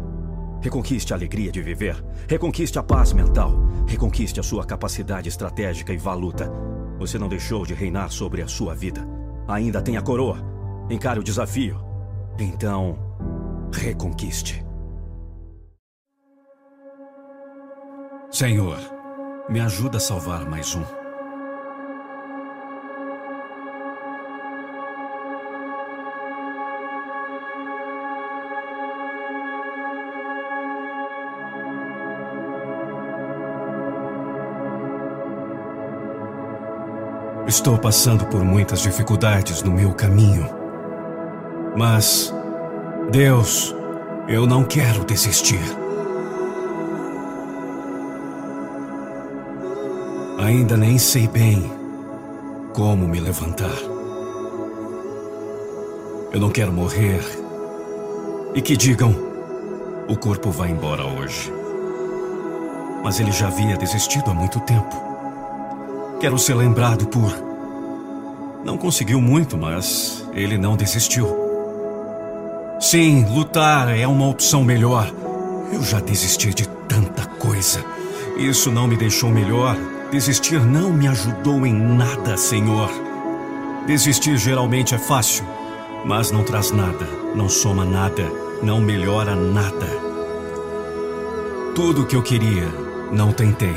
reconquiste 0.63 1.13
a 1.13 1.17
alegria 1.17 1.53
de 1.53 1.61
viver, 1.61 2.03
reconquiste 2.27 2.79
a 2.79 2.83
paz 2.83 3.13
mental, 3.13 3.53
reconquiste 3.87 4.41
a 4.41 4.43
sua 4.43 4.65
capacidade 4.65 5.29
estratégica 5.29 5.93
e 5.93 5.99
valuta. 5.99 6.51
Você 6.99 7.19
não 7.19 7.29
deixou 7.29 7.67
de 7.67 7.75
reinar 7.75 8.11
sobre 8.11 8.41
a 8.41 8.49
sua 8.49 8.75
vida. 8.75 9.07
Ainda 9.47 9.83
tem 9.83 9.99
a 9.99 10.03
coroa. 10.03 10.39
Encare 10.89 11.21
o 11.21 11.23
desafio. 11.23 11.79
Então, 12.39 12.97
reconquiste. 13.71 14.65
Senhor, 18.31 18.79
me 19.51 19.61
ajuda 19.61 19.99
a 19.99 20.01
salvar 20.01 20.49
mais 20.49 20.75
um. 20.75 21.02
Estou 37.53 37.77
passando 37.77 38.25
por 38.25 38.43
muitas 38.43 38.81
dificuldades 38.81 39.63
no 39.63 39.71
meu 39.71 39.93
caminho. 39.93 40.49
Mas, 41.77 42.33
Deus, 43.11 43.77
eu 44.27 44.47
não 44.47 44.65
quero 44.65 45.05
desistir. 45.05 45.61
Ainda 50.39 50.79
nem 50.79 50.97
sei 50.97 51.29
bem 51.29 51.71
como 52.73 53.07
me 53.07 53.21
levantar. 53.21 53.77
Eu 56.33 56.41
não 56.41 56.49
quero 56.49 56.73
morrer 56.73 57.21
e 58.55 58.63
que 58.63 58.79
digam: 58.79 59.15
o 60.09 60.17
corpo 60.17 60.51
vai 60.51 60.71
embora 60.71 61.05
hoje. 61.05 61.53
Mas 63.05 63.21
ele 63.21 63.31
já 63.31 63.49
havia 63.49 63.77
desistido 63.77 64.31
há 64.31 64.35
muito 64.35 64.59
tempo. 64.61 65.12
Quero 66.23 66.39
ser 66.39 66.55
lembrado 66.55 67.09
por. 67.09 67.35
Não 68.65 68.79
conseguiu 68.79 69.21
muito, 69.21 69.59
mas 69.59 70.25
ele 70.33 70.57
não 70.57 70.77
desistiu. 70.77 71.27
Sim, 72.79 73.27
lutar 73.35 73.89
é 73.89 74.07
uma 74.07 74.29
opção 74.29 74.63
melhor. 74.63 75.13
Eu 75.73 75.83
já 75.83 75.99
desisti 75.99 76.55
de 76.55 76.69
tanta 76.87 77.27
coisa. 77.27 77.85
Isso 78.37 78.71
não 78.71 78.87
me 78.87 78.97
deixou 78.97 79.31
melhor. 79.31 79.77
Desistir 80.13 80.61
não 80.61 80.93
me 80.93 81.09
ajudou 81.09 81.67
em 81.67 81.75
nada, 81.75 82.37
Senhor. 82.37 82.89
Desistir 83.89 84.37
geralmente 84.37 84.95
é 84.95 84.99
fácil, 84.99 85.45
mas 86.05 86.31
não 86.31 86.45
traz 86.45 86.71
nada, 86.71 87.05
não 87.35 87.49
soma 87.49 87.85
nada, 87.85 88.31
não 88.63 88.81
melhora 88.81 89.35
nada. 89.35 89.89
Tudo 91.75 92.03
o 92.03 92.07
que 92.07 92.15
eu 92.15 92.23
queria, 92.23 92.69
não 93.11 93.33
tentei. 93.33 93.75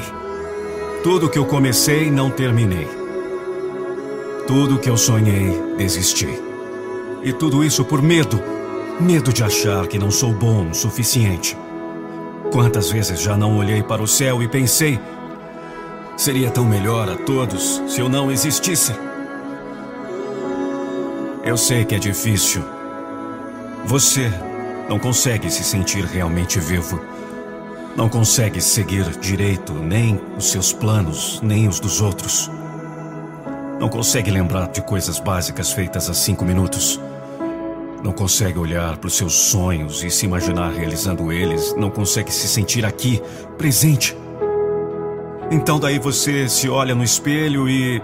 Tudo 1.05 1.29
que 1.29 1.37
eu 1.37 1.45
comecei, 1.45 2.09
não 2.09 2.31
terminei. 2.31 2.87
Tudo 4.47 4.79
que 4.79 4.89
eu 4.89 4.97
sonhei, 4.97 5.55
desisti. 5.77 6.27
E 7.21 7.31
tudo 7.31 7.63
isso 7.63 7.85
por 7.85 8.01
medo. 8.01 8.41
Medo 8.99 9.31
de 9.31 9.43
achar 9.43 9.85
que 9.85 9.99
não 9.99 10.09
sou 10.09 10.33
bom 10.33 10.67
o 10.71 10.73
suficiente. 10.73 11.55
Quantas 12.51 12.89
vezes 12.89 13.21
já 13.21 13.37
não 13.37 13.55
olhei 13.55 13.83
para 13.83 14.01
o 14.01 14.07
céu 14.07 14.41
e 14.41 14.47
pensei: 14.47 14.99
seria 16.17 16.49
tão 16.49 16.65
melhor 16.65 17.07
a 17.07 17.15
todos 17.17 17.83
se 17.87 17.99
eu 18.01 18.09
não 18.09 18.31
existisse? 18.31 18.91
Eu 21.43 21.55
sei 21.55 21.85
que 21.85 21.93
é 21.93 21.99
difícil. 21.99 22.63
Você 23.85 24.33
não 24.89 24.97
consegue 24.97 25.51
se 25.51 25.63
sentir 25.63 26.03
realmente 26.03 26.59
vivo. 26.59 26.99
Não 27.95 28.09
consegue 28.09 28.59
seguir 28.59 29.09
direito 29.19 29.71
nem 29.71 30.19
os 30.37 30.51
seus 30.51 30.73
planos, 30.73 31.39
nem 31.41 31.65
os 31.65 31.79
dos 31.79 32.01
outros. 32.01 32.51
Não 33.79 33.87
consegue 33.87 34.29
lembrar 34.29 34.67
de 34.67 34.81
coisas 34.81 35.17
básicas 35.17 35.71
feitas 35.71 36.09
há 36.09 36.13
cinco 36.13 36.43
minutos. 36.43 36.99
Não 38.03 38.11
consegue 38.11 38.59
olhar 38.59 38.97
para 38.97 39.07
os 39.07 39.15
seus 39.15 39.33
sonhos 39.33 40.03
e 40.03 40.11
se 40.11 40.25
imaginar 40.25 40.73
realizando 40.73 41.31
eles. 41.31 41.73
Não 41.77 41.89
consegue 41.89 42.33
se 42.33 42.49
sentir 42.49 42.85
aqui, 42.85 43.21
presente. 43.57 44.15
Então 45.49 45.79
daí 45.79 45.97
você 45.97 46.49
se 46.49 46.67
olha 46.67 46.93
no 46.93 47.03
espelho 47.03 47.69
e. 47.69 48.01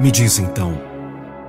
Me 0.00 0.10
diz 0.10 0.40
então, 0.40 0.76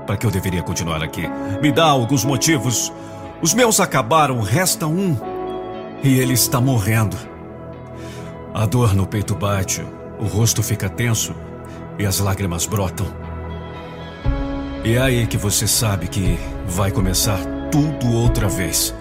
para 0.06 0.16
que 0.16 0.28
eu 0.28 0.32
deveria 0.32 0.62
continuar 0.62 1.02
aqui? 1.04 1.24
Me 1.60 1.72
dá 1.72 1.86
alguns 1.86 2.24
motivos. 2.24 2.94
Os 3.42 3.56
meus 3.56 3.80
acabaram, 3.80 4.40
resta 4.42 4.86
um. 4.86 5.37
E 6.04 6.20
ele 6.20 6.34
está 6.34 6.62
morrendo. 6.62 7.18
A 8.54 8.66
dor 8.66 8.94
no 8.94 9.06
peito 9.06 9.36
bate, 9.36 9.86
o 10.20 10.26
rosto 10.26 10.62
fica 10.62 10.90
tenso 10.90 11.36
e 11.98 12.06
as 12.06 12.20
lágrimas 12.20 12.66
brotam. 12.66 13.08
E 14.84 14.94
é 14.94 15.02
aí 15.02 15.28
que 15.28 15.38
você 15.38 15.68
sabe 15.68 16.08
que 16.08 16.40
vai 16.66 16.92
começar 16.92 17.40
tudo 17.72 18.12
outra 18.14 18.48
vez. 18.48 18.96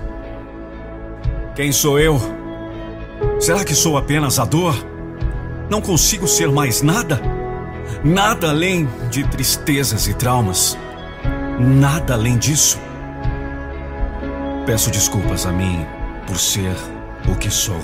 Quem 1.55 1.71
sou 1.71 1.99
eu? 1.99 2.21
Será 3.39 3.65
que 3.65 3.75
sou 3.75 3.97
apenas 3.97 4.39
a 4.39 4.45
dor? 4.45 4.75
Não 5.71 5.81
consigo 5.81 6.27
ser 6.27 6.51
mais 6.51 6.83
nada? 6.83 7.21
Nada 8.03 8.51
além 8.51 8.89
de 9.11 9.27
tristezas 9.29 10.07
e 10.07 10.15
traumas. 10.15 10.77
Nada 11.59 12.15
além 12.15 12.37
disso. 12.37 12.79
Peço 14.67 14.91
desculpas 14.91 15.47
a 15.47 15.53
mim 15.53 15.87
por 16.27 16.39
ser 16.39 16.75
o 17.29 17.35
que 17.35 17.51
sou. 17.51 17.81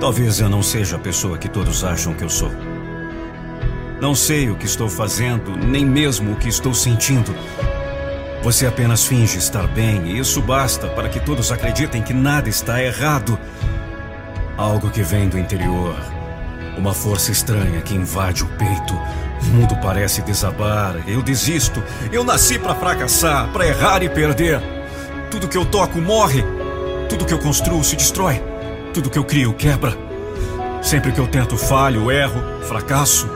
Talvez 0.00 0.40
eu 0.40 0.48
não 0.48 0.62
seja 0.62 0.96
a 0.96 0.98
pessoa 0.98 1.38
que 1.38 1.48
todos 1.48 1.84
acham 1.84 2.14
que 2.14 2.24
eu 2.24 2.28
sou. 2.28 2.50
Não 4.00 4.14
sei 4.14 4.50
o 4.50 4.56
que 4.56 4.66
estou 4.66 4.88
fazendo, 4.88 5.56
nem 5.56 5.84
mesmo 5.84 6.32
o 6.32 6.36
que 6.36 6.48
estou 6.48 6.74
sentindo. 6.74 7.34
Você 8.42 8.66
apenas 8.66 9.06
finge 9.06 9.38
estar 9.38 9.66
bem 9.68 10.06
e 10.06 10.18
isso 10.18 10.42
basta 10.42 10.88
para 10.88 11.08
que 11.08 11.18
todos 11.18 11.50
acreditem 11.50 12.02
que 12.02 12.12
nada 12.12 12.48
está 12.48 12.82
errado. 12.82 13.38
Algo 14.56 14.90
que 14.90 15.02
vem 15.02 15.28
do 15.28 15.38
interior. 15.38 15.96
Uma 16.76 16.92
força 16.92 17.32
estranha 17.32 17.80
que 17.80 17.94
invade 17.94 18.42
o 18.42 18.48
peito. 18.58 18.94
O 19.40 19.44
mundo 19.46 19.76
parece 19.80 20.20
desabar. 20.20 20.96
Eu 21.08 21.22
desisto. 21.22 21.82
Eu 22.12 22.24
nasci 22.24 22.58
para 22.58 22.74
fracassar, 22.74 23.48
para 23.52 23.66
errar 23.66 24.02
e 24.02 24.08
perder. 24.08 24.60
Tudo 25.34 25.48
que 25.48 25.58
eu 25.58 25.66
toco 25.66 26.00
morre. 26.00 26.44
Tudo 27.08 27.24
que 27.24 27.34
eu 27.34 27.40
construo 27.40 27.82
se 27.82 27.96
destrói. 27.96 28.40
Tudo 28.92 29.10
que 29.10 29.18
eu 29.18 29.24
crio 29.24 29.52
quebra. 29.52 29.98
Sempre 30.80 31.10
que 31.10 31.18
eu 31.18 31.26
tento 31.26 31.56
falho, 31.56 32.08
erro, 32.08 32.40
fracasso. 32.68 33.28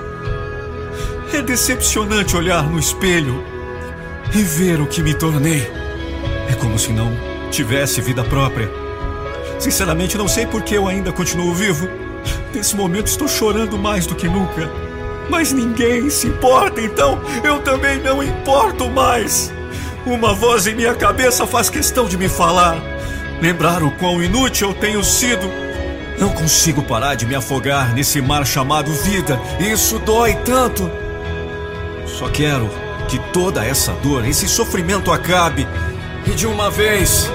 É 1.35 1.43
decepcionante 1.43 2.37
olhar 2.37 2.63
no 2.71 2.79
espelho 2.79 3.43
e 4.33 4.43
ver 4.45 4.81
o 4.81 4.87
que 4.87 5.03
me 5.03 5.13
tornei. 5.13 5.69
É 6.49 6.55
como 6.55 6.79
se 6.79 6.93
não 6.93 7.11
tivesse 7.51 8.01
vida 8.01 8.23
própria. 8.23 8.71
Sinceramente, 9.59 10.17
não 10.17 10.29
sei 10.29 10.47
por 10.47 10.63
que 10.63 10.77
eu 10.77 10.87
ainda 10.87 11.11
continuo 11.11 11.53
vivo. 11.53 11.89
Nesse 12.55 12.77
momento 12.77 13.09
estou 13.09 13.27
chorando 13.27 13.77
mais 13.77 14.07
do 14.07 14.15
que 14.15 14.29
nunca. 14.29 14.71
Mas 15.29 15.53
ninguém 15.53 16.09
se 16.11 16.29
importa, 16.29 16.81
então 16.81 17.21
eu 17.43 17.59
também 17.59 17.99
não 18.01 18.23
importo 18.23 18.89
mais. 18.89 19.53
Uma 20.07 20.33
voz 20.35 20.67
em 20.67 20.75
minha 20.75 20.95
cabeça 20.95 21.47
faz 21.47 21.69
questão 21.69 22.07
de 22.07 22.17
me 22.17 22.29
falar. 22.29 22.77
Lembrar 23.41 23.83
o 23.83 23.91
quão 23.91 24.23
inútil 24.23 24.71
eu 24.71 24.75
tenho 24.75 25.05
sido. 25.05 25.51
Não 26.19 26.31
consigo 26.31 26.83
parar 26.83 27.15
de 27.15 27.27
me 27.27 27.35
afogar 27.35 27.95
nesse 27.95 28.21
mar 28.21 28.47
chamado 28.47 28.93
vida. 28.93 29.41
Isso 29.61 29.99
dói 29.99 30.35
tanto. 30.45 30.91
Só 32.07 32.29
quero 32.29 32.69
que 33.09 33.19
toda 33.33 33.65
essa 33.65 33.93
dor, 33.93 34.27
esse 34.27 34.49
sofrimento 34.49 35.13
acabe. 35.13 35.67
E 36.27 36.31
de 36.31 36.47
uma 36.47 36.71
vez. 36.71 37.31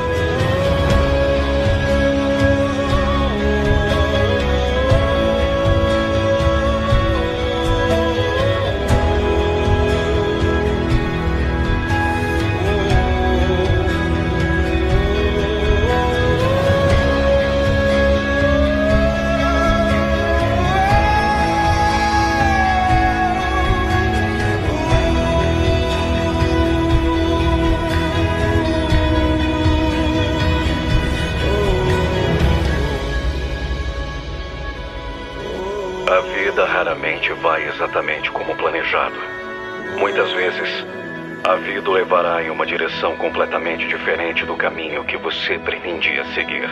Em 42.44 42.49
uma 42.49 42.65
direção 42.65 43.15
completamente 43.15 43.88
diferente 43.88 44.45
do 44.45 44.56
caminho 44.56 45.06
que 45.06 45.15
você 45.15 45.57
pretendia 45.57 46.26
seguir. 46.34 46.70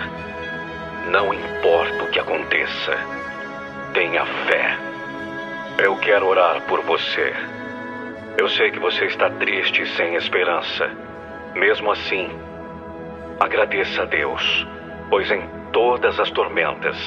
Não 1.10 1.34
importa 1.34 2.04
o 2.04 2.08
que 2.08 2.20
aconteça, 2.20 2.98
tenha 3.94 4.26
fé. 4.26 4.78
Eu 5.78 5.96
quero 5.98 6.28
orar 6.28 6.62
por 6.64 6.82
você. 6.82 7.34
Eu 8.38 8.50
sei 8.50 8.72
que 8.72 8.80
você 8.80 9.06
está 9.06 9.30
triste 9.30 9.82
e 9.82 9.88
sem 9.96 10.16
esperança. 10.16 10.92
Mesmo 11.56 11.92
assim, 11.92 12.30
agradeça 13.40 14.04
a 14.04 14.06
Deus, 14.06 14.68
pois 15.10 15.32
em 15.32 15.42
todas 15.72 16.20
as 16.20 16.30
tormentas, 16.32 16.98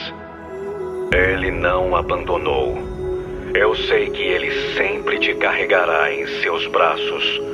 Ele 1.13 1.51
não 1.51 1.95
abandonou. 1.95 2.79
Eu 3.55 3.75
sei 3.75 4.11
que 4.11 4.23
Ele 4.23 4.51
sempre 4.75 5.19
te 5.19 5.35
carregará 5.35 6.13
em 6.13 6.27
seus 6.43 6.67
braços 6.67 7.54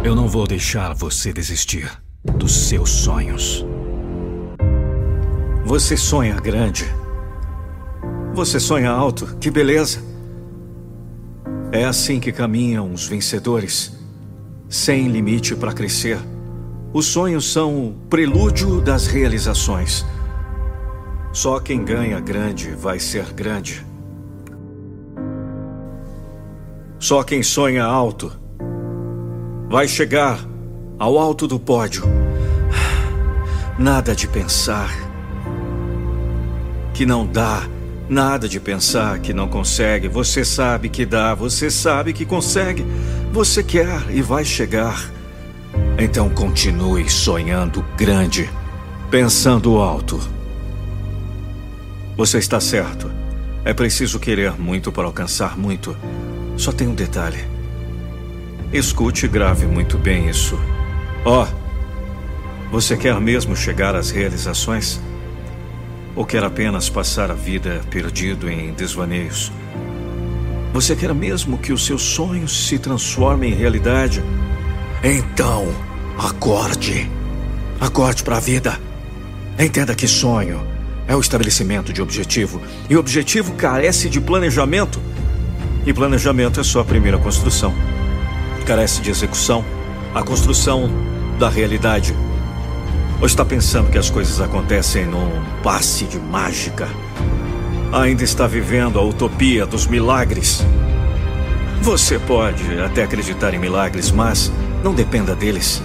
Eu 0.03 0.15
não 0.15 0.27
vou 0.27 0.47
deixar 0.47 0.95
você 0.95 1.31
desistir 1.31 1.88
dos 2.23 2.67
seus 2.67 2.89
sonhos. 2.89 3.63
Você 5.63 5.95
sonha 5.95 6.38
grande. 6.38 6.85
Você 8.34 8.59
sonha 8.59 8.89
alto. 8.89 9.38
Que 9.39 9.51
beleza. 9.51 10.03
É 11.71 11.85
assim 11.85 12.19
que 12.19 12.31
caminham 12.31 12.91
os 12.91 13.05
vencedores 13.05 13.95
sem 14.67 15.07
limite 15.07 15.55
para 15.55 15.71
crescer. 15.71 16.17
Os 16.91 17.05
sonhos 17.05 17.51
são 17.51 17.89
o 17.89 17.93
prelúdio 18.09 18.81
das 18.81 19.05
realizações. 19.05 20.03
Só 21.38 21.59
quem 21.59 21.85
ganha 21.85 22.19
grande 22.19 22.72
vai 22.72 22.97
ser 22.97 23.31
grande. 23.31 23.85
Só 26.97 27.22
quem 27.22 27.43
sonha 27.43 27.85
alto 27.85 28.31
vai 29.69 29.88
chegar 29.88 30.39
ao 30.97 31.19
alto 31.19 31.47
do 31.47 31.59
pódio. 31.59 32.05
Nada 33.77 34.15
de 34.15 34.27
pensar 34.27 34.89
que 36.91 37.05
não 37.05 37.23
dá, 37.23 37.69
nada 38.09 38.49
de 38.49 38.59
pensar 38.59 39.19
que 39.19 39.31
não 39.31 39.47
consegue. 39.47 40.07
Você 40.07 40.43
sabe 40.43 40.89
que 40.89 41.05
dá, 41.05 41.35
você 41.35 41.69
sabe 41.69 42.14
que 42.14 42.26
consegue. 42.26 42.84
Você 43.31 43.61
quer 43.61 44.09
e 44.09 44.23
vai 44.23 44.43
chegar. 44.43 45.11
Então 45.99 46.31
continue 46.31 47.07
sonhando 47.07 47.85
grande, 47.95 48.49
pensando 49.11 49.77
alto. 49.77 50.35
Você 52.18 52.39
está 52.39 52.60
certo. 52.60 53.11
É 53.64 53.76
preciso 53.76 54.19
querer 54.19 54.60
muito 54.60 54.91
para 54.91 55.06
alcançar 55.06 55.56
muito. 55.56 55.95
Só 56.57 56.72
tem 56.72 56.88
um 56.88 56.95
detalhe. 56.95 57.45
Escute 58.73 59.27
e 59.27 59.30
grave 59.30 59.68
muito 59.68 59.99
bem 59.99 60.27
isso. 60.27 60.60
Ó, 61.23 61.44
oh, 61.44 62.72
Você 62.72 62.98
quer 62.98 63.22
mesmo 63.22 63.56
chegar 63.56 63.95
às 63.95 64.10
realizações? 64.10 64.99
Ou 66.15 66.26
quer 66.26 66.44
apenas 66.44 66.89
passar 66.89 67.30
a 67.30 67.35
vida 67.35 67.81
perdido 67.91 68.49
em 68.49 68.73
desvaneios? 68.73 69.52
Você 70.73 70.95
quer 70.95 71.14
mesmo 71.14 71.60
que 71.60 71.72
os 71.72 71.85
seus 71.85 72.02
sonhos 72.02 72.65
se 72.68 72.80
transformem 72.80 73.52
em 73.52 73.56
realidade? 73.56 74.23
Então, 75.03 75.68
acorde. 76.18 77.10
Acorde 77.80 78.23
para 78.23 78.38
a 78.38 78.41
vida. 78.41 78.80
Entenda 79.60 79.94
que 79.94 80.07
sonho 80.07 80.76
é 81.07 81.15
o 81.15 81.19
estabelecimento 81.19 81.93
de 81.93 82.01
objetivo. 82.01 82.61
E 82.89 82.97
objetivo 82.97 83.53
carece 83.53 84.09
de 84.09 84.19
planejamento. 84.19 84.99
E 85.85 85.93
planejamento 85.93 86.59
é 86.59 86.63
só 86.63 86.81
a 86.81 86.85
primeira 86.85 87.17
construção. 87.17 87.73
Carece 88.65 89.01
de 89.01 89.09
execução, 89.09 89.63
a 90.13 90.21
construção 90.21 90.89
da 91.39 91.49
realidade. 91.49 92.13
Ou 93.21 93.25
está 93.25 93.45
pensando 93.45 93.89
que 93.89 93.97
as 93.97 94.09
coisas 94.09 94.41
acontecem 94.41 95.05
num 95.05 95.41
passe 95.63 96.03
de 96.03 96.19
mágica? 96.19 96.89
Ainda 97.93 98.23
está 98.23 98.45
vivendo 98.45 98.99
a 98.99 99.03
utopia 99.03 99.65
dos 99.65 99.88
milagres? 99.88 100.61
Você 101.81 102.19
pode 102.19 102.77
até 102.81 103.03
acreditar 103.03 103.53
em 103.53 103.59
milagres, 103.59 104.11
mas 104.11 104.51
não 104.84 104.93
dependa 104.93 105.34
deles. 105.34 105.81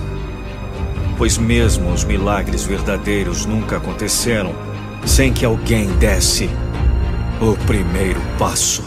Pois 1.17 1.39
mesmo 1.39 1.93
os 1.93 2.03
milagres 2.03 2.65
verdadeiros 2.65 3.47
nunca 3.47 3.77
aconteceram 3.77 4.72
sem 5.05 5.33
que 5.33 5.45
alguém 5.45 5.89
desse 5.99 6.49
o 7.41 7.57
primeiro 7.67 8.21
passo. 8.39 8.85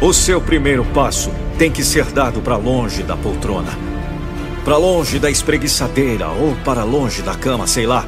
O 0.00 0.12
seu 0.12 0.40
primeiro 0.40 0.84
passo 0.86 1.30
tem 1.58 1.70
que 1.70 1.84
ser 1.84 2.06
dado 2.06 2.40
para 2.40 2.56
longe 2.56 3.02
da 3.02 3.16
poltrona 3.16 3.90
para 4.64 4.76
longe 4.76 5.18
da 5.18 5.30
espreguiçadeira 5.30 6.28
ou 6.28 6.54
para 6.64 6.84
longe 6.84 7.22
da 7.22 7.34
cama, 7.34 7.66
sei 7.66 7.86
lá. 7.86 8.06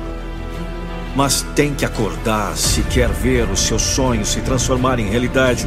Mas 1.17 1.43
tem 1.55 1.75
que 1.75 1.85
acordar 1.85 2.57
se 2.57 2.83
quer 2.83 3.09
ver 3.09 3.49
os 3.51 3.61
seus 3.61 3.83
sonhos 3.83 4.29
se 4.29 4.41
transformar 4.41 4.99
em 4.99 5.09
realidade. 5.09 5.67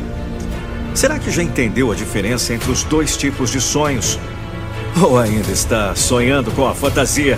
Será 0.94 1.20
que 1.20 1.30
já 1.30 1.44
entendeu 1.44 1.92
a 1.92 1.96
diferença 1.96 2.54
entre 2.54 2.72
os 2.72 2.84
dois 2.84 3.18
tipos 3.18 3.52
de 3.52 3.60
sonhos? 3.60 4.20
Ou 5.02 5.20
ainda 5.20 5.52
está 5.52 5.94
sonhando 5.96 6.52
com 6.52 6.68
a 6.68 6.74
fantasia? 6.74 7.38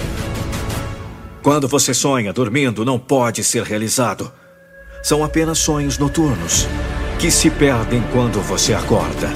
Quando 1.41 1.67
você 1.67 1.93
sonha 1.93 2.33
dormindo, 2.33 2.83
não 2.83 2.99
pode 2.99 3.43
ser 3.43 3.63
realizado. 3.63 4.31
São 5.03 5.23
apenas 5.23 5.59
sonhos 5.59 5.97
noturnos 5.97 6.67
que 7.19 7.31
se 7.31 7.49
perdem 7.49 8.03
quando 8.11 8.41
você 8.41 8.73
acorda. 8.73 9.31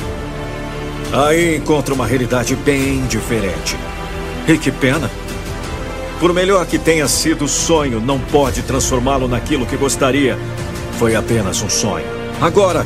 Aí 1.13 1.57
encontra 1.57 1.93
uma 1.93 2.05
realidade 2.05 2.55
bem 2.55 3.05
diferente. 3.07 3.75
E 4.47 4.57
que 4.57 4.71
pena. 4.71 5.09
Por 6.19 6.33
melhor 6.33 6.65
que 6.65 6.77
tenha 6.77 7.07
sido 7.07 7.45
o 7.45 7.49
sonho, 7.49 7.99
não 7.99 8.19
pode 8.19 8.61
transformá-lo 8.63 9.27
naquilo 9.27 9.65
que 9.65 9.75
gostaria. 9.75 10.37
Foi 10.99 11.15
apenas 11.15 11.61
um 11.61 11.69
sonho. 11.69 12.05
Agora, 12.39 12.85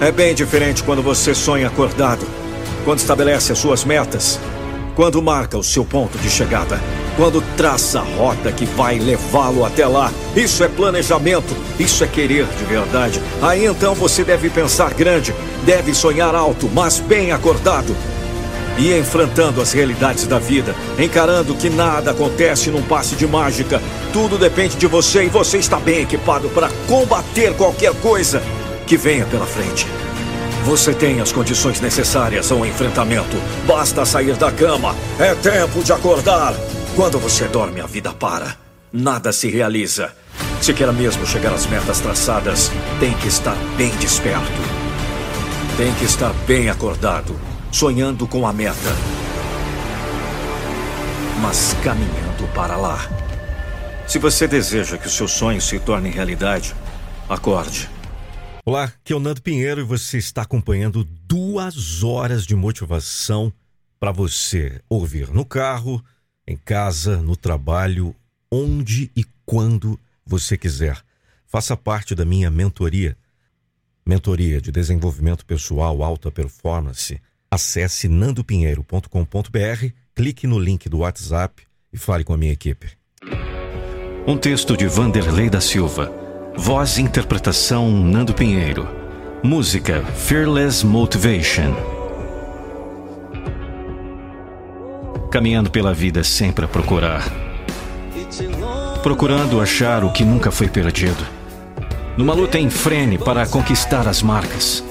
é 0.00 0.10
bem 0.10 0.34
diferente 0.34 0.82
quando 0.82 1.02
você 1.02 1.34
sonha 1.34 1.68
acordado, 1.68 2.26
quando 2.84 2.98
estabelece 2.98 3.52
as 3.52 3.58
suas 3.58 3.84
metas, 3.84 4.40
quando 4.94 5.22
marca 5.22 5.58
o 5.58 5.64
seu 5.64 5.84
ponto 5.84 6.16
de 6.18 6.30
chegada, 6.30 6.80
quando 7.16 7.42
traça 7.56 8.00
a 8.00 8.02
rota 8.02 8.52
que 8.52 8.64
vai 8.64 8.98
levá-lo 8.98 9.64
até 9.64 9.86
lá. 9.86 10.12
Isso 10.36 10.62
é 10.62 10.68
planejamento, 10.68 11.54
isso 11.78 12.04
é 12.04 12.06
querer 12.06 12.46
de 12.46 12.64
verdade. 12.64 13.20
Aí 13.42 13.64
então 13.64 13.94
você 13.94 14.24
deve 14.24 14.50
pensar 14.50 14.94
grande, 14.94 15.34
deve 15.64 15.94
sonhar 15.94 16.34
alto, 16.34 16.68
mas 16.72 17.00
bem 17.00 17.32
acordado 17.32 17.94
e 18.76 18.92
enfrentando 18.96 19.60
as 19.60 19.72
realidades 19.72 20.26
da 20.26 20.38
vida, 20.38 20.74
encarando 20.98 21.54
que 21.54 21.70
nada 21.70 22.10
acontece 22.10 22.70
num 22.70 22.82
passe 22.82 23.14
de 23.14 23.26
mágica. 23.26 23.80
Tudo 24.12 24.36
depende 24.36 24.76
de 24.76 24.86
você 24.86 25.24
e 25.24 25.28
você 25.28 25.58
está 25.58 25.78
bem 25.78 26.02
equipado 26.02 26.48
para 26.48 26.68
combater 26.88 27.54
qualquer 27.54 27.94
coisa 27.94 28.42
que 28.86 28.96
venha 28.96 29.24
pela 29.26 29.46
frente. 29.46 29.86
Você 30.64 30.94
tem 30.94 31.20
as 31.20 31.30
condições 31.30 31.78
necessárias 31.78 32.50
ao 32.50 32.64
enfrentamento. 32.64 33.36
Basta 33.66 34.06
sair 34.06 34.34
da 34.34 34.50
cama. 34.50 34.96
É 35.18 35.34
tempo 35.34 35.84
de 35.84 35.92
acordar. 35.92 36.54
Quando 36.96 37.18
você 37.18 37.46
dorme, 37.46 37.82
a 37.82 37.86
vida 37.86 38.14
para. 38.14 38.56
Nada 38.90 39.30
se 39.30 39.50
realiza. 39.50 40.10
Se 40.62 40.72
quer 40.72 40.90
mesmo 40.90 41.26
chegar 41.26 41.52
às 41.52 41.66
metas 41.66 42.00
traçadas, 42.00 42.70
tem 42.98 43.12
que 43.12 43.28
estar 43.28 43.54
bem 43.76 43.90
desperto. 43.96 44.62
Tem 45.76 45.92
que 45.96 46.06
estar 46.06 46.32
bem 46.46 46.70
acordado 46.70 47.38
sonhando 47.70 48.26
com 48.26 48.46
a 48.46 48.52
meta, 48.52 48.96
mas 51.42 51.76
caminhando 51.82 52.48
para 52.54 52.76
lá. 52.76 53.06
Se 54.06 54.18
você 54.18 54.48
deseja 54.48 54.96
que 54.96 55.08
os 55.08 55.14
seus 55.14 55.32
sonhos 55.32 55.68
se 55.68 55.78
tornem 55.78 56.10
realidade, 56.10 56.74
acorde. 57.28 57.93
Olá, 58.66 58.84
aqui 58.84 59.12
é 59.12 59.16
o 59.16 59.20
Nando 59.20 59.42
Pinheiro 59.42 59.80
e 59.80 59.84
você 59.84 60.16
está 60.16 60.42
acompanhando 60.42 61.04
duas 61.04 62.02
horas 62.02 62.46
de 62.46 62.56
motivação 62.56 63.52
para 64.00 64.10
você 64.10 64.80
ouvir 64.88 65.28
no 65.28 65.44
carro, 65.44 66.02
em 66.46 66.56
casa, 66.56 67.20
no 67.20 67.36
trabalho, 67.36 68.16
onde 68.50 69.10
e 69.14 69.24
quando 69.44 70.00
você 70.24 70.56
quiser. 70.56 70.98
Faça 71.46 71.76
parte 71.76 72.14
da 72.14 72.24
minha 72.24 72.50
mentoria. 72.50 73.16
Mentoria 74.04 74.60
de 74.60 74.72
desenvolvimento 74.72 75.44
pessoal, 75.44 76.02
alta 76.02 76.30
performance 76.30 77.20
Acesse 77.54 78.08
nandopinheiro.com.br, 78.08 79.86
clique 80.12 80.44
no 80.44 80.58
link 80.58 80.88
do 80.88 80.98
WhatsApp 80.98 81.62
e 81.92 81.96
fale 81.96 82.24
com 82.24 82.34
a 82.34 82.36
minha 82.36 82.52
equipe. 82.52 82.88
Um 84.26 84.36
texto 84.36 84.76
de 84.76 84.88
Vanderlei 84.88 85.48
da 85.48 85.60
Silva. 85.60 86.23
Voz 86.56 86.98
e 86.98 87.02
interpretação 87.02 87.90
Nando 87.90 88.32
Pinheiro. 88.32 88.88
Música 89.42 90.02
Fearless 90.16 90.86
Motivation. 90.86 91.74
Caminhando 95.30 95.70
pela 95.70 95.92
vida 95.92 96.22
sempre 96.22 96.64
a 96.64 96.68
procurar. 96.68 97.24
Procurando 99.02 99.60
achar 99.60 100.04
o 100.04 100.12
que 100.12 100.24
nunca 100.24 100.50
foi 100.50 100.68
perdido. 100.68 101.26
Numa 102.16 102.32
luta 102.32 102.58
em 102.58 102.70
frene 102.70 103.18
para 103.18 103.46
conquistar 103.46 104.06
as 104.06 104.22
marcas. 104.22 104.82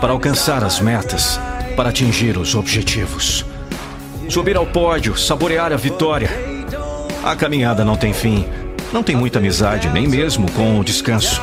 Para 0.00 0.12
alcançar 0.12 0.64
as 0.64 0.80
metas 0.80 1.38
para 1.76 1.90
atingir 1.90 2.36
os 2.36 2.54
objetivos. 2.54 3.44
Subir 4.28 4.56
ao 4.56 4.66
pódio, 4.66 5.16
saborear 5.16 5.72
a 5.72 5.76
vitória. 5.76 6.30
A 7.22 7.36
caminhada 7.36 7.84
não 7.84 7.96
tem 7.96 8.12
fim. 8.12 8.44
Não 8.94 9.02
tem 9.02 9.16
muita 9.16 9.40
amizade, 9.40 9.88
nem 9.88 10.06
mesmo 10.06 10.48
com 10.52 10.78
o 10.78 10.84
descanso. 10.84 11.42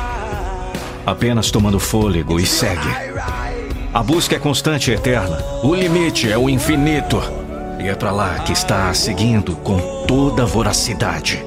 Apenas 1.04 1.50
tomando 1.50 1.78
fôlego 1.78 2.40
e 2.40 2.46
segue. 2.46 2.88
A 3.92 4.02
busca 4.02 4.36
é 4.36 4.38
constante 4.38 4.90
e 4.90 4.94
eterna. 4.94 5.36
O 5.62 5.74
limite 5.74 6.32
é 6.32 6.38
o 6.38 6.48
infinito. 6.48 7.22
E 7.78 7.88
é 7.88 7.94
para 7.94 8.10
lá 8.10 8.38
que 8.38 8.54
está 8.54 8.94
seguindo 8.94 9.54
com 9.56 9.78
toda 10.06 10.46
voracidade. 10.46 11.44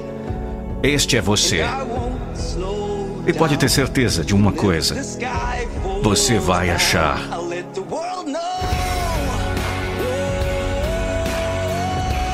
Este 0.80 1.16
é 1.16 1.20
você. 1.20 1.64
E 3.26 3.32
pode 3.32 3.56
ter 3.56 3.68
certeza 3.68 4.24
de 4.24 4.32
uma 4.32 4.52
coisa: 4.52 4.94
você 6.04 6.38
vai 6.38 6.70
achar 6.70 7.18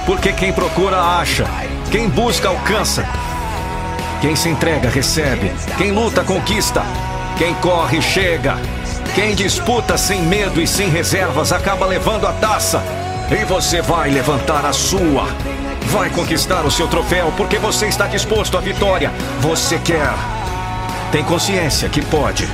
Porque 0.05 0.33
quem 0.33 0.53
procura 0.53 1.01
acha, 1.01 1.47
quem 1.91 2.09
busca 2.09 2.49
alcança. 2.49 3.32
Quem 4.23 4.37
se 4.37 4.49
entrega 4.49 4.89
recebe, 4.89 5.53
quem 5.77 5.91
luta 5.91 6.23
conquista, 6.23 6.85
quem 7.37 7.53
corre 7.55 8.01
chega. 8.01 8.57
Quem 9.17 9.35
disputa 9.35 9.99
sem 9.99 10.23
medo 10.23 10.63
e 10.63 10.67
sem 10.67 10.89
reservas 10.89 11.51
acaba 11.51 11.85
levando 11.85 12.29
a 12.29 12.33
taça. 12.33 12.81
E 13.29 13.45
você 13.45 13.83
vai 13.83 14.11
levantar 14.11 14.65
a 14.65 14.73
sua. 14.73 15.27
Vai 15.87 16.09
conquistar 16.09 16.65
o 16.65 16.71
seu 16.71 16.87
troféu 16.87 17.33
porque 17.37 17.59
você 17.59 17.87
está 17.89 18.07
disposto 18.07 18.57
à 18.57 18.61
vitória. 18.61 19.11
Você 19.41 19.77
quer. 19.81 20.15
Tem 21.11 21.25
consciência 21.25 21.89
que 21.89 22.01
pode. 22.01 22.49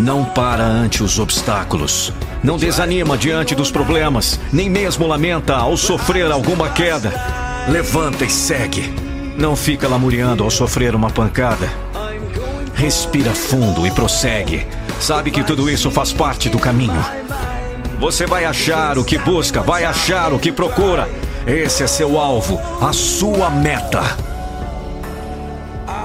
Não 0.00 0.24
para 0.24 0.64
ante 0.64 1.00
os 1.00 1.20
obstáculos. 1.20 2.12
Não 2.42 2.56
desanima 2.56 3.16
diante 3.16 3.54
dos 3.54 3.70
problemas, 3.70 4.40
nem 4.52 4.68
mesmo 4.68 5.06
lamenta 5.06 5.54
ao 5.54 5.76
sofrer 5.76 6.30
alguma 6.32 6.68
queda. 6.68 7.43
Levanta 7.68 8.26
e 8.26 8.30
segue. 8.30 8.94
Não 9.38 9.56
fica 9.56 9.88
lamuriando 9.88 10.44
ao 10.44 10.50
sofrer 10.50 10.94
uma 10.94 11.08
pancada. 11.08 11.66
Respira 12.74 13.32
fundo 13.32 13.86
e 13.86 13.90
prossegue. 13.90 14.66
Sabe 15.00 15.30
que 15.30 15.42
tudo 15.42 15.70
isso 15.70 15.90
faz 15.90 16.12
parte 16.12 16.50
do 16.50 16.58
caminho. 16.58 17.02
Você 17.98 18.26
vai 18.26 18.44
achar 18.44 18.98
o 18.98 19.04
que 19.04 19.16
busca, 19.16 19.62
vai 19.62 19.84
achar 19.84 20.34
o 20.34 20.38
que 20.38 20.52
procura. 20.52 21.08
Esse 21.46 21.82
é 21.82 21.86
seu 21.86 22.20
alvo, 22.20 22.60
a 22.82 22.92
sua 22.92 23.48
meta. 23.48 24.02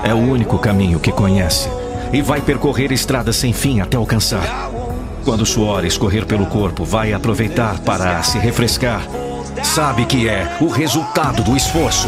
É 0.01 0.13
o 0.13 0.17
único 0.17 0.57
caminho 0.59 0.99
que 0.99 1.11
conhece 1.11 1.69
e 2.13 2.21
vai 2.21 2.39
percorrer 2.39 2.91
estradas 2.93 3.35
sem 3.35 3.51
fim 3.51 3.81
até 3.81 3.97
alcançar. 3.97 4.69
Quando 5.25 5.41
o 5.41 5.45
suor 5.45 5.83
escorrer 5.83 6.25
pelo 6.25 6.45
corpo, 6.45 6.85
vai 6.85 7.11
aproveitar 7.11 7.79
para 7.79 8.23
se 8.23 8.39
refrescar. 8.39 9.01
Sabe 9.63 10.05
que 10.05 10.27
é 10.27 10.57
o 10.59 10.67
resultado 10.67 11.43
do 11.43 11.55
esforço. 11.55 12.07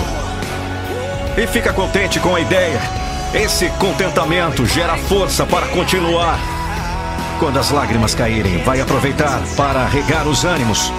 E 1.37 1.45
fica 1.47 1.73
contente 1.73 2.19
com 2.19 2.35
a 2.35 2.39
ideia. 2.39 2.81
Esse 3.33 3.69
contentamento 3.71 4.65
gera 4.65 4.97
força 4.97 5.45
para 5.45 5.67
continuar. 5.67 6.39
Quando 7.39 7.59
as 7.59 7.69
lágrimas 7.69 8.13
caírem, 8.13 8.57
vai 8.63 8.81
aproveitar 8.81 9.41
para 9.55 9.85
regar 9.85 10.27
os 10.27 10.43
ânimos 10.43 10.91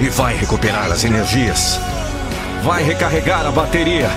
e 0.00 0.08
vai 0.08 0.36
recuperar 0.36 0.90
as 0.90 1.04
energias. 1.04 1.80
Vai 2.62 2.82
recarregar 2.82 3.46
a 3.46 3.50
bateria. 3.50 4.10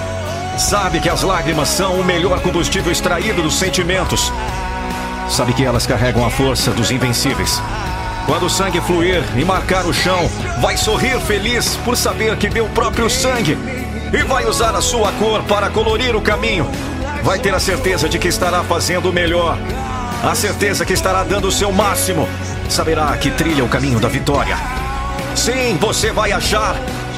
Sabe 0.58 1.00
que 1.00 1.10
as 1.10 1.24
lágrimas 1.24 1.70
são 1.70 2.00
o 2.00 2.04
melhor 2.04 2.42
combustível 2.42 2.92
extraído 2.92 3.42
dos 3.42 3.56
sentimentos. 3.56 4.32
Sabe 5.30 5.54
que 5.54 5.64
elas 5.64 5.88
carregam 5.88 6.26
a 6.26 6.30
força 6.30 6.72
dos 6.72 6.92
invencíveis. 6.92 7.62
Quando 8.32 8.46
o 8.46 8.50
sangue 8.50 8.80
fluir 8.80 9.22
e 9.36 9.44
marcar 9.44 9.86
o 9.86 9.94
chão, 9.94 10.18
vai 10.62 10.78
sorrir 10.78 11.20
feliz 11.20 11.76
por 11.84 11.98
saber 11.98 12.38
que 12.38 12.48
deu 12.48 12.64
o 12.64 12.70
próprio 12.70 13.10
sangue 13.10 13.58
e 14.14 14.24
vai 14.24 14.46
usar 14.46 14.74
a 14.74 14.80
sua 14.80 15.12
cor 15.12 15.44
para 15.44 15.70
colorir 15.70 16.16
o 16.16 16.22
caminho. 16.22 16.66
Vai 17.24 17.40
ter 17.40 17.54
a 17.54 17.60
certeza 17.60 18.08
de 18.08 18.18
que 18.18 18.30
estará 18.30 18.64
fazendo 18.64 19.10
o 19.10 19.14
melhor. 19.14 19.58
A 20.24 20.34
certeza 20.34 20.86
que 20.86 20.94
estará 20.94 21.26
dando 21.26 21.50
o 21.50 21.52
seu 21.52 21.74
máximo. 21.74 22.26
Saberá 22.70 23.18
que 23.18 23.32
trilha 23.32 23.66
o 23.66 23.68
caminho 23.68 24.00
da 24.00 24.08
vitória. 24.08 24.58
Sim, 25.36 25.78
você 25.78 26.14
vai 26.14 26.32
achar. 26.32 26.78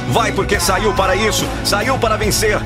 Vai 0.10 0.32
porque 0.32 0.60
saiu 0.60 0.94
para 0.94 1.16
isso, 1.16 1.48
saiu 1.64 1.96
para 2.00 2.18
vencer. 2.18 2.60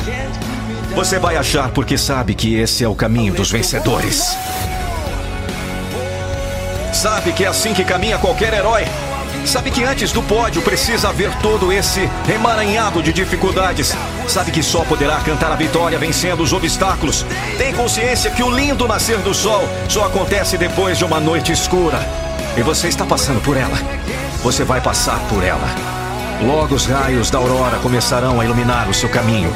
Você 0.95 1.19
vai 1.19 1.35
achar 1.35 1.67
porque 1.71 1.97
sabe 1.97 2.33
que 2.33 2.55
esse 2.55 2.81
é 2.81 2.87
o 2.87 2.95
caminho 2.95 3.33
dos 3.33 3.51
vencedores. 3.51 4.37
Sabe 6.93 7.31
que 7.31 7.43
é 7.43 7.47
assim 7.47 7.73
que 7.73 7.83
caminha 7.83 8.17
qualquer 8.17 8.53
herói. 8.53 8.85
Sabe 9.45 9.71
que 9.71 9.83
antes 9.83 10.11
do 10.11 10.21
pódio 10.21 10.61
precisa 10.61 11.09
haver 11.09 11.33
todo 11.37 11.71
esse 11.71 12.09
emaranhado 12.33 13.01
de 13.01 13.13
dificuldades. 13.13 13.95
Sabe 14.27 14.51
que 14.51 14.61
só 14.61 14.83
poderá 14.83 15.17
cantar 15.21 15.51
a 15.51 15.55
vitória 15.55 15.97
vencendo 15.97 16.43
os 16.43 16.51
obstáculos. 16.51 17.25
Tem 17.57 17.73
consciência 17.73 18.31
que 18.31 18.43
o 18.43 18.49
lindo 18.49 18.87
nascer 18.87 19.17
do 19.19 19.33
sol 19.33 19.63
só 19.87 20.05
acontece 20.05 20.57
depois 20.57 20.97
de 20.97 21.05
uma 21.05 21.19
noite 21.19 21.51
escura. 21.51 21.99
E 22.57 22.61
você 22.61 22.87
está 22.87 23.05
passando 23.05 23.41
por 23.41 23.55
ela. 23.55 23.77
Você 24.43 24.63
vai 24.63 24.81
passar 24.81 25.19
por 25.29 25.43
ela. 25.43 25.67
Logo 26.41 26.75
os 26.75 26.85
raios 26.85 27.31
da 27.31 27.37
aurora 27.37 27.77
começarão 27.79 28.41
a 28.41 28.45
iluminar 28.45 28.89
o 28.89 28.93
seu 28.93 29.09
caminho. 29.09 29.53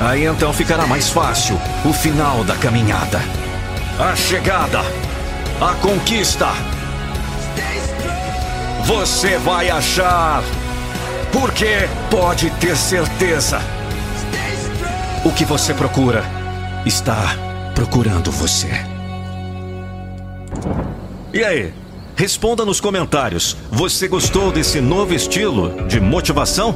Aí 0.00 0.24
então 0.24 0.52
ficará 0.52 0.86
mais 0.86 1.08
fácil 1.08 1.60
o 1.84 1.92
final 1.92 2.42
da 2.44 2.56
caminhada. 2.56 3.20
A 3.98 4.16
chegada. 4.16 4.82
A 5.60 5.74
conquista. 5.74 6.48
Você 8.84 9.38
vai 9.38 9.70
achar. 9.70 10.42
Porque 11.32 11.88
pode 12.10 12.50
ter 12.50 12.76
certeza. 12.76 13.60
O 15.24 15.32
que 15.32 15.44
você 15.44 15.72
procura 15.72 16.24
está 16.84 17.36
procurando 17.74 18.30
você. 18.30 18.68
E 21.32 21.42
aí? 21.42 21.72
Responda 22.16 22.64
nos 22.64 22.80
comentários. 22.80 23.56
Você 23.70 24.06
gostou 24.06 24.52
desse 24.52 24.80
novo 24.80 25.14
estilo 25.14 25.86
de 25.86 26.00
motivação? 26.00 26.74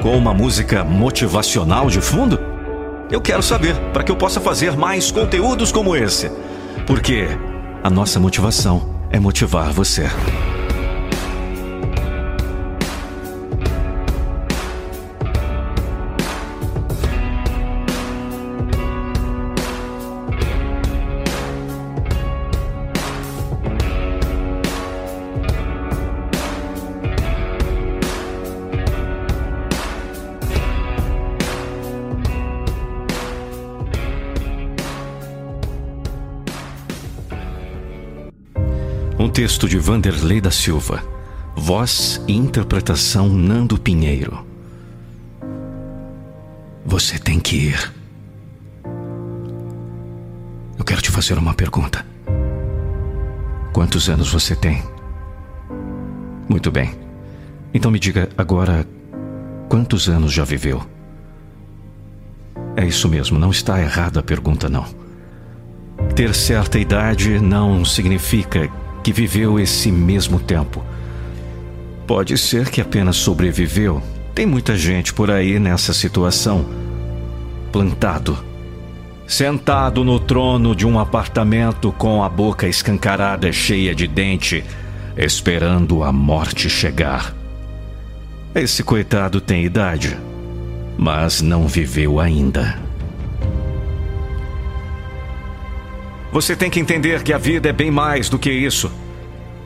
Com 0.00 0.16
uma 0.16 0.32
música 0.32 0.82
motivacional 0.84 1.88
de 1.88 2.00
fundo? 2.00 2.38
Eu 3.10 3.20
quero 3.20 3.42
saber 3.42 3.76
para 3.92 4.02
que 4.02 4.10
eu 4.10 4.16
possa 4.16 4.40
fazer 4.40 4.76
mais 4.76 5.10
conteúdos 5.10 5.70
como 5.70 5.94
esse. 5.94 6.30
Porque 6.86 7.28
a 7.86 7.90
nossa 7.90 8.18
motivação 8.18 9.06
é 9.12 9.20
motivar 9.20 9.72
você. 9.72 10.10
Texto 39.56 39.70
de 39.70 39.78
Vanderlei 39.78 40.38
da 40.38 40.50
Silva. 40.50 41.02
Voz 41.56 42.20
e 42.28 42.36
interpretação 42.36 43.26
Nando 43.30 43.80
Pinheiro. 43.80 44.44
Você 46.84 47.18
tem 47.18 47.40
que 47.40 47.56
ir. 47.68 47.92
Eu 50.78 50.84
quero 50.84 51.00
te 51.00 51.10
fazer 51.10 51.38
uma 51.38 51.54
pergunta. 51.54 52.04
Quantos 53.72 54.10
anos 54.10 54.30
você 54.30 54.54
tem? 54.54 54.82
Muito 56.46 56.70
bem. 56.70 56.94
Então 57.72 57.90
me 57.90 57.98
diga 57.98 58.28
agora 58.36 58.86
quantos 59.70 60.06
anos 60.06 60.34
já 60.34 60.44
viveu? 60.44 60.84
É 62.76 62.84
isso 62.84 63.08
mesmo, 63.08 63.38
não 63.38 63.50
está 63.50 63.80
errada 63.80 64.20
a 64.20 64.22
pergunta, 64.22 64.68
não. 64.68 64.84
Ter 66.14 66.34
certa 66.34 66.78
idade 66.78 67.40
não 67.40 67.86
significa 67.86 68.70
que 69.06 69.12
viveu 69.12 69.60
esse 69.60 69.92
mesmo 69.92 70.40
tempo. 70.40 70.84
Pode 72.08 72.36
ser 72.36 72.68
que 72.70 72.80
apenas 72.80 73.14
sobreviveu. 73.14 74.02
Tem 74.34 74.44
muita 74.44 74.76
gente 74.76 75.14
por 75.14 75.30
aí 75.30 75.60
nessa 75.60 75.92
situação. 75.92 76.66
Plantado. 77.70 78.36
Sentado 79.24 80.02
no 80.02 80.18
trono 80.18 80.74
de 80.74 80.84
um 80.84 80.98
apartamento 80.98 81.92
com 81.92 82.24
a 82.24 82.28
boca 82.28 82.66
escancarada, 82.66 83.52
cheia 83.52 83.94
de 83.94 84.08
dente, 84.08 84.64
esperando 85.16 86.02
a 86.02 86.10
morte 86.10 86.68
chegar. 86.68 87.32
Esse 88.56 88.82
coitado 88.82 89.40
tem 89.40 89.64
idade, 89.64 90.18
mas 90.98 91.40
não 91.40 91.68
viveu 91.68 92.18
ainda. 92.18 92.85
Você 96.32 96.54
tem 96.56 96.70
que 96.70 96.80
entender 96.80 97.22
que 97.22 97.32
a 97.32 97.38
vida 97.38 97.68
é 97.68 97.72
bem 97.72 97.90
mais 97.90 98.28
do 98.28 98.38
que 98.38 98.50
isso. 98.50 98.90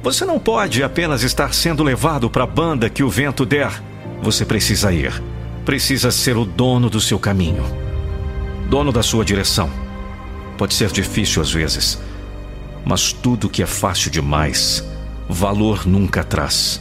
Você 0.03 0.25
não 0.25 0.39
pode 0.39 0.83
apenas 0.83 1.23
estar 1.23 1.53
sendo 1.53 1.83
levado 1.83 2.31
para 2.31 2.45
a 2.45 2.47
banda 2.47 2.89
que 2.89 3.03
o 3.03 3.11
vento 3.11 3.45
der. 3.45 3.83
Você 4.23 4.45
precisa 4.45 4.93
ir. 4.93 5.23
Precisa 5.65 6.11
ser 6.11 6.37
o 6.37 6.45
dono 6.45 6.89
do 6.89 7.01
seu 7.01 7.19
caminho. 7.19 7.65
Dono 8.69 8.93
da 8.93 9.03
sua 9.03 9.25
direção. 9.25 9.71
Pode 10.57 10.75
ser 10.75 10.91
difícil 10.91 11.41
às 11.41 11.51
vezes, 11.51 11.99
mas 12.85 13.13
tudo 13.13 13.49
que 13.49 13.63
é 13.63 13.67
fácil 13.67 14.11
demais, 14.11 14.85
valor 15.29 15.87
nunca 15.87 16.23
traz. 16.23 16.81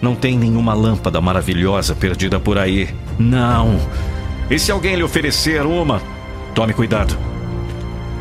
Não 0.00 0.14
tem 0.14 0.36
nenhuma 0.36 0.74
lâmpada 0.74 1.20
maravilhosa 1.20 1.94
perdida 1.94 2.38
por 2.40 2.58
aí. 2.58 2.94
Não. 3.18 3.78
E 4.50 4.58
se 4.58 4.70
alguém 4.70 4.96
lhe 4.96 5.02
oferecer 5.02 5.64
uma, 5.64 6.02
tome 6.54 6.74
cuidado. 6.74 7.31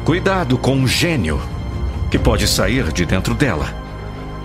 Cuidado 0.03 0.57
com 0.57 0.75
um 0.75 0.87
gênio 0.87 1.39
que 2.09 2.17
pode 2.17 2.47
sair 2.47 2.91
de 2.91 3.05
dentro 3.05 3.35
dela. 3.35 3.71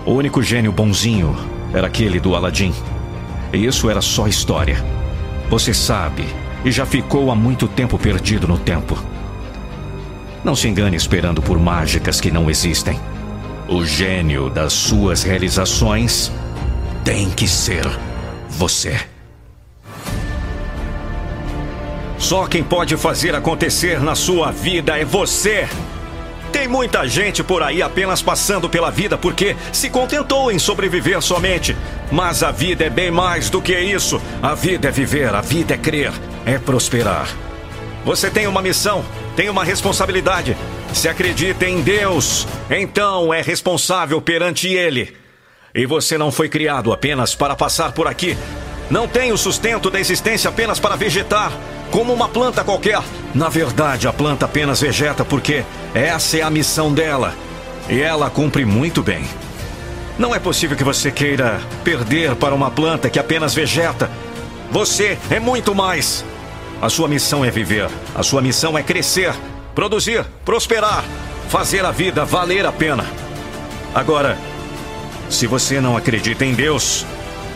O 0.05 0.11
único 0.11 0.43
gênio 0.43 0.71
bonzinho 0.71 1.35
era 1.73 1.87
aquele 1.87 2.19
do 2.19 2.35
Aladim. 2.35 2.71
E 3.51 3.65
isso 3.65 3.89
era 3.89 3.99
só 3.99 4.27
história. 4.27 4.85
Você 5.49 5.73
sabe, 5.73 6.25
e 6.63 6.71
já 6.71 6.85
ficou 6.85 7.31
há 7.31 7.35
muito 7.35 7.67
tempo 7.67 7.97
perdido 7.97 8.47
no 8.47 8.57
tempo. 8.57 8.95
Não 10.43 10.55
se 10.55 10.67
engane 10.67 10.95
esperando 10.95 11.41
por 11.41 11.59
mágicas 11.59 12.21
que 12.21 12.29
não 12.29 12.49
existem. 12.51 12.99
O 13.67 13.83
gênio 13.83 14.51
das 14.51 14.73
suas 14.73 15.23
realizações 15.23 16.31
tem 17.03 17.31
que 17.31 17.47
ser 17.47 17.85
você. 18.47 18.95
Só 22.17 22.47
quem 22.47 22.63
pode 22.63 22.97
fazer 22.97 23.35
acontecer 23.35 24.01
na 24.01 24.15
sua 24.15 24.51
vida 24.51 24.97
é 24.97 25.05
você. 25.05 25.67
Tem 26.51 26.67
muita 26.67 27.07
gente 27.07 27.43
por 27.43 27.61
aí 27.61 27.81
apenas 27.81 28.21
passando 28.21 28.67
pela 28.69 28.89
vida 28.89 29.17
porque 29.17 29.55
se 29.71 29.89
contentou 29.89 30.51
em 30.51 30.57
sobreviver 30.57 31.21
somente. 31.21 31.75
Mas 32.11 32.41
a 32.41 32.51
vida 32.51 32.85
é 32.85 32.89
bem 32.89 33.11
mais 33.11 33.49
do 33.49 33.61
que 33.61 33.77
isso. 33.77 34.19
A 34.41 34.55
vida 34.55 34.87
é 34.87 34.91
viver, 34.91 35.33
a 35.35 35.41
vida 35.41 35.75
é 35.75 35.77
crer, 35.77 36.11
é 36.45 36.57
prosperar. 36.57 37.27
Você 38.03 38.31
tem 38.31 38.47
uma 38.47 38.61
missão, 38.61 39.05
tem 39.35 39.49
uma 39.49 39.63
responsabilidade. 39.63 40.57
Se 40.93 41.07
acredita 41.07 41.65
em 41.67 41.81
Deus, 41.81 42.47
então 42.69 43.33
é 43.33 43.41
responsável 43.41 44.19
perante 44.21 44.67
Ele. 44.69 45.15
E 45.75 45.85
você 45.85 46.17
não 46.17 46.31
foi 46.31 46.49
criado 46.49 46.91
apenas 46.91 47.35
para 47.35 47.55
passar 47.55 47.91
por 47.91 48.07
aqui. 48.07 48.35
Não 48.89 49.07
tem 49.07 49.31
o 49.31 49.37
sustento 49.37 49.89
da 49.89 49.99
existência 49.99 50.49
apenas 50.49 50.79
para 50.79 50.95
vegetar 50.95 51.51
como 51.91 52.13
uma 52.13 52.29
planta 52.29 52.63
qualquer. 52.63 53.01
Na 53.33 53.49
verdade, 53.49 54.07
a 54.07 54.13
planta 54.13 54.45
apenas 54.45 54.81
vegeta 54.81 55.25
porque 55.25 55.63
essa 55.93 56.37
é 56.37 56.41
a 56.41 56.49
missão 56.49 56.93
dela. 56.93 57.33
E 57.89 57.99
ela 57.99 58.29
cumpre 58.29 58.65
muito 58.65 59.03
bem. 59.03 59.25
Não 60.17 60.33
é 60.33 60.39
possível 60.39 60.75
que 60.75 60.83
você 60.83 61.11
queira 61.11 61.59
perder 61.83 62.35
para 62.35 62.55
uma 62.55 62.71
planta 62.71 63.09
que 63.09 63.19
apenas 63.19 63.53
vegeta. 63.53 64.09
Você 64.71 65.17
é 65.29 65.39
muito 65.39 65.75
mais. 65.75 66.25
A 66.81 66.89
sua 66.89 67.07
missão 67.07 67.43
é 67.43 67.51
viver. 67.51 67.89
A 68.15 68.23
sua 68.23 68.41
missão 68.41 68.77
é 68.77 68.83
crescer, 68.83 69.33
produzir, 69.75 70.25
prosperar, 70.43 71.03
fazer 71.49 71.85
a 71.85 71.91
vida 71.91 72.25
valer 72.25 72.65
a 72.65 72.71
pena. 72.71 73.05
Agora, 73.93 74.37
se 75.29 75.45
você 75.45 75.79
não 75.79 75.95
acredita 75.95 76.45
em 76.45 76.53
Deus, 76.53 77.05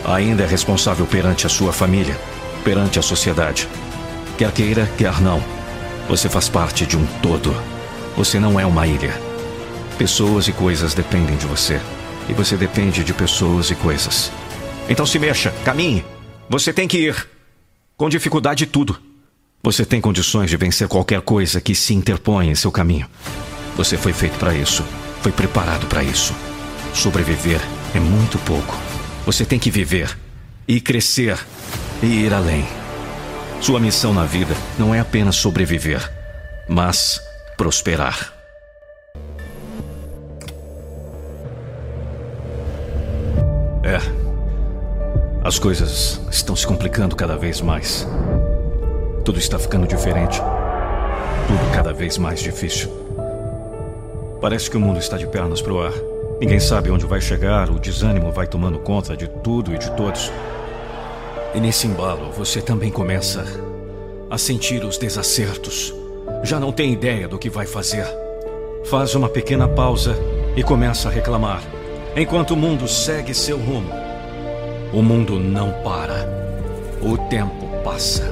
ainda 0.06 0.44
é 0.44 0.48
responsável 0.48 1.06
perante 1.06 1.46
a 1.46 1.50
sua 1.50 1.72
família, 1.72 2.20
perante 2.64 3.00
a 3.00 3.02
sociedade. 3.02 3.68
Quer 4.38 4.52
queira, 4.52 4.90
quer 4.98 5.22
não. 5.22 5.44
Você 6.08 6.28
faz 6.30 6.50
parte 6.50 6.86
de 6.86 6.98
um 6.98 7.06
todo. 7.22 7.56
Você 8.16 8.40
não 8.40 8.60
é 8.60 8.66
uma 8.66 8.88
ilha. 8.88 9.14
Pessoas 9.98 10.48
e 10.48 10.52
coisas 10.52 10.94
dependem 10.94 11.38
de 11.38 11.46
você. 11.46 11.80
E 12.28 12.34
você 12.34 12.58
depende 12.58 13.04
de 13.04 13.14
pessoas 13.14 13.70
e 13.70 13.76
coisas. 13.76 14.32
Então 14.90 15.06
se 15.06 15.20
mexa, 15.20 15.54
caminhe. 15.64 16.04
Você 16.50 16.74
tem 16.74 16.88
que 16.88 16.98
ir. 16.98 17.28
Com 17.96 18.10
dificuldade 18.10 18.66
tudo. 18.66 19.00
Você 19.64 19.86
tem 19.86 20.02
condições 20.02 20.50
de 20.50 20.58
vencer 20.58 20.88
qualquer 20.88 21.22
coisa 21.22 21.62
que 21.62 21.76
se 21.76 21.94
interpõe 21.94 22.50
em 22.50 22.56
seu 22.56 22.72
caminho. 22.72 23.08
Você 23.78 23.96
foi 23.96 24.12
feito 24.12 24.38
para 24.38 24.56
isso. 24.56 24.84
Foi 25.22 25.32
preparado 25.32 25.86
para 25.86 26.04
isso. 26.04 26.34
Sobreviver 26.94 27.62
é 27.94 28.00
muito 28.00 28.40
pouco. 28.40 28.91
Você 29.32 29.46
tem 29.46 29.58
que 29.58 29.72
viver 29.72 30.18
e 30.68 30.82
crescer 30.82 31.40
e 32.04 32.26
ir 32.26 32.34
além. 32.34 32.66
Sua 33.62 33.80
missão 33.80 34.14
na 34.14 34.26
vida 34.26 34.54
não 34.78 34.94
é 34.94 35.00
apenas 35.00 35.38
sobreviver, 35.38 36.12
mas 36.68 37.18
prosperar. 37.56 38.34
É. 43.86 44.00
As 45.46 45.58
coisas 45.58 46.20
estão 46.30 46.54
se 46.54 46.68
complicando 46.68 47.16
cada 47.16 47.38
vez 47.38 47.62
mais. 47.62 48.06
Tudo 49.24 49.40
está 49.40 49.58
ficando 49.58 49.88
diferente. 49.88 50.42
Tudo 51.48 51.74
cada 51.74 51.94
vez 51.94 52.18
mais 52.18 52.42
difícil. 52.42 52.92
Parece 54.42 54.70
que 54.70 54.76
o 54.76 54.80
mundo 54.82 55.00
está 55.00 55.18
de 55.18 55.26
pernas 55.26 55.62
para 55.62 55.72
o 55.72 55.82
ar. 55.82 56.11
Ninguém 56.42 56.60
sabe 56.60 56.90
onde 56.90 57.06
vai 57.06 57.22
chegar, 57.22 57.70
o 57.70 57.80
desânimo 57.80 58.32
vai 58.32 58.48
tomando 58.48 58.80
conta 58.80 59.16
de 59.16 59.28
tudo 59.28 59.76
e 59.76 59.78
de 59.78 59.92
todos. 59.92 60.32
E 61.54 61.60
nesse 61.60 61.86
embalo, 61.86 62.32
você 62.32 62.60
também 62.60 62.90
começa 62.90 63.46
a 64.28 64.40
sentir 64.40 64.84
os 64.84 64.98
desacertos. 64.98 65.94
Já 66.42 66.60
não 66.60 66.72
tem 66.72 66.92
ideia 66.92 67.28
do 67.28 67.38
que 67.38 67.48
vai 67.48 67.68
fazer. 67.68 68.08
Faz 68.86 69.14
uma 69.14 69.30
pequena 69.30 69.68
pausa 69.68 70.16
e 70.56 70.64
começa 70.64 71.10
a 71.10 71.12
reclamar, 71.12 71.62
enquanto 72.16 72.56
o 72.56 72.58
mundo 72.58 72.88
segue 72.88 73.36
seu 73.36 73.60
rumo. 73.60 73.94
O 74.92 75.04
mundo 75.04 75.40
não 75.40 75.72
para. 75.84 76.28
O 77.04 77.20
tempo 77.30 77.68
passa. 77.84 78.28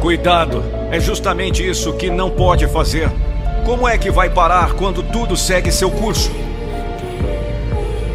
Cuidado, 0.00 0.62
é 0.92 1.00
justamente 1.00 1.68
isso 1.68 1.92
que 1.94 2.08
não 2.08 2.30
pode 2.30 2.68
fazer. 2.68 3.10
Como 3.64 3.88
é 3.88 3.96
que 3.96 4.10
vai 4.10 4.28
parar 4.28 4.74
quando 4.74 5.02
tudo 5.02 5.36
segue 5.36 5.72
seu 5.72 5.90
curso? 5.90 6.30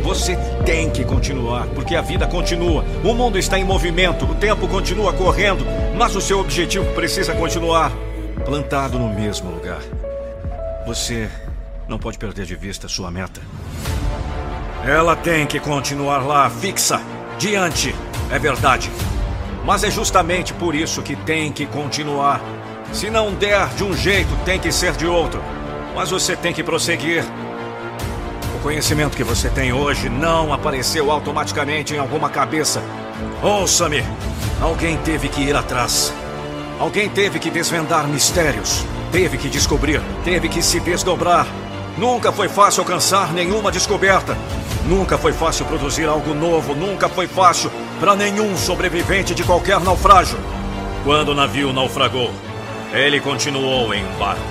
Você 0.03 0.35
tem 0.63 0.89
que 0.91 1.03
continuar, 1.03 1.65
porque 1.67 1.95
a 1.95 2.01
vida 2.01 2.27
continua. 2.27 2.85
O 3.03 3.13
mundo 3.15 3.37
está 3.37 3.57
em 3.57 3.63
movimento, 3.63 4.25
o 4.25 4.35
tempo 4.35 4.67
continua 4.67 5.11
correndo, 5.11 5.65
mas 5.97 6.15
o 6.15 6.21
seu 6.21 6.39
objetivo 6.39 6.85
precisa 6.93 7.33
continuar 7.33 7.91
plantado 8.45 8.99
no 8.99 9.09
mesmo 9.09 9.49
lugar. 9.51 9.81
Você 10.85 11.29
não 11.87 11.97
pode 11.97 12.19
perder 12.19 12.45
de 12.45 12.55
vista 12.55 12.87
sua 12.87 13.09
meta. 13.09 13.41
Ela 14.85 15.15
tem 15.15 15.47
que 15.47 15.59
continuar 15.59 16.19
lá, 16.19 16.47
fixa, 16.49 17.01
diante. 17.39 17.93
É 18.31 18.37
verdade. 18.37 18.89
Mas 19.65 19.83
é 19.83 19.89
justamente 19.89 20.53
por 20.53 20.75
isso 20.75 21.01
que 21.01 21.15
tem 21.15 21.51
que 21.51 21.65
continuar. 21.65 22.39
Se 22.91 23.09
não 23.09 23.33
der 23.33 23.67
de 23.75 23.83
um 23.83 23.95
jeito, 23.95 24.35
tem 24.43 24.59
que 24.59 24.71
ser 24.71 24.93
de 24.93 25.05
outro. 25.05 25.41
Mas 25.95 26.09
você 26.09 26.35
tem 26.35 26.53
que 26.53 26.63
prosseguir. 26.63 27.23
O 28.55 28.59
conhecimento 28.61 29.15
que 29.15 29.23
você 29.23 29.49
tem 29.49 29.71
hoje 29.71 30.09
não 30.09 30.51
apareceu 30.51 31.11
automaticamente 31.11 31.93
em 31.93 31.97
alguma 31.97 32.29
cabeça. 32.29 32.81
Ouça-me! 33.41 34.03
Alguém 34.61 34.97
teve 34.97 35.29
que 35.29 35.41
ir 35.41 35.55
atrás. 35.55 36.13
Alguém 36.79 37.07
teve 37.09 37.39
que 37.39 37.49
desvendar 37.49 38.07
mistérios. 38.07 38.83
Teve 39.11 39.37
que 39.37 39.49
descobrir. 39.49 40.01
Teve 40.23 40.49
que 40.49 40.61
se 40.61 40.79
desdobrar. 40.79 41.47
Nunca 41.97 42.31
foi 42.31 42.49
fácil 42.49 42.81
alcançar 42.81 43.31
nenhuma 43.33 43.71
descoberta. 43.71 44.37
Nunca 44.85 45.17
foi 45.17 45.31
fácil 45.31 45.65
produzir 45.65 46.05
algo 46.05 46.33
novo. 46.33 46.75
Nunca 46.75 47.07
foi 47.07 47.27
fácil 47.27 47.71
para 47.99 48.15
nenhum 48.15 48.57
sobrevivente 48.57 49.35
de 49.35 49.43
qualquer 49.43 49.79
naufrágio. 49.79 50.37
Quando 51.03 51.29
o 51.29 51.35
navio 51.35 51.71
naufragou, 51.71 52.31
ele 52.93 53.19
continuou 53.19 53.93
em 53.93 54.03
um 54.03 54.17
barco. 54.17 54.41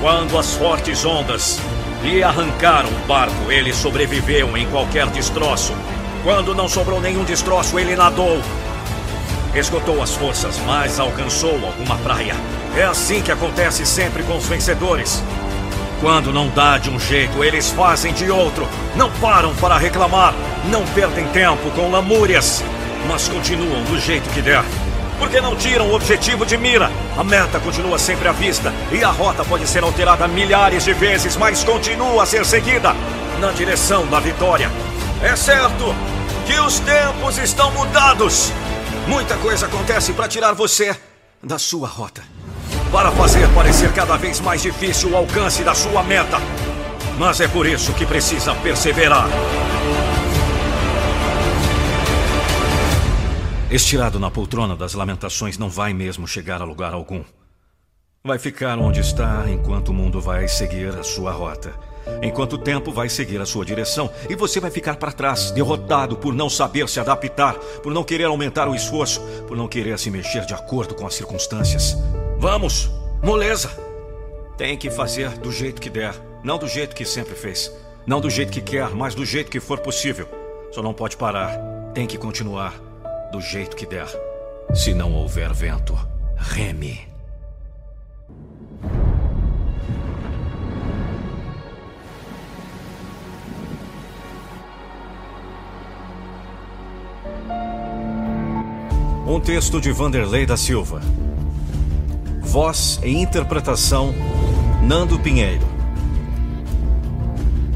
Quando 0.00 0.38
as 0.38 0.54
fortes 0.54 1.04
ondas 1.04 1.60
lhe 2.02 2.22
arrancaram 2.22 2.88
o 2.88 3.06
barco, 3.06 3.52
ele 3.52 3.72
sobreviveu 3.72 4.56
em 4.56 4.66
qualquer 4.68 5.06
destroço. 5.08 5.74
Quando 6.24 6.54
não 6.54 6.68
sobrou 6.68 7.00
nenhum 7.00 7.24
destroço, 7.24 7.78
ele 7.78 7.94
nadou. 7.94 8.40
Esgotou 9.54 10.02
as 10.02 10.14
forças, 10.14 10.58
mas 10.66 10.98
alcançou 10.98 11.54
alguma 11.64 11.96
praia. 11.98 12.34
É 12.76 12.84
assim 12.84 13.20
que 13.20 13.32
acontece 13.32 13.84
sempre 13.84 14.22
com 14.22 14.36
os 14.36 14.46
vencedores. 14.46 15.22
Quando 16.00 16.32
não 16.32 16.48
dá 16.48 16.78
de 16.78 16.88
um 16.88 16.98
jeito, 16.98 17.44
eles 17.44 17.70
fazem 17.70 18.12
de 18.12 18.30
outro. 18.30 18.66
Não 18.96 19.10
param 19.12 19.54
para 19.56 19.76
reclamar, 19.76 20.34
não 20.70 20.84
perdem 20.86 21.26
tempo 21.28 21.70
com 21.72 21.90
lamúrias, 21.90 22.64
mas 23.06 23.28
continuam 23.28 23.82
do 23.84 23.98
jeito 24.00 24.28
que 24.30 24.40
der. 24.40 24.64
Porque 25.20 25.40
não 25.40 25.54
tiram 25.54 25.88
o 25.88 25.94
objetivo 25.94 26.44
de 26.46 26.56
mira. 26.56 26.90
A 27.16 27.22
meta 27.22 27.60
continua 27.60 27.98
sempre 27.98 28.26
à 28.26 28.32
vista 28.32 28.72
e 28.90 29.04
a 29.04 29.10
rota 29.10 29.44
pode 29.44 29.66
ser 29.68 29.84
alterada 29.84 30.26
milhares 30.26 30.84
de 30.84 30.94
vezes, 30.94 31.36
mas 31.36 31.62
continua 31.62 32.22
a 32.24 32.26
ser 32.26 32.44
seguida 32.44 32.96
na 33.38 33.52
direção 33.52 34.06
da 34.06 34.18
vitória. 34.18 34.70
É 35.22 35.36
certo 35.36 35.94
que 36.46 36.58
os 36.58 36.80
tempos 36.80 37.36
estão 37.36 37.70
mudados. 37.72 38.50
Muita 39.06 39.36
coisa 39.36 39.66
acontece 39.66 40.14
para 40.14 40.26
tirar 40.26 40.54
você 40.54 40.96
da 41.42 41.58
sua 41.58 41.86
rota. 41.86 42.22
Para 42.90 43.10
fazer 43.12 43.46
parecer 43.50 43.92
cada 43.92 44.16
vez 44.16 44.40
mais 44.40 44.62
difícil 44.62 45.10
o 45.10 45.16
alcance 45.16 45.62
da 45.62 45.74
sua 45.74 46.02
meta. 46.02 46.38
Mas 47.18 47.40
é 47.40 47.46
por 47.46 47.66
isso 47.66 47.92
que 47.92 48.06
precisa 48.06 48.54
perseverar. 48.54 49.28
Estirado 53.70 54.18
na 54.18 54.32
poltrona 54.32 54.74
das 54.74 54.94
lamentações 54.94 55.56
não 55.56 55.70
vai 55.70 55.94
mesmo 55.94 56.26
chegar 56.26 56.60
a 56.60 56.64
lugar 56.64 56.92
algum. 56.92 57.22
Vai 58.24 58.36
ficar 58.36 58.76
onde 58.80 58.98
está 58.98 59.48
enquanto 59.48 59.90
o 59.90 59.94
mundo 59.94 60.20
vai 60.20 60.48
seguir 60.48 60.88
a 60.88 61.04
sua 61.04 61.30
rota. 61.30 61.72
Enquanto 62.20 62.54
o 62.54 62.58
tempo 62.58 62.90
vai 62.90 63.08
seguir 63.08 63.40
a 63.40 63.46
sua 63.46 63.64
direção 63.64 64.10
e 64.28 64.34
você 64.34 64.58
vai 64.58 64.72
ficar 64.72 64.96
para 64.96 65.12
trás, 65.12 65.52
derrotado 65.52 66.16
por 66.16 66.34
não 66.34 66.50
saber 66.50 66.88
se 66.88 66.98
adaptar, 66.98 67.54
por 67.80 67.94
não 67.94 68.02
querer 68.02 68.24
aumentar 68.24 68.68
o 68.68 68.74
esforço, 68.74 69.20
por 69.46 69.56
não 69.56 69.68
querer 69.68 69.96
se 70.00 70.10
mexer 70.10 70.44
de 70.44 70.52
acordo 70.52 70.96
com 70.96 71.06
as 71.06 71.14
circunstâncias. 71.14 71.96
Vamos, 72.40 72.90
moleza! 73.22 73.70
Tem 74.58 74.76
que 74.76 74.90
fazer 74.90 75.38
do 75.38 75.52
jeito 75.52 75.80
que 75.80 75.88
der, 75.88 76.20
não 76.42 76.58
do 76.58 76.66
jeito 76.66 76.96
que 76.96 77.04
sempre 77.04 77.36
fez. 77.36 77.72
Não 78.04 78.20
do 78.20 78.30
jeito 78.30 78.50
que 78.50 78.60
quer, 78.60 78.90
mas 78.90 79.14
do 79.14 79.24
jeito 79.24 79.48
que 79.48 79.60
for 79.60 79.78
possível. 79.78 80.26
Só 80.72 80.82
não 80.82 80.92
pode 80.92 81.16
parar. 81.16 81.56
Tem 81.94 82.08
que 82.08 82.18
continuar 82.18 82.89
do 83.30 83.40
jeito 83.40 83.76
que 83.76 83.86
der. 83.86 84.08
Se 84.74 84.92
não 84.94 85.12
houver 85.14 85.52
vento, 85.52 85.98
reme. 86.36 87.08
Um 99.26 99.38
texto 99.38 99.80
de 99.80 99.92
Vanderlei 99.92 100.44
da 100.44 100.56
Silva. 100.56 101.00
Voz 102.40 102.98
e 103.04 103.16
interpretação 103.16 104.12
Nando 104.82 105.20
Pinheiro. 105.20 105.66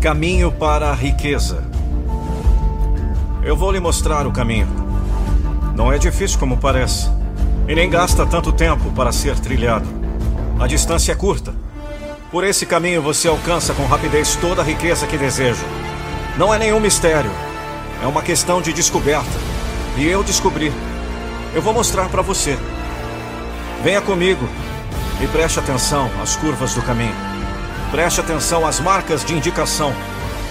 Caminho 0.00 0.50
para 0.50 0.90
a 0.90 0.94
riqueza. 0.94 1.64
Eu 3.44 3.56
vou 3.56 3.70
lhe 3.70 3.78
mostrar 3.78 4.26
o 4.26 4.32
caminho. 4.32 4.83
Não 5.74 5.92
é 5.92 5.98
difícil 5.98 6.38
como 6.38 6.56
parece. 6.56 7.10
E 7.66 7.74
nem 7.74 7.90
gasta 7.90 8.24
tanto 8.24 8.52
tempo 8.52 8.90
para 8.92 9.10
ser 9.10 9.38
trilhado. 9.38 9.88
A 10.60 10.66
distância 10.66 11.12
é 11.12 11.14
curta. 11.14 11.52
Por 12.30 12.44
esse 12.44 12.64
caminho 12.64 13.02
você 13.02 13.26
alcança 13.28 13.74
com 13.74 13.84
rapidez 13.84 14.36
toda 14.36 14.62
a 14.62 14.64
riqueza 14.64 15.06
que 15.06 15.18
deseja. 15.18 15.64
Não 16.38 16.52
é 16.54 16.58
nenhum 16.58 16.80
mistério. 16.80 17.30
É 18.02 18.06
uma 18.06 18.22
questão 18.22 18.62
de 18.62 18.72
descoberta. 18.72 19.30
E 19.96 20.06
eu 20.06 20.22
descobri. 20.22 20.72
Eu 21.54 21.62
vou 21.62 21.72
mostrar 21.72 22.08
para 22.08 22.22
você. 22.22 22.56
Venha 23.82 24.00
comigo 24.00 24.48
e 25.20 25.26
preste 25.26 25.58
atenção 25.58 26.10
às 26.22 26.36
curvas 26.36 26.74
do 26.74 26.82
caminho. 26.82 27.14
Preste 27.90 28.20
atenção 28.20 28.66
às 28.66 28.80
marcas 28.80 29.24
de 29.24 29.34
indicação. 29.34 29.92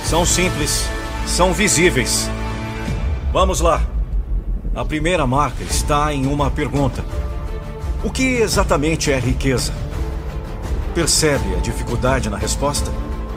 são 0.06 0.26
simples, 0.26 0.88
são 1.26 1.54
visíveis. 1.54 2.30
Vamos 3.32 3.62
lá. 3.62 3.93
A 4.76 4.84
primeira 4.84 5.28
marca 5.28 5.64
está 5.64 6.12
em 6.12 6.26
uma 6.26 6.50
pergunta: 6.50 7.06
O 8.04 8.10
que 8.10 8.24
exatamente 8.38 9.12
é 9.12 9.20
riqueza? 9.20 9.72
Percebe 10.96 11.54
a 11.56 11.60
dificuldade 11.60 12.28
na 12.28 12.38
resposta? 12.38 12.92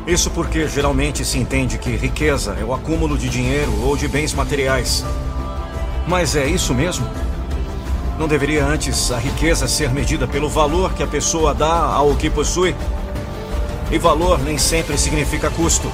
Isso 0.06 0.30
porque 0.30 0.66
geralmente 0.66 1.26
se 1.26 1.38
entende 1.38 1.76
que 1.76 1.90
riqueza 1.90 2.56
é 2.58 2.64
o 2.64 2.72
acúmulo 2.72 3.18
de 3.18 3.28
dinheiro 3.28 3.70
ou 3.82 3.98
de 3.98 4.08
bens 4.08 4.32
materiais. 4.32 5.04
Mas 6.08 6.34
é 6.34 6.46
isso 6.46 6.72
mesmo? 6.72 7.06
Não 8.18 8.26
deveria 8.26 8.64
antes 8.64 9.12
a 9.12 9.18
riqueza 9.18 9.68
ser 9.68 9.92
medida 9.92 10.26
pelo 10.26 10.48
valor 10.48 10.94
que 10.94 11.02
a 11.02 11.06
pessoa 11.06 11.52
dá 11.52 11.82
ao 11.82 12.16
que 12.16 12.30
possui? 12.30 12.74
E 13.90 13.98
valor 13.98 14.38
nem 14.38 14.56
sempre 14.56 14.96
significa 14.96 15.50
custo. 15.50 15.92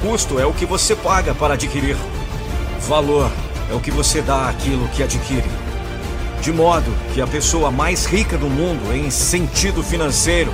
Custo 0.00 0.38
é 0.38 0.46
o 0.46 0.52
que 0.52 0.64
você 0.64 0.94
paga 0.94 1.34
para 1.34 1.54
adquirir. 1.54 1.96
Valor 2.86 3.32
é 3.70 3.74
o 3.74 3.80
que 3.80 3.90
você 3.90 4.20
dá 4.20 4.48
àquilo 4.48 4.88
que 4.88 5.02
adquire. 5.02 5.48
De 6.42 6.52
modo 6.52 6.90
que 7.14 7.20
a 7.20 7.26
pessoa 7.26 7.70
mais 7.70 8.06
rica 8.06 8.36
do 8.36 8.48
mundo, 8.48 8.94
em 8.94 9.10
sentido 9.10 9.82
financeiro, 9.82 10.52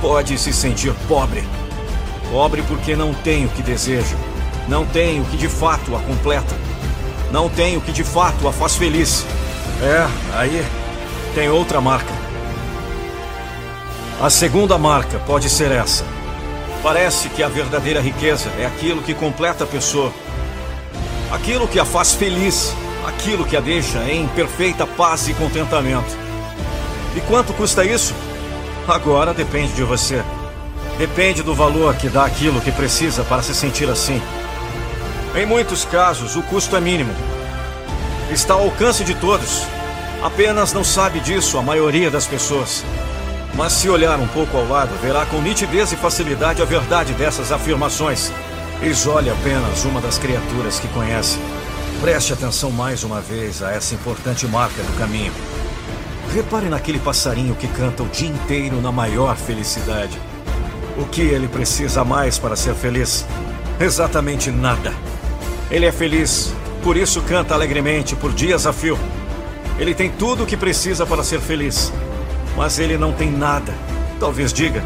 pode 0.00 0.36
se 0.38 0.52
sentir 0.52 0.92
pobre. 1.06 1.44
Pobre 2.30 2.62
porque 2.62 2.96
não 2.96 3.12
tem 3.12 3.44
o 3.44 3.48
que 3.48 3.62
deseja, 3.62 4.16
não 4.68 4.84
tem 4.86 5.20
o 5.20 5.24
que 5.24 5.36
de 5.36 5.48
fato 5.48 5.94
a 5.94 6.00
completa, 6.00 6.54
não 7.30 7.48
tem 7.48 7.76
o 7.76 7.80
que 7.80 7.92
de 7.92 8.04
fato 8.04 8.48
a 8.48 8.52
faz 8.52 8.76
feliz. 8.76 9.24
É, 9.82 10.06
aí 10.36 10.64
tem 11.34 11.48
outra 11.48 11.80
marca. 11.80 12.12
A 14.20 14.28
segunda 14.28 14.76
marca 14.76 15.18
pode 15.20 15.48
ser 15.48 15.70
essa. 15.70 16.04
Parece 16.82 17.28
que 17.28 17.42
a 17.42 17.48
verdadeira 17.48 18.00
riqueza 18.00 18.50
é 18.58 18.66
aquilo 18.66 19.02
que 19.02 19.14
completa 19.14 19.64
a 19.64 19.66
pessoa, 19.66 20.12
aquilo 21.30 21.68
que 21.68 21.78
a 21.78 21.84
faz 21.84 22.12
feliz, 22.12 22.74
aquilo 23.06 23.44
que 23.44 23.56
a 23.56 23.60
deixa 23.60 23.98
em 24.10 24.26
perfeita 24.28 24.86
paz 24.86 25.28
e 25.28 25.34
contentamento. 25.34 26.16
E 27.16 27.20
quanto 27.22 27.52
custa 27.52 27.84
isso? 27.84 28.14
Agora 28.86 29.32
depende 29.32 29.72
de 29.72 29.82
você. 29.82 30.22
Depende 30.98 31.42
do 31.42 31.54
valor 31.54 31.94
que 31.94 32.08
dá 32.08 32.24
aquilo 32.24 32.60
que 32.60 32.72
precisa 32.72 33.24
para 33.24 33.42
se 33.42 33.54
sentir 33.54 33.88
assim. 33.88 34.20
Em 35.34 35.46
muitos 35.46 35.84
casos, 35.84 36.36
o 36.36 36.42
custo 36.42 36.76
é 36.76 36.80
mínimo. 36.80 37.14
Está 38.30 38.54
ao 38.54 38.64
alcance 38.64 39.04
de 39.04 39.14
todos. 39.14 39.62
Apenas 40.22 40.72
não 40.72 40.84
sabe 40.84 41.20
disso 41.20 41.56
a 41.56 41.62
maioria 41.62 42.10
das 42.10 42.26
pessoas. 42.26 42.84
Mas 43.54 43.72
se 43.72 43.88
olhar 43.88 44.18
um 44.18 44.28
pouco 44.28 44.56
ao 44.56 44.68
lado, 44.68 44.90
verá 45.00 45.24
com 45.26 45.40
nitidez 45.40 45.92
e 45.92 45.96
facilidade 45.96 46.60
a 46.60 46.64
verdade 46.64 47.12
dessas 47.14 47.50
afirmações. 47.50 48.32
Isole 48.82 49.28
apenas 49.28 49.84
uma 49.84 50.00
das 50.00 50.16
criaturas 50.16 50.80
que 50.80 50.88
conhece. 50.88 51.38
Preste 52.00 52.32
atenção 52.32 52.70
mais 52.70 53.04
uma 53.04 53.20
vez 53.20 53.62
a 53.62 53.72
essa 53.72 53.94
importante 53.94 54.46
marca 54.46 54.82
do 54.82 54.98
caminho. 54.98 55.34
Repare 56.34 56.70
naquele 56.70 56.98
passarinho 56.98 57.54
que 57.54 57.68
canta 57.68 58.02
o 58.02 58.08
dia 58.08 58.30
inteiro 58.30 58.80
na 58.80 58.90
maior 58.90 59.36
felicidade. 59.36 60.18
O 60.96 61.04
que 61.04 61.20
ele 61.20 61.46
precisa 61.46 62.04
mais 62.06 62.38
para 62.38 62.56
ser 62.56 62.74
feliz? 62.74 63.26
Exatamente 63.78 64.50
nada. 64.50 64.94
Ele 65.70 65.84
é 65.84 65.92
feliz, 65.92 66.50
por 66.82 66.96
isso 66.96 67.20
canta 67.20 67.52
alegremente 67.52 68.16
por 68.16 68.32
dias 68.32 68.66
a 68.66 68.72
fio. 68.72 68.98
Ele 69.78 69.94
tem 69.94 70.08
tudo 70.08 70.44
o 70.44 70.46
que 70.46 70.56
precisa 70.56 71.04
para 71.04 71.22
ser 71.22 71.40
feliz, 71.40 71.92
mas 72.56 72.78
ele 72.78 72.96
não 72.96 73.12
tem 73.12 73.30
nada. 73.30 73.74
Talvez 74.18 74.54
diga: 74.54 74.82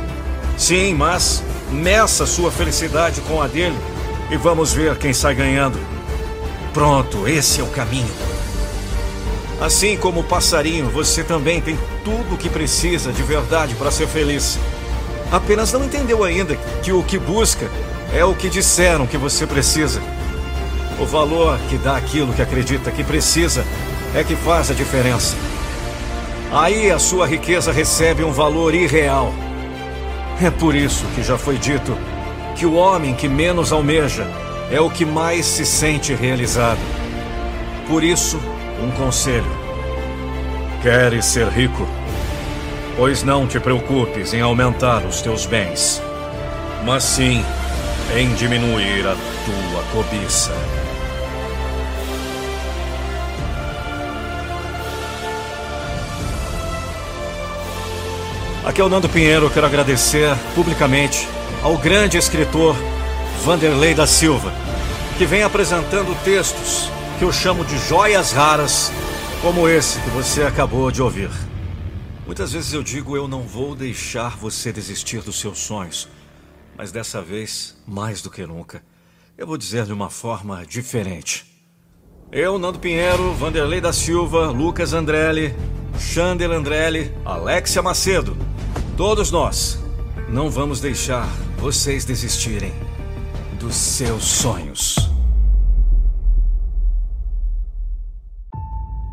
sim, 0.59 0.95
mas 0.95 1.45
meça 1.75 2.25
sua 2.25 2.51
felicidade 2.51 3.21
com 3.23 3.43
a 3.43 3.47
dele 3.47 3.77
e 4.31 4.37
vamos 4.37 4.73
ver 4.73 4.97
quem 4.97 5.13
sai 5.13 5.35
ganhando. 5.35 5.79
Pronto, 6.73 7.29
esse 7.29 7.61
é 7.61 7.65
o 7.65 7.69
caminho. 7.69 8.11
Assim 9.61 9.97
como 9.97 10.21
o 10.21 10.25
passarinho, 10.25 10.89
você 10.91 11.23
também 11.23 11.61
tem 11.61 11.79
tudo 12.05 12.35
o 12.35 12.39
que 12.39 12.49
precisa 12.49 13.13
de 13.13 13.23
verdade 13.23 13.75
para 13.75 13.91
ser 13.91 14.07
feliz. 14.07 14.59
Apenas 15.31 15.73
não 15.73 15.85
entendeu 15.85 16.23
ainda 16.23 16.57
que 16.83 16.93
o 16.93 17.03
que 17.03 17.19
busca 17.19 17.69
é 18.13 18.25
o 18.25 18.35
que 18.35 18.49
disseram 18.49 19.07
que 19.07 19.17
você 19.17 19.47
precisa. 19.47 20.01
O 21.01 21.07
valor 21.07 21.59
que 21.69 21.77
dá 21.77 21.97
aquilo 21.97 22.33
que 22.33 22.43
acredita 22.43 22.91
que 22.91 23.03
precisa 23.03 23.65
é 24.15 24.23
que 24.23 24.37
faz 24.37 24.71
a 24.71 24.75
diferença. 24.75 25.37
Aí 26.53 26.91
a 26.91 26.99
sua 26.99 27.27
riqueza 27.27 27.73
recebe 27.73 28.23
um 28.23 28.33
valor 28.33 28.75
irreal. 28.75 29.35
É 30.43 30.51
por 30.51 30.75
isso 30.75 31.05
que 31.15 31.23
já 31.23 31.39
foi 31.39 31.59
dito 31.59 31.97
que 32.57 32.67
o 32.67 32.75
homem 32.75 33.15
que 33.15 33.29
menos 33.29 33.73
almeja 33.73 34.27
é 34.71 34.81
o 34.81 34.91
que 34.91 35.05
mais 35.05 35.47
se 35.47 35.65
sente 35.65 36.15
realizado. 36.15 36.81
Por 37.87 38.03
isso, 38.03 38.41
um 38.83 38.91
conselho. 38.93 39.65
Queres 40.83 41.25
ser 41.27 41.49
rico? 41.49 41.87
Pois 42.97 43.23
não 43.23 43.47
te 43.47 43.59
preocupes 43.59 44.35
em 44.35 44.41
aumentar 44.41 45.05
os 45.05 45.21
teus 45.21 45.47
bens, 45.47 46.03
mas 46.85 47.03
sim 47.03 47.45
em 48.17 48.33
diminuir 48.35 49.07
a 49.07 49.15
tua 49.15 49.83
cobiça. 49.93 50.53
Aqui 58.65 58.81
é 58.81 58.85
o 58.85 58.89
Nando 58.89 59.11
Pinheiro, 59.11 59.51
quero 59.51 59.67
agradecer 59.67 60.35
publicamente 60.55 61.29
ao 61.63 61.77
grande 61.77 62.17
escritor 62.17 62.75
Vanderlei 63.45 63.93
da 63.93 64.07
Silva, 64.07 64.51
que 65.19 65.27
vem 65.27 65.43
apresentando 65.43 66.17
textos 66.25 66.89
que 67.19 67.27
eu 67.27 67.31
chamo 67.31 67.63
de 67.63 67.77
joias 67.87 68.33
raras, 68.33 68.91
como 69.43 69.69
esse 69.69 70.01
que 70.01 70.09
você 70.09 70.45
acabou 70.45 70.91
de 70.91 71.03
ouvir. 71.03 71.29
Muitas 72.25 72.55
vezes 72.55 72.73
eu 72.73 72.83
digo 72.83 73.15
eu 73.15 73.29
não 73.29 73.43
vou 73.43 73.75
deixar 73.75 74.35
você 74.39 74.73
desistir 74.73 75.21
dos 75.21 75.39
seus 75.39 75.59
sonhos, 75.59 76.09
mas 76.75 76.91
dessa 76.91 77.21
vez, 77.21 77.77
mais 77.87 78.23
do 78.23 78.31
que 78.31 78.47
nunca, 78.47 78.83
eu 79.37 79.47
vou 79.47 79.59
dizer 79.59 79.85
de 79.85 79.93
uma 79.93 80.09
forma 80.09 80.65
diferente. 80.65 81.45
Eu, 82.33 82.59
Nando 82.59 82.79
Pinheiro, 82.79 83.35
Vanderlei 83.35 83.83
da 83.83 83.93
Silva, 83.93 84.47
Lucas 84.47 84.95
Andrelli, 84.95 85.55
Xander 85.99 86.51
Andrelli, 86.51 87.13
Alexia 87.27 87.83
Macedo, 87.83 88.35
todos 88.97 89.31
nós 89.33 89.79
não 90.29 90.49
vamos 90.49 90.81
deixar 90.81 91.27
vocês 91.59 92.05
desistirem 92.05 92.73
dos 93.59 93.75
seus 93.75 94.23
sonhos. 94.23 94.97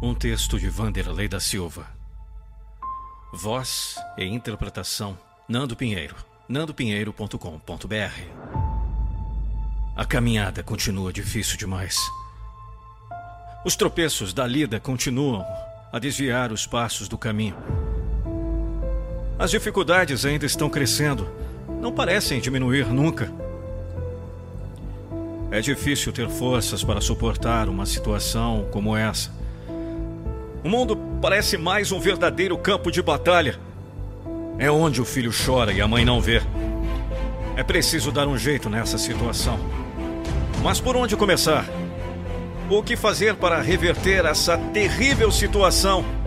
Um 0.03 0.13
texto 0.13 0.59
de 0.59 0.69
Vanderlei 0.69 1.27
da 1.27 1.39
Silva. 1.39 1.87
Voz 3.33 3.95
e 4.17 4.25
interpretação: 4.25 5.17
Nando 5.47 5.75
Pinheiro. 5.75 6.15
nandopinheiro.com.br. 6.47 8.21
A 9.95 10.05
caminhada 10.05 10.61
continua 10.63 11.11
difícil 11.13 11.57
demais. 11.57 11.97
Os 13.65 13.75
tropeços 13.75 14.33
da 14.33 14.45
lida 14.45 14.79
continuam 14.79 15.45
a 15.91 15.99
desviar 15.99 16.51
os 16.51 16.67
passos 16.67 17.07
do 17.07 17.17
caminho. 17.17 17.90
As 19.41 19.49
dificuldades 19.49 20.23
ainda 20.23 20.45
estão 20.45 20.69
crescendo, 20.69 21.27
não 21.81 21.91
parecem 21.91 22.39
diminuir 22.39 22.85
nunca. 22.85 23.27
É 25.49 25.59
difícil 25.59 26.11
ter 26.11 26.29
forças 26.29 26.83
para 26.83 27.01
suportar 27.01 27.67
uma 27.67 27.87
situação 27.87 28.67
como 28.69 28.95
essa. 28.95 29.31
O 30.63 30.69
mundo 30.69 30.95
parece 31.19 31.57
mais 31.57 31.91
um 31.91 31.99
verdadeiro 31.99 32.55
campo 32.55 32.91
de 32.91 33.01
batalha. 33.01 33.59
É 34.59 34.69
onde 34.69 35.01
o 35.01 35.05
filho 35.05 35.31
chora 35.33 35.73
e 35.73 35.81
a 35.81 35.87
mãe 35.87 36.05
não 36.05 36.21
vê. 36.21 36.39
É 37.57 37.63
preciso 37.63 38.11
dar 38.11 38.27
um 38.27 38.37
jeito 38.37 38.69
nessa 38.69 38.99
situação. 38.99 39.57
Mas 40.61 40.79
por 40.79 40.95
onde 40.95 41.17
começar? 41.17 41.65
O 42.69 42.83
que 42.83 42.95
fazer 42.95 43.33
para 43.33 43.59
reverter 43.59 44.23
essa 44.23 44.55
terrível 44.71 45.31
situação? 45.31 46.20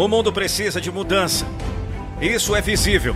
O 0.00 0.08
mundo 0.08 0.32
precisa 0.32 0.80
de 0.80 0.90
mudança. 0.90 1.44
Isso 2.22 2.56
é 2.56 2.62
visível. 2.62 3.14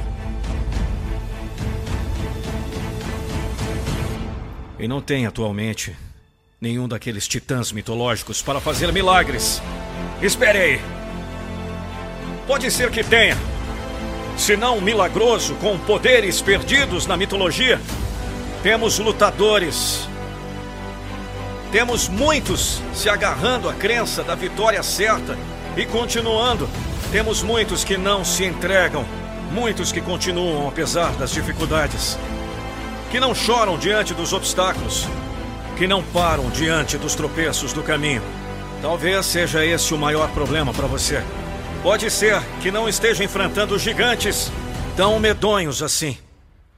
E 4.78 4.86
não 4.86 5.00
tem 5.00 5.24
atualmente 5.24 5.96
nenhum 6.60 6.86
daqueles 6.86 7.26
titãs 7.26 7.72
mitológicos 7.72 8.42
para 8.42 8.60
fazer 8.60 8.92
milagres. 8.92 9.62
Esperei. 10.20 10.78
Pode 12.46 12.70
ser 12.70 12.90
que 12.90 13.02
tenha. 13.02 13.38
Se 14.36 14.54
não 14.54 14.78
milagroso 14.78 15.54
com 15.54 15.78
poderes 15.78 16.42
perdidos 16.42 17.06
na 17.06 17.16
mitologia, 17.16 17.80
temos 18.62 18.98
lutadores. 18.98 20.06
Temos 21.72 22.10
muitos 22.10 22.82
se 22.92 23.08
agarrando 23.08 23.70
à 23.70 23.72
crença 23.72 24.22
da 24.22 24.34
vitória 24.34 24.82
certa 24.82 25.34
e 25.76 25.86
continuando. 25.86 26.68
Temos 27.10 27.42
muitos 27.42 27.84
que 27.84 27.96
não 27.96 28.24
se 28.24 28.44
entregam, 28.44 29.04
Muitos 29.54 29.92
que 29.92 30.00
continuam 30.00 30.66
apesar 30.66 31.12
das 31.12 31.30
dificuldades. 31.30 32.18
Que 33.12 33.20
não 33.20 33.32
choram 33.32 33.78
diante 33.78 34.12
dos 34.12 34.32
obstáculos. 34.32 35.06
Que 35.76 35.86
não 35.86 36.02
param 36.02 36.50
diante 36.50 36.98
dos 36.98 37.14
tropeços 37.14 37.72
do 37.72 37.80
caminho. 37.80 38.20
Talvez 38.82 39.24
seja 39.26 39.64
esse 39.64 39.94
o 39.94 39.98
maior 39.98 40.28
problema 40.32 40.74
para 40.74 40.88
você. 40.88 41.22
Pode 41.84 42.10
ser 42.10 42.42
que 42.60 42.72
não 42.72 42.88
esteja 42.88 43.22
enfrentando 43.22 43.78
gigantes 43.78 44.50
tão 44.96 45.20
medonhos 45.20 45.84
assim. 45.84 46.18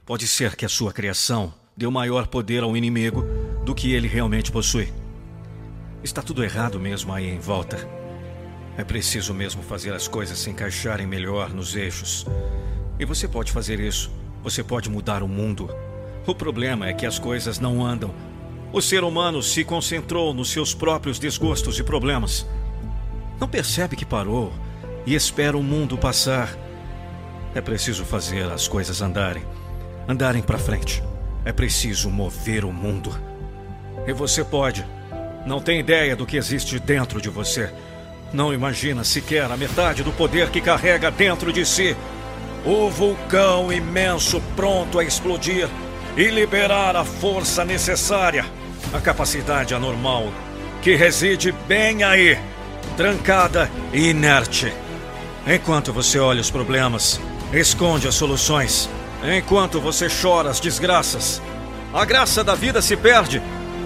Pode 0.05 0.27
ser 0.27 0.55
que 0.55 0.65
a 0.65 0.69
sua 0.69 0.93
criação 0.93 1.51
deu 1.75 1.89
maior 1.89 2.27
poder 2.27 2.61
ao 2.61 2.77
inimigo 2.77 3.25
do 3.65 3.73
que 3.73 3.91
ele 3.91 4.07
realmente 4.07 4.51
possui. 4.51 4.93
Está 6.03 6.21
tudo 6.21 6.43
errado 6.43 6.79
mesmo 6.79 7.11
aí 7.11 7.27
em 7.27 7.39
volta. 7.39 7.96
É 8.77 8.83
preciso 8.83 9.33
mesmo 9.33 9.63
fazer 9.63 9.91
as 9.91 10.07
coisas 10.07 10.37
se 10.37 10.51
encaixarem 10.51 11.07
melhor 11.07 11.49
nos 11.49 11.75
eixos. 11.75 12.27
E 12.99 13.05
você 13.05 13.27
pode 13.27 13.51
fazer 13.51 13.79
isso. 13.79 14.11
Você 14.43 14.63
pode 14.63 14.87
mudar 14.87 15.23
o 15.23 15.27
mundo. 15.27 15.67
O 16.27 16.35
problema 16.35 16.87
é 16.87 16.93
que 16.93 17.05
as 17.05 17.17
coisas 17.17 17.59
não 17.59 17.83
andam. 17.83 18.13
O 18.71 18.79
ser 18.79 19.03
humano 19.03 19.41
se 19.41 19.63
concentrou 19.63 20.31
nos 20.31 20.51
seus 20.51 20.75
próprios 20.75 21.17
desgostos 21.17 21.79
e 21.79 21.83
problemas. 21.83 22.45
Não 23.39 23.47
percebe 23.47 23.95
que 23.95 24.05
parou 24.05 24.53
e 25.07 25.15
espera 25.15 25.57
o 25.57 25.63
mundo 25.63 25.97
passar. 25.97 26.55
É 27.55 27.61
preciso 27.61 28.05
fazer 28.05 28.43
as 28.51 28.67
coisas 28.67 29.01
andarem. 29.01 29.43
Andarem 30.07 30.43
para 30.43 30.59
frente. 30.59 31.03
É 31.43 31.51
preciso 31.51 32.11
mover 32.11 32.63
o 32.63 32.71
mundo. 32.71 33.09
E 34.05 34.13
você 34.13 34.43
pode. 34.43 34.85
Não 35.47 35.59
tem 35.59 35.79
ideia 35.79 36.15
do 36.15 36.27
que 36.27 36.37
existe 36.37 36.77
dentro 36.77 37.19
de 37.19 37.29
você. 37.29 37.73
Não 38.33 38.53
imagina 38.53 39.03
sequer 39.03 39.51
a 39.51 39.57
metade 39.57 40.03
do 40.03 40.11
poder 40.11 40.49
que 40.49 40.61
carrega 40.61 41.09
dentro 41.09 41.51
de 41.53 41.65
si. 41.65 41.95
O 42.65 42.89
vulcão 42.89 43.71
imenso 43.71 44.41
pronto 44.55 44.99
a 44.99 45.03
explodir 45.03 45.69
e 46.17 46.27
liberar 46.27 46.95
a 46.95 47.05
força 47.05 47.63
necessária, 47.63 48.45
a 48.93 48.99
capacidade 48.99 49.73
anormal 49.73 50.31
que 50.81 50.95
reside 50.95 51.51
bem 51.67 52.03
aí, 52.03 52.37
trancada 52.95 53.69
e 53.91 54.09
inerte. 54.09 54.71
Enquanto 55.45 55.91
você 55.91 56.19
olha 56.19 56.41
os 56.41 56.49
problemas, 56.49 57.19
esconde 57.51 58.07
as 58.07 58.15
soluções. 58.15 58.89
Enquanto 59.37 59.81
você 59.81 60.07
chora 60.09 60.49
as 60.49 60.59
desgraças, 60.59 61.41
a 61.93 62.05
graça 62.05 62.43
da 62.43 62.55
vida 62.55 62.81
se 62.81 62.95
perde. 62.95 63.41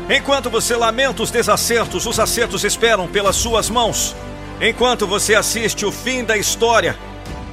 Enquanto 0.10 0.50
você 0.50 0.76
lamenta 0.76 1.24
os 1.24 1.32
desacertos, 1.32 2.06
os 2.06 2.20
acertos 2.20 2.64
esperam 2.64 3.08
pelas 3.08 3.36
suas 3.36 3.70
mãos. 3.70 4.16
Enquanto 4.60 5.08
você 5.08 5.36
assiste 5.36 5.86
o 5.86 5.92
fim 5.92 6.24
da 6.24 6.38
história, 6.38 6.98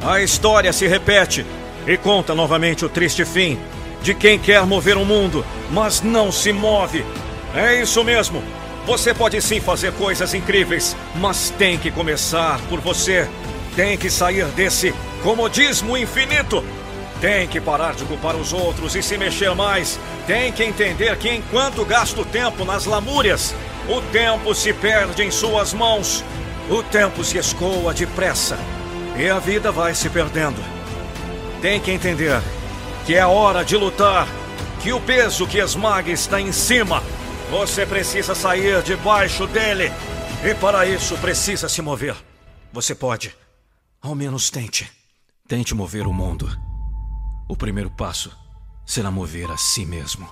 a 0.03 0.21
história 0.21 0.73
se 0.73 0.87
repete 0.87 1.47
e 1.87 1.97
conta 1.97 2.35
novamente 2.35 2.85
o 2.85 2.89
triste 2.89 3.25
fim 3.25 3.59
de 4.03 4.15
quem 4.15 4.39
quer 4.39 4.65
mover 4.65 4.97
o 4.97 5.05
mundo, 5.05 5.45
mas 5.71 6.01
não 6.01 6.31
se 6.31 6.53
move. 6.53 7.05
É 7.55 7.81
isso 7.81 8.05
mesmo. 8.05 8.43
Você 8.87 9.13
pode 9.13 9.41
sim 9.43 9.61
fazer 9.61 9.93
coisas 9.93 10.35
incríveis, 10.35 10.97
mas 11.17 11.51
tem 11.59 11.77
que 11.77 11.91
começar 11.91 12.61
por 12.69 12.81
você. 12.81 13.29
Tem 13.77 13.97
que 13.97 14.11
sair 14.11 14.47
desse 14.47 14.95
comodismo 15.23 15.97
infinito. 15.97 16.65
Tem 17.21 17.49
que 17.49 17.61
parar 17.61 17.95
de 17.95 18.05
culpar 18.05 18.37
os 18.37 18.53
outros 18.53 18.95
e 18.95 19.03
se 19.03 19.19
mexer 19.19 19.55
mais. 19.55 19.99
Tem 20.27 20.53
que 20.53 20.63
entender 20.63 21.17
que 21.17 21.29
enquanto 21.29 21.85
gasta 21.85 22.21
o 22.21 22.25
tempo 22.25 22.65
nas 22.65 22.85
lamúrias, 22.85 23.55
o 23.89 24.01
tempo 24.13 24.55
se 24.55 24.73
perde 24.73 25.23
em 25.23 25.31
suas 25.31 25.73
mãos. 25.73 26.25
O 26.71 26.83
tempo 26.83 27.25
se 27.25 27.39
escoa 27.39 27.95
depressa 27.95 28.59
e 29.17 29.29
a 29.29 29.39
vida 29.39 29.73
vai 29.73 29.95
se 29.95 30.09
perdendo. 30.09 30.63
Tem 31.61 31.81
que 31.81 31.91
entender 31.91 32.41
que 33.05 33.15
é 33.15 33.27
hora 33.27 33.65
de 33.65 33.77
lutar, 33.77 34.29
que 34.81 34.93
o 34.93 35.01
peso 35.01 35.47
que 35.47 35.59
esmaga 35.59 36.11
está 36.11 36.41
em 36.41 36.53
cima. 36.53 37.03
Você 37.51 37.85
precisa 37.85 38.35
sair 38.35 38.83
debaixo 38.83 39.47
dele 39.47 39.91
e 40.45 40.55
para 40.55 40.87
isso 40.87 41.17
precisa 41.17 41.69
se 41.69 41.83
mover. 41.83 42.15
Você 42.73 42.95
pode. 42.95 43.35
Ao 44.01 44.15
menos 44.15 44.51
tente. 44.51 44.89
Tente 45.49 45.75
mover 45.75 46.07
o 46.07 46.13
mundo. 46.13 46.68
O 47.51 47.57
primeiro 47.57 47.91
passo 47.91 48.31
será 48.85 49.11
mover 49.11 49.51
a 49.51 49.57
si 49.57 49.87
mesmo. 49.87 50.29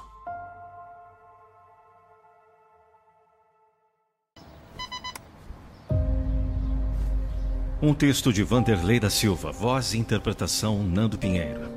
Um 7.81 7.95
texto 7.95 8.31
de 8.31 8.43
Vanderlei 8.43 9.01
da 9.01 9.09
Silva, 9.09 9.51
voz 9.51 9.95
e 9.95 9.99
interpretação 9.99 10.83
Nando 10.83 11.17
Pinheiro. 11.17 11.70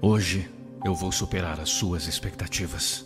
Hoje 0.00 0.50
eu 0.86 0.94
vou 0.94 1.12
superar 1.12 1.60
as 1.60 1.68
suas 1.68 2.06
expectativas. 2.06 3.04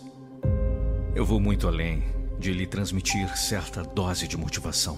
Eu 1.13 1.25
vou 1.25 1.39
muito 1.39 1.67
além 1.67 2.01
de 2.39 2.53
lhe 2.53 2.65
transmitir 2.65 3.37
certa 3.37 3.83
dose 3.83 4.25
de 4.25 4.37
motivação. 4.37 4.97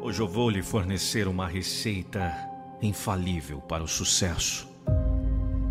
Hoje 0.00 0.22
eu 0.22 0.28
vou 0.28 0.48
lhe 0.48 0.62
fornecer 0.62 1.28
uma 1.28 1.46
receita 1.46 2.32
infalível 2.80 3.60
para 3.60 3.84
o 3.84 3.88
sucesso. 3.88 4.69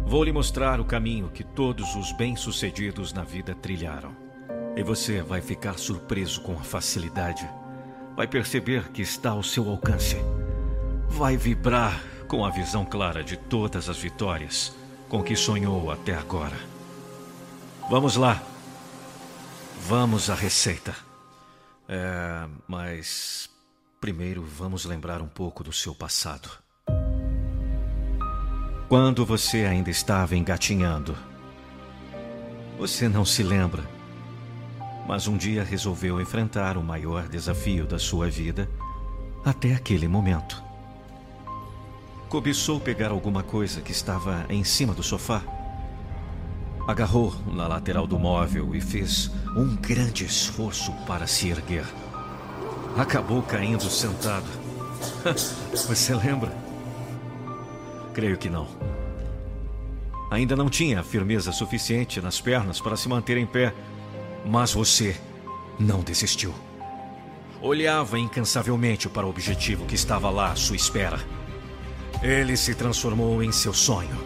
Vou 0.10 0.24
lhe 0.24 0.34
mostrar 0.34 0.82
o 0.82 0.86
caminho 0.86 1.30
que 1.30 1.44
todos 1.44 1.96
os 1.96 2.12
bem-sucedidos 2.12 3.14
na 3.14 3.24
vida 3.24 3.56
trilharam. 3.56 4.12
E 4.76 4.84
você 4.84 5.22
vai 5.22 5.40
ficar 5.40 5.78
surpreso 5.78 6.42
com 6.42 6.54
a 6.54 6.64
facilidade 6.64 7.48
vai 8.20 8.28
perceber 8.28 8.92
que 8.92 9.02
está 9.02 9.30
ao 9.30 9.42
seu 9.42 9.70
alcance. 9.70 10.18
Vai 11.08 11.38
vibrar 11.38 12.04
com 12.28 12.44
a 12.44 12.50
visão 12.50 12.84
clara 12.84 13.24
de 13.24 13.38
todas 13.38 13.88
as 13.88 13.98
vitórias 13.98 14.76
com 15.08 15.24
que 15.24 15.38
sonhou 15.38 15.90
até 15.90 16.14
agora. 16.14 16.58
Vamos 17.90 18.18
lá. 18.18 18.44
Vamos 19.88 20.30
à 20.30 20.36
receita. 20.36 20.94
É, 21.88 22.46
mas 22.68 23.50
primeiro 24.02 24.44
vamos 24.44 24.84
lembrar 24.84 25.22
um 25.22 25.30
pouco 25.30 25.64
do 25.64 25.72
seu 25.72 25.96
passado. 25.96 26.50
Quando 28.90 29.26
você 29.26 29.60
ainda 29.60 29.90
estava 29.90 30.36
engatinhando, 30.36 31.16
você 32.78 33.08
não 33.08 33.24
se 33.24 33.44
lembra 33.44 34.00
mas 35.10 35.28
um 35.28 35.36
dia 35.36 35.64
resolveu 35.64 36.22
enfrentar 36.22 36.78
o 36.78 36.84
maior 36.84 37.28
desafio 37.28 37.88
da 37.88 37.98
sua 37.98 38.30
vida 38.30 38.70
até 39.44 39.74
aquele 39.74 40.08
momento. 40.08 40.62
Cobiçou 42.30 42.80
pegar 42.80 43.10
alguma 43.10 43.42
coisa 43.42 43.82
que 43.82 43.92
estava 43.92 44.46
em 44.50 44.64
cima 44.64 44.94
do 44.94 45.02
sofá. 45.02 45.42
Agarrou 46.88 47.34
na 47.52 47.68
lateral 47.68 48.06
do 48.06 48.20
móvel 48.20 48.76
e 48.76 48.80
fez 48.80 49.32
um 49.58 49.76
grande 49.76 50.26
esforço 50.26 50.92
para 51.08 51.26
se 51.26 51.50
erguer. 51.50 51.88
Acabou 52.96 53.42
caindo 53.42 53.90
sentado. 53.90 54.46
Você 55.74 56.14
lembra? 56.14 56.69
Creio 58.14 58.38
que 58.38 58.50
não. 58.50 58.68
Ainda 60.32 60.56
não 60.56 60.70
tinha 60.70 61.04
firmeza 61.04 61.52
suficiente 61.52 62.22
nas 62.22 62.40
pernas 62.40 62.80
para 62.80 62.96
se 62.96 63.10
manter 63.10 63.38
em 63.38 63.46
pé 63.46 63.74
mas 64.46 64.74
você 64.74 65.16
não 65.80 66.02
desistiu. 66.02 66.54
Olhava 67.62 68.18
incansavelmente 68.18 69.10
para 69.10 69.26
o 69.26 69.30
objetivo 69.30 69.86
que 69.86 69.96
estava 69.96 70.30
lá 70.30 70.52
à 70.52 70.56
sua 70.56 70.76
espera. 70.76 71.20
Ele 72.22 72.56
se 72.56 72.74
transformou 72.74 73.44
em 73.44 73.52
seu 73.52 73.74
sonho. 73.74 74.18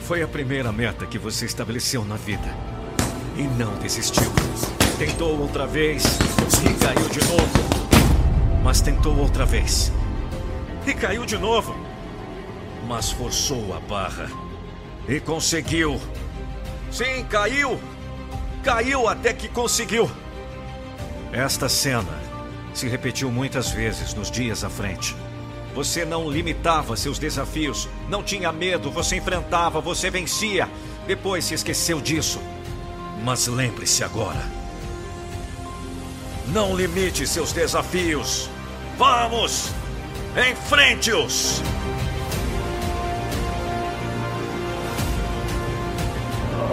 Foi 0.00 0.22
a 0.22 0.28
primeira 0.28 0.70
meta 0.70 1.06
que 1.06 1.18
você 1.18 1.46
estabeleceu 1.46 2.04
na 2.04 2.16
vida. 2.16 2.54
E 3.36 3.42
não 3.42 3.74
desistiu. 3.78 4.30
Tentou 4.98 5.40
outra 5.40 5.66
vez 5.66 6.04
e 6.04 6.84
caiu 6.84 7.08
de 7.08 7.20
novo. 7.20 8.62
Mas 8.62 8.80
tentou 8.80 9.16
outra 9.16 9.44
vez. 9.44 9.90
E 10.86 10.94
caiu 10.94 11.24
de 11.24 11.36
novo. 11.38 11.74
Mas 12.86 13.10
forçou 13.10 13.74
a 13.74 13.80
barra. 13.80 14.28
E 15.08 15.20
conseguiu. 15.20 16.00
Sim, 16.90 17.24
caiu 17.28 17.78
Caiu 18.64 19.06
até 19.06 19.34
que 19.34 19.46
conseguiu. 19.46 20.10
Esta 21.30 21.68
cena 21.68 22.18
se 22.72 22.88
repetiu 22.88 23.30
muitas 23.30 23.68
vezes 23.68 24.14
nos 24.14 24.30
dias 24.30 24.64
à 24.64 24.70
frente. 24.70 25.14
Você 25.74 26.06
não 26.06 26.30
limitava 26.30 26.96
seus 26.96 27.18
desafios, 27.18 27.86
não 28.08 28.22
tinha 28.22 28.50
medo, 28.50 28.90
você 28.90 29.16
enfrentava, 29.16 29.82
você 29.82 30.08
vencia. 30.08 30.66
Depois 31.06 31.44
se 31.44 31.52
esqueceu 31.52 32.00
disso. 32.00 32.40
Mas 33.22 33.46
lembre-se 33.46 34.02
agora. 34.02 34.42
Não 36.46 36.74
limite 36.74 37.26
seus 37.26 37.52
desafios. 37.52 38.48
Vamos! 38.96 39.68
Enfrente-os! 40.50 41.60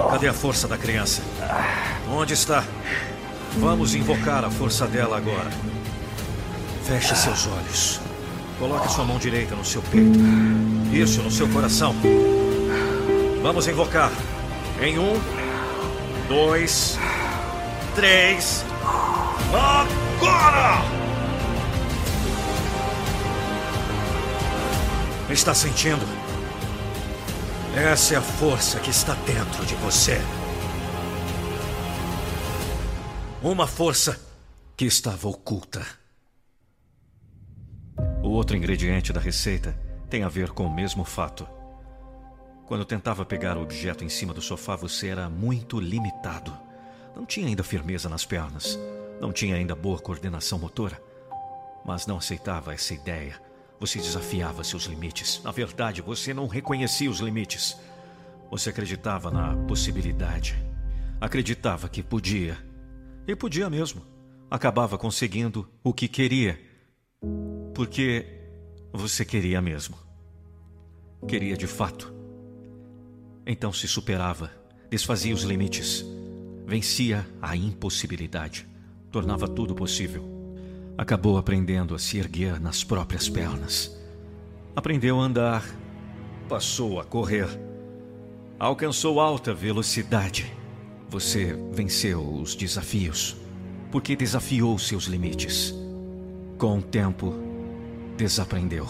Cadê 0.09 0.27
a 0.27 0.33
força 0.33 0.67
da 0.67 0.77
criança? 0.77 1.21
Onde 2.09 2.33
está? 2.33 2.63
Vamos 3.57 3.93
invocar 3.95 4.43
a 4.43 4.49
força 4.49 4.87
dela 4.87 5.17
agora. 5.17 5.49
Feche 6.83 7.15
seus 7.15 7.47
olhos. 7.47 7.99
Coloque 8.59 8.91
sua 8.91 9.03
mão 9.03 9.17
direita 9.17 9.55
no 9.55 9.65
seu 9.65 9.81
peito. 9.83 10.19
Isso, 10.91 11.21
no 11.21 11.31
seu 11.31 11.47
coração. 11.49 11.95
Vamos 13.41 13.67
invocar. 13.67 14.11
Em 14.81 14.97
um, 14.99 15.19
dois, 16.27 16.97
três. 17.95 18.65
Agora! 19.53 20.81
Está 25.29 25.53
sentindo? 25.53 26.05
Essa 27.75 28.15
é 28.15 28.17
a 28.17 28.21
força 28.21 28.81
que 28.81 28.89
está 28.89 29.13
dentro 29.13 29.65
de 29.65 29.75
você. 29.75 30.17
Uma 33.41 33.65
força 33.65 34.19
que 34.75 34.83
estava 34.83 35.29
oculta. 35.29 35.81
O 38.21 38.27
outro 38.27 38.57
ingrediente 38.57 39.13
da 39.13 39.21
receita 39.21 39.73
tem 40.09 40.21
a 40.23 40.27
ver 40.27 40.49
com 40.49 40.65
o 40.65 40.73
mesmo 40.73 41.05
fato. 41.05 41.47
Quando 42.65 42.83
tentava 42.83 43.23
pegar 43.23 43.57
o 43.57 43.61
objeto 43.61 44.03
em 44.03 44.09
cima 44.09 44.33
do 44.33 44.41
sofá, 44.41 44.75
você 44.75 45.07
era 45.07 45.29
muito 45.29 45.79
limitado. 45.79 46.51
Não 47.15 47.25
tinha 47.25 47.47
ainda 47.47 47.63
firmeza 47.63 48.09
nas 48.09 48.25
pernas, 48.25 48.77
não 49.21 49.31
tinha 49.31 49.55
ainda 49.55 49.75
boa 49.75 49.97
coordenação 49.97 50.59
motora, 50.59 51.01
mas 51.85 52.05
não 52.05 52.17
aceitava 52.17 52.73
essa 52.73 52.93
ideia. 52.93 53.39
Você 53.81 53.97
desafiava 53.97 54.63
seus 54.63 54.83
limites. 54.83 55.41
Na 55.43 55.49
verdade, 55.49 56.03
você 56.03 56.35
não 56.35 56.45
reconhecia 56.45 57.09
os 57.09 57.19
limites. 57.19 57.75
Você 58.51 58.69
acreditava 58.69 59.31
na 59.31 59.55
possibilidade. 59.65 60.55
Acreditava 61.19 61.89
que 61.89 62.03
podia. 62.03 62.55
E 63.27 63.35
podia 63.35 63.71
mesmo. 63.71 64.03
Acabava 64.51 64.99
conseguindo 64.99 65.67
o 65.83 65.91
que 65.91 66.07
queria 66.07 66.59
porque 67.73 68.23
você 68.93 69.25
queria 69.25 69.59
mesmo. 69.59 69.97
Queria 71.27 71.57
de 71.57 71.65
fato. 71.65 72.13
Então 73.47 73.73
se 73.73 73.87
superava, 73.87 74.51
desfazia 74.91 75.33
os 75.33 75.41
limites, 75.41 76.05
vencia 76.67 77.27
a 77.41 77.55
impossibilidade, 77.55 78.67
tornava 79.09 79.47
tudo 79.47 79.73
possível. 79.73 80.40
Acabou 80.97 81.37
aprendendo 81.37 81.95
a 81.95 81.99
se 81.99 82.17
erguer 82.17 82.59
nas 82.59 82.83
próprias 82.83 83.27
pernas. 83.27 83.95
Aprendeu 84.75 85.19
a 85.19 85.23
andar, 85.23 85.65
passou 86.47 86.99
a 86.99 87.03
correr, 87.03 87.47
alcançou 88.59 89.19
alta 89.19 89.53
velocidade. 89.53 90.51
Você 91.09 91.57
venceu 91.73 92.21
os 92.21 92.55
desafios, 92.55 93.35
porque 93.91 94.15
desafiou 94.15 94.77
seus 94.77 95.05
limites. 95.05 95.73
Com 96.57 96.77
o 96.77 96.81
tempo, 96.81 97.33
desaprendeu. 98.15 98.87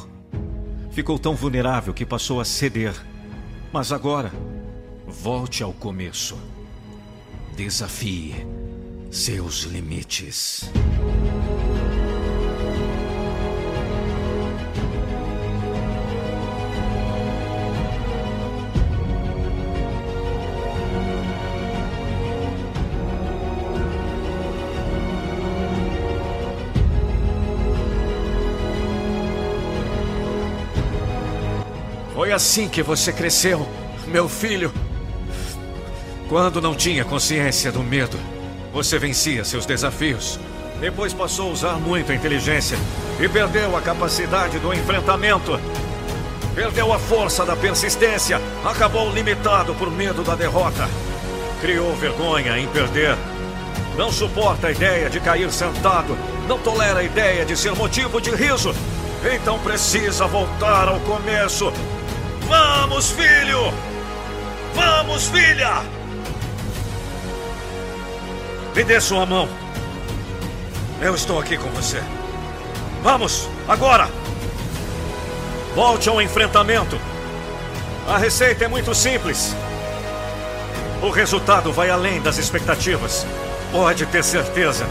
Ficou 0.91 1.17
tão 1.17 1.33
vulnerável 1.33 1.93
que 1.93 2.05
passou 2.05 2.41
a 2.41 2.45
ceder. 2.45 2.93
Mas 3.71 3.91
agora, 3.91 4.31
volte 5.07 5.63
ao 5.63 5.71
começo. 5.71 6.38
Desafie 7.55 8.35
seus 9.09 9.63
limites. 9.63 10.69
Foi 32.32 32.38
assim 32.38 32.69
que 32.69 32.82
você 32.82 33.11
cresceu, 33.11 33.68
meu 34.08 34.30
filho. 34.30 34.72
Quando 36.30 36.61
não 36.61 36.74
tinha 36.74 37.03
consciência 37.03 37.74
do 37.74 37.84
medo, 37.84 38.18
você 38.72 38.98
vencia 38.98 39.43
seus 39.43 39.66
desafios. 39.66 40.40
Depois 40.80 41.14
passou 41.14 41.50
a 41.50 41.51
usar 41.51 41.74
muito 41.74 42.10
a 42.10 42.16
inteligência 42.16 42.77
e 43.19 43.27
perdeu 43.27 43.76
a 43.76 43.82
capacidade 43.82 44.60
do 44.60 44.74
enfrentamento. 44.74 45.60
Perdeu 46.56 46.93
a 46.93 47.00
força 47.00 47.45
da 47.45 47.53
persistência, 47.53 48.40
acabou 48.64 49.11
limitado 49.11 49.76
por 49.76 49.92
medo 49.92 50.24
da 50.24 50.34
derrota. 50.34 50.88
Criou 51.60 51.93
vergonha 51.98 52.58
em 52.58 52.68
perder. 52.69 53.18
Não 53.98 54.10
suporta 54.10 54.68
a 54.68 54.72
ideia 54.72 55.10
de 55.10 55.19
cair 55.19 55.51
sentado. 55.51 56.18
Não 56.48 56.58
tolera 56.58 57.01
a 57.01 57.03
ideia 57.03 57.43
de 57.43 57.58
ser 57.58 57.76
motivo 57.76 58.22
de 58.22 58.32
riso. 58.32 58.74
Então 59.35 59.60
precisa 59.60 60.26
voltar 60.27 60.88
ao 60.88 61.01
começo 61.01 61.74
Vamos, 62.51 63.11
filho! 63.11 63.73
Vamos, 64.75 65.27
filha! 65.30 65.83
Me 68.75 68.83
dê 68.83 68.99
sua 68.99 69.25
mão. 69.25 69.47
Eu 71.01 71.15
estou 71.15 71.39
aqui 71.39 71.57
com 71.57 71.69
você. 71.69 72.03
Vamos, 73.01 73.47
agora! 73.69 74.09
Volte 75.73 76.09
ao 76.09 76.21
enfrentamento. 76.21 76.99
A 78.05 78.17
receita 78.17 78.65
é 78.65 78.67
muito 78.67 78.93
simples. 78.93 79.55
O 81.01 81.09
resultado 81.09 81.71
vai 81.71 81.89
além 81.89 82.21
das 82.21 82.38
expectativas. 82.38 83.25
Pode 83.71 84.05
ter 84.07 84.25
certeza. 84.25 84.85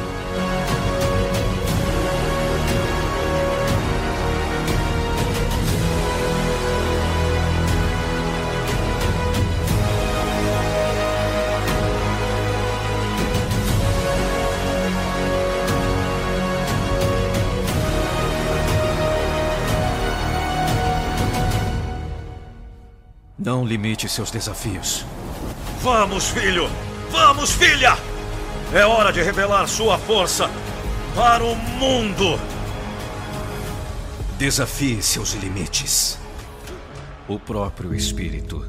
Não 23.60 23.66
limite 23.66 24.08
seus 24.08 24.30
desafios. 24.30 25.04
Vamos, 25.82 26.30
filho! 26.30 26.66
Vamos, 27.10 27.50
filha! 27.50 27.94
É 28.72 28.86
hora 28.86 29.12
de 29.12 29.20
revelar 29.20 29.68
sua 29.68 29.98
força 29.98 30.48
para 31.14 31.44
o 31.44 31.54
mundo! 31.54 32.40
Desafie 34.38 35.02
seus 35.02 35.34
limites. 35.34 36.18
O 37.28 37.38
próprio 37.38 37.94
Espírito 37.94 38.64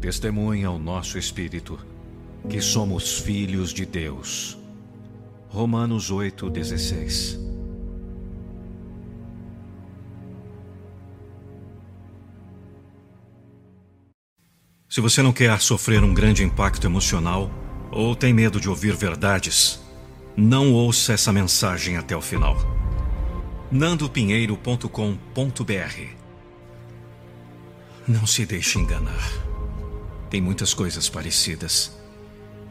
testemunha 0.00 0.68
ao 0.68 0.78
nosso 0.78 1.18
Espírito 1.18 1.76
que 2.48 2.60
somos 2.60 3.18
filhos 3.18 3.74
de 3.74 3.84
Deus. 3.84 4.56
Romanos 5.48 6.12
8,16 6.12 7.53
Se 14.94 15.00
você 15.00 15.24
não 15.24 15.32
quer 15.32 15.60
sofrer 15.60 16.04
um 16.04 16.14
grande 16.14 16.44
impacto 16.44 16.86
emocional 16.86 17.50
ou 17.90 18.14
tem 18.14 18.32
medo 18.32 18.60
de 18.60 18.68
ouvir 18.68 18.94
verdades, 18.94 19.80
não 20.36 20.72
ouça 20.72 21.14
essa 21.14 21.32
mensagem 21.32 21.96
até 21.96 22.16
o 22.16 22.20
final. 22.20 22.56
nandopinheiro.com.br 23.72 26.00
Não 28.06 28.24
se 28.24 28.46
deixe 28.46 28.78
enganar. 28.78 29.32
Tem 30.30 30.40
muitas 30.40 30.72
coisas 30.72 31.08
parecidas, 31.08 31.90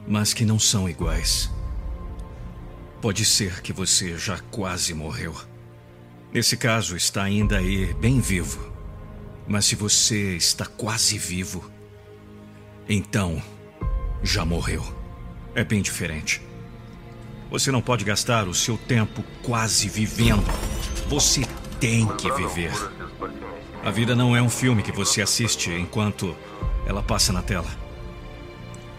mas 0.07 0.33
que 0.33 0.45
não 0.45 0.57
são 0.57 0.87
iguais. 0.87 1.51
Pode 3.01 3.25
ser 3.25 3.61
que 3.61 3.73
você 3.73 4.17
já 4.17 4.39
quase 4.49 4.93
morreu. 4.93 5.35
Nesse 6.31 6.55
caso, 6.55 6.95
está 6.95 7.23
ainda 7.23 7.57
aí, 7.57 7.93
bem 7.95 8.21
vivo. 8.21 8.71
Mas 9.45 9.65
se 9.65 9.75
você 9.75 10.37
está 10.37 10.65
quase 10.65 11.17
vivo, 11.17 11.69
então, 12.87 13.41
já 14.21 14.45
morreu. 14.45 14.83
É 15.55 15.63
bem 15.63 15.81
diferente. 15.81 16.41
Você 17.49 17.71
não 17.71 17.81
pode 17.81 18.03
gastar 18.03 18.47
o 18.47 18.53
seu 18.53 18.77
tempo 18.77 19.23
quase 19.43 19.87
vivendo. 19.87 20.43
Você 21.07 21.41
tem 21.79 22.07
que 22.17 22.31
viver. 22.31 22.73
A 23.83 23.91
vida 23.91 24.15
não 24.15 24.35
é 24.35 24.41
um 24.41 24.49
filme 24.49 24.81
que 24.81 24.91
você 24.91 25.21
assiste 25.21 25.69
enquanto 25.71 26.35
ela 26.85 27.03
passa 27.03 27.31
na 27.31 27.41
tela. 27.41 27.69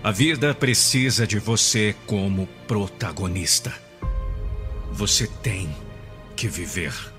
A 0.02 0.10
vida 0.10 0.54
precisa 0.54 1.26
de 1.26 1.38
você 1.38 1.96
como 2.06 2.46
protagonista. 2.68 3.72
Você 4.92 5.26
tem 5.26 5.74
que 6.36 6.46
viver. 6.46 7.14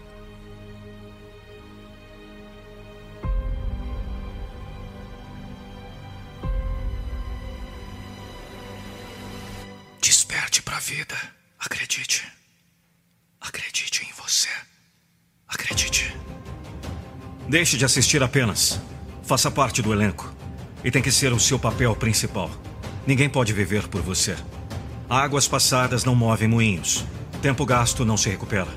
Acredite. 11.65 12.23
Acredite 13.41 14.03
em 14.03 14.13
você. 14.21 14.49
Acredite. 15.47 16.15
Deixe 17.49 17.75
de 17.75 17.83
assistir 17.83 18.21
apenas. 18.21 18.79
Faça 19.23 19.49
parte 19.49 19.81
do 19.81 19.91
elenco. 19.91 20.31
E 20.83 20.91
tem 20.91 21.01
que 21.01 21.11
ser 21.11 21.33
o 21.33 21.39
seu 21.39 21.57
papel 21.57 21.95
principal. 21.95 22.51
Ninguém 23.07 23.27
pode 23.27 23.51
viver 23.51 23.87
por 23.87 24.03
você. 24.03 24.35
Águas 25.09 25.47
passadas 25.47 26.03
não 26.03 26.13
movem 26.13 26.47
moinhos. 26.47 27.03
Tempo 27.41 27.65
gasto 27.65 28.05
não 28.05 28.15
se 28.15 28.29
recupera. 28.29 28.69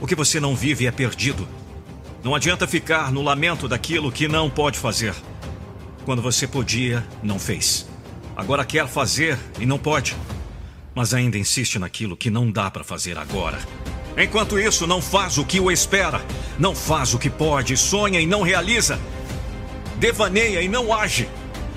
O 0.00 0.06
que 0.06 0.14
você 0.14 0.40
não 0.40 0.56
vive 0.56 0.86
é 0.86 0.90
perdido. 0.90 1.46
Não 2.22 2.34
adianta 2.34 2.66
ficar 2.66 3.12
no 3.12 3.20
lamento 3.20 3.68
daquilo 3.68 4.10
que 4.10 4.26
não 4.26 4.48
pode 4.48 4.78
fazer. 4.78 5.14
Quando 6.06 6.22
você 6.22 6.46
podia, 6.46 7.06
não 7.22 7.38
fez. 7.38 7.86
Agora 8.34 8.64
quer 8.64 8.88
fazer 8.88 9.38
e 9.60 9.66
não 9.66 9.78
pode. 9.78 10.16
Mas 10.94 11.12
ainda 11.12 11.36
insiste 11.36 11.78
naquilo 11.78 12.16
que 12.16 12.30
não 12.30 12.50
dá 12.50 12.70
para 12.70 12.84
fazer 12.84 13.18
agora. 13.18 13.58
Enquanto 14.16 14.58
isso, 14.58 14.86
não 14.86 15.02
faz 15.02 15.38
o 15.38 15.44
que 15.44 15.58
o 15.58 15.70
espera. 15.70 16.20
Não 16.58 16.74
faz 16.74 17.14
o 17.14 17.18
que 17.18 17.28
pode, 17.28 17.76
sonha 17.76 18.20
e 18.20 18.26
não 18.26 18.42
realiza. 18.42 18.98
Devaneia 19.98 20.62
e 20.62 20.68
não 20.68 20.92
age. 20.92 21.28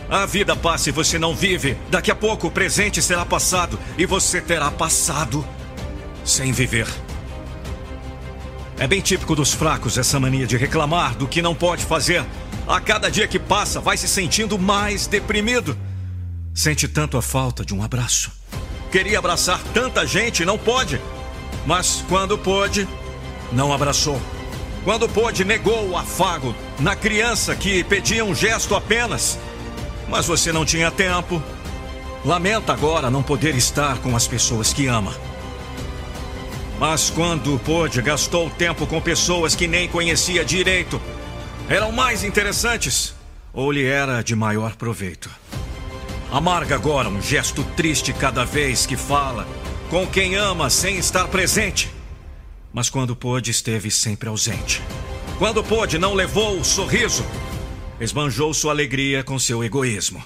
A 0.10 0.26
vida 0.26 0.56
passa 0.56 0.90
e 0.90 0.92
você 0.92 1.18
não 1.18 1.36
vive. 1.36 1.76
Daqui 1.90 2.12
a 2.12 2.16
pouco 2.16 2.48
o 2.48 2.52
presente 2.52 3.02
será 3.02 3.26
passado 3.26 3.78
e 3.98 4.06
você 4.06 4.40
terá 4.40 4.70
passado 4.72 5.46
sem 6.24 6.52
viver. 6.52 6.88
É 8.78 8.86
bem 8.86 9.02
típico 9.02 9.36
dos 9.36 9.52
fracos 9.52 9.98
essa 9.98 10.20
mania 10.20 10.46
de 10.46 10.56
reclamar 10.56 11.16
do 11.16 11.28
que 11.28 11.42
não 11.42 11.56
pode 11.56 11.84
fazer. 11.84 12.24
A 12.68 12.80
cada 12.80 13.10
dia 13.10 13.28
que 13.28 13.40
passa, 13.40 13.82
vai 13.82 13.98
se 13.98 14.08
sentindo 14.08 14.60
mais 14.60 15.08
deprimido. 15.08 15.76
Sente 16.54 16.88
tanto 16.88 17.18
a 17.18 17.22
falta 17.22 17.66
de 17.66 17.74
um 17.74 17.82
abraço. 17.82 18.37
Queria 18.92 19.20
abraçar 19.20 19.62
tanta 19.74 20.06
gente 20.06 20.46
não 20.46 20.58
pode. 20.58 21.02
Mas 21.66 22.04
quando 22.08 22.38
pôde, 22.38 22.88
não 23.52 23.74
abraçou. 23.74 24.22
Quando 24.84 25.10
pôde, 25.10 25.44
negou 25.44 25.90
o 25.90 25.98
afago 25.98 26.56
na 26.80 26.96
criança 26.96 27.56
que 27.56 27.84
pedia 27.84 28.24
um 28.24 28.34
gesto 28.34 28.74
apenas. 28.74 29.38
Mas 30.08 30.26
você 30.26 30.52
não 30.52 30.66
tinha 30.66 30.90
tempo. 30.90 31.44
Lamenta 32.24 32.72
agora 32.72 33.10
não 33.10 33.22
poder 33.22 33.56
estar 33.56 33.98
com 33.98 34.16
as 34.16 34.28
pessoas 34.28 34.72
que 34.72 34.88
ama. 34.88 35.14
Mas 36.80 37.10
quando 37.10 37.60
pôde, 37.60 38.02
gastou 38.02 38.50
tempo 38.50 38.86
com 38.88 39.02
pessoas 39.02 39.56
que 39.56 39.68
nem 39.68 39.88
conhecia 39.90 40.46
direito. 40.46 41.02
Eram 41.68 41.92
mais 41.92 42.24
interessantes 42.24 43.14
ou 43.52 43.72
lhe 43.72 43.84
era 43.86 44.22
de 44.22 44.36
maior 44.36 44.76
proveito. 44.76 45.30
Amarga 46.32 46.76
agora 46.76 47.08
um 47.08 47.22
gesto 47.22 47.64
triste 47.76 48.12
cada 48.12 48.44
vez 48.44 48.86
que 48.86 48.98
fala 48.98 49.48
com 49.90 50.06
quem 50.06 50.36
ama 50.36 50.70
sem 50.70 50.98
estar 50.98 51.28
presente. 51.30 51.90
Mas 52.74 52.90
quando 52.90 53.16
pôde, 53.16 53.52
esteve 53.52 53.90
sempre 53.90 54.28
ausente. 54.28 54.82
Quando 55.38 55.64
pôde, 55.64 55.98
não 55.98 56.14
levou 56.14 56.60
o 56.60 56.66
sorriso. 56.66 57.26
Esbanjou 58.00 58.54
sua 58.54 58.74
alegria 58.74 59.24
com 59.24 59.40
seu 59.40 59.64
egoísmo. 59.64 60.22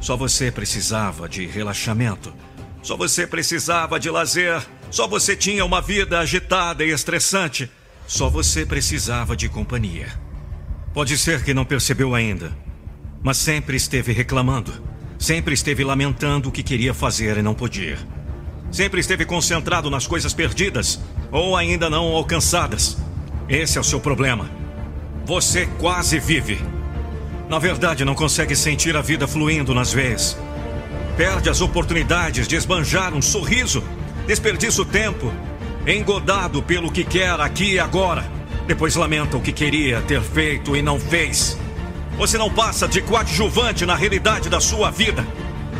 Só 0.00 0.16
você 0.16 0.50
precisava 0.50 1.26
de 1.28 1.46
relaxamento. 1.46 2.32
Só 2.82 2.94
você 2.96 3.26
precisava 3.26 3.98
de 3.98 4.10
lazer. 4.10 4.60
Só 4.90 5.08
você 5.08 5.34
tinha 5.34 5.64
uma 5.64 5.80
vida 5.80 6.18
agitada 6.18 6.84
e 6.84 6.90
estressante. 6.90 7.70
Só 8.06 8.28
você 8.28 8.66
precisava 8.66 9.34
de 9.34 9.48
companhia. 9.48 10.12
Pode 10.92 11.16
ser 11.16 11.42
que 11.42 11.54
não 11.54 11.64
percebeu 11.64 12.14
ainda, 12.14 12.54
mas 13.22 13.38
sempre 13.38 13.76
esteve 13.76 14.12
reclamando. 14.12 14.91
Sempre 15.22 15.54
esteve 15.54 15.84
lamentando 15.84 16.48
o 16.48 16.52
que 16.52 16.64
queria 16.64 16.92
fazer 16.92 17.38
e 17.38 17.42
não 17.42 17.54
podia. 17.54 17.96
Sempre 18.72 18.98
esteve 18.98 19.24
concentrado 19.24 19.88
nas 19.88 20.04
coisas 20.04 20.34
perdidas 20.34 21.00
ou 21.30 21.56
ainda 21.56 21.88
não 21.88 22.08
alcançadas. 22.08 22.98
Esse 23.48 23.78
é 23.78 23.80
o 23.80 23.84
seu 23.84 24.00
problema. 24.00 24.50
Você 25.24 25.66
quase 25.78 26.18
vive. 26.18 26.60
Na 27.48 27.60
verdade, 27.60 28.04
não 28.04 28.16
consegue 28.16 28.56
sentir 28.56 28.96
a 28.96 29.00
vida 29.00 29.28
fluindo 29.28 29.72
nas 29.72 29.92
veias. 29.92 30.36
Perde 31.16 31.48
as 31.48 31.60
oportunidades 31.60 32.48
de 32.48 32.56
esbanjar 32.56 33.14
um 33.14 33.22
sorriso 33.22 33.80
Desperdiça 34.26 34.82
o 34.82 34.84
tempo, 34.84 35.32
engodado 35.86 36.62
pelo 36.62 36.90
que 36.90 37.04
quer 37.04 37.40
aqui 37.40 37.74
e 37.74 37.78
agora. 37.78 38.24
Depois 38.66 38.94
lamenta 38.94 39.36
o 39.36 39.40
que 39.40 39.52
queria 39.52 40.00
ter 40.02 40.20
feito 40.20 40.76
e 40.76 40.82
não 40.82 40.98
fez. 40.98 41.58
Você 42.22 42.38
não 42.38 42.48
passa 42.48 42.86
de 42.86 43.02
coadjuvante 43.02 43.84
na 43.84 43.96
realidade 43.96 44.48
da 44.48 44.60
sua 44.60 44.92
vida. 44.92 45.26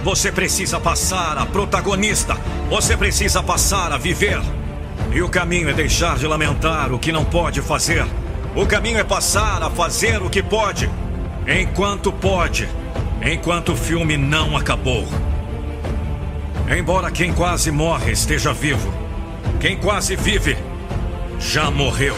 Você 0.02 0.32
precisa 0.32 0.80
passar 0.80 1.38
a 1.38 1.46
protagonista. 1.46 2.36
Você 2.68 2.96
precisa 2.96 3.40
passar 3.40 3.92
a 3.92 3.96
viver. 3.96 4.42
E 5.12 5.22
o 5.22 5.28
caminho 5.28 5.70
é 5.70 5.72
deixar 5.72 6.18
de 6.18 6.26
lamentar 6.26 6.92
o 6.92 6.98
que 6.98 7.12
não 7.12 7.24
pode 7.24 7.62
fazer. 7.62 8.04
O 8.56 8.66
caminho 8.66 8.98
é 8.98 9.04
passar 9.04 9.62
a 9.62 9.70
fazer 9.70 10.20
o 10.20 10.28
que 10.28 10.42
pode, 10.42 10.90
enquanto 11.46 12.10
pode, 12.12 12.68
enquanto 13.24 13.74
o 13.74 13.76
filme 13.76 14.16
não 14.16 14.56
acabou. 14.56 15.06
Embora 16.76 17.12
quem 17.12 17.32
quase 17.32 17.70
morre 17.70 18.10
esteja 18.10 18.52
vivo, 18.52 18.92
quem 19.60 19.76
quase 19.76 20.16
vive 20.16 20.58
já 21.38 21.70
morreu. 21.70 22.16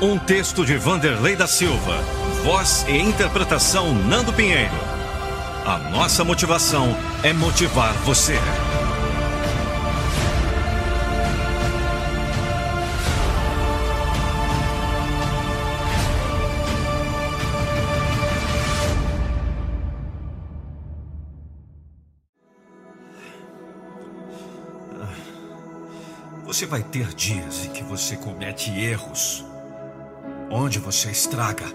Um 0.00 0.16
texto 0.16 0.64
de 0.64 0.76
Vanderlei 0.76 1.34
da 1.34 1.48
Silva, 1.48 2.00
voz 2.44 2.84
e 2.86 2.96
interpretação 2.96 3.92
Nando 3.92 4.32
Pinheiro. 4.32 4.70
A 5.66 5.76
nossa 5.90 6.22
motivação 6.22 6.96
é 7.24 7.32
motivar 7.32 7.92
você. 8.04 8.36
Você 26.46 26.66
vai 26.66 26.84
ter 26.84 27.12
dias 27.14 27.66
em 27.66 27.70
que 27.70 27.82
você 27.82 28.16
comete 28.16 28.70
erros, 28.70 29.44
onde 30.50 30.78
você 30.78 31.10
estraga 31.10 31.66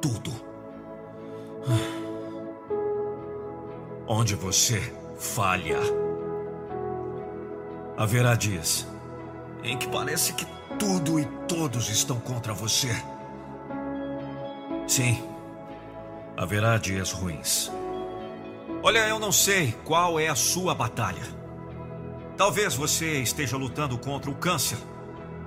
tudo, 0.00 0.32
onde 4.06 4.34
você 4.34 4.80
falha. 5.18 5.78
Haverá 7.96 8.34
dias 8.34 8.86
em 9.62 9.76
que 9.76 9.88
parece 9.88 10.32
que 10.32 10.46
tudo 10.78 11.20
e 11.20 11.26
todos 11.46 11.88
estão 11.88 12.18
contra 12.18 12.52
você. 12.52 12.90
Sim, 14.88 15.22
haverá 16.36 16.78
dias 16.78 17.12
ruins. 17.12 17.70
Olha, 18.82 19.06
eu 19.08 19.20
não 19.20 19.30
sei 19.30 19.76
qual 19.84 20.18
é 20.18 20.28
a 20.28 20.34
sua 20.34 20.74
batalha. 20.74 21.22
Talvez 22.36 22.74
você 22.74 23.20
esteja 23.20 23.56
lutando 23.56 23.96
contra 23.96 24.28
o 24.28 24.34
câncer. 24.34 24.78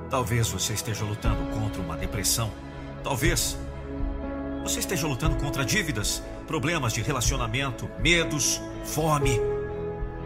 Talvez 0.10 0.50
você 0.50 0.74
esteja 0.74 1.04
lutando 1.04 1.44
contra 1.52 1.82
uma 1.82 1.98
depressão. 1.98 2.52
Talvez 3.04 3.58
você 4.64 4.80
esteja 4.80 5.08
lutando 5.08 5.36
contra 5.36 5.64
dívidas, 5.66 6.24
problemas 6.48 6.94
de 6.94 7.02
relacionamento, 7.02 7.90
medos, 8.00 8.62
fome. 8.84 9.40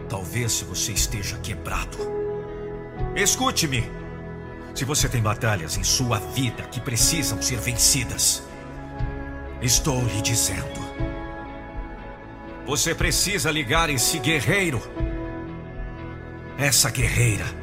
Talvez 0.08 0.62
você 0.62 0.92
esteja 0.92 1.36
quebrado. 1.38 1.98
Escute-me. 3.14 3.90
Se 4.74 4.84
você 4.84 5.08
tem 5.08 5.20
batalhas 5.20 5.76
em 5.76 5.84
sua 5.84 6.18
vida 6.18 6.62
que 6.64 6.80
precisam 6.80 7.42
ser 7.42 7.58
vencidas, 7.58 8.42
estou 9.60 10.02
lhe 10.04 10.22
dizendo. 10.22 10.80
Você 12.66 12.94
precisa 12.94 13.50
ligar 13.50 13.90
esse 13.90 14.18
guerreiro 14.18 14.80
essa 16.60 16.90
guerreira. 16.90 17.59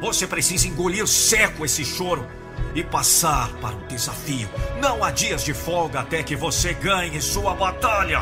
Você 0.00 0.26
precisa 0.26 0.68
engolir 0.68 1.06
seco 1.06 1.64
esse 1.64 1.84
choro 1.84 2.26
e 2.74 2.82
passar 2.84 3.50
para 3.54 3.74
o 3.74 3.86
desafio. 3.88 4.48
Não 4.80 5.02
há 5.02 5.10
dias 5.10 5.44
de 5.44 5.52
folga 5.52 6.00
até 6.00 6.22
que 6.22 6.36
você 6.36 6.72
ganhe 6.74 7.20
sua 7.20 7.54
batalha. 7.54 8.20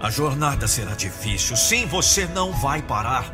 A 0.00 0.10
jornada 0.10 0.66
será 0.66 0.94
difícil. 0.94 1.56
Sim, 1.56 1.86
você 1.86 2.26
não 2.26 2.52
vai 2.52 2.82
parar. 2.82 3.32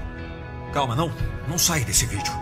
Calma, 0.73 0.95
não, 0.95 1.13
não 1.49 1.59
sai 1.59 1.85
desse 1.85 2.07
vídeo. 2.07 2.33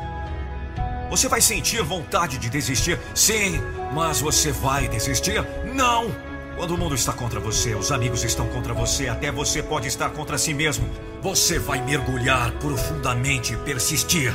Você 1.08 1.28
vai 1.28 1.40
sentir 1.40 1.82
vontade 1.82 2.36
de 2.36 2.50
desistir. 2.50 2.98
Sim, 3.14 3.60
mas 3.94 4.20
você 4.20 4.52
vai 4.52 4.88
desistir? 4.88 5.42
Não! 5.74 6.27
Quando 6.58 6.72
o 6.72 6.76
mundo 6.76 6.96
está 6.96 7.12
contra 7.12 7.38
você, 7.38 7.76
os 7.76 7.92
amigos 7.92 8.24
estão 8.24 8.48
contra 8.48 8.74
você, 8.74 9.06
até 9.06 9.30
você 9.30 9.62
pode 9.62 9.86
estar 9.86 10.10
contra 10.10 10.36
si 10.36 10.52
mesmo. 10.52 10.90
Você 11.22 11.56
vai 11.56 11.80
mergulhar 11.80 12.50
profundamente 12.58 13.52
e 13.52 13.56
persistir. 13.58 14.34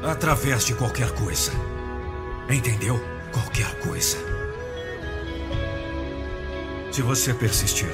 Através 0.00 0.64
de 0.64 0.74
qualquer 0.74 1.10
coisa. 1.10 1.50
Entendeu? 2.48 3.02
Qualquer 3.32 3.80
coisa. 3.80 4.16
Se 6.92 7.02
você 7.02 7.34
persistir, 7.34 7.92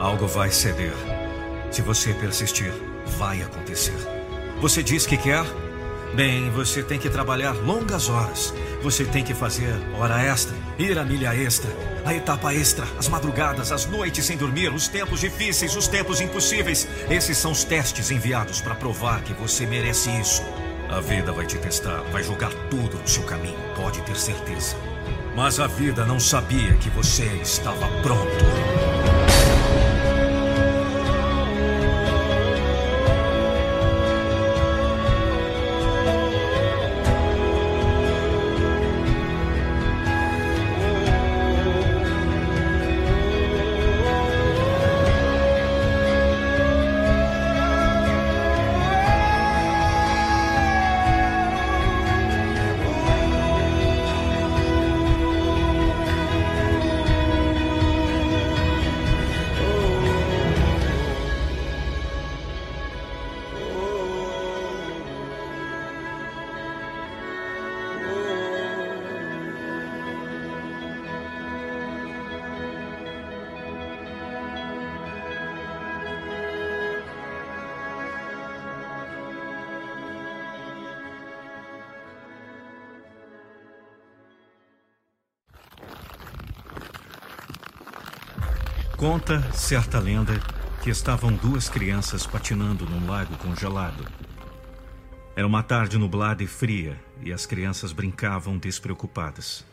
algo 0.00 0.26
vai 0.26 0.50
ceder. 0.50 0.94
Se 1.70 1.82
você 1.82 2.14
persistir, 2.14 2.72
vai 3.18 3.42
acontecer. 3.42 3.98
Você 4.62 4.82
diz 4.82 5.06
que 5.06 5.18
quer, 5.18 5.44
Bem, 6.14 6.50
você 6.50 6.82
tem 6.82 6.98
que 6.98 7.10
trabalhar 7.10 7.52
longas 7.52 8.08
horas. 8.08 8.54
Você 8.82 9.04
tem 9.04 9.22
que 9.22 9.34
fazer 9.34 9.74
hora 9.98 10.22
extra, 10.22 10.56
ir 10.78 10.98
a 10.98 11.04
milha 11.04 11.34
extra, 11.34 11.70
a 12.04 12.14
etapa 12.14 12.54
extra, 12.54 12.86
as 12.96 13.08
madrugadas, 13.08 13.72
as 13.72 13.84
noites 13.86 14.24
sem 14.24 14.36
dormir, 14.36 14.72
os 14.72 14.86
tempos 14.86 15.20
difíceis, 15.20 15.74
os 15.74 15.88
tempos 15.88 16.20
impossíveis. 16.20 16.88
Esses 17.10 17.36
são 17.36 17.50
os 17.50 17.64
testes 17.64 18.10
enviados 18.10 18.60
para 18.60 18.74
provar 18.74 19.22
que 19.22 19.34
você 19.34 19.66
merece 19.66 20.10
isso. 20.20 20.42
A 20.88 21.00
vida 21.00 21.32
vai 21.32 21.44
te 21.44 21.58
testar, 21.58 22.00
vai 22.12 22.22
jogar 22.22 22.52
tudo 22.70 22.96
no 22.96 23.08
seu 23.08 23.24
caminho, 23.24 23.58
pode 23.76 24.00
ter 24.02 24.16
certeza. 24.16 24.76
Mas 25.34 25.60
a 25.60 25.66
vida 25.66 26.04
não 26.06 26.18
sabia 26.18 26.74
que 26.74 26.88
você 26.90 27.26
estava 27.42 27.86
pronto. 28.00 28.87
Conta 89.18 89.42
certa 89.52 89.98
lenda 89.98 90.40
que 90.80 90.88
estavam 90.88 91.32
duas 91.32 91.68
crianças 91.68 92.24
patinando 92.24 92.86
num 92.86 93.04
lago 93.10 93.36
congelado. 93.38 94.06
Era 95.34 95.44
uma 95.44 95.60
tarde 95.60 95.98
nublada 95.98 96.44
e 96.44 96.46
fria 96.46 96.96
e 97.20 97.32
as 97.32 97.44
crianças 97.44 97.90
brincavam 97.90 98.56
despreocupadas. 98.56 99.64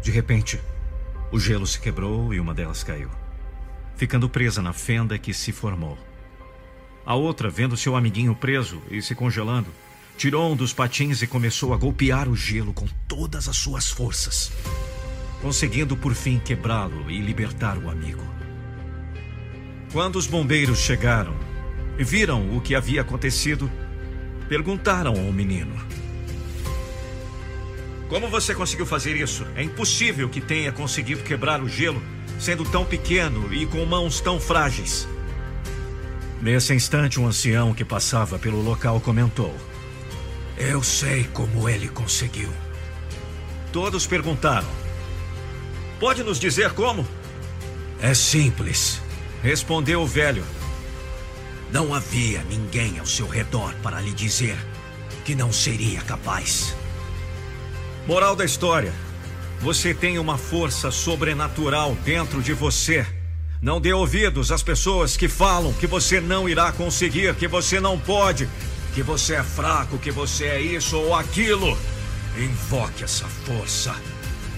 De 0.00 0.12
repente, 0.12 0.60
o 1.32 1.40
gelo 1.40 1.66
se 1.66 1.80
quebrou 1.80 2.32
e 2.32 2.38
uma 2.38 2.54
delas 2.54 2.84
caiu, 2.84 3.10
ficando 3.96 4.28
presa 4.28 4.62
na 4.62 4.72
fenda 4.72 5.18
que 5.18 5.34
se 5.34 5.50
formou. 5.50 5.98
A 7.04 7.16
outra, 7.16 7.50
vendo 7.50 7.76
seu 7.76 7.96
amiguinho 7.96 8.32
preso 8.32 8.80
e 8.92 9.02
se 9.02 9.12
congelando, 9.16 9.72
tirou 10.16 10.52
um 10.52 10.56
dos 10.56 10.72
patins 10.72 11.20
e 11.20 11.26
começou 11.26 11.74
a 11.74 11.76
golpear 11.76 12.28
o 12.28 12.36
gelo 12.36 12.72
com 12.72 12.86
todas 13.08 13.48
as 13.48 13.56
suas 13.56 13.90
forças 13.90 14.52
conseguindo 15.40 15.96
por 15.96 16.14
fim 16.14 16.38
quebrá-lo 16.38 17.10
e 17.10 17.20
libertar 17.20 17.78
o 17.78 17.90
amigo. 17.90 18.35
Quando 19.92 20.16
os 20.16 20.26
bombeiros 20.26 20.78
chegaram 20.78 21.34
e 21.98 22.04
viram 22.04 22.56
o 22.56 22.60
que 22.60 22.74
havia 22.74 23.00
acontecido, 23.00 23.70
perguntaram 24.48 25.12
ao 25.12 25.32
menino: 25.32 25.74
Como 28.08 28.28
você 28.28 28.54
conseguiu 28.54 28.86
fazer 28.86 29.16
isso? 29.16 29.46
É 29.54 29.62
impossível 29.62 30.28
que 30.28 30.40
tenha 30.40 30.72
conseguido 30.72 31.22
quebrar 31.22 31.62
o 31.62 31.68
gelo 31.68 32.02
sendo 32.38 32.64
tão 32.64 32.84
pequeno 32.84 33.52
e 33.52 33.66
com 33.66 33.84
mãos 33.84 34.20
tão 34.20 34.38
frágeis. 34.38 35.08
Nesse 36.40 36.74
instante, 36.74 37.18
um 37.18 37.26
ancião 37.26 37.72
que 37.72 37.84
passava 37.84 38.38
pelo 38.38 38.62
local 38.62 39.00
comentou: 39.00 39.54
Eu 40.58 40.82
sei 40.82 41.24
como 41.32 41.68
ele 41.68 41.88
conseguiu. 41.88 42.50
Todos 43.72 44.06
perguntaram: 44.06 44.68
Pode 45.98 46.22
nos 46.22 46.38
dizer 46.38 46.72
como? 46.72 47.06
É 48.00 48.12
simples, 48.12 49.00
respondeu 49.46 50.02
o 50.02 50.06
velho. 50.06 50.44
Não 51.70 51.94
havia 51.94 52.42
ninguém 52.50 52.98
ao 52.98 53.06
seu 53.06 53.28
redor 53.28 53.72
para 53.80 54.00
lhe 54.00 54.10
dizer 54.10 54.56
que 55.24 55.36
não 55.36 55.52
seria 55.52 56.00
capaz. 56.00 56.74
Moral 58.08 58.34
da 58.34 58.44
história: 58.44 58.92
você 59.60 59.94
tem 59.94 60.18
uma 60.18 60.36
força 60.36 60.90
sobrenatural 60.90 61.96
dentro 62.04 62.42
de 62.42 62.52
você. 62.52 63.06
Não 63.62 63.80
dê 63.80 63.92
ouvidos 63.92 64.50
às 64.50 64.64
pessoas 64.64 65.16
que 65.16 65.28
falam 65.28 65.72
que 65.72 65.86
você 65.86 66.20
não 66.20 66.48
irá 66.48 66.72
conseguir, 66.72 67.32
que 67.36 67.46
você 67.46 67.78
não 67.78 67.96
pode, 67.98 68.48
que 68.94 69.02
você 69.02 69.36
é 69.36 69.44
fraco, 69.44 69.96
que 69.96 70.10
você 70.10 70.46
é 70.46 70.60
isso 70.60 70.96
ou 70.96 71.14
aquilo. 71.14 71.78
Invoque 72.36 73.04
essa 73.04 73.26
força 73.26 73.94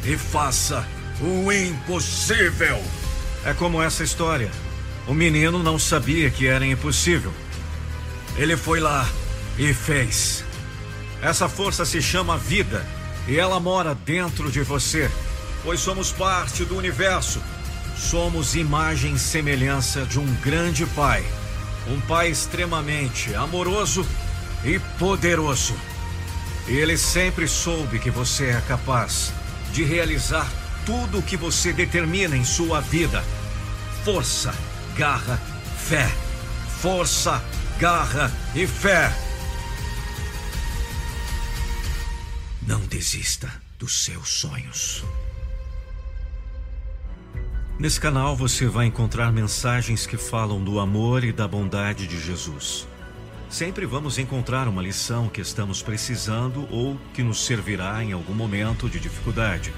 e 0.02 0.16
faça 0.16 0.86
o 1.20 1.52
impossível. 1.52 2.82
É 3.44 3.52
como 3.52 3.82
essa 3.82 4.02
história. 4.02 4.50
O 5.08 5.14
menino 5.14 5.62
não 5.62 5.78
sabia 5.78 6.28
que 6.30 6.46
era 6.46 6.66
impossível. 6.66 7.32
Ele 8.36 8.58
foi 8.58 8.78
lá 8.78 9.08
e 9.56 9.72
fez. 9.72 10.44
Essa 11.22 11.48
força 11.48 11.86
se 11.86 12.02
chama 12.02 12.36
vida 12.36 12.86
e 13.26 13.38
ela 13.38 13.58
mora 13.58 13.94
dentro 13.94 14.50
de 14.50 14.60
você, 14.60 15.10
pois 15.64 15.80
somos 15.80 16.12
parte 16.12 16.62
do 16.62 16.76
universo. 16.76 17.40
Somos 17.96 18.54
imagem 18.54 19.14
e 19.14 19.18
semelhança 19.18 20.04
de 20.04 20.20
um 20.20 20.26
grande 20.42 20.84
pai, 20.84 21.24
um 21.88 21.98
pai 22.02 22.28
extremamente 22.28 23.34
amoroso 23.34 24.06
e 24.62 24.78
poderoso. 24.98 25.74
Ele 26.66 26.98
sempre 26.98 27.48
soube 27.48 27.98
que 27.98 28.10
você 28.10 28.50
é 28.50 28.62
capaz 28.68 29.32
de 29.72 29.82
realizar 29.84 30.46
tudo 30.84 31.18
o 31.18 31.22
que 31.22 31.36
você 31.36 31.72
determina 31.72 32.36
em 32.36 32.44
sua 32.44 32.80
vida. 32.82 33.24
Força, 34.04 34.54
garra, 34.98 35.36
fé. 35.76 36.08
Força, 36.80 37.40
garra 37.78 38.32
e 38.52 38.66
fé. 38.66 39.12
Não 42.66 42.80
desista 42.80 43.48
dos 43.78 44.04
seus 44.04 44.28
sonhos. 44.28 45.04
Nesse 47.78 48.00
canal 48.00 48.34
você 48.34 48.66
vai 48.66 48.86
encontrar 48.86 49.32
mensagens 49.32 50.04
que 50.04 50.16
falam 50.16 50.64
do 50.64 50.80
amor 50.80 51.22
e 51.22 51.30
da 51.30 51.46
bondade 51.46 52.08
de 52.08 52.20
Jesus. 52.20 52.88
Sempre 53.48 53.86
vamos 53.86 54.18
encontrar 54.18 54.66
uma 54.66 54.82
lição 54.82 55.28
que 55.28 55.40
estamos 55.40 55.80
precisando 55.80 56.66
ou 56.72 56.98
que 57.14 57.22
nos 57.22 57.46
servirá 57.46 58.02
em 58.02 58.12
algum 58.12 58.34
momento 58.34 58.90
de 58.90 58.98
dificuldade. 58.98 59.72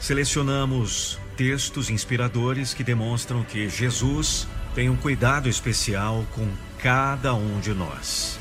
Selecionamos 0.00 1.20
textos 1.36 1.90
inspiradores 1.90 2.72
que 2.74 2.82
demonstram 2.82 3.44
que 3.44 3.68
Jesus 3.68 4.48
tem 4.76 4.90
um 4.90 4.96
cuidado 4.96 5.48
especial 5.48 6.26
com 6.34 6.46
cada 6.78 7.32
um 7.34 7.58
de 7.60 7.72
nós. 7.72 8.38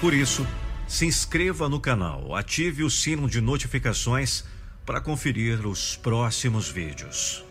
Por 0.00 0.14
isso, 0.14 0.46
se 0.86 1.04
inscreva 1.04 1.68
no 1.68 1.80
canal, 1.80 2.36
ative 2.36 2.84
o 2.84 2.90
sino 2.90 3.28
de 3.28 3.40
notificações 3.40 4.44
para 4.86 5.00
conferir 5.00 5.66
os 5.66 5.96
próximos 5.96 6.68
vídeos. 6.68 7.44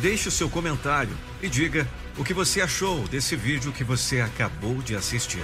Deixe 0.00 0.28
o 0.28 0.30
seu 0.30 0.48
comentário 0.48 1.18
e 1.42 1.48
diga 1.48 1.84
o 2.16 2.22
que 2.22 2.32
você 2.32 2.60
achou 2.60 3.08
desse 3.08 3.34
vídeo 3.34 3.72
que 3.72 3.82
você 3.82 4.20
acabou 4.20 4.80
de 4.80 4.94
assistir. 4.94 5.42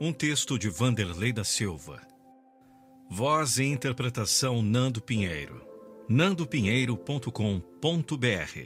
Um 0.00 0.12
texto 0.12 0.58
de 0.58 0.68
Vanderlei 0.68 1.32
da 1.32 1.44
Silva. 1.44 2.05
Voz 3.08 3.58
e 3.58 3.64
interpretação 3.64 4.60
Nando 4.60 5.00
Pinheiro. 5.00 5.64
nandopinheiro.com.br 6.08 8.60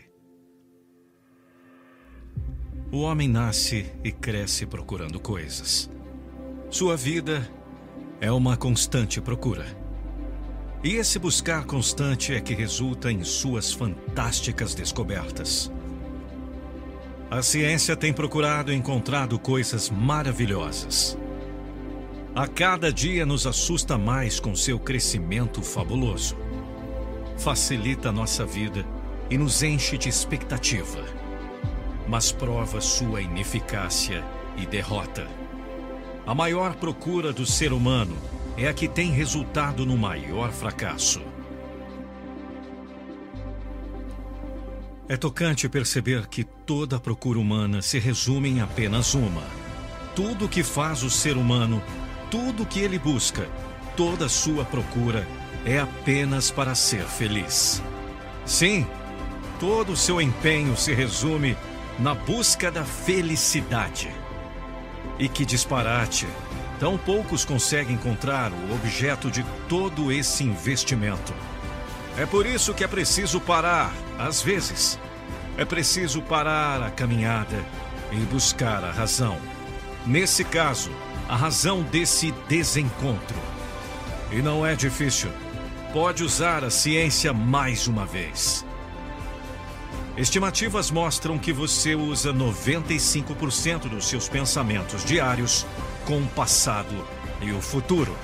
O 2.90 3.02
homem 3.02 3.28
nasce 3.28 3.92
e 4.02 4.10
cresce 4.10 4.64
procurando 4.64 5.20
coisas. 5.20 5.90
Sua 6.70 6.96
vida 6.96 7.52
é 8.18 8.32
uma 8.32 8.56
constante 8.56 9.20
procura. 9.20 9.66
E 10.82 10.94
esse 10.94 11.18
buscar 11.18 11.66
constante 11.66 12.32
é 12.32 12.40
que 12.40 12.54
resulta 12.54 13.12
em 13.12 13.22
suas 13.22 13.74
fantásticas 13.74 14.74
descobertas. 14.74 15.70
A 17.30 17.42
ciência 17.42 17.94
tem 17.94 18.10
procurado 18.10 18.72
e 18.72 18.74
encontrado 18.74 19.38
coisas 19.38 19.90
maravilhosas. 19.90 21.16
A 22.34 22.46
cada 22.46 22.92
dia 22.92 23.26
nos 23.26 23.44
assusta 23.44 23.98
mais 23.98 24.38
com 24.38 24.54
seu 24.54 24.78
crescimento 24.78 25.62
fabuloso. 25.62 26.36
Facilita 27.36 28.12
nossa 28.12 28.46
vida 28.46 28.86
e 29.28 29.36
nos 29.36 29.64
enche 29.64 29.98
de 29.98 30.08
expectativa, 30.08 31.04
mas 32.06 32.30
prova 32.30 32.80
sua 32.80 33.20
ineficácia 33.20 34.24
e 34.56 34.64
derrota. 34.64 35.26
A 36.24 36.32
maior 36.32 36.76
procura 36.76 37.32
do 37.32 37.44
ser 37.44 37.72
humano 37.72 38.16
é 38.56 38.68
a 38.68 38.74
que 38.74 38.86
tem 38.86 39.10
resultado 39.10 39.84
no 39.84 39.96
maior 39.96 40.52
fracasso. 40.52 41.20
É 45.08 45.16
tocante 45.16 45.68
perceber 45.68 46.28
que 46.28 46.44
toda 46.44 47.00
procura 47.00 47.40
humana 47.40 47.82
se 47.82 47.98
resume 47.98 48.50
em 48.50 48.60
apenas 48.60 49.14
uma. 49.14 49.42
Tudo 50.14 50.48
que 50.48 50.62
faz 50.62 51.02
o 51.02 51.10
ser 51.10 51.36
humano, 51.36 51.82
tudo 52.30 52.64
que 52.64 52.80
ele 52.80 52.98
busca, 52.98 53.48
toda 53.96 54.28
sua 54.28 54.64
procura 54.64 55.26
é 55.64 55.78
apenas 55.78 56.50
para 56.50 56.74
ser 56.74 57.04
feliz. 57.04 57.82
Sim, 58.46 58.86
todo 59.58 59.92
o 59.92 59.96
seu 59.96 60.20
empenho 60.20 60.76
se 60.76 60.94
resume 60.94 61.56
na 61.98 62.14
busca 62.14 62.70
da 62.70 62.84
felicidade. 62.84 64.10
E 65.18 65.28
que 65.28 65.44
disparate! 65.44 66.26
Tão 66.78 66.96
poucos 66.96 67.44
conseguem 67.44 67.94
encontrar 67.94 68.50
o 68.50 68.74
objeto 68.74 69.30
de 69.30 69.44
todo 69.68 70.10
esse 70.10 70.42
investimento. 70.44 71.34
É 72.16 72.24
por 72.24 72.46
isso 72.46 72.72
que 72.72 72.82
é 72.82 72.88
preciso 72.88 73.38
parar, 73.38 73.92
às 74.18 74.40
vezes. 74.40 74.98
É 75.58 75.64
preciso 75.66 76.22
parar 76.22 76.82
a 76.82 76.90
caminhada 76.90 77.62
e 78.10 78.16
buscar 78.16 78.82
a 78.82 78.90
razão. 78.90 79.36
Nesse 80.06 80.42
caso, 80.42 80.90
a 81.30 81.36
razão 81.36 81.80
desse 81.82 82.32
desencontro. 82.48 83.38
E 84.32 84.42
não 84.42 84.66
é 84.66 84.74
difícil. 84.74 85.30
Pode 85.92 86.24
usar 86.24 86.64
a 86.64 86.70
ciência 86.70 87.32
mais 87.32 87.86
uma 87.86 88.04
vez. 88.04 88.66
Estimativas 90.16 90.90
mostram 90.90 91.38
que 91.38 91.52
você 91.52 91.94
usa 91.94 92.34
95% 92.34 93.88
dos 93.88 94.08
seus 94.08 94.28
pensamentos 94.28 95.04
diários 95.04 95.64
com 96.04 96.18
o 96.18 96.26
passado 96.26 97.06
e 97.40 97.52
o 97.52 97.60
futuro. 97.60 98.16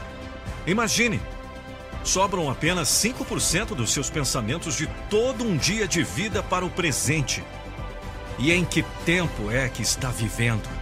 Imagine 0.67 1.21
sobram 2.03 2.51
apenas 2.51 2.89
5% 2.89 3.69
dos 3.69 3.93
seus 3.93 4.11
pensamentos 4.11 4.77
de 4.77 4.89
todo 5.09 5.45
um 5.45 5.57
dia 5.57 5.87
de 5.87 6.03
vida 6.03 6.43
para 6.43 6.65
o 6.65 6.71
presente. 6.71 7.45
E 8.37 8.51
em 8.51 8.65
que 8.65 8.83
tempo 9.05 9.49
é 9.49 9.69
que 9.69 9.83
está 9.83 10.09
vivendo? 10.11 10.76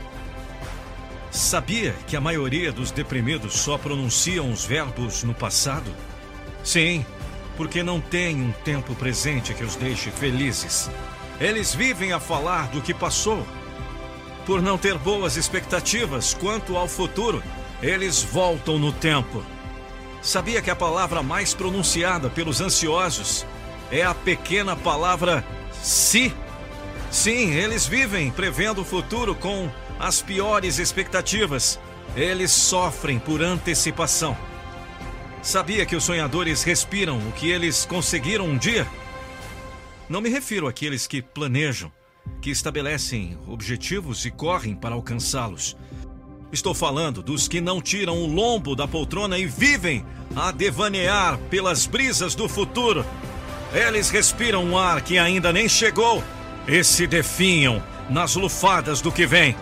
Sabia 1.34 1.94
que 2.06 2.16
a 2.16 2.20
maioria 2.20 2.70
dos 2.70 2.90
deprimidos 2.90 3.54
só 3.54 3.76
pronunciam 3.76 4.50
os 4.50 4.64
verbos 4.64 5.24
no 5.24 5.34
passado? 5.34 5.90
Sim, 6.62 7.04
porque 7.56 7.82
não 7.82 8.00
tem 8.00 8.40
um 8.40 8.52
tempo 8.64 8.94
presente 8.94 9.52
que 9.52 9.64
os 9.64 9.76
deixe 9.76 10.10
felizes. 10.10 10.88
Eles 11.40 11.74
vivem 11.74 12.12
a 12.12 12.20
falar 12.20 12.68
do 12.68 12.80
que 12.80 12.94
passou. 12.94 13.44
Por 14.46 14.62
não 14.62 14.78
ter 14.78 14.96
boas 14.96 15.36
expectativas 15.36 16.34
quanto 16.34 16.76
ao 16.76 16.86
futuro, 16.86 17.42
eles 17.82 18.22
voltam 18.22 18.78
no 18.78 18.92
tempo 18.92 19.44
Sabia 20.24 20.62
que 20.62 20.70
a 20.70 20.74
palavra 20.74 21.22
mais 21.22 21.52
pronunciada 21.52 22.30
pelos 22.30 22.62
ansiosos 22.62 23.44
é 23.90 24.02
a 24.02 24.14
pequena 24.14 24.74
palavra 24.74 25.44
se? 25.82 26.32
Sim, 27.10 27.52
eles 27.52 27.86
vivem 27.86 28.30
prevendo 28.30 28.80
o 28.80 28.84
futuro 28.86 29.34
com 29.34 29.70
as 29.98 30.22
piores 30.22 30.78
expectativas. 30.78 31.78
Eles 32.16 32.50
sofrem 32.50 33.18
por 33.18 33.42
antecipação. 33.42 34.36
Sabia 35.42 35.84
que 35.84 35.96
os 35.96 36.04
sonhadores 36.04 36.62
respiram 36.62 37.18
o 37.18 37.32
que 37.32 37.50
eles 37.50 37.84
conseguiram 37.84 38.46
um 38.46 38.56
dia? 38.56 38.86
Não 40.08 40.20
me 40.20 40.28
refiro 40.28 40.68
àqueles 40.68 41.06
que 41.06 41.20
planejam, 41.20 41.92
que 42.40 42.50
estabelecem 42.50 43.38
objetivos 43.46 44.24
e 44.24 44.30
correm 44.30 44.74
para 44.74 44.94
alcançá-los. 44.94 45.76
Estou 46.52 46.72
falando 46.72 47.22
dos 47.22 47.48
que 47.48 47.60
não 47.60 47.80
tiram 47.80 48.16
o 48.16 48.26
lombo 48.26 48.76
da 48.76 48.86
poltrona 48.86 49.36
e 49.36 49.46
vivem 49.46 50.04
a 50.36 50.52
devanear 50.52 51.36
pelas 51.50 51.84
brisas 51.84 52.34
do 52.34 52.48
futuro. 52.48 53.04
Eles 53.72 54.08
respiram 54.08 54.64
um 54.64 54.78
ar 54.78 55.02
que 55.02 55.18
ainda 55.18 55.52
nem 55.52 55.68
chegou 55.68 56.22
e 56.68 56.84
se 56.84 57.06
definham 57.06 57.82
nas 58.08 58.36
lufadas 58.36 59.00
do 59.00 59.10
que 59.10 59.26
vem. 59.26 59.56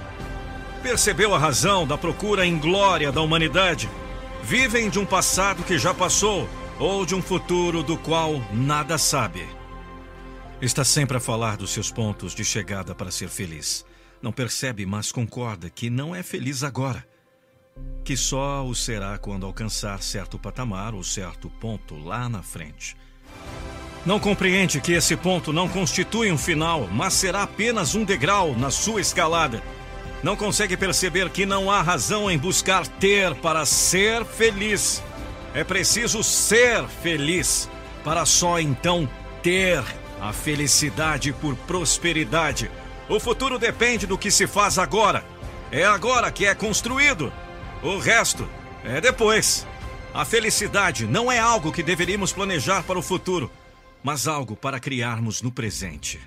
Percebeu 0.83 1.33
a 1.33 1.39
razão 1.39 1.87
da 1.87 1.97
procura 1.97 2.45
em 2.45 2.59
glória 2.59 3.13
da 3.13 3.21
humanidade? 3.21 3.89
Vivem 4.43 4.91
de 4.91 4.99
um 4.99 5.07
passado 5.07 5.63
que 5.63 5.79
já 5.79 5.95
passou 5.95 6.49
ou 6.77 7.07
de 7.07 7.15
um 7.15 7.23
futuro 7.23 7.85
do 7.85 7.97
qual 7.97 8.33
nada 8.53 8.99
sabe. 8.99 9.47
Está 10.61 10.83
sempre 10.83 11.17
a 11.17 11.21
falar 11.21 11.57
dos 11.57 11.71
seus 11.71 11.93
pontos 11.93 12.35
de 12.35 12.45
chegada 12.45 12.97
para 12.97 13.13
ser 13.13 13.29
feliz. 13.29 13.87
Não 14.21 14.33
percebe, 14.33 14.85
mas 14.85 15.13
concorda 15.13 15.71
que 15.71 15.89
não 15.89 16.17
é 16.17 16.23
feliz 16.23 16.65
agora. 16.65 17.07
Que 18.05 18.17
só 18.17 18.67
o 18.67 18.75
será 18.75 19.17
quando 19.19 19.47
alcançar 19.47 20.03
certo 20.03 20.37
patamar 20.37 20.95
ou 20.95 21.05
certo 21.05 21.49
ponto 21.49 21.97
lá 21.97 22.29
na 22.29 22.43
frente. 22.43 22.97
Não 24.05 24.19
compreende 24.19 24.81
que 24.81 24.93
esse 24.93 25.17
ponto 25.17 25.53
não 25.53 25.69
constitui 25.69 26.33
um 26.33 26.39
final, 26.39 26.89
mas 26.89 27.15
será 27.15 27.45
apenas 27.45 27.95
um 27.95 28.05
degrau 28.05 28.57
na 28.57 28.71
sua 28.71 29.01
escalada. 29.01 29.63
Não 30.23 30.37
consegue 30.37 30.77
perceber 30.77 31.31
que 31.31 31.45
não 31.45 31.71
há 31.71 31.83
razão 31.83 32.31
em 32.31 32.39
buscar 32.39 32.87
ter 32.87 33.35
para 33.37 33.65
ser 33.67 34.25
feliz. 34.25 35.03
É 35.55 35.65
preciso 35.65 36.23
ser 36.23 36.87
feliz 37.03 37.69
para 38.05 38.25
só 38.25 38.59
então 38.59 39.09
ter 39.43 39.83
a 40.21 40.33
felicidade 40.33 41.33
por 41.33 41.57
prosperidade 41.57 42.71
o 43.09 43.21
futuro 43.21 43.59
depende 43.59 44.07
do 44.07 44.17
que 44.17 44.31
se 44.31 44.47
faz 44.47 44.79
agora. 44.79 45.25
É 45.71 45.85
agora 45.85 46.31
que 46.31 46.47
é 46.47 46.55
construído. 46.55 47.31
O 47.83 47.99
resto 47.99 48.49
é 48.85 49.03
depois. 49.03 49.67
A 50.15 50.25
felicidade 50.25 51.07
não 51.07 51.31
é 51.31 51.39
algo 51.39 51.73
que 51.73 51.83
deveríamos 51.83 52.33
planejar 52.33 52.83
para 52.85 52.99
o 52.99 53.03
futuro, 53.03 53.51
mas 54.03 54.27
algo 54.27 54.57
para 54.57 54.81
criarmos 54.81 55.43
no 55.43 55.53
presente. 55.53 56.21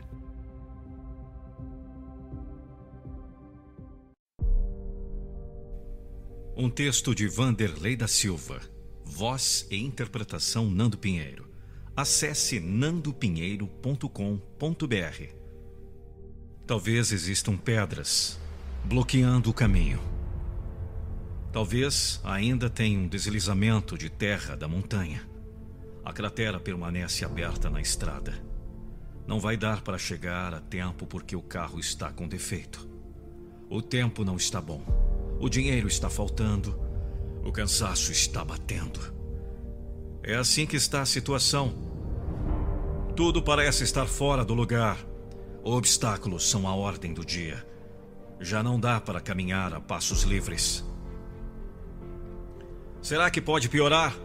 Um 6.58 6.70
texto 6.70 7.14
de 7.14 7.28
Vanderlei 7.28 7.98
da 7.98 8.08
Silva. 8.08 8.62
Voz 9.04 9.68
e 9.70 9.76
interpretação 9.76 10.72
Nando 10.72 10.98
Pinheiro. 10.98 11.50
Acesse 11.94 12.62
nandopinheiro.com.br. 12.62 15.34
Talvez 16.66 17.12
existam 17.12 17.58
pedras 17.58 18.40
bloqueando 18.86 19.50
o 19.50 19.54
caminho. 19.54 20.00
Talvez 21.52 22.22
ainda 22.24 22.70
tenha 22.70 23.00
um 23.00 23.08
deslizamento 23.10 23.98
de 23.98 24.10
terra 24.10 24.56
da 24.56 24.66
montanha. 24.66 25.30
A 26.06 26.14
cratera 26.14 26.58
permanece 26.58 27.26
aberta 27.26 27.70
na 27.70 27.82
estrada. 27.82 28.34
Não 29.28 29.42
vai 29.42 29.58
dar 29.58 29.82
para 29.82 29.98
chegar 29.98 30.54
a 30.54 30.62
tempo 30.62 31.06
porque 31.06 31.36
o 31.36 31.42
carro 31.42 31.82
está 31.82 32.14
com 32.14 32.26
defeito. 32.26 32.88
O 33.70 33.82
tempo 33.82 34.24
não 34.24 34.38
está 34.38 34.62
bom. 34.62 35.15
O 35.40 35.50
dinheiro 35.50 35.88
está 35.88 36.10
faltando. 36.10 36.80
O 37.44 37.52
cansaço 37.52 38.12
está 38.12 38.44
batendo. 38.44 39.00
É 40.24 40.36
assim 40.36 40.66
que 40.66 40.76
está 40.76 41.02
a 41.02 41.06
situação. 41.06 41.74
Tudo 43.16 43.42
parece 43.42 43.84
estar 43.84 44.08
fora 44.08 44.44
do 44.44 44.54
lugar. 44.54 44.98
Obstáculos 45.64 46.50
são 46.50 46.68
a 46.68 46.76
ordem 46.76 47.14
do 47.14 47.24
dia. 47.24 47.66
Já 48.40 48.64
não 48.64 48.80
dá 48.80 49.00
para 49.00 49.22
caminhar 49.22 49.74
a 49.74 49.80
passos 49.80 50.24
livres. 50.24 50.84
Será 53.02 53.30
que 53.30 53.40
pode 53.40 53.70
piorar? 53.70 54.16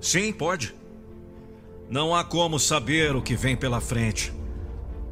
Sim, 0.00 0.32
pode. 0.32 0.74
Não 1.88 2.14
há 2.14 2.22
como 2.22 2.58
saber 2.58 3.16
o 3.16 3.22
que 3.22 3.34
vem 3.34 3.56
pela 3.56 3.80
frente. 3.80 4.32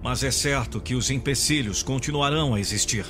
Mas 0.00 0.22
é 0.22 0.30
certo 0.30 0.80
que 0.80 0.94
os 0.94 1.10
empecilhos 1.10 1.82
continuarão 1.82 2.54
a 2.54 2.60
existir. 2.60 3.04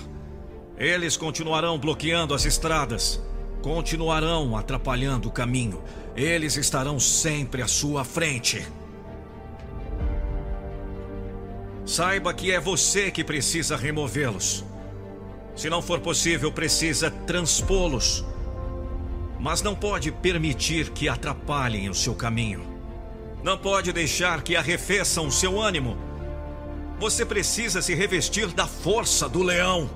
Eles 0.79 1.17
continuarão 1.17 1.77
bloqueando 1.77 2.33
as 2.33 2.45
estradas, 2.45 3.21
continuarão 3.61 4.57
atrapalhando 4.57 5.29
o 5.29 5.33
caminho. 5.33 5.83
Eles 6.15 6.57
estarão 6.57 7.01
sempre 7.01 7.63
à 7.63 7.67
sua 7.67 8.05
frente. 8.05 8.65
Saiba 11.85 12.33
que 12.33 12.53
é 12.53 12.61
você 12.61 13.11
que 13.11 13.25
precisa 13.25 13.77
removê-los. 13.77 14.65
Se 15.57 15.69
não 15.69 15.83
for 15.83 15.99
possível, 15.99 16.53
precisa 16.53 17.11
transpô-los. 17.11 18.25
Mas 19.41 19.63
não 19.63 19.75
pode 19.75 20.13
permitir 20.13 20.91
que 20.91 21.09
atrapalhem 21.09 21.89
o 21.89 21.95
seu 21.95 22.15
caminho. 22.15 22.65
Não 23.43 23.59
pode 23.59 23.93
deixar 23.93 24.43
que 24.43 24.55
arrefeçam 24.55 25.27
o 25.27 25.33
seu 25.33 25.61
ânimo. 25.61 25.97
Você 27.01 27.25
precisa 27.25 27.83
se 27.83 27.95
revestir 27.95 28.47
da 28.49 28.67
força 28.67 29.29
do 29.29 29.43
leão. 29.43 29.91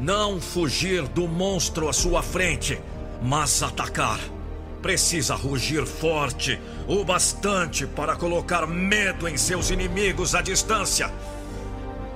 Não 0.00 0.40
fugir 0.40 1.06
do 1.08 1.28
monstro 1.28 1.86
à 1.86 1.92
sua 1.92 2.22
frente, 2.22 2.80
mas 3.20 3.62
atacar. 3.62 4.18
precisa 4.80 5.34
rugir 5.34 5.84
forte 5.84 6.58
o 6.88 7.04
bastante 7.04 7.86
para 7.86 8.16
colocar 8.16 8.66
medo 8.66 9.28
em 9.28 9.36
seus 9.36 9.68
inimigos 9.68 10.34
à 10.34 10.40
distância. 10.40 11.12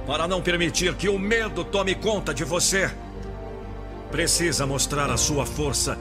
Para 0.06 0.26
não 0.26 0.40
permitir 0.40 0.94
que 0.94 1.10
o 1.10 1.18
medo 1.18 1.62
tome 1.62 1.94
conta 1.94 2.32
de 2.32 2.42
você. 2.42 2.90
Precisa 4.10 4.66
mostrar 4.66 5.10
a 5.10 5.18
sua 5.18 5.44
força 5.44 5.98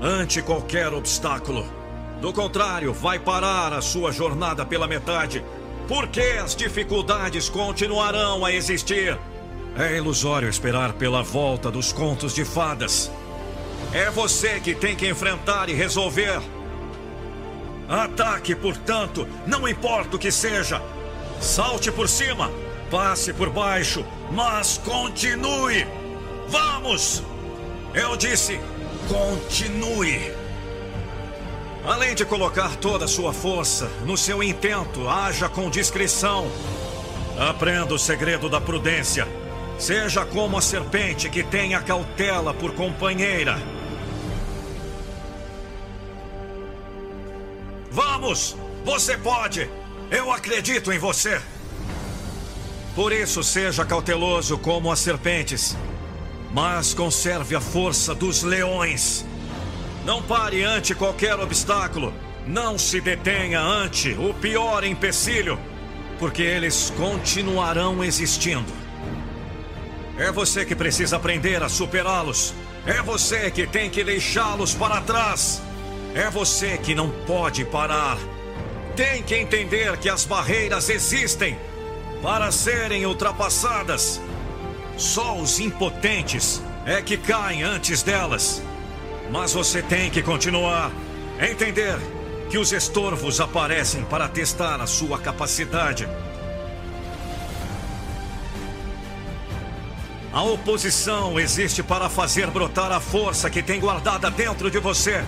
ante 0.00 0.40
qualquer 0.40 0.92
obstáculo. 0.92 1.66
Do 2.20 2.32
contrário, 2.32 2.92
vai 2.92 3.18
parar 3.18 3.72
a 3.72 3.82
sua 3.82 4.12
jornada 4.12 4.64
pela 4.64 4.86
metade, 4.86 5.44
porque 5.88 6.38
as 6.40 6.54
dificuldades 6.54 7.48
continuarão 7.48 8.44
a 8.44 8.52
existir. 8.52 9.18
É 9.76 9.96
ilusório 9.96 10.48
esperar 10.48 10.92
pela 10.92 11.22
volta 11.22 11.68
dos 11.68 11.92
contos 11.92 12.32
de 12.32 12.44
fadas. 12.44 13.10
É 13.92 14.08
você 14.08 14.60
que 14.60 14.74
tem 14.74 14.94
que 14.94 15.08
enfrentar 15.08 15.68
e 15.68 15.72
resolver. 15.74 16.40
Ataque, 17.88 18.54
portanto, 18.54 19.26
não 19.46 19.68
importa 19.68 20.14
o 20.14 20.18
que 20.18 20.30
seja. 20.30 20.80
Salte 21.40 21.90
por 21.90 22.08
cima, 22.08 22.50
passe 22.88 23.32
por 23.32 23.50
baixo, 23.50 24.06
mas 24.30 24.78
continue. 24.78 25.86
Vamos! 26.48 27.22
Eu 27.92 28.16
disse, 28.16 28.60
continue. 29.08 30.32
Além 31.84 32.14
de 32.14 32.24
colocar 32.24 32.76
toda 32.76 33.04
a 33.04 33.08
sua 33.08 33.32
força 33.32 33.90
no 34.06 34.16
seu 34.16 34.42
intento, 34.42 35.08
haja 35.08 35.48
com 35.48 35.68
discrição. 35.68 36.46
Aprenda 37.38 37.92
o 37.92 37.98
segredo 37.98 38.48
da 38.48 38.60
prudência. 38.60 39.43
Seja 39.78 40.24
como 40.24 40.56
a 40.56 40.62
serpente 40.62 41.28
que 41.28 41.42
tem 41.42 41.74
a 41.74 41.80
cautela 41.80 42.54
por 42.54 42.74
companheira. 42.74 43.60
Vamos! 47.90 48.56
Você 48.84 49.16
pode! 49.16 49.68
Eu 50.10 50.30
acredito 50.30 50.92
em 50.92 50.98
você! 50.98 51.40
Por 52.94 53.12
isso, 53.12 53.42
seja 53.42 53.84
cauteloso 53.84 54.56
como 54.56 54.92
as 54.92 55.00
serpentes, 55.00 55.76
mas 56.52 56.94
conserve 56.94 57.56
a 57.56 57.60
força 57.60 58.14
dos 58.14 58.44
leões. 58.44 59.24
Não 60.04 60.22
pare 60.22 60.62
ante 60.62 60.94
qualquer 60.94 61.38
obstáculo. 61.40 62.14
Não 62.46 62.78
se 62.78 63.00
detenha 63.00 63.60
ante 63.60 64.12
o 64.12 64.34
pior 64.34 64.84
empecilho, 64.84 65.58
porque 66.18 66.42
eles 66.42 66.92
continuarão 66.96 68.04
existindo. 68.04 68.83
É 70.16 70.30
você 70.30 70.64
que 70.64 70.76
precisa 70.76 71.16
aprender 71.16 71.62
a 71.62 71.68
superá-los. 71.68 72.54
É 72.86 73.02
você 73.02 73.50
que 73.50 73.66
tem 73.66 73.90
que 73.90 74.04
deixá-los 74.04 74.72
para 74.74 75.00
trás. 75.00 75.60
É 76.14 76.30
você 76.30 76.78
que 76.78 76.94
não 76.94 77.10
pode 77.26 77.64
parar. 77.64 78.16
Tem 78.94 79.22
que 79.24 79.34
entender 79.34 79.96
que 79.96 80.08
as 80.08 80.24
barreiras 80.24 80.88
existem 80.88 81.58
para 82.22 82.52
serem 82.52 83.04
ultrapassadas. 83.04 84.20
Só 84.96 85.36
os 85.36 85.58
impotentes 85.58 86.62
é 86.86 87.02
que 87.02 87.16
caem 87.16 87.64
antes 87.64 88.04
delas. 88.04 88.62
Mas 89.32 89.52
você 89.52 89.82
tem 89.82 90.10
que 90.10 90.22
continuar. 90.22 90.92
Entender 91.40 91.98
que 92.48 92.56
os 92.56 92.72
estorvos 92.72 93.40
aparecem 93.40 94.04
para 94.04 94.28
testar 94.28 94.80
a 94.80 94.86
sua 94.86 95.18
capacidade. 95.18 96.08
A 100.34 100.42
oposição 100.42 101.38
existe 101.38 101.80
para 101.80 102.08
fazer 102.08 102.48
brotar 102.50 102.90
a 102.90 102.98
força 102.98 103.48
que 103.48 103.62
tem 103.62 103.78
guardada 103.78 104.28
dentro 104.32 104.68
de 104.68 104.80
você. 104.80 105.24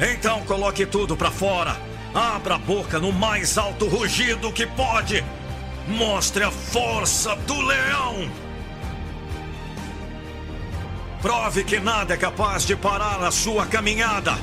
Então 0.00 0.42
coloque 0.42 0.84
tudo 0.84 1.16
para 1.16 1.30
fora. 1.30 1.76
Abra 2.12 2.56
a 2.56 2.58
boca 2.58 2.98
no 2.98 3.12
mais 3.12 3.56
alto 3.56 3.86
rugido 3.86 4.50
que 4.50 4.66
pode. 4.66 5.24
Mostre 5.86 6.42
a 6.42 6.50
força 6.50 7.36
do 7.36 7.60
leão. 7.60 8.28
Prove 11.20 11.62
que 11.62 11.78
nada 11.78 12.14
é 12.14 12.16
capaz 12.16 12.66
de 12.66 12.74
parar 12.74 13.22
a 13.22 13.30
sua 13.30 13.64
caminhada. 13.64 14.36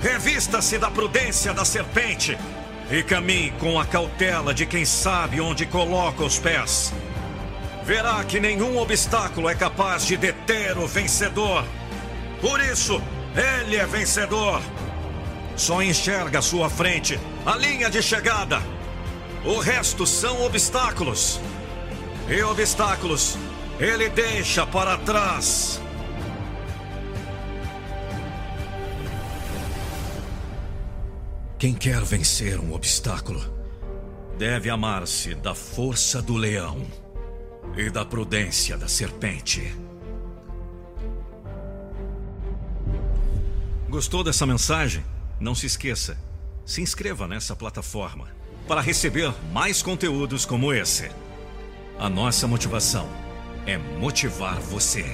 Revista-se 0.00 0.78
da 0.78 0.88
prudência 0.88 1.52
da 1.52 1.64
serpente 1.64 2.38
e 2.88 3.02
caminhe 3.02 3.50
com 3.58 3.80
a 3.80 3.84
cautela 3.84 4.54
de 4.54 4.66
quem 4.66 4.84
sabe 4.84 5.40
onde 5.40 5.66
coloca 5.66 6.22
os 6.22 6.38
pés. 6.38 6.92
Verá 7.84 8.22
que 8.22 8.38
nenhum 8.38 8.78
obstáculo 8.78 9.48
é 9.48 9.54
capaz 9.54 10.06
de 10.06 10.16
deter 10.16 10.78
o 10.78 10.86
vencedor. 10.86 11.64
Por 12.40 12.60
isso, 12.60 13.02
ele 13.34 13.76
é 13.76 13.84
vencedor. 13.84 14.62
Só 15.56 15.82
enxerga 15.82 16.38
à 16.38 16.42
sua 16.42 16.70
frente 16.70 17.18
a 17.44 17.56
linha 17.56 17.90
de 17.90 18.00
chegada. 18.00 18.62
O 19.44 19.58
resto 19.58 20.06
são 20.06 20.44
obstáculos. 20.44 21.40
E 22.28 22.40
obstáculos 22.42 23.36
ele 23.80 24.08
deixa 24.08 24.64
para 24.64 24.96
trás. 24.98 25.80
Quem 31.58 31.74
quer 31.74 32.02
vencer 32.04 32.60
um 32.60 32.72
obstáculo 32.72 33.40
deve 34.38 34.70
amar-se 34.70 35.34
da 35.34 35.54
força 35.54 36.22
do 36.22 36.36
leão 36.36 37.01
e 37.76 37.90
da 37.90 38.04
prudência 38.04 38.76
da 38.76 38.88
serpente. 38.88 39.74
Gostou 43.88 44.24
dessa 44.24 44.46
mensagem? 44.46 45.04
Não 45.38 45.54
se 45.54 45.66
esqueça, 45.66 46.16
se 46.64 46.80
inscreva 46.80 47.26
nessa 47.26 47.54
plataforma 47.54 48.28
para 48.66 48.80
receber 48.80 49.32
mais 49.52 49.82
conteúdos 49.82 50.46
como 50.46 50.72
esse. 50.72 51.10
A 51.98 52.08
nossa 52.08 52.46
motivação 52.46 53.08
é 53.66 53.76
motivar 53.76 54.58
você. 54.60 55.04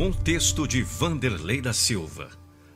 Um 0.00 0.10
texto 0.10 0.66
de 0.66 0.82
Vanderlei 0.82 1.60
da 1.60 1.74
Silva. 1.74 2.30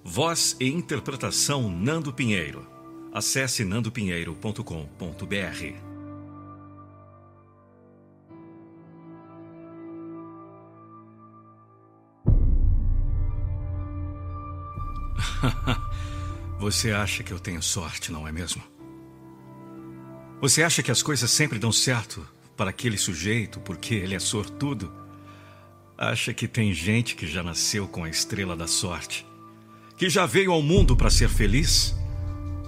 Voz 0.05 0.55
e 0.61 0.69
interpretação 0.69 1.71
Nando 1.71 2.13
Pinheiro. 2.13 2.67
Acesse 3.15 3.65
nandopinheiro.com.br. 3.65 4.61
Você 16.61 16.91
acha 16.91 17.23
que 17.23 17.33
eu 17.33 17.41
tenho 17.41 17.63
sorte, 17.63 18.13
não 18.13 18.29
é 18.29 18.33
mesmo? 18.33 18.63
Você 20.43 20.63
acha 20.63 20.83
que 20.83 20.91
as 20.91 21.03
coisas 21.03 21.31
sempre 21.31 21.59
dão 21.59 21.73
certo 21.73 22.29
para 22.55 22.69
aquele 22.69 22.99
sujeito 22.99 23.61
porque 23.61 23.95
ele 23.95 24.15
é 24.15 24.21
sortudo? 24.21 25.04
Acha 25.97 26.35
que 26.35 26.49
tem 26.49 26.73
gente 26.73 27.15
que 27.15 27.25
já 27.25 27.41
nasceu 27.41 27.87
com 27.87 28.03
a 28.03 28.09
estrela 28.09 28.57
da 28.57 28.67
sorte? 28.67 29.25
Que 29.97 30.11
já 30.11 30.27
veio 30.27 30.51
ao 30.53 30.61
mundo 30.61 30.97
para 30.97 31.09
ser 31.09 31.29
feliz? 31.29 31.95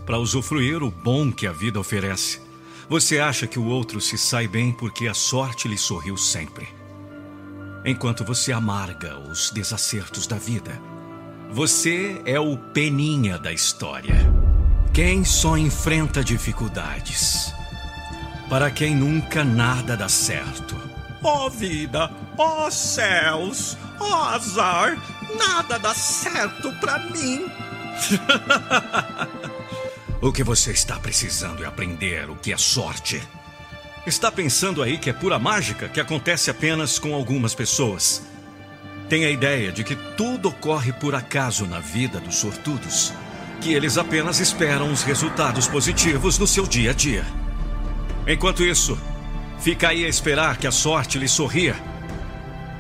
Para 0.07 0.19
usufruir 0.19 0.81
o 0.81 0.93
bom 0.93 1.33
que 1.33 1.45
a 1.45 1.53
vida 1.53 1.81
oferece? 1.81 2.41
Você 2.89 3.19
acha 3.19 3.49
que 3.49 3.59
o 3.59 3.67
outro 3.67 4.01
se 4.01 4.17
sai 4.17 4.47
bem 4.47 4.73
porque 4.73 5.09
a 5.09 5.15
sorte 5.15 5.67
lhe 5.67 5.77
sorriu 5.77 6.17
sempre? 6.17 6.69
Enquanto 7.85 8.25
você 8.25 8.53
amarga 8.53 9.19
os 9.19 9.51
desacertos 9.51 10.29
da 10.29 10.37
vida, 10.37 10.81
você 11.51 12.23
é 12.25 12.39
o 12.39 12.57
peninha 12.57 13.41
da 13.41 13.53
história. 13.53 14.33
Quem 14.95 15.25
só 15.25 15.59
enfrenta 15.59 16.23
dificuldades. 16.23 17.53
Para 18.49 18.71
quem 18.71 18.95
nunca 18.95 19.43
nada 19.43 19.97
dá 19.97 20.09
certo. 20.09 20.96
Ó 21.29 21.47
oh, 21.47 21.51
vida, 21.51 22.09
ó 22.39 22.67
oh, 22.67 22.71
céus, 22.71 23.77
ó 23.99 24.05
oh, 24.05 24.29
azar, 24.29 24.97
nada 25.37 25.77
dá 25.77 25.93
certo 25.93 26.73
para 26.75 27.01
mim. 27.01 27.51
o 30.23 30.31
que 30.31 30.45
você 30.45 30.71
está 30.71 31.01
precisando 31.01 31.65
é 31.65 31.67
aprender 31.67 32.31
o 32.31 32.37
que 32.37 32.53
é 32.53 32.57
sorte. 32.57 33.21
Está 34.07 34.31
pensando 34.31 34.85
aí 34.85 34.99
que 34.99 35.11
é 35.11 35.13
pura 35.13 35.37
mágica 35.37 35.89
que 35.89 35.99
acontece 35.99 36.49
apenas 36.49 36.97
com 36.97 37.13
algumas 37.13 37.57
pessoas. 37.57 38.23
Tem 39.09 39.25
a 39.25 39.31
ideia 39.31 39.73
de 39.73 39.83
que 39.83 39.97
tudo 40.17 40.51
ocorre 40.51 40.93
por 40.93 41.17
acaso 41.17 41.67
na 41.67 41.81
vida 41.81 42.21
dos 42.21 42.37
sortudos. 42.37 43.13
que 43.61 43.75
eles 43.75 43.99
apenas 43.99 44.39
esperam 44.39 44.93
os 44.93 45.03
resultados 45.03 45.67
positivos 45.67 46.39
no 46.39 46.47
seu 46.47 46.67
dia 46.67 46.93
a 46.93 46.95
dia. 46.95 47.25
Enquanto 48.29 48.63
isso, 48.63 48.97
fica 49.59 49.89
aí 49.89 50.05
a 50.05 50.09
esperar 50.09 50.57
que 50.57 50.67
a 50.67 50.73
sorte 50.73 51.19
lhe 51.19 51.29
sorria. 51.29 51.77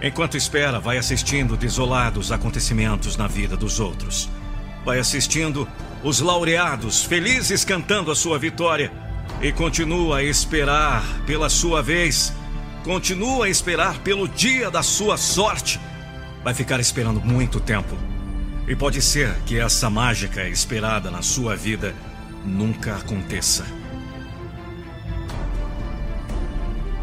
Enquanto 0.03 0.37
espera, 0.37 0.79
vai 0.79 0.99
assistindo 0.99 1.57
desolados 1.57 2.31
acontecimentos 2.31 3.17
na 3.17 3.27
vida 3.27 3.57
dos 3.57 3.81
outros. 3.81 4.29
Vai 4.85 4.99
assistindo 4.99 5.67
os 6.05 6.21
laureados 6.21 7.03
felizes 7.03 7.65
cantando 7.65 8.11
a 8.11 8.15
sua 8.15 8.39
vitória 8.39 8.93
e 9.41 9.51
continua 9.53 10.19
a 10.19 10.23
esperar 10.23 11.03
pela 11.27 11.49
sua 11.49 11.83
vez. 11.83 12.33
Continua 12.85 13.47
a 13.47 13.49
esperar 13.49 13.99
pelo 14.01 14.29
dia 14.29 14.71
da 14.71 14.83
sua 14.83 15.17
sorte. 15.17 15.81
Vai 16.45 16.55
ficar 16.55 16.79
esperando 16.79 17.21
muito 17.21 17.59
tempo. 17.59 17.97
E 18.69 18.77
pode 18.77 19.01
ser 19.01 19.35
que 19.47 19.59
essa 19.59 19.89
mágica 19.89 20.49
esperada 20.49 21.11
na 21.11 21.23
sua 21.23 21.57
vida 21.57 21.95
nunca 22.45 22.97
aconteça. 22.97 23.65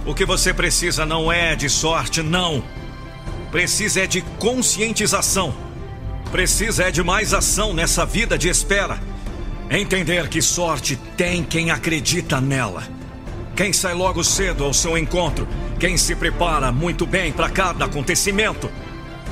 O 0.05 0.13
que 0.13 0.25
você 0.25 0.53
precisa 0.53 1.05
não 1.05 1.31
é 1.31 1.55
de 1.55 1.69
sorte, 1.69 2.21
não. 2.21 2.63
Precisa 3.51 4.01
é 4.01 4.07
de 4.07 4.21
conscientização. 4.39 5.53
Precisa 6.31 6.83
é 6.83 6.91
de 6.91 7.03
mais 7.03 7.33
ação 7.33 7.73
nessa 7.73 8.05
vida 8.05 8.37
de 8.37 8.49
espera. 8.49 8.99
Entender 9.69 10.27
que 10.27 10.41
sorte 10.41 10.95
tem 11.17 11.43
quem 11.43 11.71
acredita 11.71 12.41
nela. 12.41 12.83
Quem 13.55 13.71
sai 13.71 13.93
logo 13.93 14.23
cedo 14.23 14.63
ao 14.63 14.73
seu 14.73 14.97
encontro. 14.97 15.47
Quem 15.79 15.97
se 15.97 16.15
prepara 16.15 16.71
muito 16.71 17.05
bem 17.05 17.31
para 17.31 17.49
cada 17.49 17.85
acontecimento 17.85 18.69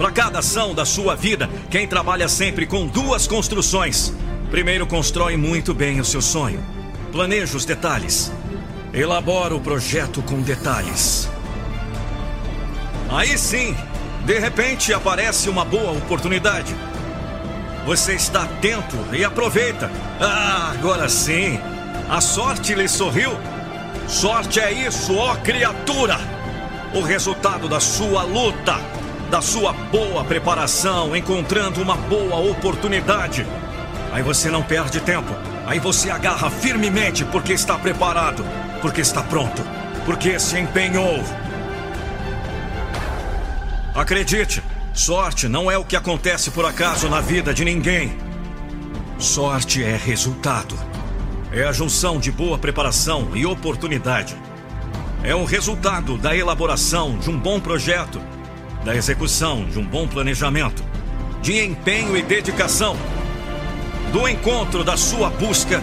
para 0.01 0.11
cada 0.11 0.39
ação 0.39 0.73
da 0.73 0.83
sua 0.83 1.15
vida, 1.15 1.47
quem 1.69 1.87
trabalha 1.87 2.27
sempre 2.27 2.65
com 2.65 2.87
duas 2.87 3.27
construções. 3.27 4.11
Primeiro, 4.49 4.87
constrói 4.87 5.37
muito 5.37 5.75
bem 5.75 5.99
o 5.99 6.05
seu 6.05 6.23
sonho. 6.23 6.59
Planeja 7.11 7.55
os 7.55 7.65
detalhes. 7.65 8.31
Elabora 8.93 9.55
o 9.55 9.59
projeto 9.59 10.21
com 10.21 10.41
detalhes. 10.41 11.29
Aí 13.09 13.37
sim, 13.37 13.75
de 14.25 14.39
repente 14.39 14.93
aparece 14.93 15.49
uma 15.49 15.63
boa 15.63 15.91
oportunidade. 15.91 16.75
Você 17.85 18.13
está 18.13 18.43
atento 18.43 18.97
e 19.13 19.23
aproveita. 19.23 19.89
Ah, 20.19 20.71
agora 20.77 21.09
sim. 21.09 21.59
A 22.09 22.21
sorte 22.21 22.75
lhe 22.75 22.87
sorriu. 22.87 23.31
Sorte 24.07 24.59
é 24.59 24.71
isso, 24.71 25.15
ó 25.15 25.35
criatura. 25.37 26.17
O 26.93 27.01
resultado 27.01 27.69
da 27.69 27.79
sua 27.79 28.23
luta 28.23 28.77
da 29.31 29.41
sua 29.41 29.71
boa 29.71 30.25
preparação, 30.25 31.15
encontrando 31.15 31.81
uma 31.81 31.95
boa 31.95 32.35
oportunidade. 32.35 33.47
Aí 34.11 34.21
você 34.21 34.51
não 34.51 34.61
perde 34.61 34.99
tempo. 34.99 35.33
Aí 35.65 35.79
você 35.79 36.09
agarra 36.11 36.49
firmemente 36.49 37.23
porque 37.23 37.53
está 37.53 37.77
preparado, 37.77 38.43
porque 38.81 39.01
está 39.01 39.21
pronto, 39.23 39.63
porque 40.05 40.39
se 40.39 40.59
empenhou. 40.59 41.23
Acredite, 43.93 44.63
sorte 44.93 45.47
não 45.47 45.69
é 45.69 45.77
o 45.77 45.85
que 45.85 45.95
acontece 45.95 46.51
por 46.51 46.65
acaso 46.65 47.07
na 47.09 47.21
vida 47.21 47.53
de 47.53 47.63
ninguém. 47.63 48.17
Sorte 49.19 49.83
é 49.83 49.95
resultado. 49.95 50.75
É 51.51 51.63
a 51.63 51.71
junção 51.71 52.19
de 52.19 52.31
boa 52.31 52.57
preparação 52.57 53.29
e 53.35 53.45
oportunidade. 53.45 54.35
É 55.23 55.35
o 55.35 55.43
resultado 55.43 56.17
da 56.17 56.35
elaboração 56.35 57.17
de 57.17 57.29
um 57.29 57.37
bom 57.37 57.59
projeto 57.59 58.21
da 58.83 58.95
execução 58.95 59.65
de 59.65 59.77
um 59.77 59.85
bom 59.85 60.07
planejamento, 60.07 60.83
de 61.41 61.63
empenho 61.63 62.17
e 62.17 62.21
dedicação, 62.21 62.97
do 64.11 64.27
encontro 64.27 64.83
da 64.83 64.97
sua 64.97 65.29
busca 65.29 65.81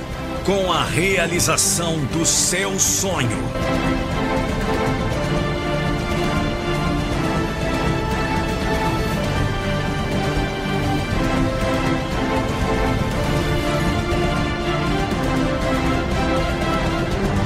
com 0.48 0.72
a 0.72 0.82
realização 0.82 1.98
do 2.06 2.24
seu 2.24 2.80
sonho. 2.80 3.28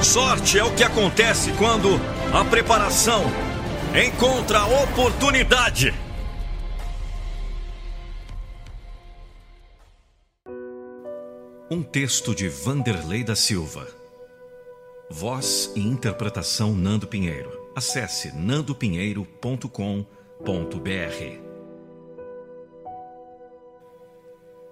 Sorte 0.01 0.57
é 0.57 0.63
o 0.63 0.71
que 0.71 0.85
acontece 0.85 1.51
quando 1.57 1.99
a 2.33 2.45
preparação 2.45 3.25
encontra 3.93 4.63
oportunidade. 4.63 5.93
Um 11.73 11.81
texto 11.81 12.35
de 12.35 12.47
Vanderlei 12.47 13.23
da 13.23 13.35
Silva. 13.35 13.87
Voz 15.09 15.71
e 15.75 15.79
interpretação 15.79 16.71
Nando 16.71 17.07
Pinheiro. 17.07 17.49
Acesse 17.75 18.31
nandopinheiro.com.br. 18.31 20.03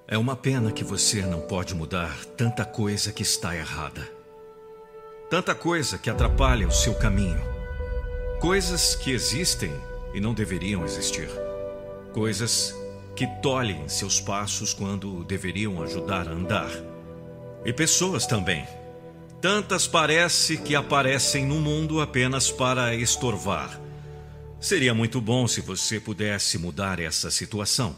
É 0.08 0.16
uma 0.16 0.36
pena 0.36 0.72
que 0.72 0.84
você 0.84 1.24
não 1.24 1.42
pode 1.42 1.74
mudar 1.74 2.24
tanta 2.38 2.64
coisa 2.64 3.12
que 3.12 3.24
está 3.24 3.56
errada. 3.56 4.08
Tanta 5.28 5.56
coisa 5.56 5.98
que 5.98 6.08
atrapalha 6.08 6.68
o 6.68 6.72
seu 6.72 6.94
caminho 6.94 7.42
Coisas 8.40 8.94
que 8.94 9.10
existem 9.10 9.74
e 10.14 10.22
não 10.22 10.36
deveriam 10.36 10.86
existir. 10.86 11.30
Coisas 12.14 12.76
que 13.16 13.26
tolhem 13.42 13.90
seus 13.90 14.22
passos 14.22 14.72
quando 14.72 15.24
deveriam 15.24 15.82
ajudar 15.82 16.28
a 16.28 16.32
andar. 16.32 16.91
E 17.64 17.72
pessoas 17.72 18.26
também. 18.26 18.66
Tantas 19.40 19.88
parece 19.88 20.58
que 20.58 20.76
aparecem 20.76 21.46
no 21.46 21.60
mundo 21.60 22.02
apenas 22.02 22.52
para 22.52 22.96
estorvar. 22.96 23.80
Seria 24.60 24.94
muito 24.94 25.20
bom 25.20 25.48
se 25.48 25.62
você 25.62 26.00
pudesse 26.00 26.58
mudar 26.58 27.00
essa 27.00 27.32
situação. 27.32 27.96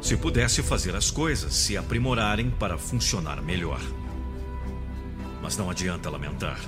Se 0.00 0.16
pudesse 0.16 0.62
fazer 0.62 0.94
as 0.96 1.10
coisas 1.10 1.54
se 1.54 1.76
aprimorarem 1.76 2.50
para 2.50 2.78
funcionar 2.78 3.42
melhor. 3.42 3.80
Mas 5.42 5.56
não 5.56 5.70
adianta 5.70 6.08
lamentar. 6.08 6.58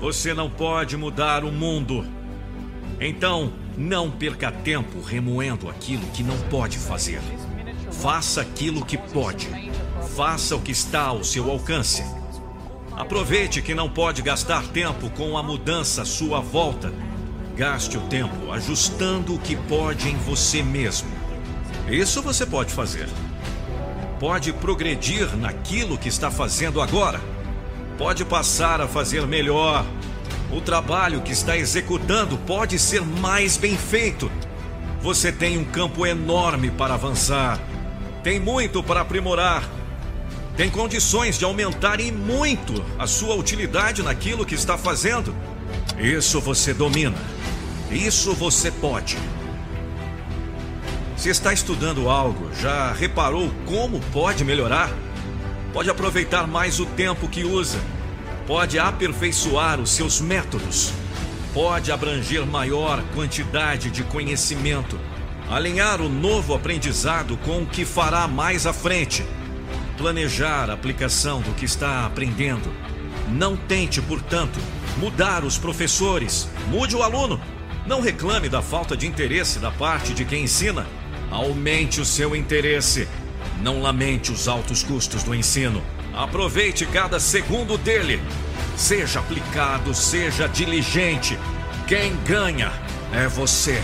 Você 0.00 0.34
não 0.34 0.50
pode 0.50 0.96
mudar 0.96 1.44
o 1.44 1.52
mundo. 1.52 2.04
Então, 3.00 3.52
não 3.76 4.10
perca 4.10 4.50
tempo 4.50 5.00
remoendo 5.00 5.68
aquilo 5.68 6.06
que 6.08 6.22
não 6.22 6.38
pode 6.48 6.78
fazer. 6.78 7.20
Faça 8.00 8.40
aquilo 8.40 8.84
que 8.84 8.96
pode. 8.96 9.48
Faça 10.16 10.56
o 10.56 10.60
que 10.60 10.72
está 10.72 11.02
ao 11.02 11.22
seu 11.22 11.50
alcance. 11.50 12.04
Aproveite 12.96 13.62
que 13.62 13.74
não 13.74 13.88
pode 13.88 14.22
gastar 14.22 14.66
tempo 14.68 15.10
com 15.10 15.36
a 15.36 15.42
mudança 15.42 16.02
à 16.02 16.04
sua 16.04 16.40
volta. 16.40 16.92
Gaste 17.56 17.98
o 17.98 18.02
tempo 18.02 18.52
ajustando 18.52 19.34
o 19.34 19.38
que 19.38 19.56
pode 19.56 20.08
em 20.08 20.16
você 20.16 20.62
mesmo. 20.62 21.10
Isso 21.88 22.22
você 22.22 22.46
pode 22.46 22.72
fazer. 22.72 23.08
Pode 24.18 24.52
progredir 24.52 25.36
naquilo 25.36 25.98
que 25.98 26.08
está 26.08 26.30
fazendo 26.30 26.80
agora 26.80 27.20
pode 28.00 28.24
passar 28.24 28.80
a 28.80 28.88
fazer 28.88 29.26
melhor. 29.26 29.84
O 30.50 30.58
trabalho 30.58 31.20
que 31.20 31.32
está 31.32 31.58
executando 31.58 32.38
pode 32.38 32.78
ser 32.78 33.02
mais 33.02 33.58
bem 33.58 33.76
feito. 33.76 34.32
Você 35.02 35.30
tem 35.30 35.58
um 35.58 35.64
campo 35.66 36.06
enorme 36.06 36.70
para 36.70 36.94
avançar. 36.94 37.60
Tem 38.22 38.38
muito 38.38 38.82
para 38.82 39.00
aprimorar. 39.00 39.68
Tem 40.56 40.70
condições 40.70 41.38
de 41.38 41.44
aumentar 41.44 42.00
e 42.00 42.12
muito 42.12 42.84
a 42.98 43.06
sua 43.06 43.34
utilidade 43.34 44.02
naquilo 44.02 44.44
que 44.44 44.54
está 44.54 44.76
fazendo. 44.76 45.34
Isso 45.98 46.40
você 46.40 46.74
domina. 46.74 47.16
Isso 47.90 48.34
você 48.34 48.70
pode. 48.70 49.16
Se 51.16 51.28
está 51.28 51.52
estudando 51.52 52.08
algo, 52.08 52.50
já 52.60 52.92
reparou 52.92 53.50
como 53.66 54.00
pode 54.12 54.44
melhorar? 54.44 54.90
pode 55.72 55.88
aproveitar 55.88 56.46
mais 56.46 56.80
o 56.80 56.86
tempo 56.86 57.28
que 57.28 57.44
usa, 57.44 57.78
pode 58.46 58.78
aperfeiçoar 58.78 59.80
os 59.80 59.90
seus 59.90 60.20
métodos, 60.20 60.92
pode 61.54 61.92
abranger 61.92 62.44
maior 62.44 63.02
quantidade 63.14 63.90
de 63.90 64.02
conhecimento, 64.04 64.98
alinhar 65.50 66.00
o 66.00 66.08
novo 66.08 66.54
aprendizado 66.54 67.36
com 67.38 67.62
o 67.62 67.66
que 67.66 67.84
fará 67.84 68.28
mais 68.28 68.66
à 68.66 68.72
frente, 68.72 69.26
planejar 69.98 70.70
a 70.70 70.74
aplicação 70.74 71.40
do 71.40 71.52
que 71.54 71.64
está 71.64 72.06
aprendendo. 72.06 72.72
Não 73.28 73.56
tente, 73.56 74.00
portanto, 74.00 74.60
mudar 74.96 75.44
os 75.44 75.58
professores, 75.58 76.48
mude 76.68 76.94
o 76.94 77.02
aluno. 77.02 77.40
Não 77.84 78.00
reclame 78.00 78.48
da 78.48 78.62
falta 78.62 78.96
de 78.96 79.08
interesse 79.08 79.58
da 79.58 79.72
parte 79.72 80.14
de 80.14 80.24
quem 80.24 80.44
ensina. 80.44 80.86
Aumente 81.30 82.00
o 82.00 82.04
seu 82.04 82.36
interesse 82.36 83.08
não 83.60 83.82
lamente 83.82 84.30
os 84.30 84.46
altos 84.46 84.84
custos 84.84 85.24
do 85.24 85.34
ensino. 85.34 85.82
Aproveite 86.14 86.86
cada 86.86 87.18
segundo 87.18 87.76
dele. 87.76 88.22
Seja 88.76 89.18
aplicado, 89.18 89.94
seja 89.94 90.46
diligente. 90.46 91.36
Quem 91.86 92.14
ganha 92.24 92.72
é 93.12 93.26
você. 93.26 93.82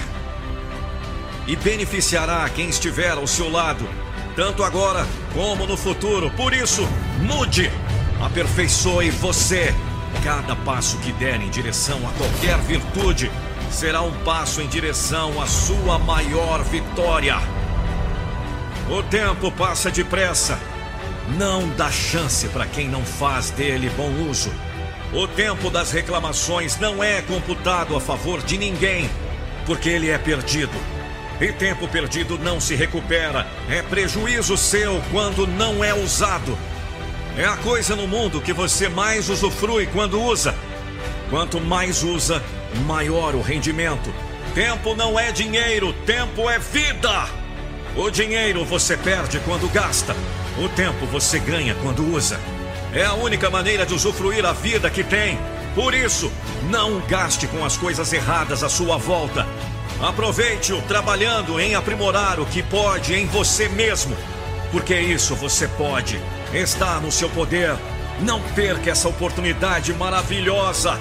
E 1.47 1.55
beneficiará 1.57 2.49
quem 2.49 2.69
estiver 2.69 3.13
ao 3.13 3.27
seu 3.27 3.51
lado. 3.51 3.87
tanto 4.37 4.63
agora 4.63 5.07
como 5.33 5.67
no 5.67 5.79
futuro. 5.79 6.31
Por 6.33 6.53
isso, 6.53 6.87
mude, 7.23 7.73
aperfeiçoe 8.21 9.11
você. 9.11 9.75
Cada 10.23 10.55
passo 10.55 10.99
que 10.99 11.11
der 11.13 11.41
em 11.41 11.49
direção 11.49 11.99
a 12.07 12.13
qualquer 12.13 12.59
virtude 12.59 13.31
será 13.71 14.03
um 14.03 14.13
passo 14.25 14.61
em 14.61 14.67
direção 14.69 15.41
à 15.41 15.47
sua 15.47 15.99
maior 15.99 16.63
vitória. 16.65 17.37
O 18.91 19.03
tempo 19.03 19.51
passa 19.51 19.91
depressa. 19.91 20.59
Não 21.39 21.69
dá 21.71 21.91
chance 21.91 22.47
para 22.49 22.67
quem 22.67 22.89
não 22.89 23.05
faz 23.05 23.51
dele 23.51 23.91
bom 23.97 24.11
uso. 24.31 24.53
O 25.13 25.27
tempo 25.27 25.71
das 25.71 25.91
reclamações 25.93 26.79
não 26.79 27.03
é 27.03 27.23
computado 27.23 27.97
a 27.97 28.01
favor 28.01 28.43
de 28.43 28.59
ninguém, 28.59 29.09
porque 29.65 29.89
ele 29.89 30.11
é 30.11 30.19
perdido. 30.19 30.96
E 31.41 31.53
tempo 31.53 31.87
perdido 31.87 32.39
não 32.39 32.61
se 32.61 32.75
recupera. 32.75 33.47
É 33.69 33.83
prejuízo 33.83 34.57
seu 34.57 35.03
quando 35.11 35.47
não 35.47 35.85
é 35.85 35.95
usado. 35.95 36.57
É 37.37 37.45
a 37.45 37.57
coisa 37.59 37.95
no 37.95 38.09
mundo 38.09 38.41
que 38.41 38.53
você 38.53 38.89
mais 38.89 39.29
usufrui 39.29 39.87
quando 39.87 40.21
usa. 40.21 40.55
Quanto 41.29 41.61
mais 41.61 42.03
usa, 42.03 42.43
maior 42.87 43.35
o 43.35 43.43
rendimento. 43.43 44.13
Tempo 44.55 44.95
não 44.95 45.19
é 45.19 45.31
dinheiro, 45.31 45.93
tempo 46.07 46.49
é 46.49 46.59
vida. 46.59 47.29
O 47.95 48.09
dinheiro 48.11 48.65
você 48.65 48.97
perde 48.97 49.39
quando 49.41 49.71
gasta. 49.71 50.17
O 50.59 50.69
tempo 50.71 51.05
você 51.05 51.39
ganha 51.39 51.75
quando 51.83 52.11
usa. 52.11 52.41
É 52.95 53.05
a 53.05 53.13
única 53.13 53.51
maneira 53.51 53.85
de 53.85 53.93
usufruir 53.93 54.47
a 54.47 54.55
vida 54.55 54.89
que 54.89 55.05
tem. 55.05 55.39
Por 55.75 55.93
isso, 55.93 56.33
não 56.71 57.01
gaste 57.01 57.47
com 57.47 57.63
as 57.63 57.77
coisas 57.77 58.11
erradas 58.15 58.63
à 58.63 58.69
sua 58.71 58.97
volta. 58.97 59.47
Aproveite-o 60.01 60.83
trabalhando 60.83 61.59
em 61.59 61.75
aprimorar 61.75 62.39
o 62.39 62.47
que 62.47 62.63
pode 62.63 63.15
em 63.15 63.27
você 63.27 63.69
mesmo. 63.69 64.17
Porque 64.71 64.95
isso 64.95 65.35
você 65.35 65.67
pode. 65.69 66.21
Está 66.53 67.01
no 67.01 67.11
seu 67.11 67.31
poder. 67.31 67.77
Não 68.21 68.41
perca 68.55 68.91
essa 68.91 69.09
oportunidade 69.09 69.93
maravilhosa. 69.95 71.01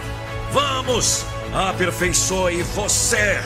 Vamos! 0.51 1.25
Aperfeiçoe 1.53 2.63
você! 2.63 3.41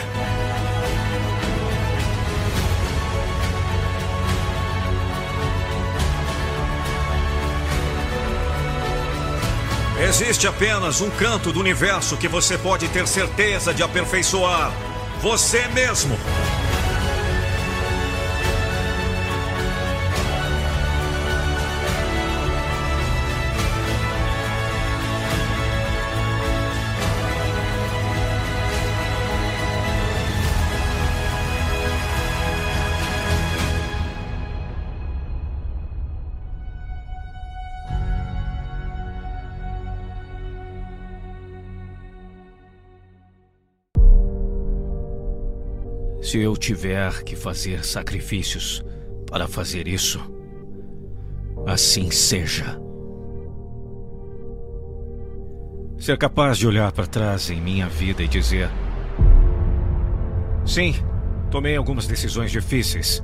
Existe 10.02 10.48
apenas 10.48 11.02
um 11.02 11.10
canto 11.10 11.52
do 11.52 11.60
universo 11.60 12.16
que 12.16 12.28
você 12.28 12.58
pode 12.58 12.88
ter 12.88 13.06
certeza 13.08 13.74
de 13.74 13.84
aperfeiçoar: 13.84 14.72
você 15.22 15.68
mesmo. 15.70 16.18
Se 46.30 46.38
eu 46.38 46.56
tiver 46.56 47.24
que 47.24 47.36
fazer 47.36 47.84
sacrifícios 47.84 48.86
para 49.26 49.48
fazer 49.48 49.88
isso, 49.88 50.22
assim 51.66 52.12
seja. 52.12 52.80
Ser 55.98 56.20
capaz 56.20 56.60
de 56.60 56.68
olhar 56.68 56.92
para 56.92 57.08
trás 57.08 57.50
em 57.50 57.60
minha 57.60 57.90
vida 57.90 58.22
e 58.22 58.28
dizer: 58.28 58.70
Sim, 60.64 60.94
tomei 61.50 61.76
algumas 61.76 62.06
decisões 62.06 62.52
difíceis, 62.52 63.24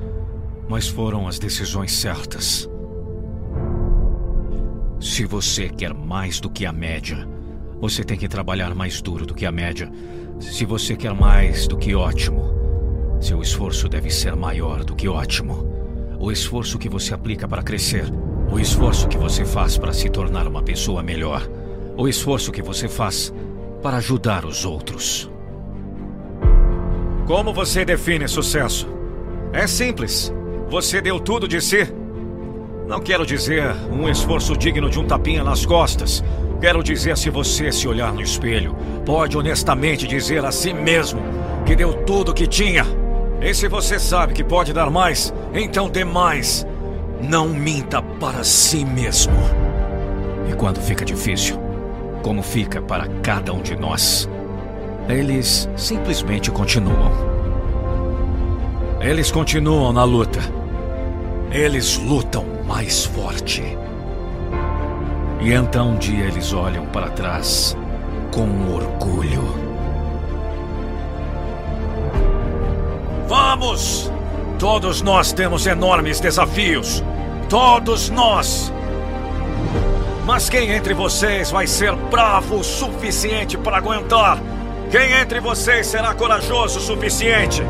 mas 0.67 0.87
foram 0.87 1.27
as 1.27 1.37
decisões 1.37 1.91
certas. 1.91 2.67
Se 4.99 5.25
você 5.25 5.69
quer 5.69 5.93
mais 5.93 6.39
do 6.39 6.49
que 6.49 6.65
a 6.65 6.71
média, 6.71 7.29
você 7.79 8.03
tem 8.03 8.17
que 8.17 8.27
trabalhar 8.27 8.73
mais 8.73 8.99
duro 8.99 9.27
do 9.27 9.35
que 9.35 9.45
a 9.45 9.51
média. 9.51 9.91
Se 10.39 10.65
você 10.65 10.95
quer 10.95 11.13
mais 11.13 11.67
do 11.67 11.77
que 11.77 11.93
ótimo, 11.93 12.64
seu 13.19 13.41
esforço 13.41 13.89
deve 13.89 14.09
ser 14.09 14.35
maior 14.35 14.83
do 14.83 14.95
que 14.95 15.07
ótimo. 15.07 15.75
O 16.19 16.31
esforço 16.31 16.77
que 16.77 16.89
você 16.89 17.13
aplica 17.13 17.47
para 17.47 17.63
crescer. 17.63 18.05
O 18.51 18.59
esforço 18.59 19.07
que 19.07 19.17
você 19.17 19.43
faz 19.45 19.77
para 19.77 19.93
se 19.93 20.09
tornar 20.09 20.47
uma 20.47 20.61
pessoa 20.61 21.01
melhor. 21.01 21.47
O 21.97 22.07
esforço 22.07 22.51
que 22.51 22.61
você 22.61 22.87
faz 22.87 23.33
para 23.81 23.97
ajudar 23.97 24.45
os 24.45 24.65
outros. 24.65 25.29
Como 27.25 27.53
você 27.53 27.83
define 27.83 28.27
sucesso? 28.27 28.87
É 29.51 29.65
simples. 29.67 30.33
Você 30.69 31.01
deu 31.01 31.19
tudo 31.19 31.47
de 31.47 31.61
si. 31.61 31.87
Não 32.87 32.99
quero 32.99 33.25
dizer 33.25 33.63
um 33.91 34.07
esforço 34.07 34.55
digno 34.55 34.89
de 34.89 34.99
um 34.99 35.05
tapinha 35.05 35.43
nas 35.43 35.65
costas. 35.65 36.23
Quero 36.61 36.83
dizer 36.83 37.17
se 37.17 37.29
você 37.29 37.71
se 37.71 37.87
olhar 37.87 38.13
no 38.13 38.21
espelho, 38.21 38.75
pode 39.05 39.37
honestamente 39.37 40.07
dizer 40.07 40.45
a 40.45 40.51
si 40.51 40.73
mesmo 40.73 41.21
que 41.65 41.75
deu 41.75 41.93
tudo 42.05 42.33
que 42.33 42.47
tinha. 42.47 42.85
E 43.41 43.53
se 43.53 43.67
você 43.67 43.99
sabe 43.99 44.33
que 44.33 44.43
pode 44.43 44.73
dar 44.73 44.89
mais, 44.89 45.33
então 45.53 45.89
dê 45.89 46.03
mais. 46.03 46.65
Não 47.21 47.49
minta 47.49 48.01
para 48.01 48.43
si 48.43 48.83
mesmo. 48.83 49.33
E 50.49 50.53
quando 50.53 50.79
fica 50.79 51.05
difícil, 51.05 51.59
como 52.21 52.41
fica 52.41 52.81
para 52.81 53.07
cada 53.21 53.53
um 53.53 53.61
de 53.61 53.75
nós, 53.75 54.29
eles 55.07 55.69
simplesmente 55.75 56.49
continuam. 56.51 57.11
Eles 58.99 59.31
continuam 59.31 59.93
na 59.93 60.03
luta. 60.03 60.39
Eles 61.51 61.97
lutam 61.97 62.43
mais 62.65 63.05
forte. 63.05 63.63
E 65.39 65.53
então 65.53 65.91
um 65.91 65.97
dia 65.97 66.25
eles 66.25 66.51
olham 66.53 66.85
para 66.87 67.09
trás 67.09 67.77
com 68.33 68.73
orgulho. 68.73 69.64
Vamos! 73.27 74.11
Todos 74.59 75.01
nós 75.01 75.33
temos 75.33 75.65
enormes 75.65 76.19
desafios. 76.19 77.03
Todos 77.49 78.09
nós! 78.09 78.71
Mas 80.25 80.49
quem 80.49 80.71
entre 80.71 80.93
vocês 80.93 81.51
vai 81.51 81.67
ser 81.67 81.95
bravo 81.95 82.59
o 82.59 82.63
suficiente 82.63 83.57
para 83.57 83.77
aguentar? 83.77 84.39
Quem 84.89 85.11
entre 85.13 85.39
vocês 85.39 85.87
será 85.87 86.13
corajoso 86.13 86.79
o 86.79 86.81
suficiente 86.81 87.61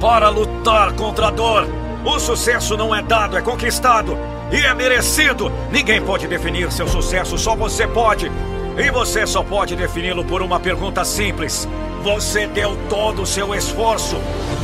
para 0.00 0.28
lutar 0.28 0.92
contra 0.92 1.28
a 1.28 1.30
dor? 1.30 1.66
O 2.04 2.18
sucesso 2.18 2.76
não 2.76 2.94
é 2.94 3.00
dado, 3.00 3.36
é 3.36 3.40
conquistado 3.40 4.18
e 4.50 4.56
é 4.56 4.74
merecido. 4.74 5.50
Ninguém 5.70 6.02
pode 6.02 6.26
definir 6.26 6.70
seu 6.72 6.88
sucesso, 6.88 7.38
só 7.38 7.54
você 7.54 7.86
pode. 7.86 8.30
E 8.76 8.90
você 8.90 9.26
só 9.26 9.42
pode 9.42 9.76
defini-lo 9.76 10.24
por 10.24 10.42
uma 10.42 10.58
pergunta 10.58 11.04
simples: 11.04 11.68
você 12.02 12.46
deu 12.46 12.76
todo 12.88 13.22
o 13.22 13.26
seu 13.26 13.54
esforço. 13.54 14.16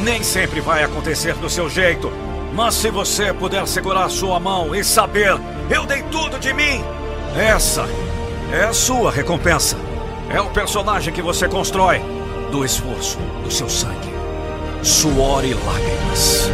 Nem 0.02 0.23
sempre 0.23 0.60
vai 0.60 0.83
acontecer 0.83 1.34
do 1.34 1.49
seu 1.49 1.70
jeito. 1.70 2.10
Mas 2.52 2.75
se 2.75 2.91
você 2.91 3.33
puder 3.33 3.67
segurar 3.67 4.08
sua 4.08 4.41
mão 4.41 4.75
e 4.75 4.83
saber, 4.83 5.39
eu 5.70 5.86
dei 5.86 6.02
tudo 6.05 6.39
de 6.39 6.52
mim, 6.52 6.83
essa 7.36 7.86
é 8.52 8.65
a 8.65 8.73
sua 8.73 9.12
recompensa. 9.12 9.76
É 10.28 10.41
o 10.41 10.50
personagem 10.50 11.12
que 11.12 11.23
você 11.23 11.49
constrói 11.49 12.02
do 12.50 12.65
esforço, 12.65 13.18
do 13.44 13.50
seu 13.50 13.68
sangue, 13.68 14.12
suor 14.83 15.44
e 15.44 15.55
lágrimas. 15.55 16.50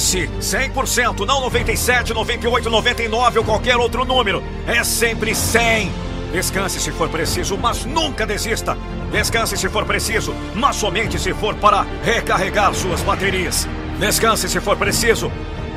Si. 0.00 0.28
100%, 0.40 1.26
não 1.26 1.40
97, 1.40 2.12
98, 2.12 2.70
99 2.70 3.38
ou 3.38 3.44
qualquer 3.44 3.76
outro 3.76 4.04
número. 4.04 4.42
É 4.66 4.82
sempre 4.84 5.34
100. 5.34 5.92
Descanse 6.32 6.80
se 6.80 6.90
for 6.90 7.08
preciso, 7.08 7.56
mas 7.56 7.84
nunca 7.84 8.26
desista. 8.26 8.76
Descanse 9.12 9.56
se 9.56 9.68
for 9.68 9.84
preciso, 9.84 10.34
mas 10.54 10.76
somente 10.76 11.18
se 11.18 11.32
for 11.32 11.54
para 11.54 11.86
recarregar 12.02 12.74
suas 12.74 13.00
baterias. 13.02 13.68
Descanse 14.00 14.48
se 14.48 14.60
for 14.60 14.76
preciso, 14.76 15.30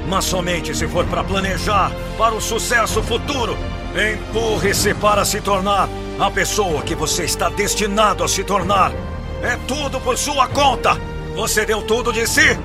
mas 0.10 0.26
somente 0.26 0.76
se 0.76 0.88
for 0.88 1.06
para 1.06 1.24
planejar 1.24 1.92
para 2.18 2.34
o 2.34 2.42
sucesso 2.42 3.04
futuro. 3.04 3.56
Empurre-se 3.96 4.94
para 4.96 5.24
se 5.26 5.42
tornar 5.42 5.88
a 6.20 6.32
pessoa 6.32 6.82
que 6.82 6.96
você 6.96 7.26
está 7.26 7.50
destinado 7.50 8.24
a 8.24 8.28
se 8.28 8.44
tornar. 8.44 8.92
É 9.44 9.56
tudo 9.68 10.00
por 10.02 10.18
sua 10.18 10.48
conta. 10.48 11.00
Você 11.36 11.66
deu 11.66 11.84
tudo 11.84 12.12
de 12.12 12.26
si. 12.26 12.58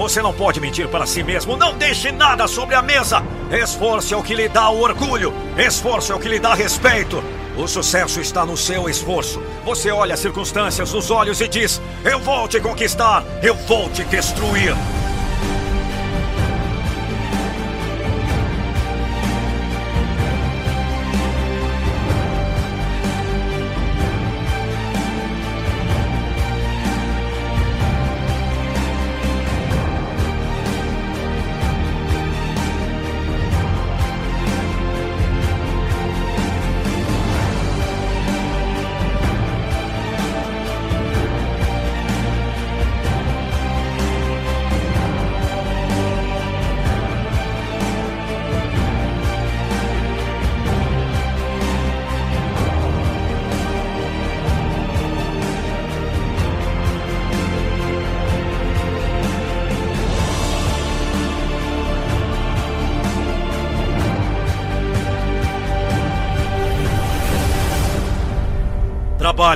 Você 0.00 0.22
não 0.22 0.32
pode 0.32 0.58
mentir 0.60 0.88
para 0.88 1.04
si 1.04 1.22
mesmo. 1.22 1.58
Não 1.58 1.76
deixe 1.76 2.10
nada 2.10 2.48
sobre 2.48 2.74
a 2.74 2.80
mesa. 2.80 3.22
Esforço 3.50 4.14
é 4.14 4.16
o 4.16 4.22
que 4.22 4.34
lhe 4.34 4.48
dá 4.48 4.70
o 4.70 4.80
orgulho. 4.80 5.30
Esforço 5.58 6.10
é 6.10 6.16
o 6.16 6.18
que 6.18 6.26
lhe 6.26 6.38
dá 6.38 6.54
respeito. 6.54 7.22
O 7.54 7.68
sucesso 7.68 8.18
está 8.18 8.46
no 8.46 8.56
seu 8.56 8.88
esforço. 8.88 9.42
Você 9.62 9.90
olha 9.90 10.14
as 10.14 10.20
circunstâncias 10.20 10.90
nos 10.94 11.10
olhos 11.10 11.42
e 11.42 11.48
diz: 11.48 11.82
Eu 12.02 12.18
vou 12.18 12.48
te 12.48 12.58
conquistar. 12.60 13.22
Eu 13.42 13.54
vou 13.54 13.90
te 13.90 14.02
destruir. 14.04 14.74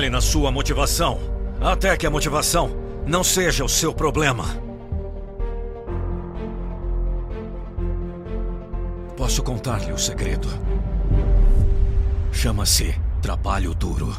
Na 0.09 0.21
sua 0.21 0.51
motivação, 0.51 1.19
até 1.59 1.97
que 1.97 2.05
a 2.05 2.11
motivação 2.11 2.69
não 3.07 3.23
seja 3.23 3.65
o 3.65 3.69
seu 3.69 3.93
problema. 3.93 4.45
Posso 9.17 9.41
contar-lhe 9.41 9.91
o 9.91 9.97
segredo. 9.97 10.47
Chama-se 12.31 12.95
trabalho 13.21 13.73
duro. 13.73 14.15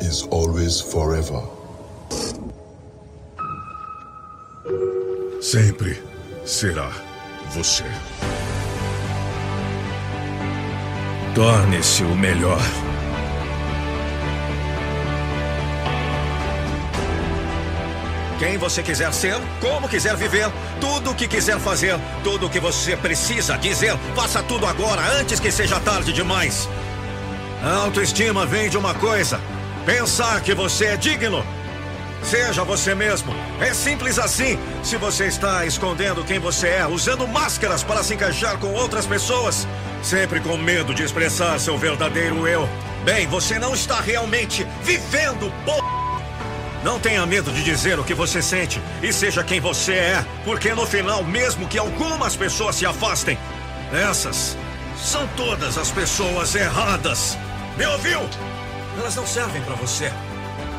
Is 0.00 0.26
always 0.30 0.80
forever. 0.80 1.42
Sempre 5.40 6.02
será 6.44 6.90
você. 7.50 7.84
Torne-se 11.34 12.02
o 12.04 12.14
melhor. 12.14 12.60
Quem 18.38 18.58
você 18.58 18.82
quiser 18.82 19.12
ser, 19.12 19.36
como 19.60 19.88
quiser 19.88 20.16
viver, 20.16 20.50
tudo 20.80 21.12
o 21.12 21.14
que 21.14 21.28
quiser 21.28 21.58
fazer, 21.58 21.98
tudo 22.22 22.46
o 22.46 22.50
que 22.50 22.60
você 22.60 22.96
precisa 22.96 23.56
dizer, 23.56 23.96
faça 24.14 24.42
tudo 24.42 24.66
agora, 24.66 25.02
antes 25.20 25.38
que 25.38 25.50
seja 25.50 25.78
tarde 25.80 26.12
demais. 26.12 26.68
A 27.62 27.76
autoestima 27.84 28.44
vem 28.44 28.68
de 28.68 28.76
uma 28.76 28.92
coisa: 28.94 29.40
pensar 29.84 30.40
que 30.42 30.54
você 30.54 30.86
é 30.86 30.96
digno. 30.96 31.44
Seja 32.22 32.64
você 32.64 32.94
mesmo. 32.94 33.34
É 33.60 33.74
simples 33.74 34.18
assim. 34.18 34.58
Se 34.82 34.96
você 34.96 35.26
está 35.26 35.66
escondendo 35.66 36.24
quem 36.24 36.38
você 36.38 36.68
é, 36.68 36.86
usando 36.86 37.28
máscaras 37.28 37.82
para 37.82 38.02
se 38.02 38.14
encaixar 38.14 38.58
com 38.58 38.72
outras 38.72 39.06
pessoas, 39.06 39.68
sempre 40.02 40.40
com 40.40 40.56
medo 40.56 40.94
de 40.94 41.02
expressar 41.02 41.58
seu 41.60 41.76
verdadeiro 41.76 42.48
eu, 42.48 42.68
bem, 43.04 43.26
você 43.26 43.58
não 43.58 43.74
está 43.74 44.00
realmente 44.00 44.66
vivendo, 44.82 45.52
p. 45.64 45.72
Não 46.82 46.98
tenha 46.98 47.24
medo 47.24 47.50
de 47.50 47.62
dizer 47.62 47.98
o 47.98 48.04
que 48.04 48.12
você 48.14 48.42
sente 48.42 48.80
e 49.02 49.12
seja 49.12 49.42
quem 49.42 49.58
você 49.60 49.94
é, 49.94 50.24
porque 50.44 50.74
no 50.74 50.86
final, 50.86 51.24
mesmo 51.24 51.66
que 51.66 51.78
algumas 51.78 52.36
pessoas 52.36 52.76
se 52.76 52.84
afastem, 52.84 53.38
essas 53.92 54.56
são 54.96 55.26
todas 55.28 55.78
as 55.78 55.90
pessoas 55.90 56.54
erradas. 56.54 57.38
Me 57.76 57.86
ouviu? 57.86 58.20
Elas 58.98 59.16
não 59.16 59.26
servem 59.26 59.62
para 59.62 59.74
você. 59.74 60.12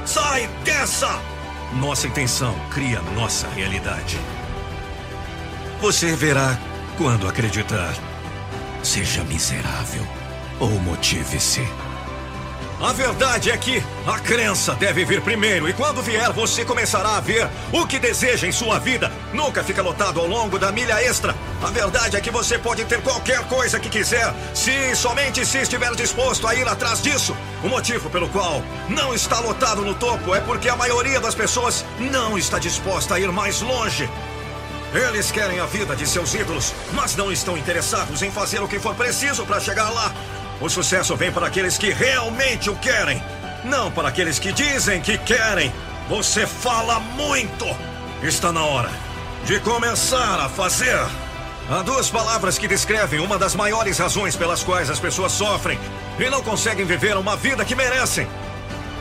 Sai 0.06 0.48
dessa! 0.64 1.19
Nossa 1.74 2.08
intenção 2.08 2.56
cria 2.69 3.02
nossa 3.02 3.48
realidade. 3.50 4.19
Você 5.82 6.16
verá 6.16 6.58
quando 6.98 7.27
acreditar. 7.27 7.94
Seja 8.84 9.24
miserável 9.24 10.06
ou 10.60 10.69
motive-se. 10.69 11.61
A 12.82 12.92
verdade 12.92 13.50
é 13.50 13.58
que 13.58 13.82
a 14.06 14.20
crença 14.20 14.76
deve 14.76 15.06
vir 15.06 15.22
primeiro, 15.22 15.68
e 15.70 15.74
quando 15.74 16.02
vier, 16.02 16.32
você 16.34 16.66
começará 16.66 17.16
a 17.16 17.22
ver 17.22 17.48
o 17.72 17.88
que 17.88 17.98
deseja 17.98 18.45
em 18.45 18.52
sua 18.52 18.80
vida. 18.80 19.10
Nunca 19.34 19.64
fica 19.64 19.82
lotado 19.82 20.20
ao 20.20 20.28
longo 20.28 20.60
da 20.60 20.74
milha 20.74 21.02
extra. 21.02 21.34
A 21.64 21.68
verdade 21.68 22.18
é 22.18 22.22
que 22.22 22.30
você 22.30 22.60
pode 22.60 22.84
ter 22.84 23.02
qualquer 23.02 23.48
coisa 23.48 23.80
que 23.80 23.90
quiser, 23.90 24.34
se 24.54 24.94
somente 24.94 25.45
se 25.45 25.60
estiver 25.60 25.95
disposto 25.95 26.45
a 26.48 26.54
ir 26.54 26.68
atrás 26.68 27.02
disso. 27.02 27.36
O 27.64 27.70
motivo 27.70 28.10
pelo 28.10 28.28
qual 28.28 28.62
não 28.90 29.14
está 29.14 29.40
lotado 29.40 29.82
no 29.82 29.95
topo 29.95 30.36
é 30.36 30.42
porque 30.42 30.68
a 30.68 30.76
maioria 30.76 31.22
das 31.22 31.34
pessoas 31.34 31.86
não 31.98 32.38
está 32.38 32.60
disposta 32.60 33.16
a 33.16 33.20
ir 33.20 33.32
mais 33.32 33.62
longe. 33.62 34.10
Eles 34.94 35.32
querem 35.32 35.60
a 35.60 35.66
vida 35.66 35.95
de 35.95 36.08
seus 36.08 36.34
ídolos, 36.34 36.74
mas 36.94 37.16
não 37.16 37.32
estão 37.32 37.58
interessados 37.58 38.22
em 38.22 38.32
fazer 38.32 38.62
o 38.62 38.68
que 38.68 38.80
for 38.80 38.95
preciso 38.95 39.45
para 39.45 39.60
chegar 39.60 39.90
lá. 39.90 40.14
O 40.61 40.69
sucesso 40.69 41.16
vem 41.16 41.32
para 41.32 41.48
aqueles 41.48 41.77
que 41.77 41.92
realmente 41.92 42.69
o 42.69 42.75
querem, 42.75 43.22
não 43.64 43.92
para 43.92 44.09
aqueles 44.09 44.40
que 44.40 44.51
dizem 44.51 45.01
que 45.01 45.17
querem. 45.17 45.72
Você 46.08 46.48
fala 46.48 47.00
muito. 47.00 47.66
Está 48.24 48.51
na 48.51 48.64
hora 48.64 48.90
de 49.45 49.59
começar 49.59 50.40
a 50.40 50.50
fazer. 50.50 51.00
Há 51.69 51.82
duas 51.82 52.09
palavras 52.09 52.58
que 52.58 52.67
descrevem 52.67 53.19
uma 53.19 53.38
das 53.38 53.56
maiores 53.56 53.98
razões 53.98 54.35
pelas 54.35 54.64
quais 54.64 54.90
as 54.90 55.00
pessoas 55.00 55.32
sofrem 55.32 55.80
e 56.19 56.30
não 56.30 56.42
conseguem 56.42 56.85
viver 56.85 57.17
uma 57.17 57.35
vida 57.35 57.66
que 57.66 57.75
merecem. 57.75 58.27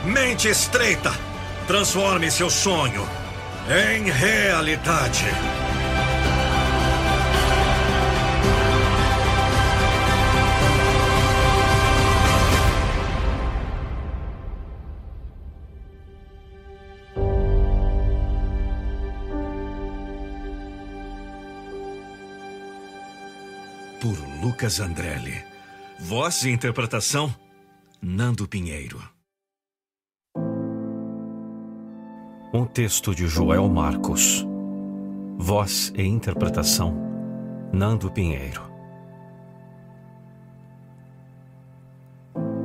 Mente 0.03 0.47
estreita. 0.47 1.13
Transforme 1.67 2.29
seu 2.29 2.49
sonho 2.49 3.07
em 3.67 4.09
realidade. 4.09 5.25
Lucas 24.55 24.79
Andrelli. 24.79 25.43
Voz 25.99 26.45
e 26.45 26.49
interpretação, 26.49 27.35
Nando 28.01 28.47
Pinheiro. 28.47 29.03
Um 32.53 32.65
texto 32.65 33.13
de 33.13 33.27
Joel 33.27 33.67
Marcos. 33.67 34.47
Voz 35.37 35.91
e 35.97 36.03
interpretação, 36.03 36.95
Nando 37.73 38.09
Pinheiro. 38.09 38.61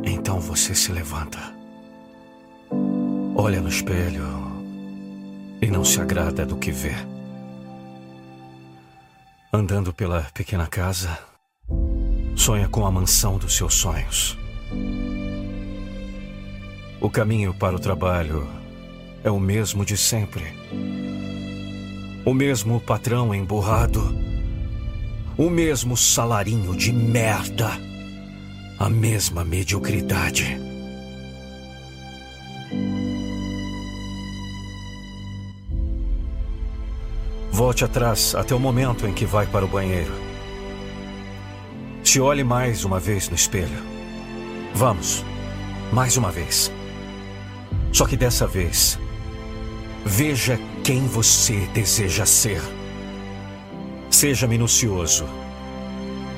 Então 0.05 0.39
você 0.39 0.77
se 0.77 0.93
levanta, 0.93 1.41
olha 3.35 3.60
no 3.60 3.69
espelho 3.69 4.23
e 5.60 5.67
não 5.67 5.85
se 5.85 6.01
agrada 6.01 6.47
do 6.47 6.57
que 6.57 6.70
vê. 6.70 6.94
Andando 9.52 9.93
pela 9.93 10.23
pequena 10.33 10.69
casa, 10.69 11.30
Sonha 12.41 12.67
com 12.67 12.86
a 12.86 12.91
mansão 12.91 13.36
dos 13.36 13.55
seus 13.55 13.75
sonhos. 13.75 14.39
O 16.99 17.10
caminho 17.10 17.52
para 17.52 17.77
o 17.77 17.78
trabalho 17.78 18.49
é 19.23 19.31
o 19.31 19.39
mesmo 19.39 19.85
de 19.85 19.94
sempre. 19.94 20.44
O 22.25 22.33
mesmo 22.33 22.81
patrão 22.81 23.35
emburrado. 23.35 24.17
O 25.36 25.51
mesmo 25.51 25.99
salarinho 25.99 26.75
de 26.75 26.94
merda. 26.94 27.73
A 28.78 28.89
mesma 28.89 29.44
mediocridade. 29.44 30.59
Volte 37.52 37.85
atrás 37.85 38.35
até 38.35 38.55
o 38.55 38.59
momento 38.59 39.07
em 39.07 39.12
que 39.12 39.27
vai 39.27 39.47
para 39.47 39.67
o 39.67 39.69
banheiro. 39.69 40.30
Se 42.03 42.20
olhe 42.20 42.43
mais 42.43 42.85
uma 42.85 42.99
vez 42.99 43.29
no 43.29 43.37
espelho. 43.37 43.83
Vamos, 44.75 45.25
mais 45.93 46.17
uma 46.17 46.31
vez. 46.31 46.73
Só 47.93 48.07
que 48.07 48.17
dessa 48.17 48.47
vez, 48.47 48.99
veja 50.05 50.59
quem 50.83 51.07
você 51.07 51.67
deseja 51.75 52.27
ser. 52.27 52.61
Seja 54.11 54.47
minucioso. 54.47 55.25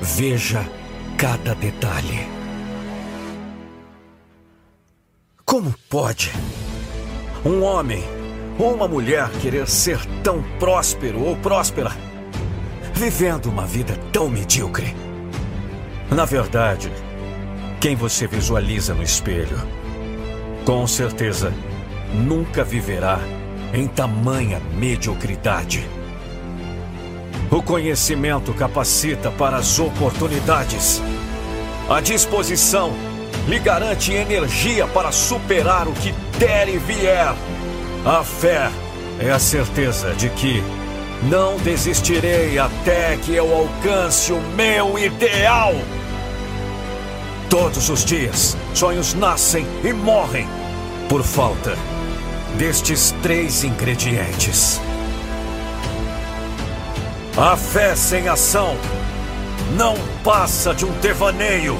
Veja 0.01 0.63
cada 1.17 1.55
detalhe. 1.55 2.27
Como 5.45 5.73
pode 5.89 6.31
um 7.45 7.63
homem 7.63 8.03
ou 8.57 8.73
uma 8.73 8.87
mulher 8.87 9.29
querer 9.41 9.67
ser 9.67 9.99
tão 10.23 10.43
próspero 10.59 11.23
ou 11.23 11.35
próspera, 11.37 11.91
vivendo 12.93 13.47
uma 13.47 13.65
vida 13.65 13.95
tão 14.11 14.29
medíocre? 14.29 15.02
Na 16.11 16.25
verdade, 16.25 16.91
quem 17.79 17.95
você 17.95 18.27
visualiza 18.27 18.93
no 18.93 19.03
espelho, 19.03 19.57
com 20.65 20.85
certeza 20.87 21.53
nunca 22.13 22.63
viverá 22.63 23.19
em 23.73 23.87
tamanha 23.87 24.61
mediocridade. 24.75 25.87
O 27.49 27.61
conhecimento 27.61 28.53
capacita 28.53 29.31
para 29.31 29.57
as 29.57 29.79
oportunidades. 29.79 31.01
A 31.89 31.99
disposição 31.99 32.93
lhe 33.47 33.59
garante 33.59 34.13
energia 34.13 34.87
para 34.87 35.11
superar 35.11 35.87
o 35.87 35.93
que 35.93 36.13
der 36.37 36.69
e 36.69 36.77
vier. 36.77 37.33
A 38.05 38.23
fé 38.23 38.71
é 39.19 39.31
a 39.31 39.39
certeza 39.39 40.13
de 40.13 40.29
que 40.29 40.63
não 41.29 41.57
desistirei 41.57 42.59
até 42.59 43.17
que 43.17 43.33
eu 43.33 43.53
alcance 43.53 44.33
o 44.33 44.41
meu 44.55 44.97
ideal. 44.97 45.73
Todos 47.49 47.89
os 47.89 48.03
dias, 48.03 48.57
sonhos 48.73 49.13
nascem 49.13 49.65
e 49.83 49.93
morrem 49.93 50.47
por 51.07 51.23
falta 51.23 51.77
destes 52.57 53.13
três 53.21 53.63
ingredientes. 53.63 54.81
A 57.37 57.55
fé 57.55 57.95
sem 57.95 58.27
ação 58.27 58.75
não 59.75 59.95
passa 60.23 60.73
de 60.73 60.85
um 60.85 60.91
devaneio. 60.99 61.77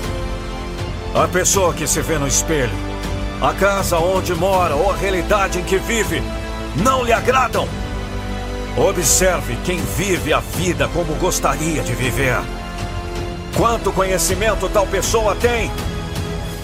A 1.14 1.28
pessoa 1.28 1.74
que 1.74 1.86
se 1.86 2.02
vê 2.02 2.18
no 2.18 2.28
espelho, 2.28 2.74
a 3.42 3.54
casa 3.54 4.00
onde 4.00 4.34
mora 4.34 4.76
ou 4.76 4.92
a 4.92 4.96
realidade 4.96 5.60
em 5.60 5.64
que 5.64 5.78
vive 5.78 6.24
não 6.76 7.04
lhe 7.04 7.14
agradam. 7.14 7.68
Observe 8.77 9.56
quem 9.64 9.77
vive 9.77 10.34
a 10.34 10.40
vida 10.40 10.88
como 10.88 11.14
gostaria 11.16 11.84
de 11.84 11.93
viver. 11.93 12.38
Quanto 13.56 13.93
conhecimento 13.93 14.68
tal 14.68 14.88
pessoa 14.88 15.35
tem? 15.35 15.69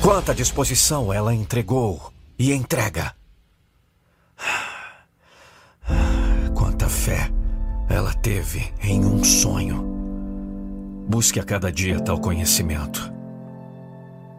Quanta 0.01 0.33
disposição 0.33 1.13
ela 1.13 1.35
entregou 1.35 2.11
e 2.37 2.51
entrega? 2.51 3.13
Quanta 6.55 6.89
fé 6.89 7.29
ela 7.87 8.11
teve 8.15 8.73
em 8.81 9.05
um 9.05 9.23
sonho. 9.23 9.83
Busque 11.07 11.39
a 11.39 11.43
cada 11.43 11.71
dia 11.71 11.99
tal 11.99 12.19
conhecimento. 12.19 13.13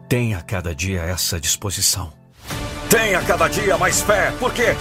Tenha 0.09 0.39
a 0.39 0.41
cada 0.41 0.75
dia 0.75 1.03
essa 1.03 1.39
disposição. 1.39 2.11
Tenha 2.89 3.21
cada 3.21 3.47
dia 3.47 3.77
mais 3.77 4.01
fé, 4.01 4.33
porque 4.39 4.75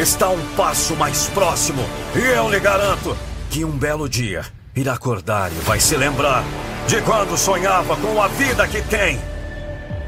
está 0.00 0.30
um 0.30 0.54
passo 0.56 0.96
mais 0.96 1.28
próximo. 1.28 1.82
E 2.16 2.18
eu 2.18 2.50
lhe 2.50 2.58
garanto 2.58 3.16
que 3.50 3.64
um 3.64 3.76
belo 3.76 4.08
dia 4.08 4.44
irá 4.74 4.94
acordar 4.94 5.52
e 5.52 5.56
vai 5.56 5.78
se 5.78 5.96
lembrar 5.96 6.42
de 6.88 7.02
quando 7.02 7.36
sonhava 7.36 7.96
com 7.96 8.20
a 8.20 8.28
vida 8.28 8.66
que 8.66 8.80
tem. 8.82 9.20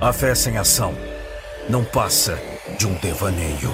A 0.00 0.12
fé 0.12 0.34
sem 0.34 0.56
ação 0.56 0.94
não 1.68 1.84
passa 1.84 2.38
de 2.78 2.86
um 2.86 2.94
devaneio. 2.94 3.70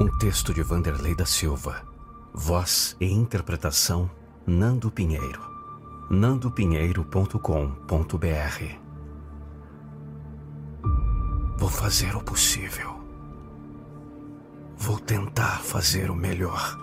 Um 0.00 0.18
texto 0.18 0.52
de 0.52 0.62
Vanderlei 0.62 1.14
da 1.14 1.24
Silva. 1.24 1.82
Voz 2.34 2.96
e 3.00 3.06
interpretação 3.06 4.10
Nando 4.46 4.90
Pinheiro. 4.90 5.40
nandopinheiro.com.br 6.10 8.81
Vou 11.56 11.68
fazer 11.68 12.16
o 12.16 12.22
possível. 12.22 13.00
Vou 14.76 14.98
tentar 14.98 15.60
fazer 15.60 16.10
o 16.10 16.14
melhor. 16.14 16.76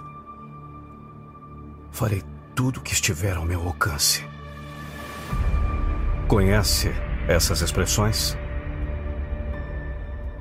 Farei 1.92 2.24
tudo 2.56 2.82
que 2.82 2.94
estiver 2.94 3.36
ao 3.36 3.46
meu 3.46 3.62
alcance. 3.62 4.26
Conhece 6.28 6.92
essas 7.28 7.62
expressões? 7.62 8.38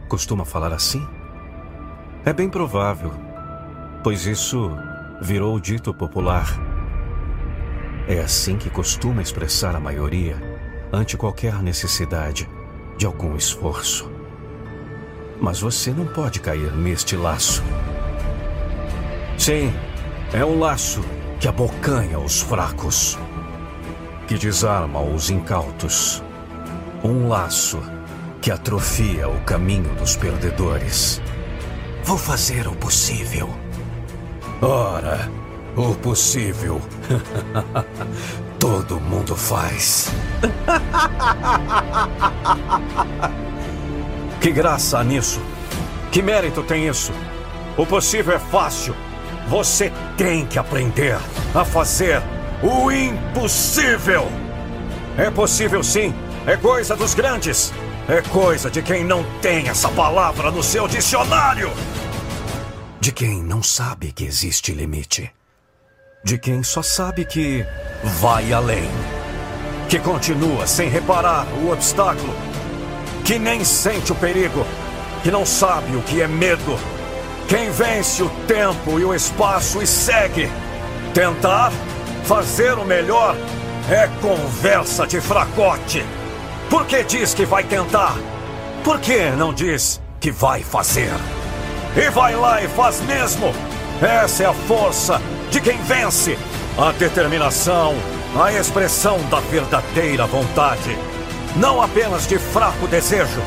Costuma 0.09 0.45
falar 0.45 0.73
assim? 0.73 1.07
É 2.25 2.33
bem 2.33 2.49
provável, 2.49 3.13
pois 4.05 4.27
isso 4.27 4.71
virou 5.21 5.59
dito 5.59 5.93
popular. 5.93 6.47
É 8.07 8.21
assim 8.21 8.57
que 8.57 8.71
costuma 8.71 9.21
expressar 9.21 9.75
a 9.75 9.81
maioria 9.81 10.37
ante 10.93 11.17
qualquer 11.17 11.63
necessidade 11.63 12.49
de 12.97 13.05
algum 13.05 13.37
esforço. 13.37 14.18
Mas 15.41 15.61
você 15.61 15.91
não 15.91 16.07
pode 16.07 16.41
cair 16.41 16.73
neste 16.73 17.17
laço. 17.17 17.63
Sim, 19.37 19.73
é 20.33 20.45
um 20.45 20.59
laço 20.59 21.01
que 21.39 21.47
abocanha 21.47 22.19
os 22.19 22.41
fracos, 22.41 23.17
que 24.27 24.37
desarma 24.37 25.01
os 25.01 25.31
incautos. 25.31 26.23
Um 27.05 27.29
laço 27.29 27.81
que 28.41 28.51
atrofia 28.51 29.29
o 29.29 29.41
caminho 29.43 29.95
dos 29.95 30.17
perdedores. 30.17 31.23
Vou 32.03 32.19
fazer 32.19 32.67
o 32.67 32.75
possível. 32.75 33.49
Ora, 34.61 35.31
o 35.77 35.95
possível. 35.95 36.81
Todo 38.59 39.01
mundo 39.01 39.37
faz. 39.37 40.13
que 44.41 44.51
graça 44.51 44.99
há 44.99 45.05
nisso? 45.05 45.41
Que 46.11 46.23
mérito 46.23 46.63
tem 46.63 46.87
isso? 46.89 47.13
O 47.77 47.85
possível 47.85 48.35
é 48.35 48.39
fácil. 48.39 48.95
Você 49.49 49.93
tem 50.17 50.47
que 50.47 50.59
aprender 50.59 51.19
a 51.55 51.65
fazer 51.65 52.23
o 52.63 52.91
impossível. 52.91 54.31
É 55.17 55.31
possível 55.31 55.83
sim. 55.83 56.15
É 56.47 56.57
coisa 56.57 56.97
dos 56.97 57.15
grandes. 57.15 57.73
É 58.09 58.23
coisa 58.23 58.71
de 58.71 58.83
quem 58.83 59.05
não 59.05 59.25
tem 59.41 59.69
essa 59.69 59.89
palavra 59.91 60.51
no 60.51 60.63
seu 60.63 60.89
dicionário. 60.89 61.71
De 63.01 63.13
quem 63.13 63.43
não 63.43 63.63
sabe 63.63 64.13
que 64.13 64.25
existe 64.25 64.73
limite. 64.73 65.31
De 66.25 66.39
quem 66.39 66.63
só 66.63 66.83
sabe 66.83 67.25
que 67.25 67.65
vai 68.21 68.53
além. 68.53 68.89
Que 69.89 69.99
continua 69.99 70.67
sem 70.67 70.89
reparar 70.89 71.47
o 71.63 71.71
obstáculo. 71.71 72.48
Que 73.29 73.39
nem 73.39 73.63
sente 73.63 74.11
o 74.11 74.15
perigo. 74.17 74.67
Que 75.23 75.31
não 75.31 75.47
sabe 75.47 75.95
o 75.95 76.03
que 76.03 76.21
é 76.21 76.27
medo 76.27 76.77
quem 77.49 77.71
vence 77.71 78.23
o 78.23 78.29
tempo 78.47 79.01
e 79.01 79.05
o 79.07 79.15
espaço 79.15 79.81
e 79.81 79.87
segue. 79.87 80.51
Tentar 81.15 81.73
fazer 82.25 82.75
o 82.75 82.85
melhor 82.85 83.35
é 83.91 84.07
conversa 84.21 85.07
de 85.07 85.19
fracote. 85.19 86.05
Por 86.69 86.85
que 86.85 87.03
diz 87.05 87.33
que 87.33 87.47
vai 87.47 87.65
tentar? 87.65 88.15
Por 88.85 89.01
que 89.01 89.31
não 89.31 89.55
diz 89.55 89.99
que 90.21 90.31
vai 90.31 90.63
fazer? 90.63 91.11
E 91.97 92.11
vai 92.11 92.37
lá 92.37 92.63
e 92.63 92.69
faz 92.69 93.01
mesmo. 93.01 93.55
Essa 94.03 94.43
é 94.43 94.47
a 94.47 94.53
força 94.53 95.19
de 95.51 95.59
quem 95.59 95.79
vence. 95.85 96.39
A 96.77 96.93
determinação, 96.93 97.95
a 98.39 98.53
expressão 98.53 99.19
da 99.31 99.41
verdadeira 99.41 100.27
vontade. 100.27 100.99
Não 101.57 101.83
apenas 101.83 102.27
de 102.27 102.39
fraco 102.39 102.87
desejo. 102.87 103.43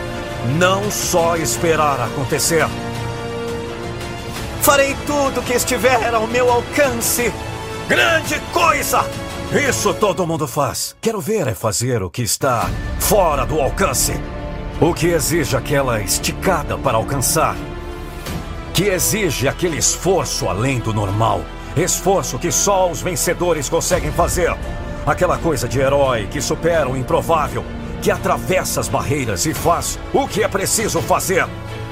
Não 0.58 0.90
só 0.90 1.36
esperar 1.36 2.00
acontecer 2.02 2.66
Farei 4.62 4.96
tudo 5.08 5.42
que 5.42 5.54
estiver 5.54 6.14
ao 6.14 6.28
meu 6.28 6.52
alcance. 6.52 7.34
Grande 7.88 8.40
coisa! 8.54 9.04
Isso 9.52 9.92
todo 9.96 10.28
mundo 10.28 10.48
faz. 10.48 10.96
Quero 11.02 11.20
ver 11.20 11.48
é 11.48 11.56
fazer 11.56 12.04
o 12.04 12.12
que 12.12 12.22
está 12.22 12.70
fora 13.00 13.44
do 13.44 13.60
alcance. 13.60 14.14
O 14.80 14.94
que 14.94 15.08
exige 15.08 15.58
aquela 15.58 16.00
esticada 16.00 16.78
para 16.78 16.96
alcançar. 16.96 17.56
Que 18.72 18.84
exige 18.84 19.48
aquele 19.48 19.78
esforço 19.78 20.48
além 20.48 20.80
do 20.80 20.94
normal. 20.94 21.42
Esforço 21.76 22.38
que 22.38 22.52
só 22.52 22.90
os 22.90 23.02
vencedores 23.02 23.68
conseguem 23.68 24.12
fazer. 24.12 24.56
Aquela 25.08 25.40
coisa 25.40 25.68
de 25.68 25.80
herói 25.80 26.28
que 26.28 26.40
supera 26.40 26.88
o 26.88 26.96
improvável, 26.96 27.66
que 28.02 28.12
atravessa 28.12 28.80
as 28.80 28.88
barreiras 28.88 29.46
e 29.46 29.54
faz 29.54 30.00
o 30.14 30.28
que 30.28 30.44
é 30.44 30.48
preciso 30.48 31.02
fazer. 31.02 31.46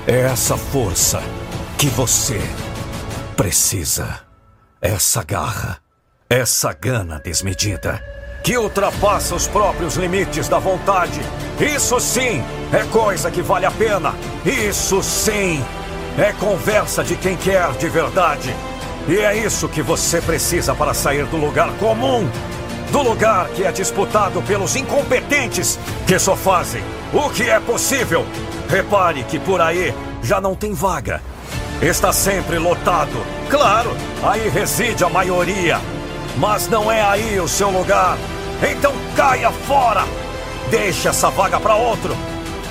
É 0.07 0.21
essa 0.21 0.57
força 0.57 1.21
que 1.77 1.88
você 1.88 2.41
precisa. 3.38 4.21
Essa 4.81 5.23
garra, 5.23 5.77
essa 6.29 6.73
gana 6.73 7.19
desmedida, 7.19 8.01
que 8.43 8.57
ultrapassa 8.57 9.35
os 9.35 9.47
próprios 9.47 9.95
limites 9.95 10.47
da 10.47 10.57
vontade. 10.57 11.21
Isso 11.59 11.99
sim 11.99 12.43
é 12.71 12.85
coisa 12.91 13.29
que 13.29 13.41
vale 13.41 13.65
a 13.65 13.71
pena. 13.71 14.15
Isso 14.45 15.03
sim 15.03 15.63
é 16.17 16.31
conversa 16.33 17.03
de 17.03 17.15
quem 17.15 17.35
quer 17.35 17.71
de 17.73 17.89
verdade. 17.89 18.55
E 19.07 19.17
é 19.17 19.38
isso 19.38 19.67
que 19.67 19.81
você 19.81 20.21
precisa 20.21 20.73
para 20.73 20.93
sair 20.93 21.25
do 21.25 21.38
lugar 21.38 21.71
comum. 21.77 22.29
Do 22.92 23.03
lugar 23.03 23.48
que 23.50 23.64
é 23.64 23.72
disputado 23.72 24.42
pelos 24.42 24.76
incompetentes 24.76 25.77
que 26.08 26.18
só 26.18 26.35
fazem 26.35 26.84
o 27.14 27.30
que 27.30 27.50
é 27.50 27.59
possível. 27.59 28.26
Repare 28.68 29.24
que 29.24 29.40
por 29.40 29.61
aí 29.61 29.93
já 30.24 30.42
não 30.42 30.56
tem 30.56 30.74
vaga. 30.74 31.22
Está 31.82 32.11
sempre 32.11 32.58
lotado. 32.58 33.24
Claro, 33.50 33.95
aí 34.24 34.50
reside 34.50 35.03
a 35.03 35.09
maioria. 35.09 35.80
Mas 36.38 36.68
não 36.68 36.92
é 36.92 37.01
aí 37.01 37.40
o 37.40 37.48
seu 37.48 37.69
lugar. 37.69 38.18
Então 38.61 38.93
caia 39.16 39.51
fora! 39.51 40.03
Deixe 40.72 41.08
essa 41.08 41.30
vaga 41.30 41.59
para 41.59 41.76
outro. 41.76 42.16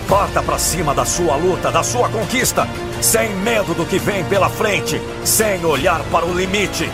Parta 0.09 0.43
para 0.43 0.59
cima 0.59 0.95
da 0.95 1.05
sua 1.05 1.37
luta, 1.37 1.71
da 1.71 1.83
sua 1.83 2.09
conquista, 2.09 2.67
sem 3.01 3.35
medo 3.37 3.75
do 3.75 3.85
que 3.85 3.99
vem 3.99 4.25
pela 4.25 4.49
frente, 4.49 5.01
sem 5.25 5.65
olhar 5.65 6.01
para 6.11 6.25
o 6.25 6.33
limite. 6.33 6.91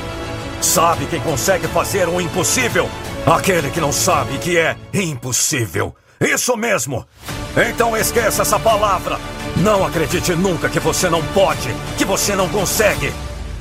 Sabe 0.64 1.06
quem 1.06 1.20
consegue 1.20 1.68
fazer 1.68 2.08
o 2.08 2.18
impossível? 2.18 2.88
Aquele 3.26 3.70
que 3.70 3.80
não 3.80 3.92
sabe 3.92 4.38
que 4.38 4.56
é 4.56 4.74
impossível. 4.94 5.94
Isso 6.18 6.56
mesmo! 6.56 7.06
Então 7.54 7.94
esqueça 7.94 8.42
essa 8.42 8.58
palavra. 8.58 9.18
Não 9.58 9.86
acredite 9.86 10.34
nunca 10.34 10.70
que 10.70 10.80
você 10.80 11.10
não 11.10 11.22
pode, 11.28 11.68
que 11.98 12.04
você 12.04 12.34
não 12.34 12.48
consegue. 12.48 13.12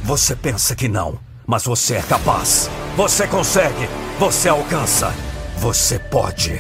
Você 0.01 0.33
pensa 0.33 0.75
que 0.77 0.87
não, 0.87 1.19
mas 1.45 1.65
você 1.65 1.95
é 1.95 2.01
capaz. 2.01 2.69
Você 2.95 3.27
consegue, 3.27 3.89
você 4.17 4.47
alcança, 4.47 5.13
você 5.57 5.99
pode. 5.99 6.59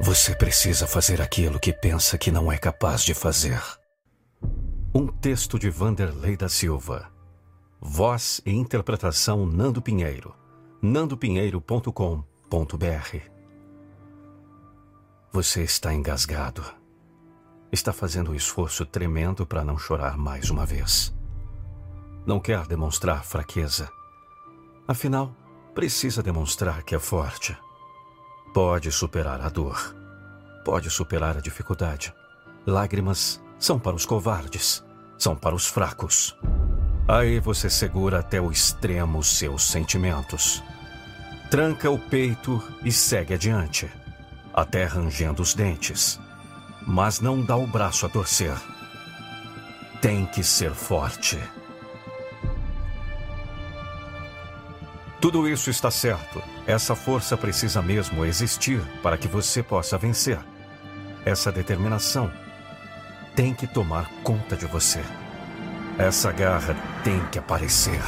Você 0.00 0.34
precisa 0.34 0.88
fazer 0.88 1.22
aquilo 1.22 1.60
que 1.60 1.72
pensa 1.72 2.18
que 2.18 2.32
não 2.32 2.50
é 2.50 2.58
capaz 2.58 3.02
de 3.04 3.14
fazer. 3.14 3.62
Um 4.92 5.06
texto 5.06 5.56
de 5.56 5.70
Vanderlei 5.70 6.36
da 6.36 6.48
Silva. 6.48 7.17
Voz 7.80 8.40
e 8.44 8.50
interpretação 8.50 9.46
Nando 9.46 9.80
Pinheiro. 9.80 10.34
nandopinheiro.com.br 10.82 13.16
Você 15.30 15.62
está 15.62 15.94
engasgado. 15.94 16.64
Está 17.70 17.92
fazendo 17.92 18.32
um 18.32 18.34
esforço 18.34 18.84
tremendo 18.84 19.46
para 19.46 19.62
não 19.62 19.78
chorar 19.78 20.18
mais 20.18 20.50
uma 20.50 20.66
vez. 20.66 21.16
Não 22.26 22.40
quer 22.40 22.66
demonstrar 22.66 23.24
fraqueza. 23.24 23.88
Afinal, 24.88 25.32
precisa 25.72 26.20
demonstrar 26.20 26.82
que 26.82 26.96
é 26.96 26.98
forte. 26.98 27.56
Pode 28.52 28.90
superar 28.90 29.40
a 29.40 29.48
dor. 29.48 29.94
Pode 30.64 30.90
superar 30.90 31.36
a 31.36 31.40
dificuldade. 31.40 32.12
Lágrimas 32.66 33.40
são 33.56 33.78
para 33.78 33.94
os 33.94 34.04
covardes, 34.04 34.84
são 35.16 35.36
para 35.36 35.54
os 35.54 35.68
fracos. 35.68 36.36
Aí 37.08 37.40
você 37.40 37.70
segura 37.70 38.18
até 38.18 38.38
o 38.38 38.52
extremo 38.52 39.24
seus 39.24 39.62
sentimentos. 39.64 40.62
Tranca 41.50 41.90
o 41.90 41.98
peito 41.98 42.62
e 42.84 42.92
segue 42.92 43.32
adiante, 43.32 43.90
até 44.52 44.84
rangendo 44.84 45.40
os 45.40 45.54
dentes. 45.54 46.20
Mas 46.86 47.18
não 47.18 47.42
dá 47.42 47.56
o 47.56 47.66
braço 47.66 48.04
a 48.04 48.10
torcer. 48.10 48.54
Tem 50.02 50.26
que 50.26 50.44
ser 50.44 50.74
forte. 50.74 51.38
Tudo 55.18 55.48
isso 55.48 55.70
está 55.70 55.90
certo. 55.90 56.42
Essa 56.66 56.94
força 56.94 57.38
precisa 57.38 57.80
mesmo 57.80 58.22
existir 58.26 58.82
para 59.02 59.16
que 59.16 59.26
você 59.26 59.62
possa 59.62 59.96
vencer. 59.96 60.38
Essa 61.24 61.50
determinação 61.50 62.30
tem 63.34 63.54
que 63.54 63.66
tomar 63.66 64.10
conta 64.22 64.54
de 64.54 64.66
você. 64.66 65.02
Essa 65.98 66.30
garra 66.30 66.76
tem 67.02 67.18
que 67.26 67.40
aparecer. 67.40 68.00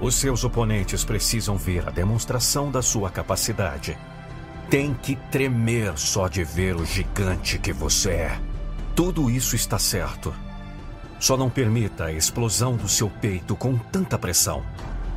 Os 0.00 0.16
seus 0.16 0.42
oponentes 0.42 1.04
precisam 1.04 1.56
ver 1.56 1.86
a 1.86 1.92
demonstração 1.92 2.72
da 2.72 2.82
sua 2.82 3.08
capacidade. 3.08 3.96
Tem 4.68 4.92
que 4.92 5.14
tremer 5.30 5.96
só 5.96 6.26
de 6.26 6.42
ver 6.42 6.74
o 6.74 6.84
gigante 6.84 7.56
que 7.56 7.72
você 7.72 8.10
é. 8.10 8.40
Tudo 8.96 9.30
isso 9.30 9.54
está 9.54 9.78
certo. 9.78 10.34
Só 11.20 11.36
não 11.36 11.48
permita 11.48 12.06
a 12.06 12.12
explosão 12.12 12.76
do 12.76 12.88
seu 12.88 13.08
peito 13.08 13.54
com 13.54 13.78
tanta 13.78 14.18
pressão. 14.18 14.64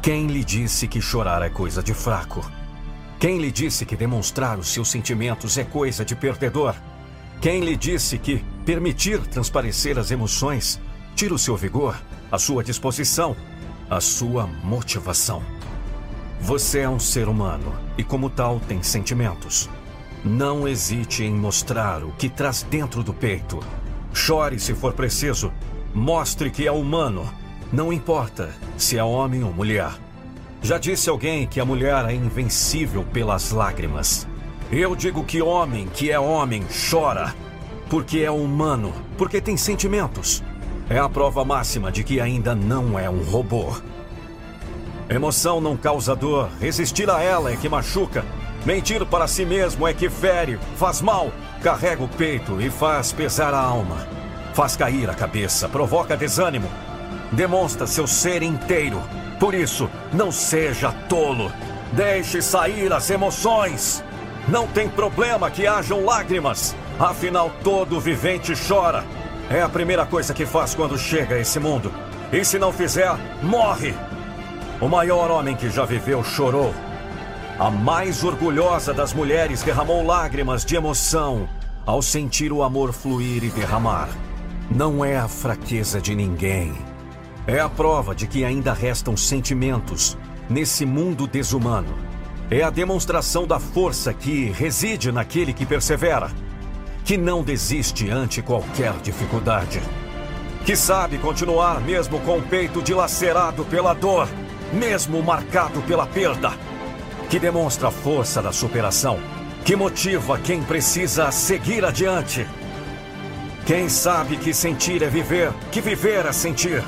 Quem 0.03 0.27
lhe 0.27 0.43
disse 0.43 0.87
que 0.87 1.01
chorar 1.01 1.41
é 1.41 1.49
coisa 1.49 1.81
de 1.81 1.95
fraco? 1.95 2.47
Quem 3.19 3.39
lhe 3.39 3.51
disse 3.51 3.87
que 3.87 3.95
demonstrar 3.95 4.59
os 4.59 4.67
seus 4.67 4.87
sentimentos 4.87 5.57
é 5.57 5.63
coisa 5.63 6.05
de 6.05 6.15
perdedor? 6.15 6.75
Quem 7.41 7.61
lhe 7.61 7.75
disse 7.75 8.19
que 8.19 8.45
permitir 8.63 9.19
transparecer 9.21 9.97
as 9.97 10.11
emoções 10.11 10.79
tira 11.15 11.33
o 11.33 11.39
seu 11.39 11.55
vigor, 11.55 11.95
a 12.31 12.37
sua 12.37 12.63
disposição, 12.63 13.35
a 13.89 14.01
sua 14.01 14.45
motivação? 14.63 15.41
Você 16.41 16.79
é 16.79 16.89
um 16.89 16.99
ser 16.99 17.27
humano 17.27 17.73
e, 17.97 18.03
como 18.03 18.29
tal, 18.29 18.59
tem 18.59 18.83
sentimentos. 18.83 19.69
Não 20.23 20.67
hesite 20.67 21.23
em 21.23 21.33
mostrar 21.33 22.03
o 22.03 22.11
que 22.11 22.29
traz 22.29 22.63
dentro 22.63 23.01
do 23.01 23.13
peito. 23.13 23.59
Chore 24.13 24.59
se 24.59 24.73
for 24.73 24.93
preciso. 24.93 25.51
Mostre 25.93 26.51
que 26.51 26.67
é 26.67 26.71
humano 26.71 27.27
não 27.71 27.91
importa 27.91 28.55
se 28.77 28.97
é 28.97 29.03
homem 29.03 29.43
ou 29.43 29.51
mulher. 29.51 29.91
Já 30.61 30.77
disse 30.77 31.09
alguém 31.09 31.45
que 31.45 31.59
a 31.59 31.65
mulher 31.65 32.05
é 32.05 32.13
invencível 32.13 33.03
pelas 33.03 33.51
lágrimas. 33.51 34.27
Eu 34.71 34.95
digo 34.95 35.23
que 35.23 35.41
homem 35.41 35.87
que 35.87 36.09
é 36.09 36.19
homem 36.19 36.63
chora. 36.89 37.35
Porque 37.89 38.19
é 38.19 38.31
humano, 38.31 38.93
porque 39.17 39.41
tem 39.41 39.57
sentimentos. 39.57 40.43
É 40.87 40.99
a 40.99 41.09
prova 41.09 41.43
máxima 41.43 41.91
de 41.91 42.03
que 42.03 42.21
ainda 42.21 42.53
não 42.53 42.97
é 42.97 43.09
um 43.09 43.23
robô. 43.23 43.75
Emoção 45.09 45.59
não 45.59 45.75
causa 45.75 46.15
dor, 46.15 46.49
resistir 46.59 47.09
a 47.09 47.21
ela 47.21 47.51
é 47.51 47.55
que 47.55 47.67
machuca. 47.67 48.23
Mentir 48.63 49.03
para 49.05 49.27
si 49.27 49.45
mesmo 49.45 49.87
é 49.87 49.93
que 49.93 50.09
fere, 50.09 50.59
faz 50.77 51.01
mal, 51.01 51.31
carrega 51.63 52.03
o 52.03 52.07
peito 52.07 52.61
e 52.61 52.69
faz 52.69 53.11
pesar 53.11 53.51
a 53.53 53.59
alma. 53.59 54.07
Faz 54.53 54.75
cair 54.75 55.09
a 55.09 55.15
cabeça, 55.15 55.67
provoca 55.67 56.15
desânimo, 56.15 56.69
demonstra 57.31 57.87
seu 57.87 58.05
ser 58.05 58.43
inteiro. 58.43 59.01
Por 59.39 59.55
isso, 59.55 59.89
não 60.13 60.31
seja 60.31 60.91
tolo. 61.09 61.51
Deixe 61.93 62.41
sair 62.41 62.93
as 62.93 63.09
emoções. 63.09 64.03
Não 64.47 64.67
tem 64.67 64.87
problema 64.87 65.49
que 65.49 65.65
hajam 65.65 66.05
lágrimas. 66.05 66.75
Afinal, 66.99 67.51
todo 67.63 67.99
vivente 67.99 68.53
chora. 68.67 69.03
É 69.49 69.61
a 69.61 69.69
primeira 69.69 70.05
coisa 70.05 70.33
que 70.33 70.45
faz 70.45 70.73
quando 70.73 70.97
chega 70.97 71.35
a 71.35 71.39
esse 71.39 71.59
mundo. 71.59 71.91
E 72.31 72.43
se 72.43 72.57
não 72.57 72.71
fizer, 72.71 73.15
morre. 73.41 73.93
O 74.81 74.87
maior 74.87 75.31
homem 75.31 75.55
que 75.55 75.69
já 75.69 75.85
viveu 75.85 76.23
chorou. 76.23 76.73
A 77.59 77.69
mais 77.69 78.23
orgulhosa 78.23 78.93
das 78.93 79.13
mulheres 79.13 79.63
derramou 79.63 80.05
lágrimas 80.05 80.65
de 80.65 80.75
emoção 80.75 81.47
ao 81.85 82.01
sentir 82.01 82.51
o 82.51 82.63
amor 82.63 82.91
fluir 82.91 83.43
e 83.43 83.49
derramar. 83.49 84.09
Não 84.69 85.05
é 85.05 85.15
a 85.15 85.27
fraqueza 85.27 86.01
de 86.01 86.15
ninguém 86.15 86.75
é 87.47 87.59
a 87.59 87.69
prova 87.69 88.15
de 88.15 88.27
que 88.27 88.43
ainda 88.43 88.73
restam 88.73 89.15
sentimentos 89.15 90.17
nesse 90.49 90.85
mundo 90.85 91.27
desumano. 91.27 91.93
É 92.49 92.63
a 92.63 92.69
demonstração 92.69 93.45
da 93.45 93.59
força 93.59 94.13
que 94.13 94.45
reside 94.45 95.11
naquele 95.11 95.53
que 95.53 95.65
persevera, 95.65 96.31
que 97.05 97.17
não 97.17 97.43
desiste 97.43 98.09
ante 98.09 98.41
qualquer 98.41 98.93
dificuldade, 98.93 99.79
que 100.65 100.75
sabe 100.75 101.19
continuar 101.19 101.79
mesmo 101.79 102.19
com 102.21 102.39
o 102.39 102.41
peito 102.41 102.81
dilacerado 102.81 103.63
pela 103.63 103.93
dor, 103.93 104.27
mesmo 104.73 105.21
marcado 105.21 105.83
pela 105.83 106.07
perda, 106.07 106.51
que 107.29 107.37
demonstra 107.37 107.89
a 107.89 107.91
força 107.91 108.41
da 108.41 108.51
superação, 108.51 109.19
que 109.63 109.75
motiva 109.75 110.39
quem 110.39 110.63
precisa 110.63 111.29
seguir 111.29 111.85
adiante. 111.85 112.47
Quem 113.67 113.87
sabe 113.87 114.37
que 114.37 114.51
sentir 114.51 115.03
é 115.03 115.07
viver, 115.07 115.53
que 115.71 115.81
viver 115.81 116.25
é 116.25 116.31
sentir 116.31 116.83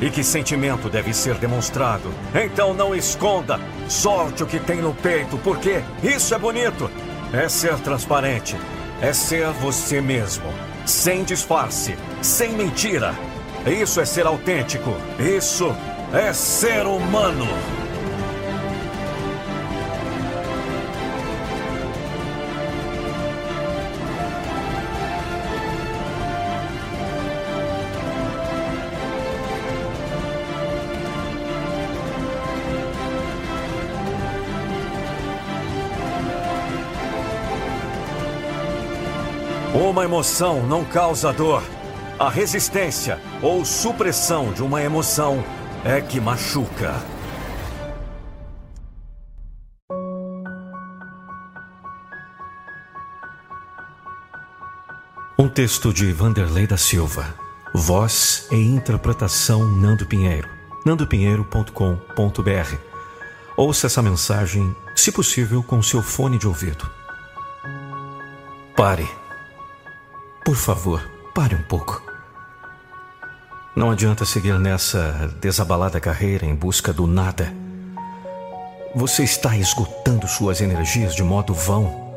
e 0.00 0.08
que 0.08 0.22
sentimento 0.22 0.88
deve 0.88 1.12
ser 1.12 1.34
demonstrado. 1.34 2.12
Então 2.32 2.74
não 2.74 2.94
esconda, 2.94 3.58
solte 3.88 4.44
o 4.44 4.46
que 4.46 4.60
tem 4.60 4.80
no 4.80 4.94
peito, 4.94 5.36
porque 5.38 5.82
isso 6.02 6.32
é 6.32 6.38
bonito. 6.38 6.88
É 7.32 7.48
ser 7.48 7.78
transparente, 7.78 8.56
é 9.02 9.12
ser 9.12 9.48
você 9.54 10.00
mesmo, 10.00 10.44
sem 10.86 11.24
disfarce, 11.24 11.96
sem 12.22 12.52
mentira. 12.52 13.12
Isso 13.66 14.00
é 14.00 14.04
ser 14.04 14.26
autêntico, 14.26 14.96
isso 15.18 15.74
é 16.12 16.32
ser 16.32 16.86
humano. 16.86 17.48
Uma 39.92 40.04
emoção 40.04 40.66
não 40.66 40.86
causa 40.86 41.30
dor. 41.34 41.62
A 42.18 42.30
resistência 42.30 43.20
ou 43.42 43.62
supressão 43.62 44.50
de 44.50 44.62
uma 44.62 44.82
emoção 44.82 45.44
é 45.84 46.00
que 46.00 46.18
machuca. 46.18 46.94
Um 55.38 55.46
texto 55.46 55.92
de 55.92 56.10
Vanderlei 56.10 56.66
da 56.66 56.78
Silva. 56.78 57.34
Voz 57.74 58.46
e 58.50 58.56
interpretação 58.56 59.68
Nando 59.68 60.06
Pinheiro. 60.06 60.48
nandopinheiro.com.br. 60.86 62.76
Ouça 63.58 63.88
essa 63.88 64.00
mensagem, 64.00 64.74
se 64.96 65.12
possível, 65.12 65.62
com 65.62 65.82
seu 65.82 66.02
fone 66.02 66.38
de 66.38 66.48
ouvido. 66.48 66.90
Pare. 68.74 69.21
Por 70.44 70.56
favor, 70.56 71.00
pare 71.32 71.54
um 71.54 71.62
pouco. 71.62 72.02
Não 73.76 73.92
adianta 73.92 74.24
seguir 74.24 74.58
nessa 74.58 75.32
desabalada 75.40 76.00
carreira 76.00 76.44
em 76.44 76.54
busca 76.54 76.92
do 76.92 77.06
nada. 77.06 77.52
Você 78.92 79.22
está 79.22 79.56
esgotando 79.56 80.26
suas 80.26 80.60
energias 80.60 81.14
de 81.14 81.22
modo 81.22 81.54
vão. 81.54 82.12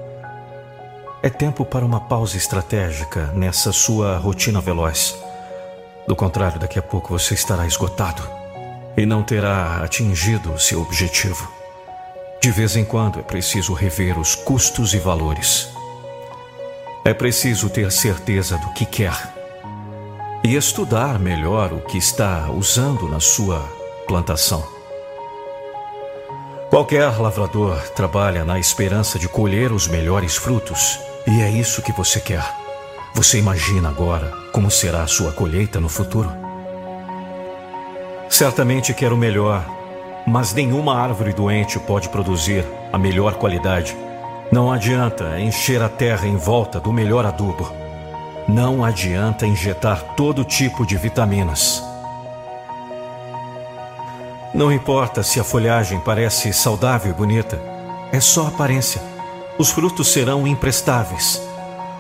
É 1.22 1.30
tempo 1.30 1.64
para 1.64 1.86
uma 1.86 2.00
pausa 2.00 2.36
estratégica 2.36 3.28
nessa 3.36 3.72
sua 3.72 4.18
rotina 4.18 4.60
veloz. 4.60 5.16
Do 6.08 6.16
contrário, 6.16 6.60
daqui 6.60 6.80
a 6.80 6.84
pouco 6.84 7.18
você 7.18 7.36
estará 7.36 7.68
esgotado 7.68 8.24
e 8.98 9.06
não 9.06 9.22
terá 9.22 9.84
atingido 9.84 10.52
o 10.52 10.60
seu 10.60 10.82
objetivo. 10.82 11.48
De 12.42 12.50
vez 12.50 12.76
em 12.76 12.86
quando 12.86 13.20
é 13.20 13.24
preciso 13.24 13.74
rever 13.74 14.18
os 14.20 14.34
custos 14.34 14.96
e 14.96 15.00
valores. 15.00 15.75
É 17.08 17.14
preciso 17.14 17.70
ter 17.70 17.92
certeza 17.92 18.58
do 18.58 18.74
que 18.74 18.84
quer 18.84 19.16
e 20.44 20.56
estudar 20.56 21.20
melhor 21.20 21.72
o 21.72 21.82
que 21.82 22.00
está 22.00 22.50
usando 22.50 23.08
na 23.08 23.20
sua 23.20 23.60
plantação. 24.08 24.68
Qualquer 26.72 27.16
lavrador 27.22 27.78
trabalha 27.92 28.44
na 28.44 28.58
esperança 28.58 29.20
de 29.20 29.30
colher 29.30 29.72
os 29.72 29.88
melhores 29.88 30.36
frutos, 30.36 31.00
e 31.28 31.44
é 31.44 31.52
isso 31.52 31.84
que 31.84 31.92
você 31.92 32.20
quer. 32.20 32.44
Você 33.14 33.38
imagina 33.38 33.88
agora 33.88 34.32
como 34.52 34.72
será 34.72 35.04
a 35.04 35.08
sua 35.08 35.32
colheita 35.32 35.80
no 35.80 35.88
futuro? 35.88 36.32
Certamente 38.28 38.96
quer 38.96 39.14
o 39.14 39.18
melhor, 39.18 39.64
mas 40.26 40.56
nenhuma 40.56 41.00
árvore 41.00 41.34
doente 41.34 41.78
pode 41.78 42.10
produzir 42.10 42.66
a 42.92 42.98
melhor 42.98 43.36
qualidade. 43.36 44.05
Não 44.56 44.72
adianta 44.72 45.38
encher 45.38 45.82
a 45.82 45.90
terra 45.90 46.26
em 46.26 46.38
volta 46.38 46.80
do 46.80 46.94
melhor 46.94 47.26
adubo. 47.26 47.70
Não 48.48 48.86
adianta 48.86 49.46
injetar 49.46 50.16
todo 50.16 50.46
tipo 50.46 50.86
de 50.86 50.96
vitaminas. 50.96 51.84
Não 54.54 54.72
importa 54.72 55.24
se 55.24 55.42
a 55.42 55.44
folhagem 55.44 56.00
parece 56.00 56.54
saudável 56.54 57.12
e 57.12 57.14
bonita, 57.14 57.62
é 58.14 58.22
só 58.22 58.48
aparência. 58.48 59.02
Os 59.58 59.72
frutos 59.72 60.08
serão 60.08 60.48
imprestáveis. 60.48 61.42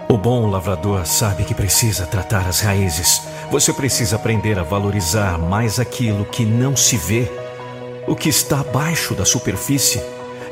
O 0.07 0.17
bom 0.17 0.49
lavrador 0.49 1.05
sabe 1.05 1.43
que 1.43 1.53
precisa 1.53 2.05
tratar 2.05 2.47
as 2.47 2.61
raízes. 2.61 3.21
Você 3.51 3.73
precisa 3.73 4.15
aprender 4.15 4.57
a 4.57 4.63
valorizar 4.63 5.37
mais 5.37 5.77
aquilo 5.77 6.23
que 6.23 6.45
não 6.45 6.73
se 6.73 6.95
vê. 6.95 7.29
O 8.07 8.15
que 8.15 8.29
está 8.29 8.61
abaixo 8.61 9.13
da 9.13 9.25
superfície 9.25 10.01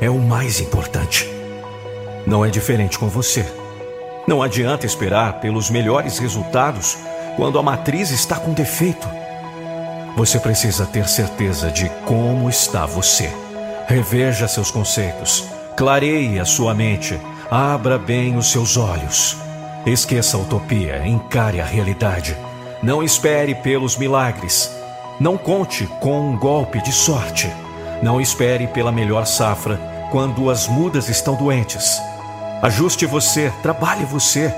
é 0.02 0.10
o 0.10 0.18
mais 0.18 0.60
importante. 0.60 1.33
Não 2.26 2.44
é 2.44 2.48
diferente 2.48 2.98
com 2.98 3.08
você. 3.08 3.46
Não 4.26 4.42
adianta 4.42 4.86
esperar 4.86 5.40
pelos 5.40 5.68
melhores 5.68 6.18
resultados 6.18 6.96
quando 7.36 7.58
a 7.58 7.62
matriz 7.62 8.10
está 8.10 8.36
com 8.36 8.52
defeito. 8.52 9.06
Você 10.16 10.38
precisa 10.38 10.86
ter 10.86 11.06
certeza 11.06 11.70
de 11.70 11.88
como 12.06 12.48
está 12.48 12.86
você. 12.86 13.30
Reveja 13.86 14.48
seus 14.48 14.70
conceitos, 14.70 15.44
clareie 15.76 16.40
a 16.40 16.44
sua 16.46 16.72
mente, 16.72 17.20
abra 17.50 17.98
bem 17.98 18.36
os 18.36 18.50
seus 18.50 18.76
olhos. 18.78 19.36
Esqueça 19.84 20.38
a 20.38 20.40
utopia, 20.40 21.06
encare 21.06 21.60
a 21.60 21.64
realidade. 21.64 22.34
Não 22.82 23.02
espere 23.02 23.54
pelos 23.54 23.98
milagres. 23.98 24.70
Não 25.20 25.36
conte 25.36 25.86
com 26.00 26.30
um 26.30 26.38
golpe 26.38 26.82
de 26.82 26.92
sorte. 26.92 27.52
Não 28.02 28.18
espere 28.18 28.66
pela 28.68 28.90
melhor 28.90 29.26
safra 29.26 29.78
quando 30.10 30.48
as 30.48 30.66
mudas 30.66 31.08
estão 31.10 31.34
doentes. 31.34 32.00
Ajuste 32.64 33.04
você, 33.04 33.52
trabalhe 33.62 34.06
você. 34.06 34.50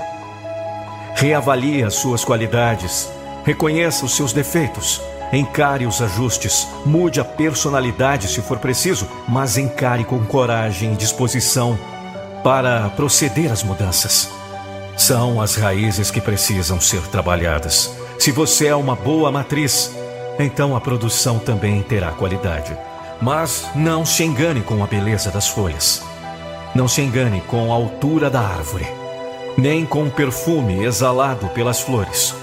Reavalie 1.13 1.83
as 1.83 1.95
suas 1.95 2.23
qualidades. 2.23 3.09
Reconheça 3.43 4.05
os 4.05 4.15
seus 4.15 4.31
defeitos. 4.31 5.01
Encare 5.33 5.85
os 5.85 6.01
ajustes. 6.01 6.65
Mude 6.85 7.19
a 7.19 7.25
personalidade 7.25 8.29
se 8.29 8.41
for 8.41 8.59
preciso, 8.59 9.05
mas 9.27 9.57
encare 9.57 10.05
com 10.05 10.23
coragem 10.23 10.93
e 10.93 10.95
disposição 10.95 11.77
para 12.45 12.89
proceder 12.91 13.51
às 13.51 13.61
mudanças. 13.61 14.29
São 14.95 15.41
as 15.41 15.55
raízes 15.55 16.09
que 16.09 16.21
precisam 16.21 16.79
ser 16.79 17.01
trabalhadas. 17.07 17.93
Se 18.17 18.31
você 18.31 18.67
é 18.67 18.75
uma 18.75 18.95
boa 18.95 19.29
matriz, 19.33 19.91
então 20.39 20.77
a 20.77 20.79
produção 20.79 21.39
também 21.39 21.83
terá 21.83 22.11
qualidade. 22.11 22.73
Mas 23.21 23.67
não 23.75 24.05
se 24.05 24.23
engane 24.23 24.61
com 24.61 24.81
a 24.81 24.87
beleza 24.87 25.29
das 25.29 25.49
folhas. 25.49 26.01
Não 26.77 26.87
se 26.87 27.01
engane 27.01 27.41
com 27.41 27.73
a 27.73 27.75
altura 27.75 28.29
da 28.29 28.39
árvore, 28.39 28.85
nem 29.57 29.83
com 29.83 30.03
o 30.03 30.11
perfume 30.11 30.83
exalado 30.83 31.47
pelas 31.47 31.81
flores. 31.81 32.35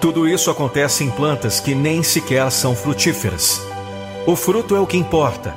Tudo 0.00 0.26
isso 0.26 0.50
acontece 0.50 1.04
em 1.04 1.10
plantas 1.10 1.60
que 1.60 1.74
nem 1.74 2.02
sequer 2.02 2.50
são 2.50 2.74
frutíferas. 2.74 3.60
O 4.26 4.34
fruto 4.36 4.74
é 4.74 4.80
o 4.80 4.86
que 4.86 4.96
importa, 4.96 5.54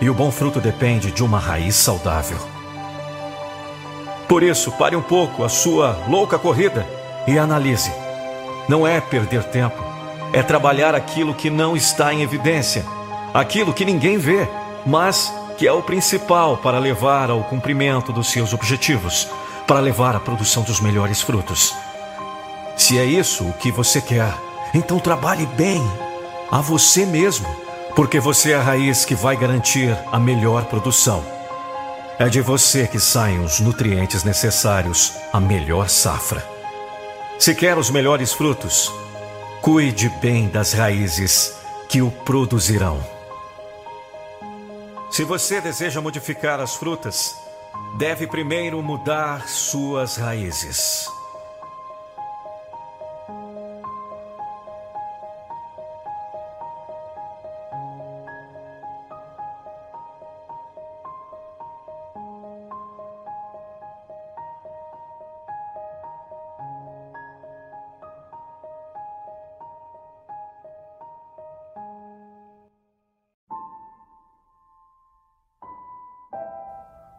e 0.00 0.10
o 0.10 0.14
bom 0.14 0.32
fruto 0.32 0.60
depende 0.60 1.12
de 1.12 1.22
uma 1.22 1.38
raiz 1.38 1.76
saudável. 1.76 2.38
Por 4.26 4.42
isso, 4.42 4.72
pare 4.72 4.96
um 4.96 5.02
pouco 5.02 5.44
a 5.44 5.48
sua 5.48 5.96
louca 6.08 6.40
corrida 6.40 6.84
e 7.24 7.38
analise. 7.38 7.92
Não 8.68 8.84
é 8.84 9.00
perder 9.00 9.44
tempo, 9.44 9.80
é 10.32 10.42
trabalhar 10.42 10.92
aquilo 10.92 11.32
que 11.32 11.48
não 11.48 11.76
está 11.76 12.12
em 12.12 12.22
evidência, 12.22 12.84
aquilo 13.32 13.72
que 13.72 13.84
ninguém 13.84 14.18
vê, 14.18 14.48
mas 14.84 15.32
que 15.60 15.68
é 15.68 15.72
o 15.74 15.82
principal 15.82 16.56
para 16.56 16.78
levar 16.78 17.30
ao 17.30 17.44
cumprimento 17.44 18.14
dos 18.14 18.30
seus 18.30 18.54
objetivos, 18.54 19.28
para 19.66 19.78
levar 19.78 20.16
à 20.16 20.18
produção 20.18 20.62
dos 20.62 20.80
melhores 20.80 21.20
frutos. 21.20 21.74
Se 22.78 22.98
é 22.98 23.04
isso 23.04 23.44
o 23.44 23.52
que 23.52 23.70
você 23.70 24.00
quer, 24.00 24.32
então 24.72 24.98
trabalhe 24.98 25.44
bem 25.44 25.82
a 26.50 26.62
você 26.62 27.04
mesmo, 27.04 27.46
porque 27.94 28.18
você 28.18 28.52
é 28.52 28.54
a 28.54 28.62
raiz 28.62 29.04
que 29.04 29.14
vai 29.14 29.36
garantir 29.36 29.94
a 30.10 30.18
melhor 30.18 30.64
produção. 30.64 31.22
É 32.18 32.26
de 32.26 32.40
você 32.40 32.86
que 32.86 32.98
saem 32.98 33.44
os 33.44 33.60
nutrientes 33.60 34.24
necessários 34.24 35.12
à 35.30 35.38
melhor 35.38 35.90
safra. 35.90 36.42
Se 37.38 37.54
quer 37.54 37.76
os 37.76 37.90
melhores 37.90 38.32
frutos, 38.32 38.90
cuide 39.60 40.08
bem 40.22 40.48
das 40.48 40.72
raízes 40.72 41.52
que 41.86 42.00
o 42.00 42.10
produzirão. 42.10 43.19
Se 45.10 45.24
você 45.24 45.60
deseja 45.60 46.00
modificar 46.00 46.60
as 46.60 46.76
frutas, 46.76 47.36
deve 47.98 48.28
primeiro 48.28 48.80
mudar 48.80 49.48
suas 49.48 50.16
raízes. 50.16 51.19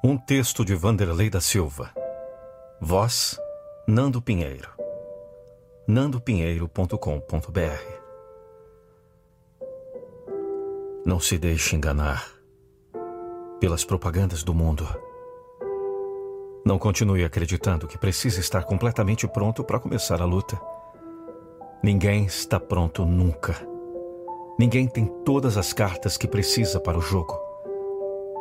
Um 0.04 0.18
texto 0.18 0.66
de 0.66 0.74
Vanderlei 0.74 1.30
da 1.30 1.40
Silva. 1.40 1.94
Voz: 2.82 3.40
Nando 3.88 4.20
Pinheiro. 4.20 4.68
nandopinheiro.com.br. 5.88 6.98
Não 11.06 11.20
se 11.20 11.38
deixe 11.38 11.76
enganar 11.76 12.28
pelas 13.60 13.86
propagandas 13.86 14.42
do 14.42 14.56
mundo. 14.56 14.88
Não 16.66 16.80
continue 16.80 17.24
acreditando 17.24 17.88
que 17.88 18.00
precisa 18.00 18.40
estar 18.40 18.64
completamente 18.64 19.28
pronto 19.28 19.64
para 19.64 19.80
começar 19.80 20.20
a 20.20 20.26
luta. 20.26 20.60
Ninguém 21.84 22.26
está 22.26 22.60
pronto 22.60 23.06
nunca. 23.06 23.56
Ninguém 24.58 24.88
tem 24.88 25.06
todas 25.24 25.58
as 25.58 25.72
cartas 25.74 26.18
que 26.18 26.28
precisa 26.28 26.80
para 26.80 26.98
o 26.98 27.02
jogo 27.02 27.51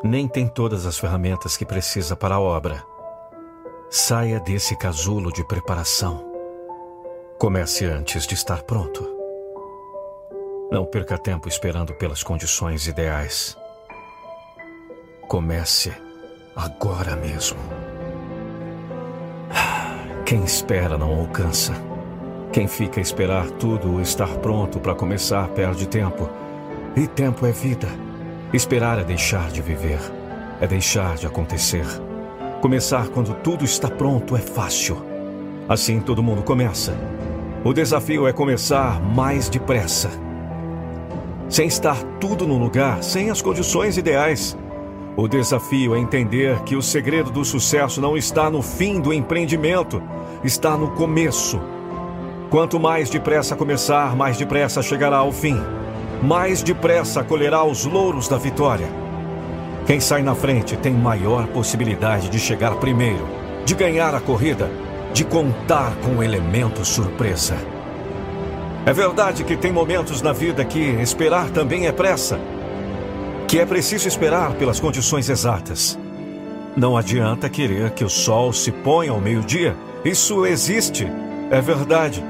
nem 0.02 0.26
tem 0.26 0.48
todas 0.48 0.86
as 0.86 0.98
ferramentas 0.98 1.56
que 1.56 1.64
precisa 1.64 2.16
para 2.16 2.36
a 2.36 2.40
obra. 2.40 2.82
Saia 3.90 4.40
desse 4.40 4.76
casulo 4.76 5.32
de 5.32 5.44
preparação. 5.44 6.24
Comece 7.38 7.84
antes 7.84 8.26
de 8.26 8.34
estar 8.34 8.62
pronto. 8.62 9.06
Não 10.70 10.86
perca 10.86 11.18
tempo 11.18 11.48
esperando 11.48 11.94
pelas 11.94 12.22
condições 12.22 12.86
ideais. 12.86 13.56
Comece 15.28 15.92
agora 16.54 17.16
mesmo. 17.16 17.58
Quem 20.24 20.44
espera 20.44 20.96
não 20.96 21.18
alcança. 21.18 21.72
Quem 22.52 22.68
fica 22.68 23.00
a 23.00 23.02
esperar 23.02 23.50
tudo 23.52 24.00
estar 24.00 24.28
pronto 24.38 24.78
para 24.80 24.94
começar 24.94 25.48
perde 25.48 25.86
tempo. 25.88 26.28
E 26.96 27.06
tempo 27.06 27.44
é 27.44 27.52
vida. 27.52 27.88
Esperar 28.52 28.98
é 28.98 29.04
deixar 29.04 29.48
de 29.50 29.62
viver, 29.62 30.00
é 30.60 30.66
deixar 30.66 31.14
de 31.14 31.24
acontecer. 31.24 31.86
Começar 32.60 33.06
quando 33.08 33.32
tudo 33.34 33.64
está 33.64 33.88
pronto 33.88 34.36
é 34.36 34.40
fácil. 34.40 35.00
Assim 35.68 36.00
todo 36.00 36.20
mundo 36.20 36.42
começa. 36.42 36.92
O 37.64 37.72
desafio 37.72 38.26
é 38.26 38.32
começar 38.32 39.00
mais 39.00 39.48
depressa. 39.48 40.10
Sem 41.48 41.68
estar 41.68 41.96
tudo 42.18 42.44
no 42.44 42.58
lugar, 42.58 43.04
sem 43.04 43.30
as 43.30 43.40
condições 43.40 43.96
ideais. 43.96 44.58
O 45.16 45.28
desafio 45.28 45.94
é 45.94 46.00
entender 46.00 46.60
que 46.64 46.74
o 46.74 46.82
segredo 46.82 47.30
do 47.30 47.44
sucesso 47.44 48.00
não 48.00 48.16
está 48.16 48.50
no 48.50 48.62
fim 48.62 49.00
do 49.00 49.12
empreendimento, 49.12 50.02
está 50.42 50.76
no 50.76 50.90
começo. 50.90 51.60
Quanto 52.50 52.80
mais 52.80 53.08
depressa 53.08 53.54
começar, 53.54 54.16
mais 54.16 54.36
depressa 54.36 54.82
chegará 54.82 55.18
ao 55.18 55.30
fim. 55.30 55.56
Mais 56.22 56.62
depressa 56.62 57.24
colherá 57.24 57.64
os 57.64 57.84
louros 57.84 58.28
da 58.28 58.36
vitória. 58.36 58.88
Quem 59.86 59.98
sai 60.00 60.22
na 60.22 60.34
frente 60.34 60.76
tem 60.76 60.92
maior 60.92 61.46
possibilidade 61.48 62.28
de 62.28 62.38
chegar 62.38 62.76
primeiro, 62.76 63.26
de 63.64 63.74
ganhar 63.74 64.14
a 64.14 64.20
corrida, 64.20 64.70
de 65.12 65.24
contar 65.24 65.96
com 65.96 66.16
o 66.16 66.22
elemento 66.22 66.84
surpresa. 66.84 67.56
É 68.86 68.92
verdade 68.92 69.44
que 69.44 69.56
tem 69.56 69.72
momentos 69.72 70.22
na 70.22 70.32
vida 70.32 70.64
que 70.64 70.78
esperar 70.78 71.50
também 71.50 71.86
é 71.86 71.92
pressa, 71.92 72.38
que 73.48 73.58
é 73.58 73.66
preciso 73.66 74.06
esperar 74.06 74.52
pelas 74.54 74.78
condições 74.78 75.28
exatas. 75.28 75.98
Não 76.76 76.96
adianta 76.96 77.48
querer 77.48 77.90
que 77.90 78.04
o 78.04 78.08
sol 78.08 78.52
se 78.52 78.70
ponha 78.70 79.10
ao 79.10 79.20
meio-dia. 79.20 79.76
Isso 80.04 80.46
existe, 80.46 81.06
é 81.50 81.60
verdade. 81.60 82.24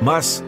Mas, 0.00 0.44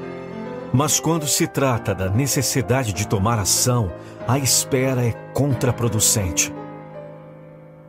mas 0.73 0.99
quando 0.99 1.27
se 1.27 1.47
trata 1.47 1.95
da 1.95 2.09
necessidade 2.09 2.93
de 2.93 3.07
tomar 3.07 3.39
ação, 3.39 3.93
a 4.27 4.39
espera 4.39 5.05
é 5.05 5.13
contraproducente. 5.35 6.53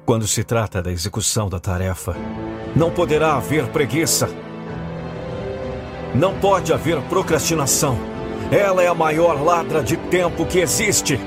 Quando 0.05 0.27
se 0.27 0.43
trata 0.43 0.81
da 0.81 0.91
execução 0.91 1.49
da 1.49 1.59
tarefa, 1.59 2.13
não 2.75 2.91
poderá 2.91 3.35
haver 3.35 3.67
preguiça. 3.67 4.27
Não 6.13 6.37
pode 6.39 6.73
haver 6.73 7.01
procrastinação. 7.03 7.97
Ela 8.51 8.83
é 8.83 8.87
a 8.87 8.93
maior 8.93 9.41
ladra 9.41 9.81
de 9.81 9.95
tempo 9.95 10.45
que 10.45 10.59
existe. 10.59 11.17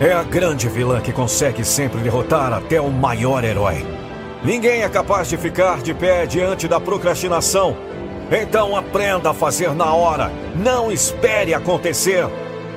É 0.00 0.12
a 0.12 0.24
grande 0.24 0.68
vilã 0.68 1.00
que 1.00 1.12
consegue 1.12 1.64
sempre 1.64 2.00
derrotar 2.00 2.52
até 2.52 2.80
o 2.80 2.90
maior 2.90 3.44
herói. 3.44 3.86
Ninguém 4.42 4.82
é 4.82 4.88
capaz 4.88 5.28
de 5.28 5.36
ficar 5.36 5.80
de 5.80 5.94
pé 5.94 6.26
diante 6.26 6.66
da 6.66 6.80
procrastinação. 6.80 7.76
Então 8.30 8.76
aprenda 8.76 9.30
a 9.30 9.34
fazer 9.34 9.74
na 9.74 9.92
hora. 9.92 10.30
Não 10.54 10.92
espere 10.92 11.52
acontecer. 11.52 12.24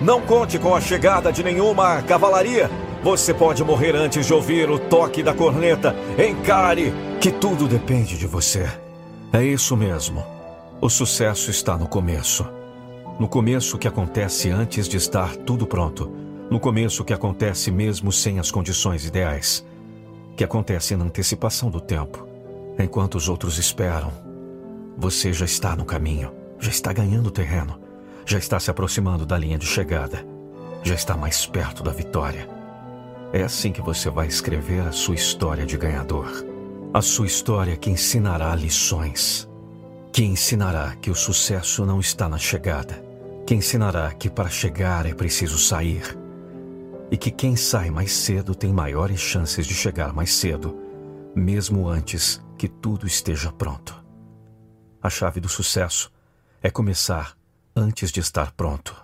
Não 0.02 0.20
conte 0.20 0.58
com 0.58 0.76
a 0.76 0.82
chegada 0.82 1.32
de 1.32 1.44
nenhuma 1.44 2.02
cavalaria. 2.02 2.70
Você 3.04 3.34
pode 3.34 3.64
morrer 3.64 3.96
antes 3.96 4.26
de 4.26 4.34
ouvir 4.34 4.70
o 4.70 4.80
toque 4.80 5.22
da 5.22 5.34
corneta. 5.34 5.96
Encare 6.18 6.92
que 7.22 7.32
tudo 7.32 7.68
depende 7.68 8.18
de 8.18 8.26
você. 8.26 8.68
É 9.32 9.44
isso 9.44 9.78
mesmo. 9.78 10.24
O 10.82 10.90
sucesso 10.90 11.52
está 11.52 11.78
no 11.78 11.88
começo. 11.88 12.48
No 13.20 13.28
começo 13.28 13.78
que 13.78 13.88
acontece 13.88 14.50
antes 14.50 14.88
de 14.88 14.98
estar 14.98 15.36
tudo 15.36 15.68
pronto. 15.68 16.12
No 16.50 16.60
começo 16.60 17.06
que 17.06 17.14
acontece 17.14 17.70
mesmo 17.70 18.12
sem 18.12 18.40
as 18.40 18.50
condições 18.50 19.06
ideais. 19.06 19.64
Que 20.36 20.44
acontece 20.44 20.96
na 20.96 21.06
antecipação 21.06 21.70
do 21.70 21.80
tempo. 21.80 22.28
Enquanto 22.80 23.16
os 23.16 23.30
outros 23.30 23.60
esperam. 23.60 24.33
Você 24.98 25.34
já 25.34 25.46
está 25.46 25.76
no 25.76 25.86
caminho. 25.86 26.32
Já 26.60 26.70
está 26.70 26.94
ganhando 26.94 27.32
terreno 27.32 27.84
já 28.26 28.38
está 28.38 28.60
se 28.60 28.72
aproximando 28.72 29.26
da 29.26 29.38
linha 29.38 29.58
de 29.58 29.66
chegada. 29.66 30.26
Já 30.82 30.96
está 30.96 31.16
mais 31.16 31.46
perto 31.46 31.84
da 31.84 31.92
vitória. 31.92 32.48
É 33.32 33.44
assim 33.44 33.72
que 33.72 33.82
você 33.82 34.10
vai 34.10 34.28
escrever 34.28 34.82
a 34.82 34.92
sua 34.92 35.16
história 35.16 35.66
de 35.66 35.78
ganhador. 35.78 36.46
A 36.94 37.02
sua 37.02 37.26
história 37.26 37.76
que 37.76 37.90
ensinará 37.90 38.56
lições. 38.56 39.50
Que 40.12 40.24
ensinará 40.24 40.96
que 41.02 41.10
o 41.10 41.16
sucesso 41.16 41.86
não 41.86 42.00
está 42.00 42.30
na 42.30 42.38
chegada. 42.38 43.04
Que 43.46 43.56
ensinará 43.56 44.12
que 44.14 44.30
para 44.30 44.50
chegar 44.50 45.06
é 45.06 45.14
preciso 45.14 45.58
sair. 45.58 46.18
E 47.12 47.18
que 47.18 47.32
quem 47.32 47.56
sai 47.56 47.90
mais 47.90 48.14
cedo 48.14 48.56
tem 48.56 48.72
maiores 48.72 49.20
chances 49.20 49.66
de 49.66 49.74
chegar 49.74 50.14
mais 50.14 50.34
cedo, 50.34 50.78
mesmo 51.36 51.88
antes 51.88 52.42
que 52.58 52.68
tudo 52.68 53.06
esteja 53.06 53.52
pronto. 53.52 54.03
A 55.04 55.10
chave 55.10 55.42
do 55.42 55.50
sucesso 55.50 56.10
é 56.62 56.70
começar 56.70 57.36
antes 57.76 58.10
de 58.10 58.22
estar 58.22 58.54
pronto. 58.54 58.96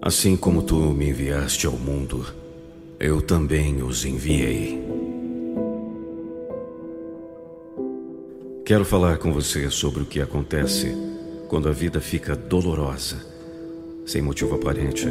Assim 0.00 0.36
como 0.36 0.62
tu 0.62 0.76
me 0.76 1.08
enviaste 1.08 1.66
ao 1.66 1.72
mundo, 1.72 2.24
eu 3.00 3.20
também 3.20 3.82
os 3.82 4.04
enviei. 4.04 4.80
Quero 8.64 8.84
falar 8.84 9.18
com 9.18 9.32
você 9.32 9.68
sobre 9.72 10.04
o 10.04 10.06
que 10.06 10.20
acontece 10.20 10.94
quando 11.48 11.68
a 11.68 11.72
vida 11.72 12.00
fica 12.00 12.36
dolorosa, 12.36 13.16
sem 14.06 14.22
motivo 14.22 14.54
aparente, 14.54 15.08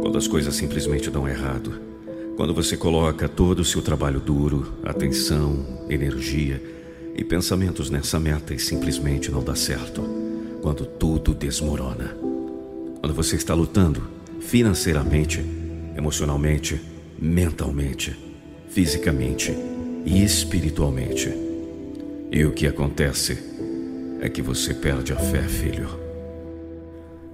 quando 0.00 0.16
as 0.16 0.26
coisas 0.26 0.54
simplesmente 0.54 1.10
dão 1.10 1.28
errado 1.28 1.92
quando 2.36 2.54
você 2.54 2.76
coloca 2.76 3.28
todo 3.28 3.60
o 3.60 3.64
seu 3.64 3.82
trabalho 3.82 4.18
duro, 4.18 4.72
atenção, 4.82 5.84
energia 5.88 6.62
e 7.14 7.22
pensamentos 7.22 7.90
nessa 7.90 8.18
meta 8.18 8.54
e 8.54 8.58
simplesmente 8.58 9.30
não 9.30 9.44
dá 9.44 9.54
certo. 9.54 10.02
Quando 10.62 10.86
tudo 10.86 11.34
desmorona. 11.34 12.16
Quando 13.00 13.14
você 13.14 13.36
está 13.36 13.52
lutando 13.52 14.02
financeiramente, 14.40 15.44
emocionalmente, 15.96 16.80
mentalmente, 17.18 18.16
fisicamente 18.68 19.54
e 20.06 20.24
espiritualmente. 20.24 21.32
E 22.30 22.44
o 22.44 22.52
que 22.52 22.66
acontece 22.66 23.38
é 24.20 24.28
que 24.28 24.40
você 24.40 24.72
perde 24.72 25.12
a 25.12 25.16
fé, 25.16 25.42
filho. 25.42 26.01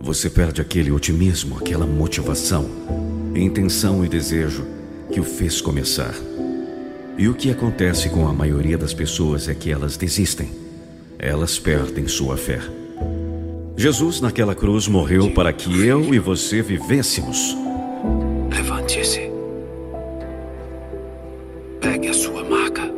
Você 0.00 0.30
perde 0.30 0.60
aquele 0.60 0.90
otimismo, 0.92 1.58
aquela 1.58 1.84
motivação, 1.84 2.70
intenção 3.34 4.04
e 4.04 4.08
desejo 4.08 4.64
que 5.12 5.20
o 5.20 5.24
fez 5.24 5.60
começar. 5.60 6.14
E 7.16 7.28
o 7.28 7.34
que 7.34 7.50
acontece 7.50 8.08
com 8.08 8.28
a 8.28 8.32
maioria 8.32 8.78
das 8.78 8.94
pessoas 8.94 9.48
é 9.48 9.54
que 9.54 9.72
elas 9.72 9.96
desistem. 9.96 10.50
Elas 11.18 11.58
perdem 11.58 12.06
sua 12.06 12.36
fé. 12.36 12.60
Jesus 13.76 14.20
naquela 14.20 14.54
cruz 14.54 14.86
morreu 14.86 15.32
para 15.32 15.52
que 15.52 15.84
eu 15.84 16.14
e 16.14 16.18
você 16.20 16.62
vivêssemos. 16.62 17.56
Levante-se. 18.50 19.30
Pegue 21.80 22.08
a 22.08 22.14
sua 22.14 22.44
maca. 22.44 22.88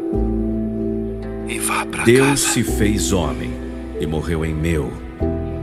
E 1.49 1.59
vá 1.59 1.87
para 1.87 1.99
casa. 2.01 2.05
Deus 2.05 2.41
se 2.41 2.63
fez 2.63 3.11
homem 3.13 3.51
e 3.99 4.07
morreu 4.07 4.45
em 4.45 4.55
meu, 4.55 4.93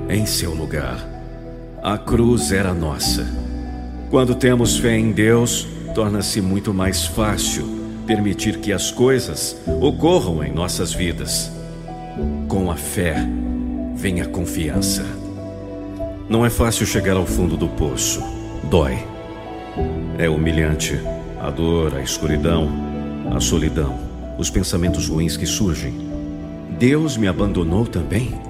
em 0.10 0.26
seu 0.26 0.54
lugar. 0.54 1.17
A 1.82 1.98
cruz 1.98 2.52
era 2.52 2.74
nossa. 2.74 3.28
Quando 4.10 4.34
temos 4.34 4.78
fé 4.78 4.98
em 4.98 5.12
Deus, 5.12 5.68
torna-se 5.94 6.42
muito 6.42 6.74
mais 6.74 7.06
fácil 7.06 7.66
permitir 8.08 8.58
que 8.58 8.74
as 8.74 8.90
coisas 8.90 9.56
ocorram 9.80 10.44
em 10.44 10.52
nossas 10.52 10.92
vidas. 10.92 11.52
Com 12.48 12.72
a 12.72 12.76
fé 12.76 13.16
vem 13.96 14.22
a 14.22 14.26
confiança. 14.26 15.06
Não 16.28 16.46
é 16.46 16.50
fácil 16.50 16.86
chegar 16.86 17.16
ao 17.16 17.26
fundo 17.26 17.56
do 17.56 17.68
poço. 17.68 18.24
Dói. 18.70 18.98
É 20.18 20.28
humilhante. 20.28 21.00
A 21.40 21.52
dor, 21.52 21.96
a 21.96 22.02
escuridão, 22.02 22.68
a 23.32 23.40
solidão, 23.40 24.00
os 24.40 24.50
pensamentos 24.50 25.08
ruins 25.08 25.38
que 25.38 25.46
surgem. 25.46 25.94
Deus 26.80 27.16
me 27.16 27.28
abandonou 27.28 27.86
também? 27.86 28.47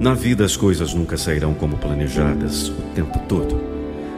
Na 0.00 0.14
vida 0.14 0.44
as 0.44 0.56
coisas 0.56 0.94
nunca 0.94 1.16
sairão 1.16 1.52
como 1.54 1.76
planejadas 1.76 2.68
o 2.68 2.82
tempo 2.94 3.18
todo. 3.28 3.60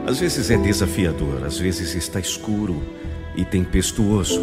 Às 0.05 0.19
vezes 0.19 0.51
é 0.51 0.57
desafiador, 0.57 1.43
às 1.43 1.57
vezes 1.57 1.95
está 1.95 2.19
escuro 2.19 2.83
e 3.35 3.43
tempestuoso. 3.43 4.39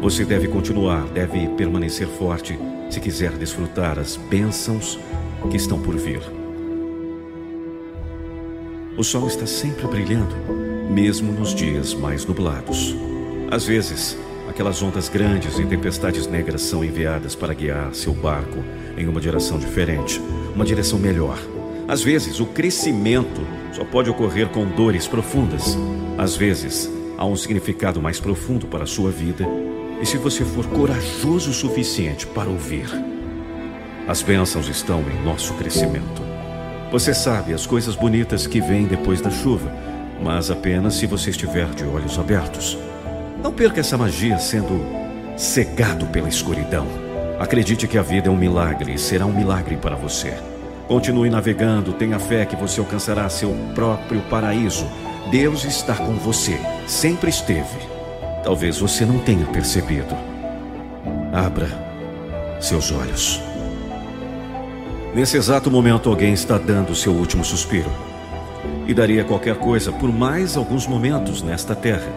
Você 0.00 0.24
deve 0.24 0.46
continuar, 0.46 1.04
deve 1.08 1.48
permanecer 1.56 2.06
forte 2.06 2.56
se 2.88 3.00
quiser 3.00 3.32
desfrutar 3.32 3.98
as 3.98 4.16
bênçãos 4.16 5.00
que 5.50 5.56
estão 5.56 5.82
por 5.82 5.96
vir. 5.96 6.22
O 8.96 9.02
sol 9.02 9.26
está 9.26 9.46
sempre 9.46 9.88
brilhando, 9.88 10.36
mesmo 10.88 11.32
nos 11.32 11.52
dias 11.52 11.92
mais 11.92 12.24
nublados. 12.24 12.94
Às 13.50 13.66
vezes, 13.66 14.16
aquelas 14.48 14.80
ondas 14.80 15.08
grandes 15.08 15.58
e 15.58 15.64
tempestades 15.64 16.28
negras 16.28 16.62
são 16.62 16.84
enviadas 16.84 17.34
para 17.34 17.52
guiar 17.52 17.92
seu 17.96 18.12
barco 18.12 18.62
em 19.02 19.08
uma 19.08 19.20
direção 19.20 19.58
diferente, 19.58 20.20
uma 20.54 20.64
direção 20.64 20.98
melhor. 20.98 21.38
Às 21.88 22.02
vezes, 22.02 22.40
o 22.40 22.46
crescimento 22.46 23.40
só 23.72 23.84
pode 23.84 24.08
ocorrer 24.08 24.48
com 24.48 24.64
dores 24.64 25.06
profundas. 25.06 25.76
Às 26.16 26.36
vezes, 26.36 26.90
há 27.18 27.24
um 27.24 27.36
significado 27.36 28.00
mais 28.00 28.20
profundo 28.20 28.66
para 28.66 28.84
a 28.84 28.86
sua 28.86 29.10
vida, 29.10 29.46
e 30.00 30.06
se 30.06 30.16
você 30.16 30.44
for 30.44 30.66
corajoso 30.66 31.50
o 31.50 31.54
suficiente 31.54 32.26
para 32.26 32.48
ouvir, 32.48 32.86
as 34.08 34.22
bênçãos 34.22 34.68
estão 34.68 35.00
em 35.00 35.24
nosso 35.24 35.54
crescimento. 35.54 36.22
Você 36.90 37.14
sabe 37.14 37.54
as 37.54 37.66
coisas 37.66 37.94
bonitas 37.94 38.46
que 38.46 38.60
vêm 38.60 38.84
depois 38.84 39.20
da 39.20 39.30
chuva, 39.30 39.72
mas 40.22 40.50
apenas 40.50 40.94
se 40.94 41.06
você 41.06 41.30
estiver 41.30 41.68
de 41.70 41.84
olhos 41.84 42.18
abertos. 42.18 42.76
Não 43.42 43.52
perca 43.52 43.80
essa 43.80 43.96
magia 43.96 44.38
sendo 44.38 44.80
cegado 45.36 46.06
pela 46.06 46.28
escuridão. 46.28 47.01
Acredite 47.42 47.88
que 47.88 47.98
a 47.98 48.02
vida 48.02 48.28
é 48.28 48.30
um 48.30 48.36
milagre 48.36 48.94
e 48.94 48.98
será 48.98 49.26
um 49.26 49.32
milagre 49.32 49.76
para 49.76 49.96
você. 49.96 50.32
Continue 50.86 51.28
navegando, 51.28 51.92
tenha 51.92 52.16
fé 52.16 52.46
que 52.46 52.54
você 52.54 52.78
alcançará 52.78 53.28
seu 53.28 53.52
próprio 53.74 54.20
paraíso. 54.30 54.88
Deus 55.28 55.64
está 55.64 55.96
com 55.96 56.14
você, 56.14 56.56
sempre 56.86 57.30
esteve. 57.30 57.80
Talvez 58.44 58.78
você 58.78 59.04
não 59.04 59.18
tenha 59.18 59.44
percebido. 59.46 60.16
Abra 61.32 61.66
seus 62.60 62.92
olhos. 62.92 63.40
Nesse 65.12 65.36
exato 65.36 65.68
momento, 65.68 66.08
alguém 66.08 66.32
está 66.32 66.56
dando 66.56 66.94
seu 66.94 67.12
último 67.12 67.44
suspiro. 67.44 67.90
E 68.86 68.94
daria 68.94 69.24
qualquer 69.24 69.56
coisa 69.56 69.90
por 69.90 70.12
mais 70.12 70.56
alguns 70.56 70.86
momentos 70.86 71.42
nesta 71.42 71.74
terra. 71.74 72.12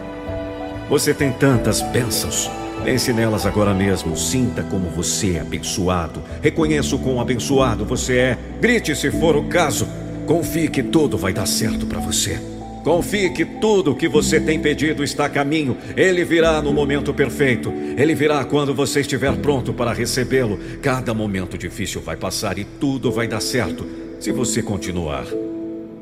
Você 0.88 1.12
tem 1.12 1.32
tantas 1.32 1.82
bênçãos. 1.82 2.48
Pense 2.86 3.12
nelas 3.12 3.44
agora 3.44 3.74
mesmo. 3.74 4.16
Sinta 4.16 4.62
como 4.62 4.88
você 4.88 5.32
é 5.32 5.40
abençoado. 5.40 6.22
Reconheça 6.40 6.94
o 6.94 7.00
quão 7.00 7.20
abençoado 7.20 7.84
você 7.84 8.16
é. 8.16 8.38
Grite 8.60 8.94
se 8.94 9.10
for 9.10 9.34
o 9.34 9.48
caso. 9.48 9.88
Confie 10.24 10.68
que 10.68 10.84
tudo 10.84 11.18
vai 11.18 11.32
dar 11.32 11.46
certo 11.46 11.84
para 11.84 11.98
você. 11.98 12.40
Confie 12.84 13.30
que 13.30 13.44
tudo 13.44 13.90
o 13.90 13.96
que 13.96 14.08
você 14.08 14.38
tem 14.38 14.60
pedido 14.60 15.02
está 15.02 15.24
a 15.24 15.28
caminho. 15.28 15.76
Ele 15.96 16.24
virá 16.24 16.62
no 16.62 16.72
momento 16.72 17.12
perfeito. 17.12 17.72
Ele 17.96 18.14
virá 18.14 18.44
quando 18.44 18.72
você 18.72 19.00
estiver 19.00 19.34
pronto 19.38 19.74
para 19.74 19.92
recebê-lo. 19.92 20.56
Cada 20.80 21.12
momento 21.12 21.58
difícil 21.58 22.00
vai 22.00 22.16
passar 22.16 22.56
e 22.56 22.62
tudo 22.62 23.10
vai 23.10 23.26
dar 23.26 23.40
certo 23.40 23.84
se 24.20 24.30
você 24.30 24.62
continuar. 24.62 25.26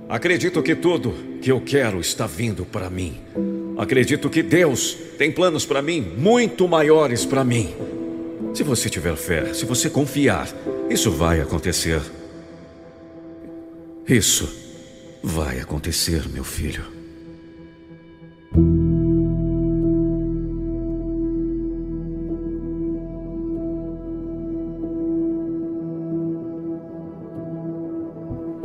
Acredito 0.06 0.62
que 0.62 0.74
tudo 0.74 1.14
que 1.40 1.50
eu 1.50 1.62
quero 1.62 1.98
está 1.98 2.26
vindo 2.26 2.66
para 2.66 2.90
mim. 2.90 3.53
Acredito 3.76 4.30
que 4.30 4.42
Deus 4.42 4.96
tem 5.18 5.32
planos 5.32 5.66
para 5.66 5.82
mim 5.82 6.00
muito 6.16 6.68
maiores 6.68 7.24
para 7.24 7.44
mim. 7.44 7.74
Se 8.54 8.62
você 8.62 8.88
tiver 8.88 9.16
fé, 9.16 9.52
se 9.52 9.64
você 9.64 9.90
confiar, 9.90 10.48
isso 10.88 11.10
vai 11.10 11.40
acontecer. 11.40 12.00
Isso 14.06 14.48
vai 15.22 15.58
acontecer, 15.58 16.28
meu 16.28 16.44
filho. 16.44 16.84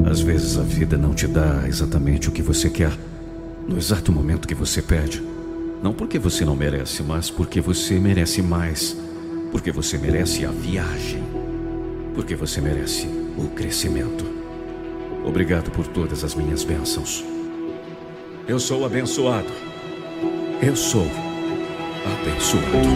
Às 0.05 0.21
vezes 0.21 0.57
a 0.57 0.63
vida 0.63 0.97
não 0.97 1.13
te 1.13 1.25
dá 1.25 1.63
exatamente 1.67 2.29
o 2.29 2.31
que 2.31 2.41
você 2.41 2.69
quer, 2.69 2.91
no 3.69 3.77
exato 3.77 4.11
momento 4.11 4.47
que 4.47 4.55
você 4.55 4.81
pede. 4.81 5.21
Não 5.81 5.93
porque 5.93 6.17
você 6.17 6.43
não 6.43 6.55
merece, 6.55 7.03
mas 7.03 7.29
porque 7.29 7.61
você 7.61 7.99
merece 7.99 8.41
mais. 8.41 8.97
Porque 9.51 9.71
você 9.71 9.95
merece 9.97 10.43
a 10.43 10.49
viagem. 10.49 11.23
Porque 12.15 12.35
você 12.35 12.59
merece 12.59 13.07
o 13.37 13.47
crescimento. 13.49 14.25
Obrigado 15.23 15.69
por 15.69 15.85
todas 15.85 16.23
as 16.23 16.33
minhas 16.33 16.63
bênçãos. 16.63 17.23
Eu 18.47 18.59
sou 18.59 18.83
abençoado. 18.83 19.49
Eu 20.61 20.75
sou 20.75 21.05
abençoado. 22.05 22.89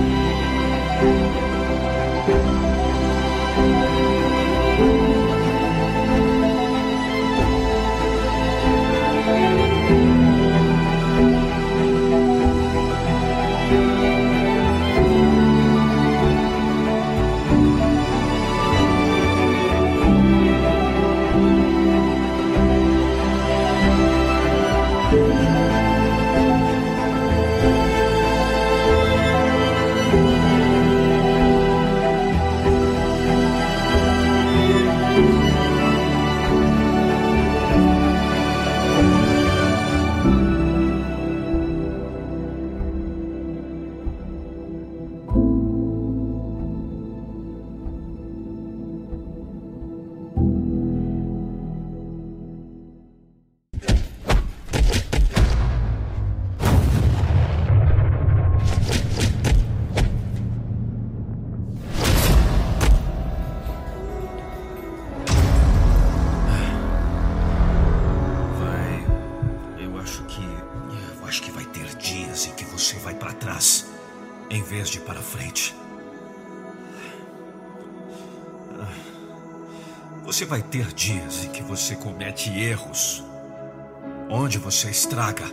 Você 84.83 84.89
estraga 84.89 85.45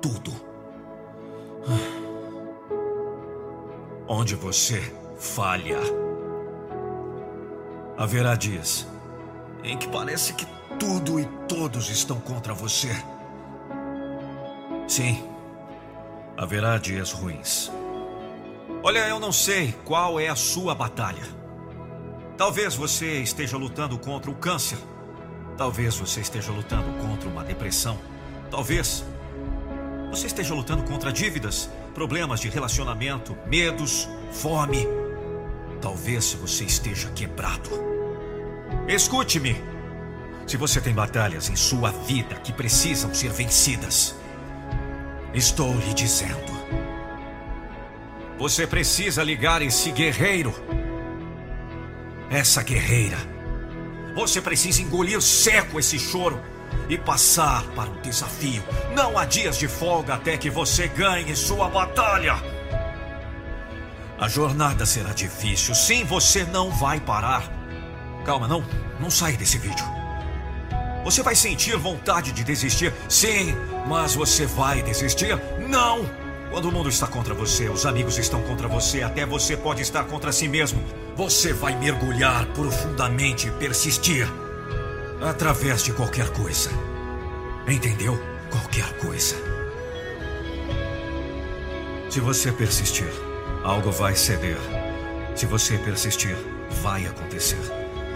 tudo, 0.00 0.32
onde 4.08 4.34
você 4.34 4.80
falha. 5.18 5.78
Haverá 7.98 8.34
dias 8.36 8.86
em 9.62 9.76
que 9.76 9.86
parece 9.88 10.32
que 10.32 10.46
tudo 10.80 11.20
e 11.20 11.26
todos 11.46 11.90
estão 11.90 12.18
contra 12.20 12.54
você. 12.54 12.88
Sim, 14.86 15.22
haverá 16.34 16.78
dias 16.78 17.12
ruins. 17.12 17.70
Olha, 18.82 19.06
eu 19.08 19.20
não 19.20 19.32
sei 19.32 19.74
qual 19.84 20.18
é 20.18 20.28
a 20.28 20.36
sua 20.36 20.74
batalha. 20.74 21.24
Talvez 22.38 22.74
você 22.74 23.20
esteja 23.20 23.58
lutando 23.58 23.98
contra 23.98 24.30
o 24.30 24.34
câncer. 24.34 24.78
Talvez 25.58 25.96
você 25.96 26.22
esteja 26.22 26.50
lutando 26.50 26.90
contra 27.06 27.28
uma 27.28 27.44
depressão. 27.44 27.98
Talvez 28.50 29.04
você 30.10 30.26
esteja 30.26 30.54
lutando 30.54 30.82
contra 30.84 31.12
dívidas, 31.12 31.68
problemas 31.94 32.40
de 32.40 32.48
relacionamento, 32.48 33.36
medos, 33.46 34.08
fome. 34.32 34.86
Talvez 35.80 36.32
você 36.34 36.64
esteja 36.64 37.10
quebrado. 37.10 37.70
Escute-me. 38.86 39.56
Se 40.46 40.56
você 40.56 40.80
tem 40.80 40.94
batalhas 40.94 41.50
em 41.50 41.56
sua 41.56 41.90
vida 41.90 42.34
que 42.36 42.52
precisam 42.52 43.14
ser 43.14 43.30
vencidas, 43.30 44.14
estou 45.34 45.74
lhe 45.74 45.92
dizendo. 45.92 46.58
Você 48.38 48.66
precisa 48.66 49.22
ligar 49.22 49.60
esse 49.60 49.90
guerreiro 49.92 50.54
essa 52.30 52.62
guerreira. 52.62 53.16
Você 54.14 54.40
precisa 54.40 54.82
engolir 54.82 55.20
seco 55.20 55.78
esse 55.78 55.98
choro 55.98 56.40
e 56.88 56.96
passar 56.96 57.62
para 57.74 57.90
o 57.90 58.00
desafio. 58.00 58.62
Não 58.94 59.18
há 59.18 59.24
dias 59.24 59.58
de 59.58 59.68
folga 59.68 60.14
até 60.14 60.36
que 60.36 60.50
você 60.50 60.88
ganhe 60.88 61.34
sua 61.36 61.68
batalha. 61.68 62.36
A 64.18 64.28
jornada 64.28 64.84
será 64.84 65.12
difícil. 65.12 65.74
Sim, 65.74 66.04
você 66.04 66.44
não 66.44 66.70
vai 66.70 66.98
parar. 66.98 67.44
Calma, 68.24 68.48
não. 68.48 68.64
Não 68.98 69.10
sai 69.10 69.36
desse 69.36 69.58
vídeo. 69.58 69.84
Você 71.04 71.22
vai 71.22 71.36
sentir 71.36 71.76
vontade 71.76 72.32
de 72.32 72.42
desistir? 72.42 72.92
Sim, 73.08 73.54
mas 73.86 74.14
você 74.14 74.44
vai 74.44 74.82
desistir? 74.82 75.38
Não! 75.68 76.04
Quando 76.50 76.66
o 76.68 76.72
mundo 76.72 76.88
está 76.88 77.06
contra 77.06 77.34
você, 77.34 77.68
os 77.68 77.86
amigos 77.86 78.18
estão 78.18 78.42
contra 78.42 78.66
você, 78.66 79.02
até 79.02 79.24
você 79.24 79.56
pode 79.56 79.82
estar 79.82 80.04
contra 80.04 80.32
si 80.32 80.48
mesmo. 80.48 80.82
Você 81.14 81.52
vai 81.52 81.76
mergulhar 81.76 82.46
profundamente 82.46 83.48
e 83.48 83.50
persistir. 83.52 84.26
Através 85.20 85.82
de 85.82 85.92
qualquer 85.92 86.30
coisa. 86.30 86.70
Entendeu? 87.66 88.16
Qualquer 88.50 88.96
coisa. 88.98 89.34
Se 92.08 92.20
você 92.20 92.52
persistir, 92.52 93.10
algo 93.64 93.90
vai 93.90 94.14
ceder. 94.14 94.56
Se 95.34 95.44
você 95.44 95.76
persistir, 95.76 96.36
vai 96.82 97.04
acontecer. 97.06 97.58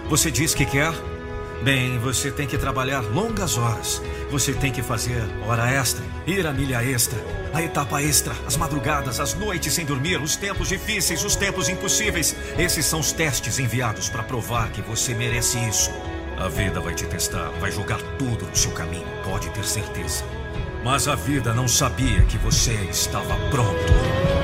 Você 0.09 0.31
diz 0.31 0.55
que 0.55 0.65
quer? 0.65 0.93
Bem, 1.63 1.99
você 1.99 2.31
tem 2.31 2.47
que 2.47 2.57
trabalhar 2.57 3.01
longas 3.01 3.59
horas. 3.59 4.01
Você 4.31 4.53
tem 4.53 4.71
que 4.71 4.83
fazer 4.83 5.23
hora 5.47 5.69
extra, 5.71 6.05
ir 6.25 6.47
a 6.47 6.53
milha 6.53 6.85
extra, 6.85 7.19
a 7.53 7.61
etapa 7.63 8.01
extra, 8.01 8.35
as 8.47 8.57
madrugadas, 8.57 9.19
as 9.19 9.35
noites 9.35 9.75
sem 9.75 9.85
dormir, 9.85 10.23
os 10.23 10.37
tempos 10.37 10.69
difíceis, 10.69 11.25
os 11.25 11.35
tempos 11.35 11.69
impossíveis. 11.69 12.35
Esses 12.57 12.87
são 12.87 13.01
os 13.01 13.13
testes 13.13 13.59
enviados 13.59 14.09
para 14.09 14.23
provar 14.23 14.71
que 14.71 14.81
você 14.83 15.15
merece 15.15 15.59
isso. 15.69 15.91
A 16.43 16.49
vida 16.49 16.81
vai 16.81 16.93
te 16.93 17.07
testar, 17.07 17.51
vai 17.61 17.71
jogar 17.71 18.01
tudo 18.19 18.45
no 18.45 18.57
seu 18.57 18.73
caminho, 18.73 19.07
pode 19.23 19.49
ter 19.51 19.65
certeza. 19.65 20.25
Mas 20.83 21.07
a 21.07 21.15
vida 21.15 21.55
não 21.55 21.69
sabia 21.69 22.25
que 22.25 22.37
você 22.37 22.75
estava 22.91 23.37
pronto. 23.49 24.42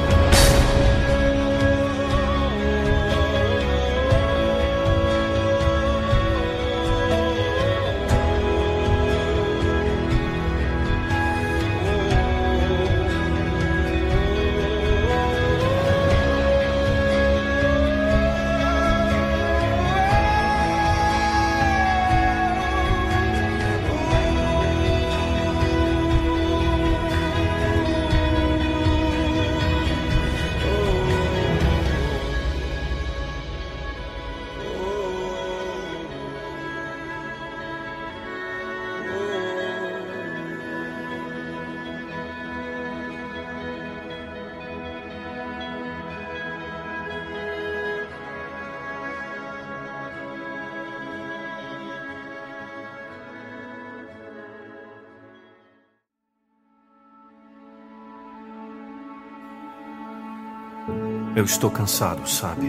Eu 61.39 61.44
estou 61.44 61.70
cansado, 61.70 62.28
sabe? 62.28 62.67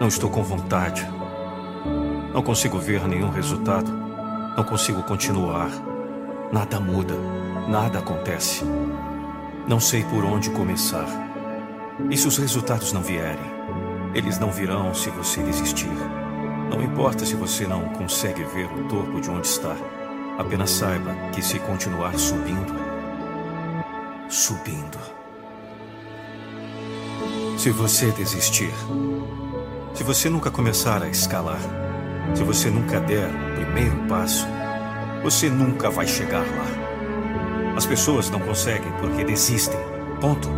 Não 0.00 0.08
estou 0.08 0.30
com 0.30 0.42
vontade. 0.42 1.06
Não 2.32 2.40
consigo 2.42 2.78
ver 2.78 3.06
nenhum 3.06 3.28
resultado. 3.28 3.92
Não 4.56 4.64
consigo 4.64 5.02
continuar. 5.02 5.68
Nada 6.50 6.80
muda. 6.80 7.12
Nada 7.68 7.98
acontece. 7.98 8.64
Não 9.68 9.78
sei 9.78 10.04
por 10.04 10.24
onde 10.24 10.48
começar. 10.48 11.04
E 12.08 12.16
se 12.16 12.26
os 12.26 12.38
resultados 12.38 12.94
não 12.94 13.02
vierem? 13.02 13.36
Eles 14.14 14.38
não 14.38 14.50
virão 14.50 14.94
se 14.94 15.10
você 15.10 15.42
desistir. 15.42 15.92
Não 16.70 16.82
importa 16.82 17.26
se 17.26 17.34
você 17.34 17.66
não 17.66 17.90
consegue 17.90 18.42
ver 18.42 18.72
o 18.72 18.88
topo 18.88 19.20
de 19.20 19.28
onde 19.28 19.48
está. 19.48 19.76
Apenas 20.38 20.70
saiba 20.70 21.14
que 21.34 21.42
se 21.42 21.58
continuar 21.58 22.18
subindo, 22.18 22.72
subindo. 24.30 25.17
Se 27.58 27.70
você 27.70 28.12
desistir, 28.12 28.72
se 29.92 30.04
você 30.04 30.30
nunca 30.30 30.48
começar 30.48 31.02
a 31.02 31.08
escalar, 31.08 31.58
se 32.32 32.44
você 32.44 32.70
nunca 32.70 33.00
der 33.00 33.28
o 33.28 33.54
primeiro 33.56 33.96
passo, 34.08 34.46
você 35.24 35.50
nunca 35.50 35.90
vai 35.90 36.06
chegar 36.06 36.38
lá. 36.38 37.74
As 37.76 37.84
pessoas 37.84 38.30
não 38.30 38.38
conseguem 38.38 38.92
porque 39.00 39.24
desistem. 39.24 39.80
Ponto. 40.20 40.48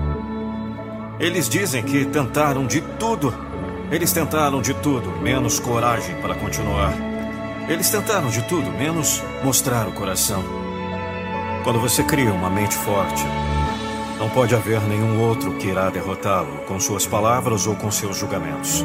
Eles 1.18 1.48
dizem 1.48 1.82
que 1.82 2.04
tentaram 2.04 2.66
de 2.66 2.82
tudo. 2.82 3.34
Eles 3.90 4.12
tentaram 4.12 4.60
de 4.60 4.74
tudo, 4.74 5.10
menos 5.22 5.58
coragem 5.58 6.20
para 6.20 6.34
continuar. 6.34 6.92
Eles 7.66 7.88
tentaram 7.88 8.28
de 8.28 8.42
tudo, 8.42 8.70
menos 8.72 9.22
mostrar 9.42 9.88
o 9.88 9.92
coração. 9.92 10.44
Quando 11.64 11.80
você 11.80 12.02
cria 12.02 12.30
uma 12.30 12.50
mente 12.50 12.74
forte, 12.74 13.24
não 14.20 14.28
pode 14.28 14.55
haver 14.55 14.82
nenhum 14.82 15.18
outro 15.18 15.55
que 15.55 15.68
irá 15.68 15.89
derrotá-lo 15.89 16.58
com 16.68 16.78
suas 16.78 17.07
palavras 17.07 17.66
ou 17.66 17.74
com 17.74 17.90
seus 17.90 18.18
julgamentos. 18.18 18.84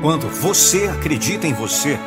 Quando 0.00 0.28
você 0.28 0.84
acredita 0.84 1.44
em 1.44 1.52
você, 1.52 1.98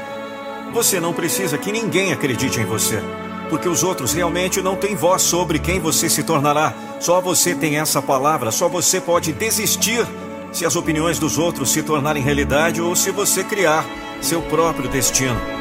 você 0.74 0.98
não 0.98 1.12
precisa 1.12 1.58
que 1.58 1.74
ninguém 1.74 2.14
acredite 2.14 2.58
em 2.58 2.66
você, 2.66 3.04
porque 3.50 3.68
os 3.68 3.84
outros 3.84 4.14
realmente 4.14 4.62
não 4.62 4.78
têm 4.78 4.96
voz 4.96 5.22
sobre 5.22 5.60
quem 5.60 5.82
você 5.82 6.10
se 6.10 6.24
tornará. 6.24 6.74
Só 7.02 7.20
você 7.20 7.54
tem 7.54 7.78
essa 7.78 8.02
palavra, 8.02 8.50
só 8.50 8.70
você 8.70 9.02
pode 9.02 9.34
desistir 9.34 10.08
se 10.54 10.66
as 10.66 10.78
opiniões 10.78 11.20
dos 11.20 11.38
outros 11.38 11.72
se 11.72 11.84
tornarem 11.84 12.24
realidade 12.24 12.82
ou 12.82 12.96
se 12.96 13.12
você 13.12 13.44
criar 13.44 13.86
seu 14.22 14.42
próprio 14.44 14.90
destino. 14.90 15.59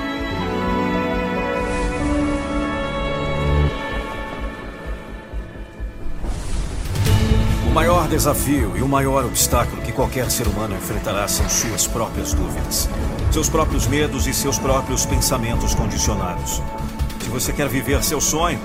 Maior 7.79 8.09
desafio 8.09 8.77
e 8.77 8.83
o 8.83 8.89
maior 8.89 9.25
obstáculo 9.25 9.81
que 9.83 9.93
qualquer 9.93 10.29
ser 10.33 10.49
humano 10.49 10.75
enfrentará 10.75 11.29
são 11.29 11.49
suas 11.49 11.87
próprias 11.87 12.35
dúvidas, 12.35 12.89
seus 13.31 13.49
próprios 13.49 13.87
medos 13.87 14.27
e 14.27 14.35
seus 14.35 14.59
próprios 14.59 15.07
pensamentos 15.07 15.77
condicionados. 15.77 16.61
Se 17.21 17.29
você 17.29 17.53
quer 17.53 17.69
viver 17.69 18.03
seu 18.03 18.21
sonho, 18.21 18.59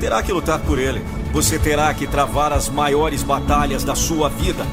terá 0.00 0.20
que 0.20 0.32
lutar 0.32 0.58
por 0.58 0.80
ele. 0.80 1.00
Você 1.32 1.60
terá 1.60 1.94
que 1.94 2.08
travar 2.08 2.52
as 2.52 2.68
maiores 2.68 3.22
batalhas 3.22 3.84
da 3.84 3.94
sua 3.94 4.28
vida. 4.28 4.66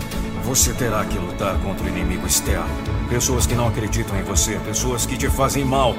Você 0.44 0.74
terá 0.74 1.06
que 1.06 1.20
lutar 1.20 1.56
contra 1.60 1.86
o 1.86 1.88
inimigo 1.88 2.26
externo. 2.26 2.66
Pessoas 3.08 3.46
que 3.46 3.54
não 3.54 3.68
acreditam 3.68 4.18
em 4.18 4.24
você, 4.24 4.56
pessoas 4.66 5.06
que 5.06 5.16
te 5.16 5.30
fazem 5.30 5.64
mal, 5.64 5.94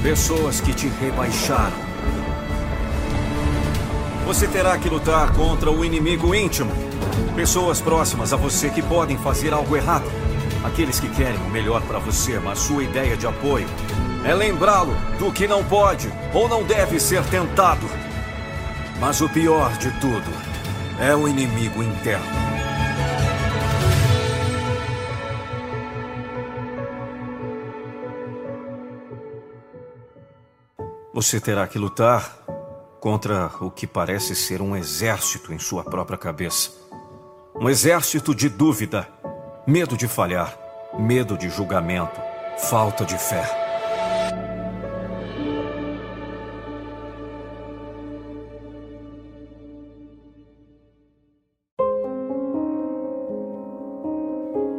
pessoas 0.00 0.60
que 0.60 0.72
te 0.72 0.86
rebaixaram. 1.00 1.72
Você 4.26 4.46
terá 4.46 4.78
que 4.78 4.88
lutar 4.88 5.32
contra 5.32 5.72
o 5.72 5.84
inimigo 5.84 6.32
íntimo, 6.32 6.91
Pessoas 7.34 7.80
próximas 7.80 8.32
a 8.32 8.36
você 8.36 8.70
que 8.70 8.82
podem 8.82 9.16
fazer 9.18 9.52
algo 9.52 9.76
errado. 9.76 10.04
Aqueles 10.64 11.00
que 11.00 11.08
querem 11.08 11.40
o 11.40 11.50
melhor 11.50 11.82
para 11.82 11.98
você, 11.98 12.38
mas 12.38 12.58
sua 12.58 12.84
ideia 12.84 13.16
de 13.16 13.26
apoio 13.26 13.66
é 14.24 14.34
lembrá-lo 14.34 14.94
do 15.18 15.32
que 15.32 15.48
não 15.48 15.64
pode 15.64 16.08
ou 16.32 16.48
não 16.48 16.62
deve 16.62 17.00
ser 17.00 17.24
tentado. 17.24 17.86
Mas 19.00 19.20
o 19.20 19.28
pior 19.28 19.76
de 19.78 19.90
tudo 20.00 20.30
é 21.00 21.14
o 21.14 21.26
inimigo 21.26 21.82
interno. 21.82 22.24
Você 31.12 31.40
terá 31.40 31.66
que 31.66 31.78
lutar 31.78 32.38
contra 33.00 33.50
o 33.60 33.70
que 33.70 33.86
parece 33.86 34.34
ser 34.34 34.62
um 34.62 34.74
exército 34.74 35.52
em 35.52 35.58
sua 35.58 35.84
própria 35.84 36.16
cabeça. 36.16 36.81
Um 37.54 37.68
exército 37.68 38.34
de 38.34 38.48
dúvida, 38.48 39.06
medo 39.66 39.96
de 39.96 40.08
falhar, 40.08 40.56
medo 40.98 41.36
de 41.36 41.50
julgamento, 41.50 42.20
falta 42.58 43.04
de 43.04 43.16
fé. 43.18 43.44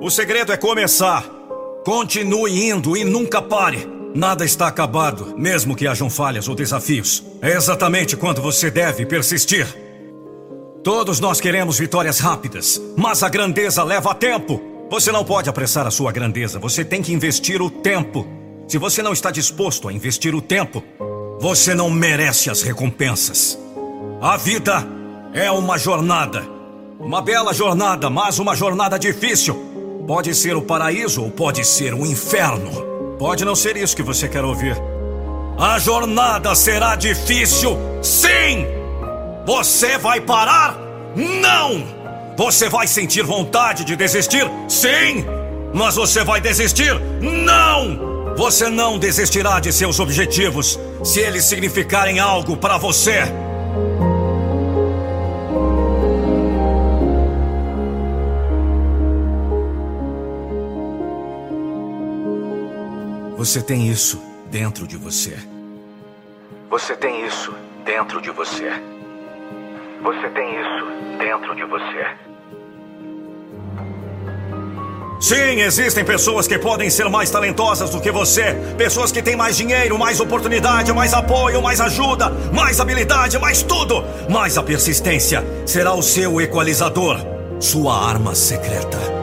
O 0.02 0.10
segredo 0.10 0.52
é 0.52 0.58
começar. 0.58 1.24
Continue 1.86 2.70
indo 2.70 2.98
e 2.98 3.06
nunca 3.06 3.42
pare. 3.42 3.88
Nada 4.16 4.44
está 4.44 4.68
acabado, 4.68 5.38
mesmo 5.38 5.76
que 5.76 5.88
hajam 5.88 6.10
falhas 6.10 6.48
ou 6.48 6.56
desafios. 6.56 7.24
É 7.42 7.52
exatamente 7.52 8.18
quando 8.18 8.42
você 8.42 8.70
deve 8.70 9.06
persistir. 9.06 9.83
Todos 10.84 11.22
nós 11.22 11.40
queremos 11.40 11.80
vitórias 11.80 12.20
rápidas, 12.20 12.82
mas 12.98 13.24
a 13.24 13.30
grandeza 13.30 13.84
leva 13.84 14.14
tempo. 14.14 14.62
Você 14.90 15.14
não 15.14 15.24
pode 15.24 15.50
apressar 15.50 15.88
a 15.88 15.92
sua 15.92 16.12
grandeza, 16.12 16.60
você 16.60 16.84
tem 16.84 17.02
que 17.02 17.14
investir 17.14 17.62
o 17.62 17.70
tempo. 17.70 18.28
Se 18.68 18.78
você 18.78 19.02
não 19.02 19.14
está 19.14 19.32
disposto 19.32 19.88
a 19.88 19.94
investir 19.94 20.36
o 20.36 20.42
tempo, 20.42 20.84
Você 21.40 21.76
não 21.76 21.90
merece 21.90 22.50
as 22.50 22.62
recompensas. 22.62 23.60
A 24.22 24.38
vida 24.38 24.88
é 25.34 25.52
uma 25.52 25.78
jornada. 25.78 26.42
Uma 26.98 27.22
bela 27.22 27.54
jornada, 27.54 28.10
mas 28.10 28.40
uma 28.40 28.56
jornada 28.56 28.98
difícil. 28.98 29.56
Pode 30.08 30.34
ser 30.36 30.56
o 30.56 30.62
paraíso 30.62 31.22
ou 31.22 31.32
pode 31.32 31.66
ser 31.66 31.94
o 31.94 32.06
inferno. 32.06 32.72
Pode 33.20 33.44
não 33.44 33.56
ser 33.56 33.76
isso 33.76 33.94
que 33.94 34.02
você 34.02 34.30
quer 34.30 34.46
ouvir. 34.46 34.78
A 35.58 35.78
jornada 35.80 36.56
será 36.56 36.96
difícil, 36.96 37.78
sim! 38.02 38.83
Você 39.46 39.98
vai 39.98 40.22
parar? 40.22 40.78
Não! 41.16 41.84
Você 42.38 42.70
vai 42.70 42.88
sentir 42.88 43.24
vontade 43.24 43.84
de 43.84 43.96
desistir? 43.96 44.50
Sim! 44.70 45.26
Mas 45.74 45.96
você 45.96 46.24
vai 46.24 46.40
desistir? 46.40 46.94
Não! 47.22 48.36
Você 48.38 48.70
não 48.70 48.98
desistirá 48.98 49.60
de 49.60 49.72
seus 49.72 50.00
objetivos 50.00 50.80
se 51.04 51.20
eles 51.20 51.44
significarem 51.46 52.20
algo 52.20 52.56
para 52.56 52.78
você. 52.78 53.24
Você 63.38 63.62
tem 63.62 63.90
isso 63.90 64.22
dentro 64.50 64.88
de 64.88 64.96
você. 64.96 65.38
Você 66.70 66.96
tem 66.96 67.26
isso 67.26 67.54
dentro 67.84 68.22
de 68.22 68.32
você. 68.32 68.72
Você 70.04 70.30
tem 70.32 70.60
isso 70.60 71.18
dentro 71.18 71.56
de 71.56 71.64
você. 71.64 72.06
Sim, 75.22 75.62
existem 75.62 76.04
pessoas 76.04 76.46
que 76.46 76.60
podem 76.60 76.90
ser 76.90 77.10
mais 77.10 77.32
talentosas 77.32 77.90
do 77.90 78.02
que 78.02 78.12
você. 78.12 78.54
Pessoas 78.78 79.14
que 79.14 79.22
têm 79.22 79.38
mais 79.38 79.56
dinheiro, 79.56 79.98
mais 79.98 80.20
oportunidade, 80.20 80.92
mais 80.92 81.14
apoio, 81.14 81.62
mais 81.62 81.80
ajuda, 81.80 82.30
mais 82.52 82.82
habilidade, 82.82 83.40
mais 83.40 83.64
tudo. 83.64 84.04
Mas 84.30 84.58
a 84.58 84.64
persistência 84.64 85.42
será 85.66 85.94
o 85.94 86.02
seu 86.02 86.42
equalizador, 86.42 87.18
sua 87.62 87.96
arma 87.96 88.36
secreta. 88.36 89.23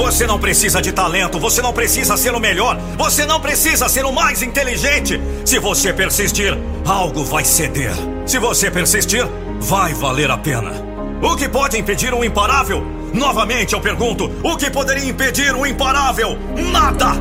Você 0.00 0.26
não 0.26 0.40
precisa 0.40 0.80
de 0.80 0.92
talento, 0.92 1.38
você 1.38 1.60
não 1.60 1.74
precisa 1.74 2.16
ser 2.16 2.34
o 2.34 2.40
melhor, 2.40 2.74
você 2.96 3.26
não 3.26 3.38
precisa 3.38 3.86
ser 3.86 4.06
o 4.06 4.10
mais 4.10 4.40
inteligente. 4.40 5.20
Se 5.44 5.58
você 5.58 5.92
persistir, 5.92 6.56
algo 6.86 7.22
vai 7.22 7.44
ceder. 7.44 7.92
Se 8.24 8.38
você 8.38 8.70
persistir, 8.70 9.22
vai 9.60 9.92
valer 9.92 10.30
a 10.30 10.38
pena. 10.38 10.72
O 11.20 11.36
que 11.36 11.46
pode 11.50 11.76
impedir 11.76 12.14
o 12.14 12.24
imparável? 12.24 12.82
Novamente 13.12 13.74
eu 13.74 13.80
pergunto: 13.80 14.32
o 14.42 14.56
que 14.56 14.70
poderia 14.70 15.04
impedir 15.04 15.54
o 15.54 15.66
imparável? 15.66 16.30
Nada! 16.72 17.12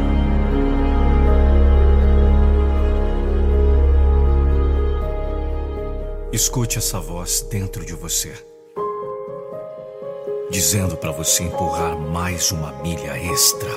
Escute 6.32 6.78
essa 6.78 6.98
voz 6.98 7.42
dentro 7.42 7.86
de 7.86 7.94
você 7.94 8.49
dizendo 10.50 10.98
para 10.98 11.12
você 11.12 11.44
empurrar 11.44 11.96
mais 11.96 12.52
uma 12.52 12.72
milha 12.82 13.18
extra 13.18 13.70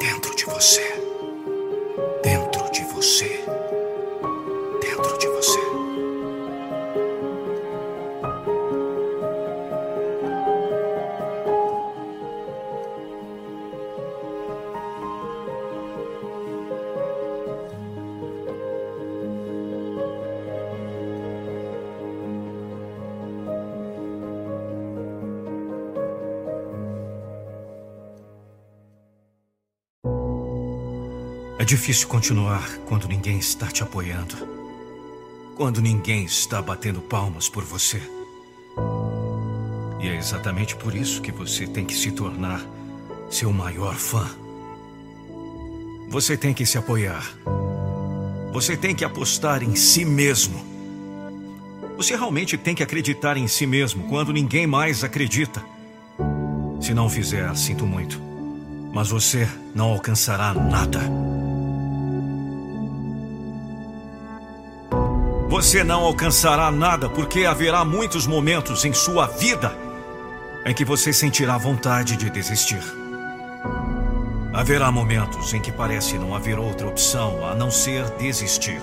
dentro 0.00 0.34
de 0.34 0.44
você. 0.46 0.82
Dentro 2.22 2.70
de 2.72 2.82
você. 2.84 3.53
Difícil 31.74 32.06
continuar 32.06 32.78
quando 32.86 33.08
ninguém 33.08 33.36
está 33.36 33.66
te 33.66 33.82
apoiando. 33.82 34.36
Quando 35.56 35.82
ninguém 35.82 36.24
está 36.24 36.62
batendo 36.62 37.00
palmas 37.00 37.48
por 37.48 37.64
você. 37.64 38.00
E 40.00 40.06
é 40.06 40.14
exatamente 40.14 40.76
por 40.76 40.94
isso 40.94 41.20
que 41.20 41.32
você 41.32 41.66
tem 41.66 41.84
que 41.84 41.92
se 41.92 42.12
tornar 42.12 42.64
seu 43.28 43.52
maior 43.52 43.96
fã. 43.96 44.24
Você 46.10 46.36
tem 46.36 46.54
que 46.54 46.64
se 46.64 46.78
apoiar. 46.78 47.28
Você 48.52 48.76
tem 48.76 48.94
que 48.94 49.04
apostar 49.04 49.60
em 49.64 49.74
si 49.74 50.04
mesmo. 50.04 50.64
Você 51.96 52.14
realmente 52.14 52.56
tem 52.56 52.76
que 52.76 52.84
acreditar 52.84 53.36
em 53.36 53.48
si 53.48 53.66
mesmo 53.66 54.08
quando 54.08 54.32
ninguém 54.32 54.64
mais 54.64 55.02
acredita. 55.02 55.60
Se 56.80 56.94
não 56.94 57.10
fizer, 57.10 57.52
sinto 57.56 57.84
muito. 57.84 58.22
Mas 58.92 59.08
você 59.10 59.48
não 59.74 59.86
alcançará 59.86 60.54
nada. 60.54 61.33
Você 65.54 65.84
não 65.84 66.02
alcançará 66.02 66.68
nada 66.68 67.08
porque 67.08 67.44
haverá 67.44 67.84
muitos 67.84 68.26
momentos 68.26 68.84
em 68.84 68.92
sua 68.92 69.28
vida 69.28 69.72
em 70.66 70.74
que 70.74 70.84
você 70.84 71.12
sentirá 71.12 71.56
vontade 71.56 72.16
de 72.16 72.28
desistir. 72.28 72.82
Haverá 74.52 74.90
momentos 74.90 75.54
em 75.54 75.60
que 75.60 75.70
parece 75.70 76.18
não 76.18 76.34
haver 76.34 76.58
outra 76.58 76.88
opção 76.88 77.46
a 77.46 77.54
não 77.54 77.70
ser 77.70 78.04
desistir. 78.18 78.82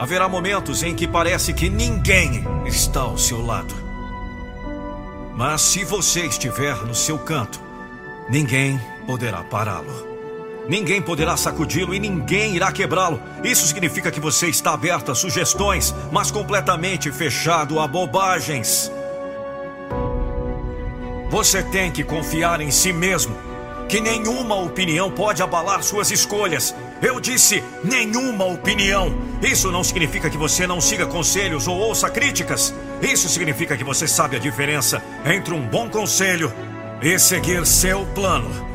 Haverá 0.00 0.28
momentos 0.28 0.82
em 0.82 0.96
que 0.96 1.06
parece 1.06 1.54
que 1.54 1.68
ninguém 1.68 2.44
está 2.66 3.02
ao 3.02 3.16
seu 3.16 3.40
lado. 3.40 3.72
Mas 5.32 5.60
se 5.60 5.84
você 5.84 6.26
estiver 6.26 6.74
no 6.78 6.94
seu 6.94 7.20
canto, 7.20 7.60
ninguém 8.28 8.80
poderá 9.06 9.44
pará-lo. 9.44 10.11
Ninguém 10.68 11.02
poderá 11.02 11.36
sacudi-lo 11.36 11.94
e 11.94 11.98
ninguém 11.98 12.54
irá 12.54 12.70
quebrá-lo. 12.70 13.20
Isso 13.42 13.66
significa 13.66 14.10
que 14.10 14.20
você 14.20 14.46
está 14.48 14.72
aberto 14.72 15.10
a 15.10 15.14
sugestões, 15.14 15.94
mas 16.12 16.30
completamente 16.30 17.10
fechado 17.10 17.80
a 17.80 17.88
bobagens. 17.88 18.90
Você 21.30 21.62
tem 21.62 21.90
que 21.90 22.04
confiar 22.04 22.60
em 22.60 22.70
si 22.70 22.92
mesmo, 22.92 23.34
que 23.88 24.00
nenhuma 24.00 24.54
opinião 24.54 25.10
pode 25.10 25.42
abalar 25.42 25.82
suas 25.82 26.10
escolhas. 26.10 26.74
Eu 27.00 27.18
disse 27.18 27.64
nenhuma 27.82 28.44
opinião. 28.44 29.12
Isso 29.42 29.72
não 29.72 29.82
significa 29.82 30.30
que 30.30 30.36
você 30.38 30.66
não 30.66 30.80
siga 30.80 31.06
conselhos 31.06 31.66
ou 31.66 31.76
ouça 31.76 32.08
críticas. 32.08 32.72
Isso 33.00 33.28
significa 33.28 33.76
que 33.76 33.82
você 33.82 34.06
sabe 34.06 34.36
a 34.36 34.38
diferença 34.38 35.02
entre 35.24 35.52
um 35.52 35.66
bom 35.66 35.88
conselho 35.88 36.52
e 37.02 37.18
seguir 37.18 37.66
seu 37.66 38.06
plano. 38.14 38.71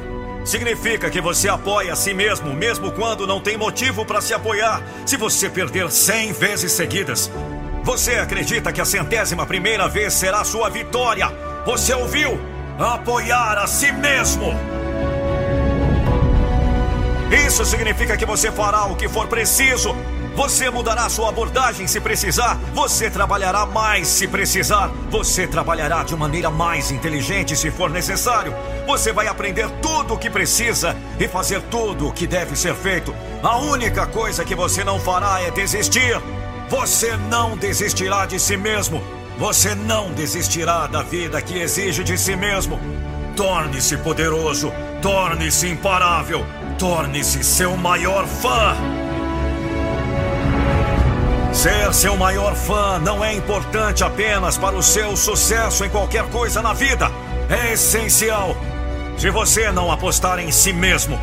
Significa 0.48 1.10
que 1.10 1.20
você 1.20 1.50
apoia 1.50 1.92
a 1.92 1.96
si 1.98 2.14
mesmo, 2.14 2.54
mesmo 2.54 2.90
quando 2.94 3.28
não 3.28 3.42
tem 3.42 3.58
motivo 3.58 4.06
para 4.06 4.22
se 4.22 4.34
apoiar. 4.34 4.82
Se 5.06 5.18
você 5.18 5.50
perder 5.50 5.92
100 5.92 6.32
vezes 6.32 6.72
seguidas, 6.72 7.30
você 7.84 8.14
acredita 8.14 8.72
que 8.72 8.80
a 8.80 8.86
centésima 8.86 9.46
primeira 9.46 9.90
vez 9.90 10.14
será 10.14 10.46
sua 10.46 10.70
vitória. 10.70 11.28
Você 11.66 11.94
ouviu? 11.94 12.40
Apoiar 12.80 13.58
a 13.58 13.68
si 13.68 13.92
mesmo. 13.92 14.54
Isso 17.46 17.66
significa 17.66 18.16
que 18.16 18.26
você 18.26 18.50
fará 18.50 18.86
o 18.86 18.96
que 18.96 19.10
for 19.10 19.28
preciso 19.28 19.94
você 20.38 20.70
mudará 20.70 21.10
sua 21.10 21.30
abordagem 21.30 21.88
se 21.88 22.00
precisar. 22.00 22.60
Você 22.72 23.10
trabalhará 23.10 23.66
mais 23.66 24.08
se 24.08 24.28
precisar. 24.28 24.92
Você 25.10 25.48
trabalhará 25.48 26.04
de 26.04 26.16
maneira 26.16 26.52
mais 26.52 26.92
inteligente 26.92 27.56
se 27.56 27.72
for 27.72 27.90
necessário. 27.90 28.54
Você 28.86 29.12
vai 29.12 29.26
aprender 29.26 29.68
tudo 29.82 30.14
o 30.14 30.18
que 30.18 30.30
precisa 30.30 30.96
e 31.20 31.28
fazer 31.28 31.60
tudo 31.72 32.08
o 32.08 32.14
que 32.14 32.28
deve 32.28 32.56
ser 32.56 32.76
feito. 32.76 33.16
A 33.42 33.58
única 33.58 34.06
coisa 34.06 34.46
que 34.46 34.54
você 34.54 34.84
não 34.84 35.00
fará 35.00 35.42
é 35.42 35.50
desistir. 35.50 36.22
Você 36.70 37.18
não 37.18 37.58
desistirá 37.58 38.28
de 38.28 38.40
si 38.40 38.56
mesmo. 38.56 39.02
Você 39.40 39.74
não 39.74 40.12
desistirá 40.12 40.86
da 40.86 41.02
vida 41.02 41.42
que 41.42 41.58
exige 41.58 42.04
de 42.04 42.16
si 42.16 42.36
mesmo. 42.36 42.80
Torne-se 43.36 43.98
poderoso. 43.98 44.72
Torne-se 45.02 45.68
imparável. 45.68 46.46
Torne-se 46.78 47.44
seu 47.44 47.76
maior 47.76 48.28
fã. 48.28 49.07
Ser 51.58 51.92
seu 51.92 52.16
maior 52.16 52.54
fã 52.54 53.00
não 53.00 53.26
é 53.26 53.34
importante 53.34 54.04
apenas 54.04 54.60
para 54.60 54.76
o 54.76 54.84
seu 54.84 55.18
sucesso 55.18 55.84
em 55.84 55.90
qualquer 55.90 56.24
coisa 56.30 56.62
na 56.62 56.72
vida. 56.72 57.10
É 57.50 57.74
essencial. 57.74 58.56
Se 59.18 59.32
você 59.32 59.72
não 59.72 59.92
apostar 59.92 60.38
em 60.38 60.52
si 60.52 60.72
mesmo, 60.72 61.20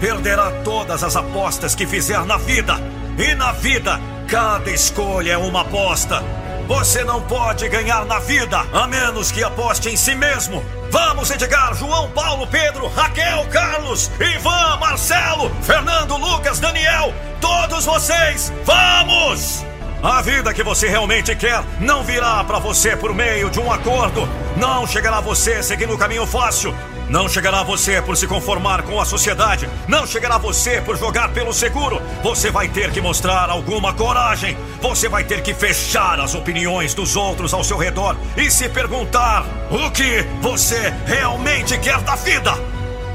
perderá 0.00 0.50
todas 0.64 1.04
as 1.04 1.14
apostas 1.14 1.76
que 1.76 1.86
fizer 1.86 2.18
na 2.24 2.36
vida. 2.36 2.74
E 3.16 3.32
na 3.36 3.52
vida, 3.52 4.00
cada 4.26 4.68
escolha 4.72 5.34
é 5.34 5.38
uma 5.38 5.60
aposta. 5.60 6.20
Você 6.66 7.04
não 7.04 7.22
pode 7.22 7.68
ganhar 7.68 8.04
na 8.06 8.18
vida 8.18 8.66
a 8.72 8.88
menos 8.88 9.30
que 9.30 9.44
aposte 9.44 9.88
em 9.88 9.96
si 9.96 10.16
mesmo. 10.16 10.64
Vamos, 10.90 11.30
Edgar, 11.30 11.76
João, 11.76 12.10
Paulo, 12.10 12.44
Pedro, 12.48 12.88
Raquel, 12.88 13.46
Carlos, 13.52 14.10
Ivan, 14.18 14.78
Marcelo, 14.80 15.48
Fernando, 15.62 16.16
Lucas, 16.16 16.58
Daniel, 16.58 17.14
todos 17.40 17.84
vocês, 17.84 18.52
vamos! 18.64 19.75
A 20.02 20.20
vida 20.20 20.52
que 20.52 20.62
você 20.62 20.88
realmente 20.88 21.34
quer 21.34 21.62
não 21.80 22.04
virá 22.04 22.44
para 22.44 22.58
você 22.58 22.94
por 22.94 23.14
meio 23.14 23.48
de 23.50 23.58
um 23.58 23.72
acordo. 23.72 24.28
Não 24.56 24.86
chegará 24.86 25.18
a 25.18 25.22
você 25.22 25.62
seguindo 25.62 25.94
o 25.94 25.98
caminho 25.98 26.26
fácil. 26.26 26.74
Não 27.08 27.28
chegará 27.28 27.60
a 27.60 27.64
você 27.64 28.02
por 28.02 28.16
se 28.16 28.26
conformar 28.26 28.82
com 28.82 29.00
a 29.00 29.04
sociedade. 29.04 29.68
Não 29.88 30.06
chegará 30.06 30.34
a 30.34 30.38
você 30.38 30.80
por 30.80 30.98
jogar 30.98 31.30
pelo 31.30 31.52
seguro. 31.52 32.00
Você 32.22 32.50
vai 32.50 32.68
ter 32.68 32.90
que 32.90 33.00
mostrar 33.00 33.48
alguma 33.48 33.94
coragem. 33.94 34.56
Você 34.82 35.08
vai 35.08 35.24
ter 35.24 35.42
que 35.42 35.54
fechar 35.54 36.20
as 36.20 36.34
opiniões 36.34 36.92
dos 36.94 37.16
outros 37.16 37.54
ao 37.54 37.64
seu 37.64 37.78
redor 37.78 38.16
e 38.36 38.50
se 38.50 38.68
perguntar 38.68 39.46
o 39.70 39.90
que 39.90 40.26
você 40.42 40.92
realmente 41.06 41.78
quer 41.78 42.00
da 42.00 42.16
vida. 42.16 42.52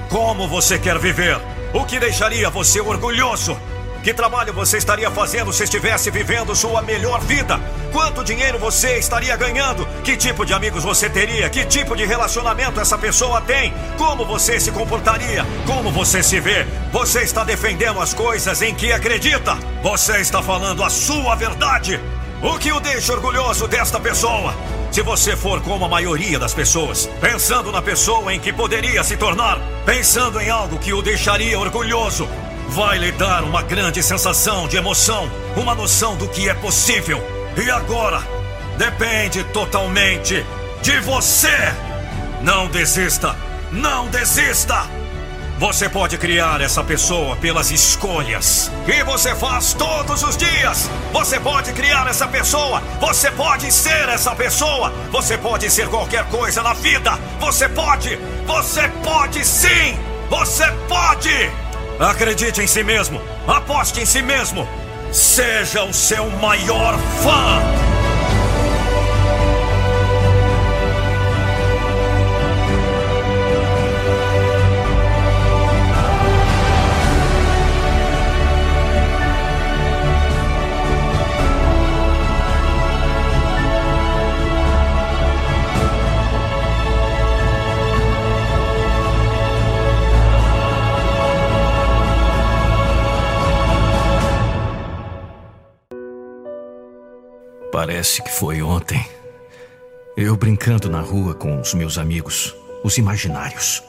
Como 0.09 0.47
você 0.47 0.79
quer 0.79 0.97
viver? 0.97 1.39
O 1.73 1.85
que 1.85 1.99
deixaria 1.99 2.49
você 2.49 2.81
orgulhoso? 2.81 3.57
Que 4.03 4.15
trabalho 4.15 4.51
você 4.51 4.77
estaria 4.77 5.11
fazendo 5.11 5.53
se 5.53 5.63
estivesse 5.63 6.09
vivendo 6.09 6.55
sua 6.55 6.81
melhor 6.81 7.21
vida? 7.21 7.59
Quanto 7.91 8.23
dinheiro 8.23 8.57
você 8.57 8.97
estaria 8.97 9.35
ganhando? 9.37 9.85
Que 10.03 10.17
tipo 10.17 10.43
de 10.43 10.53
amigos 10.55 10.83
você 10.83 11.07
teria? 11.07 11.47
Que 11.51 11.63
tipo 11.65 11.95
de 11.95 12.03
relacionamento 12.03 12.79
essa 12.79 12.97
pessoa 12.97 13.41
tem? 13.41 13.71
Como 13.99 14.25
você 14.25 14.59
se 14.59 14.71
comportaria? 14.71 15.45
Como 15.67 15.91
você 15.91 16.23
se 16.23 16.39
vê? 16.39 16.65
Você 16.91 17.21
está 17.21 17.43
defendendo 17.43 17.99
as 17.99 18.11
coisas 18.11 18.59
em 18.63 18.73
que 18.73 18.91
acredita? 18.91 19.55
Você 19.83 20.17
está 20.17 20.41
falando 20.41 20.83
a 20.83 20.89
sua 20.89 21.35
verdade? 21.35 21.99
O 22.41 22.57
que 22.57 22.71
o 22.71 22.79
deixa 22.79 23.13
orgulhoso 23.13 23.67
desta 23.67 23.99
pessoa? 23.99 24.55
Se 24.91 25.03
você 25.03 25.37
for 25.37 25.61
como 25.61 25.85
a 25.85 25.89
maioria 25.89 26.39
das 26.39 26.55
pessoas, 26.55 27.07
pensando 27.21 27.71
na 27.71 27.83
pessoa 27.83 28.33
em 28.33 28.39
que 28.39 28.51
poderia 28.51 29.03
se 29.03 29.15
tornar, 29.15 29.59
pensando 29.85 30.41
em 30.41 30.49
algo 30.49 30.79
que 30.79 30.91
o 30.91 31.03
deixaria 31.03 31.57
orgulhoso, 31.59 32.27
vai 32.71 32.97
lhe 32.97 33.11
dar 33.11 33.43
uma 33.43 33.61
grande 33.61 34.01
sensação 34.01 34.65
de 34.65 34.77
emoção, 34.77 35.29
uma 35.57 35.75
noção 35.75 36.15
do 36.15 36.27
que 36.27 36.47
é 36.47 36.53
possível. 36.53 37.21
E 37.57 37.69
agora, 37.69 38.23
depende 38.77 39.43
totalmente 39.45 40.45
de 40.81 40.99
você. 41.01 41.55
Não 42.41 42.67
desista, 42.67 43.35
não 43.73 44.07
desista. 44.07 44.85
Você 45.59 45.89
pode 45.89 46.17
criar 46.17 46.61
essa 46.61 46.81
pessoa 46.81 47.35
pelas 47.35 47.69
escolhas 47.71 48.71
que 48.85 49.03
você 49.03 49.35
faz 49.35 49.73
todos 49.73 50.23
os 50.23 50.37
dias. 50.37 50.89
Você 51.11 51.39
pode 51.41 51.73
criar 51.73 52.07
essa 52.07 52.27
pessoa. 52.27 52.81
Você 53.01 53.29
pode 53.31 53.69
ser 53.71 54.09
essa 54.09 54.33
pessoa. 54.33 54.91
Você 55.11 55.37
pode 55.37 55.69
ser 55.69 55.87
qualquer 55.89 56.23
coisa 56.29 56.63
na 56.63 56.73
vida. 56.73 57.11
Você 57.39 57.67
pode. 57.69 58.17
Você 58.47 58.87
pode 59.03 59.45
sim. 59.45 59.99
Você 60.29 60.65
pode. 60.87 61.70
Acredite 62.01 62.59
em 62.59 62.65
si 62.65 62.83
mesmo. 62.83 63.21
Aposte 63.47 64.01
em 64.01 64.05
si 64.07 64.23
mesmo. 64.23 64.67
Seja 65.11 65.83
o 65.83 65.93
seu 65.93 66.27
maior 66.31 66.97
fã. 67.21 68.00
Parece 97.71 98.21
que 98.21 98.29
foi 98.29 98.61
ontem. 98.61 99.07
Eu 100.17 100.35
brincando 100.35 100.89
na 100.89 100.99
rua 100.99 101.33
com 101.33 101.61
os 101.61 101.73
meus 101.73 101.97
amigos, 101.97 102.53
os 102.83 102.97
imaginários, 102.97 103.81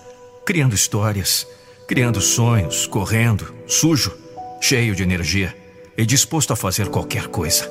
criando 0.47 0.73
histórias, 0.73 1.49
criando 1.89 2.21
sonhos, 2.21 2.87
correndo, 2.87 3.53
sujo, 3.67 4.17
cheio 4.61 4.95
de 4.95 5.03
energia 5.03 5.53
e 5.99 6.07
disposto 6.07 6.53
a 6.53 6.57
fazer 6.57 6.91
qualquer 6.91 7.27
coisa. 7.27 7.69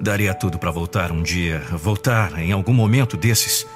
Daria 0.00 0.32
tudo 0.32 0.60
para 0.60 0.70
voltar 0.70 1.10
um 1.10 1.24
dia, 1.24 1.60
voltar 1.72 2.38
em 2.38 2.52
algum 2.52 2.72
momento 2.72 3.16
desses. 3.16 3.66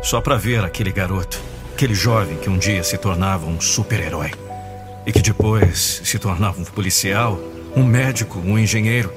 Só 0.00 0.20
para 0.20 0.36
ver 0.36 0.64
aquele 0.64 0.92
garoto, 0.92 1.42
aquele 1.74 1.94
jovem 1.94 2.36
que 2.38 2.48
um 2.48 2.56
dia 2.56 2.84
se 2.84 2.96
tornava 2.96 3.46
um 3.46 3.60
super-herói 3.60 4.30
e 5.04 5.12
que 5.12 5.22
depois 5.22 6.02
se 6.04 6.20
tornava 6.20 6.60
um 6.60 6.64
policial 6.64 7.36
um 7.76 7.84
médico, 7.84 8.38
um 8.38 8.58
engenheiro, 8.58 9.12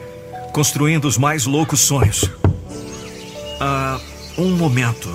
construindo 0.51 1.05
os 1.05 1.17
mais 1.17 1.45
loucos 1.45 1.79
sonhos. 1.79 2.29
Ah, 3.61 3.97
um 4.37 4.49
momento. 4.49 5.09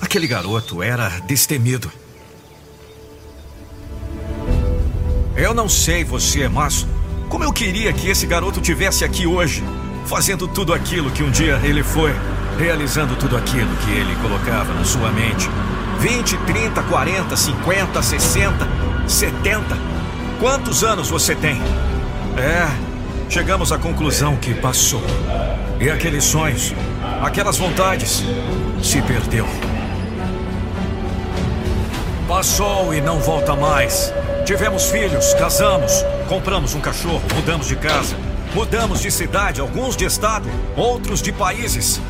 Aquele 0.00 0.28
garoto 0.28 0.84
era 0.84 1.08
destemido. 1.26 1.90
Eu 5.36 5.52
não 5.52 5.68
sei 5.68 6.04
você, 6.04 6.48
mas 6.48 6.86
como 7.28 7.42
eu 7.42 7.52
queria 7.52 7.92
que 7.92 8.08
esse 8.08 8.24
garoto 8.24 8.60
tivesse 8.60 9.04
aqui 9.04 9.26
hoje, 9.26 9.64
fazendo 10.06 10.46
tudo 10.46 10.72
aquilo 10.72 11.10
que 11.10 11.24
um 11.24 11.30
dia 11.30 11.60
ele 11.64 11.82
foi, 11.82 12.14
realizando 12.56 13.16
tudo 13.16 13.36
aquilo 13.36 13.74
que 13.78 13.90
ele 13.90 14.14
colocava 14.16 14.72
na 14.74 14.84
sua 14.84 15.10
mente. 15.10 15.48
20, 15.98 16.36
30, 16.38 16.82
40, 16.84 17.36
50, 17.36 18.02
60, 18.02 18.68
70. 19.08 19.99
Quantos 20.40 20.82
anos 20.82 21.10
você 21.10 21.34
tem? 21.34 21.60
É, 22.38 22.66
chegamos 23.28 23.72
à 23.72 23.78
conclusão 23.78 24.36
que 24.36 24.54
passou. 24.54 25.02
E 25.78 25.90
aqueles 25.90 26.24
sonhos, 26.24 26.72
aquelas 27.22 27.58
vontades, 27.58 28.22
se 28.82 29.02
perdeu. 29.02 29.46
Passou 32.26 32.94
e 32.94 33.02
não 33.02 33.20
volta 33.20 33.54
mais. 33.54 34.14
Tivemos 34.46 34.86
filhos, 34.86 35.34
casamos, 35.34 36.02
compramos 36.26 36.74
um 36.74 36.80
cachorro, 36.80 37.20
mudamos 37.34 37.68
de 37.68 37.76
casa, 37.76 38.16
mudamos 38.54 39.02
de 39.02 39.10
cidade, 39.10 39.60
alguns 39.60 39.94
de 39.94 40.06
estado, 40.06 40.48
outros 40.74 41.20
de 41.20 41.32
países. 41.32 42.00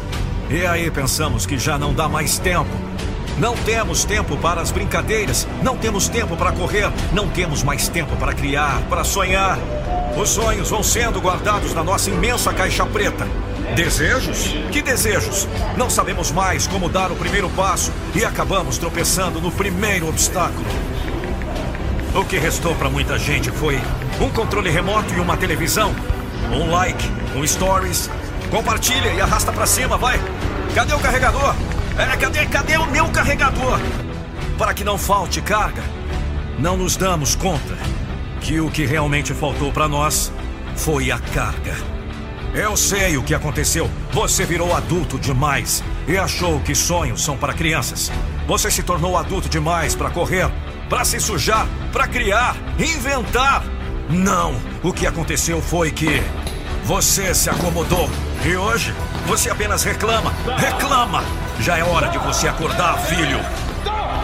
E 0.49 0.65
aí 0.65 0.89
pensamos 0.89 1.47
que 1.47 1.59
já 1.59 1.77
não 1.77 1.93
dá 1.93 2.09
mais 2.09 2.39
tempo 2.39 2.71
não 3.39 3.57
temos 3.57 4.05
tempo 4.05 4.37
para 4.37 4.61
as 4.61 4.71
brincadeiras, 4.71 5.47
não 5.63 5.77
temos 5.77 6.09
tempo 6.09 6.37
para 6.37 6.53
correr, 6.53 6.91
não 7.13 7.29
temos 7.29 7.63
mais 7.63 7.89
tempo 7.89 8.17
para 8.17 8.35
criar, 8.35 8.81
para 8.89 9.05
sonhar. 9.05 9.59
Os 10.17 10.31
sonhos 10.31 10.71
vão 10.71 10.83
sendo 10.83 11.21
guardados 11.21 11.73
na 11.75 11.85
nossa 11.85 12.11
imensa 12.11 12.53
caixa 12.53 12.85
preta. 12.85 13.27
Desejos? 13.75 14.55
Que 14.73 14.83
desejos? 14.83 15.47
Não 15.77 15.89
sabemos 15.89 16.33
mais 16.33 16.67
como 16.67 16.89
dar 16.89 17.13
o 17.13 17.17
primeiro 17.17 17.49
passo 17.51 17.93
e 18.15 18.25
acabamos 18.25 18.79
tropeçando 18.79 19.41
no 19.41 19.51
primeiro 19.51 20.09
obstáculo. 20.09 20.67
O 22.15 22.25
que 22.25 22.39
restou 22.39 22.75
para 22.75 22.91
muita 22.91 23.17
gente 23.19 23.51
foi 23.53 23.81
um 24.21 24.29
controle 24.31 24.69
remoto 24.69 25.15
e 25.15 25.21
uma 25.21 25.37
televisão, 25.37 25.95
um 26.53 26.71
like, 26.71 27.09
um 27.37 27.47
stories. 27.47 28.11
Compartilha 28.51 29.13
e 29.13 29.21
arrasta 29.21 29.53
para 29.53 29.67
cima, 29.67 29.97
vai. 29.97 30.21
Cadê 30.75 30.93
o 30.93 30.99
carregador? 30.99 31.55
É, 31.99 32.17
cadê, 32.17 32.47
cadê 32.47 32.77
o 32.77 32.87
meu 32.87 33.09
carregador? 33.09 33.79
Para 34.57 34.75
que 34.75 34.85
não 34.85 34.99
falte 34.99 35.41
carga, 35.41 35.83
não 36.59 36.77
nos 36.77 36.97
damos 36.97 37.35
conta 37.35 37.77
que 38.41 38.61
o 38.61 38.71
que 38.71 38.87
realmente 38.87 39.35
faltou 39.35 39.73
para 39.73 39.89
nós 39.89 40.33
foi 40.77 41.11
a 41.11 41.19
carga. 41.19 41.77
Eu 42.55 42.77
sei 42.77 43.17
o 43.17 43.23
que 43.23 43.35
aconteceu. 43.35 43.89
Você 44.13 44.45
virou 44.45 44.75
adulto 44.75 45.19
demais 45.19 45.85
e 46.09 46.17
achou 46.17 46.61
que 46.61 46.75
sonhos 46.75 47.23
são 47.23 47.37
para 47.37 47.55
crianças. 47.55 48.11
Você 48.47 48.71
se 48.71 48.83
tornou 48.83 49.17
adulto 49.17 49.49
demais 49.49 49.95
para 49.95 50.11
correr, 50.11 50.51
para 50.89 51.05
se 51.05 51.21
sujar, 51.21 51.67
para 51.93 52.09
criar, 52.09 52.57
inventar. 52.79 53.63
Não, 54.09 54.55
o 54.83 54.93
que 54.93 55.07
aconteceu 55.07 55.63
foi 55.63 55.93
que 55.93 56.21
você 56.85 57.33
se 57.35 57.49
acomodou 57.49 58.11
e 58.45 58.57
hoje 58.57 58.93
você 59.27 59.51
apenas 59.51 59.85
reclama, 59.85 60.33
reclama 60.57 61.23
já 61.61 61.77
é 61.77 61.83
hora 61.83 62.09
de 62.09 62.19
você 62.19 62.49
acordar, 62.49 62.99
filho. 63.01 63.41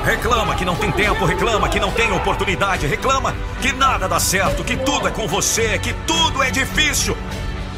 Reclama 0.05 0.55
que 0.55 0.65
não 0.65 0.77
tem 0.77 0.91
tempo, 0.93 1.25
reclama 1.25 1.69
que 1.69 1.81
não 1.81 1.91
tem 1.91 2.11
oportunidade, 2.13 2.87
reclama 2.87 3.35
que 3.61 3.73
nada 3.73 4.09
dá 4.09 4.21
certo, 4.21 4.65
que 4.65 4.77
tudo 4.77 5.09
é 5.09 5.11
com 5.11 5.27
você, 5.27 5.79
que 5.79 5.93
tudo 6.07 6.43
é 6.43 6.51
difícil, 6.51 7.17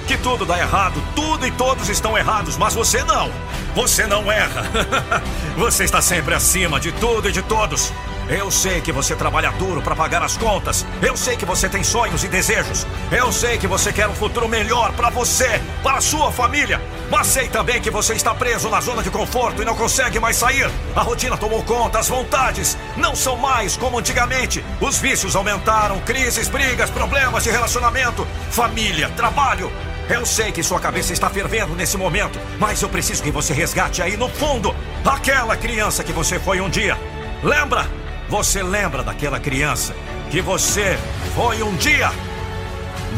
que 0.07 0.17
tudo 0.19 0.45
dá 0.45 0.59
errado, 0.59 1.03
tudo 1.15 1.47
e 1.47 1.51
todos 1.51 1.89
estão 1.89 2.17
errados, 2.17 2.57
mas 2.57 2.75
você 2.75 3.03
não. 3.03 3.31
Você 3.75 4.07
não 4.07 4.31
erra. 4.31 4.65
você 5.57 5.85
está 5.85 6.01
sempre 6.01 6.35
acima 6.35 6.79
de 6.79 6.93
tudo 6.93 7.29
e 7.29 7.33
de 7.33 7.43
todos. 7.43 7.93
Eu 8.29 8.51
sei 8.51 8.83
que 8.83 8.93
você 8.93 9.17
trabalha 9.17 9.51
duro 9.53 9.81
para 9.81 9.97
pagar 9.97 10.23
as 10.23 10.37
contas. 10.37 10.85
Eu 11.01 11.17
sei 11.17 11.35
que 11.37 11.47
você 11.47 11.67
tem 11.67 11.83
sonhos 11.83 12.23
e 12.23 12.29
desejos. 12.29 12.87
Eu 13.11 13.33
sei 13.33 13.57
que 13.57 13.67
você 13.67 13.91
quer 13.91 14.07
um 14.07 14.15
futuro 14.15 14.47
melhor 14.47 14.93
para 14.93 15.09
você, 15.09 15.61
para 15.83 16.01
sua 16.03 16.31
família. 16.31 16.79
Mas 17.11 17.27
sei 17.29 17.49
também 17.49 17.81
que 17.81 17.91
você 17.91 18.13
está 18.15 18.35
preso 18.35 18.69
na 18.69 18.81
zona 18.81 19.03
de 19.03 19.11
conforto 19.11 19.63
e 19.63 19.65
não 19.65 19.75
consegue 19.75 20.21
mais 20.21 20.37
sair. 20.37 20.71
A 20.95 21.01
rotina 21.01 21.37
tomou 21.37 21.63
conta, 21.63 21.99
as 21.99 22.09
vontades 22.09 22.77
não 22.97 23.17
são 23.17 23.37
mais 23.37 23.77
como 23.77 23.99
antigamente. 23.99 24.63
Os 24.81 24.99
vícios 24.99 25.35
aumentaram, 25.35 25.99
crises, 26.01 26.49
brigas, 26.49 26.91
problemas 26.91 27.45
de 27.45 27.51
relacionamento, 27.51 28.27
família, 28.51 29.09
trabalho. 29.17 29.73
Eu 30.09 30.25
sei 30.25 30.53
que 30.53 30.63
sua 30.63 30.81
cabeça 30.81 31.13
está 31.13 31.29
fervendo 31.31 31.75
nesse 31.75 31.97
momento, 31.97 32.39
mas 32.59 32.81
eu 32.83 32.89
preciso 32.89 33.23
que 33.23 33.31
você 33.31 33.53
resgate 33.53 34.03
aí 34.03 34.17
no 34.17 34.29
fundo 34.29 34.75
aquela 35.05 35.57
criança 35.57 36.05
que 36.05 36.13
você 36.13 36.39
foi 36.39 36.61
um 36.61 36.69
dia. 36.69 36.99
Lembra? 37.43 37.87
Você 38.29 38.63
lembra 38.63 39.03
daquela 39.03 39.41
criança 39.41 39.95
que 40.31 40.43
você 40.43 40.99
foi 41.35 41.63
um 41.63 41.75
dia? 41.77 42.11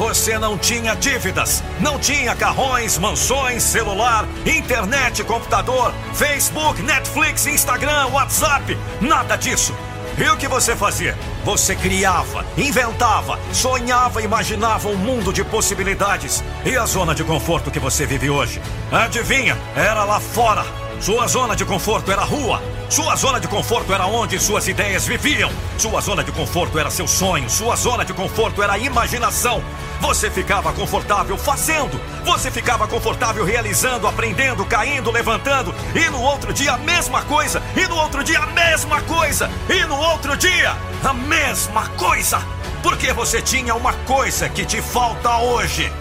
Você 0.00 0.38
não 0.38 0.56
tinha 0.56 0.94
dívidas, 0.94 1.62
não 1.78 1.98
tinha 1.98 2.34
carrões, 2.34 2.96
mansões, 2.96 3.62
celular, 3.62 4.26
internet, 4.46 5.22
computador, 5.24 5.92
Facebook, 6.14 6.80
Netflix, 6.80 7.46
Instagram, 7.46 8.06
WhatsApp, 8.06 8.78
nada 8.98 9.36
disso. 9.36 9.74
E 10.16 10.26
o 10.30 10.38
que 10.38 10.48
você 10.48 10.74
fazia? 10.74 11.14
Você 11.44 11.76
criava, 11.76 12.46
inventava, 12.56 13.38
sonhava, 13.52 14.22
imaginava 14.22 14.88
um 14.88 14.96
mundo 14.96 15.34
de 15.34 15.44
possibilidades. 15.44 16.42
E 16.64 16.74
a 16.78 16.86
zona 16.86 17.14
de 17.14 17.22
conforto 17.22 17.70
que 17.70 17.78
você 17.78 18.06
vive 18.06 18.30
hoje? 18.30 18.58
Adivinha? 18.90 19.54
Era 19.76 20.04
lá 20.04 20.18
fora. 20.18 20.64
Sua 20.98 21.26
zona 21.26 21.56
de 21.56 21.64
conforto 21.64 22.10
era 22.10 22.22
a 22.22 22.26
rua. 22.26 22.62
Sua 22.90 23.16
zona 23.16 23.40
de 23.40 23.48
conforto 23.48 23.92
era 23.92 24.04
onde 24.04 24.38
suas 24.38 24.66
ideias 24.68 25.06
viviam. 25.06 25.50
Sua 25.78 26.00
zona 26.00 26.22
de 26.22 26.32
conforto 26.32 26.78
era 26.78 26.90
seu 26.90 27.06
sonho. 27.06 27.48
Sua 27.48 27.74
zona 27.76 28.04
de 28.04 28.12
conforto 28.12 28.62
era 28.62 28.74
a 28.74 28.78
imaginação. 28.78 29.62
Você 30.00 30.30
ficava 30.30 30.72
confortável 30.72 31.36
fazendo. 31.36 32.00
Você 32.24 32.50
ficava 32.50 32.88
confortável 32.88 33.44
realizando, 33.44 34.06
aprendendo, 34.06 34.64
caindo, 34.64 35.10
levantando. 35.10 35.74
E 35.94 36.08
no 36.10 36.20
outro 36.20 36.52
dia 36.52 36.72
a 36.72 36.78
mesma 36.78 37.22
coisa. 37.22 37.62
E 37.76 37.86
no 37.86 37.96
outro 37.96 38.24
dia 38.24 38.38
a 38.38 38.46
mesma 38.46 39.00
coisa. 39.02 39.50
E 39.68 39.84
no 39.84 39.96
outro 39.96 40.36
dia 40.36 40.76
a 41.04 41.12
mesma 41.12 41.86
coisa. 41.90 42.40
Porque 42.82 43.12
você 43.12 43.42
tinha 43.42 43.74
uma 43.74 43.92
coisa 43.92 44.48
que 44.48 44.64
te 44.64 44.80
falta 44.80 45.36
hoje: 45.38 45.92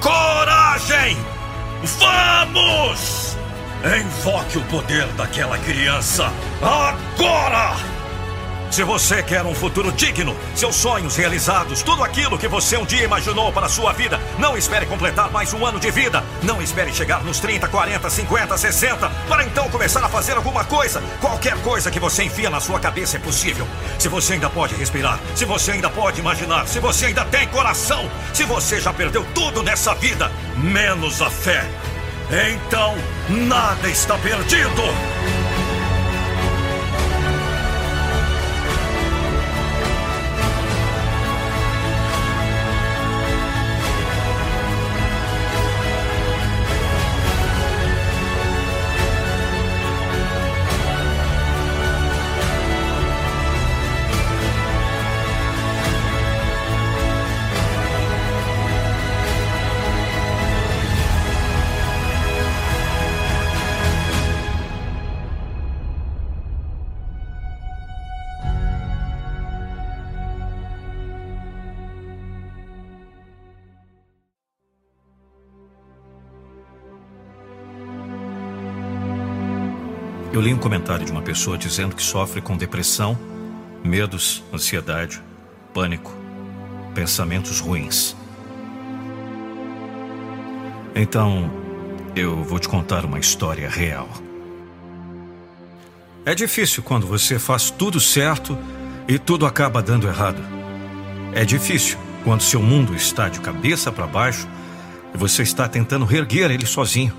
coragem! 0.00 1.16
Vamos! 1.82 3.36
Invoque 3.82 4.58
o 4.58 4.64
poder 4.64 5.06
daquela 5.08 5.58
criança 5.58 6.30
agora! 6.60 7.99
Se 8.70 8.84
você 8.84 9.20
quer 9.20 9.44
um 9.44 9.52
futuro 9.52 9.90
digno, 9.90 10.36
seus 10.54 10.76
sonhos 10.76 11.16
realizados, 11.16 11.82
tudo 11.82 12.04
aquilo 12.04 12.38
que 12.38 12.46
você 12.46 12.76
um 12.76 12.86
dia 12.86 13.02
imaginou 13.02 13.52
para 13.52 13.66
a 13.66 13.68
sua 13.68 13.92
vida, 13.92 14.20
não 14.38 14.56
espere 14.56 14.86
completar 14.86 15.28
mais 15.32 15.52
um 15.52 15.66
ano 15.66 15.80
de 15.80 15.90
vida. 15.90 16.22
Não 16.40 16.62
espere 16.62 16.94
chegar 16.94 17.24
nos 17.24 17.40
30, 17.40 17.66
40, 17.66 18.08
50, 18.08 18.56
60 18.56 19.10
para 19.28 19.44
então 19.44 19.68
começar 19.70 20.04
a 20.04 20.08
fazer 20.08 20.36
alguma 20.36 20.64
coisa. 20.64 21.02
Qualquer 21.20 21.60
coisa 21.62 21.90
que 21.90 21.98
você 21.98 22.22
enfia 22.22 22.48
na 22.48 22.60
sua 22.60 22.78
cabeça 22.78 23.16
é 23.16 23.20
possível. 23.20 23.66
Se 23.98 24.08
você 24.08 24.34
ainda 24.34 24.48
pode 24.48 24.76
respirar, 24.76 25.18
se 25.34 25.44
você 25.44 25.72
ainda 25.72 25.90
pode 25.90 26.20
imaginar, 26.20 26.68
se 26.68 26.78
você 26.78 27.06
ainda 27.06 27.24
tem 27.24 27.48
coração, 27.48 28.08
se 28.32 28.44
você 28.44 28.80
já 28.80 28.92
perdeu 28.92 29.26
tudo 29.34 29.64
nessa 29.64 29.96
vida, 29.96 30.30
menos 30.56 31.20
a 31.20 31.28
fé. 31.28 31.68
Então, 32.30 32.96
nada 33.28 33.88
está 33.88 34.16
perdido! 34.18 35.39
Eu 80.40 80.44
li 80.44 80.54
um 80.54 80.58
comentário 80.58 81.04
de 81.04 81.12
uma 81.12 81.20
pessoa 81.20 81.58
dizendo 81.58 81.94
que 81.94 82.02
sofre 82.02 82.40
com 82.40 82.56
depressão, 82.56 83.14
medos, 83.84 84.42
ansiedade, 84.50 85.22
pânico, 85.74 86.16
pensamentos 86.94 87.60
ruins. 87.60 88.16
Então, 90.94 91.52
eu 92.16 92.42
vou 92.42 92.58
te 92.58 92.70
contar 92.70 93.04
uma 93.04 93.18
história 93.18 93.68
real. 93.68 94.08
É 96.24 96.34
difícil 96.34 96.82
quando 96.82 97.06
você 97.06 97.38
faz 97.38 97.70
tudo 97.70 98.00
certo 98.00 98.56
e 99.06 99.18
tudo 99.18 99.44
acaba 99.44 99.82
dando 99.82 100.08
errado. 100.08 100.40
É 101.34 101.44
difícil 101.44 101.98
quando 102.24 102.40
seu 102.40 102.62
mundo 102.62 102.94
está 102.94 103.28
de 103.28 103.40
cabeça 103.40 103.92
para 103.92 104.06
baixo 104.06 104.48
e 105.14 105.18
você 105.18 105.42
está 105.42 105.68
tentando 105.68 106.06
reerguer 106.06 106.50
ele 106.50 106.64
sozinho. 106.64 107.12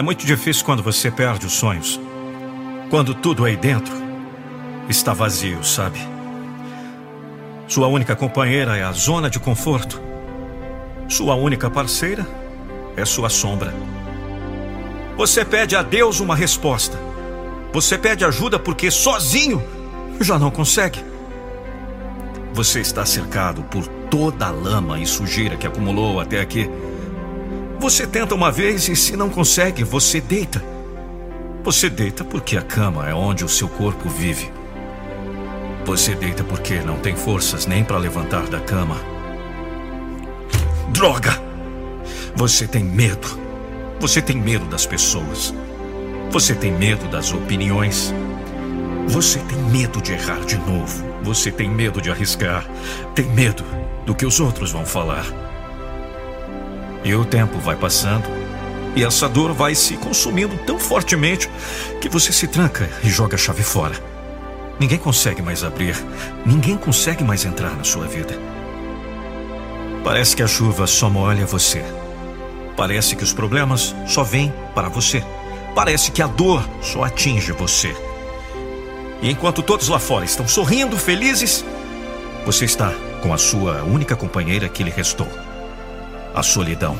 É 0.00 0.02
muito 0.02 0.24
difícil 0.24 0.64
quando 0.64 0.82
você 0.82 1.10
perde 1.10 1.44
os 1.44 1.52
sonhos. 1.52 2.00
Quando 2.88 3.14
tudo 3.14 3.44
aí 3.44 3.54
dentro 3.54 3.92
está 4.88 5.12
vazio, 5.12 5.62
sabe? 5.62 6.00
Sua 7.68 7.86
única 7.86 8.16
companheira 8.16 8.78
é 8.78 8.82
a 8.82 8.92
zona 8.92 9.28
de 9.28 9.38
conforto. 9.38 10.00
Sua 11.06 11.34
única 11.34 11.68
parceira 11.68 12.26
é 12.96 13.04
sua 13.04 13.28
sombra. 13.28 13.74
Você 15.18 15.44
pede 15.44 15.76
a 15.76 15.82
Deus 15.82 16.18
uma 16.18 16.34
resposta. 16.34 16.98
Você 17.70 17.98
pede 17.98 18.24
ajuda 18.24 18.58
porque 18.58 18.90
sozinho 18.90 19.62
já 20.18 20.38
não 20.38 20.50
consegue. 20.50 21.04
Você 22.54 22.80
está 22.80 23.04
cercado 23.04 23.64
por 23.64 23.86
toda 23.86 24.46
a 24.46 24.50
lama 24.50 24.98
e 24.98 25.04
sujeira 25.04 25.58
que 25.58 25.66
acumulou 25.66 26.18
até 26.20 26.40
aqui. 26.40 26.70
Você 27.80 28.06
tenta 28.06 28.34
uma 28.34 28.52
vez 28.52 28.90
e 28.90 28.94
se 28.94 29.16
não 29.16 29.30
consegue, 29.30 29.82
você 29.82 30.20
deita. 30.20 30.62
Você 31.64 31.88
deita 31.88 32.22
porque 32.22 32.58
a 32.58 32.62
cama 32.62 33.08
é 33.08 33.14
onde 33.14 33.42
o 33.42 33.48
seu 33.48 33.70
corpo 33.70 34.06
vive. 34.06 34.52
Você 35.86 36.14
deita 36.14 36.44
porque 36.44 36.78
não 36.80 36.98
tem 36.98 37.16
forças 37.16 37.64
nem 37.64 37.82
para 37.82 37.96
levantar 37.96 38.46
da 38.48 38.60
cama. 38.60 38.96
Droga! 40.90 41.42
Você 42.36 42.66
tem 42.66 42.84
medo. 42.84 43.40
Você 43.98 44.20
tem 44.20 44.36
medo 44.36 44.66
das 44.66 44.84
pessoas. 44.84 45.54
Você 46.30 46.54
tem 46.54 46.70
medo 46.70 47.08
das 47.08 47.32
opiniões. 47.32 48.12
Você 49.08 49.38
tem 49.38 49.58
medo 49.70 50.02
de 50.02 50.12
errar 50.12 50.40
de 50.40 50.58
novo. 50.58 51.02
Você 51.22 51.50
tem 51.50 51.70
medo 51.70 51.98
de 52.02 52.10
arriscar. 52.10 52.62
Tem 53.14 53.24
medo 53.24 53.64
do 54.04 54.14
que 54.14 54.26
os 54.26 54.38
outros 54.38 54.70
vão 54.70 54.84
falar. 54.84 55.49
E 57.04 57.14
o 57.14 57.24
tempo 57.24 57.58
vai 57.58 57.76
passando 57.76 58.24
e 58.94 59.04
essa 59.04 59.28
dor 59.28 59.52
vai 59.52 59.74
se 59.74 59.96
consumindo 59.96 60.56
tão 60.66 60.78
fortemente 60.78 61.48
que 62.00 62.08
você 62.08 62.32
se 62.32 62.46
tranca 62.48 62.90
e 63.04 63.08
joga 63.08 63.36
a 63.36 63.38
chave 63.38 63.62
fora. 63.62 63.94
Ninguém 64.78 64.98
consegue 64.98 65.42
mais 65.42 65.62
abrir, 65.62 65.94
ninguém 66.44 66.76
consegue 66.76 67.22
mais 67.22 67.44
entrar 67.44 67.76
na 67.76 67.84
sua 67.84 68.06
vida. 68.06 68.34
Parece 70.02 70.34
que 70.34 70.42
a 70.42 70.46
chuva 70.46 70.86
só 70.86 71.10
molha 71.10 71.46
você. 71.46 71.84
Parece 72.76 73.14
que 73.14 73.22
os 73.22 73.32
problemas 73.32 73.94
só 74.06 74.24
vêm 74.24 74.52
para 74.74 74.88
você. 74.88 75.22
Parece 75.74 76.10
que 76.10 76.22
a 76.22 76.26
dor 76.26 76.66
só 76.82 77.04
atinge 77.04 77.52
você. 77.52 77.94
E 79.22 79.30
enquanto 79.30 79.62
todos 79.62 79.88
lá 79.88 79.98
fora 79.98 80.24
estão 80.24 80.48
sorrindo, 80.48 80.96
felizes, 80.96 81.64
você 82.46 82.64
está 82.64 82.92
com 83.22 83.34
a 83.34 83.38
sua 83.38 83.82
única 83.82 84.16
companheira 84.16 84.68
que 84.68 84.82
lhe 84.82 84.90
restou 84.90 85.28
a 86.34 86.42
solidão. 86.42 86.98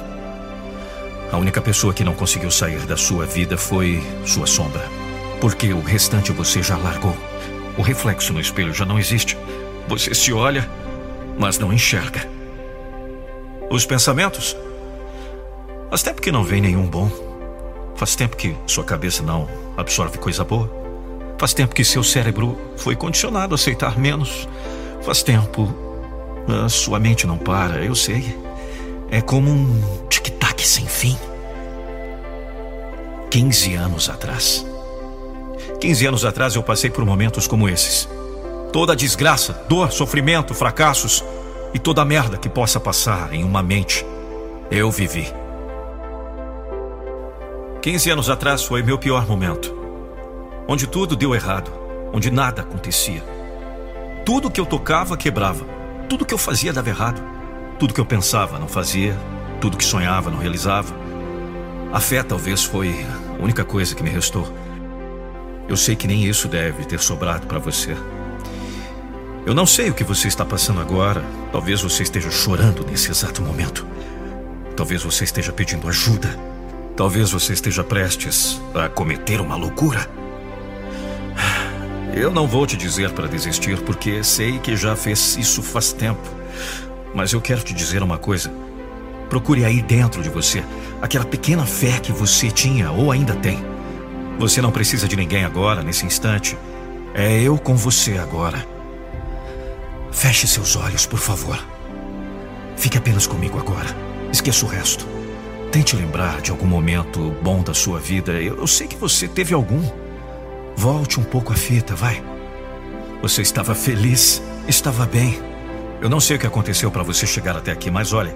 A 1.32 1.36
única 1.36 1.60
pessoa 1.60 1.94
que 1.94 2.02
não 2.02 2.14
conseguiu 2.14 2.50
sair 2.50 2.80
da 2.86 2.96
sua 2.96 3.24
vida 3.24 3.56
foi 3.56 4.02
sua 4.26 4.46
sombra. 4.46 4.82
Porque 5.40 5.72
o 5.72 5.80
restante 5.80 6.32
você 6.32 6.62
já 6.62 6.76
largou. 6.76 7.16
O 7.78 7.82
reflexo 7.82 8.32
no 8.32 8.40
espelho 8.40 8.74
já 8.74 8.84
não 8.84 8.98
existe. 8.98 9.38
Você 9.88 10.12
se 10.14 10.32
olha, 10.32 10.68
mas 11.38 11.58
não 11.58 11.72
enxerga. 11.72 12.28
Os 13.70 13.86
pensamentos? 13.86 14.56
Faz 15.88 16.02
tempo 16.02 16.20
que 16.20 16.32
não 16.32 16.42
vem 16.42 16.60
nenhum 16.60 16.86
bom. 16.86 17.10
Faz 17.94 18.16
tempo 18.16 18.36
que 18.36 18.56
sua 18.66 18.84
cabeça 18.84 19.22
não 19.22 19.48
absorve 19.76 20.18
coisa 20.18 20.42
boa. 20.42 20.70
Faz 21.38 21.54
tempo 21.54 21.74
que 21.74 21.84
seu 21.84 22.02
cérebro 22.02 22.58
foi 22.76 22.96
condicionado 22.96 23.54
a 23.54 23.56
aceitar 23.56 23.98
menos. 23.98 24.48
Faz 25.02 25.22
tempo. 25.22 25.72
A 26.64 26.68
sua 26.68 26.98
mente 26.98 27.26
não 27.26 27.38
para, 27.38 27.84
eu 27.84 27.94
sei. 27.94 28.36
É 29.10 29.20
como 29.20 29.50
um 29.50 30.06
tic-tac 30.08 30.64
sem 30.64 30.86
fim. 30.86 31.16
15 33.28 33.74
anos 33.74 34.08
atrás. 34.08 34.64
15 35.80 36.06
anos 36.06 36.24
atrás 36.24 36.54
eu 36.54 36.62
passei 36.62 36.90
por 36.90 37.04
momentos 37.04 37.48
como 37.48 37.68
esses. 37.68 38.08
Toda 38.72 38.92
a 38.92 38.96
desgraça, 38.96 39.64
dor, 39.68 39.90
sofrimento, 39.90 40.54
fracassos 40.54 41.24
e 41.74 41.78
toda 41.78 42.02
a 42.02 42.04
merda 42.04 42.36
que 42.36 42.48
possa 42.48 42.78
passar 42.78 43.32
em 43.32 43.42
uma 43.42 43.64
mente, 43.64 44.06
eu 44.70 44.92
vivi. 44.92 45.26
15 47.82 48.10
anos 48.10 48.30
atrás 48.30 48.62
foi 48.62 48.80
meu 48.80 48.96
pior 48.96 49.26
momento. 49.26 49.76
Onde 50.68 50.86
tudo 50.86 51.16
deu 51.16 51.34
errado, 51.34 51.72
onde 52.12 52.30
nada 52.30 52.62
acontecia. 52.62 53.24
Tudo 54.24 54.50
que 54.50 54.60
eu 54.60 54.66
tocava 54.66 55.16
quebrava. 55.16 55.64
Tudo 56.08 56.24
que 56.24 56.34
eu 56.34 56.38
fazia 56.38 56.72
dava 56.72 56.88
errado. 56.88 57.39
Tudo 57.80 57.94
que 57.94 58.00
eu 58.00 58.04
pensava 58.04 58.58
não 58.58 58.68
fazia. 58.68 59.16
Tudo 59.58 59.78
que 59.78 59.84
sonhava 59.84 60.30
não 60.30 60.38
realizava. 60.38 60.94
A 61.90 61.98
fé 61.98 62.22
talvez 62.22 62.62
foi 62.62 62.94
a 63.38 63.42
única 63.42 63.64
coisa 63.64 63.94
que 63.94 64.02
me 64.02 64.10
restou. 64.10 64.46
Eu 65.66 65.78
sei 65.78 65.96
que 65.96 66.06
nem 66.06 66.26
isso 66.26 66.46
deve 66.46 66.84
ter 66.84 67.00
sobrado 67.00 67.46
para 67.46 67.58
você. 67.58 67.96
Eu 69.46 69.54
não 69.54 69.64
sei 69.64 69.88
o 69.88 69.94
que 69.94 70.04
você 70.04 70.28
está 70.28 70.44
passando 70.44 70.78
agora. 70.78 71.24
Talvez 71.50 71.80
você 71.80 72.02
esteja 72.02 72.30
chorando 72.30 72.84
nesse 72.84 73.10
exato 73.10 73.40
momento. 73.40 73.86
Talvez 74.76 75.02
você 75.02 75.24
esteja 75.24 75.50
pedindo 75.50 75.88
ajuda. 75.88 76.38
Talvez 76.94 77.30
você 77.30 77.54
esteja 77.54 77.82
prestes 77.82 78.60
a 78.74 78.90
cometer 78.90 79.40
uma 79.40 79.56
loucura. 79.56 80.06
Eu 82.12 82.30
não 82.30 82.46
vou 82.46 82.66
te 82.66 82.76
dizer 82.76 83.12
para 83.12 83.26
desistir, 83.26 83.80
porque 83.80 84.22
sei 84.22 84.58
que 84.58 84.76
já 84.76 84.94
fez 84.94 85.38
isso 85.38 85.62
faz 85.62 85.94
tempo. 85.94 86.40
Mas 87.14 87.32
eu 87.32 87.40
quero 87.40 87.62
te 87.62 87.74
dizer 87.74 88.02
uma 88.02 88.18
coisa. 88.18 88.52
Procure 89.28 89.64
aí 89.64 89.80
dentro 89.80 90.22
de 90.22 90.28
você 90.28 90.64
aquela 91.00 91.24
pequena 91.24 91.64
fé 91.64 91.98
que 92.00 92.12
você 92.12 92.50
tinha 92.50 92.90
ou 92.90 93.10
ainda 93.10 93.34
tem. 93.34 93.58
Você 94.38 94.60
não 94.60 94.72
precisa 94.72 95.06
de 95.06 95.16
ninguém 95.16 95.44
agora, 95.44 95.82
nesse 95.82 96.06
instante. 96.06 96.56
É 97.14 97.40
eu 97.42 97.58
com 97.58 97.76
você 97.76 98.18
agora. 98.18 98.66
Feche 100.10 100.46
seus 100.46 100.76
olhos, 100.76 101.06
por 101.06 101.18
favor. 101.18 101.58
Fique 102.76 102.98
apenas 102.98 103.26
comigo 103.26 103.58
agora. 103.58 103.88
Esqueça 104.32 104.64
o 104.64 104.68
resto. 104.68 105.06
Tente 105.70 105.94
lembrar 105.94 106.40
de 106.40 106.50
algum 106.50 106.66
momento 106.66 107.34
bom 107.42 107.62
da 107.62 107.74
sua 107.74 108.00
vida. 108.00 108.32
Eu, 108.32 108.56
eu 108.56 108.66
sei 108.66 108.86
que 108.86 108.96
você 108.96 109.28
teve 109.28 109.54
algum. 109.54 109.82
Volte 110.76 111.20
um 111.20 111.24
pouco 111.24 111.52
a 111.52 111.56
fita, 111.56 111.94
vai. 111.94 112.22
Você 113.22 113.42
estava 113.42 113.74
feliz, 113.74 114.42
estava 114.66 115.06
bem. 115.06 115.49
Eu 116.00 116.08
não 116.08 116.18
sei 116.18 116.36
o 116.36 116.38
que 116.38 116.46
aconteceu 116.46 116.90
para 116.90 117.02
você 117.02 117.26
chegar 117.26 117.56
até 117.56 117.70
aqui, 117.70 117.90
mas 117.90 118.14
olha, 118.14 118.34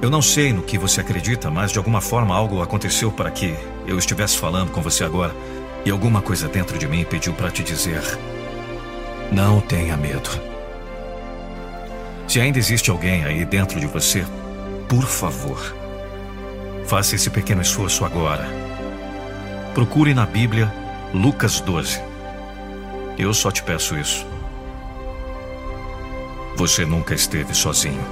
eu 0.00 0.08
não 0.08 0.22
sei 0.22 0.52
no 0.52 0.62
que 0.62 0.78
você 0.78 1.02
acredita, 1.02 1.50
mas 1.50 1.70
de 1.70 1.78
alguma 1.78 2.00
forma 2.00 2.34
algo 2.34 2.62
aconteceu 2.62 3.12
para 3.12 3.30
que 3.30 3.54
eu 3.86 3.98
estivesse 3.98 4.38
falando 4.38 4.70
com 4.70 4.80
você 4.80 5.04
agora. 5.04 5.34
E 5.84 5.90
alguma 5.90 6.22
coisa 6.22 6.48
dentro 6.48 6.78
de 6.78 6.88
mim 6.88 7.04
pediu 7.04 7.34
para 7.34 7.50
te 7.50 7.62
dizer: 7.62 8.02
Não 9.30 9.60
tenha 9.60 9.98
medo. 9.98 10.30
Se 12.26 12.40
ainda 12.40 12.58
existe 12.58 12.90
alguém 12.90 13.22
aí 13.24 13.44
dentro 13.44 13.78
de 13.78 13.86
você, 13.86 14.24
por 14.88 15.04
favor, 15.04 15.74
faça 16.86 17.14
esse 17.14 17.28
pequeno 17.28 17.60
esforço 17.60 18.04
agora. 18.04 18.46
Procure 19.74 20.14
na 20.14 20.24
Bíblia 20.24 20.72
Lucas 21.12 21.60
12. 21.60 22.00
Eu 23.18 23.34
só 23.34 23.50
te 23.50 23.62
peço 23.62 23.94
isso. 23.98 24.33
Você 26.56 26.86
nunca 26.86 27.14
esteve 27.14 27.52
sozinho. 27.54 28.02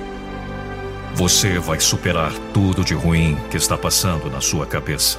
Você 1.15 1.59
vai 1.59 1.79
superar 1.79 2.33
tudo 2.53 2.85
de 2.85 2.95
ruim 2.95 3.37
que 3.51 3.57
está 3.57 3.77
passando 3.77 4.31
na 4.31 4.41
sua 4.41 4.67
cabeça. 4.67 5.19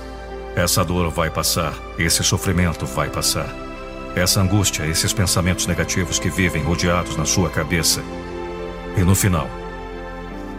Essa 0.55 0.83
dor 0.83 1.09
vai 1.09 1.29
passar, 1.29 1.73
esse 1.97 2.23
sofrimento 2.23 2.85
vai 2.85 3.09
passar. 3.09 3.47
Essa 4.15 4.41
angústia, 4.41 4.85
esses 4.85 5.13
pensamentos 5.13 5.65
negativos 5.67 6.19
que 6.19 6.29
vivem 6.29 6.63
rodeados 6.63 7.15
na 7.15 7.25
sua 7.25 7.49
cabeça. 7.49 8.03
E 8.97 9.01
no 9.01 9.15
final, 9.15 9.49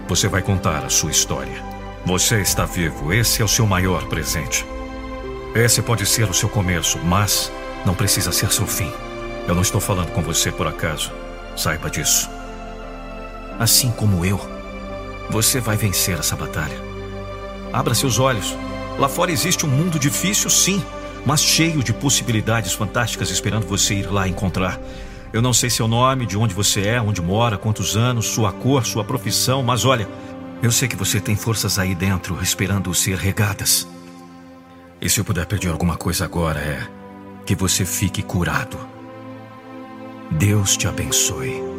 você 0.08 0.26
vai 0.26 0.42
contar 0.42 0.84
a 0.84 0.88
sua 0.88 1.10
história. 1.10 1.62
Você 2.06 2.40
está 2.40 2.64
vivo, 2.64 3.12
esse 3.12 3.42
é 3.42 3.44
o 3.44 3.48
seu 3.48 3.66
maior 3.66 4.06
presente. 4.06 4.66
Esse 5.54 5.82
pode 5.82 6.06
ser 6.06 6.28
o 6.28 6.34
seu 6.34 6.48
começo, 6.48 6.98
mas 6.98 7.52
não 7.84 7.94
precisa 7.94 8.32
ser 8.32 8.50
seu 8.50 8.66
fim. 8.66 8.92
Eu 9.46 9.54
não 9.54 9.62
estou 9.62 9.80
falando 9.80 10.10
com 10.12 10.22
você 10.22 10.50
por 10.50 10.66
acaso. 10.66 11.12
Saiba 11.56 11.88
disso. 11.88 12.28
Assim 13.58 13.90
como 13.90 14.24
eu. 14.24 14.40
Você 15.30 15.60
vai 15.60 15.76
vencer 15.76 16.18
essa 16.18 16.36
batalha. 16.36 16.76
Abra 17.72 17.94
seus 17.94 18.18
olhos. 18.18 18.56
Lá 18.98 19.08
fora 19.08 19.32
existe 19.32 19.66
um 19.66 19.68
mundo 19.68 19.98
difícil, 19.98 20.48
sim, 20.48 20.82
mas 21.26 21.42
cheio 21.42 21.82
de 21.82 21.92
possibilidades 21.92 22.72
fantásticas 22.72 23.30
esperando 23.30 23.66
você 23.66 23.94
ir 23.94 24.12
lá 24.12 24.28
encontrar. 24.28 24.78
Eu 25.32 25.42
não 25.42 25.52
sei 25.52 25.68
seu 25.68 25.88
nome, 25.88 26.26
de 26.26 26.38
onde 26.38 26.54
você 26.54 26.82
é, 26.82 27.00
onde 27.00 27.20
mora, 27.20 27.58
quantos 27.58 27.96
anos, 27.96 28.26
sua 28.26 28.52
cor, 28.52 28.86
sua 28.86 29.02
profissão, 29.02 29.62
mas 29.62 29.84
olha, 29.84 30.08
eu 30.62 30.70
sei 30.70 30.86
que 30.86 30.94
você 30.94 31.20
tem 31.20 31.34
forças 31.34 31.78
aí 31.78 31.94
dentro 31.94 32.40
esperando 32.40 32.94
ser 32.94 33.18
regadas. 33.18 33.88
E 35.00 35.10
se 35.10 35.18
eu 35.18 35.24
puder 35.24 35.46
pedir 35.46 35.68
alguma 35.68 35.96
coisa 35.96 36.24
agora 36.24 36.60
é 36.60 36.86
que 37.44 37.54
você 37.54 37.84
fique 37.84 38.22
curado. 38.22 38.78
Deus 40.30 40.76
te 40.76 40.86
abençoe. 40.86 41.73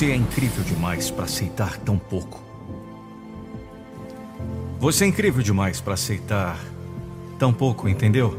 Você 0.00 0.12
é 0.12 0.16
incrível 0.16 0.64
demais 0.64 1.10
para 1.10 1.24
aceitar 1.24 1.76
tão 1.76 1.98
pouco. 1.98 2.42
Você 4.78 5.04
é 5.04 5.08
incrível 5.08 5.42
demais 5.42 5.78
para 5.78 5.92
aceitar 5.92 6.58
tão 7.38 7.52
pouco, 7.52 7.86
entendeu? 7.86 8.34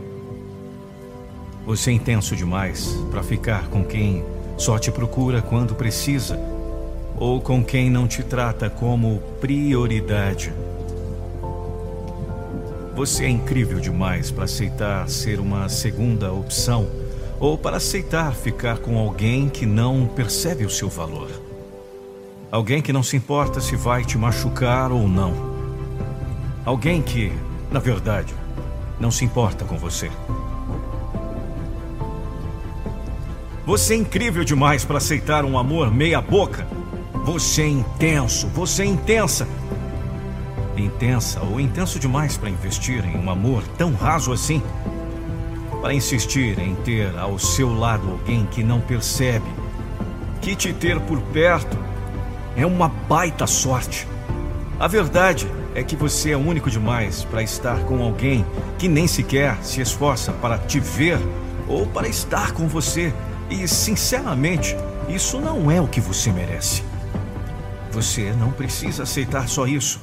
Você 1.64 1.92
é 1.92 1.94
intenso 1.94 2.36
demais 2.36 2.98
para 3.12 3.22
ficar 3.22 3.68
com 3.68 3.84
quem 3.84 4.26
só 4.58 4.80
te 4.80 4.92
procura 4.92 5.40
quando 5.40 5.76
precisa 5.76 6.36
ou 7.16 7.40
com 7.40 7.64
quem 7.64 7.92
não 7.92 8.08
te 8.08 8.24
trata 8.24 8.68
como 8.68 9.20
prioridade. 9.40 10.52
Você 12.96 13.26
é 13.26 13.30
incrível 13.30 13.80
demais 13.80 14.32
para 14.32 14.46
aceitar 14.46 15.08
ser 15.08 15.40
uma 15.40 15.70
segunda 15.70 16.34
opção 16.34 16.90
ou 17.40 17.56
para 17.56 17.78
aceitar 17.78 18.34
ficar 18.34 18.80
com 18.80 18.98
alguém 18.98 19.48
que 19.48 19.68
não 19.68 20.08
percebe 20.08 20.66
o 20.66 20.70
seu 20.72 20.90
valor. 20.90 21.51
Alguém 22.52 22.82
que 22.82 22.92
não 22.92 23.02
se 23.02 23.16
importa 23.16 23.62
se 23.62 23.78
vai 23.78 24.04
te 24.04 24.18
machucar 24.18 24.92
ou 24.92 25.08
não. 25.08 25.34
Alguém 26.66 27.02
que, 27.02 27.32
na 27.72 27.80
verdade, 27.80 28.36
não 29.00 29.10
se 29.10 29.24
importa 29.24 29.64
com 29.64 29.78
você. 29.78 30.12
Você 33.66 33.94
é 33.94 33.98
incrível 33.98 34.44
demais 34.44 34.84
para 34.84 34.98
aceitar 34.98 35.46
um 35.46 35.58
amor 35.58 35.90
meia-boca. 35.90 36.68
Você 37.24 37.62
é 37.62 37.70
intenso, 37.70 38.48
você 38.50 38.84
é 38.84 38.86
intensa. 38.86 39.48
Intensa 40.76 41.40
ou 41.42 41.58
intenso 41.58 41.98
demais 42.00 42.36
para 42.36 42.50
investir 42.50 43.06
em 43.06 43.16
um 43.16 43.30
amor 43.30 43.64
tão 43.78 43.94
raso 43.94 44.34
assim 44.34 44.62
para 45.82 45.94
insistir 45.96 46.60
em 46.60 46.76
ter 46.76 47.18
ao 47.18 47.40
seu 47.40 47.74
lado 47.74 48.12
alguém 48.12 48.46
que 48.46 48.64
não 48.64 48.80
percebe 48.80 49.46
que 50.40 50.56
te 50.56 50.72
ter 50.74 51.00
por 51.00 51.20
perto 51.34 51.91
é 52.56 52.66
uma 52.66 52.88
baita 52.88 53.48
sorte. 53.48 54.08
A 54.80 54.88
verdade 54.88 55.48
é 55.74 55.84
que 55.84 55.96
você 55.96 56.32
é 56.32 56.38
único 56.38 56.70
demais 56.70 57.24
para 57.24 57.42
estar 57.42 57.80
com 57.86 58.02
alguém 58.02 58.46
que 58.78 58.88
nem 58.88 59.08
sequer 59.08 59.58
se 59.62 59.82
esforça 59.82 60.32
para 60.32 60.58
te 60.58 60.80
ver 60.80 61.20
ou 61.68 61.86
para 61.86 62.08
estar 62.08 62.52
com 62.52 62.68
você. 62.68 63.14
E, 63.50 63.68
sinceramente, 63.68 64.76
isso 65.08 65.40
não 65.40 65.70
é 65.70 65.80
o 65.80 65.88
que 65.88 66.02
você 66.02 66.32
merece. 66.32 66.84
Você 67.92 68.34
não 68.34 68.52
precisa 68.52 69.04
aceitar 69.04 69.48
só 69.48 69.68
isso. 69.68 70.00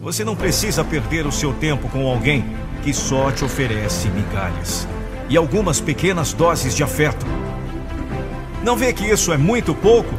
Você 0.00 0.24
não 0.24 0.36
precisa 0.36 0.84
perder 0.84 1.26
o 1.26 1.32
seu 1.32 1.52
tempo 1.52 1.88
com 1.88 2.06
alguém 2.06 2.44
que 2.82 2.92
só 2.92 3.30
te 3.30 3.44
oferece 3.44 4.08
migalhas 4.08 4.86
e 5.28 5.36
algumas 5.36 5.80
pequenas 5.80 6.32
doses 6.32 6.74
de 6.74 6.82
afeto. 6.82 7.26
Não 8.62 8.76
vê 8.76 8.92
que 8.92 9.04
isso 9.04 9.32
é 9.32 9.36
muito 9.36 9.74
pouco? 9.74 10.14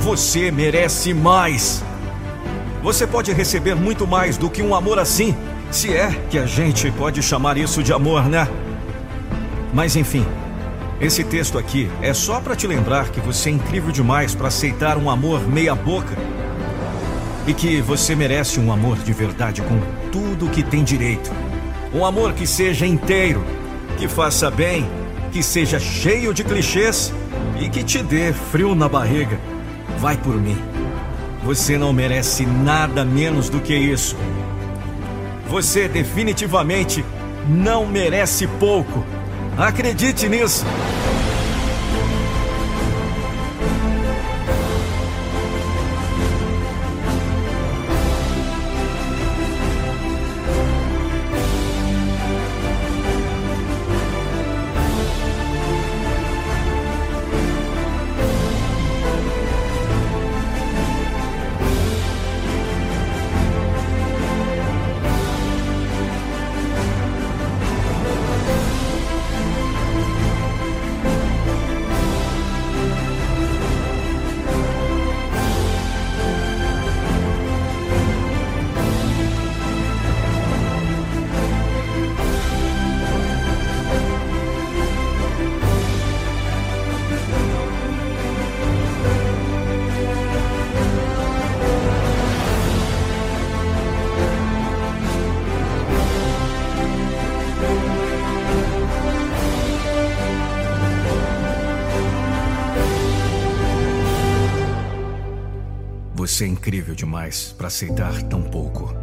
Você 0.00 0.50
merece 0.50 1.12
mais. 1.12 1.82
Você 2.82 3.06
pode 3.06 3.32
receber 3.32 3.74
muito 3.74 4.06
mais 4.06 4.36
do 4.36 4.48
que 4.48 4.62
um 4.62 4.74
amor 4.74 4.98
assim, 4.98 5.36
se 5.70 5.92
é 5.92 6.10
que 6.30 6.38
a 6.38 6.46
gente 6.46 6.90
pode 6.92 7.22
chamar 7.22 7.58
isso 7.58 7.82
de 7.82 7.92
amor, 7.92 8.24
né? 8.24 8.48
Mas 9.74 9.96
enfim, 9.96 10.24
esse 11.00 11.22
texto 11.24 11.58
aqui 11.58 11.90
é 12.00 12.14
só 12.14 12.40
para 12.40 12.56
te 12.56 12.66
lembrar 12.66 13.10
que 13.10 13.20
você 13.20 13.50
é 13.50 13.52
incrível 13.52 13.92
demais 13.92 14.34
para 14.34 14.48
aceitar 14.48 14.96
um 14.96 15.10
amor 15.10 15.46
meia-boca 15.46 16.16
e 17.46 17.52
que 17.52 17.80
você 17.82 18.14
merece 18.14 18.60
um 18.60 18.72
amor 18.72 18.98
de 18.98 19.12
verdade 19.12 19.62
com 19.62 19.80
tudo 20.10 20.48
que 20.48 20.62
tem 20.62 20.84
direito. 20.84 21.30
Um 21.92 22.04
amor 22.04 22.32
que 22.32 22.46
seja 22.46 22.86
inteiro, 22.86 23.44
que 23.96 24.06
faça 24.06 24.50
bem, 24.50 24.88
que 25.32 25.42
seja 25.42 25.78
cheio 25.78 26.32
de 26.32 26.44
clichês 26.44 27.12
e 27.60 27.68
que 27.68 27.82
te 27.82 28.02
dê 28.02 28.32
frio 28.32 28.74
na 28.74 28.88
barriga. 28.88 29.38
Vai 30.00 30.16
por 30.16 30.34
mim. 30.36 30.56
Você 31.44 31.76
não 31.76 31.92
merece 31.92 32.46
nada 32.46 33.04
menos 33.04 33.48
do 33.48 33.60
que 33.60 33.74
isso. 33.74 34.16
Você 35.48 35.88
definitivamente 35.88 37.04
não 37.48 37.86
merece 37.86 38.46
pouco. 38.46 39.04
Acredite 39.56 40.28
nisso. 40.28 40.64
Você 106.38 106.44
é 106.44 106.46
incrível 106.46 106.94
demais 106.94 107.52
para 107.58 107.66
aceitar 107.66 108.22
tão 108.22 108.40
pouco. 108.40 108.94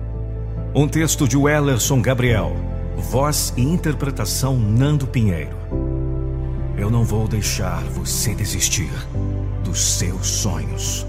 Um 0.74 0.88
texto 0.88 1.28
de 1.28 1.36
Wellerson 1.36 2.02
Gabriel. 2.02 2.56
Voz 2.96 3.54
e 3.58 3.62
interpretação 3.62 4.58
Nando 4.58 5.06
Pinheiro. 5.06 5.58
Eu 6.78 6.90
não 6.90 7.04
vou 7.04 7.28
deixar 7.28 7.84
você 7.90 8.34
desistir 8.34 8.90
dos 9.66 9.82
seus 9.82 10.26
sonhos. 10.26 11.06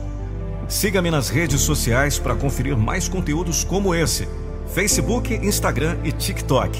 Siga-me 0.66 1.12
nas 1.12 1.28
redes 1.28 1.60
sociais 1.60 2.18
para 2.18 2.34
conferir 2.34 2.76
mais 2.76 3.08
conteúdos 3.08 3.62
como 3.62 3.94
esse: 3.94 4.26
Facebook, 4.74 5.32
Instagram 5.32 5.96
e 6.02 6.10
TikTok. 6.10 6.76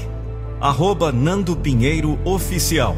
Arroba 0.59 1.09
Nando 1.09 1.55
Pinheiro 1.55 2.19
Oficial. 2.25 2.97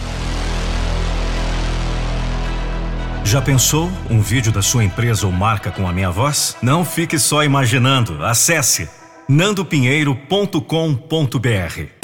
Já 3.23 3.41
pensou 3.41 3.89
um 4.09 4.19
vídeo 4.19 4.51
da 4.51 4.61
sua 4.61 4.83
empresa 4.83 5.25
ou 5.25 5.31
marca 5.31 5.71
com 5.71 5.87
a 5.87 5.93
minha 5.93 6.11
voz? 6.11 6.57
Não 6.61 6.83
fique 6.83 7.17
só 7.17 7.43
imaginando. 7.43 8.25
Acesse 8.25 8.89
nandopinheiro.com.br. 9.29 12.01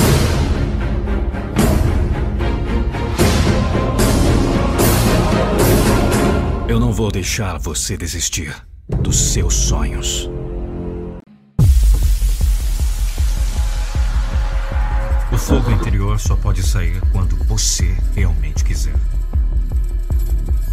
Eu 6.69 6.79
não 6.79 6.93
vou 6.93 7.11
deixar 7.11 7.57
você 7.57 7.97
desistir 7.97 8.55
dos 8.87 9.17
seus 9.17 9.53
sonhos. 9.53 10.29
O 15.31 15.37
fogo 15.37 15.69
interior 15.71 16.19
só 16.19 16.35
pode 16.35 16.63
sair 16.63 17.01
quando 17.11 17.35
você 17.43 17.95
realmente 18.15 18.63
quiser. 18.63 18.95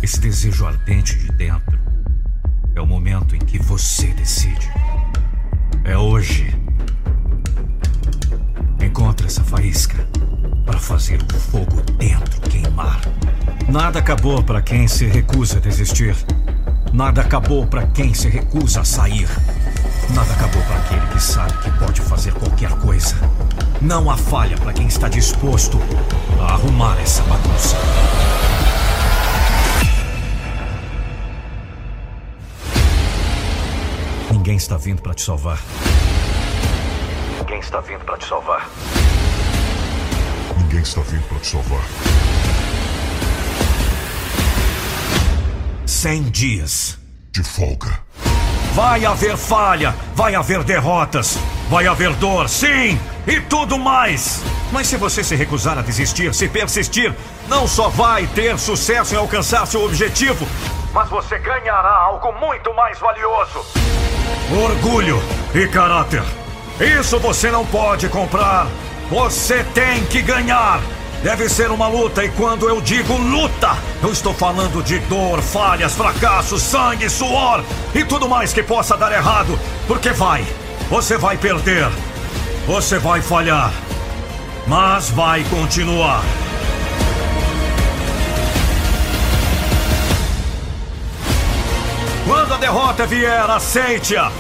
Esse 0.05 0.21
desejo 0.21 0.67
ardente 0.67 1.17
de 1.17 1.33
dentro 1.33 1.79
é 2.75 2.81
o 2.83 2.87
momento 2.87 3.35
em 3.35 3.39
que 3.39 3.59
você 3.59 4.09
decide. 4.09 4.71
É 5.83 5.97
hoje. 5.97 6.55
Encontre 8.83 9.27
essa 9.27 9.43
faísca 9.43 10.07
para 10.67 10.79
fazer 10.79 11.23
o 11.23 11.35
fogo 11.39 11.81
dentro 11.97 12.39
queimar. 12.43 13.01
Nada 13.67 14.01
acabou 14.01 14.43
para 14.43 14.61
quem 14.61 14.87
se 14.87 15.07
recusa 15.07 15.57
a 15.57 15.61
desistir. 15.63 16.15
Nada 16.93 17.23
acabou 17.23 17.67
para 17.67 17.87
quem 17.87 18.13
se 18.13 18.29
recusa 18.29 18.83
a 18.83 18.85
sair. 18.85 19.31
Nada 20.11 20.35
acabou 20.35 20.63
para 20.65 20.77
aquele 20.81 21.07
que 21.15 21.23
sabe 21.23 21.57
que 21.63 21.71
pode 21.79 22.03
fazer 22.03 22.35
qualquer 22.35 22.73
coisa. 22.73 23.17
Não 23.81 24.11
há 24.11 24.19
falha 24.19 24.59
para 24.59 24.75
quem 24.75 24.87
está 24.87 25.09
disposto 25.09 25.81
a 26.39 26.53
arrumar 26.53 27.01
essa 27.01 27.23
bagunça. 27.23 27.79
Ninguém 34.45 34.59
está 34.59 34.77
vindo 34.77 35.01
para 35.01 35.15
te 35.15 35.23
salvar. 35.23 35.59
Ninguém 37.39 37.61
está 37.61 37.81
vindo 37.81 38.05
para 38.05 38.19
te 38.19 38.27
salvar. 38.27 38.69
Ninguém 40.59 40.81
está 40.81 41.01
vindo 41.01 41.23
para 41.29 41.39
te 41.39 41.47
salvar. 41.47 41.81
Cem 45.87 46.25
dias 46.25 46.99
de 47.33 47.43
folga. 47.43 47.99
Vai 48.75 49.07
haver 49.07 49.39
falha, 49.39 49.95
vai 50.15 50.35
haver 50.35 50.63
derrotas, 50.63 51.39
vai 51.71 51.87
haver 51.87 52.13
dor, 52.17 52.47
sim, 52.47 53.01
e 53.27 53.41
tudo 53.41 53.79
mais. 53.79 54.43
Mas 54.71 54.89
se 54.89 54.99
você 54.99 55.25
se 55.25 55.35
recusar 55.35 55.79
a 55.79 55.81
desistir, 55.81 56.35
se 56.35 56.49
persistir, 56.49 57.15
não 57.49 57.67
só 57.67 57.89
vai 57.89 58.27
ter 58.27 58.59
sucesso 58.59 59.15
em 59.15 59.17
alcançar 59.17 59.67
seu 59.67 59.83
objetivo, 59.83 60.47
mas 60.95 61.11
você 61.11 61.37
ganhará 61.39 61.91
algo 61.91 62.33
muito 62.41 62.73
mais 62.73 62.99
valioso. 63.01 63.67
Orgulho 64.65 65.21
e 65.53 65.67
caráter. 65.67 66.23
Isso 66.81 67.19
você 67.19 67.51
não 67.51 67.67
pode 67.67 68.09
comprar. 68.09 68.69
Você 69.11 69.65
tem 69.75 70.05
que 70.07 70.23
ganhar. 70.23 70.81
Deve 71.23 71.49
ser 71.49 71.71
uma 71.71 71.89
luta, 71.89 72.23
e 72.23 72.29
quando 72.31 72.69
eu 72.69 72.83
digo 72.83 73.17
luta, 73.17 73.71
eu 74.03 74.13
estou 74.13 74.35
falando 74.35 74.83
de 74.85 74.99
dor, 75.01 75.41
falhas, 75.41 75.95
fracassos, 75.95 76.63
sangue, 76.63 77.09
suor 77.09 77.65
e 77.95 78.05
tudo 78.05 78.29
mais 78.29 78.53
que 78.53 78.63
possa 78.63 78.95
dar 78.95 79.11
errado. 79.11 79.59
Porque 79.87 80.11
vai, 80.11 80.47
você 80.91 81.17
vai 81.17 81.39
perder, 81.39 81.89
você 82.67 82.99
vai 82.99 83.23
falhar, 83.23 83.73
mas 84.67 85.09
vai 85.11 85.43
continuar. 85.45 86.23
Quando 92.27 92.55
a 92.55 92.57
derrota 92.57 93.07
vier, 93.07 93.51
aceite-a. 93.51 94.33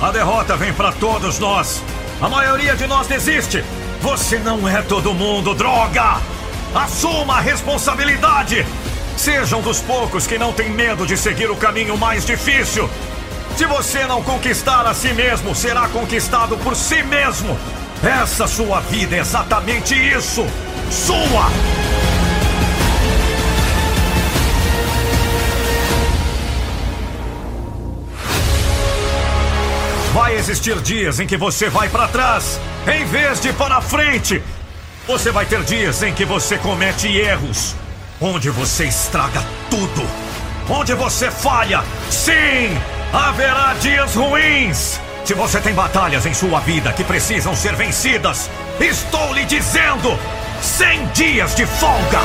A 0.00 0.10
derrota 0.10 0.56
vem 0.56 0.72
para 0.74 0.92
todos 0.92 1.38
nós. 1.38 1.82
A 2.20 2.28
maioria 2.28 2.76
de 2.76 2.86
nós 2.86 3.06
desiste. 3.06 3.64
Você 4.02 4.38
não 4.38 4.68
é 4.68 4.82
todo 4.82 5.14
mundo, 5.14 5.54
droga! 5.54 6.20
Assuma 6.74 7.36
a 7.36 7.40
responsabilidade! 7.40 8.66
Seja 9.16 9.56
um 9.56 9.62
dos 9.62 9.80
poucos 9.80 10.26
que 10.26 10.38
não 10.38 10.52
tem 10.52 10.70
medo 10.70 11.06
de 11.06 11.16
seguir 11.16 11.50
o 11.50 11.56
caminho 11.56 11.96
mais 11.96 12.26
difícil. 12.26 12.88
Se 13.56 13.64
você 13.66 14.06
não 14.06 14.22
conquistar 14.22 14.86
a 14.86 14.94
si 14.94 15.12
mesmo, 15.12 15.54
será 15.54 15.88
conquistado 15.88 16.56
por 16.58 16.76
si 16.76 17.02
mesmo. 17.02 17.58
Essa 18.02 18.46
sua 18.46 18.80
vida 18.80 19.16
é 19.16 19.20
exatamente 19.20 19.94
isso. 19.94 20.46
Sua! 20.90 22.09
Existir 30.40 30.80
dias 30.80 31.20
em 31.20 31.26
que 31.26 31.36
você 31.36 31.68
vai 31.68 31.88
para 31.88 32.08
trás, 32.08 32.58
em 32.90 33.04
vez 33.04 33.40
de 33.40 33.52
para 33.52 33.80
frente. 33.80 34.42
Você 35.06 35.30
vai 35.30 35.44
ter 35.44 35.62
dias 35.64 36.02
em 36.02 36.14
que 36.14 36.24
você 36.24 36.56
comete 36.56 37.08
erros, 37.08 37.76
onde 38.20 38.48
você 38.48 38.86
estraga 38.86 39.44
tudo, 39.68 40.02
onde 40.68 40.94
você 40.94 41.30
falha. 41.30 41.84
Sim, 42.10 42.76
haverá 43.12 43.74
dias 43.80 44.14
ruins. 44.14 44.98
Se 45.26 45.34
você 45.34 45.60
tem 45.60 45.74
batalhas 45.74 46.24
em 46.24 46.32
sua 46.32 46.58
vida 46.60 46.90
que 46.92 47.04
precisam 47.04 47.54
ser 47.54 47.76
vencidas, 47.76 48.50
estou 48.80 49.34
lhe 49.34 49.44
dizendo: 49.44 50.18
100 50.62 51.06
dias 51.08 51.54
de 51.54 51.66
folga. 51.66 52.20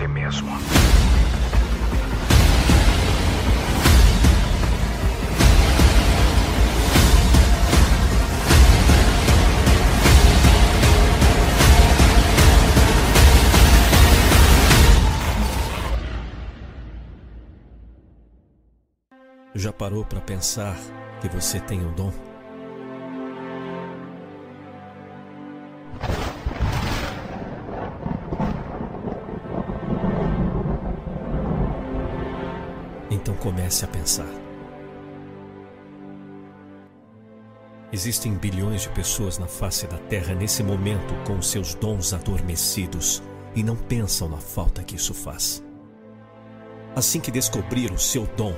Você 0.00 0.08
mesmo. 0.08 0.50
Já 19.54 19.72
parou 19.72 20.04
para 20.04 20.20
pensar 20.20 20.76
que 21.20 21.28
você 21.28 21.60
tem 21.60 21.84
um 21.84 21.92
dom? 21.92 22.29
Comece 33.70 33.84
a 33.84 33.88
pensar. 33.88 34.26
Existem 37.92 38.34
bilhões 38.34 38.82
de 38.82 38.88
pessoas 38.90 39.38
na 39.38 39.46
face 39.46 39.86
da 39.86 39.96
Terra 39.96 40.34
nesse 40.34 40.62
momento 40.62 41.14
com 41.24 41.40
seus 41.40 41.74
dons 41.74 42.12
adormecidos 42.12 43.22
e 43.54 43.62
não 43.62 43.76
pensam 43.76 44.28
na 44.28 44.38
falta 44.38 44.82
que 44.82 44.96
isso 44.96 45.14
faz. 45.14 45.62
Assim 46.96 47.20
que 47.20 47.30
descobrir 47.30 47.92
o 47.92 47.98
seu 47.98 48.26
dom, 48.36 48.54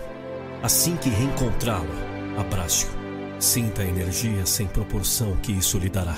assim 0.62 0.96
que 0.96 1.10
reencontrá-lo, 1.10 1.92
abrace-o. 2.38 2.90
Sinta 3.38 3.82
a 3.82 3.86
energia 3.86 4.46
sem 4.46 4.66
proporção 4.66 5.36
que 5.36 5.52
isso 5.52 5.78
lhe 5.78 5.90
dará. 5.90 6.16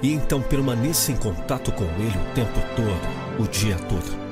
E 0.00 0.12
então 0.12 0.42
permaneça 0.42 1.10
em 1.10 1.16
contato 1.16 1.72
com 1.72 1.84
ele 1.84 2.18
o 2.18 2.34
tempo 2.34 2.60
todo, 2.76 3.42
o 3.42 3.48
dia 3.48 3.76
todo. 3.78 4.22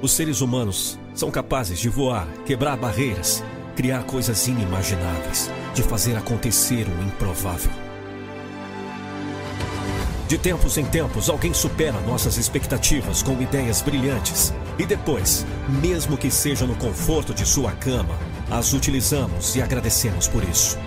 Os 0.00 0.12
seres 0.12 0.40
humanos 0.40 0.98
são 1.14 1.30
capazes 1.30 1.78
de 1.78 1.88
voar, 1.88 2.26
quebrar 2.44 2.76
barreiras, 2.76 3.42
criar 3.76 4.02
coisas 4.04 4.46
inimagináveis, 4.46 5.50
de 5.72 5.82
fazer 5.82 6.16
acontecer 6.16 6.86
o 6.86 7.02
improvável. 7.02 7.70
De 10.26 10.38
tempos 10.38 10.78
em 10.78 10.84
tempos, 10.84 11.28
alguém 11.28 11.52
supera 11.52 12.00
nossas 12.00 12.38
expectativas 12.38 13.22
com 13.22 13.40
ideias 13.40 13.82
brilhantes. 13.82 14.52
E 14.78 14.86
depois, 14.86 15.46
mesmo 15.80 16.16
que 16.16 16.30
seja 16.30 16.66
no 16.66 16.74
conforto 16.74 17.32
de 17.32 17.46
sua 17.46 17.72
cama, 17.72 18.18
as 18.50 18.72
utilizamos 18.72 19.54
e 19.54 19.62
agradecemos 19.62 20.26
por 20.26 20.42
isso. 20.42 20.78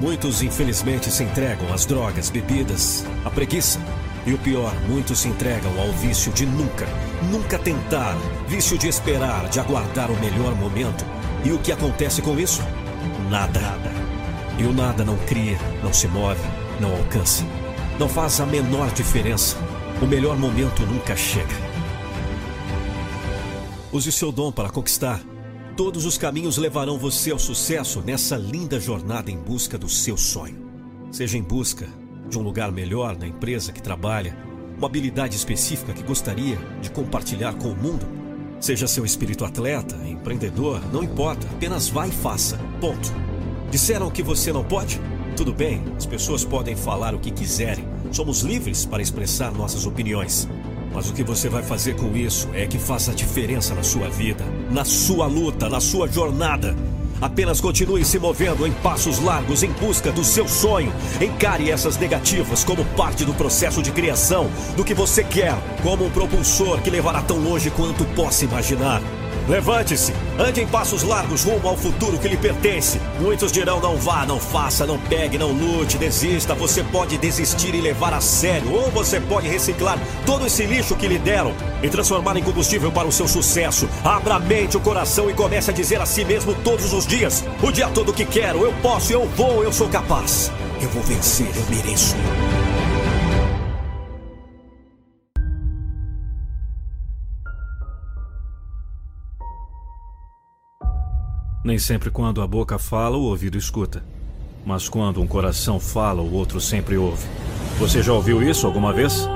Muitos, 0.00 0.42
infelizmente, 0.42 1.10
se 1.10 1.22
entregam 1.22 1.72
às 1.72 1.86
drogas, 1.86 2.28
bebidas, 2.28 3.06
à 3.24 3.30
preguiça. 3.30 3.78
E 4.24 4.32
o 4.32 4.38
pior, 4.38 4.72
muitos 4.88 5.18
se 5.18 5.28
entregam 5.28 5.72
ao 5.80 5.90
vício 5.94 6.32
de 6.32 6.46
nunca, 6.46 6.86
nunca 7.28 7.58
tentar, 7.58 8.16
vício 8.46 8.78
de 8.78 8.86
esperar, 8.86 9.48
de 9.48 9.58
aguardar 9.58 10.12
o 10.12 10.20
melhor 10.20 10.54
momento. 10.54 11.04
E 11.44 11.50
o 11.50 11.58
que 11.58 11.72
acontece 11.72 12.22
com 12.22 12.38
isso? 12.38 12.62
Nada. 13.28 13.60
E 14.58 14.64
o 14.64 14.72
nada 14.72 15.04
não 15.04 15.16
cria, 15.26 15.58
não 15.82 15.92
se 15.92 16.06
move, 16.06 16.40
não 16.80 16.92
alcança. 16.92 17.44
Não 17.98 18.08
faz 18.08 18.40
a 18.40 18.46
menor 18.46 18.92
diferença. 18.92 19.56
O 20.00 20.06
melhor 20.06 20.36
momento 20.36 20.86
nunca 20.86 21.16
chega. 21.16 21.72
Use 23.92 24.12
seu 24.12 24.30
dom 24.30 24.52
para 24.52 24.70
conquistar. 24.70 25.20
Todos 25.76 26.04
os 26.04 26.16
caminhos 26.16 26.58
levarão 26.58 26.96
você 26.96 27.32
ao 27.32 27.38
sucesso 27.40 28.00
nessa 28.02 28.36
linda 28.36 28.78
jornada 28.78 29.32
em 29.32 29.36
busca 29.36 29.76
do 29.76 29.88
seu 29.88 30.16
sonho. 30.16 30.70
Seja 31.10 31.36
em 31.36 31.42
busca 31.42 31.88
de 32.32 32.38
um 32.38 32.42
lugar 32.42 32.72
melhor 32.72 33.16
na 33.16 33.26
empresa 33.26 33.72
que 33.72 33.82
trabalha, 33.82 34.34
uma 34.78 34.86
habilidade 34.86 35.36
específica 35.36 35.92
que 35.92 36.02
gostaria 36.02 36.56
de 36.80 36.90
compartilhar 36.90 37.52
com 37.54 37.68
o 37.68 37.76
mundo. 37.76 38.06
Seja 38.58 38.88
seu 38.88 39.04
espírito 39.04 39.44
atleta, 39.44 39.96
empreendedor, 40.08 40.80
não 40.90 41.02
importa, 41.02 41.46
apenas 41.46 41.90
vá 41.90 42.08
e 42.08 42.10
faça. 42.10 42.58
Ponto. 42.80 43.12
Disseram 43.70 44.10
que 44.10 44.22
você 44.22 44.50
não 44.50 44.64
pode? 44.64 44.98
Tudo 45.36 45.52
bem, 45.52 45.82
as 45.96 46.06
pessoas 46.06 46.42
podem 46.42 46.74
falar 46.74 47.14
o 47.14 47.18
que 47.18 47.30
quiserem. 47.30 47.84
Somos 48.10 48.40
livres 48.40 48.86
para 48.86 49.02
expressar 49.02 49.52
nossas 49.52 49.84
opiniões. 49.84 50.48
Mas 50.94 51.10
o 51.10 51.12
que 51.12 51.22
você 51.22 51.50
vai 51.50 51.62
fazer 51.62 51.96
com 51.96 52.16
isso 52.16 52.48
é 52.54 52.66
que 52.66 52.78
faça 52.78 53.12
a 53.12 53.14
diferença 53.14 53.74
na 53.74 53.82
sua 53.82 54.08
vida, 54.08 54.44
na 54.70 54.84
sua 54.84 55.26
luta, 55.26 55.68
na 55.68 55.80
sua 55.80 56.08
jornada. 56.08 56.74
Apenas 57.22 57.60
continue 57.60 58.04
se 58.04 58.18
movendo 58.18 58.66
em 58.66 58.72
passos 58.72 59.20
largos 59.20 59.62
em 59.62 59.70
busca 59.70 60.10
do 60.10 60.24
seu 60.24 60.48
sonho. 60.48 60.92
Encare 61.20 61.70
essas 61.70 61.96
negativas 61.96 62.64
como 62.64 62.84
parte 62.96 63.24
do 63.24 63.32
processo 63.32 63.80
de 63.80 63.92
criação 63.92 64.50
do 64.76 64.82
que 64.82 64.92
você 64.92 65.22
quer, 65.22 65.54
como 65.84 66.04
um 66.04 66.10
propulsor 66.10 66.82
que 66.82 66.90
levará 66.90 67.22
tão 67.22 67.38
longe 67.38 67.70
quanto 67.70 68.04
possa 68.16 68.44
imaginar. 68.44 69.00
Levante-se, 69.48 70.14
ande 70.38 70.60
em 70.60 70.66
passos 70.66 71.02
largos 71.02 71.42
rumo 71.42 71.68
ao 71.68 71.76
futuro 71.76 72.18
que 72.18 72.28
lhe 72.28 72.36
pertence. 72.36 73.00
Muitos 73.20 73.50
dirão: 73.50 73.80
não 73.80 73.96
vá, 73.96 74.24
não 74.24 74.38
faça, 74.38 74.86
não 74.86 74.98
pegue, 74.98 75.36
não 75.36 75.52
lute, 75.52 75.98
desista. 75.98 76.54
Você 76.54 76.82
pode 76.84 77.18
desistir 77.18 77.74
e 77.74 77.80
levar 77.80 78.14
a 78.14 78.20
sério, 78.20 78.72
ou 78.72 78.90
você 78.90 79.20
pode 79.20 79.48
reciclar 79.48 79.98
todo 80.24 80.46
esse 80.46 80.64
lixo 80.64 80.96
que 80.96 81.08
lhe 81.08 81.18
deram 81.18 81.52
e 81.82 81.88
transformar 81.88 82.36
em 82.36 82.42
combustível 82.42 82.92
para 82.92 83.08
o 83.08 83.12
seu 83.12 83.26
sucesso. 83.26 83.88
Abra 84.04 84.34
a 84.34 84.38
mente, 84.38 84.76
o 84.76 84.80
coração 84.80 85.28
e 85.28 85.34
comece 85.34 85.70
a 85.70 85.74
dizer 85.74 86.00
a 86.00 86.06
si 86.06 86.24
mesmo 86.24 86.54
todos 86.62 86.92
os 86.92 87.06
dias: 87.06 87.44
o 87.62 87.72
dia 87.72 87.88
todo 87.88 88.12
que 88.12 88.24
quero, 88.24 88.64
eu 88.64 88.72
posso, 88.82 89.12
eu 89.12 89.26
vou, 89.36 89.64
eu 89.64 89.72
sou 89.72 89.88
capaz. 89.88 90.50
Eu 90.80 90.88
vou 90.88 91.02
vencer, 91.02 91.48
eu 91.54 91.76
mereço. 91.76 92.16
Nem 101.64 101.78
sempre 101.78 102.10
quando 102.10 102.42
a 102.42 102.46
boca 102.46 102.76
fala, 102.76 103.16
o 103.16 103.22
ouvido 103.22 103.56
escuta. 103.56 104.02
Mas 104.66 104.88
quando 104.88 105.22
um 105.22 105.28
coração 105.28 105.78
fala, 105.78 106.20
o 106.20 106.34
outro 106.34 106.60
sempre 106.60 106.96
ouve. 106.96 107.24
Você 107.78 108.02
já 108.02 108.12
ouviu 108.12 108.42
isso 108.42 108.66
alguma 108.66 108.92
vez? 108.92 109.28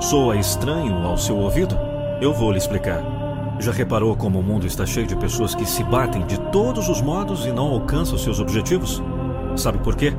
Soa 0.00 0.36
estranho 0.36 0.92
ao 1.06 1.16
seu 1.16 1.36
ouvido? 1.36 1.76
Eu 2.20 2.34
vou 2.34 2.50
lhe 2.50 2.58
explicar. 2.58 3.00
Já 3.60 3.70
reparou 3.70 4.16
como 4.16 4.40
o 4.40 4.42
mundo 4.42 4.66
está 4.66 4.84
cheio 4.84 5.06
de 5.06 5.14
pessoas 5.14 5.54
que 5.54 5.64
se 5.64 5.84
batem 5.84 6.26
de 6.26 6.36
todos 6.50 6.88
os 6.88 7.00
modos 7.00 7.46
e 7.46 7.52
não 7.52 7.68
alcançam 7.68 8.18
seus 8.18 8.40
objetivos? 8.40 9.00
Sabe 9.56 9.78
por 9.78 9.94
quê? 9.94 10.12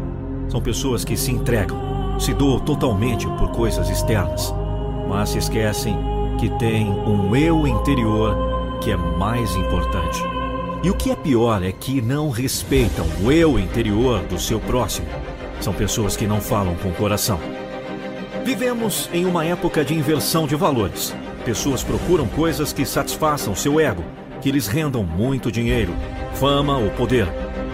São 0.48 0.62
pessoas 0.62 1.04
que 1.04 1.18
se 1.18 1.32
entregam, 1.32 1.78
se 2.18 2.34
doam 2.34 2.62
totalmente 2.62 3.28
por 3.28 3.52
coisas 3.52 3.90
externas, 3.90 4.54
mas 5.10 5.30
se 5.30 5.38
esquecem 5.38 5.98
que 6.40 6.50
tem 6.52 6.90
um 6.90 7.36
eu 7.36 7.68
interior 7.68 8.80
que 8.82 8.92
é 8.92 8.98
mais 8.98 9.54
importante. 9.58 10.39
E 10.82 10.90
o 10.90 10.94
que 10.94 11.12
é 11.12 11.16
pior 11.16 11.62
é 11.62 11.74
que 11.74 12.02
não 12.02 12.30
respeitam 12.30 13.06
o 13.22 13.30
eu 13.30 13.60
interior 13.60 14.22
do 14.22 14.40
seu 14.40 14.62
próximo. 14.62 15.08
São 15.60 15.74
pessoas 15.74 16.16
que 16.16 16.26
não 16.26 16.40
falam 16.40 16.74
com 16.76 16.88
o 16.88 16.96
coração. 16.96 17.38
Vivemos 18.46 19.10
em 19.12 19.26
uma 19.26 19.44
época 19.44 19.84
de 19.84 19.94
inversão 19.94 20.48
de 20.48 20.56
valores. 20.56 21.14
Pessoas 21.44 21.84
procuram 21.84 22.28
coisas 22.28 22.72
que 22.72 22.86
satisfaçam 22.86 23.54
seu 23.54 23.78
ego, 23.78 24.06
que 24.42 24.52
lhes 24.52 24.68
rendam 24.68 25.04
muito 25.04 25.52
dinheiro, 25.52 25.94
fama 26.36 26.78
ou 26.78 26.90
poder. 26.92 27.28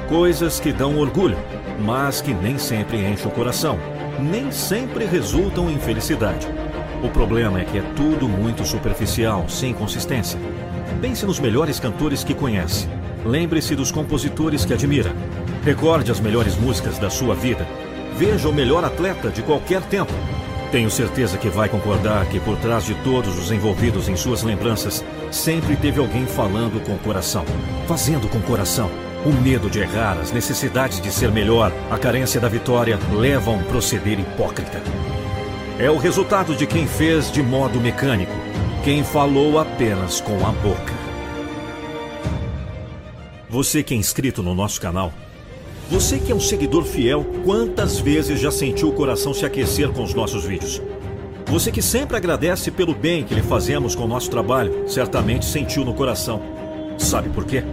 Coisas 0.10 0.60
que 0.60 0.74
dão 0.74 0.98
orgulho, 0.98 1.38
mas 1.80 2.22
que 2.22 2.34
nem 2.34 2.58
sempre 2.58 2.98
enchem 2.98 3.28
o 3.28 3.32
coração, 3.32 3.78
nem 4.20 4.52
sempre 4.52 5.06
resultam 5.06 5.70
em 5.70 5.78
felicidade. 5.78 6.48
O 7.04 7.10
problema 7.10 7.62
é 7.62 7.66
que 7.66 7.78
é 7.78 7.84
tudo 7.96 8.28
muito 8.28 8.66
superficial, 8.66 9.48
sem 9.48 9.76
consistência. 9.76 10.40
Pense 11.02 11.26
nos 11.26 11.40
melhores 11.40 11.80
cantores 11.80 12.24
que 12.24 12.34
conhece. 12.34 12.88
Lembre-se 13.26 13.76
dos 13.76 13.92
compositores 13.92 14.66
que 14.66 14.74
admira. 14.74 15.14
Recorde 15.64 16.12
as 16.12 16.20
melhores 16.20 16.56
músicas 16.56 16.98
da 16.98 17.10
sua 17.10 17.36
vida. 17.36 17.68
Veja 18.18 18.48
o 18.48 18.54
melhor 18.54 18.84
atleta 18.84 19.30
de 19.30 19.42
qualquer 19.42 19.82
tempo. 19.82 20.14
Tenho 20.72 20.90
certeza 20.90 21.38
que 21.38 21.50
vai 21.50 21.70
concordar 21.70 22.26
que 22.28 22.40
por 22.40 22.58
trás 22.58 22.86
de 22.86 22.96
todos 22.96 23.38
os 23.38 23.52
envolvidos 23.52 24.10
em 24.10 24.16
suas 24.16 24.44
lembranças, 24.44 25.04
sempre 25.32 25.76
teve 25.76 26.00
alguém 26.00 26.26
falando 26.26 26.84
com 26.84 26.94
o 26.94 27.00
coração, 27.00 27.46
fazendo 27.88 28.28
com 28.28 28.40
o 28.40 28.44
coração. 28.44 28.90
O 29.26 29.32
medo 29.32 29.70
de 29.70 29.80
errar, 29.80 30.18
as 30.20 30.32
necessidades 30.32 31.02
de 31.02 31.12
ser 31.12 31.32
melhor, 31.32 31.72
a 31.90 31.98
carência 31.98 32.40
da 32.40 32.48
vitória 32.48 33.00
levam 33.12 33.56
a 33.56 33.58
um 33.58 33.64
proceder 33.64 34.20
hipócrita. 34.20 34.82
É 35.80 35.90
o 35.90 35.98
resultado 35.98 36.56
de 36.56 36.68
quem 36.68 36.88
fez 36.88 37.32
de 37.32 37.42
modo 37.42 37.80
mecânico, 37.82 38.34
quem 38.86 39.04
falou 39.04 39.58
apenas 39.58 40.22
com 40.22 40.36
a 40.46 40.52
boca. 40.52 40.94
Você 43.50 43.82
que 43.82 43.96
é 43.96 43.98
inscrito 43.98 44.44
no 44.44 44.54
nosso 44.54 44.80
canal, 44.80 45.12
você 45.90 46.20
que 46.20 46.32
é 46.32 46.36
um 46.36 46.40
seguidor 46.40 46.84
fiel, 46.84 47.26
quantas 47.44 47.98
vezes 47.98 48.40
já 48.40 48.52
sentiu 48.52 48.90
o 48.90 48.94
coração 48.94 49.34
se 49.34 49.44
aquecer 49.44 49.90
com 49.90 50.04
os 50.04 50.14
nossos 50.14 50.46
vídeos? 50.46 50.84
Você 51.48 51.72
que 51.72 51.82
sempre 51.82 52.16
agradece 52.16 52.70
pelo 52.70 52.94
bem 52.94 53.24
que 53.24 53.34
lhe 53.34 53.42
fazemos 53.42 53.96
com 53.96 54.04
o 54.04 54.08
nosso 54.08 54.30
trabalho, 54.30 54.88
certamente 54.88 55.46
sentiu 55.46 55.84
no 55.84 55.96
coração. 55.96 56.40
Sabe 56.96 57.30
por 57.30 57.44
quê? 57.44 57.64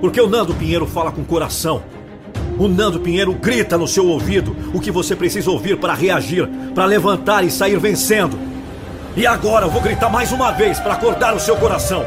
Porque 0.00 0.20
o 0.20 0.28
Nando 0.28 0.52
Pinheiro 0.52 0.84
fala 0.84 1.12
com 1.12 1.22
coração. 1.22 1.80
O 2.58 2.66
Nando 2.66 2.98
Pinheiro 2.98 3.34
grita 3.34 3.78
no 3.78 3.86
seu 3.86 4.04
ouvido 4.04 4.56
o 4.74 4.80
que 4.80 4.90
você 4.90 5.14
precisa 5.14 5.48
ouvir 5.48 5.78
para 5.78 5.94
reagir, 5.94 6.48
para 6.74 6.86
levantar 6.86 7.44
e 7.44 7.52
sair 7.52 7.78
vencendo. 7.78 8.49
E 9.20 9.26
agora 9.26 9.66
eu 9.66 9.70
vou 9.70 9.82
gritar 9.82 10.08
mais 10.08 10.32
uma 10.32 10.50
vez 10.50 10.80
para 10.80 10.94
acordar 10.94 11.34
o 11.34 11.38
seu 11.38 11.54
coração. 11.54 12.02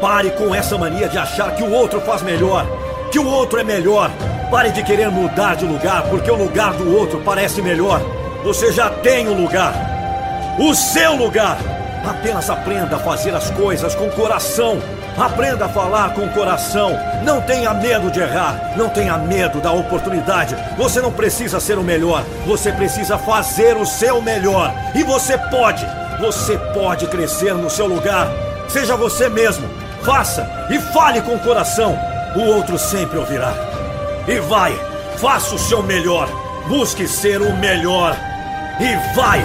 Pare 0.00 0.30
com 0.30 0.54
essa 0.54 0.78
mania 0.78 1.08
de 1.08 1.18
achar 1.18 1.56
que 1.56 1.62
o 1.64 1.72
outro 1.72 2.00
faz 2.02 2.22
melhor, 2.22 2.64
que 3.10 3.18
o 3.18 3.26
outro 3.26 3.58
é 3.58 3.64
melhor. 3.64 4.12
Pare 4.48 4.70
de 4.70 4.80
querer 4.84 5.10
mudar 5.10 5.56
de 5.56 5.64
lugar 5.64 6.04
porque 6.04 6.30
o 6.30 6.36
lugar 6.36 6.72
do 6.74 6.96
outro 6.96 7.20
parece 7.24 7.60
melhor. 7.60 8.00
Você 8.44 8.70
já 8.70 8.88
tem 8.88 9.26
o 9.26 9.32
um 9.32 9.42
lugar. 9.42 9.74
O 10.60 10.72
seu 10.72 11.16
lugar. 11.16 11.58
Apenas 12.08 12.48
aprenda 12.48 12.94
a 12.94 13.00
fazer 13.00 13.34
as 13.34 13.50
coisas 13.50 13.96
com 13.96 14.08
coração. 14.10 14.80
Aprenda 15.18 15.64
a 15.64 15.68
falar 15.68 16.14
com 16.14 16.28
coração. 16.28 16.96
Não 17.24 17.40
tenha 17.40 17.74
medo 17.74 18.08
de 18.08 18.20
errar. 18.20 18.74
Não 18.76 18.88
tenha 18.88 19.18
medo 19.18 19.60
da 19.60 19.72
oportunidade. 19.72 20.54
Você 20.76 21.00
não 21.00 21.10
precisa 21.10 21.58
ser 21.58 21.76
o 21.76 21.82
melhor. 21.82 22.22
Você 22.46 22.70
precisa 22.70 23.18
fazer 23.18 23.76
o 23.76 23.84
seu 23.84 24.22
melhor. 24.22 24.72
E 24.94 25.02
você 25.02 25.36
pode. 25.36 25.84
Você 26.20 26.58
pode 26.74 27.06
crescer 27.06 27.54
no 27.54 27.70
seu 27.70 27.86
lugar. 27.86 28.28
Seja 28.68 28.94
você 28.96 29.28
mesmo. 29.28 29.66
Faça 30.02 30.46
e 30.70 30.78
fale 30.92 31.22
com 31.22 31.34
o 31.34 31.40
coração. 31.40 31.98
O 32.36 32.40
outro 32.54 32.78
sempre 32.78 33.18
ouvirá. 33.18 33.54
E 34.28 34.38
vai, 34.40 34.74
faça 35.16 35.54
o 35.54 35.58
seu 35.58 35.82
melhor. 35.82 36.28
Busque 36.68 37.08
ser 37.08 37.40
o 37.40 37.56
melhor. 37.56 38.14
E 38.78 39.14
vai! 39.16 39.40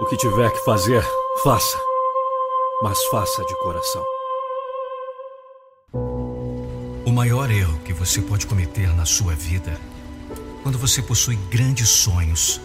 O 0.00 0.06
que 0.06 0.16
tiver 0.16 0.50
que 0.50 0.64
fazer, 0.64 1.04
faça. 1.42 1.78
Mas 2.82 3.04
faça 3.06 3.44
de 3.44 3.54
coração. 3.56 4.04
O 7.04 7.10
maior 7.12 7.50
erro 7.50 7.78
que 7.84 7.92
você 7.92 8.22
pode 8.22 8.46
cometer 8.46 8.88
na 8.96 9.04
sua 9.04 9.34
vida, 9.34 9.76
quando 10.62 10.78
você 10.78 11.00
possui 11.00 11.36
grandes 11.50 11.88
sonhos, 11.88 12.60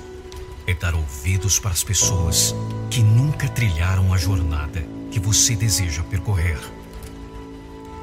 é 0.68 0.74
dar 0.74 0.96
ouvidos 0.96 1.60
para 1.60 1.72
as 1.72 1.84
pessoas 1.84 2.56
que 2.90 3.02
nunca 3.02 3.48
trilharam 3.48 4.14
a 4.14 4.18
jornada 4.18 4.86
que 5.12 5.20
você 5.20 5.56
deseja 5.56 6.04
percorrer. 6.04 6.60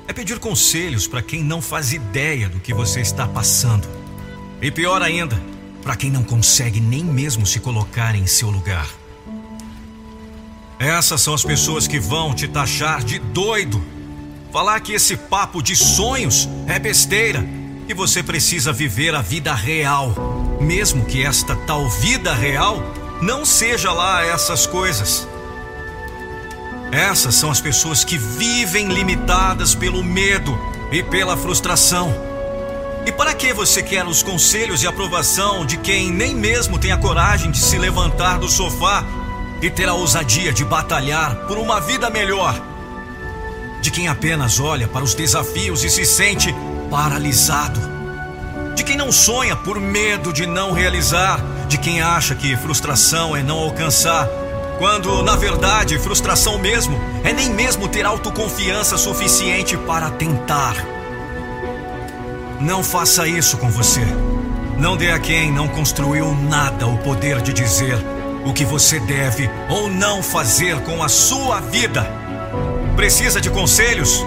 É 0.06 0.12
pedir 0.12 0.38
conselhos 0.38 1.06
para 1.06 1.22
quem 1.22 1.42
não 1.42 1.60
faz 1.60 1.92
ideia 1.92 2.48
do 2.48 2.60
que 2.60 2.72
você 2.72 3.00
está 3.00 3.26
passando. 3.26 3.88
E 4.60 4.70
pior 4.70 5.02
ainda, 5.02 5.40
para 5.82 5.96
quem 5.96 6.10
não 6.10 6.22
consegue 6.22 6.80
nem 6.80 7.04
mesmo 7.04 7.46
se 7.46 7.60
colocar 7.60 8.14
em 8.14 8.26
seu 8.26 8.50
lugar. 8.50 8.88
Essas 10.78 11.20
são 11.20 11.34
as 11.34 11.44
pessoas 11.44 11.86
que 11.86 12.00
vão 12.00 12.34
te 12.34 12.48
taxar 12.48 13.04
de 13.04 13.18
doido. 13.18 13.82
Falar 14.52 14.80
que 14.80 14.92
esse 14.92 15.16
papo 15.16 15.62
de 15.62 15.76
sonhos 15.76 16.48
é 16.66 16.78
besteira, 16.78 17.46
que 17.86 17.94
você 17.94 18.22
precisa 18.22 18.72
viver 18.72 19.14
a 19.14 19.22
vida 19.22 19.54
real, 19.54 20.14
mesmo 20.60 21.04
que 21.04 21.24
esta 21.24 21.54
tal 21.54 21.88
vida 21.88 22.32
real 22.32 22.82
não 23.20 23.44
seja 23.44 23.92
lá 23.92 24.24
essas 24.24 24.66
coisas. 24.66 25.26
Essas 26.92 27.34
são 27.34 27.50
as 27.50 27.60
pessoas 27.60 28.04
que 28.04 28.18
vivem 28.18 28.88
limitadas 28.88 29.74
pelo 29.74 30.04
medo 30.04 30.58
e 30.90 31.02
pela 31.02 31.36
frustração. 31.36 32.14
E 33.06 33.10
para 33.10 33.34
que 33.34 33.52
você 33.52 33.82
quer 33.82 34.06
os 34.06 34.22
conselhos 34.22 34.82
e 34.82 34.86
aprovação 34.86 35.66
de 35.66 35.76
quem 35.76 36.10
nem 36.10 36.34
mesmo 36.34 36.78
tem 36.78 36.92
a 36.92 36.98
coragem 36.98 37.50
de 37.50 37.58
se 37.58 37.78
levantar 37.78 38.38
do 38.38 38.48
sofá 38.48 39.04
e 39.60 39.70
ter 39.70 39.88
a 39.88 39.94
ousadia 39.94 40.52
de 40.52 40.64
batalhar 40.64 41.34
por 41.46 41.58
uma 41.58 41.80
vida 41.80 42.10
melhor? 42.10 42.54
De 43.80 43.90
quem 43.90 44.06
apenas 44.06 44.60
olha 44.60 44.86
para 44.86 45.02
os 45.02 45.14
desafios 45.14 45.82
e 45.82 45.90
se 45.90 46.04
sente 46.04 46.54
paralisado? 46.92 47.80
De 48.74 48.84
quem 48.84 48.98
não 48.98 49.10
sonha 49.10 49.56
por 49.56 49.80
medo 49.80 50.30
de 50.30 50.44
não 50.44 50.72
realizar? 50.72 51.40
De 51.66 51.78
quem 51.78 52.02
acha 52.02 52.34
que 52.34 52.54
frustração 52.54 53.34
é 53.34 53.42
não 53.42 53.58
alcançar 53.58 54.28
quando, 54.78 55.22
na 55.22 55.34
verdade, 55.34 55.98
frustração 55.98 56.58
mesmo 56.58 57.00
é 57.24 57.32
nem 57.32 57.48
mesmo 57.48 57.88
ter 57.88 58.04
autoconfiança 58.04 58.98
suficiente 58.98 59.74
para 59.74 60.10
tentar. 60.10 60.74
Não 62.60 62.84
faça 62.84 63.26
isso 63.26 63.56
com 63.56 63.70
você. 63.70 64.04
Não 64.76 64.94
dê 64.94 65.12
a 65.12 65.18
quem 65.18 65.50
não 65.50 65.68
construiu 65.68 66.34
nada 66.34 66.86
o 66.86 66.98
poder 66.98 67.40
de 67.40 67.54
dizer 67.54 67.96
o 68.44 68.52
que 68.52 68.66
você 68.66 69.00
deve 69.00 69.48
ou 69.70 69.88
não 69.88 70.22
fazer 70.22 70.78
com 70.82 71.02
a 71.02 71.08
sua 71.08 71.58
vida. 71.60 72.06
Precisa 72.96 73.40
de 73.40 73.48
conselhos? 73.48 74.26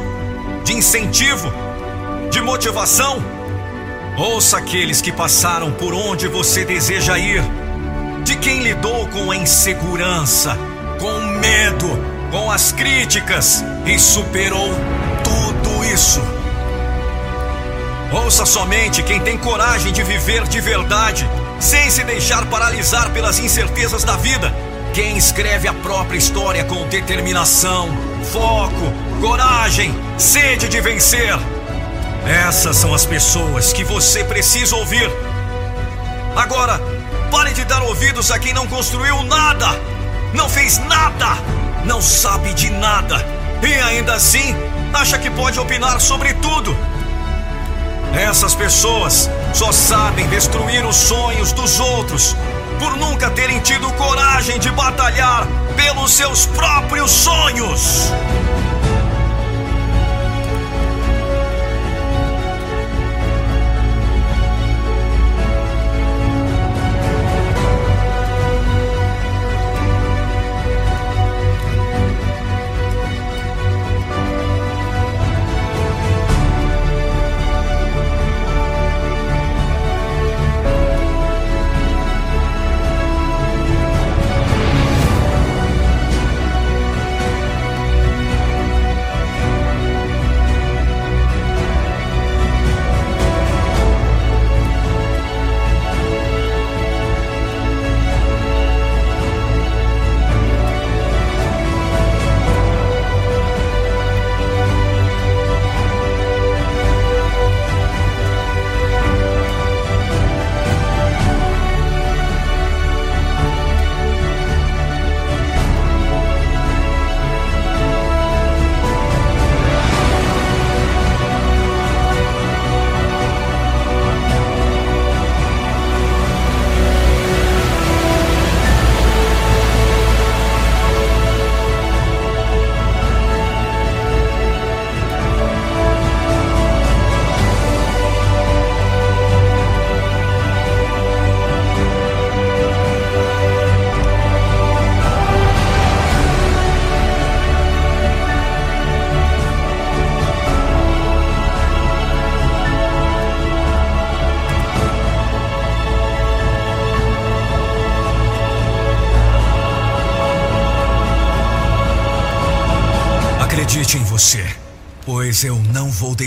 De 0.63 0.73
incentivo? 0.73 1.53
De 2.35 2.41
motivação? 2.41 3.23
Ouça 4.17 4.57
aqueles 4.57 4.99
que 4.99 5.09
passaram 5.09 5.71
por 5.71 5.93
onde 5.93 6.27
você 6.27 6.65
deseja 6.65 7.17
ir 7.17 7.41
de 8.25 8.35
quem 8.35 8.61
lidou 8.61 9.07
com 9.07 9.31
a 9.31 9.37
insegurança, 9.37 10.57
com 10.99 11.07
o 11.07 11.39
medo, 11.39 11.87
com 12.31 12.51
as 12.51 12.73
críticas 12.73 13.63
e 13.85 13.97
superou 13.97 14.69
tudo 15.23 15.85
isso. 15.85 16.21
Ouça 18.11 18.45
somente 18.45 19.01
quem 19.01 19.21
tem 19.21 19.37
coragem 19.37 19.93
de 19.93 20.03
viver 20.03 20.45
de 20.45 20.59
verdade, 20.59 21.25
sem 21.61 21.89
se 21.89 22.03
deixar 22.03 22.45
paralisar 22.47 23.11
pelas 23.11 23.39
incertezas 23.39 24.03
da 24.03 24.17
vida. 24.17 24.53
Quem 24.93 25.15
escreve 25.15 25.69
a 25.69 25.73
própria 25.73 26.17
história 26.17 26.65
com 26.65 26.85
determinação, 26.89 27.87
foco, 28.29 28.91
coragem, 29.21 29.95
sede 30.17 30.67
de 30.67 30.81
vencer. 30.81 31.54
Essas 32.27 32.77
são 32.77 32.93
as 32.93 33.05
pessoas 33.05 33.71
que 33.71 33.83
você 33.83 34.23
precisa 34.23 34.75
ouvir. 34.75 35.09
Agora, 36.35 36.79
Pare 37.31 37.53
de 37.53 37.65
dar 37.65 37.81
ouvidos 37.83 38.31
a 38.31 38.39
quem 38.39 38.53
não 38.53 38.67
construiu 38.67 39.21
nada, 39.23 39.67
não 40.33 40.47
fez 40.47 40.77
nada, 40.77 41.37
não 41.83 42.01
sabe 42.01 42.53
de 42.53 42.69
nada 42.69 43.17
e 43.61 43.73
ainda 43.73 44.13
assim 44.13 44.55
acha 44.93 45.17
que 45.17 45.29
pode 45.29 45.59
opinar 45.59 45.99
sobre 45.99 46.33
tudo. 46.35 46.75
Essas 48.13 48.55
pessoas 48.55 49.29
só 49.53 49.71
sabem 49.71 50.27
destruir 50.29 50.85
os 50.85 50.95
sonhos 50.95 51.51
dos 51.51 51.79
outros 51.79 52.35
por 52.79 52.95
nunca 52.95 53.29
terem 53.31 53.59
tido 53.59 53.91
coragem 53.93 54.59
de 54.59 54.71
batalhar 54.71 55.47
pelos 55.75 56.13
seus 56.13 56.45
próprios 56.45 57.11
sonhos. 57.11 58.13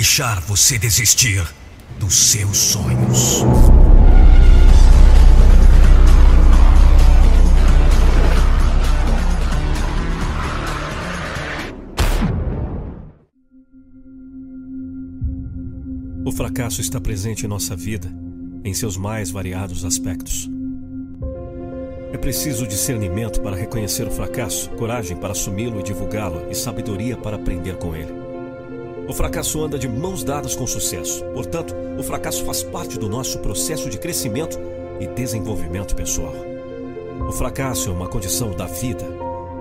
Deixar 0.08 0.40
você 0.40 0.78
desistir 0.78 1.46
dos 2.00 2.14
seus 2.14 2.56
sonhos. 2.56 3.42
O 16.24 16.32
fracasso 16.32 16.80
está 16.80 16.98
presente 16.98 17.44
em 17.44 17.48
nossa 17.48 17.76
vida, 17.76 18.10
em 18.64 18.72
seus 18.72 18.96
mais 18.96 19.30
variados 19.30 19.84
aspectos. 19.84 20.48
É 22.14 22.16
preciso 22.16 22.66
discernimento 22.66 23.42
para 23.42 23.54
reconhecer 23.54 24.08
o 24.08 24.10
fracasso, 24.10 24.70
coragem 24.70 25.18
para 25.18 25.32
assumi-lo 25.32 25.80
e 25.80 25.82
divulgá-lo 25.82 26.50
e 26.50 26.54
sabedoria 26.54 27.14
para 27.14 27.36
aprender 27.36 27.76
com 27.76 27.94
ele. 27.94 28.17
O 29.08 29.14
fracasso 29.14 29.64
anda 29.64 29.78
de 29.78 29.88
mãos 29.88 30.22
dadas 30.22 30.54
com 30.54 30.64
o 30.64 30.68
sucesso. 30.68 31.24
Portanto, 31.32 31.74
o 31.98 32.02
fracasso 32.02 32.44
faz 32.44 32.62
parte 32.62 32.98
do 32.98 33.08
nosso 33.08 33.38
processo 33.38 33.88
de 33.88 33.96
crescimento 33.96 34.58
e 35.00 35.06
desenvolvimento 35.06 35.96
pessoal. 35.96 36.34
O 37.26 37.32
fracasso 37.32 37.88
é 37.88 37.92
uma 37.92 38.06
condição 38.06 38.50
da 38.50 38.66
vida. 38.66 39.04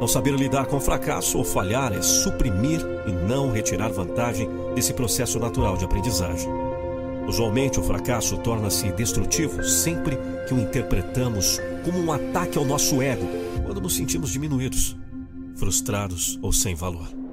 Não 0.02 0.08
saber 0.08 0.36
lidar 0.36 0.66
com 0.66 0.76
o 0.76 0.82
fracasso 0.82 1.38
ou 1.38 1.46
falhar 1.46 1.94
é 1.94 2.02
suprimir 2.02 2.82
e 3.08 3.12
não 3.12 3.50
retirar 3.50 3.90
vantagem 3.90 4.50
desse 4.76 4.94
processo 4.94 5.40
natural 5.40 5.78
de 5.78 5.86
aprendizagem. 5.86 6.50
Usualmente, 7.26 7.80
o 7.80 7.84
fracasso 7.84 8.38
torna-se 8.40 8.92
destrutivo 8.92 9.64
sempre 9.64 10.18
que 10.46 10.54
o 10.54 10.60
interpretamos 10.60 11.62
como 11.86 12.00
um 12.00 12.12
ataque 12.12 12.58
ao 12.58 12.66
nosso 12.66 13.02
ego 13.02 13.26
quando 13.66 13.80
nos 13.80 13.96
sentimos 13.96 14.30
diminuídos, 14.30 14.98
frustrados 15.56 16.38
ou 16.42 16.52
sem 16.52 16.76
valor. 16.76 17.27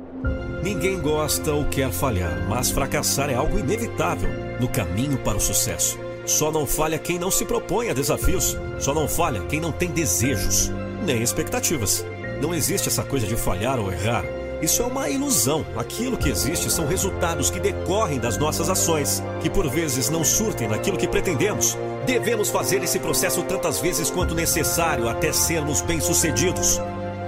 Ninguém 0.62 0.99
gosta 1.01 1.53
ou 1.53 1.65
quer 1.67 1.91
falhar, 1.91 2.47
mas 2.49 2.70
fracassar 2.70 3.28
é 3.28 3.35
algo 3.35 3.59
inevitável 3.59 4.31
no 4.59 4.69
caminho 4.69 5.19
para 5.19 5.36
o 5.36 5.41
sucesso. 5.41 5.99
Só 6.25 6.51
não 6.51 6.67
falha 6.67 6.99
quem 6.99 7.19
não 7.19 7.31
se 7.31 7.44
propõe 7.44 7.91
a 7.91 7.94
desafios, 7.94 8.57
só 8.78 8.94
não 8.94 9.07
falha 9.07 9.43
quem 9.43 9.61
não 9.61 9.70
tem 9.70 9.91
desejos, 9.91 10.73
nem 11.05 11.23
expectativas. 11.23 12.05
Não 12.41 12.55
existe 12.55 12.89
essa 12.89 13.03
coisa 13.03 13.27
de 13.27 13.36
falhar 13.36 13.78
ou 13.78 13.93
errar. 13.93 14.25
Isso 14.62 14.83
é 14.83 14.86
uma 14.86 15.11
ilusão. 15.11 15.67
Aquilo 15.77 16.17
que 16.17 16.31
existe 16.31 16.70
são 16.70 16.86
resultados 16.86 17.51
que 17.51 17.61
decorrem 17.61 18.19
das 18.19 18.39
nossas 18.39 18.70
ações, 18.70 19.23
que 19.43 19.51
por 19.51 19.69
vezes 19.69 20.09
não 20.09 20.25
surtem 20.25 20.69
naquilo 20.69 20.97
que 20.97 21.07
pretendemos. 21.07 21.77
Devemos 22.07 22.49
fazer 22.49 22.83
esse 22.83 22.99
processo 22.99 23.43
tantas 23.43 23.78
vezes 23.78 24.11
quanto 24.11 24.35
necessário 24.35 25.09
até 25.09 25.33
sermos 25.33 25.83
bem-sucedidos. 25.83 26.81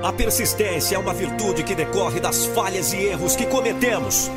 A 0.07 0.13
persistência 0.13 0.95
é 0.95 0.99
uma 1.01 1.13
virtude 1.13 1.65
que 1.65 1.75
decorre 1.75 2.21
das 2.21 2.47
falhas 2.47 2.93
e 2.93 3.07
erros 3.07 3.35
que 3.35 3.45
cometemos. 3.45 4.31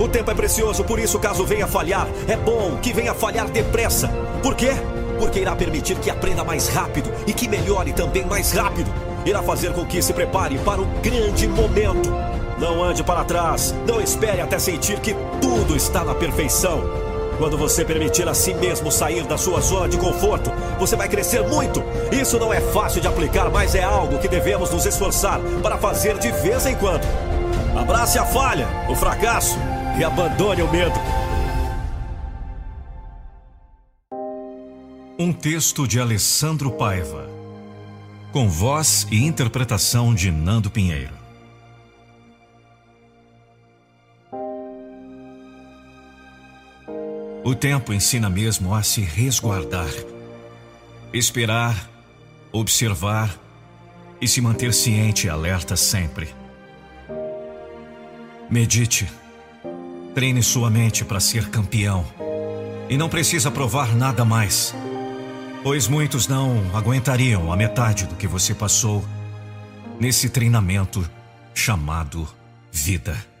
O 0.00 0.08
tempo 0.08 0.30
é 0.30 0.34
precioso, 0.34 0.82
por 0.82 0.98
isso, 0.98 1.18
caso 1.18 1.44
venha 1.44 1.66
falhar, 1.66 2.08
é 2.26 2.38
bom 2.38 2.78
que 2.78 2.90
venha 2.90 3.12
falhar 3.12 3.50
depressa. 3.50 4.08
Por 4.42 4.54
quê? 4.54 4.70
Porque 5.18 5.40
irá 5.40 5.54
permitir 5.54 5.98
que 5.98 6.08
aprenda 6.08 6.42
mais 6.42 6.68
rápido 6.68 7.12
e 7.26 7.34
que 7.34 7.48
melhore 7.48 7.92
também 7.92 8.24
mais 8.24 8.52
rápido. 8.52 8.90
Irá 9.26 9.42
fazer 9.42 9.74
com 9.74 9.84
que 9.84 10.00
se 10.00 10.14
prepare 10.14 10.58
para 10.60 10.80
o 10.80 10.86
grande 11.02 11.46
momento. 11.48 12.10
Não 12.58 12.82
ande 12.82 13.04
para 13.04 13.24
trás, 13.24 13.74
não 13.86 14.00
espere 14.00 14.40
até 14.40 14.58
sentir 14.58 14.98
que 15.00 15.14
tudo 15.38 15.76
está 15.76 16.02
na 16.02 16.14
perfeição. 16.14 17.01
Quando 17.38 17.56
você 17.58 17.84
permitir 17.84 18.28
a 18.28 18.34
si 18.34 18.54
mesmo 18.54 18.90
sair 18.90 19.24
da 19.24 19.36
sua 19.36 19.60
zona 19.60 19.88
de 19.88 19.96
conforto, 19.96 20.50
você 20.78 20.96
vai 20.96 21.08
crescer 21.08 21.42
muito. 21.42 21.82
Isso 22.12 22.38
não 22.38 22.52
é 22.52 22.60
fácil 22.60 23.00
de 23.00 23.08
aplicar, 23.08 23.50
mas 23.50 23.74
é 23.74 23.82
algo 23.82 24.18
que 24.18 24.28
devemos 24.28 24.70
nos 24.70 24.86
esforçar 24.86 25.40
para 25.62 25.78
fazer 25.78 26.18
de 26.18 26.30
vez 26.30 26.66
em 26.66 26.74
quando. 26.76 27.06
Abrace 27.76 28.18
a 28.18 28.24
falha, 28.24 28.68
o 28.88 28.94
fracasso 28.94 29.56
e 29.98 30.04
abandone 30.04 30.62
o 30.62 30.70
medo. 30.70 30.98
Um 35.18 35.32
texto 35.32 35.86
de 35.86 36.00
Alessandro 36.00 36.70
Paiva, 36.72 37.28
com 38.32 38.48
voz 38.48 39.06
e 39.10 39.24
interpretação 39.24 40.14
de 40.14 40.30
Nando 40.30 40.70
Pinheiro. 40.70 41.21
O 47.44 47.56
tempo 47.56 47.92
ensina 47.92 48.30
mesmo 48.30 48.72
a 48.72 48.84
se 48.84 49.00
resguardar, 49.00 49.90
esperar, 51.12 51.90
observar 52.52 53.36
e 54.20 54.28
se 54.28 54.40
manter 54.40 54.72
ciente 54.72 55.26
e 55.26 55.30
alerta 55.30 55.74
sempre. 55.74 56.32
Medite, 58.48 59.10
treine 60.14 60.40
sua 60.40 60.70
mente 60.70 61.04
para 61.04 61.18
ser 61.18 61.48
campeão 61.48 62.06
e 62.88 62.96
não 62.96 63.08
precisa 63.08 63.50
provar 63.50 63.96
nada 63.96 64.24
mais, 64.24 64.72
pois 65.64 65.88
muitos 65.88 66.28
não 66.28 66.70
aguentariam 66.76 67.52
a 67.52 67.56
metade 67.56 68.06
do 68.06 68.14
que 68.14 68.28
você 68.28 68.54
passou 68.54 69.04
nesse 69.98 70.28
treinamento 70.28 71.04
chamado 71.52 72.28
vida. 72.70 73.31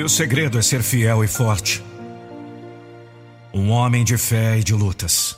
E 0.00 0.02
o 0.02 0.08
segredo 0.08 0.58
é 0.58 0.62
ser 0.62 0.82
fiel 0.82 1.22
e 1.22 1.28
forte. 1.28 1.84
Um 3.52 3.70
homem 3.70 4.02
de 4.02 4.16
fé 4.16 4.56
e 4.56 4.64
de 4.64 4.72
lutas. 4.72 5.36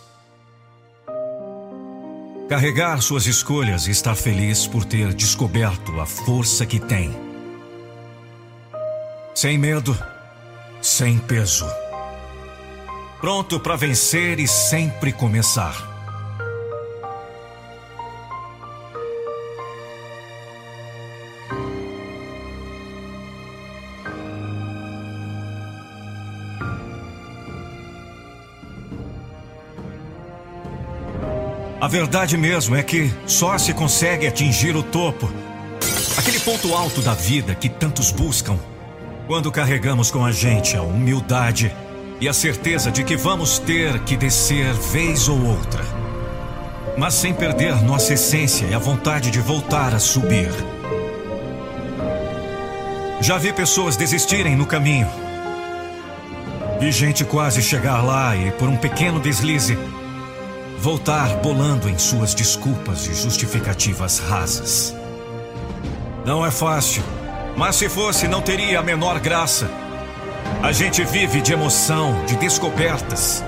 Carregar 2.48 3.02
suas 3.02 3.26
escolhas 3.26 3.88
e 3.88 3.90
estar 3.90 4.14
feliz 4.14 4.64
por 4.64 4.84
ter 4.84 5.14
descoberto 5.14 6.00
a 6.00 6.06
força 6.06 6.64
que 6.64 6.78
tem. 6.78 7.12
Sem 9.34 9.58
medo, 9.58 10.00
sem 10.80 11.18
peso. 11.18 11.66
Pronto 13.20 13.58
para 13.58 13.74
vencer 13.74 14.38
e 14.38 14.46
sempre 14.46 15.12
começar. 15.12 15.91
A 31.82 31.88
verdade 31.88 32.36
mesmo 32.36 32.76
é 32.76 32.82
que 32.84 33.12
só 33.26 33.58
se 33.58 33.74
consegue 33.74 34.24
atingir 34.24 34.76
o 34.76 34.84
topo, 34.84 35.28
aquele 36.16 36.38
ponto 36.38 36.76
alto 36.76 37.02
da 37.02 37.12
vida 37.12 37.56
que 37.56 37.68
tantos 37.68 38.12
buscam, 38.12 38.56
quando 39.26 39.50
carregamos 39.50 40.08
com 40.08 40.24
a 40.24 40.30
gente 40.30 40.76
a 40.76 40.82
humildade 40.82 41.74
e 42.20 42.28
a 42.28 42.32
certeza 42.32 42.88
de 42.88 43.02
que 43.02 43.16
vamos 43.16 43.58
ter 43.58 43.98
que 44.04 44.16
descer 44.16 44.72
vez 44.74 45.28
ou 45.28 45.44
outra, 45.44 45.84
mas 46.96 47.14
sem 47.14 47.34
perder 47.34 47.82
nossa 47.82 48.14
essência 48.14 48.64
e 48.66 48.74
a 48.74 48.78
vontade 48.78 49.32
de 49.32 49.40
voltar 49.40 49.92
a 49.92 49.98
subir. 49.98 50.52
Já 53.20 53.38
vi 53.38 53.52
pessoas 53.52 53.96
desistirem 53.96 54.54
no 54.54 54.66
caminho. 54.66 55.10
Vi 56.78 56.92
gente 56.92 57.24
quase 57.24 57.60
chegar 57.60 58.02
lá 58.02 58.36
e, 58.36 58.52
por 58.52 58.68
um 58.68 58.76
pequeno 58.76 59.18
deslize, 59.18 59.76
voltar 60.82 61.36
bolando 61.36 61.88
em 61.88 61.96
suas 61.96 62.34
desculpas 62.34 63.06
e 63.06 63.14
justificativas 63.14 64.18
rasas. 64.18 64.92
Não 66.26 66.44
é 66.44 66.50
fácil, 66.50 67.04
mas 67.56 67.76
se 67.76 67.88
fosse, 67.88 68.26
não 68.26 68.42
teria 68.42 68.80
a 68.80 68.82
menor 68.82 69.20
graça. 69.20 69.70
A 70.60 70.72
gente 70.72 71.04
vive 71.04 71.40
de 71.40 71.52
emoção, 71.52 72.24
de 72.26 72.34
descobertas. 72.34 73.44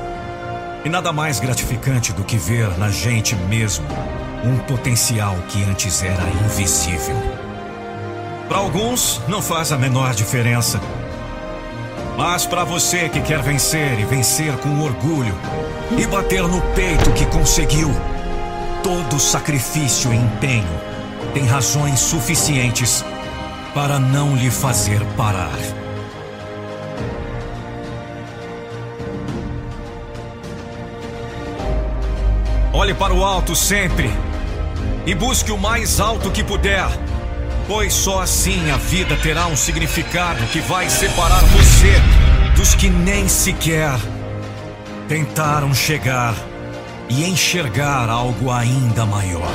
E 0.85 0.89
nada 0.89 1.13
mais 1.13 1.41
gratificante 1.41 2.13
do 2.13 2.23
que 2.23 2.37
ver 2.37 2.79
na 2.79 2.89
gente 2.89 3.35
mesmo 3.35 3.85
um 4.45 4.57
potencial 4.59 5.35
que 5.49 5.61
antes 5.65 6.05
era 6.05 6.23
invisível. 6.45 7.17
Para 8.49 8.59
alguns, 8.59 9.21
não 9.27 9.43
faz 9.43 9.73
a 9.73 9.77
menor 9.77 10.15
diferença. 10.15 10.81
Mas 12.17 12.47
para 12.47 12.65
você 12.65 13.09
que 13.09 13.21
quer 13.21 13.43
vencer 13.43 13.99
e 13.99 14.05
vencer 14.05 14.57
com 14.59 14.81
orgulho, 14.81 15.35
e 15.99 16.07
bater 16.07 16.43
no 16.43 16.61
peito 16.75 17.11
que 17.13 17.27
conseguiu. 17.27 17.91
Todo 18.83 19.19
sacrifício 19.19 20.13
e 20.13 20.17
empenho 20.17 20.81
tem 21.33 21.45
razões 21.47 21.99
suficientes 22.01 23.05
para 23.75 23.99
não 23.99 24.37
lhe 24.37 24.51
fazer 24.51 25.05
parar. 25.17 25.59
Olhe 32.73 32.95
para 32.95 33.15
o 33.15 33.25
alto 33.25 33.55
sempre 33.55 34.11
e 35.07 35.15
busque 35.15 35.53
o 35.53 35.59
mais 35.59 36.01
alto 36.01 36.31
que 36.31 36.43
puder, 36.43 36.87
pois 37.67 37.93
só 37.93 38.21
assim 38.21 38.71
a 38.71 38.77
vida 38.77 39.17
terá 39.17 39.47
um 39.47 39.57
significado 39.57 40.45
que 40.47 40.61
vai 40.61 40.89
separar 40.89 41.43
você 41.47 41.95
dos 42.57 42.75
que 42.75 42.89
nem 42.89 43.29
sequer 43.29 43.99
tentaram 45.09 45.75
chegar 45.75 46.35
e 47.09 47.25
enxergar 47.25 48.09
algo 48.09 48.51
ainda 48.51 49.05
maior. 49.05 49.53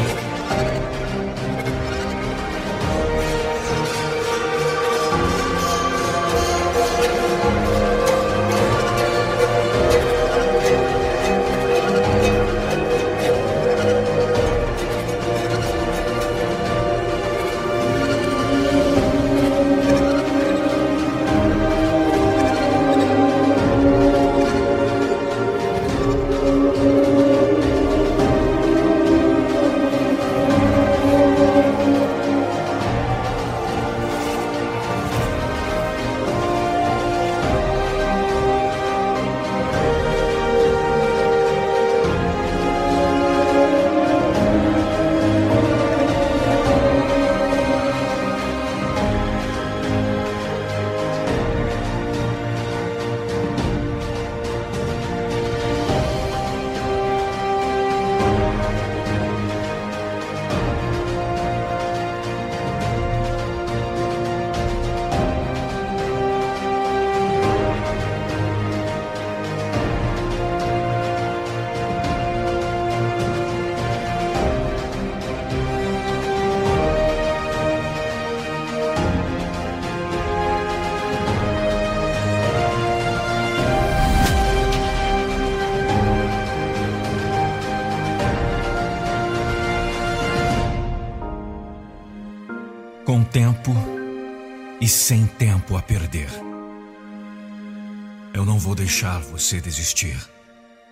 Você 99.40 99.62
desistir 99.62 100.18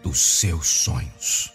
dos 0.01 0.22
seus 0.22 0.67
sonhos. 0.67 1.51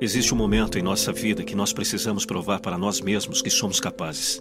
Existe 0.00 0.32
um 0.32 0.36
momento 0.36 0.78
em 0.78 0.82
nossa 0.82 1.12
vida 1.12 1.42
que 1.42 1.56
nós 1.56 1.72
precisamos 1.72 2.24
provar 2.24 2.60
para 2.60 2.78
nós 2.78 3.00
mesmos 3.00 3.42
que 3.42 3.50
somos 3.50 3.80
capazes. 3.80 4.40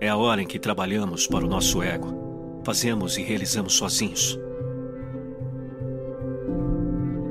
É 0.00 0.08
a 0.08 0.16
hora 0.16 0.42
em 0.42 0.46
que 0.46 0.58
trabalhamos 0.58 1.28
para 1.28 1.44
o 1.44 1.48
nosso 1.48 1.80
ego 1.84 2.62
fazemos 2.64 3.16
e 3.16 3.22
realizamos 3.22 3.74
sozinhos. 3.74 4.36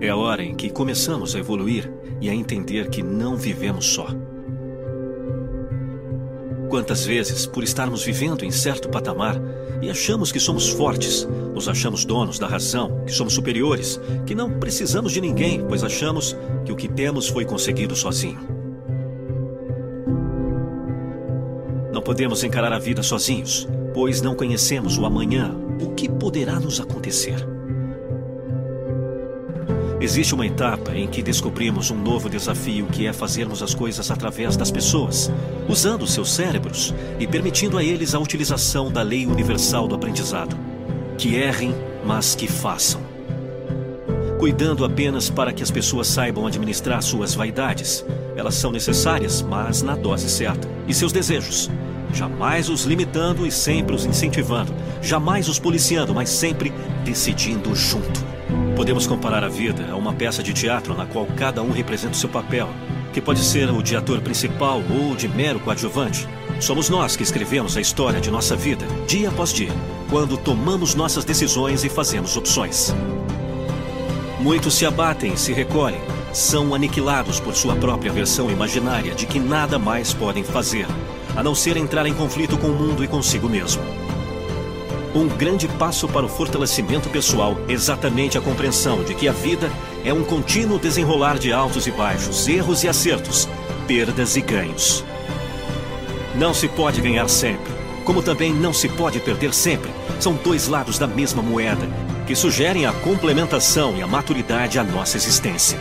É 0.04 0.10
a 0.10 0.18
hora 0.18 0.44
em 0.44 0.54
que 0.54 0.70
começamos 0.70 1.34
a 1.34 1.40
evoluir 1.40 1.90
e 2.20 2.30
a 2.30 2.36
entender 2.36 2.90
que 2.90 3.02
não 3.02 3.38
vivemos 3.38 3.86
só. 3.86 4.08
Quantas 6.70 7.06
vezes, 7.06 7.46
por 7.46 7.64
estarmos 7.64 8.04
vivendo 8.04 8.44
em 8.44 8.52
certo 8.52 8.90
patamar 8.90 9.42
e 9.82 9.90
achamos 9.90 10.30
que 10.30 10.42
somos 10.42 10.68
fortes, 10.68 11.26
nos 11.54 11.70
achamos 11.70 12.04
donos 12.04 12.38
da 12.38 12.48
razão, 12.48 13.06
que 13.06 13.14
somos 13.14 13.34
superiores, 13.34 13.98
que 14.26 14.36
não 14.36 14.60
precisamos 14.60 15.14
de 15.14 15.22
ninguém, 15.22 15.66
pois 15.66 15.86
achamos 15.86 16.36
que 16.66 16.74
o 16.74 16.76
que 16.76 16.90
temos 16.90 17.30
foi 17.30 17.46
conseguido 17.46 17.96
sozinho. 17.96 18.42
Não 21.94 22.02
podemos 22.02 22.44
encarar 22.44 22.74
a 22.74 22.80
vida 22.80 23.02
sozinhos 23.02 23.70
pois 23.94 24.22
não 24.22 24.36
conhecemos 24.36 24.98
o 24.98 25.06
amanhã, 25.06 25.56
o 25.80 25.94
que 25.94 26.10
poderá 26.10 26.60
nos 26.60 26.82
acontecer. 26.82 27.48
Existe 30.04 30.36
uma 30.36 30.46
etapa 30.46 30.94
em 30.94 31.08
que 31.08 31.24
descobrimos 31.24 31.90
um 31.90 31.96
novo 31.96 32.30
desafio 32.30 32.88
que 32.88 33.08
é 33.08 33.14
fazermos 33.14 33.64
as 33.64 33.74
coisas 33.74 34.12
através 34.12 34.58
das 34.58 34.70
pessoas, 34.70 35.32
usando 35.66 36.06
seus 36.06 36.30
cérebros 36.30 36.94
e 37.22 37.26
permitindo 37.26 37.78
a 37.78 37.84
eles 37.86 38.14
a 38.14 38.20
utilização 38.20 38.92
da 38.92 39.02
lei 39.02 39.26
universal 39.26 39.88
do 39.88 39.96
aprendizado. 39.96 40.58
Que 41.18 41.36
errem, 41.36 41.74
mas 42.04 42.36
que 42.36 42.50
façam. 42.50 43.00
Cuidando 44.38 44.84
apenas 44.84 45.30
para 45.30 45.54
que 45.54 45.64
as 45.64 45.72
pessoas 45.72 46.08
saibam 46.08 46.46
administrar 46.46 47.02
suas 47.02 47.34
vaidades. 47.34 48.06
Elas 48.36 48.56
são 48.56 48.74
necessárias, 48.74 49.42
mas 49.42 49.82
na 49.82 49.96
dose 49.96 50.30
certa. 50.30 50.68
E 50.86 50.94
seus 50.94 51.14
desejos, 51.14 51.72
jamais 52.14 52.68
os 52.68 52.84
limitando 52.84 53.48
e 53.48 53.52
sempre 53.52 53.96
os 53.96 54.04
incentivando, 54.04 54.74
jamais 55.02 55.48
os 55.48 55.60
policiando, 55.60 56.14
mas 56.14 56.28
sempre 56.28 56.74
decidindo 57.06 57.74
junto. 57.74 58.33
Podemos 58.76 59.06
comparar 59.06 59.44
a 59.44 59.48
vida 59.48 59.92
a 59.92 59.96
uma 59.96 60.14
peça 60.14 60.42
de 60.42 60.52
teatro 60.52 60.96
na 60.96 61.06
qual 61.06 61.28
cada 61.38 61.62
um 61.62 61.72
representa 61.72 62.14
o 62.14 62.18
seu 62.18 62.28
papel, 62.28 62.68
que 63.14 63.22
pode 63.22 63.40
ser 63.40 63.70
o 63.70 63.84
de 63.84 63.96
ator 63.96 64.20
principal 64.20 64.82
ou 64.90 65.16
de 65.16 65.28
mero 65.28 65.60
coadjuvante. 65.60 66.28
Somos 66.60 66.90
nós 66.90 67.16
que 67.16 67.22
escrevemos 67.22 67.78
a 67.78 67.82
história 67.82 68.20
de 68.20 68.32
nossa 68.32 68.56
vida, 68.56 68.86
dia 69.08 69.30
após 69.30 69.54
dia, 69.54 69.72
quando 70.10 70.38
tomamos 70.38 70.96
nossas 70.96 71.24
decisões 71.24 71.84
e 71.84 71.90
fazemos 71.90 72.36
opções. 72.36 72.94
Muitos 74.40 74.74
se 74.74 74.86
abatem 74.86 75.38
se 75.38 75.54
recolhem, 75.54 76.02
são 76.34 76.74
aniquilados 76.74 77.40
por 77.40 77.54
sua 77.54 77.76
própria 77.76 78.12
versão 78.12 78.50
imaginária 78.50 79.14
de 79.14 79.28
que 79.28 79.40
nada 79.40 79.78
mais 79.78 80.14
podem 80.14 80.44
fazer, 80.44 80.88
a 81.36 81.44
não 81.44 81.54
ser 81.54 81.78
entrar 81.78 82.08
em 82.08 82.14
conflito 82.14 82.58
com 82.58 82.68
o 82.68 82.76
mundo 82.76 83.04
e 83.04 83.08
consigo 83.08 83.48
mesmo. 83.48 84.03
Um 85.16 85.28
grande 85.28 85.68
passo 85.68 86.08
para 86.08 86.26
o 86.26 86.30
fortalecimento 86.30 87.08
pessoal, 87.10 87.56
exatamente 87.68 88.36
a 88.36 88.42
compreensão 88.42 89.04
de 89.04 89.14
que 89.14 89.28
a 89.28 89.32
vida 89.32 89.72
é 90.04 90.12
um 90.12 90.24
contínuo 90.24 90.80
desenrolar 90.80 91.38
de 91.38 91.54
altos 91.54 91.86
e 91.86 91.92
baixos, 91.92 92.48
erros 92.48 92.84
e 92.84 92.90
acertos, 92.90 93.48
perdas 93.88 94.36
e 94.36 94.42
ganhos. 94.42 95.04
Não 96.36 96.52
se 96.52 96.68
pode 96.68 97.00
ganhar 97.00 97.28
sempre, 97.28 97.72
como 98.04 98.24
também 98.24 98.52
não 98.52 98.74
se 98.74 98.90
pode 98.90 99.20
perder 99.20 99.54
sempre. 99.54 99.92
São 100.20 100.34
dois 100.34 100.68
lados 100.68 100.98
da 100.98 101.06
mesma 101.06 101.44
moeda, 101.44 101.88
que 102.26 102.36
sugerem 102.36 102.88
a 102.88 102.92
complementação 102.92 103.96
e 103.96 104.02
a 104.02 104.08
maturidade 104.08 104.80
à 104.80 104.84
nossa 104.84 105.16
existência. 105.16 105.78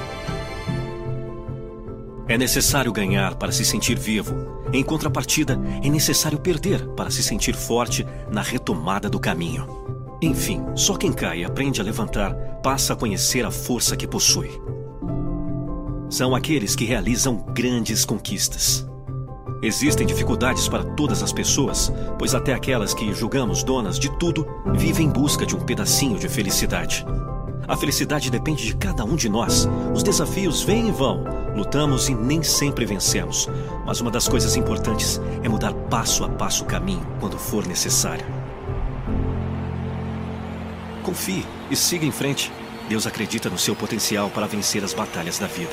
É 2.28 2.36
necessário 2.36 2.92
ganhar 2.92 3.34
para 3.36 3.50
se 3.50 3.64
sentir 3.64 3.98
vivo. 3.98 4.61
Em 4.72 4.82
contrapartida, 4.82 5.60
é 5.82 5.88
necessário 5.88 6.38
perder 6.38 6.86
para 6.88 7.10
se 7.10 7.22
sentir 7.22 7.54
forte 7.54 8.06
na 8.30 8.40
retomada 8.40 9.10
do 9.10 9.20
caminho. 9.20 9.66
Enfim, 10.22 10.64
só 10.74 10.96
quem 10.96 11.12
cai 11.12 11.40
e 11.40 11.44
aprende 11.44 11.80
a 11.80 11.84
levantar 11.84 12.32
passa 12.62 12.92
a 12.92 12.96
conhecer 12.96 13.44
a 13.44 13.50
força 13.50 13.96
que 13.96 14.06
possui. 14.06 14.50
São 16.08 16.34
aqueles 16.34 16.76
que 16.76 16.84
realizam 16.84 17.44
grandes 17.52 18.04
conquistas. 18.04 18.86
Existem 19.62 20.06
dificuldades 20.06 20.68
para 20.68 20.84
todas 20.84 21.22
as 21.22 21.32
pessoas, 21.32 21.92
pois 22.18 22.34
até 22.34 22.52
aquelas 22.52 22.94
que 22.94 23.12
julgamos 23.12 23.62
donas 23.62 23.98
de 23.98 24.10
tudo 24.18 24.46
vivem 24.74 25.06
em 25.06 25.10
busca 25.10 25.44
de 25.44 25.54
um 25.54 25.60
pedacinho 25.60 26.18
de 26.18 26.28
felicidade. 26.28 27.04
A 27.72 27.76
felicidade 27.76 28.30
depende 28.30 28.66
de 28.66 28.76
cada 28.76 29.02
um 29.02 29.16
de 29.16 29.30
nós. 29.30 29.66
Os 29.94 30.02
desafios 30.02 30.62
vêm 30.62 30.90
e 30.90 30.92
vão. 30.92 31.24
Lutamos 31.56 32.06
e 32.06 32.14
nem 32.14 32.42
sempre 32.42 32.84
vencemos. 32.84 33.48
Mas 33.86 33.98
uma 33.98 34.10
das 34.10 34.28
coisas 34.28 34.56
importantes 34.56 35.18
é 35.42 35.48
mudar 35.48 35.72
passo 35.72 36.22
a 36.22 36.28
passo 36.28 36.64
o 36.64 36.66
caminho 36.66 37.00
quando 37.18 37.38
for 37.38 37.66
necessário. 37.66 38.26
Confie 41.02 41.46
e 41.70 41.74
siga 41.74 42.04
em 42.04 42.12
frente. 42.12 42.52
Deus 42.90 43.06
acredita 43.06 43.48
no 43.48 43.56
seu 43.56 43.74
potencial 43.74 44.28
para 44.28 44.46
vencer 44.46 44.84
as 44.84 44.92
batalhas 44.92 45.38
da 45.38 45.46
vida. 45.46 45.72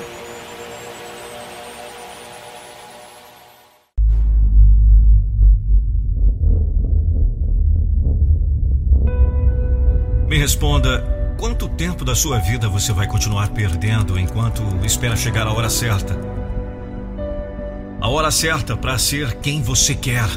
Me 10.29 10.37
responda, 10.37 11.18
quanto 11.39 11.69
tempo 11.69 12.03
da 12.03 12.13
sua 12.13 12.37
vida 12.37 12.67
você 12.67 12.91
vai 12.91 13.07
continuar 13.07 13.47
perdendo 13.51 14.19
enquanto 14.19 14.61
espera 14.83 15.15
chegar 15.15 15.47
a 15.47 15.53
hora 15.53 15.69
certa? 15.69 16.19
A 18.01 18.09
hora 18.09 18.29
certa 18.29 18.75
para 18.75 18.97
ser 18.97 19.35
quem 19.35 19.61
você 19.61 19.95
quer, 19.95 20.27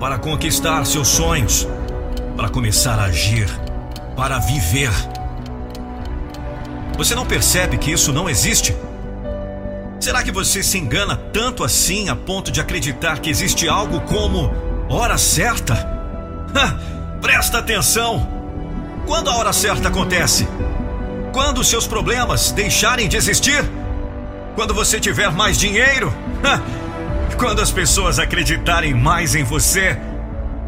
para 0.00 0.18
conquistar 0.18 0.86
seus 0.86 1.06
sonhos, 1.08 1.68
para 2.34 2.48
começar 2.48 2.98
a 2.98 3.04
agir, 3.04 3.46
para 4.16 4.38
viver. 4.38 4.90
Você 6.96 7.14
não 7.14 7.26
percebe 7.26 7.76
que 7.76 7.92
isso 7.92 8.10
não 8.10 8.28
existe? 8.28 8.74
Será 10.00 10.22
que 10.22 10.32
você 10.32 10.62
se 10.62 10.78
engana 10.78 11.14
tanto 11.14 11.62
assim 11.62 12.08
a 12.08 12.16
ponto 12.16 12.50
de 12.50 12.58
acreditar 12.58 13.18
que 13.18 13.28
existe 13.28 13.68
algo 13.68 14.00
como 14.00 14.50
hora 14.88 15.18
certa? 15.18 15.74
Presta 17.20 17.58
atenção! 17.58 18.37
Quando 19.08 19.30
a 19.30 19.36
hora 19.36 19.54
certa 19.54 19.88
acontece? 19.88 20.46
Quando 21.32 21.64
seus 21.64 21.86
problemas 21.86 22.52
deixarem 22.52 23.08
de 23.08 23.16
existir? 23.16 23.64
Quando 24.54 24.74
você 24.74 25.00
tiver 25.00 25.32
mais 25.32 25.58
dinheiro? 25.58 26.12
Quando 27.38 27.62
as 27.62 27.70
pessoas 27.70 28.18
acreditarem 28.18 28.92
mais 28.92 29.34
em 29.34 29.42
você? 29.42 29.98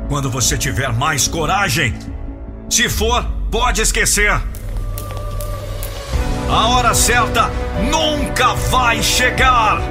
Quando 0.09 0.31
você 0.31 0.57
tiver 0.57 0.91
mais 0.91 1.29
coragem? 1.29 1.95
Se 2.71 2.89
for, 2.89 3.23
pode 3.51 3.83
esquecer. 3.83 4.33
A 6.49 6.69
hora 6.69 6.95
certa 6.95 7.51
nunca 7.93 8.55
vai 8.55 9.03
chegar. 9.03 9.83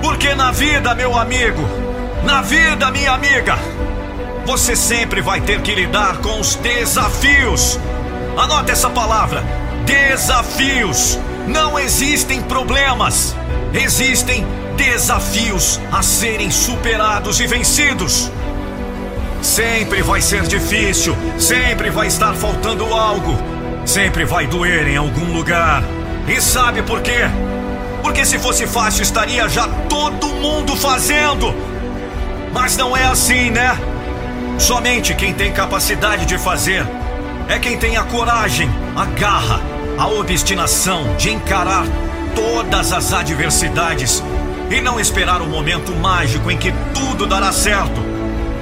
Porque 0.00 0.32
na 0.36 0.52
vida, 0.52 0.94
meu 0.94 1.18
amigo, 1.18 1.62
na 2.22 2.40
vida, 2.40 2.88
minha 2.92 3.14
amiga, 3.14 3.58
você 4.50 4.74
sempre 4.74 5.20
vai 5.20 5.40
ter 5.40 5.60
que 5.60 5.72
lidar 5.72 6.16
com 6.16 6.40
os 6.40 6.56
desafios. 6.56 7.78
Anote 8.36 8.72
essa 8.72 8.90
palavra: 8.90 9.44
desafios. 9.86 11.20
Não 11.46 11.78
existem 11.78 12.42
problemas, 12.42 13.36
existem 13.72 14.44
desafios 14.76 15.80
a 15.92 16.02
serem 16.02 16.50
superados 16.50 17.38
e 17.38 17.46
vencidos. 17.46 18.28
Sempre 19.40 20.02
vai 20.02 20.20
ser 20.20 20.42
difícil, 20.42 21.16
sempre 21.38 21.88
vai 21.88 22.08
estar 22.08 22.34
faltando 22.34 22.92
algo, 22.92 23.38
sempre 23.86 24.24
vai 24.24 24.48
doer 24.48 24.88
em 24.88 24.96
algum 24.96 25.32
lugar. 25.32 25.84
E 26.26 26.40
sabe 26.40 26.82
por 26.82 27.00
quê? 27.02 27.20
Porque 28.02 28.24
se 28.24 28.36
fosse 28.36 28.66
fácil 28.66 29.04
estaria 29.04 29.48
já 29.48 29.68
todo 29.88 30.26
mundo 30.26 30.74
fazendo. 30.74 31.54
Mas 32.52 32.76
não 32.76 32.96
é 32.96 33.04
assim, 33.04 33.50
né? 33.50 33.78
Somente 34.60 35.14
quem 35.14 35.32
tem 35.32 35.50
capacidade 35.50 36.26
de 36.26 36.36
fazer 36.36 36.86
é 37.48 37.58
quem 37.58 37.78
tem 37.78 37.96
a 37.96 38.04
coragem, 38.04 38.68
a 38.94 39.06
garra, 39.06 39.58
a 39.98 40.06
obstinação 40.06 41.16
de 41.16 41.30
encarar 41.30 41.84
todas 42.36 42.92
as 42.92 43.10
adversidades 43.10 44.22
e 44.70 44.82
não 44.82 45.00
esperar 45.00 45.40
o 45.40 45.46
momento 45.46 45.96
mágico 45.96 46.50
em 46.50 46.58
que 46.58 46.74
tudo 46.94 47.26
dará 47.26 47.50
certo. 47.52 48.02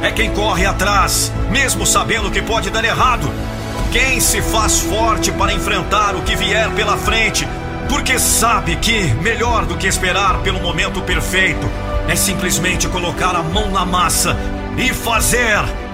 É 0.01 0.13
quem 0.13 0.31
corre 0.31 0.65
atrás, 0.65 1.33
mesmo 1.51 1.85
sabendo 1.85 2.31
que 2.31 2.41
pode 2.41 2.71
dar 2.71 2.85
errado. 2.85 3.29
Quem 3.91 4.21
se 4.21 4.41
faz 4.41 4.79
forte 4.79 5.33
para 5.33 5.53
enfrentar 5.53 6.15
o 6.15 6.23
que 6.23 6.37
vier 6.37 6.71
pela 6.71 6.97
frente, 6.97 7.47
porque 7.89 8.21
sabe 8.21 8.77
que, 8.77 9.03
melhor 9.15 9.67
do 9.67 9.77
que 9.77 9.89
esperar 9.89 10.39
pelo 10.43 10.61
momento 10.61 11.03
perfeito, 11.03 11.69
é 12.07 12.15
simplesmente 12.15 12.87
colocar 12.87 13.35
a 13.35 13.43
mão 13.43 13.69
na 13.73 13.85
massa 13.85 14.37
e 14.79 14.95
fazer. 14.95 15.88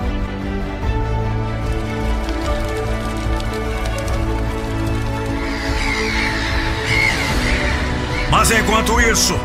Mas 8.34 8.50
enquanto 8.50 9.00
isso, 9.00 9.38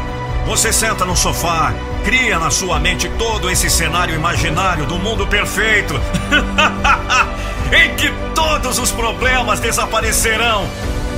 você 0.48 0.74
senta 0.74 1.06
no 1.06 1.16
sofá, 1.16 1.72
cria 2.04 2.40
na 2.40 2.50
sua 2.50 2.80
mente 2.80 3.08
todo 3.20 3.48
esse 3.48 3.70
cenário 3.70 4.16
imaginário 4.16 4.88
do 4.88 4.98
mundo 4.98 5.28
perfeito, 5.28 5.94
em 7.72 7.96
que 7.96 8.12
todos 8.34 8.80
os 8.80 8.90
problemas 8.90 9.60
desaparecerão 9.60 10.68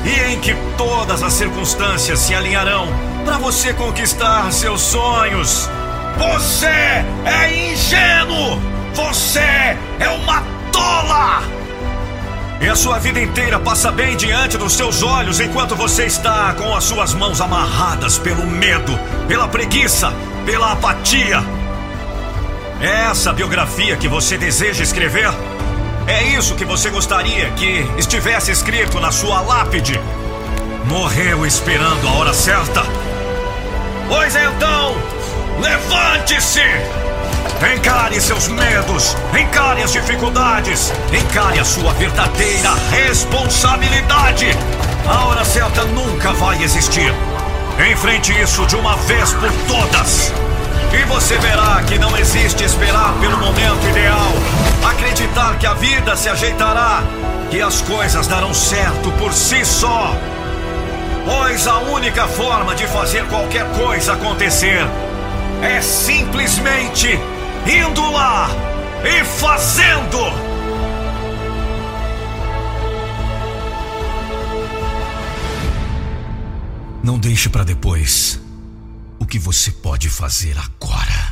e 0.03 0.33
em 0.33 0.39
que 0.41 0.53
todas 0.77 1.23
as 1.23 1.31
circunstâncias 1.31 2.19
se 2.19 2.35
alinharão 2.35 2.89
para 3.23 3.37
você 3.37 3.73
conquistar 3.73 4.51
seus 4.51 4.81
sonhos. 4.81 5.69
Você 6.17 6.67
é 6.67 7.71
ingênuo! 7.71 8.61
Você 8.93 9.39
é 9.39 10.09
uma 10.09 10.43
tola! 10.73 11.41
E 12.61 12.67
a 12.67 12.75
sua 12.75 12.99
vida 12.99 13.19
inteira 13.19 13.59
passa 13.59 13.91
bem 13.91 14.15
diante 14.15 14.55
dos 14.55 14.73
seus 14.73 15.01
olhos 15.01 15.39
enquanto 15.39 15.75
você 15.75 16.05
está 16.05 16.53
com 16.53 16.75
as 16.75 16.83
suas 16.83 17.11
mãos 17.11 17.41
amarradas 17.41 18.19
pelo 18.19 18.45
medo, 18.45 18.97
pela 19.27 19.47
preguiça, 19.47 20.13
pela 20.45 20.71
apatia. 20.71 21.43
É 22.79 23.09
essa 23.09 23.33
biografia 23.33 23.97
que 23.97 24.07
você 24.07 24.37
deseja 24.37 24.83
escrever? 24.83 25.31
É 26.05 26.21
isso 26.37 26.53
que 26.53 26.63
você 26.63 26.91
gostaria 26.91 27.49
que 27.51 27.83
estivesse 27.97 28.51
escrito 28.51 28.99
na 28.99 29.11
sua 29.11 29.41
lápide? 29.41 29.99
Morreu 30.85 31.47
esperando 31.47 32.07
a 32.07 32.11
hora 32.11 32.33
certa? 32.33 32.83
Pois 34.07 34.35
então, 34.35 34.95
levante-se! 35.59 37.00
Encare 37.75 38.19
seus 38.19 38.47
medos, 38.47 39.15
encare 39.39 39.83
as 39.83 39.91
dificuldades, 39.91 40.91
encare 41.13 41.59
a 41.59 41.63
sua 41.63 41.93
verdadeira 41.93 42.73
responsabilidade. 42.89 44.47
A 45.07 45.25
hora 45.25 45.45
certa 45.45 45.83
nunca 45.85 46.33
vai 46.33 46.63
existir. 46.63 47.13
Enfrente 47.91 48.33
isso 48.39 48.65
de 48.65 48.75
uma 48.75 48.95
vez 48.97 49.31
por 49.33 49.51
todas. 49.67 50.33
E 50.91 51.03
você 51.05 51.37
verá 51.37 51.83
que 51.87 51.99
não 51.99 52.17
existe 52.17 52.63
esperar 52.63 53.13
pelo 53.21 53.37
momento 53.37 53.87
ideal. 53.89 54.31
Acreditar 54.89 55.57
que 55.57 55.67
a 55.67 55.73
vida 55.75 56.15
se 56.15 56.29
ajeitará, 56.29 57.03
que 57.49 57.61
as 57.61 57.81
coisas 57.81 58.27
darão 58.27 58.53
certo 58.53 59.11
por 59.19 59.31
si 59.33 59.63
só. 59.63 60.15
Pois 61.25 61.67
a 61.67 61.77
única 61.77 62.27
forma 62.27 62.73
de 62.73 62.87
fazer 62.87 63.23
qualquer 63.27 63.65
coisa 63.77 64.13
acontecer 64.13 64.85
é 65.61 65.81
simplesmente 65.81 67.07
indo 67.65 68.11
lá 68.11 68.49
e 69.03 69.23
fazendo. 69.23 70.17
Não 77.03 77.17
deixe 77.17 77.49
para 77.49 77.63
depois 77.63 78.39
o 79.19 79.25
que 79.25 79.39
você 79.39 79.71
pode 79.71 80.09
fazer 80.09 80.55
agora. 80.57 81.30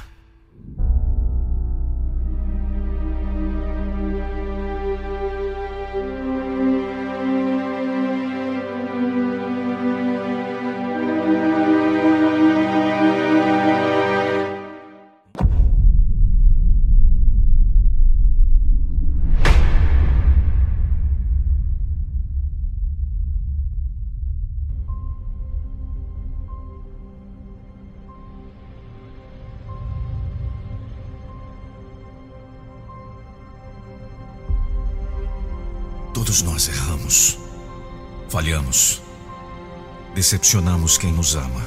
Decepcionamos 40.20 40.98
quem 40.98 41.14
nos 41.14 41.34
ama. 41.34 41.62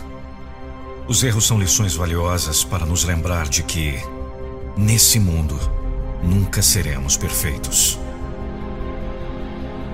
Os 1.08 1.24
erros 1.24 1.46
são 1.46 1.58
lições 1.58 1.94
valiosas 1.94 2.62
para 2.62 2.84
nos 2.84 3.02
lembrar 3.02 3.48
de 3.48 3.62
que, 3.62 3.98
nesse 4.76 5.18
mundo, 5.18 5.58
nunca 6.22 6.60
seremos 6.60 7.16
perfeitos. 7.16 7.98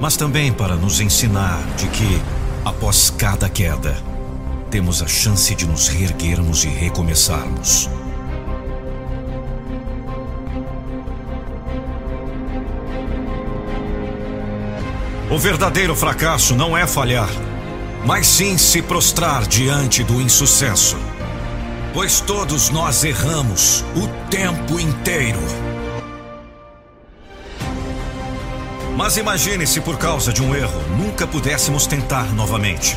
Mas 0.01 0.17
também 0.17 0.53
para 0.53 0.75
nos 0.75 0.99
ensinar 0.99 1.65
de 1.77 1.87
que, 1.87 2.21
após 2.65 3.11
cada 3.11 3.49
queda, 3.49 3.97
temos 4.73 5.03
a 5.03 5.07
chance 5.07 5.55
de 5.55 5.65
nos 5.65 5.87
reerguermos 5.87 6.65
e 6.65 6.69
recomeçarmos. 6.69 7.89
O 15.31 15.39
verdadeiro 15.39 15.95
fracasso 15.95 16.57
não 16.57 16.77
é 16.77 16.89
falhar, 16.89 17.29
mas 18.05 18.27
sim 18.27 18.57
se 18.57 18.81
prostrar 18.81 19.47
diante 19.47 20.03
do 20.03 20.21
insucesso. 20.21 20.97
Pois 21.93 22.21
todos 22.21 22.71
nós 22.71 23.05
erramos 23.05 23.85
o 23.97 24.07
tempo 24.31 24.79
inteiro. 24.79 25.41
Mas 28.97 29.17
imagine 29.17 29.67
se 29.67 29.81
por 29.81 29.97
causa 29.97 30.33
de 30.33 30.43
um 30.43 30.55
erro 30.55 30.81
nunca 30.97 31.27
pudéssemos 31.27 31.87
tentar 31.87 32.35
novamente. 32.35 32.97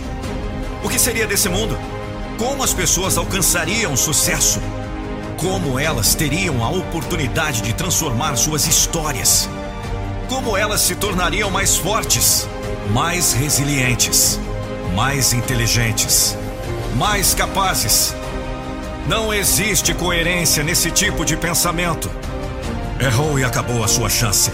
O 0.83 0.89
que 0.89 0.97
seria 0.97 1.27
desse 1.27 1.47
mundo? 1.47 1.77
Como 2.38 2.63
as 2.63 2.73
pessoas 2.73 3.17
alcançariam 3.17 3.95
sucesso? 3.95 4.59
Como 5.38 5.77
elas 5.77 6.15
teriam 6.15 6.63
a 6.63 6.69
oportunidade 6.69 7.61
de 7.61 7.73
transformar 7.73 8.35
suas 8.35 8.65
histórias? 8.67 9.49
como 10.31 10.55
elas 10.55 10.80
se 10.80 10.95
tornariam 10.95 11.51
mais 11.51 11.75
fortes, 11.75 12.47
mais 12.93 13.33
resilientes, 13.33 14.39
mais 14.93 15.33
inteligentes, 15.33 16.37
mais 16.95 17.33
capazes. 17.33 18.13
Não 19.07 19.33
existe 19.33 19.93
coerência 19.93 20.63
nesse 20.63 20.91
tipo 20.91 21.25
de 21.25 21.35
pensamento. 21.35 22.09
Errou 22.99 23.39
e 23.39 23.43
acabou 23.43 23.83
a 23.83 23.87
sua 23.87 24.09
chance. 24.09 24.51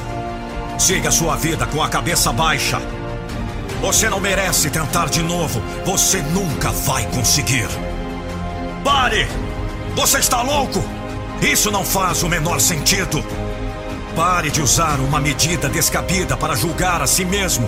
Siga 0.77 1.11
sua 1.11 1.35
vida 1.35 1.65
com 1.65 1.81
a 1.81 1.89
cabeça 1.89 2.31
baixa. 2.31 2.79
Você 3.81 4.09
não 4.09 4.19
merece 4.19 4.69
tentar 4.69 5.09
de 5.09 5.21
novo. 5.21 5.61
Você 5.85 6.21
nunca 6.21 6.71
vai 6.71 7.05
conseguir. 7.07 7.67
Pare! 8.83 9.27
Você 9.95 10.19
está 10.19 10.41
louco? 10.41 10.83
Isso 11.41 11.71
não 11.71 11.83
faz 11.83 12.23
o 12.23 12.29
menor 12.29 12.61
sentido. 12.61 13.23
Pare 14.15 14.49
de 14.49 14.61
usar 14.61 14.99
uma 14.99 15.19
medida 15.19 15.67
descabida 15.67 16.37
para 16.37 16.55
julgar 16.55 17.01
a 17.01 17.07
si 17.07 17.25
mesmo. 17.25 17.67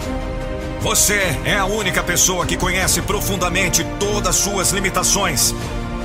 Você 0.82 1.20
é 1.44 1.58
a 1.58 1.66
única 1.66 2.02
pessoa 2.02 2.46
que 2.46 2.56
conhece 2.56 3.02
profundamente 3.02 3.84
todas 4.00 4.38
suas 4.38 4.72
limitações, 4.72 5.54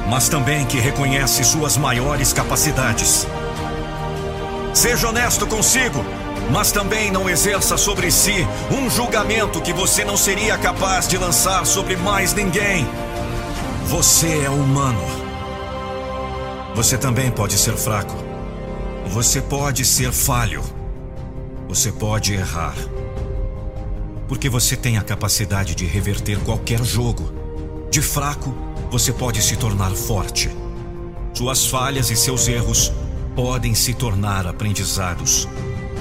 mas 0.09 0.29
também 0.29 0.67
que 0.67 0.81
reconhece 0.81 1.45
suas 1.45 1.77
maiores 1.77 2.33
capacidades. 2.33 3.25
Seja 4.75 5.09
honesto 5.09 5.47
consigo, 5.47 6.05
mas 6.51 6.73
também 6.73 7.13
não 7.13 7.31
exerça 7.31 7.77
sobre 7.77 8.11
si 8.11 8.45
um 8.69 8.91
julgamento 8.91 9.61
que 9.61 9.73
você 9.73 10.05
não 10.05 10.17
seria 10.17 10.59
capaz 10.59 11.07
de 11.07 11.17
lançar 11.17 11.65
sobre 11.65 11.97
mais 11.97 12.35
ninguém. 12.35 12.85
Você 13.87 14.45
é 14.45 14.51
humano. 14.51 15.07
Você 16.75 16.99
também 16.99 17.31
pode 17.31 17.57
ser 17.57 17.77
fraco. 17.77 18.17
Você 19.07 19.41
pode 19.41 19.85
ser 19.85 20.11
falho. 20.11 20.65
Você 21.69 21.93
pode 21.93 22.35
errar. 22.35 22.75
Porque 24.29 24.49
você 24.49 24.77
tem 24.77 24.97
a 24.97 25.03
capacidade 25.03 25.75
de 25.75 25.85
reverter 25.85 26.39
qualquer 26.41 26.83
jogo. 26.85 27.33
De 27.91 28.01
fraco, 28.01 28.55
você 28.91 29.13
pode 29.13 29.43
se 29.43 29.57
tornar 29.57 29.91
forte. 29.91 30.51
Suas 31.35 31.67
falhas 31.67 32.11
e 32.11 32.17
seus 32.17 32.49
erros 32.49 32.93
podem 33.35 33.75
se 33.75 33.93
tornar 33.93 34.47
aprendizados 34.47 35.49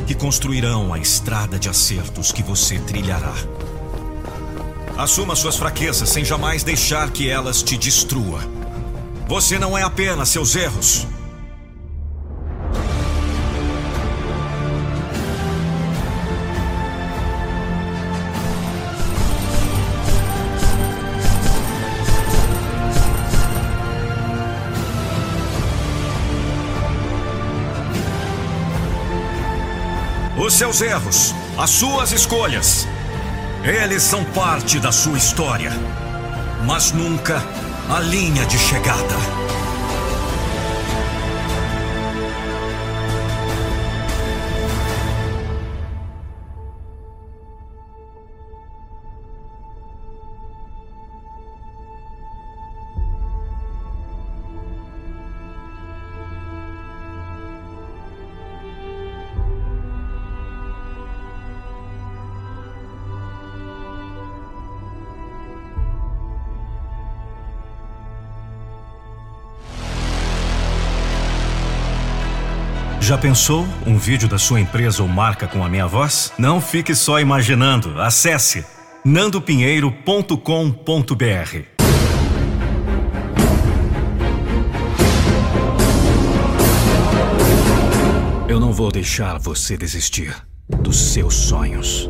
que 0.06 0.14
construirão 0.14 0.94
a 0.94 1.00
estrada 1.00 1.58
de 1.58 1.70
acertos 1.70 2.32
que 2.32 2.44
você 2.44 2.78
trilhará. 2.80 3.34
Assuma 4.98 5.36
suas 5.36 5.56
fraquezas 5.56 6.10
sem 6.10 6.24
jamais 6.24 6.64
deixar 6.64 7.10
que 7.10 7.30
elas 7.30 7.64
te 7.64 7.78
destrua. 7.78 8.42
Você 9.28 9.58
não 9.58 9.78
é 9.78 9.82
apenas 9.82 10.30
seus 10.30 10.56
erros. 10.56 11.08
Os 30.54 30.60
seus 30.60 30.82
erros, 30.82 31.34
as 31.58 31.72
suas 31.72 32.12
escolhas, 32.12 32.88
eles 33.64 34.04
são 34.04 34.24
parte 34.24 34.80
da 34.80 34.92
sua 34.92 35.18
história, 35.18 35.72
mas 36.64 36.92
nunca 36.92 37.44
a 37.90 38.00
linha 38.00 38.46
de 38.46 38.60
chegada. 38.60 39.43
Já 73.14 73.18
pensou 73.20 73.68
um 73.86 73.96
vídeo 73.96 74.28
da 74.28 74.40
sua 74.40 74.60
empresa 74.60 75.04
ou 75.04 75.08
marca 75.08 75.46
com 75.46 75.64
a 75.64 75.70
minha 75.70 75.86
voz? 75.86 76.34
Não 76.36 76.60
fique 76.60 76.96
só 76.96 77.20
imaginando. 77.20 78.02
Acesse 78.02 78.66
nandopinheiro.com.br. 79.06 81.62
Eu 88.50 88.60
não 88.60 88.74
vou 88.74 88.92
deixar 88.92 89.38
você 89.38 89.78
desistir 89.78 90.36
dos 90.68 91.14
seus 91.14 91.36
sonhos. 91.36 92.10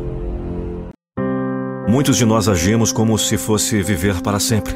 Muitos 1.86 2.16
de 2.16 2.24
nós 2.24 2.48
agimos 2.48 2.92
como 2.92 3.18
se 3.18 3.36
fosse 3.36 3.82
viver 3.82 4.22
para 4.22 4.40
sempre. 4.40 4.74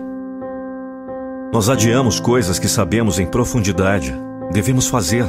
Nós 1.54 1.70
adiamos 1.70 2.20
coisas 2.20 2.58
que 2.58 2.68
sabemos 2.68 3.18
em 3.18 3.24
profundidade 3.24 4.14
devemos 4.50 4.88
fazer 4.88 5.24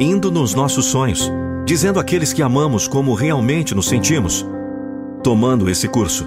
indo 0.00 0.30
nos 0.30 0.54
nossos 0.54 0.86
sonhos, 0.86 1.30
dizendo 1.66 2.00
àqueles 2.00 2.32
que 2.32 2.42
amamos 2.42 2.88
como 2.88 3.12
realmente 3.12 3.74
nos 3.74 3.86
sentimos, 3.86 4.46
tomando 5.22 5.68
esse 5.68 5.86
curso. 5.86 6.26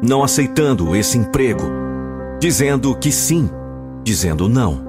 Não 0.00 0.22
aceitando 0.22 0.94
esse 0.94 1.18
emprego, 1.18 1.64
dizendo 2.38 2.94
que 2.94 3.10
sim, 3.10 3.50
dizendo 4.04 4.48
não. 4.48 4.86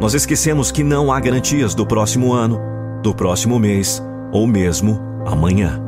Nós 0.00 0.14
esquecemos 0.14 0.72
que 0.72 0.82
não 0.82 1.12
há 1.12 1.20
garantias 1.20 1.74
do 1.74 1.84
próximo 1.84 2.32
ano, 2.32 2.58
do 3.02 3.14
próximo 3.14 3.58
mês 3.58 4.02
ou 4.32 4.46
mesmo 4.46 4.98
amanhã. 5.26 5.78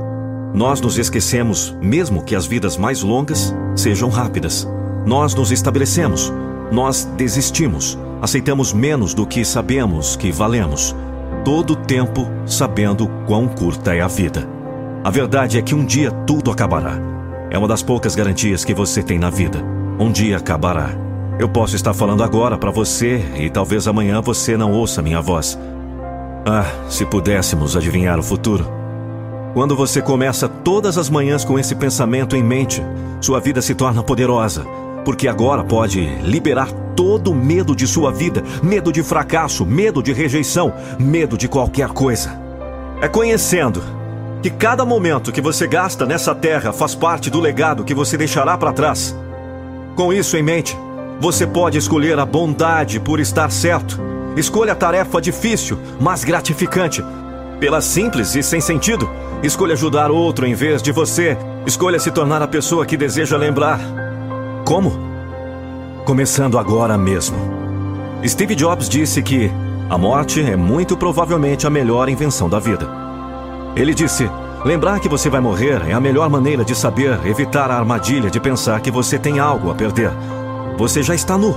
Nós 0.53 0.83
nos 0.83 0.99
esquecemos, 0.99 1.75
mesmo 1.81 2.23
que 2.23 2.37
as 2.37 2.45
vidas 2.45 2.77
mais 2.77 3.03
longas 3.03 3.55
sejam 3.75 4.11
rápidas. 4.11 4.69
Nós 5.07 5.35
nos 5.35 5.51
estabelecemos, 5.51 6.31
nós 6.73 7.05
desistimos, 7.17 7.99
aceitamos 8.21 8.73
menos 8.73 9.13
do 9.13 9.27
que 9.27 9.45
sabemos 9.45 10.17
que 10.17 10.33
valemos, 10.33 10.97
todo 11.45 11.75
o 11.75 11.77
tempo 11.77 12.27
sabendo 12.47 13.07
quão 13.27 13.47
curta 13.47 13.95
é 13.95 14.01
a 14.01 14.09
vida. 14.09 14.49
A 15.05 15.11
verdade 15.11 15.59
é 15.59 15.63
que 15.63 15.75
um 15.75 15.85
dia 15.85 16.11
tudo 16.11 16.51
acabará. 16.51 16.99
É 17.51 17.59
uma 17.59 17.69
das 17.69 17.83
poucas 17.83 18.15
garantias 18.15 18.65
que 18.65 18.73
você 18.73 19.03
tem 19.03 19.19
na 19.19 19.29
vida. 19.29 19.63
Um 19.99 20.11
dia 20.11 20.39
acabará. 20.39 20.91
Eu 21.39 21.49
posso 21.49 21.77
estar 21.77 21.93
falando 21.93 22.23
agora 22.23 22.57
para 22.57 22.71
você 22.71 23.23
e 23.37 23.51
talvez 23.51 23.87
amanhã 23.87 24.23
você 24.23 24.57
não 24.57 24.73
ouça 24.73 25.03
minha 25.03 25.21
voz. 25.21 25.59
Ah, 26.47 26.65
se 26.89 27.05
pudéssemos 27.05 27.77
adivinhar 27.77 28.19
o 28.19 28.23
futuro. 28.23 28.67
Quando 29.53 29.77
você 29.77 30.01
começa 30.01 30.49
todas 30.49 30.97
as 30.97 31.11
manhãs 31.11 31.45
com 31.45 31.59
esse 31.59 31.75
pensamento 31.75 32.35
em 32.35 32.43
mente, 32.43 32.83
sua 33.21 33.41
vida 33.41 33.61
se 33.61 33.75
torna 33.75 34.03
poderosa, 34.03 34.65
porque 35.05 35.29
agora 35.29 35.65
pode 35.65 36.01
liberar 36.23 36.71
todo 36.97 37.33
o 37.33 37.35
medo 37.35 37.75
de 37.75 37.87
sua 37.87 38.13
vida, 38.13 38.43
medo 38.63 38.93
de 38.93 39.03
fracasso, 39.03 39.65
medo 39.65 40.03
de 40.03 40.13
rejeição, 40.13 40.73
medo 40.99 41.37
de 41.37 41.49
qualquer 41.49 41.89
coisa. 41.89 42.41
É 43.01 43.09
conhecendo 43.09 43.83
que 44.43 44.51
cada 44.51 44.85
momento 44.85 45.33
que 45.33 45.41
você 45.41 45.67
gasta 45.67 46.05
nessa 46.05 46.35
terra 46.35 46.73
faz 46.73 46.95
parte 46.95 47.31
do 47.31 47.41
legado 47.41 47.85
que 47.85 47.95
você 47.95 48.17
deixará 48.17 48.59
para 48.59 48.73
trás. 48.73 49.17
Com 49.95 50.13
isso 50.13 50.37
em 50.37 50.43
mente, 50.43 50.77
você 51.21 51.47
pode 51.47 51.79
escolher 51.79 52.19
a 52.19 52.27
bondade 52.27 52.99
por 52.99 53.21
estar 53.21 53.51
certo. 53.51 54.01
Escolha 54.37 54.73
a 54.73 54.77
tarefa 54.77 55.21
difícil, 55.21 55.79
mas 56.01 56.25
gratificante. 56.25 57.05
Pela 57.61 57.81
simples 57.81 58.35
e 58.35 58.43
sem 58.43 58.61
sentido, 58.61 59.09
escolha 59.43 59.75
ajudar 59.75 60.11
outro 60.11 60.47
em 60.47 60.55
vez 60.55 60.83
de 60.83 60.91
você. 60.91 61.37
Escolha 61.65 62.01
se 62.01 62.11
tornar 62.11 62.43
a 62.43 62.49
pessoa 62.49 62.85
que 62.85 62.97
deseja 62.97 63.37
lembrar. 63.37 64.02
Como? 64.73 64.91
Começando 66.07 66.59
agora 66.59 66.97
mesmo. 66.97 67.37
Steve 68.27 68.55
Jobs 68.55 68.89
disse 68.89 69.23
que 69.23 69.51
a 69.91 69.99
morte 69.99 70.41
é 70.41 70.57
muito 70.57 70.97
provavelmente 70.97 71.67
a 71.67 71.71
melhor 71.71 72.09
invenção 72.09 72.49
da 72.49 72.59
vida. 72.59 72.89
Ele 73.77 73.93
disse: 73.93 74.31
lembrar 74.65 74.99
que 74.99 75.11
você 75.11 75.29
vai 75.29 75.43
morrer 75.43 75.83
é 75.87 75.93
a 75.93 76.01
melhor 76.01 76.31
maneira 76.31 76.65
de 76.65 76.75
saber 76.75 77.21
evitar 77.27 77.71
a 77.71 77.77
armadilha 77.77 78.31
de 78.31 78.41
pensar 78.41 78.81
que 78.81 78.91
você 78.91 79.19
tem 79.19 79.39
algo 79.39 79.71
a 79.71 79.75
perder. 79.75 80.11
Você 80.79 81.03
já 81.03 81.15
está 81.15 81.37
nu. 81.37 81.55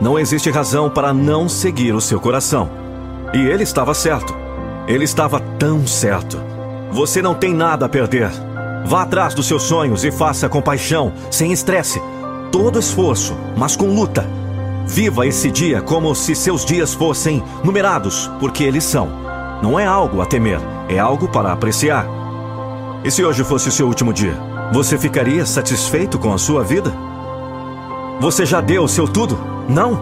Não 0.00 0.18
existe 0.18 0.50
razão 0.50 0.90
para 0.90 1.14
não 1.14 1.48
seguir 1.48 1.94
o 1.94 2.00
seu 2.00 2.18
coração. 2.18 2.68
E 3.32 3.38
ele 3.38 3.62
estava 3.62 3.94
certo. 3.94 4.34
Ele 4.88 5.04
estava 5.04 5.38
tão 5.60 5.86
certo. 5.86 6.42
Você 6.90 7.22
não 7.22 7.36
tem 7.36 7.54
nada 7.54 7.86
a 7.86 7.88
perder. 7.88 8.32
Vá 8.84 9.02
atrás 9.02 9.32
dos 9.32 9.46
seus 9.46 9.62
sonhos 9.62 10.02
e 10.02 10.10
faça 10.10 10.48
com 10.48 10.60
paixão, 10.60 11.12
sem 11.30 11.52
estresse. 11.52 12.02
Todo 12.50 12.78
esforço, 12.78 13.36
mas 13.56 13.76
com 13.76 13.86
luta. 13.86 14.26
Viva 14.86 15.26
esse 15.26 15.50
dia 15.50 15.82
como 15.82 16.14
se 16.14 16.34
seus 16.34 16.64
dias 16.64 16.94
fossem 16.94 17.42
numerados, 17.62 18.30
porque 18.40 18.64
eles 18.64 18.84
são. 18.84 19.08
Não 19.62 19.78
é 19.78 19.84
algo 19.84 20.22
a 20.22 20.26
temer, 20.26 20.60
é 20.88 20.98
algo 20.98 21.28
para 21.28 21.52
apreciar. 21.52 22.06
E 23.04 23.10
se 23.10 23.22
hoje 23.22 23.44
fosse 23.44 23.68
o 23.68 23.72
seu 23.72 23.86
último 23.86 24.12
dia? 24.12 24.34
Você 24.72 24.96
ficaria 24.96 25.44
satisfeito 25.44 26.18
com 26.18 26.32
a 26.32 26.38
sua 26.38 26.64
vida? 26.64 26.92
Você 28.20 28.46
já 28.46 28.60
deu 28.60 28.82
o 28.82 28.88
seu 28.88 29.06
tudo? 29.06 29.38
Não? 29.68 30.00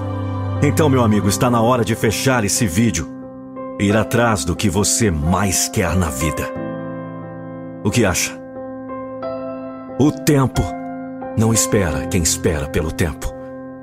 Então, 0.62 0.88
meu 0.88 1.02
amigo, 1.02 1.28
está 1.28 1.50
na 1.50 1.60
hora 1.60 1.84
de 1.84 1.94
fechar 1.94 2.44
esse 2.44 2.66
vídeo 2.66 3.08
e 3.78 3.84
ir 3.84 3.96
atrás 3.96 4.44
do 4.44 4.56
que 4.56 4.70
você 4.70 5.10
mais 5.10 5.68
quer 5.68 5.94
na 5.96 6.08
vida. 6.08 6.48
O 7.84 7.90
que 7.90 8.04
acha? 8.04 8.32
O 9.98 10.10
tempo 10.10 10.62
não 11.36 11.52
espera 11.52 12.06
quem 12.06 12.22
espera 12.22 12.68
pelo 12.68 12.90
tempo. 12.90 13.32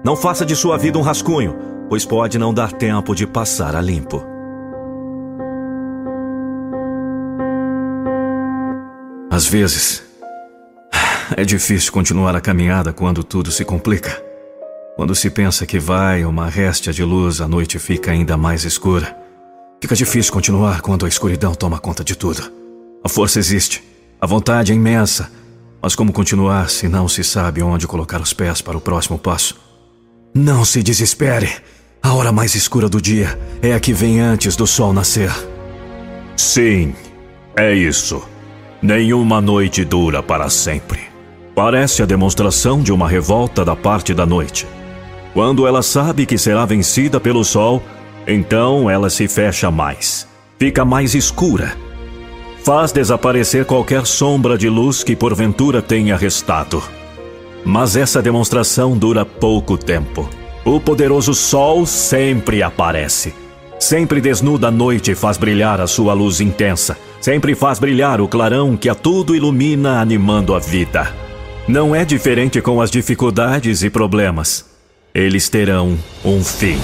Não 0.04 0.16
faça 0.16 0.46
de 0.46 0.56
sua 0.56 0.78
vida 0.78 0.98
um 0.98 1.02
rascunho, 1.02 1.56
pois 1.88 2.06
pode 2.06 2.38
não 2.38 2.54
dar 2.54 2.72
tempo 2.72 3.14
de 3.14 3.28
passar 3.28 3.76
a 3.76 3.82
limpo. 3.82 4.24
Às 9.30 9.46
vezes, 9.46 10.04
é 11.38 11.44
difícil 11.44 11.92
continuar 11.92 12.36
a 12.36 12.42
caminhada 12.42 12.92
quando 12.92 13.24
tudo 13.24 13.52
se 13.52 13.64
complica. 13.64 14.22
Quando 14.96 15.16
se 15.16 15.30
pensa 15.30 15.66
que 15.66 15.80
vai 15.80 16.24
uma 16.24 16.48
réstia 16.48 16.94
de 16.94 17.04
luz, 17.04 17.42
a 17.42 17.48
noite 17.48 17.80
fica 17.80 18.12
ainda 18.12 18.38
mais 18.38 18.64
escura. 18.64 19.18
Fica 19.82 19.96
difícil 19.96 20.32
continuar 20.32 20.82
quando 20.82 21.06
a 21.06 21.10
escuridão 21.10 21.56
toma 21.56 21.80
conta 21.80 22.04
de 22.04 22.16
tudo. 22.16 22.52
A 23.04 23.10
força 23.10 23.40
existe, 23.40 23.84
a 24.22 24.28
vontade 24.28 24.72
é 24.72 24.76
imensa, 24.76 25.32
mas 25.84 25.96
como 25.96 26.14
continuar 26.14 26.70
se 26.70 26.88
não 26.88 27.10
se 27.10 27.26
sabe 27.26 27.62
onde 27.62 27.86
colocar 27.86 28.22
os 28.22 28.32
pés 28.32 28.62
para 28.62 28.78
o 28.78 28.80
próximo 28.80 29.20
passo? 29.20 29.60
Não 30.34 30.64
se 30.64 30.82
desespere. 30.82 31.50
A 32.02 32.14
hora 32.14 32.32
mais 32.32 32.56
escura 32.56 32.88
do 32.88 33.02
dia 33.02 33.38
é 33.62 33.74
a 33.74 33.80
que 33.82 33.92
vem 33.92 34.22
antes 34.22 34.56
do 34.56 34.66
sol 34.66 34.94
nascer. 34.94 35.30
Sim, 36.38 36.96
é 37.54 37.74
isso. 37.74 38.24
Nenhuma 38.82 39.42
noite 39.42 39.84
dura 39.84 40.24
para 40.24 40.50
sempre. 40.50 41.02
Parece 41.54 42.02
a 42.02 42.06
demonstração 42.06 42.82
de 42.82 42.94
uma 42.94 43.08
revolta 43.08 43.66
da 43.66 43.76
parte 43.76 44.14
da 44.14 44.26
noite. 44.26 44.66
Quando 45.34 45.68
ela 45.68 45.84
sabe 45.84 46.26
que 46.26 46.38
será 46.38 46.66
vencida 46.66 47.20
pelo 47.20 47.44
sol, 47.44 47.84
então 48.26 48.90
ela 48.90 49.10
se 49.10 49.28
fecha 49.28 49.70
mais, 49.70 50.26
fica 50.58 50.86
mais 50.86 51.14
escura. 51.14 51.76
Faz 52.64 52.94
desaparecer 52.94 53.66
qualquer 53.66 54.06
sombra 54.06 54.58
de 54.58 54.70
luz 54.70 55.04
que 55.04 55.18
porventura 55.18 55.82
tenha 55.82 56.16
restado. 56.16 56.82
Mas 57.66 57.98
essa 57.98 58.22
demonstração 58.22 58.98
dura 58.98 59.26
pouco 59.26 59.78
tempo. 59.78 60.30
O 60.64 60.80
poderoso 60.80 61.34
sol 61.34 61.86
sempre 61.86 62.64
aparece. 62.64 63.34
Sempre 63.78 64.22
desnuda 64.22 64.70
a 64.70 64.72
noite 64.72 65.12
e 65.12 65.16
faz 65.16 65.38
brilhar 65.38 65.82
a 65.82 65.88
sua 65.88 66.14
luz 66.14 66.40
intensa. 66.40 66.98
Sempre 67.20 67.54
faz 67.54 67.80
brilhar 67.80 68.22
o 68.22 68.30
clarão 68.30 68.78
que 68.78 68.88
a 68.88 68.96
tudo 68.96 69.36
ilumina, 69.36 70.00
animando 70.00 70.56
a 70.56 70.60
vida. 70.60 71.14
Não 71.68 71.94
é 71.94 72.06
diferente 72.06 72.62
com 72.62 72.82
as 72.82 72.90
dificuldades 72.90 73.84
e 73.84 73.90
problemas. 73.90 74.66
Eles 75.14 75.50
terão 75.50 75.98
um 76.24 76.42
fim. 76.42 76.80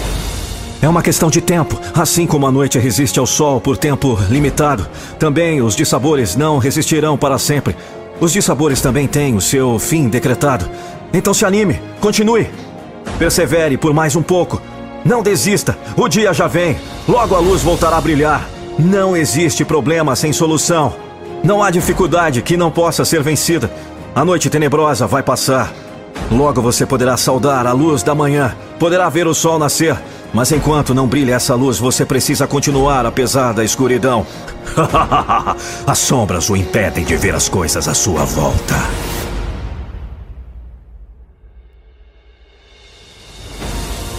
É 0.82 0.88
uma 0.88 1.02
questão 1.02 1.30
de 1.30 1.42
tempo. 1.42 1.80
Assim 1.94 2.26
como 2.26 2.48
a 2.48 2.52
noite 2.52 2.80
resiste 2.80 3.20
ao 3.20 3.26
sol 3.26 3.60
por 3.60 3.78
tempo 3.78 4.18
limitado, 4.30 4.88
também 5.18 5.62
os 5.62 5.76
dissabores 5.76 6.38
não 6.38 6.58
resistirão 6.58 7.18
para 7.18 7.38
sempre. 7.38 7.76
Os 8.20 8.32
dissabores 8.32 8.82
também 8.82 9.08
têm 9.08 9.36
o 9.36 9.42
seu 9.42 9.78
fim 9.78 10.08
decretado. 10.08 10.70
Então 11.14 11.34
se 11.34 11.46
anime, 11.46 11.82
continue. 12.00 12.48
Persevere 13.18 13.78
por 13.78 13.94
mais 13.94 14.16
um 14.16 14.22
pouco. 14.22 14.62
Não 15.04 15.22
desista, 15.22 15.78
o 15.98 16.08
dia 16.08 16.34
já 16.34 16.48
vem. 16.48 16.78
Logo 17.08 17.36
a 17.36 17.40
luz 17.40 17.62
voltará 17.62 17.98
a 17.98 18.02
brilhar. 18.02 18.48
Não 18.78 19.18
existe 19.18 19.66
problema 19.66 20.16
sem 20.16 20.32
solução. 20.32 20.94
Não 21.44 21.62
há 21.62 21.72
dificuldade 21.72 22.42
que 22.42 22.56
não 22.56 22.72
possa 22.72 23.04
ser 23.04 23.22
vencida. 23.22 23.70
A 24.16 24.24
noite 24.24 24.50
tenebrosa 24.50 25.06
vai 25.06 25.24
passar. 25.24 25.74
Logo 26.32 26.62
você 26.62 26.86
poderá 26.86 27.18
saudar 27.18 27.66
a 27.68 27.72
luz 27.72 28.04
da 28.04 28.14
manhã, 28.16 28.56
poderá 28.78 29.10
ver 29.10 29.28
o 29.28 29.34
sol 29.34 29.60
nascer. 29.60 29.98
Mas 30.34 30.52
enquanto 30.52 30.94
não 30.94 31.08
brilha 31.08 31.34
essa 31.34 31.56
luz, 31.56 31.80
você 31.80 32.06
precisa 32.06 32.46
continuar 32.46 33.06
apesar 33.06 33.54
da 33.54 33.64
escuridão. 33.64 34.26
as 35.88 35.98
sombras 35.98 36.50
o 36.50 36.56
impedem 36.56 37.04
de 37.04 37.16
ver 37.16 37.34
as 37.34 37.50
coisas 37.50 37.88
à 37.88 37.94
sua 37.94 38.24
volta. 38.26 38.76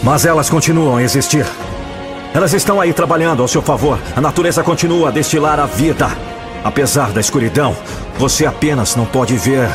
Mas 0.02 0.24
elas 0.24 0.48
continuam 0.48 0.96
a 0.96 1.02
existir. 1.02 1.46
Elas 2.32 2.54
estão 2.54 2.80
aí 2.80 2.92
trabalhando 2.92 3.42
ao 3.42 3.48
seu 3.48 3.60
favor. 3.60 3.98
A 4.16 4.20
natureza 4.20 4.62
continua 4.62 5.08
a 5.08 5.12
destilar 5.12 5.60
a 5.60 5.66
vida. 5.66 6.08
Apesar 6.64 7.12
da 7.12 7.20
escuridão, 7.20 7.76
você 8.18 8.46
apenas 8.46 8.96
não 8.96 9.04
pode 9.04 9.36
ver. 9.36 9.68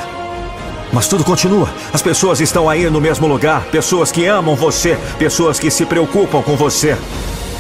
Mas 0.96 1.10
tudo 1.10 1.26
continua. 1.26 1.68
As 1.92 2.02
pessoas 2.02 2.40
estão 2.40 2.70
aí 2.70 2.90
no 2.90 3.02
mesmo 3.02 3.28
lugar. 3.28 3.66
Pessoas 3.66 4.14
que 4.14 4.26
amam 4.26 4.56
você. 4.56 4.98
Pessoas 5.20 5.60
que 5.60 5.70
se 5.70 5.86
preocupam 5.86 6.42
com 6.42 6.56
você. 6.56 6.98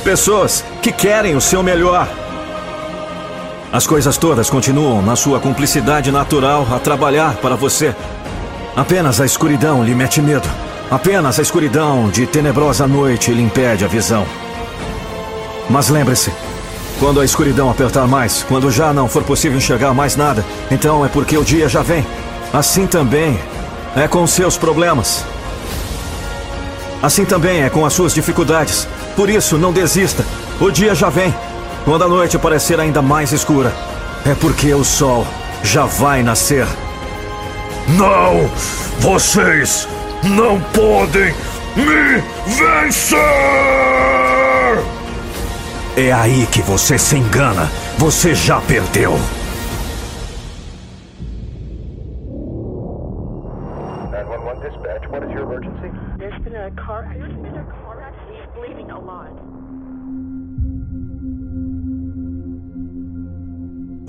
Pessoas 0.05 0.63
que 0.81 0.89
querem 0.89 1.35
o 1.35 1.41
seu 1.41 1.61
melhor. 1.61 2.07
As 3.73 3.85
coisas 3.85 4.15
todas 4.15 4.49
continuam 4.49 5.01
na 5.01 5.17
sua 5.17 5.37
cumplicidade 5.41 6.13
natural 6.13 6.65
a 6.71 6.79
trabalhar 6.79 7.35
para 7.35 7.57
você. 7.57 7.93
Apenas 8.73 9.19
a 9.19 9.25
escuridão 9.25 9.83
lhe 9.83 9.93
mete 9.93 10.21
medo. 10.21 10.47
Apenas 10.89 11.37
a 11.37 11.41
escuridão 11.41 12.07
de 12.09 12.25
tenebrosa 12.25 12.87
noite 12.87 13.33
lhe 13.33 13.41
impede 13.41 13.83
a 13.83 13.87
visão. 13.89 14.25
Mas 15.69 15.89
lembre-se, 15.89 16.31
quando 17.01 17.19
a 17.19 17.25
escuridão 17.25 17.69
apertar 17.69 18.07
mais, 18.07 18.43
quando 18.43 18.71
já 18.71 18.93
não 18.93 19.09
for 19.09 19.25
possível 19.25 19.57
enxergar 19.57 19.93
mais 19.93 20.15
nada, 20.15 20.45
então 20.71 21.05
é 21.05 21.09
porque 21.09 21.37
o 21.37 21.43
dia 21.43 21.67
já 21.67 21.81
vem. 21.81 22.05
Assim 22.55 22.87
também 22.87 23.37
é 23.97 24.07
com 24.07 24.25
seus 24.25 24.57
problemas. 24.57 25.25
Assim 27.03 27.25
também 27.25 27.63
é 27.63 27.69
com 27.69 27.85
as 27.85 27.91
suas 27.91 28.13
dificuldades. 28.13 28.87
Por 29.13 29.29
isso, 29.29 29.57
não 29.57 29.73
desista. 29.73 30.25
O 30.61 30.71
dia 30.71 30.95
já 30.95 31.09
vem. 31.09 31.35
Quando 31.83 32.05
a 32.05 32.07
noite 32.07 32.39
parecer 32.39 32.79
ainda 32.79 33.01
mais 33.01 33.33
escura, 33.33 33.73
é 34.25 34.33
porque 34.35 34.73
o 34.73 34.85
sol 34.85 35.27
já 35.63 35.85
vai 35.85 36.23
nascer. 36.23 36.65
Não! 37.89 38.49
Vocês 38.99 39.85
não 40.23 40.57
podem 40.61 41.35
me 41.75 42.23
vencer! 42.55 43.19
É 45.97 46.13
aí 46.13 46.47
que 46.49 46.61
você 46.61 46.97
se 46.97 47.17
engana. 47.17 47.69
Você 47.97 48.33
já 48.33 48.61
perdeu. 48.61 49.19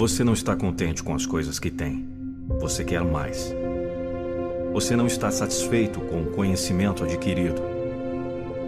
Você 0.06 0.22
não 0.22 0.34
está 0.34 0.54
contente 0.54 1.02
com 1.02 1.16
as 1.16 1.26
coisas 1.26 1.58
que 1.58 1.68
tem. 1.68 2.06
Você 2.60 2.84
quer 2.84 3.02
mais. 3.02 3.52
Você 4.72 4.94
não 4.94 5.08
está 5.08 5.32
satisfeito 5.32 5.98
com 5.98 6.22
o 6.22 6.26
conhecimento 6.26 7.02
adquirido. 7.02 7.60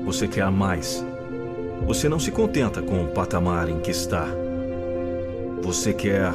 Você 0.04 0.26
quer 0.26 0.50
mais. 0.50 1.06
Você 1.86 2.08
não 2.08 2.18
se 2.18 2.32
contenta 2.32 2.82
com 2.82 3.04
o 3.04 3.12
patamar 3.12 3.68
em 3.68 3.78
que 3.78 3.92
está. 3.92 4.26
Você 5.62 5.92
quer 5.94 6.32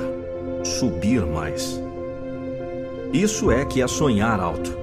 subir 0.63 1.25
mais. 1.25 1.77
Isso 3.11 3.51
é 3.51 3.65
que 3.65 3.81
é 3.81 3.87
sonhar 3.89 4.39
alto. 4.39 4.73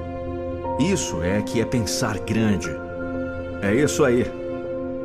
Isso 0.79 1.23
é 1.23 1.41
que 1.41 1.63
é 1.63 1.65
pensar 1.65 2.19
grande. 2.19 2.69
É 3.63 3.75
isso 3.75 4.05
aí. 4.05 4.27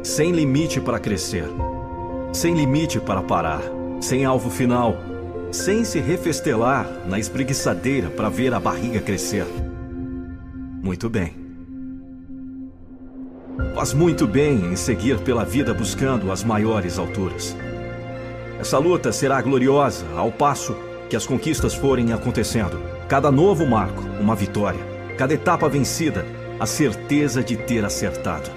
Sem 0.03 0.33
limite 0.33 0.81
para 0.81 0.99
crescer. 0.99 1.47
Sem 2.33 2.53
limite 2.53 2.99
para 2.99 3.21
parar. 3.23 3.61
Sem 4.01 4.25
alvo 4.25 4.49
final. 4.49 5.04
Sem 5.55 5.85
se 5.85 6.01
refestelar 6.01 6.85
na 7.07 7.17
espreguiçadeira 7.17 8.09
para 8.09 8.27
ver 8.27 8.53
a 8.53 8.59
barriga 8.59 8.99
crescer. 8.99 9.45
Muito 10.83 11.09
bem. 11.09 11.33
Faz 13.73 13.93
muito 13.93 14.27
bem 14.27 14.57
em 14.65 14.75
seguir 14.75 15.17
pela 15.19 15.45
vida 15.45 15.73
buscando 15.73 16.29
as 16.29 16.43
maiores 16.43 16.99
alturas. 16.99 17.55
Essa 18.59 18.77
luta 18.77 19.13
será 19.13 19.41
gloriosa 19.41 20.05
ao 20.17 20.29
passo 20.29 20.75
que 21.09 21.15
as 21.15 21.25
conquistas 21.25 21.73
forem 21.73 22.11
acontecendo. 22.11 22.77
Cada 23.07 23.31
novo 23.31 23.65
marco, 23.65 24.03
uma 24.19 24.35
vitória. 24.35 24.81
Cada 25.17 25.33
etapa 25.33 25.69
vencida, 25.69 26.25
a 26.59 26.65
certeza 26.65 27.41
de 27.41 27.55
ter 27.55 27.85
acertado. 27.85 28.51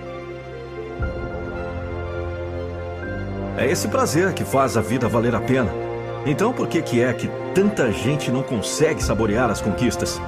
É 3.56 3.70
esse 3.70 3.86
prazer 3.86 4.34
que 4.34 4.44
faz 4.44 4.76
a 4.76 4.80
vida 4.80 5.08
valer 5.08 5.36
a 5.36 5.40
pena. 5.40 5.87
Então 6.26 6.52
por 6.52 6.68
que 6.68 6.82
que 6.82 7.02
é 7.02 7.12
que 7.12 7.28
tanta 7.54 7.90
gente 7.92 8.30
não 8.30 8.42
consegue 8.42 9.02
saborear 9.02 9.50
as 9.50 9.60
conquistas? 9.60 10.20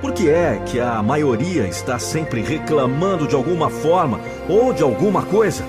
Por 0.00 0.12
que 0.12 0.28
é 0.28 0.60
que 0.66 0.80
a 0.80 1.02
maioria 1.02 1.66
está 1.66 1.98
sempre 1.98 2.42
reclamando 2.42 3.26
de 3.26 3.34
alguma 3.34 3.70
forma 3.70 4.20
ou 4.48 4.72
de 4.72 4.82
alguma 4.82 5.22
coisa? 5.22 5.64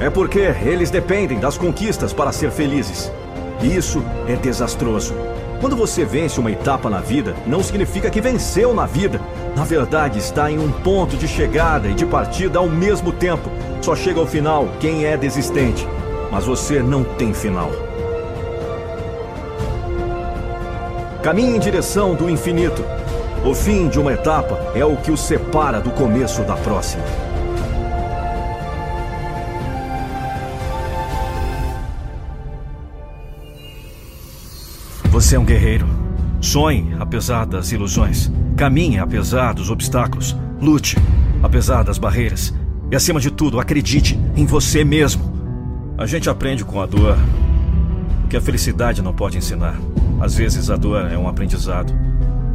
É 0.00 0.08
porque 0.08 0.38
eles 0.38 0.90
dependem 0.90 1.38
das 1.38 1.58
conquistas 1.58 2.12
para 2.12 2.32
ser 2.32 2.50
felizes. 2.50 3.10
Isso 3.62 4.02
é 4.28 4.36
desastroso. 4.36 5.14
Quando 5.60 5.74
você 5.74 6.04
vence 6.04 6.38
uma 6.38 6.50
etapa 6.50 6.88
na 6.90 7.00
vida, 7.00 7.34
não 7.46 7.62
significa 7.62 8.10
que 8.10 8.20
venceu 8.20 8.74
na 8.74 8.86
vida. 8.86 9.20
Na 9.56 9.64
verdade, 9.64 10.18
está 10.18 10.50
em 10.50 10.58
um 10.58 10.70
ponto 10.70 11.16
de 11.16 11.26
chegada 11.26 11.88
e 11.88 11.94
de 11.94 12.04
partida 12.04 12.58
ao 12.58 12.68
mesmo 12.68 13.10
tempo. 13.10 13.50
Só 13.80 13.96
chega 13.96 14.20
ao 14.20 14.26
final 14.26 14.68
quem 14.78 15.06
é 15.06 15.16
desistente. 15.16 15.88
Mas 16.30 16.44
você 16.44 16.82
não 16.82 17.02
tem 17.02 17.32
final. 17.32 17.70
Caminhe 21.22 21.56
em 21.56 21.58
direção 21.58 22.14
do 22.14 22.28
infinito. 22.28 22.84
O 23.46 23.54
fim 23.54 23.88
de 23.88 23.98
uma 23.98 24.12
etapa 24.12 24.60
é 24.74 24.84
o 24.84 24.94
que 24.94 25.10
o 25.10 25.16
separa 25.16 25.80
do 25.80 25.90
começo 25.90 26.42
da 26.42 26.54
próxima. 26.56 27.02
Você 35.04 35.36
é 35.36 35.38
um 35.38 35.46
guerreiro. 35.46 35.86
Sonhe 36.42 36.94
apesar 37.00 37.46
das 37.46 37.72
ilusões. 37.72 38.30
Caminhe 38.56 38.98
apesar 38.98 39.52
dos 39.52 39.70
obstáculos. 39.70 40.34
Lute 40.60 40.96
apesar 41.42 41.82
das 41.82 41.98
barreiras. 41.98 42.54
E 42.90 42.96
acima 42.96 43.20
de 43.20 43.30
tudo, 43.30 43.60
acredite 43.60 44.18
em 44.34 44.46
você 44.46 44.82
mesmo. 44.82 45.22
A 45.98 46.06
gente 46.06 46.30
aprende 46.30 46.64
com 46.64 46.80
a 46.80 46.86
dor 46.86 47.18
o 48.24 48.28
que 48.28 48.36
a 48.36 48.40
felicidade 48.40 49.02
não 49.02 49.12
pode 49.12 49.36
ensinar. 49.36 49.78
Às 50.20 50.34
vezes 50.34 50.70
a 50.70 50.76
dor 50.76 51.10
é 51.10 51.18
um 51.18 51.28
aprendizado. 51.28 51.92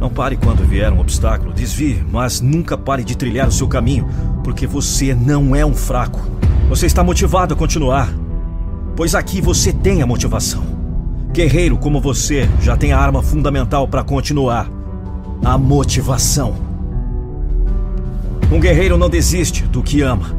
Não 0.00 0.10
pare 0.10 0.36
quando 0.36 0.66
vier 0.66 0.92
um 0.92 0.98
obstáculo, 0.98 1.52
desvie, 1.52 2.04
mas 2.10 2.40
nunca 2.40 2.76
pare 2.76 3.04
de 3.04 3.16
trilhar 3.16 3.46
o 3.46 3.52
seu 3.52 3.68
caminho, 3.68 4.08
porque 4.42 4.66
você 4.66 5.14
não 5.14 5.54
é 5.54 5.64
um 5.64 5.74
fraco. 5.74 6.20
Você 6.68 6.86
está 6.86 7.04
motivado 7.04 7.54
a 7.54 7.56
continuar, 7.56 8.12
pois 8.96 9.14
aqui 9.14 9.40
você 9.40 9.72
tem 9.72 10.02
a 10.02 10.06
motivação. 10.06 10.64
Guerreiro 11.32 11.78
como 11.78 12.00
você 12.00 12.48
já 12.60 12.76
tem 12.76 12.92
a 12.92 12.98
arma 12.98 13.22
fundamental 13.22 13.86
para 13.86 14.02
continuar: 14.02 14.68
a 15.44 15.58
motivação. 15.58 16.54
Um 18.50 18.60
guerreiro 18.60 18.96
não 18.96 19.10
desiste 19.10 19.64
do 19.64 19.82
que 19.82 20.02
ama. 20.02 20.36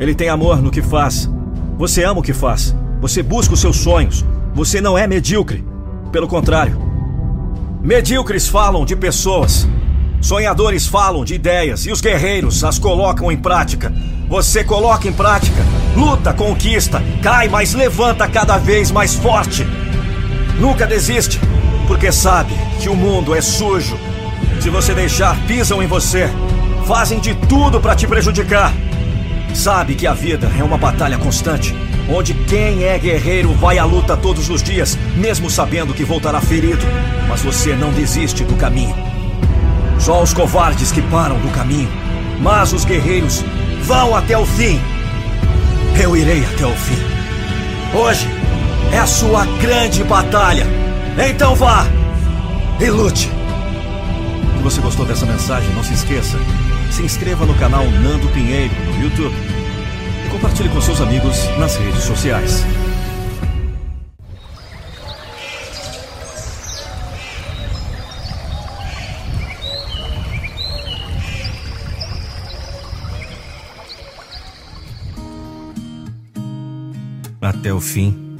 Ele 0.00 0.14
tem 0.14 0.28
amor 0.28 0.60
no 0.60 0.70
que 0.70 0.82
faz. 0.82 1.30
Você 1.78 2.02
ama 2.02 2.20
o 2.20 2.22
que 2.22 2.32
faz. 2.32 2.74
Você 3.00 3.22
busca 3.22 3.54
os 3.54 3.60
seus 3.60 3.76
sonhos. 3.76 4.24
Você 4.54 4.80
não 4.80 4.98
é 4.98 5.06
medíocre. 5.06 5.64
Pelo 6.10 6.26
contrário. 6.26 6.76
Medíocres 7.80 8.48
falam 8.48 8.84
de 8.84 8.96
pessoas. 8.96 9.68
Sonhadores 10.20 10.86
falam 10.86 11.24
de 11.24 11.34
ideias 11.34 11.84
e 11.86 11.92
os 11.92 12.00
guerreiros 12.00 12.64
as 12.64 12.78
colocam 12.78 13.30
em 13.30 13.36
prática. 13.36 13.92
Você 14.28 14.64
coloca 14.64 15.06
em 15.06 15.12
prática, 15.12 15.62
luta, 15.96 16.32
conquista, 16.32 17.02
cai, 17.22 17.48
mas 17.48 17.74
levanta 17.74 18.26
cada 18.28 18.56
vez 18.56 18.90
mais 18.90 19.14
forte. 19.14 19.66
Nunca 20.58 20.86
desiste, 20.86 21.40
porque 21.86 22.10
sabe 22.12 22.54
que 22.80 22.88
o 22.88 22.94
mundo 22.96 23.34
é 23.34 23.40
sujo. 23.40 23.98
Se 24.62 24.70
você 24.70 24.94
deixar, 24.94 25.36
pisam 25.48 25.82
em 25.82 25.88
você. 25.88 26.30
Fazem 26.86 27.18
de 27.18 27.34
tudo 27.34 27.80
para 27.80 27.96
te 27.96 28.06
prejudicar. 28.06 28.72
Sabe 29.52 29.96
que 29.96 30.06
a 30.06 30.14
vida 30.14 30.48
é 30.56 30.62
uma 30.62 30.78
batalha 30.78 31.18
constante, 31.18 31.74
onde 32.08 32.32
quem 32.32 32.84
é 32.84 32.96
guerreiro 32.96 33.52
vai 33.54 33.76
à 33.78 33.84
luta 33.84 34.16
todos 34.16 34.48
os 34.48 34.62
dias, 34.62 34.96
mesmo 35.16 35.50
sabendo 35.50 35.92
que 35.92 36.04
voltará 36.04 36.40
ferido. 36.40 36.86
Mas 37.28 37.42
você 37.42 37.74
não 37.74 37.90
desiste 37.90 38.44
do 38.44 38.54
caminho. 38.54 38.94
Só 39.98 40.22
os 40.22 40.32
covardes 40.32 40.92
que 40.92 41.02
param 41.02 41.40
do 41.40 41.48
caminho, 41.48 41.90
mas 42.38 42.72
os 42.72 42.84
guerreiros 42.84 43.44
vão 43.82 44.14
até 44.14 44.38
o 44.38 44.46
fim. 44.46 44.80
Eu 46.00 46.16
irei 46.16 46.44
até 46.54 46.64
o 46.64 46.74
fim. 46.76 47.02
Hoje 47.92 48.28
é 48.92 48.98
a 48.98 49.08
sua 49.08 49.44
grande 49.60 50.04
batalha. 50.04 50.64
Então 51.18 51.52
vá 51.56 51.84
e 52.78 52.88
lute. 52.88 53.41
Se 54.62 54.64
você 54.64 54.80
gostou 54.80 55.04
dessa 55.04 55.26
mensagem, 55.26 55.74
não 55.74 55.82
se 55.82 55.92
esqueça 55.92 56.38
se 56.92 57.02
inscreva 57.02 57.44
no 57.44 57.54
canal 57.58 57.84
Nando 57.90 58.28
Pinheiro 58.28 58.72
no 58.84 59.02
YouTube 59.02 59.34
e 60.24 60.30
compartilhe 60.30 60.68
com 60.68 60.80
seus 60.80 61.00
amigos 61.00 61.36
nas 61.58 61.76
redes 61.76 62.04
sociais. 62.04 62.64
Até 77.40 77.74
o 77.74 77.80
fim, 77.80 78.36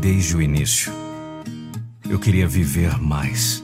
desde 0.00 0.36
o 0.36 0.40
início, 0.40 0.90
eu 2.08 2.18
queria 2.18 2.48
viver 2.48 2.98
mais. 2.98 3.62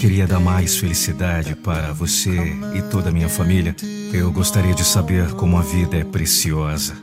Queria 0.00 0.26
dar 0.26 0.40
mais 0.40 0.78
felicidade 0.78 1.54
para 1.54 1.92
você 1.92 2.56
e 2.74 2.80
toda 2.90 3.10
a 3.10 3.12
minha 3.12 3.28
família. 3.28 3.76
Eu 4.10 4.32
gostaria 4.32 4.72
de 4.72 4.82
saber 4.82 5.32
como 5.32 5.58
a 5.58 5.60
vida 5.60 5.98
é 5.98 6.02
preciosa. 6.02 6.96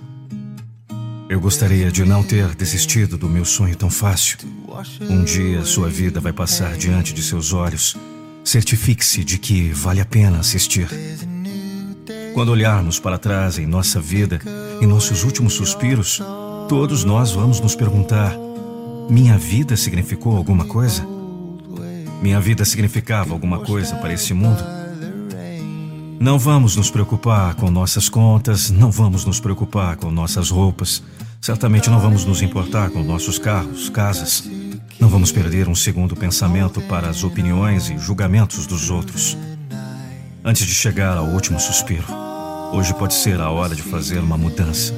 Eu 1.29 1.39
gostaria 1.39 1.91
de 1.91 2.03
não 2.03 2.23
ter 2.23 2.55
desistido 2.55 3.15
do 3.15 3.29
meu 3.29 3.45
sonho 3.45 3.75
tão 3.75 3.91
fácil. 3.91 4.39
Um 4.99 5.23
dia 5.23 5.63
sua 5.63 5.87
vida 5.89 6.19
vai 6.19 6.33
passar 6.33 6.75
diante 6.75 7.13
de 7.13 7.21
seus 7.21 7.53
olhos. 7.53 7.95
Certifique-se 8.43 9.23
de 9.23 9.37
que 9.37 9.69
vale 9.69 10.01
a 10.01 10.05
pena 10.05 10.39
assistir. 10.39 10.89
Quando 12.33 12.49
olharmos 12.49 12.99
para 12.99 13.19
trás 13.19 13.59
em 13.59 13.67
nossa 13.67 14.01
vida, 14.01 14.41
em 14.81 14.87
nossos 14.87 15.23
últimos 15.23 15.53
suspiros, 15.53 16.19
todos 16.67 17.03
nós 17.03 17.31
vamos 17.31 17.59
nos 17.59 17.75
perguntar: 17.75 18.35
minha 19.07 19.37
vida 19.37 19.77
significou 19.77 20.35
alguma 20.35 20.65
coisa? 20.65 21.16
Minha 22.21 22.39
vida 22.39 22.65
significava 22.65 23.33
alguma 23.33 23.59
coisa 23.59 23.95
para 23.95 24.13
esse 24.13 24.33
mundo? 24.33 24.63
Não 26.19 26.39
vamos 26.39 26.75
nos 26.75 26.89
preocupar 26.89 27.53
com 27.55 27.69
nossas 27.69 28.09
contas, 28.09 28.71
não 28.71 28.89
vamos 28.89 29.23
nos 29.23 29.39
preocupar 29.39 29.97
com 29.97 30.09
nossas 30.09 30.49
roupas, 30.49 31.03
certamente 31.39 31.91
não 31.91 31.99
vamos 31.99 32.25
nos 32.25 32.41
importar 32.41 32.89
com 32.89 33.03
nossos 33.03 33.37
carros, 33.37 33.87
casas. 33.89 34.49
Não 34.99 35.09
vamos 35.09 35.31
perder 35.31 35.69
um 35.69 35.75
segundo 35.75 36.15
pensamento 36.15 36.81
para 36.81 37.07
as 37.07 37.23
opiniões 37.23 37.89
e 37.89 37.99
julgamentos 37.99 38.65
dos 38.65 38.89
outros. 38.89 39.37
Antes 40.43 40.65
de 40.65 40.73
chegar 40.73 41.17
ao 41.17 41.25
último 41.25 41.59
suspiro, 41.59 42.07
hoje 42.73 42.93
pode 42.95 43.13
ser 43.13 43.39
a 43.39 43.51
hora 43.51 43.75
de 43.75 43.83
fazer 43.83 44.19
uma 44.19 44.37
mudança. 44.37 44.93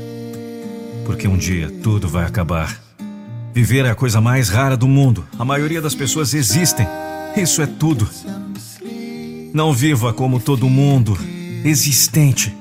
Porque 1.05 1.27
um 1.27 1.37
dia 1.37 1.69
tudo 1.83 2.07
vai 2.07 2.23
acabar. 2.23 2.88
Viver 3.53 3.85
é 3.85 3.89
a 3.89 3.95
coisa 3.95 4.21
mais 4.21 4.49
rara 4.49 4.77
do 4.77 4.87
mundo. 4.87 5.25
A 5.37 5.43
maioria 5.43 5.81
das 5.81 5.95
pessoas 5.95 6.33
existem. 6.33 6.87
Isso 7.35 7.61
é 7.61 7.67
tudo. 7.67 8.07
Não 9.53 9.73
viva 9.73 10.13
como 10.13 10.39
todo 10.39 10.69
mundo, 10.69 11.17
existente. 11.63 12.55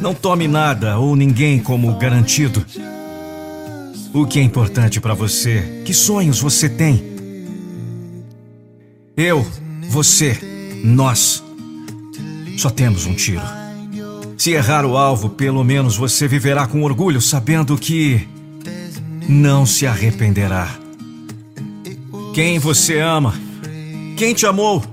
Não 0.00 0.12
tome 0.12 0.48
nada 0.48 0.98
ou 0.98 1.14
ninguém 1.14 1.60
como 1.60 1.96
garantido. 1.96 2.64
O 4.12 4.26
que 4.26 4.38
é 4.38 4.42
importante 4.42 5.00
para 5.00 5.14
você? 5.14 5.82
Que 5.84 5.94
sonhos 5.94 6.40
você 6.40 6.68
tem? 6.68 7.02
Eu, 9.16 9.46
você, 9.88 10.38
nós. 10.84 11.42
Só 12.58 12.70
temos 12.70 13.06
um 13.06 13.14
tiro. 13.14 13.42
Se 14.36 14.50
errar 14.50 14.84
o 14.84 14.96
alvo, 14.96 15.30
pelo 15.30 15.64
menos 15.64 15.96
você 15.96 16.26
viverá 16.26 16.66
com 16.66 16.82
orgulho, 16.82 17.20
sabendo 17.20 17.78
que 17.78 18.28
não 19.28 19.64
se 19.64 19.86
arrependerá. 19.86 20.68
Quem 22.34 22.58
você 22.58 22.98
ama? 22.98 23.34
Quem 24.16 24.34
te 24.34 24.46
amou? 24.46 24.84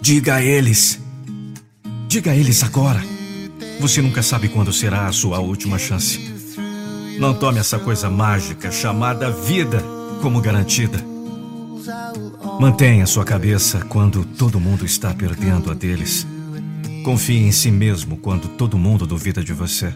Diga 0.00 0.36
a 0.36 0.42
eles. 0.42 1.00
Diga 2.08 2.32
a 2.32 2.36
eles 2.36 2.62
agora. 2.62 3.02
Você 3.80 4.02
nunca 4.02 4.22
sabe 4.22 4.48
quando 4.48 4.72
será 4.72 5.06
a 5.06 5.12
sua 5.12 5.38
última 5.38 5.78
chance. 5.78 6.32
Não 7.18 7.34
tome 7.34 7.58
essa 7.58 7.78
coisa 7.78 8.10
mágica 8.10 8.70
chamada 8.70 9.30
vida 9.30 9.82
como 10.20 10.40
garantida. 10.40 11.04
Mantenha 12.60 13.06
sua 13.06 13.24
cabeça 13.24 13.84
quando 13.88 14.24
todo 14.24 14.60
mundo 14.60 14.84
está 14.84 15.12
perdendo 15.12 15.70
a 15.70 15.74
deles. 15.74 16.26
Confie 17.04 17.38
em 17.38 17.52
si 17.52 17.70
mesmo 17.70 18.16
quando 18.16 18.48
todo 18.48 18.78
mundo 18.78 19.06
duvida 19.06 19.42
de 19.42 19.52
você. 19.52 19.92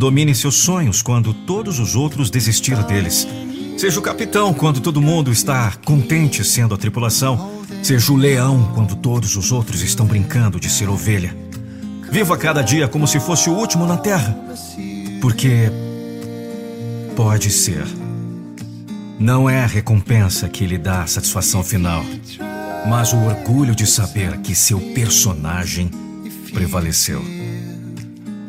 Domine 0.00 0.34
seus 0.34 0.54
sonhos 0.54 1.02
quando 1.02 1.34
todos 1.34 1.78
os 1.78 1.94
outros 1.94 2.30
desistiram 2.30 2.82
deles. 2.84 3.28
Seja 3.76 4.00
o 4.00 4.02
capitão 4.02 4.54
quando 4.54 4.80
todo 4.80 4.98
mundo 4.98 5.30
está 5.30 5.74
contente 5.84 6.42
sendo 6.42 6.74
a 6.74 6.78
tripulação. 6.78 7.62
Seja 7.82 8.10
o 8.10 8.16
leão 8.16 8.72
quando 8.74 8.96
todos 8.96 9.36
os 9.36 9.52
outros 9.52 9.82
estão 9.82 10.06
brincando 10.06 10.58
de 10.58 10.70
ser 10.70 10.88
ovelha. 10.88 11.36
Viva 12.10 12.34
cada 12.38 12.62
dia 12.62 12.88
como 12.88 13.06
se 13.06 13.20
fosse 13.20 13.50
o 13.50 13.52
último 13.52 13.84
na 13.84 13.98
Terra. 13.98 14.34
Porque 15.20 15.70
Pode 17.14 17.50
ser. 17.50 17.84
Não 19.18 19.50
é 19.50 19.62
a 19.62 19.66
recompensa 19.66 20.48
que 20.48 20.64
lhe 20.64 20.78
dá 20.78 21.02
a 21.02 21.06
satisfação 21.06 21.62
final, 21.62 22.02
mas 22.88 23.12
o 23.12 23.18
orgulho 23.18 23.74
de 23.74 23.86
saber 23.86 24.38
que 24.38 24.54
seu 24.54 24.80
personagem 24.94 25.90
prevaleceu. 26.54 27.39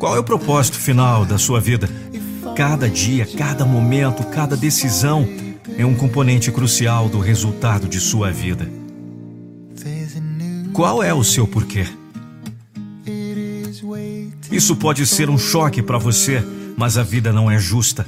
Qual 0.02 0.16
é 0.16 0.18
o 0.18 0.24
propósito 0.24 0.78
final 0.78 1.24
da 1.24 1.38
sua 1.38 1.60
vida? 1.60 1.88
Cada 2.56 2.90
dia, 2.90 3.24
cada 3.24 3.64
momento, 3.64 4.24
cada 4.24 4.56
decisão 4.56 5.24
é 5.78 5.86
um 5.86 5.94
componente 5.94 6.50
crucial 6.50 7.08
do 7.08 7.20
resultado 7.20 7.88
de 7.88 8.00
sua 8.00 8.32
vida. 8.32 8.68
Qual 10.72 11.04
é 11.04 11.14
o 11.14 11.22
seu 11.22 11.46
porquê? 11.46 11.86
Isso 14.50 14.74
pode 14.74 15.06
ser 15.06 15.30
um 15.30 15.38
choque 15.38 15.80
para 15.80 15.98
você, 15.98 16.44
mas 16.76 16.98
a 16.98 17.04
vida 17.04 17.32
não 17.32 17.48
é 17.48 17.56
justa. 17.56 18.04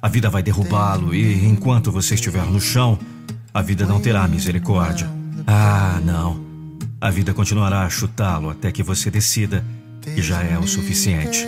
A 0.00 0.08
vida 0.08 0.30
vai 0.30 0.42
derrubá-lo 0.42 1.14
e, 1.14 1.44
enquanto 1.44 1.92
você 1.92 2.14
estiver 2.14 2.46
no 2.46 2.58
chão, 2.58 2.98
a 3.52 3.60
vida 3.60 3.84
não 3.84 4.00
terá 4.00 4.26
misericórdia. 4.26 5.10
Ah, 5.46 6.00
não. 6.02 6.42
A 6.98 7.10
vida 7.10 7.34
continuará 7.34 7.82
a 7.82 7.90
chutá-lo 7.90 8.48
até 8.48 8.72
que 8.72 8.82
você 8.82 9.10
decida 9.10 9.62
que 10.04 10.22
já 10.22 10.42
é 10.42 10.58
o 10.58 10.66
suficiente. 10.66 11.46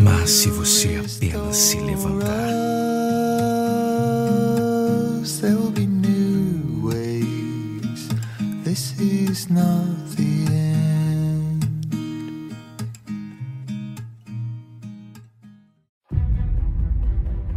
Mas 0.00 0.30
se 0.30 0.50
você 0.50 1.02
apenas 1.04 1.56
se 1.56 1.76
levantar. 1.78 2.72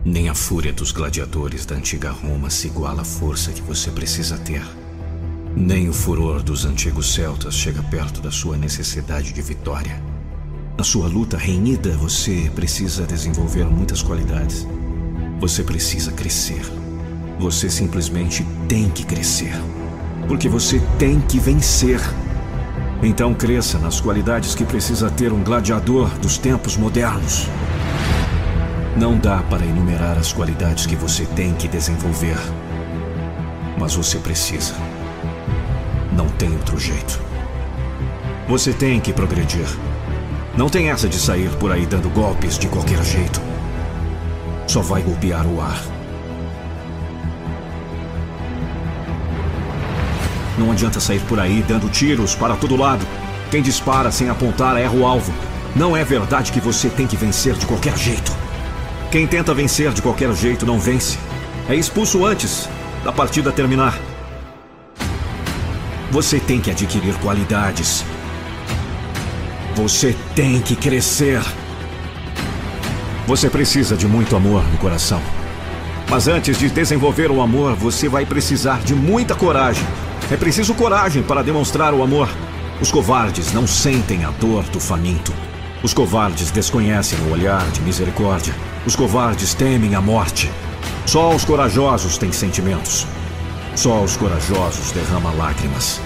Nem 0.05 0.29
a 0.29 0.35
fúria 0.35 0.71
dos 0.71 0.91
gladiadores 0.91 1.65
da 1.65 1.75
antiga 1.75 2.11
Roma 2.11 2.49
se 2.49 2.67
iguala 2.67 3.01
à 3.01 3.03
força 3.03 3.51
que 3.51 3.61
você 3.61 3.89
precisa 3.91 4.37
ter. 4.37 4.63
Nem 5.55 5.87
o 5.87 5.93
furor 5.93 6.43
dos 6.43 6.65
antigos 6.65 7.13
celtas 7.13 7.53
chega 7.55 7.81
perto 7.83 8.19
da 8.19 8.29
sua 8.29 8.57
necessidade 8.57 9.31
de 9.31 9.41
vitória. 9.41 10.03
Na 10.77 10.83
sua 10.83 11.07
luta 11.07 11.37
renhida, 11.37 11.95
você 11.95 12.51
precisa 12.53 13.05
desenvolver 13.05 13.63
muitas 13.63 14.03
qualidades. 14.03 14.67
Você 15.39 15.63
precisa 15.63 16.11
crescer. 16.11 16.61
Você 17.39 17.69
simplesmente 17.69 18.45
tem 18.67 18.89
que 18.89 19.05
crescer. 19.05 19.53
Porque 20.27 20.49
você 20.49 20.81
tem 20.99 21.21
que 21.21 21.39
vencer. 21.39 22.01
Então 23.01 23.33
cresça 23.33 23.79
nas 23.79 24.01
qualidades 24.01 24.55
que 24.55 24.65
precisa 24.65 25.09
ter 25.09 25.31
um 25.31 25.41
gladiador 25.41 26.09
dos 26.19 26.37
tempos 26.37 26.75
modernos. 26.75 27.47
Não 28.97 29.17
dá 29.17 29.41
para 29.43 29.65
enumerar 29.65 30.17
as 30.17 30.33
qualidades 30.33 30.85
que 30.85 30.97
você 30.97 31.25
tem 31.27 31.53
que 31.53 31.69
desenvolver. 31.69 32.37
Mas 33.79 33.95
você 33.95 34.19
precisa. 34.19 34.75
Não 36.15 36.29
tem 36.29 36.53
outro 36.53 36.79
jeito. 36.79 37.21
Você 38.47 38.71
tem 38.71 39.01
que 39.01 39.11
progredir. 39.11 39.67
Não 40.55 40.69
tem 40.69 40.89
essa 40.89 41.09
de 41.09 41.17
sair 41.17 41.49
por 41.57 41.73
aí 41.73 41.85
dando 41.85 42.09
golpes 42.09 42.57
de 42.57 42.69
qualquer 42.69 43.03
jeito. 43.03 43.41
Só 44.65 44.81
vai 44.81 45.01
golpear 45.01 45.45
o 45.45 45.59
ar. 45.59 45.77
Não 50.57 50.71
adianta 50.71 51.01
sair 51.01 51.19
por 51.19 51.37
aí 51.37 51.61
dando 51.67 51.89
tiros 51.89 52.33
para 52.33 52.55
todo 52.55 52.77
lado. 52.77 53.05
Quem 53.51 53.61
dispara 53.61 54.09
sem 54.09 54.29
apontar 54.29 54.77
erra 54.77 54.95
o 54.95 55.05
alvo. 55.05 55.33
Não 55.75 55.97
é 55.97 56.05
verdade 56.05 56.53
que 56.53 56.61
você 56.61 56.87
tem 56.87 57.05
que 57.05 57.17
vencer 57.17 57.55
de 57.55 57.65
qualquer 57.65 57.97
jeito. 57.97 58.31
Quem 59.11 59.27
tenta 59.27 59.53
vencer 59.53 59.91
de 59.91 60.01
qualquer 60.01 60.33
jeito 60.33 60.65
não 60.65 60.79
vence. 60.79 61.19
É 61.67 61.75
expulso 61.75 62.25
antes 62.25 62.69
da 63.03 63.11
partida 63.11 63.51
terminar. 63.51 63.99
Você 66.15 66.39
tem 66.39 66.61
que 66.61 66.71
adquirir 66.71 67.13
qualidades. 67.15 68.05
Você 69.75 70.15
tem 70.33 70.61
que 70.61 70.73
crescer. 70.73 71.41
Você 73.27 73.49
precisa 73.49 73.97
de 73.97 74.07
muito 74.07 74.33
amor 74.33 74.63
no 74.71 74.77
coração. 74.77 75.21
Mas 76.09 76.29
antes 76.29 76.57
de 76.57 76.69
desenvolver 76.69 77.29
o 77.29 77.41
amor, 77.41 77.75
você 77.75 78.07
vai 78.07 78.25
precisar 78.25 78.79
de 78.79 78.95
muita 78.95 79.35
coragem. 79.35 79.85
É 80.31 80.37
preciso 80.37 80.73
coragem 80.73 81.21
para 81.21 81.43
demonstrar 81.43 81.93
o 81.93 82.01
amor. 82.01 82.29
Os 82.79 82.89
covardes 82.89 83.51
não 83.51 83.67
sentem 83.67 84.23
a 84.23 84.31
dor 84.31 84.63
do 84.69 84.79
faminto. 84.79 85.33
Os 85.83 85.93
covardes 85.93 86.49
desconhecem 86.49 87.19
o 87.27 87.33
olhar 87.33 87.69
de 87.71 87.81
misericórdia. 87.81 88.55
Os 88.85 88.95
covardes 88.95 89.53
temem 89.53 89.95
a 89.95 90.01
morte. 90.01 90.49
Só 91.05 91.35
os 91.35 91.43
corajosos 91.43 92.17
têm 92.17 92.31
sentimentos. 92.31 93.05
Só 93.75 94.01
os 94.01 94.15
corajosos 94.15 94.91
derramam 94.91 95.35
lágrimas. 95.37 95.99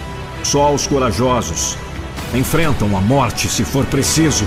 Só 0.44 0.74
os 0.74 0.88
corajosos 0.88 1.78
enfrentam 2.34 2.98
a 2.98 3.02
morte 3.02 3.48
se 3.48 3.64
for 3.64 3.86
preciso. 3.86 4.46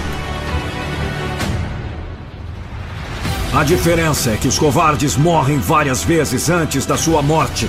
A 3.55 3.63
diferença 3.65 4.31
é 4.31 4.37
que 4.37 4.49
os 4.49 4.59
covardes 4.59 5.17
morrem 5.17 5.59
várias 5.59 6.03
vezes 6.03 6.51
antes 6.51 6.85
da 6.85 6.97
sua 6.97 7.23
morte, 7.23 7.69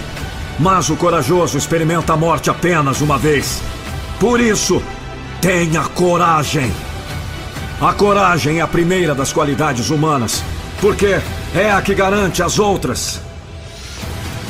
mas 0.58 0.90
o 0.90 0.96
corajoso 0.96 1.58
experimenta 1.58 2.14
a 2.14 2.18
morte 2.18 2.50
apenas 2.50 3.02
uma 3.02 3.18
vez. 3.18 3.62
Por 4.19 4.40
isso, 4.40 4.82
tenha 5.42 5.84
coragem. 5.84 6.72
A 7.82 7.94
coragem 7.94 8.60
é 8.60 8.62
a 8.62 8.68
primeira 8.68 9.14
das 9.14 9.34
qualidades 9.34 9.90
humanas, 9.90 10.42
porque 10.80 11.19
é 11.53 11.72
a 11.72 11.82
que 11.82 11.94
garante 11.94 12.42
as 12.42 12.58
outras. 12.58 13.22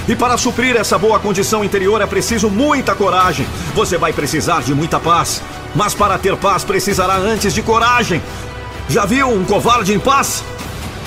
E 0.08 0.16
para 0.16 0.38
suprir 0.38 0.76
essa 0.76 0.98
boa 0.98 1.18
condição 1.18 1.64
interior 1.64 2.02
é 2.02 2.06
preciso 2.06 2.50
muita 2.50 2.94
coragem. 2.94 3.48
Você 3.74 3.98
vai 3.98 4.12
precisar 4.12 4.62
de 4.62 4.74
muita 4.74 5.00
paz. 5.00 5.42
Mas 5.74 5.94
para 5.94 6.18
ter 6.18 6.36
paz 6.36 6.66
precisará 6.66 7.16
antes 7.16 7.54
de 7.54 7.62
coragem. 7.62 8.22
Já 8.90 9.06
viu 9.06 9.30
um 9.30 9.46
covarde 9.46 9.94
em 9.94 10.00
paz? 10.00 10.44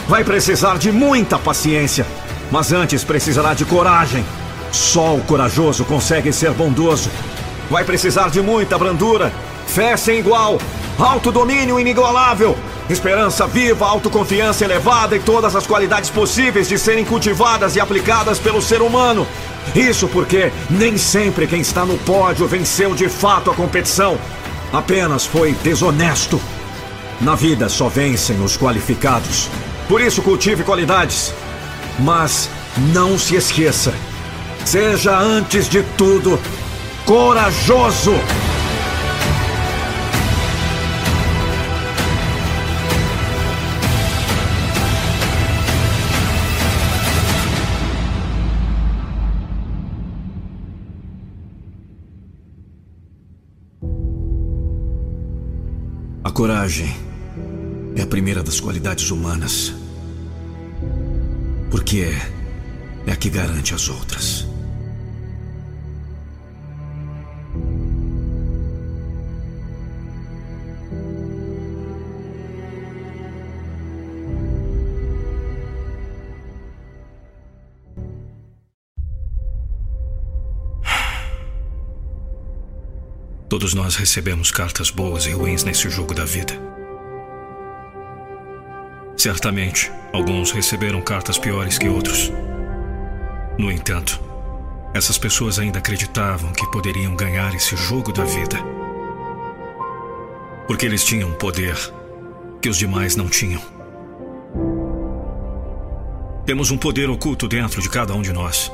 Vai 0.09 0.25
precisar 0.25 0.79
de 0.79 0.91
muita 0.91 1.39
paciência. 1.39 2.07
Mas 2.51 2.73
antes 2.73 3.05
precisará 3.05 3.53
de 3.53 3.67
coragem. 3.67 4.25
Só 4.73 5.15
o 5.15 5.21
corajoso 5.21 5.85
consegue 5.85 6.33
ser 6.33 6.53
bondoso. 6.53 7.11
Vai 7.69 7.85
precisar 7.85 8.31
de 8.31 8.41
muita 8.41 8.79
brandura, 8.79 9.33
fé 9.67 9.97
sem 9.97 10.21
igual, 10.21 10.59
autodomínio 10.99 11.79
inigualável, 11.79 12.57
esperança 12.89 13.47
viva, 13.47 13.87
autoconfiança 13.87 14.65
elevada 14.65 15.17
e 15.17 15.21
todas 15.21 15.57
as 15.57 15.67
qualidades 15.67 16.11
possíveis 16.11 16.69
de 16.69 16.79
serem 16.79 17.05
cultivadas 17.05 17.77
e 17.77 17.81
aplicadas 17.81 18.39
pelo 18.39 18.63
ser 18.63 18.81
humano. 18.81 19.27
Isso 19.75 20.07
porque 20.09 20.53
nem 20.71 20.97
sempre 20.97 21.47
quem 21.47 21.61
está 21.61 21.85
no 21.85 21.99
pódio 21.99 22.47
venceu 22.47 22.95
de 22.95 23.09
fato 23.09 23.51
a 23.51 23.55
competição. 23.55 24.17
Apenas 24.73 25.27
foi 25.27 25.53
desonesto. 25.63 26.41
Na 27.21 27.35
vida 27.35 27.69
só 27.69 27.89
vencem 27.89 28.41
os 28.43 28.57
qualificados. 28.57 29.49
Por 29.89 30.01
isso 30.01 30.23
cultive 30.23 30.63
qualidades. 30.63 31.33
Mas 31.99 32.49
não 32.93 33.19
se 33.19 33.35
esqueça. 33.35 33.95
Seja 34.65 35.19
antes 35.19 35.69
de 35.69 35.83
tudo 35.97 36.39
corajoso. 37.05 38.15
Coragem 56.37 56.95
é 57.97 58.03
a 58.03 58.07
primeira 58.07 58.43
das 58.43 58.61
qualidades 58.61 59.11
humanas. 59.11 59.73
Porque 61.71 62.01
é, 62.01 62.31
é 63.07 63.13
a 63.13 63.17
que 63.17 63.31
garante 63.31 63.73
as 63.73 63.89
outras. 63.89 64.47
Todos 83.59 83.73
nós 83.73 83.97
recebemos 83.97 84.51
cartas 84.51 84.91
boas 84.91 85.25
e 85.25 85.31
ruins 85.31 85.65
nesse 85.65 85.89
jogo 85.89 86.13
da 86.13 86.27
vida. 86.27 86.53
Certamente, 89.17 89.91
alguns 90.13 90.53
receberam 90.53 91.01
cartas 91.01 91.39
piores 91.39 91.79
que 91.79 91.89
outros. 91.89 92.31
No 93.59 93.73
entanto, 93.73 94.21
essas 94.93 95.17
pessoas 95.17 95.59
ainda 95.59 95.79
acreditavam 95.79 96.53
que 96.53 96.71
poderiam 96.71 97.17
ganhar 97.17 97.55
esse 97.55 97.75
jogo 97.79 98.13
da 98.13 98.25
vida. 98.25 98.59
Porque 100.67 100.85
eles 100.85 101.03
tinham 101.03 101.33
poder 101.33 101.79
que 102.61 102.69
os 102.69 102.77
demais 102.77 103.17
não 103.17 103.27
tinham. 103.27 103.63
Temos 106.45 106.71
um 106.71 106.77
poder 106.77 107.09
oculto 107.09 107.49
dentro 107.49 107.81
de 107.81 107.89
cada 107.89 108.13
um 108.13 108.21
de 108.21 108.35
nós. 108.35 108.71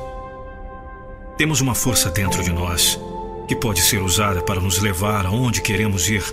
Temos 1.37 1.61
uma 1.61 1.73
força 1.73 2.09
dentro 2.09 2.43
de 2.43 2.51
nós 2.51 2.99
que 3.53 3.59
pode 3.59 3.81
ser 3.81 4.01
usada 4.01 4.41
para 4.41 4.59
nos 4.59 4.79
levar 4.79 5.27
aonde 5.27 5.61
queremos 5.61 6.09
ir. 6.09 6.23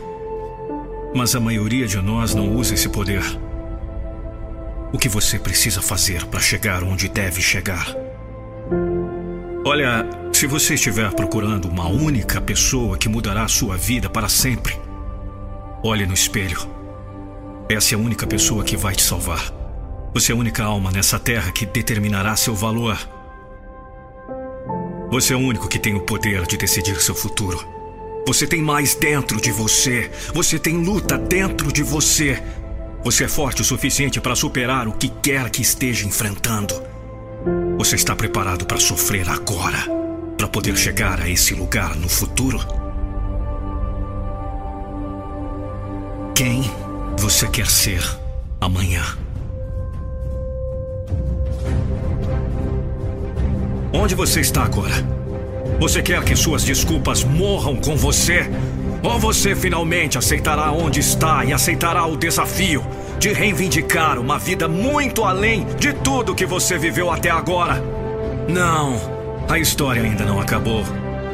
Mas 1.14 1.34
a 1.34 1.40
maioria 1.40 1.86
de 1.86 1.98
nós 1.98 2.34
não 2.34 2.56
usa 2.56 2.72
esse 2.72 2.88
poder. 2.88 3.22
O 4.90 4.96
que 4.96 5.06
você 5.06 5.38
precisa 5.38 5.82
fazer 5.82 6.24
para 6.26 6.40
chegar 6.40 6.82
onde 6.82 7.10
deve 7.10 7.42
chegar? 7.42 7.94
Olha, 9.66 10.08
se 10.32 10.46
você 10.46 10.74
estiver 10.74 11.12
procurando 11.12 11.68
uma 11.68 11.88
única 11.88 12.40
pessoa 12.40 12.96
que 12.96 13.08
mudará 13.08 13.42
a 13.42 13.48
sua 13.48 13.76
vida 13.76 14.08
para 14.08 14.28
sempre, 14.28 14.74
olhe 15.84 16.06
no 16.06 16.14
espelho. 16.14 16.60
Essa 17.68 17.94
é 17.94 17.98
a 17.98 18.00
única 18.00 18.26
pessoa 18.26 18.64
que 18.64 18.78
vai 18.78 18.94
te 18.94 19.02
salvar. 19.02 19.52
Você 20.14 20.32
é 20.32 20.34
a 20.34 20.38
única 20.38 20.64
alma 20.64 20.90
nessa 20.90 21.18
terra 21.18 21.52
que 21.52 21.66
determinará 21.66 22.34
seu 22.34 22.54
valor. 22.54 22.96
Você 25.10 25.34
é 25.34 25.36
o 25.36 25.40
único 25.40 25.66
que 25.66 25.78
tem 25.78 25.94
o 25.96 26.00
poder 26.00 26.46
de 26.46 26.56
decidir 26.56 27.00
seu 27.02 27.16
futuro. 27.16 27.58
Você 28.28 28.46
tem 28.46 28.62
mais 28.62 28.94
dentro 28.94 29.40
de 29.40 29.50
você. 29.50 30.08
Você 30.32 30.56
tem 30.56 30.76
luta 30.76 31.18
dentro 31.18 31.72
de 31.72 31.82
você. 31.82 32.40
Você 33.02 33.24
é 33.24 33.28
forte 33.28 33.60
o 33.60 33.64
suficiente 33.64 34.20
para 34.20 34.36
superar 34.36 34.86
o 34.86 34.92
que 34.92 35.08
quer 35.08 35.50
que 35.50 35.62
esteja 35.62 36.06
enfrentando. 36.06 36.80
Você 37.76 37.96
está 37.96 38.14
preparado 38.14 38.64
para 38.64 38.78
sofrer 38.78 39.28
agora, 39.28 39.84
para 40.36 40.46
poder 40.46 40.76
chegar 40.76 41.20
a 41.20 41.28
esse 41.28 41.54
lugar 41.54 41.96
no 41.96 42.08
futuro? 42.08 42.60
Quem 46.36 46.70
você 47.18 47.48
quer 47.48 47.66
ser 47.66 48.02
amanhã? 48.60 49.19
Onde 53.92 54.14
você 54.14 54.40
está 54.40 54.62
agora? 54.62 54.94
Você 55.80 56.00
quer 56.00 56.22
que 56.22 56.36
suas 56.36 56.62
desculpas 56.62 57.24
morram 57.24 57.74
com 57.76 57.96
você? 57.96 58.48
Ou 59.02 59.18
você 59.18 59.56
finalmente 59.56 60.16
aceitará 60.16 60.70
onde 60.70 61.00
está 61.00 61.44
e 61.44 61.52
aceitará 61.52 62.06
o 62.06 62.16
desafio 62.16 62.86
de 63.18 63.32
reivindicar 63.32 64.18
uma 64.18 64.38
vida 64.38 64.68
muito 64.68 65.24
além 65.24 65.66
de 65.78 65.92
tudo 65.92 66.34
que 66.34 66.46
você 66.46 66.78
viveu 66.78 67.10
até 67.10 67.30
agora? 67.30 67.82
Não, 68.48 68.96
a 69.48 69.58
história 69.58 70.02
ainda 70.02 70.24
não 70.24 70.40
acabou. 70.40 70.84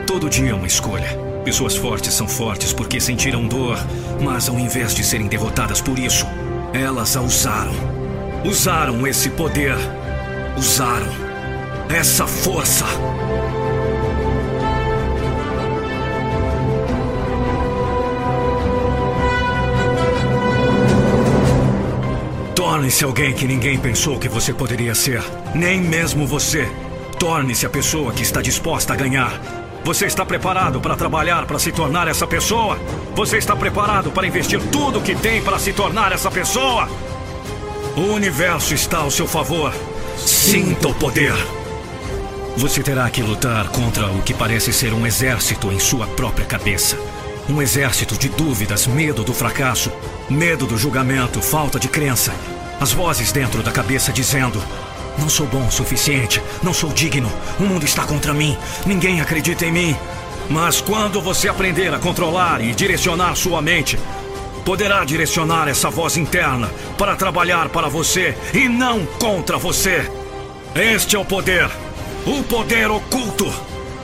Todo 0.07 0.31
dia 0.31 0.53
é 0.53 0.55
uma 0.55 0.67
escolha. 0.67 1.19
Pessoas 1.45 1.77
fortes 1.77 2.15
são 2.15 2.27
fortes 2.27 2.73
porque 2.73 3.01
sentiram 3.01 3.47
dor, 3.47 3.79
mas 4.21 4.49
ao 4.49 4.59
invés 4.59 4.95
de 4.95 5.05
serem 5.05 5.29
derrotadas 5.29 5.81
por 5.83 5.99
isso, 5.99 6.27
elas 6.73 7.17
a 7.17 7.21
usaram. 7.21 7.75
Usaram 8.45 9.07
esse 9.07 9.29
poder. 9.31 9.77
Usaram 10.57 11.26
essa 11.89 12.27
força. 12.27 12.85
Torne-se 22.55 23.05
alguém 23.05 23.33
que 23.33 23.47
ninguém 23.47 23.79
pensou 23.79 24.19
que 24.19 24.29
você 24.29 24.53
poderia 24.53 24.95
ser. 24.95 25.23
Nem 25.55 25.81
mesmo 25.81 26.27
você. 26.27 26.69
Torne-se 27.19 27.65
a 27.65 27.71
pessoa 27.71 28.13
que 28.13 28.23
está 28.23 28.43
disposta 28.43 28.93
a 28.93 28.97
ganhar. 28.97 29.41
Você 29.85 30.07
está 30.07 30.27
preparado 30.27 30.81
para 30.81 30.97
trabalhar 30.97 31.47
para 31.47 31.59
se 31.59 31.71
tornar 31.71 32.09
essa 32.09 32.27
pessoa? 32.27 32.79
Você 33.15 33.39
está 33.39 33.55
preparado 33.55 34.11
para 34.11 34.27
investir 34.27 34.61
tudo 34.71 35.01
que 35.01 35.15
tem 35.15 35.41
para 35.43 35.59
se 35.59 35.73
tornar 35.73 36.13
essa 36.13 36.31
pessoa? 36.31 36.89
O 37.97 38.13
universo 38.13 38.75
está 38.75 38.99
ao 38.99 39.11
seu 39.11 39.27
favor. 39.27 39.73
Sinta 40.17 40.89
o 40.89 40.95
poder. 40.95 41.56
Você 42.57 42.83
terá 42.83 43.09
que 43.11 43.23
lutar 43.23 43.69
contra 43.69 44.11
o 44.11 44.23
que 44.23 44.33
parece 44.33 44.73
ser 44.73 44.95
um 44.95 45.07
exército 45.07 45.71
em 45.71 45.79
sua 45.79 46.07
própria 46.07 46.47
cabeça. 46.47 46.99
Um 47.51 47.61
exército 47.61 48.17
de 48.17 48.31
dúvidas, 48.31 48.87
medo 48.87 49.23
do 49.23 49.35
fracasso, 49.35 49.93
medo 50.31 50.67
do 50.67 50.79
julgamento, 50.79 51.43
falta 51.43 51.79
de 51.79 51.87
crença. 51.87 52.33
As 52.81 52.93
vozes 52.93 53.31
dentro 53.31 53.63
da 53.63 53.71
cabeça 53.71 54.11
dizendo: 54.11 54.63
Não 55.19 55.29
sou 55.29 55.47
bom 55.47 55.67
o 55.67 55.71
suficiente, 55.71 56.43
não 56.63 56.73
sou 56.73 56.91
digno, 56.91 57.31
o 57.61 57.65
mundo 57.65 57.85
está 57.85 58.05
contra 58.05 58.33
mim, 58.33 58.57
ninguém 58.87 59.21
acredita 59.21 59.67
em 59.67 59.73
mim. 59.73 59.97
Mas 60.49 60.81
quando 60.81 61.21
você 61.21 61.49
aprender 61.49 61.93
a 61.93 61.99
controlar 61.99 62.63
e 62.63 62.75
direcionar 62.75 63.37
sua 63.37 63.61
mente, 63.61 63.99
poderá 64.65 65.05
direcionar 65.05 65.69
essa 65.69 65.91
voz 65.91 66.17
interna 66.17 66.71
para 66.97 67.17
trabalhar 67.17 67.69
para 67.69 67.89
você 67.89 68.35
e 68.55 68.67
não 68.67 69.05
contra 69.05 69.59
você. 69.59 70.11
Este 70.75 71.17
é 71.17 71.19
o 71.19 71.25
poder 71.25 71.71
o 72.27 72.43
poder 72.43 72.91
oculto. 72.91 73.47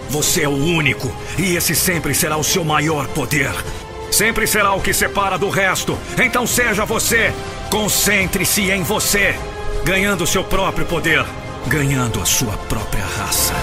Você 0.08 0.42
é 0.42 0.48
o 0.48 0.52
único, 0.52 1.10
e 1.36 1.56
esse 1.56 1.74
sempre 1.74 2.14
será 2.14 2.36
o 2.36 2.44
seu 2.44 2.64
maior 2.64 3.08
poder. 3.08 3.50
Sempre 4.10 4.46
será 4.46 4.72
o 4.74 4.80
que 4.80 4.92
separa 4.92 5.38
do 5.38 5.48
resto. 5.48 5.98
Então 6.22 6.46
seja 6.46 6.84
você. 6.84 7.32
Concentre-se 7.70 8.70
em 8.70 8.82
você, 8.82 9.34
ganhando 9.84 10.26
seu 10.26 10.44
próprio 10.44 10.86
poder, 10.86 11.24
ganhando 11.66 12.20
a 12.20 12.24
sua 12.24 12.56
própria 12.56 13.04
raça. 13.04 13.54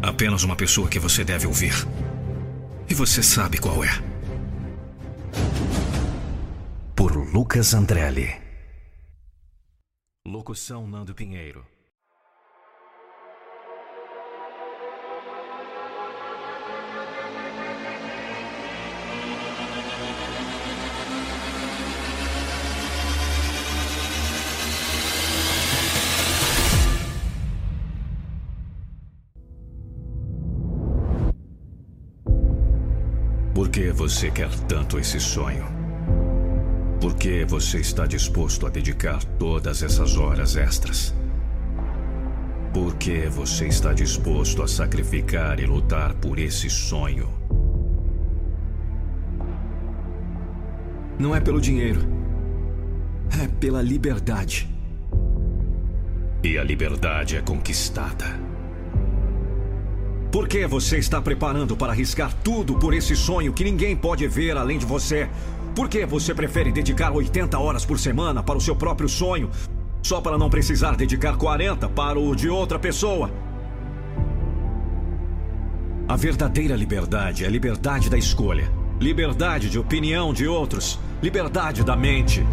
Apenas 0.00 0.44
uma 0.44 0.56
pessoa 0.56 0.88
que 0.88 0.98
você 0.98 1.24
deve 1.24 1.46
ouvir. 1.46 1.74
E 2.88 2.94
você 2.94 3.22
sabe 3.22 3.58
qual 3.58 3.84
é. 3.84 3.90
Por 6.94 7.16
Lucas 7.16 7.74
Andrelli. 7.74 8.39
Locução 10.26 10.86
Nando 10.86 11.14
Pinheiro. 11.14 11.66
Por 33.54 33.70
que 33.70 33.90
você 33.90 34.30
quer 34.30 34.50
tanto 34.68 34.98
esse 34.98 35.18
sonho? 35.18 35.79
Por 37.00 37.14
que 37.14 37.46
você 37.46 37.78
está 37.78 38.04
disposto 38.04 38.66
a 38.66 38.68
dedicar 38.68 39.24
todas 39.38 39.82
essas 39.82 40.18
horas 40.18 40.54
extras? 40.54 41.14
Por 42.74 42.94
que 42.96 43.26
você 43.26 43.68
está 43.68 43.94
disposto 43.94 44.62
a 44.62 44.68
sacrificar 44.68 45.58
e 45.60 45.64
lutar 45.64 46.12
por 46.12 46.38
esse 46.38 46.68
sonho? 46.68 47.30
Não 51.18 51.34
é 51.34 51.40
pelo 51.40 51.58
dinheiro. 51.58 52.02
É 53.42 53.48
pela 53.48 53.80
liberdade. 53.80 54.68
E 56.44 56.58
a 56.58 56.62
liberdade 56.62 57.34
é 57.34 57.40
conquistada. 57.40 58.26
Por 60.30 60.46
que 60.46 60.66
você 60.66 60.98
está 60.98 61.20
preparando 61.20 61.76
para 61.76 61.92
arriscar 61.92 62.32
tudo 62.44 62.78
por 62.78 62.92
esse 62.92 63.16
sonho 63.16 63.54
que 63.54 63.64
ninguém 63.64 63.96
pode 63.96 64.28
ver 64.28 64.56
além 64.56 64.78
de 64.78 64.84
você? 64.84 65.28
Por 65.74 65.88
que 65.88 66.04
você 66.04 66.34
prefere 66.34 66.72
dedicar 66.72 67.12
80 67.12 67.58
horas 67.58 67.84
por 67.84 67.98
semana 67.98 68.42
para 68.42 68.58
o 68.58 68.60
seu 68.60 68.74
próprio 68.74 69.08
sonho, 69.08 69.50
só 70.02 70.20
para 70.20 70.36
não 70.36 70.50
precisar 70.50 70.96
dedicar 70.96 71.36
40 71.36 71.88
para 71.90 72.18
o 72.18 72.34
de 72.34 72.48
outra 72.48 72.78
pessoa? 72.78 73.30
A 76.08 76.16
verdadeira 76.16 76.74
liberdade 76.74 77.44
é 77.44 77.46
a 77.46 77.50
liberdade 77.50 78.10
da 78.10 78.18
escolha, 78.18 78.70
liberdade 79.00 79.70
de 79.70 79.78
opinião 79.78 80.34
de 80.34 80.46
outros, 80.46 80.98
liberdade 81.22 81.84
da 81.84 81.94
mente. 81.94 82.44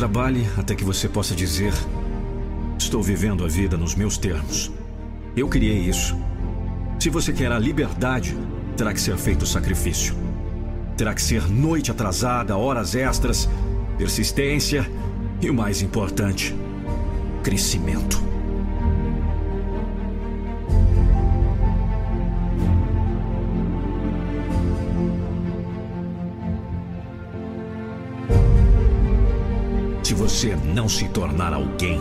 Trabalhe 0.00 0.48
até 0.56 0.74
que 0.74 0.82
você 0.82 1.06
possa 1.10 1.34
dizer: 1.34 1.74
Estou 2.78 3.02
vivendo 3.02 3.44
a 3.44 3.48
vida 3.48 3.76
nos 3.76 3.94
meus 3.94 4.16
termos. 4.16 4.72
Eu 5.36 5.46
criei 5.46 5.76
isso. 5.76 6.16
Se 6.98 7.10
você 7.10 7.34
quer 7.34 7.52
a 7.52 7.58
liberdade, 7.58 8.34
terá 8.78 8.94
que 8.94 9.00
ser 9.00 9.18
feito 9.18 9.44
sacrifício. 9.44 10.14
Terá 10.96 11.14
que 11.14 11.20
ser 11.20 11.46
noite 11.50 11.90
atrasada, 11.90 12.56
horas 12.56 12.94
extras, 12.94 13.46
persistência 13.98 14.90
e 15.38 15.50
o 15.50 15.54
mais 15.54 15.82
importante, 15.82 16.56
crescimento. 17.42 18.29
Você 30.30 30.56
não 30.64 30.88
se 30.88 31.08
tornar 31.08 31.52
alguém, 31.52 31.98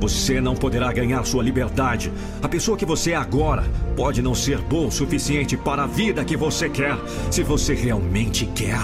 você 0.00 0.40
não 0.40 0.54
poderá 0.54 0.92
ganhar 0.92 1.24
sua 1.24 1.42
liberdade. 1.42 2.12
A 2.40 2.48
pessoa 2.48 2.76
que 2.78 2.86
você 2.86 3.10
é 3.10 3.16
agora 3.16 3.64
pode 3.96 4.22
não 4.22 4.32
ser 4.32 4.58
boa 4.58 4.86
o 4.86 4.92
suficiente 4.92 5.56
para 5.56 5.82
a 5.82 5.86
vida 5.86 6.24
que 6.24 6.36
você 6.36 6.68
quer. 6.68 6.96
Se 7.32 7.42
você 7.42 7.74
realmente 7.74 8.46
quer, 8.46 8.80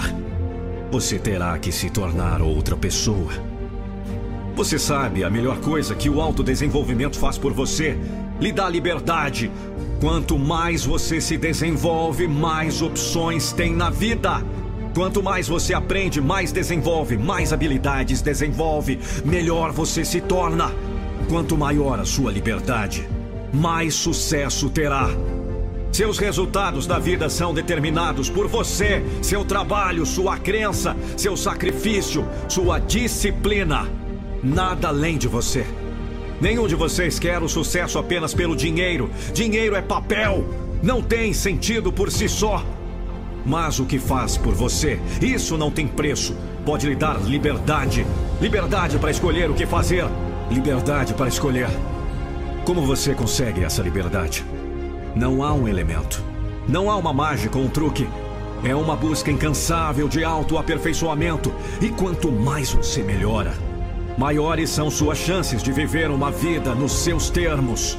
você 0.91 1.17
terá 1.17 1.57
que 1.57 1.71
se 1.71 1.89
tornar 1.89 2.41
outra 2.41 2.75
pessoa. 2.75 3.31
Você 4.55 4.77
sabe 4.77 5.23
a 5.23 5.29
melhor 5.29 5.61
coisa 5.61 5.95
que 5.95 6.09
o 6.09 6.19
autodesenvolvimento 6.19 7.17
faz 7.17 7.37
por 7.37 7.53
você? 7.53 7.97
Lhe 8.41 8.51
dá 8.51 8.67
liberdade. 8.67 9.49
Quanto 10.01 10.37
mais 10.37 10.83
você 10.83 11.21
se 11.21 11.37
desenvolve, 11.37 12.27
mais 12.27 12.81
opções 12.81 13.53
tem 13.53 13.73
na 13.73 13.89
vida. 13.89 14.43
Quanto 14.93 15.23
mais 15.23 15.47
você 15.47 15.73
aprende, 15.73 16.19
mais 16.19 16.51
desenvolve, 16.51 17.17
mais 17.17 17.53
habilidades 17.53 18.21
desenvolve, 18.21 18.99
melhor 19.23 19.71
você 19.71 20.03
se 20.03 20.19
torna. 20.19 20.71
Quanto 21.29 21.57
maior 21.57 21.99
a 21.99 22.05
sua 22.05 22.31
liberdade, 22.31 23.07
mais 23.53 23.93
sucesso 23.93 24.69
terá. 24.69 25.09
Seus 25.93 26.17
resultados 26.17 26.85
da 26.85 26.99
vida 26.99 27.29
são 27.29 27.53
determinados 27.53 28.29
por 28.29 28.47
você, 28.47 29.03
seu 29.21 29.45
trabalho, 29.45 30.05
sua 30.05 30.37
crença, 30.37 30.95
seu 31.15 31.37
sacrifício, 31.37 32.25
sua 32.49 32.79
disciplina. 32.79 33.87
Nada 34.43 34.89
além 34.89 35.17
de 35.17 35.27
você. 35.27 35.65
Nenhum 36.41 36.67
de 36.67 36.75
vocês 36.75 37.19
quer 37.19 37.41
o 37.41 37.47
sucesso 37.47 37.99
apenas 37.99 38.33
pelo 38.33 38.55
dinheiro. 38.55 39.09
Dinheiro 39.33 39.75
é 39.75 39.81
papel. 39.81 40.43
Não 40.81 41.01
tem 41.01 41.31
sentido 41.33 41.93
por 41.93 42.11
si 42.11 42.27
só. 42.27 42.65
Mas 43.45 43.79
o 43.79 43.85
que 43.85 43.97
faz 43.97 44.37
por 44.37 44.53
você, 44.53 44.99
isso 45.21 45.57
não 45.57 45.71
tem 45.71 45.87
preço. 45.87 46.35
Pode 46.65 46.87
lhe 46.87 46.95
dar 46.95 47.19
liberdade. 47.21 48.05
Liberdade 48.39 48.99
para 48.99 49.11
escolher 49.11 49.49
o 49.49 49.53
que 49.53 49.65
fazer. 49.65 50.05
Liberdade 50.49 51.13
para 51.13 51.27
escolher. 51.27 51.69
Como 52.65 52.85
você 52.85 53.15
consegue 53.15 53.63
essa 53.63 53.81
liberdade? 53.81 54.45
Não 55.15 55.43
há 55.43 55.53
um 55.53 55.67
elemento. 55.67 56.23
Não 56.67 56.89
há 56.89 56.95
uma 56.95 57.11
mágica 57.11 57.57
ou 57.57 57.65
um 57.65 57.69
truque. 57.69 58.07
É 58.63 58.75
uma 58.75 58.95
busca 58.95 59.31
incansável 59.31 60.07
de 60.07 60.23
autoaperfeiçoamento. 60.23 61.51
E 61.81 61.89
quanto 61.89 62.31
mais 62.31 62.71
você 62.71 63.01
melhora, 63.01 63.53
maiores 64.17 64.69
são 64.69 64.91
suas 64.91 65.17
chances 65.17 65.63
de 65.63 65.71
viver 65.71 66.11
uma 66.11 66.31
vida 66.31 66.75
nos 66.75 66.91
seus 66.91 67.29
termos. 67.31 67.97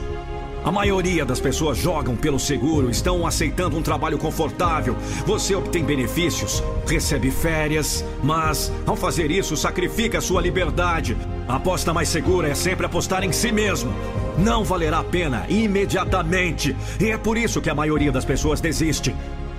A 0.65 0.71
maioria 0.71 1.25
das 1.25 1.41
pessoas 1.41 1.77
jogam 1.77 2.15
pelo 2.15 2.39
seguro, 2.39 2.89
estão 2.89 3.27
aceitando 3.27 3.77
um 3.77 3.83
trabalho 3.83 4.17
confortável. 4.17 4.97
Você 5.27 5.57
obtém 5.57 5.85
benefícios, 5.85 6.62
recebe 6.87 7.33
férias, 7.33 8.05
mas 8.23 8.73
ao 8.87 8.95
fazer 8.95 9.33
isso 9.33 9.57
sacrifica 9.57 10.21
sua 10.21 10.41
liberdade. 10.41 11.17
A 11.49 11.57
aposta 11.57 11.93
mais 11.93 12.09
segura 12.09 12.49
é 12.49 12.55
sempre 12.55 12.87
apostar 12.87 13.25
em 13.25 13.33
si 13.33 13.51
mesmo. 13.51 13.93
Não 14.39 14.62
valerá 14.62 15.01
a 15.01 15.05
pena 15.05 15.45
imediatamente. 15.49 16.77
E 17.01 17.11
é 17.11 17.19
por 17.19 17.37
isso 17.37 17.61
que 17.61 17.69
a 17.69 17.75
maioria 17.75 18.12
das 18.12 18.25
pessoas 18.25 18.61
desiste. 18.61 19.12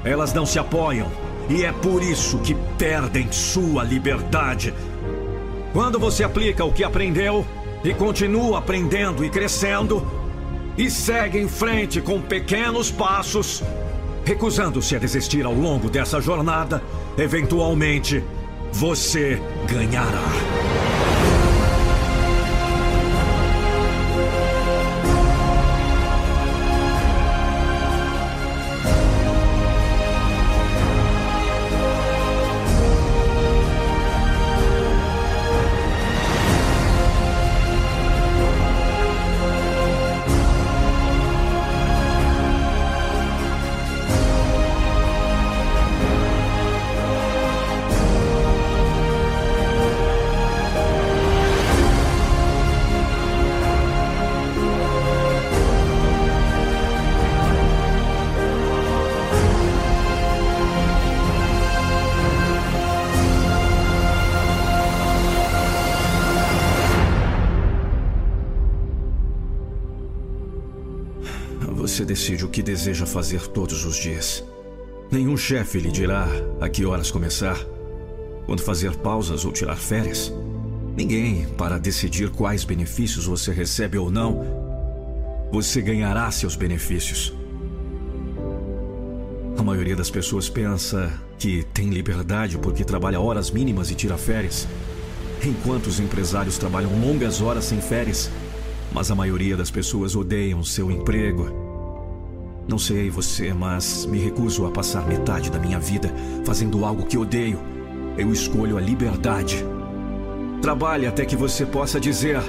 Elas 0.06 0.32
não 0.34 0.46
se 0.46 0.58
apoiam. 0.58 1.12
E 1.50 1.66
é 1.66 1.74
por 1.74 2.02
isso 2.02 2.40
que 2.40 2.56
perdem 2.78 3.30
sua 3.30 3.84
liberdade. 3.84 4.74
Quando 5.74 6.00
você 6.00 6.24
aplica 6.24 6.64
o 6.64 6.72
que 6.72 6.84
aprendeu 6.84 7.46
e 7.84 7.94
continua 7.94 8.60
aprendendo 8.60 9.26
e 9.26 9.30
crescendo, 9.30 10.23
e 10.78 10.90
segue 10.90 11.40
em 11.40 11.48
frente 11.48 12.02
com 12.02 12.22
pequenos 12.22 12.90
passos, 12.92 13.64
recusando-se 14.26 14.96
a 14.96 15.00
desistir 15.00 15.46
ao 15.46 15.54
longo 15.54 15.90
dessa 15.90 16.20
jornada, 16.20 16.82
eventualmente 17.18 18.24
você 18.72 19.42
ganhará. 19.68 20.73
Decide 72.24 72.46
o 72.46 72.48
que 72.48 72.64
deseja 72.64 73.06
fazer 73.06 73.48
todos 73.48 73.84
os 73.84 73.98
dias. 73.98 74.42
Nenhum 75.12 75.36
chefe 75.36 75.78
lhe 75.78 75.92
dirá 75.92 76.26
a 76.62 76.70
que 76.70 76.86
horas 76.86 77.12
começar, 77.12 77.60
quando 78.46 78.62
fazer 78.62 78.96
pausas 78.96 79.44
ou 79.44 79.52
tirar 79.52 79.76
férias. 79.76 80.32
Ninguém 80.96 81.46
para 81.58 81.78
decidir 81.78 82.30
quais 82.30 82.64
benefícios 82.64 83.26
você 83.26 83.52
recebe 83.52 83.98
ou 83.98 84.10
não. 84.10 84.42
Você 85.52 85.82
ganhará 85.82 86.32
seus 86.32 86.56
benefícios. 86.56 87.34
A 89.58 89.62
maioria 89.62 89.96
das 89.96 90.10
pessoas 90.10 90.48
pensa 90.48 91.12
que 91.38 91.64
tem 91.74 91.90
liberdade 91.90 92.58
porque 92.58 92.86
trabalha 92.86 93.20
horas 93.20 93.52
mínimas 93.52 93.92
e 93.92 93.96
tira 93.96 94.18
férias, 94.18 94.66
enquanto 95.46 95.88
os 95.88 96.00
empresários 96.00 96.58
trabalham 96.58 96.98
longas 97.02 97.42
horas 97.42 97.66
sem 97.66 97.82
férias. 97.82 98.32
Mas 98.94 99.12
a 99.12 99.16
maioria 99.16 99.58
das 99.58 99.70
pessoas 99.70 100.16
odeiam 100.16 100.64
seu 100.64 100.90
emprego 100.90 101.63
não 102.68 102.80
sei 102.80 103.10
você, 103.10 103.54
mas 103.54 104.06
me 104.06 104.18
recuso 104.18 104.66
a 104.66 104.72
passar 104.72 105.08
metade 105.08 105.52
da 105.52 105.60
minha 105.60 105.80
vida 105.80 106.10
fazendo 106.46 106.86
algo 106.86 107.06
que 107.06 107.18
odeio. 107.18 107.60
Eu 108.18 108.32
escolho 108.32 108.78
a 108.78 108.82
liberdade. 108.82 109.66
Trabalhe 110.62 111.06
até 111.06 111.26
que 111.26 111.36
você 111.36 111.66
possa 111.66 112.00
dizer: 112.00 112.40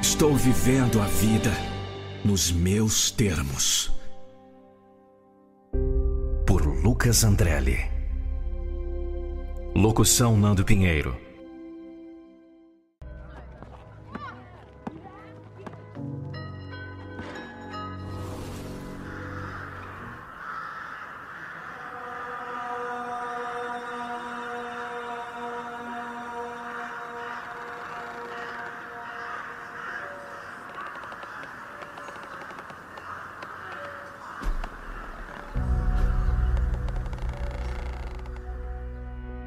Estou 0.00 0.34
vivendo 0.34 1.00
a 1.00 1.06
vida 1.06 1.52
nos 2.24 2.50
meus 2.50 3.10
termos. 3.10 3.92
Por 6.46 6.66
Lucas 6.66 7.22
Andrelli. 7.24 7.78
Locução 9.74 10.36
Nando 10.36 10.64
Pinheiro. 10.64 11.21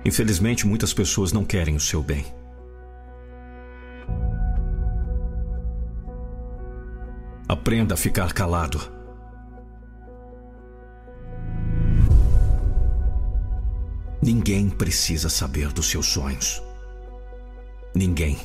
Infelizmente, 0.05 0.67
muitas 0.67 0.93
pessoas 0.93 1.33
não 1.33 1.43
querem 1.43 1.75
o 1.75 1.79
seu 1.79 2.03
bem. 2.03 2.25
Aprenda 7.49 7.95
a 7.95 7.97
ficar 7.97 8.31
calado. 8.31 8.79
Ninguém 14.21 14.69
precisa 14.69 15.29
saber 15.29 15.71
dos 15.71 15.89
seus 15.89 16.05
sonhos. 16.05 16.61
Ninguém. 17.93 18.37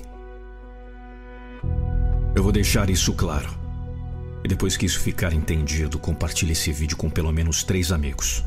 Eu 2.35 2.43
vou 2.43 2.53
deixar 2.53 2.89
isso 2.89 3.13
claro. 3.15 3.49
E 4.43 4.49
depois 4.49 4.77
que 4.77 4.87
isso 4.87 5.01
ficar 5.01 5.33
entendido, 5.33 5.99
compartilhe 5.99 6.53
esse 6.53 6.73
vídeo 6.73 6.97
com 6.97 7.11
pelo 7.11 7.33
menos 7.33 7.63
três 7.63 7.93
amigos. 7.93 8.45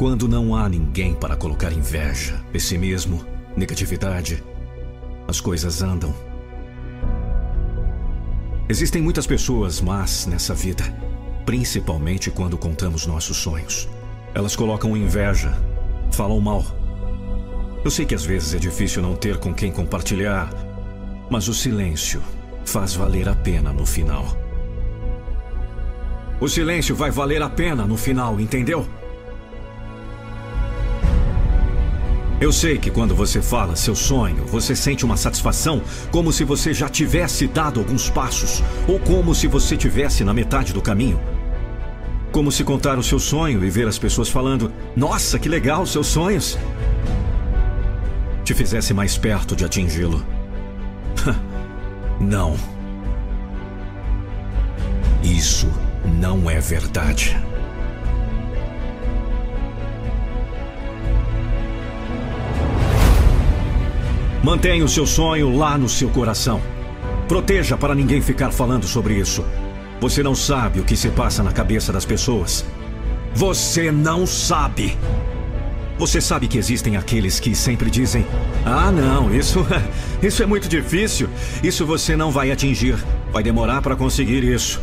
Quando 0.00 0.26
não 0.26 0.56
há 0.56 0.66
ninguém 0.66 1.12
para 1.12 1.36
colocar 1.36 1.70
inveja, 1.74 2.42
pessimismo, 2.50 3.22
negatividade, 3.54 4.42
as 5.28 5.42
coisas 5.42 5.82
andam. 5.82 6.14
Existem 8.66 9.02
muitas 9.02 9.26
pessoas 9.26 9.78
más 9.78 10.24
nessa 10.24 10.54
vida, 10.54 10.84
principalmente 11.44 12.30
quando 12.30 12.56
contamos 12.56 13.06
nossos 13.06 13.36
sonhos. 13.36 13.90
Elas 14.32 14.56
colocam 14.56 14.96
inveja, 14.96 15.52
falam 16.10 16.40
mal. 16.40 16.64
Eu 17.84 17.90
sei 17.90 18.06
que 18.06 18.14
às 18.14 18.24
vezes 18.24 18.54
é 18.54 18.58
difícil 18.58 19.02
não 19.02 19.14
ter 19.14 19.36
com 19.36 19.52
quem 19.52 19.70
compartilhar, 19.70 20.50
mas 21.30 21.46
o 21.46 21.52
silêncio 21.52 22.22
faz 22.64 22.94
valer 22.94 23.28
a 23.28 23.34
pena 23.34 23.70
no 23.70 23.84
final. 23.84 24.34
O 26.40 26.48
silêncio 26.48 26.96
vai 26.96 27.10
valer 27.10 27.42
a 27.42 27.50
pena 27.50 27.84
no 27.84 27.98
final, 27.98 28.40
entendeu? 28.40 28.88
Eu 32.40 32.50
sei 32.52 32.78
que 32.78 32.90
quando 32.90 33.14
você 33.14 33.42
fala 33.42 33.76
seu 33.76 33.94
sonho, 33.94 34.46
você 34.46 34.74
sente 34.74 35.04
uma 35.04 35.16
satisfação 35.16 35.82
como 36.10 36.32
se 36.32 36.42
você 36.42 36.72
já 36.72 36.88
tivesse 36.88 37.46
dado 37.46 37.78
alguns 37.80 38.08
passos, 38.08 38.62
ou 38.88 38.98
como 38.98 39.34
se 39.34 39.46
você 39.46 39.76
tivesse 39.76 40.24
na 40.24 40.32
metade 40.32 40.72
do 40.72 40.80
caminho. 40.80 41.20
Como 42.32 42.50
se 42.50 42.64
contar 42.64 42.98
o 42.98 43.02
seu 43.02 43.18
sonho 43.18 43.62
e 43.62 43.68
ver 43.68 43.86
as 43.86 43.98
pessoas 43.98 44.30
falando: 44.30 44.72
Nossa, 44.96 45.38
que 45.38 45.50
legal 45.50 45.84
seus 45.84 46.06
sonhos! 46.06 46.56
Te 48.42 48.54
fizesse 48.54 48.94
mais 48.94 49.18
perto 49.18 49.54
de 49.54 49.66
atingi-lo. 49.66 50.24
não. 52.18 52.56
Isso 55.22 55.68
não 56.18 56.48
é 56.48 56.58
verdade. 56.58 57.36
Mantenha 64.42 64.82
o 64.82 64.88
seu 64.88 65.06
sonho 65.06 65.54
lá 65.54 65.76
no 65.76 65.86
seu 65.86 66.08
coração. 66.08 66.62
Proteja 67.28 67.76
para 67.76 67.94
ninguém 67.94 68.22
ficar 68.22 68.50
falando 68.50 68.86
sobre 68.86 69.14
isso. 69.14 69.44
Você 70.00 70.22
não 70.22 70.34
sabe 70.34 70.80
o 70.80 70.84
que 70.84 70.96
se 70.96 71.10
passa 71.10 71.42
na 71.42 71.52
cabeça 71.52 71.92
das 71.92 72.06
pessoas. 72.06 72.64
Você 73.34 73.92
não 73.92 74.26
sabe. 74.26 74.96
Você 75.98 76.22
sabe 76.22 76.48
que 76.48 76.56
existem 76.56 76.96
aqueles 76.96 77.38
que 77.38 77.54
sempre 77.54 77.90
dizem: 77.90 78.26
"Ah, 78.64 78.90
não, 78.90 79.32
isso 79.34 79.64
isso 80.22 80.42
é 80.42 80.46
muito 80.46 80.70
difícil. 80.70 81.28
Isso 81.62 81.84
você 81.84 82.16
não 82.16 82.30
vai 82.30 82.50
atingir. 82.50 82.96
Vai 83.30 83.42
demorar 83.42 83.82
para 83.82 83.94
conseguir 83.94 84.42
isso. 84.42 84.80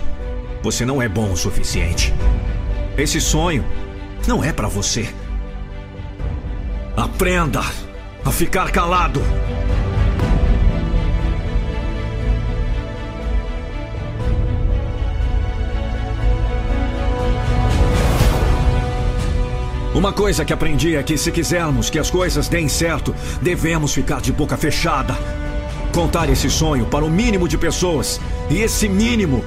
Você 0.61 0.85
não 0.85 1.01
é 1.01 1.09
bom 1.09 1.31
o 1.31 1.37
suficiente. 1.37 2.13
Esse 2.95 3.19
sonho 3.19 3.65
não 4.27 4.43
é 4.43 4.53
para 4.53 4.67
você." 4.67 5.09
Aprenda 6.95 7.61
a 8.27 8.31
ficar 8.31 8.71
calado. 8.71 9.21
Uma 19.95 20.11
coisa 20.11 20.43
que 20.43 20.51
aprendi 20.51 20.97
é 20.97 21.03
que 21.03 21.17
se 21.17 21.31
quisermos 21.31 21.89
que 21.89 21.97
as 21.97 22.11
coisas 22.11 22.49
deem 22.49 22.67
certo, 22.67 23.15
devemos 23.41 23.93
ficar 23.93 24.19
de 24.19 24.33
boca 24.33 24.57
fechada. 24.57 25.17
Contar 25.93 26.29
esse 26.29 26.49
sonho 26.49 26.85
para 26.85 27.05
o 27.05 27.09
mínimo 27.09 27.47
de 27.47 27.57
pessoas. 27.57 28.19
E 28.49 28.57
esse 28.57 28.89
mínimo 28.89 29.43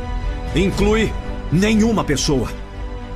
inclui 0.56 1.12
nenhuma 1.52 2.02
pessoa. 2.02 2.48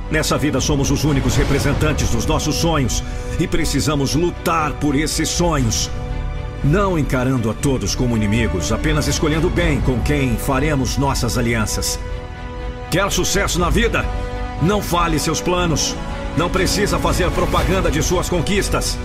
Nessa 0.09 0.37
vida 0.37 0.61
somos 0.61 0.91
os 0.91 1.03
únicos 1.03 1.35
representantes 1.35 2.09
dos 2.09 2.25
nossos 2.25 2.55
sonhos 2.55 3.03
e 3.39 3.47
precisamos 3.47 4.13
lutar 4.13 4.73
por 4.73 4.95
esses 4.95 5.29
sonhos. 5.29 5.89
Não 6.63 6.97
encarando 6.97 7.49
a 7.49 7.53
todos 7.53 7.95
como 7.95 8.15
inimigos, 8.15 8.71
apenas 8.71 9.07
escolhendo 9.07 9.49
bem 9.49 9.81
com 9.81 9.99
quem 10.01 10.37
faremos 10.37 10.97
nossas 10.97 11.37
alianças. 11.37 11.99
Quer 12.91 13.11
sucesso 13.11 13.59
na 13.59 13.69
vida? 13.69 14.05
Não 14.61 14.81
fale 14.81 15.19
seus 15.19 15.41
planos. 15.41 15.95
Não 16.37 16.49
precisa 16.49 16.99
fazer 16.99 17.29
propaganda 17.31 17.89
de 17.89 18.01
suas 18.01 18.29
conquistas. 18.29 18.97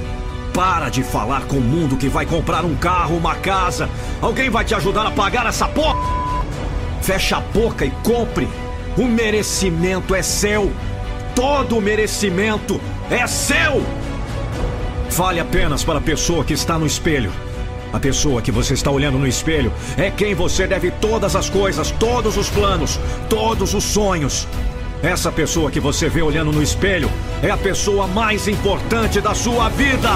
Para 0.53 0.89
de 0.89 1.03
falar 1.03 1.43
com 1.43 1.57
o 1.57 1.61
mundo 1.61 1.97
que 1.97 2.09
vai 2.09 2.27
comprar 2.27 2.65
um 2.65 2.75
carro, 2.77 3.17
uma 3.17 3.35
casa. 3.37 3.89
Alguém 4.21 4.51
vai 4.51 4.65
te 4.65 4.75
ajudar 4.75 5.07
a 5.07 5.11
pagar 5.11 5.47
essa 5.47 5.67
porra? 5.67 5.99
Fecha 7.03 7.39
a 7.39 7.41
boca 7.41 7.85
e 7.85 7.91
compre. 8.03 8.49
O 8.97 9.05
merecimento 9.05 10.15
é 10.15 10.23
seu. 10.23 10.71
Todo 11.41 11.79
o 11.79 11.81
merecimento 11.81 12.79
é 13.11 13.27
seu. 13.27 13.83
Fale 15.09 15.41
apenas 15.41 15.83
para 15.83 15.97
a 15.97 16.03
pessoa 16.03 16.45
que 16.45 16.53
está 16.53 16.79
no 16.79 16.85
espelho. 16.85 17.33
A 17.95 17.99
pessoa 17.99 18.43
que 18.43 18.53
você 18.53 18.75
está 18.75 18.91
olhando 18.91 19.17
no 19.17 19.27
espelho 19.27 19.73
é 19.97 20.11
quem 20.11 20.35
você 20.35 20.67
deve 20.67 20.91
todas 20.91 21.35
as 21.35 21.49
coisas, 21.49 21.91
todos 21.93 22.37
os 22.37 22.51
planos, 22.51 23.01
todos 23.31 23.73
os 23.73 23.85
sonhos. 23.85 24.47
Essa 25.03 25.33
pessoa 25.33 25.71
que 25.71 25.81
você 25.81 26.11
vê 26.11 26.21
olhando 26.21 26.53
no 26.53 26.63
espelho 26.63 27.11
é 27.43 27.49
a 27.49 27.57
pessoa 27.57 28.07
mais 28.07 28.47
importante 28.47 29.19
da 29.19 29.35
sua 29.35 29.71
vida. 29.71 30.11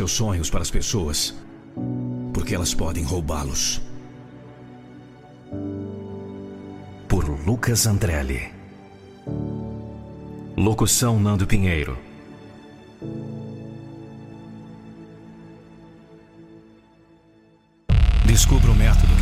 Seus 0.00 0.12
sonhos 0.12 0.48
para 0.48 0.62
as 0.62 0.70
pessoas, 0.70 1.34
porque 2.32 2.54
elas 2.54 2.72
podem 2.72 3.04
roubá-los. 3.04 3.82
Por 7.06 7.28
Lucas 7.46 7.86
Andrelli. 7.86 8.50
Locução 10.56 11.20
Nando 11.20 11.46
Pinheiro. 11.46 11.98
Descubra 18.24 18.70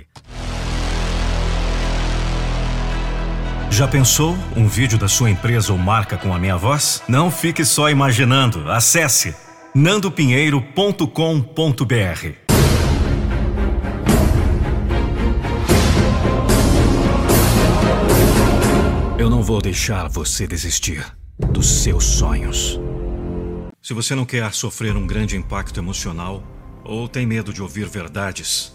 Já 3.70 3.88
pensou 3.88 4.36
um 4.56 4.68
vídeo 4.68 4.96
da 4.96 5.08
sua 5.08 5.30
empresa 5.30 5.72
ou 5.72 5.78
marca 5.78 6.16
com 6.16 6.32
a 6.32 6.38
minha 6.38 6.56
voz? 6.56 7.02
Não 7.08 7.28
fique 7.28 7.64
só 7.64 7.90
imaginando. 7.90 8.70
Acesse 8.70 9.34
nandopinheiro.com.br. 9.74 12.28
Eu 19.18 19.28
não 19.28 19.42
vou 19.42 19.60
deixar 19.60 20.08
você 20.08 20.46
desistir 20.46 21.04
dos 21.50 21.82
seus 21.82 22.04
sonhos. 22.04 22.78
Se 23.82 23.92
você 23.92 24.14
não 24.14 24.24
quer 24.24 24.54
sofrer 24.54 24.96
um 24.96 25.08
grande 25.08 25.36
impacto 25.36 25.80
emocional 25.80 26.44
ou 26.84 27.08
tem 27.08 27.26
medo 27.26 27.52
de 27.52 27.60
ouvir 27.60 27.88
verdades, 27.88 28.72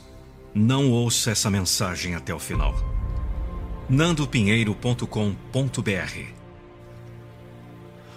não 0.53 0.91
ouça 0.91 1.31
essa 1.31 1.49
mensagem 1.49 2.13
até 2.13 2.33
o 2.33 2.39
final. 2.39 2.75
nandopinheiro.com.br 3.89 6.19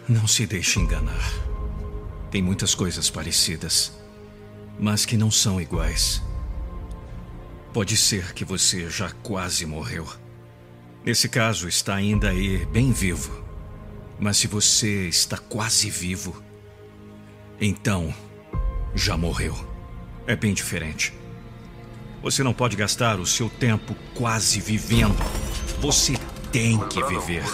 Não 0.09 0.27
se 0.27 0.47
deixe 0.47 0.81
enganar. 0.81 1.52
Tem 2.33 2.41
muitas 2.41 2.75
coisas 2.75 3.11
parecidas, 3.11 3.93
mas 4.81 5.05
que 5.05 5.19
não 5.19 5.31
são 5.31 5.61
iguais. 5.61 6.23
Pode 7.75 7.95
ser 7.95 8.33
que 8.33 8.43
você 8.43 8.89
já 8.89 9.11
quase 9.23 9.67
morreu. 9.67 10.09
Nesse 11.05 11.29
caso, 11.29 11.69
está 11.69 11.95
ainda 11.95 12.31
aí 12.31 12.65
bem 12.65 12.91
vivo. 12.91 13.45
Mas 14.19 14.39
se 14.39 14.47
você 14.47 15.09
está 15.09 15.37
quase 15.37 15.91
vivo, 15.91 16.43
então 17.61 18.15
já 18.95 19.15
morreu. 19.15 19.55
É 20.27 20.35
bem 20.35 20.55
diferente. 20.55 21.13
Você 22.23 22.43
não 22.43 22.55
pode 22.55 22.77
gastar 22.77 23.21
o 23.21 23.27
seu 23.27 23.51
tempo 23.51 23.95
quase 24.15 24.59
vivendo. 24.59 25.23
Você 25.83 26.15
tem 26.51 26.79
que 26.89 27.05
viver. 27.05 27.45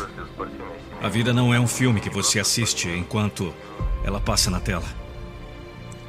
A 1.03 1.09
vida 1.09 1.33
não 1.33 1.53
é 1.53 1.59
um 1.59 1.67
filme 1.67 2.01
que 2.01 2.11
você 2.11 2.39
assiste 2.39 2.89
enquanto 2.89 3.53
ela 4.09 4.21
passa 4.21 4.51
na 4.51 4.59
tela. 4.59 4.89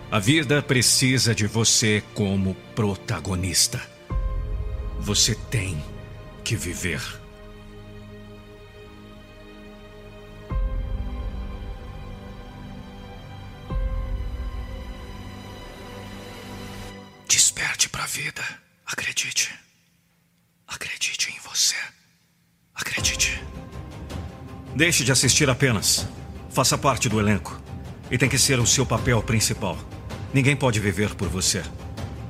A 0.10 0.19
vida 0.19 0.62
precisa 0.62 1.35
de 1.35 1.46
você 1.46 2.01
como 2.15 2.56
protagonista. 2.74 3.80
Você 4.99 5.35
tem 5.35 5.83
que 6.44 6.56
viver. 6.56 7.01
Desperte 17.28 17.90
para 17.90 18.03
a 18.03 18.08
vida. 18.08 18.42
Acredite. 18.85 19.51
Acredite 20.67 21.32
em 21.32 21.40
você. 21.48 21.76
Acredite. 22.74 23.44
Deixe 24.76 25.03
de 25.03 25.12
assistir 25.12 25.49
apenas. 25.49 26.08
Faça 26.49 26.78
parte 26.78 27.08
do 27.08 27.19
elenco. 27.19 27.68
E 28.11 28.17
tem 28.17 28.29
que 28.29 28.38
ser 28.38 28.59
o 28.59 28.65
seu 28.65 28.85
papel 28.85 29.22
principal. 29.22 29.77
Ninguém 30.33 30.56
pode 30.56 30.79
viver 30.79 31.15
por 31.15 31.27
você. 31.27 31.63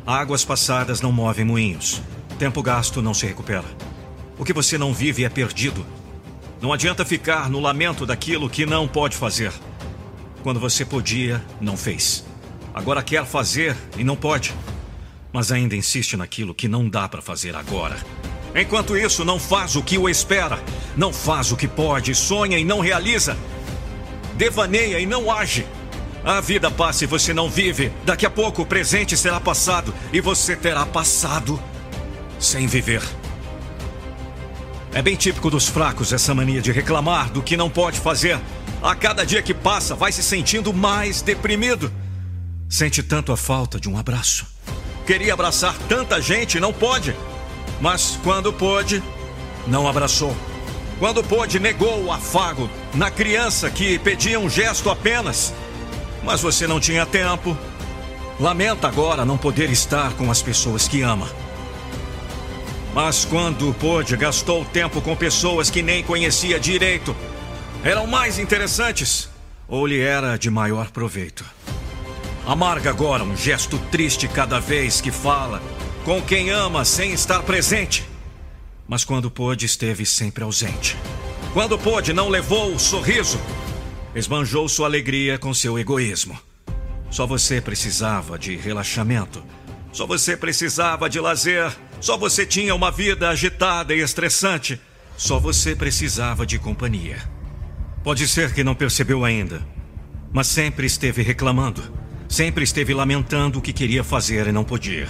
Águas 0.05 0.43
passadas 0.43 1.01
não 1.01 1.11
movem 1.11 1.45
moinhos. 1.45 2.01
Tempo 2.37 2.61
gasto 2.63 3.01
não 3.01 3.13
se 3.13 3.25
recupera. 3.25 3.65
O 4.37 4.45
que 4.45 4.53
você 4.53 4.77
não 4.77 4.93
vive 4.93 5.23
é 5.23 5.29
perdido. 5.29 5.85
Não 6.61 6.73
adianta 6.73 7.05
ficar 7.05 7.49
no 7.49 7.59
lamento 7.59 8.05
daquilo 8.05 8.49
que 8.49 8.65
não 8.65 8.87
pode 8.87 9.15
fazer. 9.15 9.51
Quando 10.41 10.59
você 10.59 10.85
podia, 10.85 11.43
não 11.59 11.75
fez. 11.75 12.25
Agora 12.73 13.03
quer 13.03 13.25
fazer 13.25 13.75
e 13.97 14.03
não 14.03 14.15
pode. 14.15 14.53
Mas 15.31 15.51
ainda 15.51 15.75
insiste 15.75 16.15
naquilo 16.17 16.55
que 16.55 16.67
não 16.67 16.89
dá 16.89 17.07
para 17.07 17.21
fazer 17.21 17.55
agora. 17.55 17.97
Enquanto 18.55 18.97
isso, 18.97 19.23
não 19.23 19.39
faz 19.39 19.75
o 19.75 19.83
que 19.83 19.97
o 19.97 20.09
espera. 20.09 20.59
Não 20.97 21.13
faz 21.13 21.51
o 21.51 21.57
que 21.57 21.67
pode, 21.67 22.15
sonha 22.15 22.57
e 22.57 22.63
não 22.63 22.79
realiza. 22.79 23.37
Devaneia 24.39 25.01
e 25.01 25.05
não 25.05 25.29
age. 25.29 25.67
A 26.23 26.39
vida 26.39 26.71
passa 26.71 27.03
e 27.03 27.07
você 27.07 27.33
não 27.33 27.49
vive. 27.49 27.91
Daqui 28.05 28.25
a 28.25 28.29
pouco 28.29 28.61
o 28.61 28.65
presente 28.65 29.17
será 29.17 29.37
passado 29.37 29.93
e 30.13 30.21
você 30.21 30.55
terá 30.55 30.85
passado 30.85 31.61
sem 32.39 32.65
viver. 32.65 33.03
É 34.93 35.01
bem 35.01 35.17
típico 35.17 35.49
dos 35.49 35.67
fracos 35.67 36.13
essa 36.13 36.33
mania 36.33 36.61
de 36.61 36.71
reclamar 36.71 37.29
do 37.29 37.41
que 37.41 37.57
não 37.57 37.69
pode 37.69 37.99
fazer. 37.99 38.39
A 38.81 38.95
cada 38.95 39.25
dia 39.25 39.41
que 39.41 39.53
passa, 39.53 39.93
vai 39.93 40.09
se 40.09 40.23
sentindo 40.23 40.73
mais 40.73 41.21
deprimido. 41.21 41.91
Sente 42.69 43.03
tanto 43.03 43.33
a 43.33 43.37
falta 43.37 43.77
de 43.77 43.89
um 43.89 43.97
abraço. 43.97 44.47
Queria 45.05 45.33
abraçar 45.33 45.77
tanta 45.89 46.21
gente 46.21 46.55
e 46.55 46.61
não 46.61 46.71
pode. 46.71 47.13
Mas 47.81 48.17
quando 48.23 48.53
pôde, 48.53 49.03
não 49.67 49.85
abraçou. 49.85 50.33
Quando 50.99 51.23
pôde, 51.23 51.59
negou 51.59 52.03
o 52.03 52.11
afago 52.11 52.69
na 52.93 53.09
criança 53.09 53.69
que 53.69 53.97
pedia 53.97 54.37
um 54.37 54.49
gesto 54.49 54.89
apenas. 54.89 55.53
Mas 56.23 56.41
você 56.41 56.67
não 56.67 56.77
tinha 56.79 57.05
tempo. 57.05 57.57
Lamenta 58.37 58.87
agora 58.87 59.23
não 59.23 59.37
poder 59.37 59.69
estar 59.69 60.13
com 60.13 60.29
as 60.29 60.41
pessoas 60.41 60.89
que 60.89 61.01
ama. 61.01 61.29
Mas 62.93 63.23
quando 63.23 63.73
pôde, 63.75 64.17
gastou 64.17 64.65
tempo 64.65 65.01
com 65.01 65.15
pessoas 65.15 65.69
que 65.69 65.81
nem 65.81 66.03
conhecia 66.03 66.59
direito. 66.59 67.15
Eram 67.81 68.05
mais 68.05 68.37
interessantes 68.37 69.29
ou 69.69 69.87
lhe 69.87 70.01
era 70.01 70.35
de 70.35 70.49
maior 70.49 70.91
proveito. 70.91 71.45
Amarga 72.45 72.89
agora 72.89 73.23
um 73.23 73.37
gesto 73.37 73.77
triste 73.91 74.27
cada 74.27 74.59
vez 74.59 74.99
que 74.99 75.11
fala 75.11 75.61
com 76.03 76.21
quem 76.21 76.49
ama 76.49 76.83
sem 76.83 77.13
estar 77.13 77.43
presente. 77.43 78.08
Mas 78.89 79.05
quando 79.05 79.29
pôde, 79.29 79.67
esteve 79.67 80.03
sempre 80.03 80.43
ausente. 80.43 80.97
Quando 81.53 81.77
pôde, 81.77 82.11
não 82.11 82.27
levou 82.27 82.73
o 82.73 82.79
sorriso. 82.79 83.39
Esbanjou 84.15 84.67
sua 84.67 84.87
alegria 84.87 85.37
com 85.37 85.53
seu 85.53 85.77
egoísmo. 85.77 86.35
Só 87.11 87.27
você 87.27 87.61
precisava 87.61 88.39
de 88.39 88.57
relaxamento. 88.57 89.43
Só 89.93 90.07
você 90.07 90.35
precisava 90.35 91.07
de 91.07 91.19
lazer. 91.19 91.71
Só 92.01 92.17
você 92.17 92.47
tinha 92.47 92.73
uma 92.73 92.89
vida 92.89 93.29
agitada 93.29 93.93
e 93.93 93.99
estressante. 93.99 94.81
Só 95.15 95.39
você 95.39 95.75
precisava 95.75 96.43
de 96.43 96.57
companhia. 96.57 97.21
Pode 98.03 98.27
ser 98.27 98.53
que 98.55 98.63
não 98.63 98.73
percebeu 98.73 99.23
ainda, 99.23 99.61
mas 100.33 100.47
sempre 100.47 100.87
esteve 100.87 101.21
reclamando. 101.21 101.83
Sempre 102.27 102.63
esteve 102.63 102.93
lamentando 102.93 103.59
o 103.59 103.61
que 103.61 103.73
queria 103.73 104.03
fazer 104.03 104.47
e 104.47 104.51
não 104.51 104.63
podia. 104.63 105.07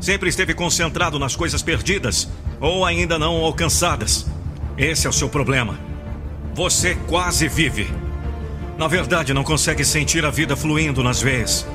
Sempre 0.00 0.28
esteve 0.28 0.54
concentrado 0.54 1.18
nas 1.18 1.34
coisas 1.34 1.62
perdidas 1.62 2.28
ou 2.60 2.84
ainda 2.84 3.18
não 3.18 3.36
alcançadas. 3.44 4.26
Esse 4.76 5.06
é 5.06 5.10
o 5.10 5.12
seu 5.12 5.28
problema. 5.28 5.78
Você 6.54 6.94
quase 7.06 7.48
vive. 7.48 7.90
Na 8.78 8.86
verdade, 8.86 9.34
não 9.34 9.42
consegue 9.42 9.84
sentir 9.84 10.24
a 10.24 10.30
vida 10.30 10.56
fluindo 10.56 11.02
nas 11.02 11.20
veias. 11.20 11.66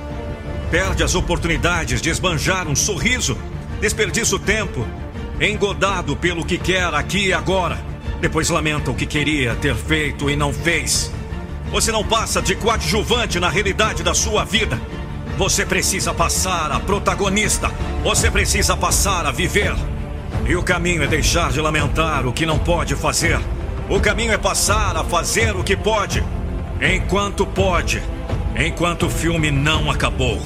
Perde 0.71 1.03
as 1.03 1.15
oportunidades 1.15 2.01
de 2.01 2.09
esbanjar 2.09 2.67
um 2.67 2.75
sorriso. 2.75 3.37
Desperdiça 3.81 4.37
o 4.37 4.39
tempo, 4.39 4.87
engodado 5.39 6.15
pelo 6.15 6.45
que 6.45 6.57
quer 6.57 6.93
aqui 6.93 7.27
e 7.27 7.33
agora. 7.33 7.77
Depois 8.21 8.49
lamenta 8.49 8.89
o 8.89 8.95
que 8.95 9.05
queria 9.05 9.53
ter 9.55 9.75
feito 9.75 10.29
e 10.29 10.35
não 10.35 10.53
fez. 10.53 11.11
Você 11.71 11.91
não 11.91 12.05
passa 12.05 12.41
de 12.41 12.55
coadjuvante 12.55 13.39
na 13.39 13.49
realidade 13.49 14.01
da 14.01 14.13
sua 14.13 14.45
vida. 14.45 14.79
Você 15.37 15.65
precisa 15.65 16.13
passar 16.13 16.71
a 16.71 16.79
protagonista. 16.79 17.71
Você 18.03 18.29
precisa 18.29 18.77
passar 18.77 19.25
a 19.25 19.31
viver. 19.31 19.73
E 20.45 20.55
o 20.55 20.61
caminho 20.63 21.03
é 21.03 21.07
deixar 21.07 21.51
de 21.51 21.59
lamentar 21.59 22.27
o 22.27 22.33
que 22.33 22.45
não 22.45 22.59
pode 22.59 22.95
fazer. 22.95 23.39
O 23.89 23.99
caminho 23.99 24.31
é 24.31 24.37
passar 24.37 24.95
a 24.95 25.03
fazer 25.03 25.55
o 25.55 25.63
que 25.63 25.75
pode. 25.75 26.23
Enquanto 26.79 27.45
pode. 27.45 28.01
Enquanto 28.55 29.07
o 29.07 29.09
filme 29.09 29.49
não 29.49 29.89
acabou. 29.89 30.39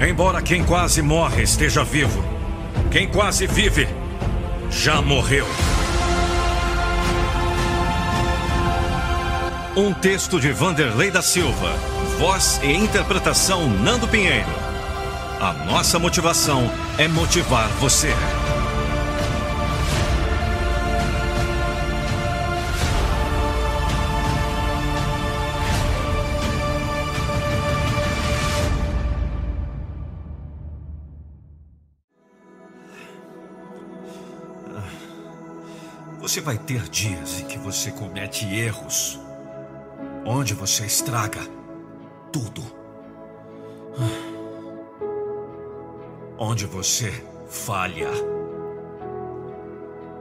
Embora 0.00 0.42
quem 0.42 0.64
quase 0.64 1.02
morre 1.02 1.42
esteja 1.42 1.84
vivo, 1.84 2.24
quem 2.90 3.06
quase 3.06 3.46
vive 3.46 3.86
já 4.70 5.00
morreu. 5.02 5.46
Um 9.76 9.92
texto 9.92 10.40
de 10.40 10.50
Vanderlei 10.52 11.10
da 11.10 11.22
Silva. 11.22 11.99
Voz 12.20 12.60
e 12.62 12.70
interpretação 12.70 13.66
Nando 13.66 14.06
Pinheiro. 14.06 14.44
A 15.40 15.54
nossa 15.64 15.98
motivação 15.98 16.70
é 16.98 17.08
motivar 17.08 17.66
você. 17.78 18.10
Você 36.20 36.42
vai 36.42 36.58
ter 36.58 36.82
dias 36.90 37.40
em 37.40 37.46
que 37.46 37.58
você 37.58 37.90
comete 37.90 38.44
erros, 38.44 39.18
onde 40.26 40.52
você 40.52 40.84
estraga 40.84 41.59
tudo. 42.32 42.62
Onde 46.38 46.66
você 46.66 47.10
falha. 47.48 48.10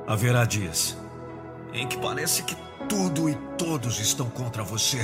Haverá 0.07 0.43
dias 0.43 0.97
em 1.73 1.87
que 1.87 1.97
parece 1.97 2.43
que 2.43 2.55
tudo 2.87 3.29
e 3.29 3.35
todos 3.57 3.99
estão 3.99 4.29
contra 4.29 4.63
você. 4.63 4.99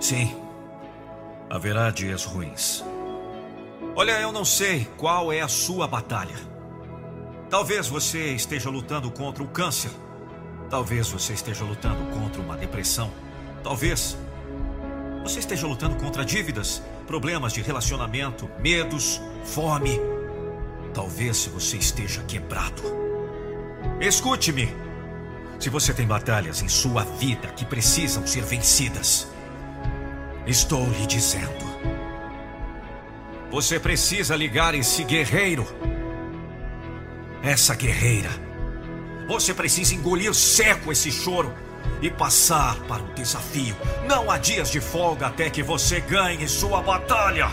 Sim, 0.00 0.34
haverá 1.50 1.90
dias 1.90 2.24
ruins. 2.24 2.82
Olha, 3.94 4.18
eu 4.20 4.32
não 4.32 4.44
sei 4.44 4.86
qual 4.96 5.30
é 5.32 5.42
a 5.42 5.48
sua 5.48 5.86
batalha. 5.86 6.34
Talvez 7.50 7.86
você 7.86 8.32
esteja 8.34 8.70
lutando 8.70 9.10
contra 9.10 9.42
o 9.42 9.48
câncer. 9.48 9.90
Talvez 10.70 11.10
você 11.10 11.34
esteja 11.34 11.64
lutando 11.64 12.02
contra 12.18 12.40
uma 12.40 12.56
depressão. 12.56 13.10
Talvez 13.62 14.16
você 15.22 15.38
esteja 15.38 15.66
lutando 15.66 15.94
contra 15.96 16.24
dívidas, 16.24 16.82
problemas 17.06 17.52
de 17.52 17.62
relacionamento, 17.62 18.50
medos, 18.58 19.20
fome. 19.44 20.00
Talvez 20.92 21.46
você 21.46 21.76
esteja 21.76 22.22
quebrado. 22.24 22.82
Escute-me. 24.00 24.68
Se 25.60 25.70
você 25.70 25.94
tem 25.94 26.06
batalhas 26.06 26.60
em 26.60 26.68
sua 26.68 27.04
vida 27.04 27.48
que 27.48 27.64
precisam 27.64 28.26
ser 28.26 28.42
vencidas, 28.42 29.28
estou 30.44 30.84
lhe 30.84 31.06
dizendo. 31.06 31.72
Você 33.48 33.78
precisa 33.78 34.34
ligar 34.34 34.74
esse 34.74 35.04
guerreiro. 35.04 35.64
Essa 37.44 37.76
guerreira. 37.76 38.30
Você 39.28 39.54
precisa 39.54 39.94
engolir 39.94 40.34
seco 40.34 40.90
esse 40.90 41.12
choro 41.12 41.54
e 42.00 42.10
passar 42.10 42.76
para 42.88 43.02
o 43.02 43.14
desafio. 43.14 43.76
Não 44.08 44.30
há 44.30 44.38
dias 44.38 44.70
de 44.70 44.80
folga 44.80 45.26
até 45.26 45.48
que 45.50 45.62
você 45.62 46.00
ganhe 46.00 46.48
sua 46.48 46.82
batalha. 46.82 47.48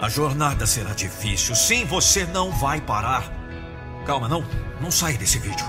A 0.00 0.08
jornada 0.08 0.66
será 0.66 0.94
difícil. 0.94 1.54
Sim, 1.54 1.84
você 1.84 2.24
não 2.24 2.50
vai 2.50 2.80
parar. 2.80 3.30
Calma, 4.06 4.28
não. 4.28 4.42
Não 4.80 4.90
sai 4.90 5.18
desse 5.18 5.38
vídeo. 5.38 5.66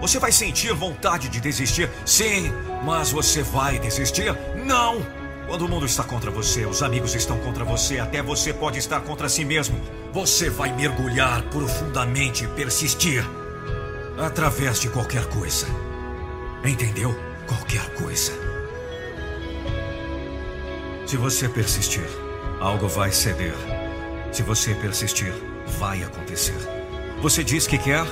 Você 0.00 0.18
vai 0.18 0.30
sentir 0.30 0.74
vontade 0.74 1.28
de 1.28 1.40
desistir? 1.40 1.90
Sim, 2.04 2.52
mas 2.84 3.10
você 3.10 3.42
vai 3.42 3.78
desistir? 3.78 4.36
Não! 4.66 5.04
Quando 5.46 5.62
o 5.62 5.68
mundo 5.68 5.86
está 5.86 6.02
contra 6.02 6.30
você, 6.30 6.66
os 6.66 6.82
amigos 6.82 7.14
estão 7.14 7.38
contra 7.38 7.64
você, 7.64 8.00
até 8.00 8.20
você 8.20 8.52
pode 8.52 8.78
estar 8.78 9.00
contra 9.00 9.28
si 9.28 9.44
mesmo. 9.44 9.80
Você 10.12 10.50
vai 10.50 10.72
mergulhar 10.72 11.40
profundamente 11.44 12.44
e 12.44 12.48
persistir. 12.48 13.24
Através 14.18 14.80
de 14.80 14.88
qualquer 14.88 15.26
coisa. 15.26 15.66
Entendeu? 16.64 17.14
Qualquer 17.46 17.86
coisa. 17.94 18.32
Se 21.06 21.18
você 21.18 21.48
persistir, 21.50 22.06
algo 22.58 22.88
vai 22.88 23.12
ceder. 23.12 23.54
Se 24.32 24.42
você 24.42 24.74
persistir, 24.74 25.32
vai 25.78 26.02
acontecer. 26.02 26.56
Você 27.20 27.44
diz 27.44 27.66
que 27.66 27.76
quer? 27.76 28.04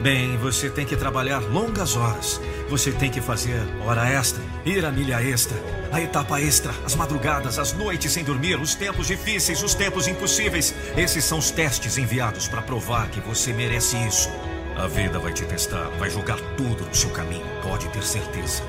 Bem, 0.00 0.36
você 0.36 0.70
tem 0.70 0.86
que 0.86 0.96
trabalhar 0.96 1.40
longas 1.40 1.96
horas. 1.96 2.40
Você 2.68 2.92
tem 2.92 3.10
que 3.10 3.20
fazer 3.20 3.60
hora 3.84 4.08
extra, 4.08 4.42
ir 4.64 4.84
a 4.84 4.92
milha 4.92 5.20
extra, 5.20 5.56
a 5.90 6.00
etapa 6.00 6.40
extra, 6.40 6.72
as 6.86 6.94
madrugadas, 6.94 7.58
as 7.58 7.72
noites 7.72 8.12
sem 8.12 8.22
dormir, 8.22 8.60
os 8.60 8.76
tempos 8.76 9.08
difíceis, 9.08 9.60
os 9.62 9.74
tempos 9.74 10.06
impossíveis. 10.06 10.72
Esses 10.96 11.24
são 11.24 11.38
os 11.38 11.50
testes 11.50 11.98
enviados 11.98 12.46
para 12.46 12.62
provar 12.62 13.10
que 13.10 13.20
você 13.20 13.52
merece 13.52 13.96
isso. 14.06 14.30
A 14.76 14.86
vida 14.86 15.18
vai 15.18 15.32
te 15.32 15.44
testar, 15.44 15.88
vai 15.98 16.10
jogar 16.10 16.38
tudo 16.56 16.84
no 16.84 16.94
seu 16.94 17.10
caminho, 17.10 17.44
pode 17.62 17.88
ter 17.88 18.02
certeza. 18.02 18.62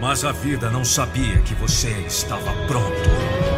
Mas 0.00 0.24
a 0.24 0.32
vida 0.32 0.70
não 0.70 0.84
sabia 0.84 1.40
que 1.42 1.54
você 1.54 1.90
estava 2.06 2.52
pronto. 2.66 3.49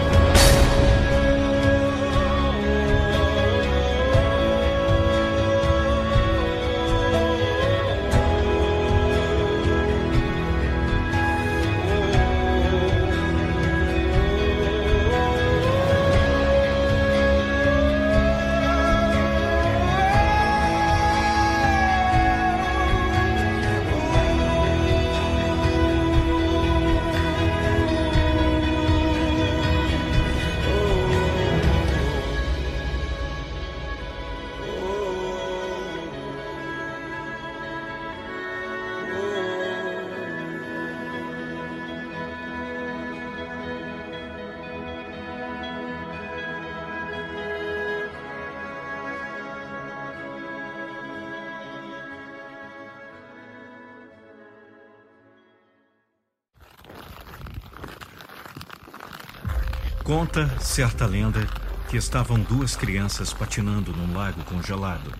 Conta 60.15 60.47
certa 60.61 61.07
lenda 61.07 61.49
que 61.89 61.97
estavam 61.97 62.39
duas 62.39 62.77
crianças 62.77 63.33
patinando 63.33 63.97
num 63.97 64.15
lago 64.15 64.45
congelado. 64.45 65.11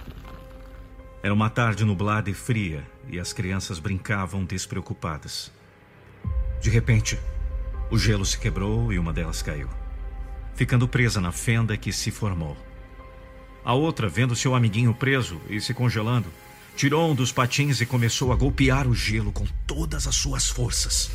Era 1.23 1.33
uma 1.33 1.49
tarde 1.49 1.83
nublada 1.83 2.29
e 2.29 2.35
fria 2.35 2.87
e 3.09 3.19
as 3.19 3.33
crianças 3.33 3.79
brincavam 3.79 4.45
despreocupadas. 4.45 5.51
De 6.61 6.69
repente, 6.69 7.19
o 7.91 7.99
gelo 7.99 8.27
se 8.27 8.37
quebrou 8.39 8.93
e 8.93 8.99
uma 8.99 9.15
delas 9.15 9.41
caiu, 9.41 9.71
ficando 10.55 10.87
presa 10.87 11.23
na 11.23 11.33
fenda 11.33 11.75
que 11.75 11.91
se 11.91 12.11
formou. 12.11 12.55
A 13.65 13.73
outra, 13.73 14.11
vendo 14.11 14.37
seu 14.37 14.55
amiguinho 14.55 14.93
preso 14.93 15.41
e 15.49 15.59
se 15.59 15.73
congelando, 15.73 16.29
tirou 16.77 17.11
um 17.11 17.15
dos 17.15 17.33
patins 17.33 17.81
e 17.81 17.87
começou 17.87 18.31
a 18.31 18.37
golpear 18.37 18.87
o 18.87 18.95
gelo 18.95 19.33
com 19.33 19.47
todas 19.67 20.07
as 20.07 20.15
suas 20.15 20.51
forças 20.51 21.11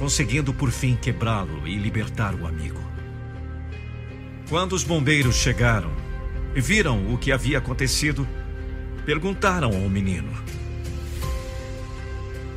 conseguindo 0.00 0.54
por 0.54 0.70
fim 0.70 0.96
quebrá-lo 0.96 1.68
e 1.68 1.76
libertar 1.76 2.34
o 2.34 2.46
amigo. 2.46 2.82
Quando 4.48 4.72
os 4.72 4.82
bombeiros 4.82 5.36
chegaram 5.36 5.92
e 6.54 6.60
viram 6.60 7.12
o 7.12 7.18
que 7.18 7.30
havia 7.30 7.58
acontecido, 7.58 8.26
perguntaram 9.04 9.68
ao 9.68 9.90
menino: 9.90 10.32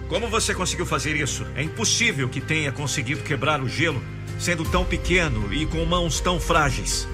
Como 0.08 0.30
você 0.30 0.56
conseguiu 0.56 0.86
fazer 0.86 1.18
isso? 1.18 1.46
É 1.54 1.62
impossível 1.62 2.30
que 2.30 2.40
tenha 2.40 2.72
conseguido 2.72 3.22
quebrar 3.24 3.62
o 3.62 3.68
gelo 3.68 4.02
sendo 4.40 4.64
tão 4.64 4.86
pequeno 4.86 5.54
e 5.54 5.66
com 5.66 5.84
mãos 5.84 6.22
tão 6.22 6.40
frágeis. 6.40 7.06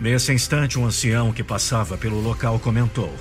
Nesse 0.00 0.32
instante, 0.32 0.78
um 0.78 0.86
ancião 0.86 1.32
que 1.32 1.42
passava 1.42 1.98
pelo 1.98 2.22
local 2.22 2.60
comentou: 2.60 3.12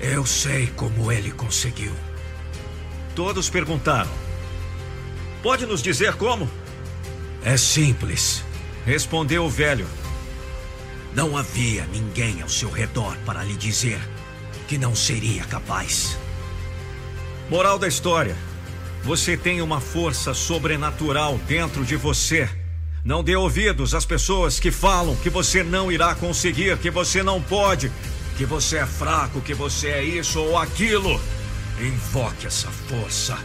Eu 0.00 0.24
sei 0.24 0.68
como 0.68 1.10
ele 1.10 1.32
conseguiu. 1.32 1.92
Todos 3.16 3.50
perguntaram: 3.50 4.25
Pode 5.46 5.64
nos 5.64 5.80
dizer 5.80 6.14
como? 6.14 6.50
É 7.44 7.56
simples, 7.56 8.42
respondeu 8.84 9.44
o 9.44 9.48
velho. 9.48 9.86
Não 11.14 11.36
havia 11.36 11.86
ninguém 11.86 12.42
ao 12.42 12.48
seu 12.48 12.68
redor 12.68 13.16
para 13.24 13.44
lhe 13.44 13.54
dizer 13.54 14.00
que 14.66 14.76
não 14.76 14.92
seria 14.96 15.44
capaz. 15.44 16.18
Moral 17.48 17.78
da 17.78 17.86
história: 17.86 18.36
você 19.04 19.36
tem 19.36 19.62
uma 19.62 19.80
força 19.80 20.34
sobrenatural 20.34 21.38
dentro 21.46 21.84
de 21.84 21.94
você. 21.94 22.50
Não 23.04 23.22
dê 23.22 23.36
ouvidos 23.36 23.94
às 23.94 24.04
pessoas 24.04 24.58
que 24.58 24.72
falam 24.72 25.14
que 25.14 25.30
você 25.30 25.62
não 25.62 25.92
irá 25.92 26.12
conseguir, 26.16 26.76
que 26.78 26.90
você 26.90 27.22
não 27.22 27.40
pode, 27.40 27.92
que 28.36 28.44
você 28.44 28.78
é 28.78 28.86
fraco, 28.86 29.40
que 29.40 29.54
você 29.54 29.90
é 29.90 30.02
isso 30.02 30.40
ou 30.40 30.58
aquilo. 30.58 31.20
Invoque 31.80 32.48
essa 32.48 32.68
força 32.68 33.38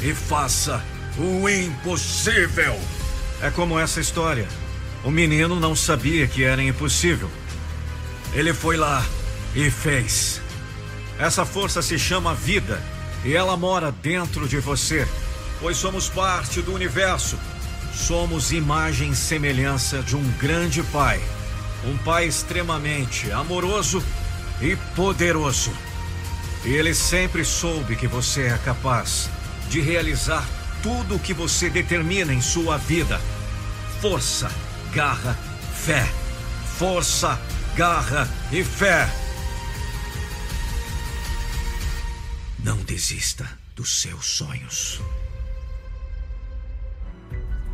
e 0.00 0.14
faça 0.14 0.80
o 1.18 1.48
impossível. 1.48 2.78
É 3.40 3.50
como 3.50 3.78
essa 3.78 4.00
história. 4.00 4.48
O 5.04 5.10
menino 5.10 5.58
não 5.58 5.74
sabia 5.74 6.26
que 6.26 6.44
era 6.44 6.62
impossível. 6.62 7.30
Ele 8.32 8.54
foi 8.54 8.76
lá 8.76 9.04
e 9.54 9.70
fez. 9.70 10.40
Essa 11.18 11.44
força 11.44 11.82
se 11.82 11.98
chama 11.98 12.34
vida 12.34 12.80
e 13.24 13.34
ela 13.34 13.56
mora 13.56 13.92
dentro 13.92 14.48
de 14.48 14.58
você, 14.58 15.06
pois 15.60 15.76
somos 15.76 16.08
parte 16.08 16.62
do 16.62 16.72
universo. 16.72 17.38
Somos 17.94 18.52
imagem 18.52 19.10
e 19.10 19.16
semelhança 19.16 20.02
de 20.02 20.16
um 20.16 20.32
grande 20.38 20.82
pai. 20.84 21.20
Um 21.84 21.96
pai 21.98 22.26
extremamente 22.26 23.30
amoroso 23.30 24.02
e 24.60 24.76
poderoso. 24.94 25.72
Ele 26.64 26.94
sempre 26.94 27.44
soube 27.44 27.96
que 27.96 28.06
você 28.06 28.42
é 28.42 28.58
capaz 28.64 29.28
de 29.68 29.80
realizar 29.80 30.46
tudo 30.82 31.14
o 31.16 31.18
que 31.18 31.32
você 31.32 31.70
determina 31.70 32.34
em 32.34 32.40
sua 32.40 32.76
vida. 32.76 33.20
Força, 34.00 34.50
garra, 34.92 35.34
fé. 35.74 36.04
Força, 36.76 37.40
garra 37.76 38.28
e 38.50 38.64
fé. 38.64 39.08
Não 42.58 42.76
desista 42.78 43.48
dos 43.76 44.00
seus 44.00 44.26
sonhos. 44.26 45.00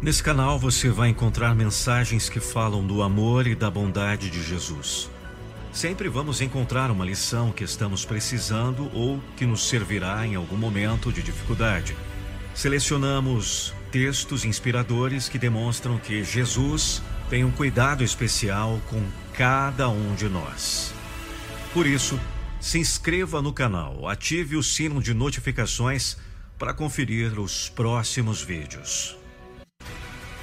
Nesse 0.00 0.22
canal 0.22 0.58
você 0.58 0.90
vai 0.90 1.08
encontrar 1.08 1.54
mensagens 1.54 2.28
que 2.28 2.38
falam 2.38 2.86
do 2.86 3.02
amor 3.02 3.46
e 3.46 3.54
da 3.54 3.70
bondade 3.70 4.30
de 4.30 4.42
Jesus. 4.42 5.10
Sempre 5.72 6.08
vamos 6.08 6.40
encontrar 6.40 6.90
uma 6.90 7.04
lição 7.04 7.52
que 7.52 7.64
estamos 7.64 8.04
precisando 8.04 8.90
ou 8.94 9.20
que 9.36 9.44
nos 9.44 9.68
servirá 9.68 10.26
em 10.26 10.34
algum 10.34 10.56
momento 10.56 11.12
de 11.12 11.22
dificuldade. 11.22 11.96
Selecionamos 12.58 13.72
textos 13.92 14.44
inspiradores 14.44 15.28
que 15.28 15.38
demonstram 15.38 15.96
que 15.96 16.24
Jesus 16.24 17.00
tem 17.30 17.44
um 17.44 17.52
cuidado 17.52 18.02
especial 18.02 18.82
com 18.90 19.00
cada 19.32 19.88
um 19.88 20.12
de 20.16 20.28
nós. 20.28 20.92
Por 21.72 21.86
isso, 21.86 22.18
se 22.60 22.80
inscreva 22.80 23.40
no 23.40 23.52
canal, 23.52 24.08
ative 24.08 24.56
o 24.56 24.62
sino 24.64 25.00
de 25.00 25.14
notificações 25.14 26.16
para 26.58 26.74
conferir 26.74 27.38
os 27.38 27.68
próximos 27.68 28.42
vídeos. 28.42 29.16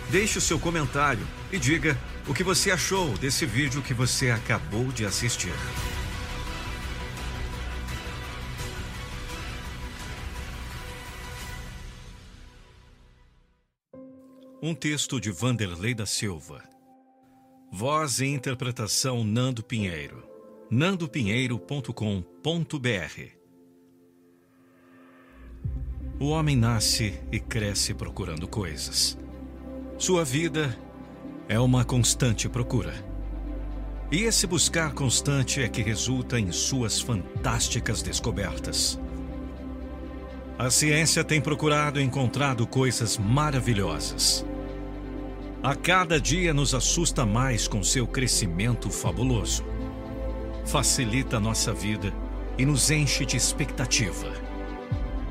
Deixe 0.09 0.37
o 0.37 0.41
seu 0.41 0.57
comentário 0.57 1.27
e 1.51 1.59
diga 1.59 1.97
o 2.29 2.33
que 2.33 2.45
você 2.45 2.71
achou 2.71 3.09
desse 3.17 3.45
vídeo 3.45 3.81
que 3.81 3.93
você 3.93 4.31
acabou 4.31 4.85
de 4.85 5.05
assistir. 5.05 5.51
Um 14.67 14.73
texto 14.73 15.21
de 15.21 15.29
Vanderlei 15.29 15.93
da 15.93 16.07
Silva. 16.07 16.63
Voz 17.71 18.19
e 18.19 18.25
interpretação 18.25 19.23
Nando 19.23 19.63
Pinheiro. 19.63 20.27
nandopinheiro.com.br 20.71 23.21
O 26.19 26.29
homem 26.29 26.55
nasce 26.55 27.21
e 27.31 27.39
cresce 27.39 27.93
procurando 27.93 28.47
coisas. 28.47 29.15
Sua 29.99 30.25
vida 30.25 30.75
é 31.47 31.59
uma 31.59 31.85
constante 31.85 32.49
procura. 32.49 33.05
E 34.11 34.23
esse 34.23 34.47
buscar 34.47 34.95
constante 34.95 35.61
é 35.61 35.69
que 35.69 35.83
resulta 35.83 36.39
em 36.39 36.51
suas 36.51 36.99
fantásticas 36.99 38.01
descobertas. 38.01 38.99
A 40.57 40.71
ciência 40.71 41.23
tem 41.23 41.39
procurado 41.39 41.99
e 41.99 42.03
encontrado 42.03 42.65
coisas 42.65 43.15
maravilhosas. 43.15 44.43
A 45.65 45.73
cada 45.73 46.21
dia 46.21 46.53
nos 46.53 46.75
assusta 46.75 47.25
mais 47.25 47.67
com 47.67 47.81
seu 47.81 48.05
crescimento 48.05 48.91
fabuloso. 48.91 49.65
Facilita 50.63 51.39
nossa 51.39 51.73
vida 51.73 52.13
e 52.55 52.63
nos 52.63 52.91
enche 52.91 53.25
de 53.25 53.35
expectativa, 53.35 54.31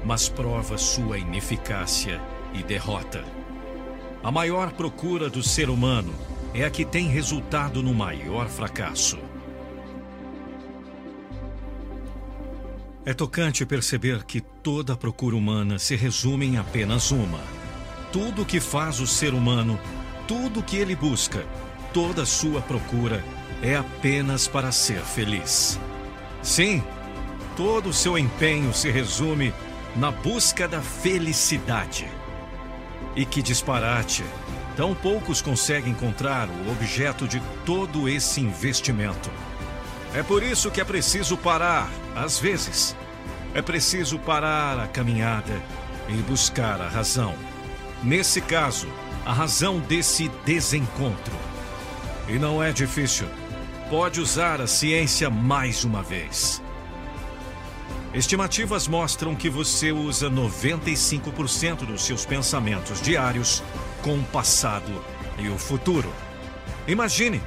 mas 0.05 0.29
prova 0.29 0.77
sua 0.77 1.19
ineficácia 1.19 2.21
e 2.53 2.65
derrota. 2.65 3.25
A 4.25 4.33
maior 4.33 4.73
procura 4.73 5.31
do 5.31 5.41
ser 5.41 5.71
humano 5.71 6.13
é 6.53 6.65
a 6.65 6.71
que 6.71 6.85
tem 6.85 7.07
resultado 7.07 7.81
no 7.81 7.95
maior 7.95 8.49
fracasso. 8.49 9.21
É 13.07 13.15
tocante 13.15 13.65
perceber 13.65 14.25
que 14.25 14.41
toda 14.41 14.97
procura 14.97 15.37
humana 15.37 15.79
se 15.79 15.95
resume 15.95 16.45
em 16.45 16.57
apenas 16.59 17.13
uma. 17.13 17.39
Tudo 18.11 18.43
o 18.43 18.45
que 18.45 18.59
faz 18.59 18.99
o 18.99 19.07
ser 19.07 19.33
humano, 19.33 19.79
tudo 20.27 20.61
o 20.61 20.63
que 20.63 20.77
ele 20.77 20.97
busca, 20.97 21.45
toda 21.93 22.27
sua 22.27 22.61
procura 22.61 23.25
é 23.63 23.77
apenas 23.77 24.47
para 24.47 24.73
ser 24.73 25.01
feliz. 25.01 25.79
Sim, 26.43 26.83
todo 27.57 27.89
o 27.89 27.93
seu 27.93 28.19
empenho 28.19 28.73
se 28.75 28.91
resume 28.91 29.55
na 29.97 30.11
busca 30.11 30.67
da 30.67 30.81
felicidade. 30.81 32.07
E 33.17 33.25
que 33.25 33.43
disparate! 33.43 34.25
Tão 34.77 34.93
poucos 34.93 35.41
conseguem 35.41 35.93
encontrar 35.93 36.49
o 36.49 36.73
objeto 36.73 37.29
de 37.29 37.41
todo 37.65 38.09
esse 38.09 38.41
investimento. 38.41 39.31
É 40.13 40.23
por 40.23 40.43
isso 40.43 40.71
que 40.71 40.81
é 40.81 40.85
preciso 40.85 41.37
parar, 41.37 41.89
às 42.17 42.41
vezes. 42.41 42.97
É 43.55 43.63
preciso 43.63 44.19
parar 44.19 44.81
a 44.81 44.89
caminhada 44.89 45.63
e 46.09 46.15
buscar 46.23 46.81
a 46.81 46.89
razão. 46.89 47.35
Nesse 48.03 48.41
caso, 48.41 48.89
a 49.25 49.33
razão 49.33 49.81
desse 49.81 50.29
desencontro. 50.45 51.35
E 52.29 52.39
não 52.39 52.63
é 52.63 52.73
difícil. 52.73 53.27
Pode 53.89 54.21
usar 54.21 54.61
a 54.61 54.67
ciência 54.67 55.31
mais 55.31 55.85
uma 55.85 56.03
vez. 56.03 56.63
Estimativas 58.13 58.87
mostram 58.87 59.35
que 59.35 59.51
você 59.51 59.93
usa 59.93 60.31
95% 60.31 61.87
dos 61.87 62.05
seus 62.05 62.25
pensamentos 62.25 63.01
diários 63.01 63.63
com 64.03 64.19
o 64.19 64.25
passado 64.25 65.05
e 65.39 65.49
o 65.49 65.59
futuro. 65.59 66.13
Imagine, 66.87 67.43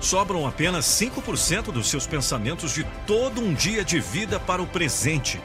sobram 0.00 0.46
apenas 0.46 0.84
5% 0.86 1.72
dos 1.72 1.88
seus 1.88 2.06
pensamentos 2.06 2.72
de 2.72 2.84
todo 3.06 3.40
um 3.40 3.52
dia 3.52 3.84
de 3.84 3.98
vida 4.00 4.38
para 4.38 4.62
o 4.62 4.66
presente. 4.66 5.40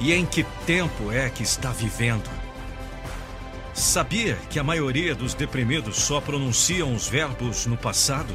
E 0.00 0.12
em 0.12 0.26
que 0.26 0.42
tempo 0.66 1.12
é 1.12 1.30
que 1.30 1.42
está 1.42 1.70
vivendo? 1.70 2.43
Sabia 3.74 4.38
que 4.48 4.60
a 4.60 4.62
maioria 4.62 5.16
dos 5.16 5.34
deprimidos 5.34 5.96
só 5.96 6.20
pronunciam 6.20 6.94
os 6.94 7.08
verbos 7.08 7.66
no 7.66 7.76
passado? 7.76 8.32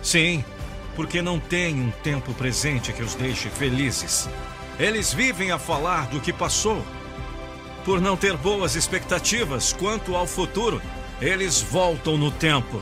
Sim, 0.00 0.44
porque 0.94 1.20
não 1.20 1.40
tem 1.40 1.74
um 1.74 1.90
tempo 1.90 2.32
presente 2.34 2.92
que 2.92 3.02
os 3.02 3.16
deixe 3.16 3.48
felizes. 3.48 4.28
Eles 4.78 5.12
vivem 5.12 5.50
a 5.50 5.58
falar 5.58 6.06
do 6.06 6.20
que 6.20 6.32
passou. 6.32 6.84
Por 7.84 8.00
não 8.00 8.16
ter 8.16 8.36
boas 8.36 8.76
expectativas 8.76 9.72
quanto 9.72 10.14
ao 10.14 10.24
futuro, 10.24 10.80
eles 11.20 11.60
voltam 11.60 12.16
no 12.16 12.30
tempo. 12.30 12.80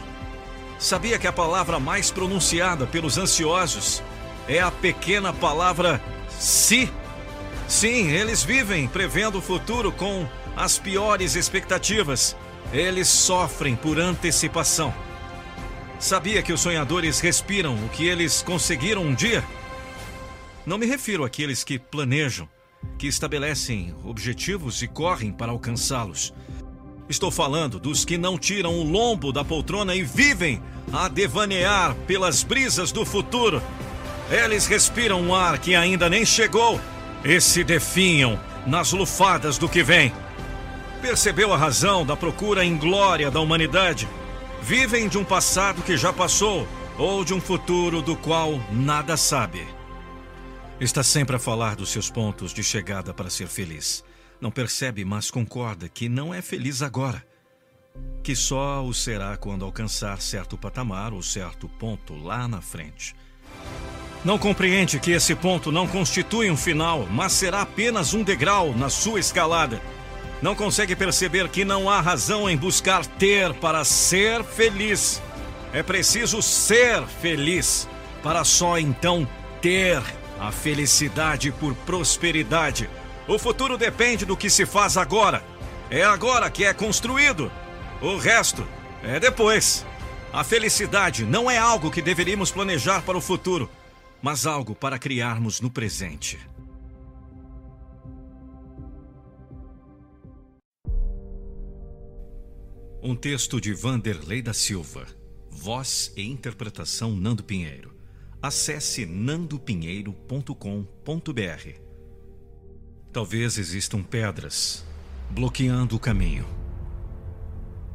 Sabia 0.79 1.19
que 1.19 1.27
a 1.27 1.33
palavra 1.33 1.81
mais 1.81 2.11
pronunciada 2.11 2.87
pelos 2.87 3.17
ansiosos 3.17 4.03
é 4.47 4.61
a 4.61 4.71
pequena 4.71 5.33
palavra 5.33 6.03
se? 6.29 6.93
Sim, 7.67 8.11
eles 8.11 8.43
vivem 8.43 8.87
prevendo 8.87 9.39
o 9.39 9.43
futuro 9.43 9.91
com 9.91 10.29
as 10.59 10.77
piores 10.77 11.37
expectativas. 11.37 12.37
Eles 12.73 13.07
sofrem 13.07 13.77
por 13.77 13.99
antecipação. 13.99 14.93
Sabia 16.01 16.43
que 16.43 16.53
os 16.53 16.61
sonhadores 16.61 17.21
respiram 17.21 17.77
o 17.77 17.89
que 17.89 18.07
eles 18.07 18.43
conseguiram 18.43 19.03
um 19.03 19.15
dia? 19.15 19.45
Não 20.67 20.77
me 20.77 20.85
refiro 20.85 21.25
àqueles 21.25 21.63
que 21.63 21.79
planejam, 21.79 22.49
que 22.99 23.07
estabelecem 23.07 23.95
objetivos 24.05 24.83
e 24.83 24.89
correm 24.89 25.33
para 25.33 25.53
alcançá-los. 25.53 26.35
Estou 27.09 27.31
falando 27.31 27.79
dos 27.79 28.05
que 28.05 28.19
não 28.19 28.37
tiram 28.37 28.75
o 28.75 28.83
lombo 28.83 29.33
da 29.33 29.45
poltrona 29.45 29.95
e 29.95 30.03
vivem 30.03 30.61
a 30.93 31.09
devanear 31.09 31.95
pelas 32.07 32.43
brisas 32.43 32.91
do 32.91 33.07
futuro. 33.07 33.63
Eles 34.29 34.67
respiram 34.67 35.23
um 35.23 35.35
ar 35.35 35.59
que 35.59 35.75
ainda 35.77 36.11
nem 36.11 36.27
chegou 36.27 36.81
e 37.25 37.41
se 37.41 37.63
definham 37.63 38.39
nas 38.67 38.93
lufadas 38.93 39.57
do 39.57 39.69
que 39.69 39.83
vem. 39.85 40.13
Percebeu 41.01 41.53
a 41.53 41.57
razão 41.57 42.05
da 42.05 42.17
procura 42.17 42.65
em 42.65 42.77
glória 42.77 43.31
da 43.31 43.41
humanidade? 43.41 44.09
Vivem 44.61 45.09
de 45.09 45.17
um 45.17 45.25
passado 45.25 45.81
que 45.83 45.97
já 45.97 46.13
passou 46.13 46.67
ou 46.99 47.25
de 47.25 47.33
um 47.33 47.41
futuro 47.41 48.03
do 48.03 48.17
qual 48.17 48.61
nada 48.73 49.17
sabe. 49.17 49.65
Está 50.81 51.05
sempre 51.05 51.37
a 51.37 51.39
falar 51.39 51.77
dos 51.77 51.91
seus 51.91 52.11
pontos 52.11 52.53
de 52.53 52.65
chegada 52.65 53.15
para 53.15 53.31
ser 53.31 53.47
feliz. 53.47 54.05
Não 54.41 54.51
percebe, 54.51 55.05
mas 55.05 55.31
concorda 55.31 55.89
que 55.89 56.09
não 56.09 56.35
é 56.35 56.43
feliz 56.43 56.83
agora. 56.83 57.25
Que 58.23 58.35
só 58.35 58.85
o 58.85 58.93
será 58.93 59.37
quando 59.37 59.65
alcançar 59.65 60.21
certo 60.21 60.59
patamar 60.59 61.13
ou 61.13 61.23
certo 61.23 61.69
ponto 61.69 62.17
lá 62.17 62.49
na 62.49 62.61
frente. 62.61 63.15
Não 64.25 64.37
compreende 64.37 64.99
que 64.99 65.13
esse 65.13 65.35
ponto 65.37 65.71
não 65.71 65.87
constitui 65.87 66.51
um 66.51 66.57
final, 66.57 67.07
mas 67.09 67.33
será 67.33 67.63
apenas 67.63 68.15
um 68.15 68.25
degrau 68.25 68.75
na 68.75 68.91
sua 68.91 69.21
escalada 69.21 69.81
não 70.41 70.55
consegue 70.55 70.95
perceber 70.95 71.49
que 71.49 71.65
não 71.65 71.91
há 71.91 72.01
razão 72.01 72.49
em 72.49 72.57
buscar 72.57 73.05
ter 73.05 73.53
para 73.55 73.85
ser 73.85 74.45
feliz. 74.45 75.21
É 75.73 75.83
preciso 75.83 76.41
ser 76.41 77.05
feliz 77.07 77.89
para 78.23 78.45
só 78.45 78.79
então 78.79 79.29
ter 79.61 80.03
a 80.39 80.53
felicidade 80.53 81.51
por 81.53 81.75
prosperidade. 81.75 82.89
O 83.27 83.39
futuro 83.39 83.77
depende 83.77 84.25
do 84.25 84.37
que 84.37 84.49
se 84.49 84.65
faz 84.65 84.97
agora. 84.97 85.43
É 85.91 86.05
agora 86.05 86.51
que 86.51 86.65
é 86.65 86.73
construído. 86.73 87.51
O 88.01 88.17
resto 88.17 88.67
é 89.03 89.19
depois. 89.19 89.85
A 90.33 90.45
felicidade 90.45 91.25
não 91.25 91.51
é 91.51 91.59
algo 91.59 91.91
que 91.91 92.03
deveríamos 92.03 92.51
planejar 92.51 93.03
para 93.03 93.19
o 93.19 93.21
futuro. 93.21 93.69
mas 94.21 94.47
algo 94.47 94.75
para 94.75 94.99
criarmos 94.99 95.61
no 95.61 95.71
presente. 95.71 96.39
Um 103.01 103.15
texto 103.15 103.61
de 103.61 103.73
Vanderlei 103.73 104.43
da 104.43 104.53
Silva. 104.53 105.07
Voz 105.49 106.13
e 106.17 106.29
interpretação 106.29 107.15
Nando 107.15 107.45
Pinheiro. 107.45 107.95
Acesse 108.43 109.07
nandopinheiro.com.br. 109.07 111.81
Talvez 113.13 113.57
existam 113.57 114.03
pedras 114.03 114.85
bloqueando 115.31 115.95
o 115.95 116.01
caminho. 116.01 116.45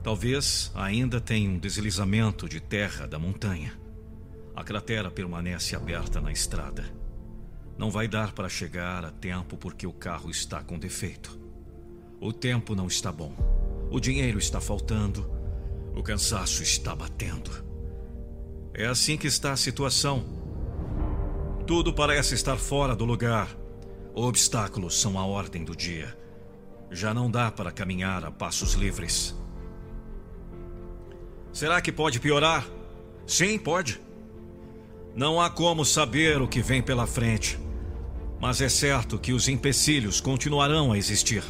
Talvez 0.01 0.71
ainda 0.73 1.19
tenha 1.19 1.49
um 1.49 1.59
deslizamento 1.59 2.47
de 2.47 2.61
terra 2.61 3.05
da 3.05 3.19
montanha. 3.19 3.77
A 4.55 4.63
cratera 4.63 5.11
permanece 5.11 5.75
aberta 5.75 6.21
na 6.21 6.31
estrada. 6.31 6.85
Não 7.77 7.91
vai 7.91 8.07
dar 8.07 8.31
para 8.31 8.47
chegar 8.47 9.03
a 9.03 9.11
tempo 9.11 9.57
porque 9.57 9.85
o 9.85 9.91
carro 9.91 10.29
está 10.29 10.63
com 10.63 10.79
defeito. 10.79 11.37
O 12.21 12.31
tempo 12.31 12.73
não 12.73 12.87
está 12.87 13.11
bom. 13.11 13.35
O 13.93 13.99
dinheiro 13.99 14.39
está 14.39 14.59
faltando. 14.59 15.23
O 15.95 16.01
cansaço 16.01 16.63
está 16.63 16.95
batendo. 16.95 17.51
É 18.73 18.87
assim 18.87 19.15
que 19.15 19.27
está 19.27 19.51
a 19.51 19.55
situação. 19.55 20.25
Tudo 21.67 21.93
parece 21.93 22.33
estar 22.33 22.57
fora 22.57 22.95
do 22.95 23.05
lugar. 23.05 23.55
Obstáculos 24.15 24.99
são 24.99 25.19
a 25.19 25.27
ordem 25.27 25.63
do 25.63 25.75
dia. 25.75 26.17
Já 26.89 27.13
não 27.13 27.29
dá 27.29 27.51
para 27.51 27.71
caminhar 27.71 28.25
a 28.25 28.31
passos 28.31 28.73
livres. 28.73 29.35
Será 31.51 31.79
que 31.79 31.91
pode 31.91 32.19
piorar? 32.19 32.67
Sim, 33.27 33.59
pode. 33.59 34.01
Não 35.15 35.39
há 35.39 35.51
como 35.51 35.85
saber 35.85 36.41
o 36.41 36.47
que 36.47 36.63
vem 36.63 36.81
pela 36.81 37.05
frente. 37.05 37.59
Mas 38.41 38.59
é 38.59 38.69
certo 38.69 39.19
que 39.19 39.33
os 39.33 39.47
empecilhos 39.47 40.19
continuarão 40.19 40.91
a 40.91 40.97
existir. 40.97 41.43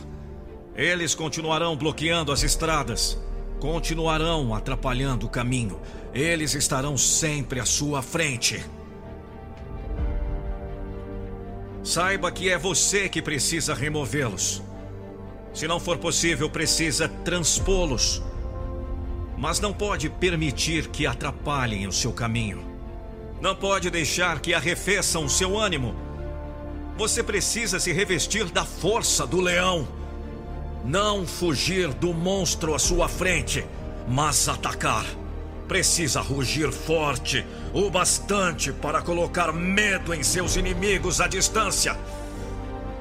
Eles 0.75 1.13
continuarão 1.13 1.75
bloqueando 1.75 2.31
as 2.31 2.41
estradas, 2.41 3.17
continuarão 3.59 4.55
atrapalhando 4.55 5.27
o 5.27 5.29
caminho. 5.29 5.79
Eles 6.13 6.55
estarão 6.55 6.97
sempre 6.97 7.59
à 7.59 7.65
sua 7.65 8.01
frente. 8.01 8.63
Saiba 11.83 12.31
que 12.31 12.49
é 12.49 12.57
você 12.57 13.07
que 13.07 13.21
precisa 13.21 13.73
removê-los. 13.73 14.63
Se 15.53 15.67
não 15.67 15.79
for 15.79 15.97
possível, 15.97 16.49
precisa 16.49 17.07
transpô-los. 17.07 18.23
Mas 19.37 19.59
não 19.59 19.73
pode 19.73 20.09
permitir 20.09 20.87
que 20.87 21.05
atrapalhem 21.05 21.85
o 21.85 21.91
seu 21.91 22.11
caminho. 22.11 22.65
Não 23.39 23.55
pode 23.55 23.89
deixar 23.91 24.39
que 24.39 24.53
arrefeçam 24.53 25.25
o 25.25 25.29
seu 25.29 25.59
ânimo. 25.59 25.93
Você 26.97 27.21
precisa 27.21 27.79
se 27.79 27.91
revestir 27.91 28.45
da 28.45 28.65
força 28.65 29.27
do 29.27 29.39
leão. 29.39 29.87
Não 30.83 31.25
fugir 31.25 31.93
do 31.93 32.13
monstro 32.13 32.75
à 32.75 32.79
sua 32.79 33.07
frente, 33.07 33.65
mas 34.05 34.49
atacar. 34.49 35.05
Precisa 35.65 36.19
rugir 36.19 36.73
forte, 36.73 37.45
o 37.73 37.89
bastante 37.89 38.73
para 38.73 39.01
colocar 39.01 39.53
medo 39.53 40.13
em 40.13 40.21
seus 40.21 40.57
inimigos 40.57 41.21
à 41.21 41.27
distância. 41.27 41.97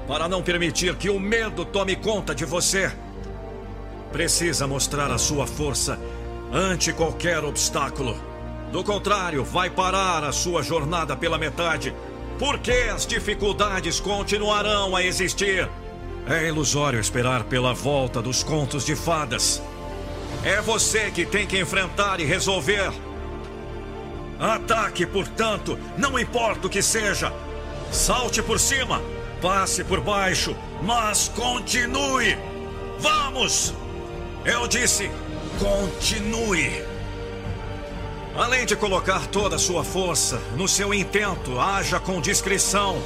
Para 0.07 0.29
não 0.29 0.45
permitir 0.45 0.95
que 0.95 1.11
o 1.11 1.19
medo 1.19 1.65
tome 1.65 1.97
conta 1.97 2.33
de 2.33 2.45
você. 2.45 2.93
Precisa 4.13 4.65
mostrar 4.65 5.11
a 5.11 5.19
sua 5.19 5.45
força 5.45 5.99
ante 6.53 6.93
qualquer 6.93 7.43
obstáculo. 7.43 8.17
Do 8.71 8.85
contrário, 8.85 9.43
vai 9.43 9.69
parar 9.69 10.23
a 10.23 10.31
sua 10.31 10.63
jornada 10.63 11.17
pela 11.17 11.37
metade, 11.37 11.93
porque 12.39 12.91
as 12.95 13.05
dificuldades 13.05 13.99
continuarão 13.99 14.95
a 14.95 15.03
existir. 15.03 15.69
É 16.27 16.47
ilusório 16.47 17.01
esperar 17.01 17.45
pela 17.45 17.75
volta 17.75 18.23
dos 18.23 18.43
contos 18.43 18.85
de 18.85 18.95
fadas. 18.95 19.61
É 20.45 20.61
você 20.61 21.11
que 21.11 21.27
tem 21.27 21.47
que 21.47 21.59
enfrentar 21.59 22.21
e 22.21 22.25
resolver. 22.25 22.93
Ataque, 24.39 25.05
portanto, 25.05 25.79
não 25.97 26.19
importa 26.19 26.67
o 26.67 26.71
que 26.71 26.83
seja. 26.83 27.33
Salte 27.91 28.43
por 28.43 28.59
cima, 28.59 29.03
passe 29.41 29.85
por 29.85 30.01
baixo, 30.01 30.57
mas 30.83 31.29
continue. 31.29 32.37
Vamos! 32.99 33.75
Eu 34.45 34.67
disse, 34.67 35.11
continue. 35.59 36.83
Além 38.37 38.65
de 38.65 38.75
colocar 38.75 39.27
toda 39.27 39.57
a 39.57 39.59
sua 39.59 39.85
força 39.85 40.41
no 40.57 40.67
seu 40.67 40.95
intento, 40.95 41.61
haja 41.61 42.01
com 42.01 42.21
discrição. 42.21 43.01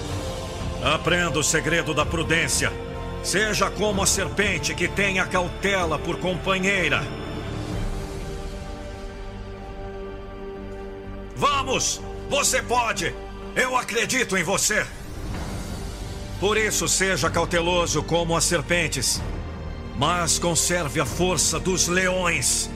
Aprenda 0.83 1.39
o 1.39 1.43
segredo 1.43 1.93
da 1.93 2.07
prudência. 2.07 2.73
Seja 3.27 3.69
como 3.69 4.01
a 4.01 4.07
serpente 4.07 4.73
que 4.73 4.87
tem 4.87 5.19
a 5.19 5.27
cautela 5.27 5.99
por 5.99 6.17
companheira. 6.21 7.03
Vamos! 11.35 12.01
Você 12.31 12.63
pode! 12.63 13.13
Eu 13.57 13.77
acredito 13.77 14.37
em 14.37 14.45
você! 14.45 14.87
Por 16.39 16.57
isso, 16.57 16.87
seja 16.87 17.29
cauteloso 17.29 18.01
como 18.01 18.37
as 18.37 18.45
serpentes, 18.45 19.21
mas 19.99 20.39
conserve 20.39 21.01
a 21.01 21.05
força 21.05 21.59
dos 21.59 21.89
leões. 21.89 22.71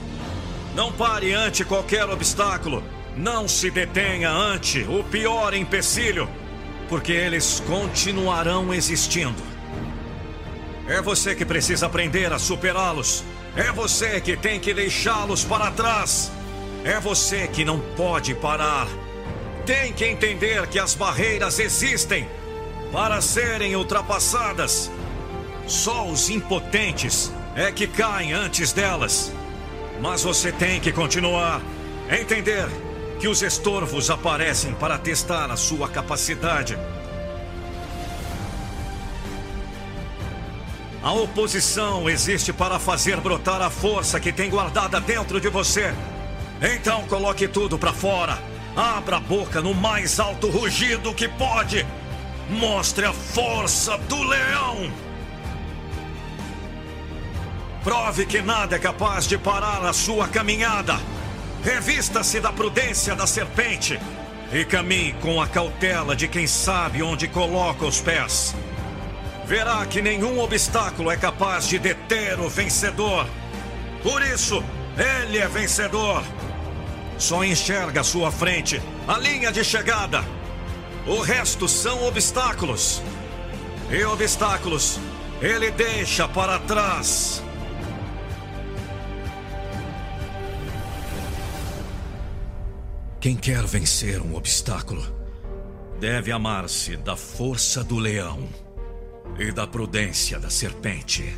Não 0.75 0.91
pare 0.91 1.31
ante 1.31 1.63
qualquer 1.63 2.09
obstáculo. 2.09 2.83
Não 3.15 3.47
se 3.47 3.71
detenha 3.71 4.29
ante 4.29 4.81
o 4.81 5.01
pior 5.01 5.53
empecilho, 5.53 6.29
porque 6.89 7.13
eles 7.13 7.63
continuarão 7.65 8.73
existindo. 8.73 9.50
É 10.91 11.01
você 11.01 11.33
que 11.33 11.45
precisa 11.45 11.85
aprender 11.85 12.33
a 12.33 12.37
superá-los. 12.37 13.23
É 13.55 13.71
você 13.71 14.19
que 14.19 14.35
tem 14.35 14.59
que 14.59 14.73
deixá-los 14.73 15.41
para 15.41 15.71
trás. 15.71 16.29
É 16.83 16.99
você 16.99 17.47
que 17.47 17.63
não 17.63 17.79
pode 17.95 18.35
parar. 18.35 18.89
Tem 19.65 19.93
que 19.93 20.03
entender 20.03 20.67
que 20.67 20.77
as 20.77 20.93
barreiras 20.93 21.59
existem 21.59 22.27
para 22.91 23.21
serem 23.21 23.73
ultrapassadas. 23.73 24.91
Só 25.65 26.05
os 26.05 26.29
impotentes 26.29 27.31
é 27.55 27.71
que 27.71 27.87
caem 27.87 28.33
antes 28.33 28.73
delas. 28.73 29.31
Mas 30.01 30.23
você 30.23 30.51
tem 30.51 30.81
que 30.81 30.91
continuar. 30.91 31.61
Entender 32.09 32.67
que 33.17 33.29
os 33.29 33.41
estorvos 33.41 34.09
aparecem 34.09 34.73
para 34.73 34.97
testar 34.97 35.51
a 35.51 35.55
sua 35.55 35.87
capacidade. 35.87 36.77
A 41.03 41.11
oposição 41.13 42.07
existe 42.07 42.53
para 42.53 42.77
fazer 42.77 43.19
brotar 43.19 43.59
a 43.59 43.71
força 43.71 44.19
que 44.19 44.31
tem 44.31 44.51
guardada 44.51 45.01
dentro 45.01 45.41
de 45.41 45.49
você. 45.49 45.91
Então 46.61 47.03
coloque 47.07 47.47
tudo 47.47 47.77
para 47.77 47.91
fora. 47.91 48.37
Abra 48.75 49.17
a 49.17 49.19
boca 49.19 49.61
no 49.61 49.73
mais 49.73 50.19
alto 50.19 50.47
rugido 50.47 51.11
que 51.13 51.27
pode. 51.27 51.85
Mostre 52.51 53.05
a 53.05 53.13
força 53.13 53.97
do 53.97 54.21
leão. 54.21 54.93
Prove 57.83 58.27
que 58.27 58.39
nada 58.39 58.75
é 58.75 58.79
capaz 58.79 59.27
de 59.27 59.39
parar 59.39 59.83
a 59.83 59.93
sua 59.93 60.27
caminhada. 60.27 60.99
Revista-se 61.63 62.39
da 62.39 62.51
prudência 62.51 63.15
da 63.15 63.25
serpente 63.25 63.99
e 64.53 64.63
caminhe 64.63 65.13
com 65.13 65.41
a 65.41 65.47
cautela 65.47 66.15
de 66.15 66.27
quem 66.27 66.45
sabe 66.45 67.01
onde 67.01 67.27
coloca 67.27 67.85
os 67.85 67.99
pés 67.99 68.55
verá 69.45 69.85
que 69.85 70.01
nenhum 70.01 70.39
obstáculo 70.39 71.11
é 71.11 71.17
capaz 71.17 71.67
de 71.67 71.79
deter 71.79 72.39
o 72.39 72.49
vencedor. 72.49 73.27
Por 74.03 74.21
isso, 74.21 74.63
ele 74.97 75.37
é 75.37 75.47
vencedor. 75.47 76.23
Só 77.17 77.43
enxerga 77.43 78.01
à 78.01 78.03
sua 78.03 78.31
frente 78.31 78.81
a 79.07 79.17
linha 79.17 79.51
de 79.51 79.63
chegada. 79.63 80.23
O 81.05 81.21
resto 81.21 81.67
são 81.67 82.05
obstáculos. 82.07 83.01
E 83.89 84.03
obstáculos 84.03 84.99
ele 85.41 85.71
deixa 85.71 86.27
para 86.27 86.59
trás. 86.59 87.43
Quem 93.19 93.35
quer 93.35 93.63
vencer 93.65 94.19
um 94.21 94.35
obstáculo 94.35 95.03
deve 95.99 96.31
amar-se 96.31 96.97
da 96.97 97.15
força 97.15 97.83
do 97.83 97.99
leão 97.99 98.49
e 99.37 99.51
da 99.51 99.65
prudência 99.65 100.39
da 100.39 100.49
serpente. 100.49 101.37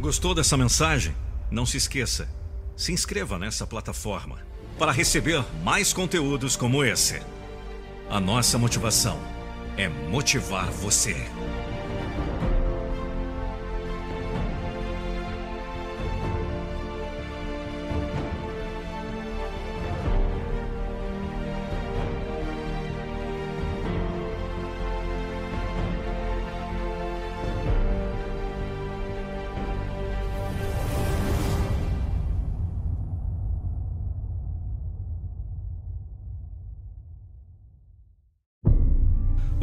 Gostou 0.00 0.34
dessa 0.34 0.56
mensagem? 0.56 1.14
Não 1.50 1.66
se 1.66 1.76
esqueça, 1.76 2.28
se 2.76 2.92
inscreva 2.92 3.38
nessa 3.38 3.66
plataforma 3.66 4.38
para 4.78 4.92
receber 4.92 5.44
mais 5.62 5.92
conteúdos 5.92 6.56
como 6.56 6.82
esse. 6.82 7.20
A 8.08 8.18
nossa 8.18 8.56
motivação 8.56 9.20
é 9.76 9.88
motivar 9.88 10.70
você. 10.70 11.14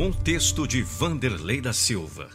Um 0.07 0.13
texto 0.13 0.65
de 0.65 0.81
Vanderlei 0.81 1.59
da 1.59 1.73
Silva. 1.73 2.29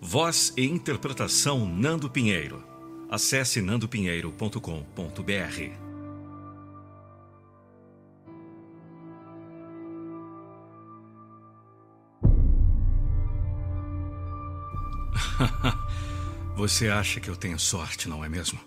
Voz 0.00 0.54
e 0.56 0.64
interpretação 0.64 1.68
Nando 1.68 2.08
Pinheiro. 2.08 2.64
Acesse 3.10 3.60
nandopinheiro.com.br. 3.60 4.56
Você 16.56 16.88
acha 16.88 17.20
que 17.20 17.28
eu 17.28 17.36
tenho 17.36 17.58
sorte, 17.58 18.08
não 18.08 18.24
é 18.24 18.28
mesmo? 18.30 18.58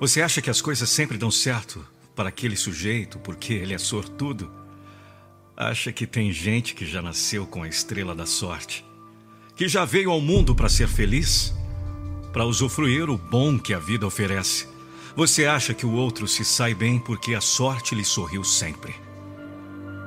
Você 0.00 0.20
acha 0.20 0.42
que 0.42 0.50
as 0.50 0.60
coisas 0.60 0.90
sempre 0.90 1.16
dão 1.16 1.30
certo 1.30 1.86
para 2.16 2.30
aquele 2.30 2.56
sujeito 2.56 3.20
porque 3.20 3.54
ele 3.54 3.74
é 3.74 3.78
sortudo? 3.78 4.59
Acha 5.62 5.92
que 5.92 6.06
tem 6.06 6.32
gente 6.32 6.74
que 6.74 6.86
já 6.86 7.02
nasceu 7.02 7.46
com 7.46 7.62
a 7.62 7.68
estrela 7.68 8.14
da 8.14 8.24
sorte? 8.24 8.82
Que 9.54 9.68
já 9.68 9.84
veio 9.84 10.10
ao 10.10 10.18
mundo 10.18 10.54
para 10.54 10.70
ser 10.70 10.88
feliz? 10.88 11.54
Para 12.32 12.46
usufruir 12.46 13.10
o 13.10 13.18
bom 13.18 13.58
que 13.58 13.74
a 13.74 13.78
vida 13.78 14.06
oferece? 14.06 14.66
Você 15.14 15.44
acha 15.44 15.74
que 15.74 15.84
o 15.84 15.92
outro 15.92 16.26
se 16.26 16.46
sai 16.46 16.72
bem 16.72 16.98
porque 16.98 17.34
a 17.34 17.42
sorte 17.42 17.94
lhe 17.94 18.06
sorriu 18.06 18.42
sempre? 18.42 18.94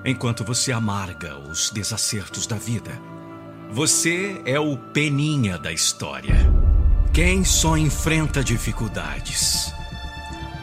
Enquanto 0.04 0.44
você 0.44 0.72
amarga 0.72 1.38
os 1.38 1.70
desacertos 1.70 2.48
da 2.48 2.56
vida, 2.56 3.00
você 3.70 4.42
é 4.46 4.60
o 4.60 4.76
peninha 4.76 5.60
da 5.60 5.72
história. 5.72 6.52
Quem 7.14 7.46
só 7.46 7.78
enfrenta 7.78 8.44
dificuldades. 8.44 9.72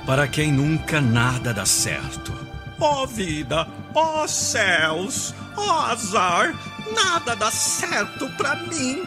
Para 0.04 0.26
quem 0.26 0.50
nunca 0.52 1.00
nada 1.00 1.54
dá 1.54 1.64
certo. 1.64 2.49
Ó 2.80 3.02
oh, 3.02 3.06
vida, 3.06 3.68
ó 3.94 4.24
oh, 4.24 4.28
céus, 4.28 5.34
ó 5.56 5.66
oh, 5.66 5.92
azar, 5.92 6.54
nada 6.94 7.36
dá 7.36 7.50
certo 7.50 8.28
para 8.36 8.56
mim. 8.56 9.02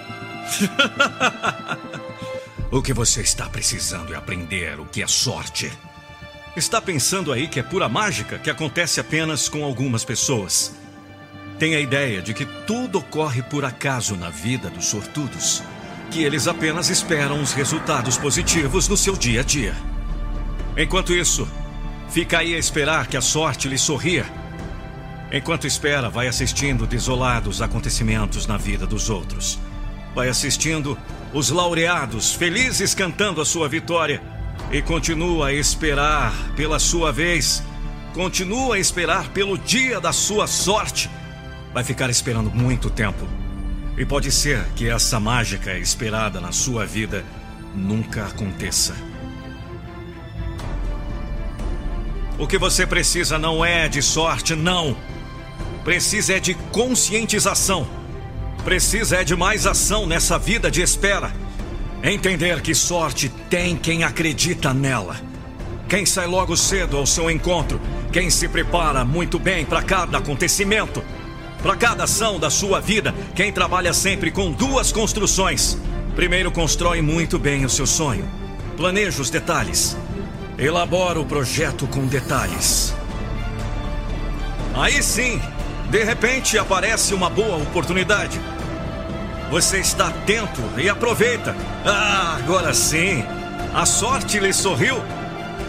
o 2.71 2.81
que 2.81 2.93
você 2.93 3.21
está 3.21 3.49
precisando 3.49 4.13
é 4.13 4.17
aprender 4.17 4.79
o 4.79 4.85
que 4.85 5.01
é 5.01 5.07
sorte. 5.07 5.71
Está 6.55 6.79
pensando 6.79 7.33
aí 7.33 7.47
que 7.47 7.59
é 7.59 7.63
pura 7.63 7.89
mágica 7.89 8.37
que 8.37 8.49
acontece 8.49 8.99
apenas 8.99 9.49
com 9.49 9.63
algumas 9.63 10.05
pessoas 10.05 10.71
tem 11.63 11.75
a 11.75 11.79
ideia 11.79 12.21
de 12.21 12.33
que 12.33 12.45
tudo 12.45 12.99
ocorre 12.99 13.41
por 13.41 13.63
acaso 13.63 14.17
na 14.17 14.29
vida 14.29 14.69
dos 14.69 14.85
sortudos, 14.85 15.63
que 16.11 16.21
eles 16.21 16.47
apenas 16.47 16.89
esperam 16.89 17.41
os 17.41 17.53
resultados 17.53 18.17
positivos 18.17 18.87
no 18.87 18.97
seu 18.97 19.15
dia 19.15 19.39
a 19.39 19.43
dia. 19.43 19.73
Enquanto 20.75 21.13
isso, 21.13 21.47
fica 22.13 22.37
aí 22.37 22.53
a 22.53 22.57
esperar 22.57 23.07
que 23.07 23.17
a 23.17 23.21
sorte 23.21 23.67
lhe 23.67 23.77
sorria. 23.77 24.25
Enquanto 25.31 25.65
espera, 25.67 26.09
vai 26.09 26.27
assistindo 26.27 26.85
desolados 26.85 27.61
acontecimentos 27.61 28.47
na 28.47 28.55
vida 28.55 28.85
dos 28.85 29.09
outros. 29.09 29.59
Vai 30.13 30.29
assistindo 30.29 30.97
os 31.33 31.49
laureados 31.49 32.33
felizes 32.33 32.93
cantando 32.93 33.41
a 33.41 33.45
sua 33.45 33.67
vitória 33.67 34.21
e 34.71 34.81
continua 34.81 35.47
a 35.47 35.53
esperar 35.53 36.31
pela 36.55 36.77
sua 36.77 37.11
vez, 37.11 37.63
continua 38.13 38.75
a 38.75 38.79
esperar 38.79 39.29
pelo 39.29 39.57
dia 39.57 39.99
da 39.99 40.13
sua 40.13 40.45
sorte 40.45 41.09
vai 41.73 41.83
ficar 41.83 42.09
esperando 42.09 42.51
muito 42.51 42.89
tempo. 42.89 43.27
E 43.97 44.05
pode 44.05 44.31
ser 44.31 44.63
que 44.75 44.87
essa 44.87 45.19
mágica 45.19 45.77
esperada 45.77 46.39
na 46.39 46.51
sua 46.51 46.85
vida 46.85 47.25
nunca 47.75 48.27
aconteça. 48.27 49.12
O 52.43 52.47
que 52.47 52.57
você 52.57 52.85
precisa 52.85 53.39
não 53.39 53.63
é 53.63 53.87
de 53.87 54.01
sorte, 54.01 54.53
não. 54.53 54.97
Precisa 55.81 56.33
é 56.33 56.39
de 56.41 56.53
conscientização. 56.73 57.87
Precisa 58.65 59.21
é 59.21 59.23
de 59.23 59.33
mais 59.33 59.65
ação 59.65 60.05
nessa 60.05 60.37
vida 60.37 60.69
de 60.69 60.81
espera. 60.81 61.31
Entender 62.03 62.59
que 62.59 62.75
sorte 62.75 63.29
tem 63.49 63.77
quem 63.77 64.03
acredita 64.03 64.73
nela. 64.73 65.15
Quem 65.87 66.05
sai 66.05 66.27
logo 66.27 66.57
cedo 66.57 66.97
ao 66.97 67.05
seu 67.05 67.31
encontro. 67.31 67.79
Quem 68.11 68.29
se 68.29 68.49
prepara 68.49 69.05
muito 69.05 69.39
bem 69.39 69.63
para 69.63 69.81
cada 69.81 70.17
acontecimento 70.17 71.01
para 71.61 71.77
cada 71.77 72.03
ação 72.03 72.37
da 72.37 72.49
sua 72.49 72.81
vida, 72.81 73.15
quem 73.33 73.53
trabalha 73.53 73.93
sempre 73.93 74.29
com 74.29 74.51
duas 74.51 74.91
construções. 74.91 75.77
Primeiro, 76.13 76.51
constrói 76.51 77.01
muito 77.01 77.39
bem 77.39 77.63
o 77.63 77.69
seu 77.69 77.87
sonho. 77.87 78.29
Planeja 78.75 79.21
os 79.21 79.29
detalhes. 79.29 79.95
Elabora 80.57 81.19
o 81.19 81.25
projeto 81.25 81.87
com 81.87 82.05
detalhes. 82.05 82.95
Aí 84.75 85.01
sim, 85.01 85.41
de 85.89 86.03
repente 86.03 86.57
aparece 86.57 87.13
uma 87.13 87.29
boa 87.29 87.57
oportunidade. 87.57 88.39
Você 89.51 89.79
está 89.79 90.07
atento 90.07 90.61
e 90.77 90.89
aproveita. 90.89 91.55
Ah, 91.85 92.37
agora 92.37 92.73
sim. 92.73 93.23
A 93.73 93.85
sorte 93.85 94.39
lhe 94.39 94.53
sorriu. 94.53 94.95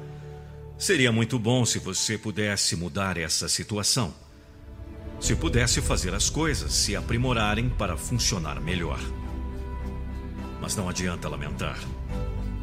Seria 0.76 1.12
muito 1.12 1.38
bom 1.38 1.64
se 1.64 1.78
você 1.78 2.18
pudesse 2.18 2.74
mudar 2.74 3.16
essa 3.16 3.48
situação. 3.48 4.12
Se 5.20 5.36
pudesse 5.36 5.80
fazer 5.80 6.12
as 6.14 6.28
coisas 6.28 6.72
se 6.72 6.96
aprimorarem 6.96 7.68
para 7.68 7.96
funcionar 7.96 8.60
melhor. 8.60 8.98
Mas 10.60 10.74
não 10.74 10.88
adianta 10.88 11.28
lamentar. 11.28 11.78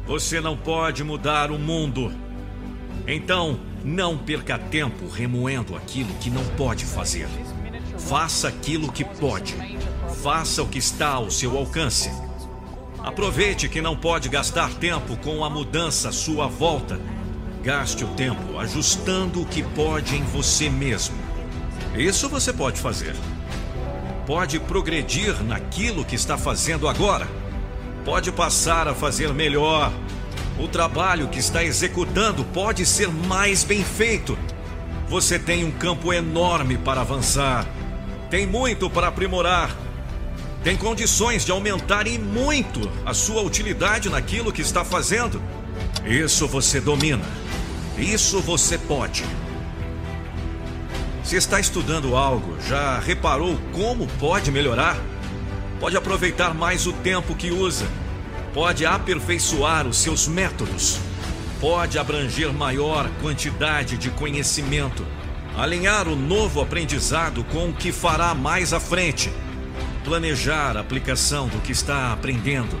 Você 0.06 0.42
não 0.42 0.58
pode 0.58 1.02
mudar 1.02 1.50
o 1.50 1.58
mundo. 1.58 2.12
Então, 3.06 3.58
não 3.82 4.18
perca 4.18 4.58
tempo 4.58 5.08
remoendo 5.08 5.74
aquilo 5.74 6.12
que 6.16 6.28
não 6.28 6.44
pode 6.48 6.84
fazer. 6.84 7.28
Faça 7.96 8.48
aquilo 8.48 8.92
que 8.92 9.06
pode. 9.06 9.54
Faça 10.22 10.62
o 10.62 10.68
que 10.68 10.78
está 10.78 11.08
ao 11.08 11.30
seu 11.30 11.56
alcance. 11.56 12.10
Aproveite 13.02 13.68
que 13.68 13.82
não 13.82 13.94
pode 13.96 14.28
gastar 14.28 14.70
tempo 14.74 15.16
com 15.18 15.44
a 15.44 15.50
mudança 15.50 16.08
à 16.08 16.12
sua 16.12 16.46
volta. 16.46 16.98
gaste 17.62 18.04
o 18.04 18.08
tempo 18.08 18.58
ajustando 18.58 19.40
o 19.42 19.46
que 19.46 19.62
pode 19.62 20.16
em 20.16 20.22
você 20.24 20.68
mesmo. 20.68 21.16
Isso 21.96 22.28
você 22.28 22.52
pode 22.52 22.80
fazer. 22.80 23.14
Pode 24.26 24.58
progredir 24.58 25.42
naquilo 25.44 26.04
que 26.04 26.14
está 26.14 26.36
fazendo 26.38 26.88
agora. 26.88 27.28
Pode 28.04 28.32
passar 28.32 28.88
a 28.88 28.94
fazer 28.94 29.32
melhor. 29.32 29.92
O 30.58 30.68
trabalho 30.68 31.28
que 31.28 31.38
está 31.38 31.64
executando 31.64 32.44
pode 32.44 32.86
ser 32.86 33.08
mais 33.08 33.64
bem 33.64 33.82
feito. 33.84 34.38
Você 35.08 35.38
tem 35.38 35.64
um 35.64 35.70
campo 35.70 36.12
enorme 36.12 36.78
para 36.78 37.02
avançar. 37.02 37.66
Tem 38.30 38.46
muito 38.46 38.88
para 38.88 39.08
aprimorar. 39.08 39.76
Tem 40.64 40.78
condições 40.78 41.44
de 41.44 41.52
aumentar 41.52 42.06
e 42.06 42.18
muito 42.18 42.90
a 43.04 43.12
sua 43.12 43.42
utilidade 43.42 44.08
naquilo 44.08 44.50
que 44.50 44.62
está 44.62 44.82
fazendo. 44.82 45.42
Isso 46.06 46.48
você 46.48 46.80
domina. 46.80 47.22
Isso 47.98 48.40
você 48.40 48.78
pode. 48.78 49.26
Se 51.22 51.36
está 51.36 51.60
estudando 51.60 52.16
algo, 52.16 52.56
já 52.66 52.98
reparou 52.98 53.58
como 53.74 54.06
pode 54.18 54.50
melhorar? 54.50 54.96
Pode 55.78 55.98
aproveitar 55.98 56.54
mais 56.54 56.86
o 56.86 56.94
tempo 56.94 57.34
que 57.34 57.50
usa. 57.50 57.86
Pode 58.54 58.86
aperfeiçoar 58.86 59.86
os 59.86 59.98
seus 59.98 60.26
métodos. 60.26 60.98
Pode 61.60 61.98
abranger 61.98 62.50
maior 62.54 63.10
quantidade 63.20 63.98
de 63.98 64.08
conhecimento. 64.08 65.04
Alinhar 65.58 66.08
o 66.08 66.16
novo 66.16 66.62
aprendizado 66.62 67.44
com 67.44 67.68
o 67.68 67.74
que 67.74 67.92
fará 67.92 68.34
mais 68.34 68.72
à 68.72 68.80
frente. 68.80 69.30
Planejar 70.04 70.76
a 70.76 70.80
aplicação 70.80 71.48
do 71.48 71.58
que 71.62 71.72
está 71.72 72.12
aprendendo. 72.12 72.78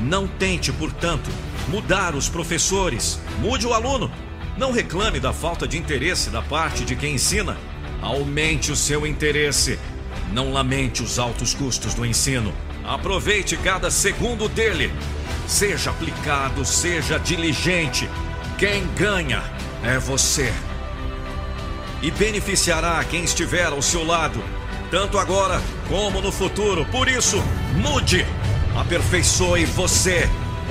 Não 0.00 0.28
tente, 0.28 0.70
portanto, 0.70 1.30
mudar 1.66 2.14
os 2.14 2.28
professores. 2.28 3.18
Mude 3.40 3.66
o 3.66 3.72
aluno. 3.72 4.12
Não 4.58 4.70
reclame 4.70 5.18
da 5.18 5.32
falta 5.32 5.66
de 5.66 5.78
interesse 5.78 6.28
da 6.28 6.42
parte 6.42 6.84
de 6.84 6.94
quem 6.94 7.14
ensina. 7.14 7.56
Aumente 8.02 8.70
o 8.70 8.76
seu 8.76 9.06
interesse. 9.06 9.78
Não 10.30 10.52
lamente 10.52 11.02
os 11.02 11.18
altos 11.18 11.54
custos 11.54 11.94
do 11.94 12.04
ensino. 12.04 12.52
Aproveite 12.84 13.56
cada 13.56 13.90
segundo 13.90 14.46
dele. 14.46 14.92
Seja 15.46 15.88
aplicado, 15.90 16.66
seja 16.66 17.16
diligente. 17.18 18.08
Quem 18.58 18.86
ganha 18.94 19.42
é 19.82 19.98
você. 19.98 20.52
E 22.02 22.10
beneficiará 22.10 23.02
quem 23.04 23.24
estiver 23.24 23.66
ao 23.66 23.80
seu 23.80 24.04
lado, 24.04 24.44
tanto 24.90 25.18
agora 25.18 25.60
como 25.88 26.20
no 26.20 26.32
futuro. 26.32 26.84
Por 26.86 27.08
isso, 27.08 27.42
mude. 27.74 28.26
Aperfeiçoe 28.76 29.64
você. 29.64 30.28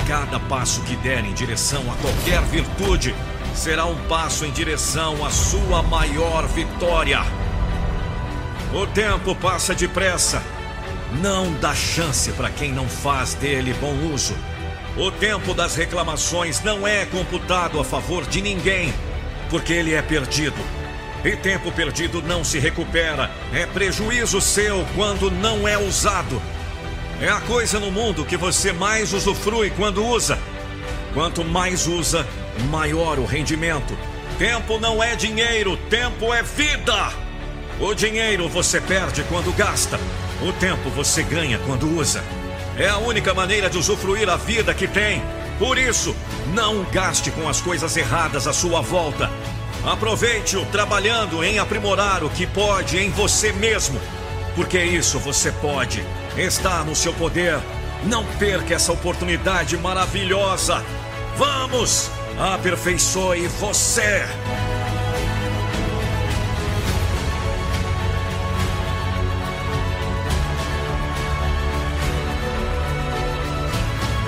Cada 0.08 0.40
passo 0.40 0.82
que 0.82 0.96
der 0.98 1.26
em 1.26 1.34
direção 1.34 1.84
a 1.92 1.96
qualquer 1.96 2.42
virtude 2.44 3.14
será 3.56 3.86
um 3.86 3.96
passo 4.08 4.46
em 4.46 4.52
direção 4.52 5.26
à 5.26 5.30
sua 5.30 5.82
maior 5.82 6.48
vitória. 6.48 7.22
O 8.74 8.86
tempo 8.88 9.34
passa 9.36 9.74
depressa. 9.74 10.42
Não 11.22 11.54
dá 11.54 11.74
chance 11.74 12.32
para 12.34 12.50
quem 12.50 12.72
não 12.72 12.88
faz 12.88 13.34
dele 13.34 13.74
bom 13.80 13.94
uso. 14.14 14.36
O 14.98 15.12
tempo 15.12 15.54
das 15.54 15.76
reclamações 15.76 16.62
não 16.64 16.88
é 16.88 17.06
computado 17.06 17.80
a 17.80 17.84
favor 17.84 18.26
de 18.26 18.42
ninguém, 18.42 18.94
porque 19.50 19.72
ele 19.72 19.94
é 19.94 20.02
perdido. 20.02 20.58
E 21.24 21.36
tempo 21.36 21.72
perdido 21.72 22.22
não 22.22 22.44
se 22.44 22.60
recupera. 22.60 23.32
É 23.54 23.66
prejuízo 23.66 24.40
seu 24.40 24.86
quando 24.96 25.32
não 25.32 25.68
é 25.68 25.78
usado. 25.78 26.42
É 27.20 27.30
a 27.30 27.42
coisa 27.42 27.80
no 27.80 27.92
mundo 27.92 28.24
que 28.24 28.38
você 28.38 28.72
mais 28.72 29.12
usufrui 29.14 29.72
quando 29.72 30.06
usa. 30.06 30.38
Quanto 31.14 31.44
mais 31.44 31.88
usa, 31.88 32.28
maior 32.70 33.18
o 33.18 33.26
rendimento. 33.26 33.98
Tempo 34.38 34.80
não 34.80 35.02
é 35.02 35.16
dinheiro, 35.16 35.76
tempo 35.90 36.32
é 36.32 36.44
vida. 36.44 37.12
O 37.80 37.94
dinheiro 37.94 38.48
você 38.48 38.80
perde 38.80 39.24
quando 39.24 39.56
gasta. 39.56 40.00
O 40.42 40.54
tempo 40.54 40.90
você 40.92 41.24
ganha 41.24 41.58
quando 41.66 41.88
usa. 41.98 42.24
É 42.78 42.88
a 42.88 43.00
única 43.00 43.34
maneira 43.34 43.68
de 43.68 43.80
usufruir 43.80 44.30
a 44.30 44.36
vida 44.36 44.72
que 44.74 44.88
tem. 44.88 45.24
Por 45.58 45.80
isso, 45.80 46.16
não 46.54 46.84
gaste 46.84 47.32
com 47.32 47.50
as 47.50 47.60
coisas 47.60 47.98
erradas 47.98 48.46
à 48.46 48.54
sua 48.54 48.82
volta. 48.82 49.32
Aproveite-o 49.88 50.66
trabalhando 50.66 51.42
em 51.46 51.60
aprimorar 51.60 52.22
o 52.22 52.30
que 52.30 52.46
pode 52.46 52.98
em 52.98 53.10
você 53.10 53.54
mesmo. 53.54 53.98
Porque 54.54 54.84
isso 54.84 55.18
você 55.18 55.50
pode. 55.50 56.04
Está 56.36 56.84
no 56.84 56.94
seu 56.94 57.14
poder. 57.14 57.58
Não 58.04 58.26
perca 58.38 58.74
essa 58.74 58.92
oportunidade 58.92 59.78
maravilhosa. 59.78 60.84
Vamos! 61.38 62.12
Aperfeiçoe 62.38 63.48
você! 63.48 64.26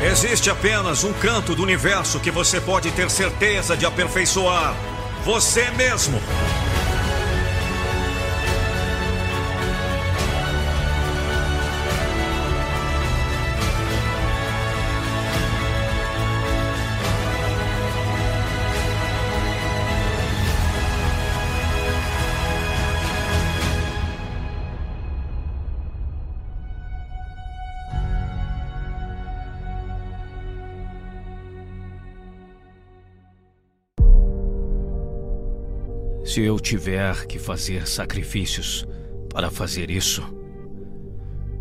Existe 0.10 0.50
apenas 0.50 1.04
um 1.04 1.12
canto 1.12 1.54
do 1.54 1.62
universo 1.64 2.22
que 2.22 2.32
você 2.32 2.62
pode 2.62 2.90
ter 2.92 3.10
certeza 3.10 3.76
de 3.76 3.86
aperfeiçoar: 3.86 4.74
você 5.24 5.70
mesmo. 5.72 6.20
Se 36.40 36.46
eu 36.46 36.58
tiver 36.58 37.26
que 37.26 37.38
fazer 37.38 37.86
sacrifícios 37.86 38.88
para 39.30 39.52
fazer 39.52 39.92
isso, 39.92 40.24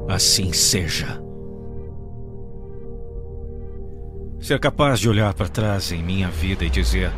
assim 0.09 0.53
seja. 0.53 1.21
Ser 4.39 4.61
capaz 4.61 5.01
de 5.01 5.09
olhar 5.09 5.35
para 5.35 5.49
trás 5.49 5.91
em 5.91 6.01
minha 6.01 6.29
vida 6.29 6.65
e 6.65 6.71
dizer: 6.71 7.11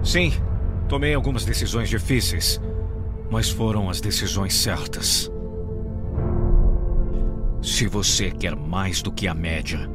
Sim, 0.00 0.32
tomei 0.88 1.12
algumas 1.12 1.44
decisões 1.44 1.88
difíceis, 1.88 2.60
mas 3.28 3.50
foram 3.50 3.90
as 3.90 4.00
decisões 4.00 4.54
certas. 4.54 5.28
Se 7.60 7.88
você 7.88 8.30
quer 8.30 8.54
mais 8.54 9.02
do 9.02 9.10
que 9.10 9.26
a 9.26 9.34
média, 9.34 9.90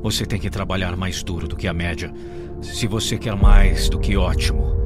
você 0.00 0.24
tem 0.24 0.38
que 0.38 0.48
trabalhar 0.48 0.96
mais 0.96 1.24
duro 1.24 1.48
do 1.48 1.56
que 1.56 1.66
a 1.66 1.74
média. 1.74 2.14
Se 2.62 2.86
você 2.86 3.18
quer 3.18 3.34
mais 3.34 3.88
do 3.88 3.98
que 3.98 4.16
ótimo, 4.16 4.84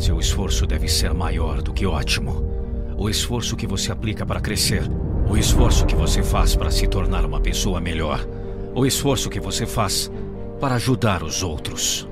seu 0.00 0.18
esforço 0.18 0.66
deve 0.66 0.88
ser 0.88 1.12
maior 1.12 1.60
do 1.60 1.74
que 1.74 1.86
ótimo. 1.86 2.42
O 2.96 3.10
esforço 3.10 3.54
que 3.54 3.66
você 3.66 3.92
aplica 3.92 4.24
para 4.24 4.40
crescer. 4.40 4.82
O 5.28 5.36
esforço 5.36 5.84
que 5.84 5.94
você 5.94 6.22
faz 6.22 6.56
para 6.56 6.70
se 6.70 6.86
tornar 6.88 7.24
uma 7.24 7.38
pessoa 7.38 7.80
melhor. 7.80 8.26
O 8.74 8.86
esforço 8.86 9.28
que 9.28 9.38
você 9.38 9.66
faz 9.66 10.10
para 10.58 10.76
ajudar 10.76 11.22
os 11.22 11.42
outros. 11.42 12.08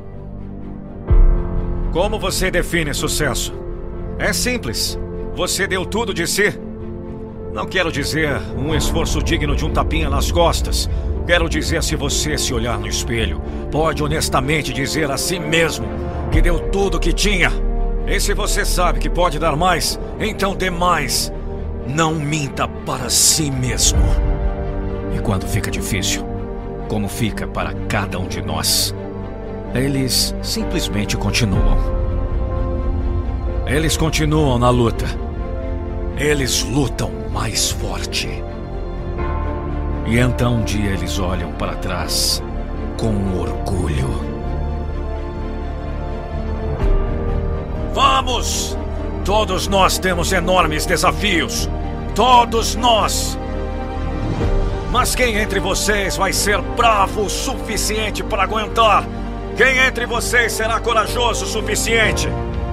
Como 1.91 2.19
você 2.19 2.51
define 2.51 2.93
sucesso? 2.93 3.55
É 4.19 4.35
simples. 4.35 4.99
Você 5.35 5.67
deu 5.67 5.87
tudo 5.87 6.13
de 6.13 6.27
si. 6.27 6.53
Não 7.55 7.67
quero 7.67 7.91
dizer 7.91 8.39
um 8.55 8.75
esforço 8.75 9.23
digno 9.23 9.57
de 9.57 9.65
um 9.65 9.73
tapinha 9.73 10.11
nas 10.11 10.31
costas. 10.31 10.91
Quero 11.27 11.49
dizer 11.49 11.83
se 11.83 11.97
você 11.97 12.37
se 12.37 12.53
olhar 12.53 12.79
no 12.79 12.87
espelho, 12.87 13.41
pode 13.71 14.03
honestamente 14.03 14.73
dizer 14.73 15.11
a 15.11 15.17
si 15.17 15.39
mesmo 15.39 15.87
que 16.31 16.43
deu 16.43 16.59
tudo 16.71 17.01
que 17.01 17.13
tinha. 17.13 17.68
E 18.09 18.19
se 18.19 18.33
você 18.33 18.65
sabe 18.65 18.99
que 18.99 19.11
pode 19.11 19.39
dar 19.39 19.55
mais, 19.55 20.01
então 20.19 20.55
dê 20.55 20.71
mais. 20.71 21.31
Não 21.87 22.15
minta 22.15 22.67
para 22.67 23.11
si 23.11 23.51
mesmo. 23.51 24.01
E 25.15 25.21
quando 25.21 25.47
fica 25.47 25.71
difícil, 25.71 26.25
como 26.89 27.07
fica 27.07 27.47
para 27.47 27.75
cada 27.87 28.19
um 28.19 28.27
de 28.27 28.41
nós, 28.41 28.95
eles 29.75 30.35
simplesmente 30.43 31.19
continuam. 31.19 31.77
Eles 33.67 33.95
continuam 33.95 34.59
na 34.59 34.71
luta. 34.71 35.05
Eles 36.17 36.63
lutam 36.63 37.11
mais 37.31 37.71
forte. 37.71 38.29
E 40.07 40.19
então 40.19 40.57
um 40.57 40.65
dia 40.65 40.93
eles 40.93 41.19
olham 41.19 41.53
para 41.53 41.75
trás 41.75 42.43
com 42.97 43.39
orgulho. 43.39 44.38
Vamos! 47.99 48.79
Todos 49.25 49.67
nós 49.67 49.99
temos 49.99 50.31
enormes 50.31 50.87
desafios. 50.87 51.69
Todos 52.15 52.77
nós! 52.77 53.37
Mas 54.93 55.17
quem 55.17 55.37
entre 55.37 55.59
vocês 55.59 56.17
vai 56.17 56.33
ser 56.33 56.63
bravo 56.63 57.23
o 57.23 57.29
suficiente 57.29 58.23
para 58.23 58.45
aguentar? 58.45 59.05
Quem 59.57 59.79
entre 59.79 60.07
vocês 60.07 60.53
será 60.53 60.79
corajoso 60.79 61.45
o 61.45 61.49
suficiente 61.49 62.29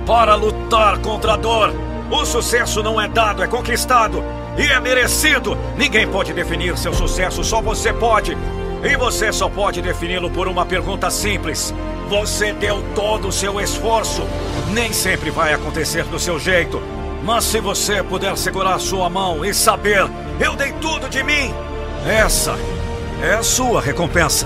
para 0.06 0.36
lutar 0.36 1.00
contra 1.00 1.34
a 1.34 1.38
dor? 1.38 1.74
O 2.12 2.24
sucesso 2.24 2.84
não 2.84 3.02
é 3.02 3.08
dado, 3.08 3.42
é 3.42 3.48
conquistado 3.48 4.24
e 4.56 4.62
é 4.62 4.80
merecido. 4.80 5.58
Ninguém 5.76 6.08
pode 6.08 6.34
definir 6.34 6.78
seu 6.78 6.94
sucesso, 6.94 7.44
só 7.44 7.64
você 7.64 7.92
pode. 7.92 8.38
E 8.84 8.96
você 8.96 9.34
só 9.34 9.50
pode 9.50 9.82
defini-lo 9.82 10.30
por 10.30 10.48
uma 10.48 10.68
pergunta 10.68 11.10
simples. 11.10 11.74
Você 12.10 12.54
deu 12.54 12.84
todo 12.94 13.30
o 13.30 13.32
seu 13.32 13.60
esforço. 13.60 14.24
Nem 14.74 14.94
sempre 14.94 15.30
vai 15.32 15.54
acontecer 15.54 16.04
do 16.06 16.20
seu 16.20 16.40
jeito. 16.40 16.82
Mas 17.24 17.46
se 17.46 17.60
você 17.60 18.04
puder 18.04 18.38
segurar 18.38 18.80
sua 18.80 19.10
mão 19.10 19.44
e 19.44 19.54
saber, 19.54 20.08
eu 20.40 20.56
dei 20.56 20.72
tudo 20.74 21.10
de 21.10 21.24
mim, 21.24 21.52
essa 22.08 22.56
é 23.24 23.34
a 23.34 23.42
sua 23.42 23.82
recompensa. 23.82 24.46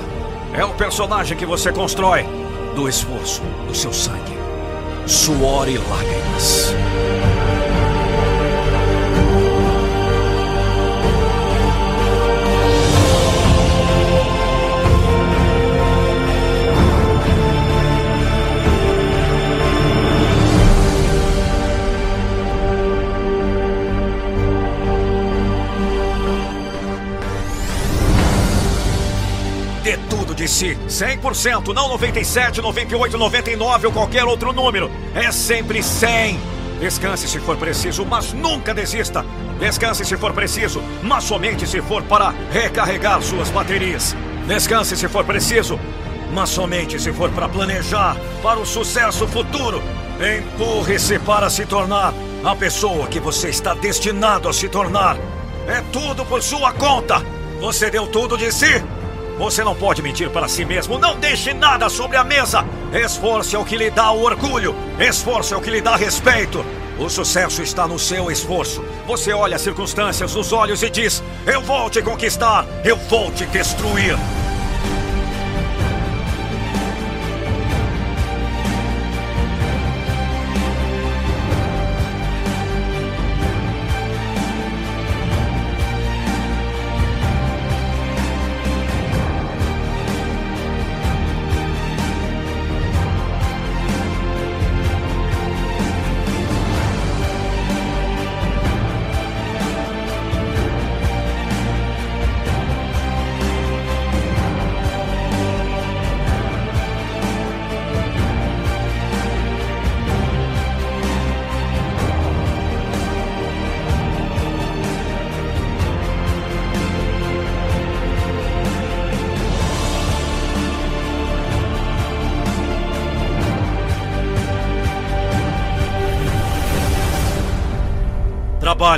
É 0.54 0.64
o 0.64 0.74
personagem 0.74 1.38
que 1.38 1.46
você 1.46 1.72
constrói 1.74 2.26
do 2.76 2.88
esforço, 2.88 3.42
do 3.68 3.76
seu 3.76 3.92
sangue, 3.92 4.38
suor 5.06 5.68
e 5.68 5.78
lágrimas. 5.78 6.74
Si, 30.50 30.78
100%, 30.88 31.74
não 31.74 31.88
97, 31.90 32.62
98, 32.62 33.18
99 33.18 33.88
ou 33.88 33.94
qualquer 33.94 34.26
outro 34.26 34.52
número. 34.52 34.92
É 35.16 35.32
sempre 35.32 35.82
100. 35.82 36.40
Descanse 36.80 37.28
se 37.28 37.40
for 37.40 37.58
preciso, 37.58 38.06
mas 38.06 38.34
nunca 38.34 38.74
desista. 38.74 39.26
Descanse 39.60 40.06
se 40.06 40.18
for 40.18 40.34
preciso, 40.34 40.82
mas 41.04 41.24
somente 41.26 41.68
se 41.68 41.82
for 41.82 42.02
para 42.04 42.34
recarregar 42.52 43.22
suas 43.22 43.50
baterias. 43.50 44.16
Descanse 44.48 44.96
se 44.96 45.08
for 45.08 45.26
preciso, 45.26 45.80
mas 46.34 46.50
somente 46.50 47.00
se 47.00 47.12
for 47.12 47.30
para 47.32 47.50
planejar 47.50 48.16
para 48.42 48.60
o 48.60 48.66
sucesso 48.66 49.28
futuro. 49.28 49.82
Empurre-se 50.20 51.20
para 51.20 51.50
se 51.50 51.66
tornar 51.66 52.14
a 52.44 52.56
pessoa 52.56 53.08
que 53.08 53.20
você 53.20 53.50
está 53.50 53.74
destinado 53.74 54.48
a 54.48 54.54
se 54.54 54.70
tornar. 54.70 55.18
É 55.68 55.82
tudo 55.92 56.26
por 56.26 56.42
sua 56.42 56.72
conta. 56.74 57.22
Você 57.60 57.90
deu 57.90 58.08
tudo 58.08 58.38
de 58.38 58.52
si. 58.52 58.82
Você 59.40 59.64
não 59.64 59.74
pode 59.74 60.02
mentir 60.02 60.30
para 60.30 60.50
si 60.50 60.66
mesmo. 60.66 61.00
Não 61.00 61.18
deixe 61.18 61.54
nada 61.54 61.88
sobre 61.88 62.18
a 62.18 62.26
mesa. 62.26 62.66
Esforço 62.92 63.56
é 63.56 63.60
o 63.60 63.64
que 63.64 63.78
lhe 63.78 63.90
dá 63.90 64.12
o 64.12 64.22
orgulho. 64.22 64.76
Esforço 65.00 65.54
é 65.54 65.58
o 65.58 65.62
que 65.62 65.72
lhe 65.72 65.80
dá 65.80 65.96
respeito. 65.96 66.64
O 67.00 67.10
sucesso 67.10 67.64
está 67.64 67.88
no 67.88 67.98
seu 67.98 68.30
esforço. 68.30 68.84
Você 69.08 69.32
olha 69.32 69.56
as 69.56 69.62
circunstâncias 69.62 70.36
nos 70.36 70.52
olhos 70.52 70.84
e 70.84 70.90
diz: 70.90 71.24
Eu 71.48 71.62
vou 71.62 71.90
te 71.90 72.02
conquistar. 72.02 72.66
Eu 72.84 72.98
vou 72.98 73.32
te 73.32 73.46
destruir. 73.46 74.18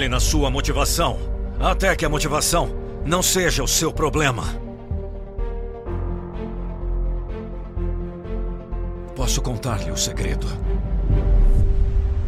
Trabalhe 0.02 0.10
na 0.10 0.20
sua 0.20 0.50
motivação, 0.50 1.20
até 1.60 1.96
que 1.96 2.04
a 2.04 2.10
motivação 2.10 2.72
não 3.06 3.22
seja 3.22 3.64
o 3.64 3.68
seu 3.68 3.94
problema. 3.94 4.44
Posso 9.16 9.44
contar-lhe 9.44 9.92
o 9.92 9.98
segredo. 9.98 10.48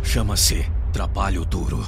Chama-se 0.04 0.70
trabalho 0.92 1.44
duro. 1.46 1.84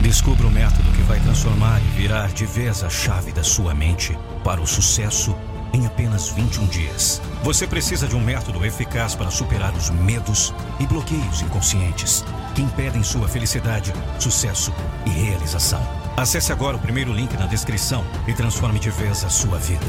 Descubra 0.00 0.48
o 0.48 0.50
método 0.50 0.90
que 0.96 1.02
vai 1.02 1.20
transformar 1.20 1.80
e 1.80 2.00
virar 2.00 2.32
de 2.32 2.44
vez 2.44 2.82
a 2.82 2.90
chave 2.90 3.30
da 3.30 3.44
sua 3.44 3.72
mente 3.72 4.18
para 4.42 4.60
o 4.60 4.66
sucesso 4.66 5.32
em 5.72 5.86
apenas 5.86 6.28
21 6.30 6.66
dias. 6.66 7.22
Você 7.42 7.66
precisa 7.66 8.06
de 8.06 8.14
um 8.16 8.20
método 8.20 8.64
eficaz 8.64 9.14
para 9.14 9.30
superar 9.30 9.74
os 9.74 9.90
medos 9.90 10.54
e 10.80 10.86
bloqueios 10.86 11.42
inconscientes 11.42 12.24
que 12.54 12.62
impedem 12.62 13.02
sua 13.02 13.28
felicidade, 13.28 13.92
sucesso 14.18 14.72
e 15.06 15.10
realização. 15.10 15.86
Acesse 16.16 16.50
agora 16.52 16.76
o 16.76 16.80
primeiro 16.80 17.12
link 17.12 17.36
na 17.36 17.46
descrição 17.46 18.04
e 18.26 18.34
transforme 18.34 18.78
de 18.78 18.90
vez 18.90 19.24
a 19.24 19.30
sua 19.30 19.58
vida. 19.58 19.86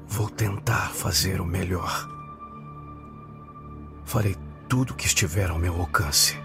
Vou 0.07 0.29
tentar 0.29 0.91
fazer 0.91 1.41
o 1.41 1.45
melhor. 1.45 2.09
Farei 4.05 4.37
tudo 4.69 4.91
o 4.91 4.95
que 4.95 5.07
estiver 5.07 5.51
ao 5.51 5.59
meu 5.59 5.75
alcance. 5.81 6.39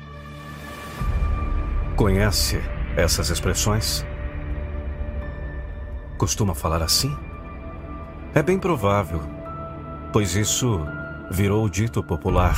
Conhece 1.96 2.62
essas 2.96 3.30
expressões? 3.30 4.06
Costuma 6.18 6.56
falar 6.56 6.82
assim? 6.82 7.16
É 8.34 8.42
bem 8.42 8.60
provável, 8.60 9.22
pois 10.14 10.36
isso 10.36 10.80
virou 11.32 11.68
dito 11.70 12.04
popular. 12.04 12.56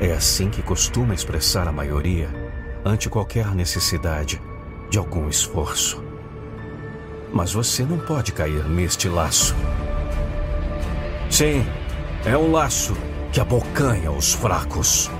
É 0.00 0.12
assim 0.12 0.50
que 0.50 0.62
costuma 0.62 1.14
expressar 1.14 1.68
a 1.68 1.72
maioria 1.72 2.28
ante 2.84 3.08
qualquer 3.08 3.54
necessidade 3.54 4.40
de 4.90 4.98
algum 4.98 5.28
esforço. 5.28 6.11
Mas 7.32 7.52
você 7.52 7.82
não 7.82 7.98
pode 7.98 8.32
cair 8.32 8.64
neste 8.68 9.08
laço. 9.08 9.56
Sim, 11.30 11.66
é 12.26 12.36
um 12.36 12.52
laço 12.52 12.94
que 13.32 13.40
abocanha 13.40 14.12
os 14.12 14.34
fracos, 14.34 15.10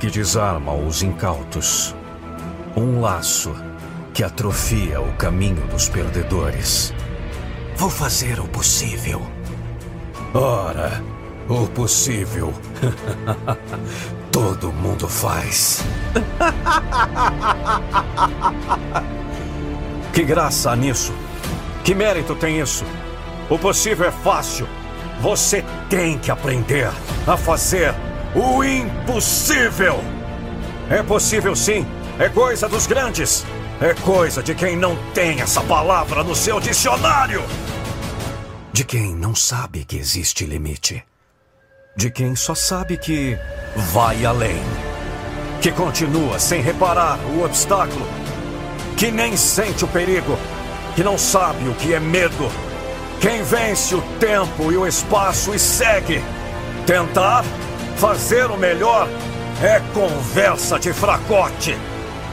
que 0.00 0.10
desarma 0.10 0.72
os 0.72 1.02
incautos. 1.02 1.94
Um 2.74 3.00
laço 3.00 3.54
que 4.14 4.24
atrofia 4.24 5.00
o 5.00 5.12
caminho 5.14 5.66
dos 5.68 5.88
perdedores. 5.88 6.94
Vou 7.76 7.90
fazer 7.90 8.40
o 8.40 8.48
possível. 8.48 9.20
Ora, 10.32 11.02
o 11.48 11.66
possível. 11.68 12.54
Todo 14.32 14.72
mundo 14.72 15.06
faz. 15.06 15.84
Que 20.12 20.24
graça 20.24 20.70
há 20.70 20.76
nisso? 20.76 21.12
Que 21.82 21.94
mérito 21.94 22.34
tem 22.34 22.60
isso? 22.60 22.84
O 23.48 23.58
possível 23.58 24.06
é 24.06 24.12
fácil. 24.12 24.68
Você 25.20 25.64
tem 25.88 26.18
que 26.18 26.30
aprender 26.30 26.90
a 27.26 27.36
fazer 27.36 27.94
o 28.34 28.62
impossível. 28.62 30.02
É 30.90 31.02
possível 31.02 31.56
sim. 31.56 31.86
É 32.18 32.28
coisa 32.28 32.68
dos 32.68 32.86
grandes. 32.86 33.46
É 33.80 33.94
coisa 33.94 34.42
de 34.42 34.54
quem 34.54 34.76
não 34.76 34.96
tem 35.14 35.40
essa 35.40 35.62
palavra 35.62 36.22
no 36.22 36.34
seu 36.34 36.60
dicionário. 36.60 37.42
De 38.72 38.84
quem 38.84 39.14
não 39.14 39.34
sabe 39.34 39.84
que 39.84 39.96
existe 39.96 40.44
limite. 40.44 41.02
De 41.96 42.10
quem 42.10 42.36
só 42.36 42.54
sabe 42.54 42.98
que 42.98 43.38
vai 43.92 44.24
além. 44.26 44.62
Que 45.60 45.72
continua 45.72 46.38
sem 46.38 46.60
reparar 46.60 47.18
o 47.34 47.44
obstáculo. 47.44 48.21
Que 49.02 49.10
nem 49.10 49.36
sente 49.36 49.84
o 49.84 49.88
perigo. 49.88 50.38
Que 50.94 51.02
não 51.02 51.18
sabe 51.18 51.68
o 51.68 51.74
que 51.74 51.92
é 51.92 51.98
medo. 51.98 52.48
Quem 53.20 53.42
vence 53.42 53.96
o 53.96 54.00
tempo 54.20 54.70
e 54.70 54.76
o 54.76 54.86
espaço 54.86 55.52
e 55.52 55.58
segue. 55.58 56.22
Tentar 56.86 57.44
fazer 57.96 58.48
o 58.48 58.56
melhor 58.56 59.08
é 59.60 59.82
conversa 59.92 60.78
de 60.78 60.92
fracote. 60.92 61.76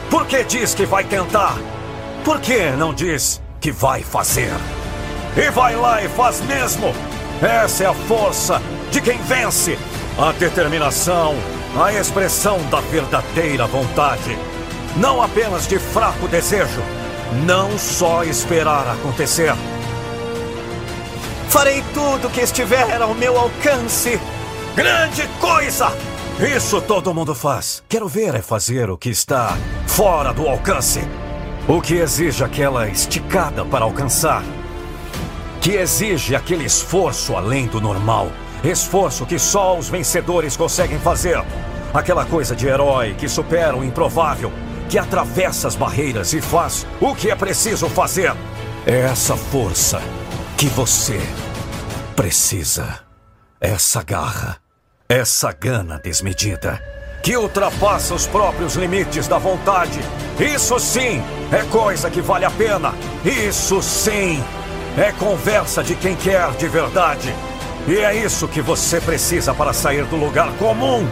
Por 0.08 0.24
que 0.26 0.44
diz 0.44 0.72
que 0.72 0.86
vai 0.86 1.02
tentar? 1.02 1.56
Por 2.24 2.40
que 2.40 2.70
não 2.78 2.94
diz 2.94 3.42
que 3.60 3.72
vai 3.72 4.04
fazer? 4.04 4.52
E 5.36 5.50
vai 5.50 5.74
lá 5.74 6.00
e 6.04 6.08
faz 6.10 6.40
mesmo. 6.42 6.94
Essa 7.42 7.82
é 7.82 7.86
a 7.88 7.94
força 7.94 8.62
de 8.92 9.00
quem 9.00 9.20
vence. 9.22 9.76
A 10.16 10.30
determinação, 10.30 11.34
a 11.76 11.92
expressão 11.92 12.62
da 12.70 12.78
verdadeira 12.78 13.66
vontade. 13.66 14.38
Não 14.96 15.22
apenas 15.22 15.66
de 15.66 15.78
fraco 15.78 16.28
desejo. 16.28 16.82
Não 17.46 17.78
só 17.78 18.24
esperar 18.24 18.86
acontecer. 18.88 19.52
Farei 21.48 21.82
tudo 21.94 22.30
que 22.30 22.40
estiver 22.40 23.00
ao 23.00 23.14
meu 23.14 23.38
alcance. 23.38 24.20
Grande 24.74 25.26
coisa! 25.40 25.92
Isso 26.56 26.80
todo 26.80 27.12
mundo 27.12 27.34
faz. 27.34 27.82
Quero 27.88 28.08
ver 28.08 28.34
é 28.34 28.42
fazer 28.42 28.88
o 28.88 28.96
que 28.96 29.10
está 29.10 29.56
fora 29.86 30.32
do 30.32 30.48
alcance. 30.48 31.00
O 31.68 31.80
que 31.80 31.94
exige 31.94 32.42
aquela 32.42 32.88
esticada 32.88 33.64
para 33.64 33.84
alcançar 33.84 34.42
que 35.60 35.72
exige 35.72 36.34
aquele 36.34 36.64
esforço 36.64 37.36
além 37.36 37.66
do 37.66 37.80
normal. 37.80 38.30
Esforço 38.64 39.26
que 39.26 39.38
só 39.38 39.76
os 39.76 39.90
vencedores 39.90 40.56
conseguem 40.56 40.98
fazer. 40.98 41.38
Aquela 41.92 42.24
coisa 42.24 42.56
de 42.56 42.66
herói 42.66 43.14
que 43.14 43.28
supera 43.28 43.76
o 43.76 43.84
improvável, 43.84 44.50
que 44.90 44.98
atravessa 44.98 45.68
as 45.68 45.76
barreiras 45.76 46.32
e 46.32 46.40
faz 46.40 46.84
o 47.00 47.14
que 47.14 47.30
é 47.30 47.36
preciso 47.36 47.88
fazer. 47.88 48.34
É 48.84 49.02
essa 49.02 49.36
força 49.36 50.02
que 50.58 50.66
você 50.66 51.20
precisa. 52.16 52.98
Essa 53.60 54.02
garra, 54.02 54.56
essa 55.08 55.52
gana 55.52 56.00
desmedida, 56.02 56.82
que 57.22 57.36
ultrapassa 57.36 58.14
os 58.14 58.26
próprios 58.26 58.74
limites 58.74 59.28
da 59.28 59.38
vontade. 59.38 60.00
Isso 60.40 60.78
sim 60.80 61.22
é 61.52 61.62
coisa 61.70 62.10
que 62.10 62.20
vale 62.20 62.44
a 62.44 62.50
pena. 62.50 62.92
Isso 63.24 63.80
sim 63.82 64.42
é 64.98 65.12
conversa 65.12 65.84
de 65.84 65.94
quem 65.94 66.16
quer 66.16 66.50
de 66.52 66.66
verdade. 66.66 67.32
E 67.86 67.98
é 67.98 68.16
isso 68.16 68.48
que 68.48 68.60
você 68.60 69.00
precisa 69.00 69.54
para 69.54 69.72
sair 69.72 70.04
do 70.06 70.16
lugar 70.16 70.50
comum. 70.54 71.06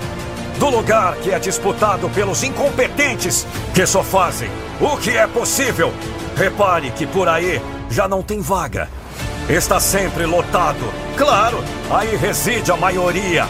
Do 0.58 0.70
lugar 0.70 1.14
que 1.16 1.30
é 1.30 1.38
disputado 1.38 2.10
pelos 2.10 2.42
incompetentes 2.42 3.46
que 3.72 3.86
só 3.86 4.02
fazem 4.02 4.50
o 4.80 4.96
que 4.96 5.16
é 5.16 5.26
possível. 5.26 5.92
Repare 6.36 6.90
que 6.90 7.06
por 7.06 7.28
aí 7.28 7.62
já 7.88 8.08
não 8.08 8.22
tem 8.22 8.40
vaga. 8.40 8.88
Está 9.48 9.78
sempre 9.78 10.26
lotado. 10.26 10.92
Claro, 11.16 11.62
aí 11.90 12.16
reside 12.16 12.72
a 12.72 12.76
maioria. 12.76 13.46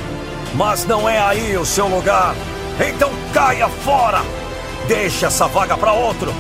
Mas 0.55 0.85
não 0.85 1.08
é 1.08 1.19
aí 1.19 1.57
o 1.57 1.65
seu 1.65 1.89
lugar. 1.89 2.35
Então 2.78 3.10
caia 3.33 3.69
fora. 3.69 4.23
Deixe 4.87 5.24
essa 5.24 5.49
vaga 5.49 5.78
para 5.78 5.92
outro. 5.92 6.33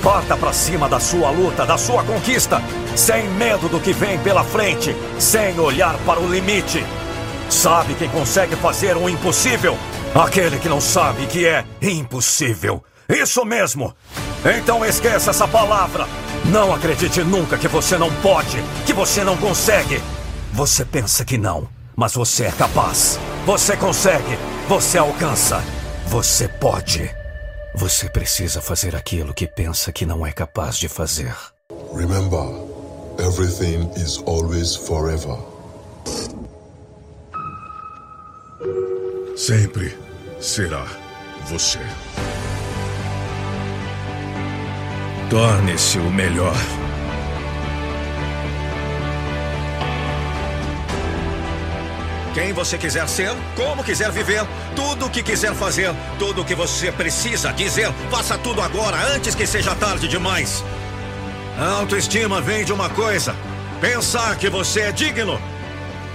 Parta 0.00 0.36
para 0.36 0.52
cima 0.52 0.88
da 0.88 1.00
sua 1.00 1.30
luta, 1.30 1.66
da 1.66 1.76
sua 1.76 2.04
conquista, 2.04 2.62
sem 2.94 3.28
medo 3.30 3.68
do 3.68 3.80
que 3.80 3.92
vem 3.92 4.18
pela 4.18 4.44
frente, 4.44 4.94
sem 5.18 5.58
olhar 5.58 5.96
para 6.06 6.20
o 6.20 6.30
limite. 6.30 6.84
Sabe 7.48 7.94
quem 7.94 8.08
consegue 8.10 8.54
fazer 8.56 8.96
o 8.96 9.08
impossível? 9.08 9.76
Aquele 10.14 10.60
que 10.60 10.68
não 10.68 10.80
sabe 10.80 11.26
que 11.26 11.44
é 11.44 11.64
impossível. 11.82 12.84
Isso 13.08 13.44
mesmo! 13.44 13.92
Então 14.44 14.84
esqueça 14.84 15.30
essa 15.30 15.48
palavra. 15.48 16.06
Não 16.44 16.72
acredite 16.72 17.24
nunca 17.24 17.58
que 17.58 17.66
você 17.66 17.98
não 17.98 18.14
pode, 18.22 18.62
que 18.86 18.92
você 18.92 19.24
não 19.24 19.36
consegue. 19.36 20.00
Você 20.52 20.84
pensa 20.84 21.24
que 21.24 21.36
não, 21.36 21.68
mas 21.96 22.14
você 22.14 22.44
é 22.44 22.52
capaz. 22.52 23.18
Você 23.44 23.76
consegue, 23.76 24.38
você 24.68 24.98
alcança, 24.98 25.60
você 26.06 26.46
pode. 26.46 27.10
Você 27.74 28.08
precisa 28.08 28.60
fazer 28.60 28.94
aquilo 28.94 29.34
que 29.34 29.48
pensa 29.48 29.90
que 29.90 30.06
não 30.06 30.24
é 30.24 30.30
capaz 30.30 30.76
de 30.76 30.88
fazer. 30.88 31.34
Remember, 31.92 32.46
everything 33.18 33.90
is 33.96 34.22
always 34.26 34.76
forever. 34.76 35.38
Sempre 39.36 40.03
será 40.44 40.84
você. 41.46 41.80
Torne-se 45.30 45.98
o 45.98 46.10
melhor. 46.10 46.54
Quem 52.34 52.52
você 52.52 52.76
quiser 52.76 53.08
ser, 53.08 53.30
como 53.56 53.82
quiser 53.82 54.10
viver, 54.10 54.46
tudo 54.76 55.06
o 55.06 55.10
que 55.10 55.22
quiser 55.22 55.54
fazer, 55.54 55.94
tudo 56.18 56.42
o 56.42 56.44
que 56.44 56.54
você 56.54 56.92
precisa 56.92 57.50
dizer, 57.52 57.90
faça 58.10 58.36
tudo 58.36 58.60
agora, 58.60 58.98
antes 59.14 59.34
que 59.34 59.46
seja 59.46 59.74
tarde 59.74 60.06
demais. 60.08 60.62
A 61.58 61.78
autoestima 61.78 62.42
vem 62.42 62.66
de 62.66 62.72
uma 62.72 62.90
coisa: 62.90 63.34
pensar 63.80 64.36
que 64.36 64.50
você 64.50 64.80
é 64.80 64.92
digno. 64.92 65.40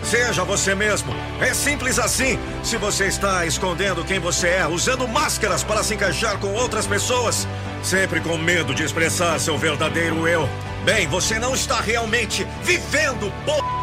Seja 0.03 0.43
você 0.43 0.73
mesmo. 0.73 1.13
É 1.39 1.53
simples 1.53 1.99
assim. 1.99 2.39
Se 2.63 2.77
você 2.77 3.05
está 3.05 3.45
escondendo 3.45 4.03
quem 4.03 4.19
você 4.19 4.47
é, 4.47 4.67
usando 4.67 5.07
máscaras 5.07 5.63
para 5.63 5.83
se 5.83 5.93
encaixar 5.93 6.37
com 6.37 6.53
outras 6.53 6.87
pessoas, 6.87 7.47
sempre 7.83 8.19
com 8.21 8.37
medo 8.37 8.73
de 8.73 8.83
expressar 8.83 9.39
seu 9.39 9.57
verdadeiro 9.57 10.27
eu, 10.27 10.49
bem, 10.83 11.07
você 11.07 11.37
não 11.37 11.53
está 11.53 11.79
realmente 11.79 12.47
vivendo, 12.63 13.31
porra. 13.45 13.79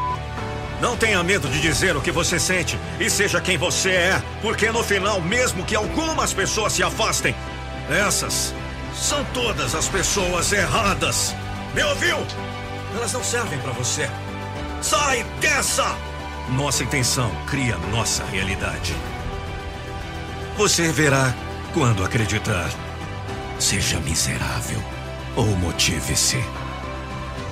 Não 0.80 0.96
tenha 0.96 1.22
medo 1.22 1.48
de 1.48 1.60
dizer 1.60 1.96
o 1.96 2.02
que 2.02 2.10
você 2.10 2.38
sente 2.38 2.78
e 3.00 3.08
seja 3.08 3.40
quem 3.40 3.56
você 3.56 3.90
é, 3.90 4.22
porque 4.42 4.70
no 4.70 4.84
final, 4.84 5.20
mesmo 5.22 5.64
que 5.64 5.74
algumas 5.74 6.34
pessoas 6.34 6.74
se 6.74 6.82
afastem, 6.82 7.34
essas 7.88 8.52
são 8.94 9.24
todas 9.32 9.74
as 9.74 9.88
pessoas 9.88 10.52
erradas. 10.52 11.34
Me 11.74 11.82
ouviu? 11.82 12.16
Elas 12.94 13.12
não 13.12 13.24
servem 13.24 13.58
para 13.58 13.72
você. 13.72 14.08
Sai 14.88 15.24
dessa! 15.40 15.98
Nossa 16.48 16.84
intenção 16.84 17.28
cria 17.44 17.76
nossa 17.90 18.24
realidade. 18.26 18.94
Você 20.56 20.92
verá 20.92 21.34
quando 21.74 22.04
acreditar. 22.04 22.70
Seja 23.58 23.98
miserável 23.98 24.80
ou 25.34 25.46
motive-se. 25.56 26.38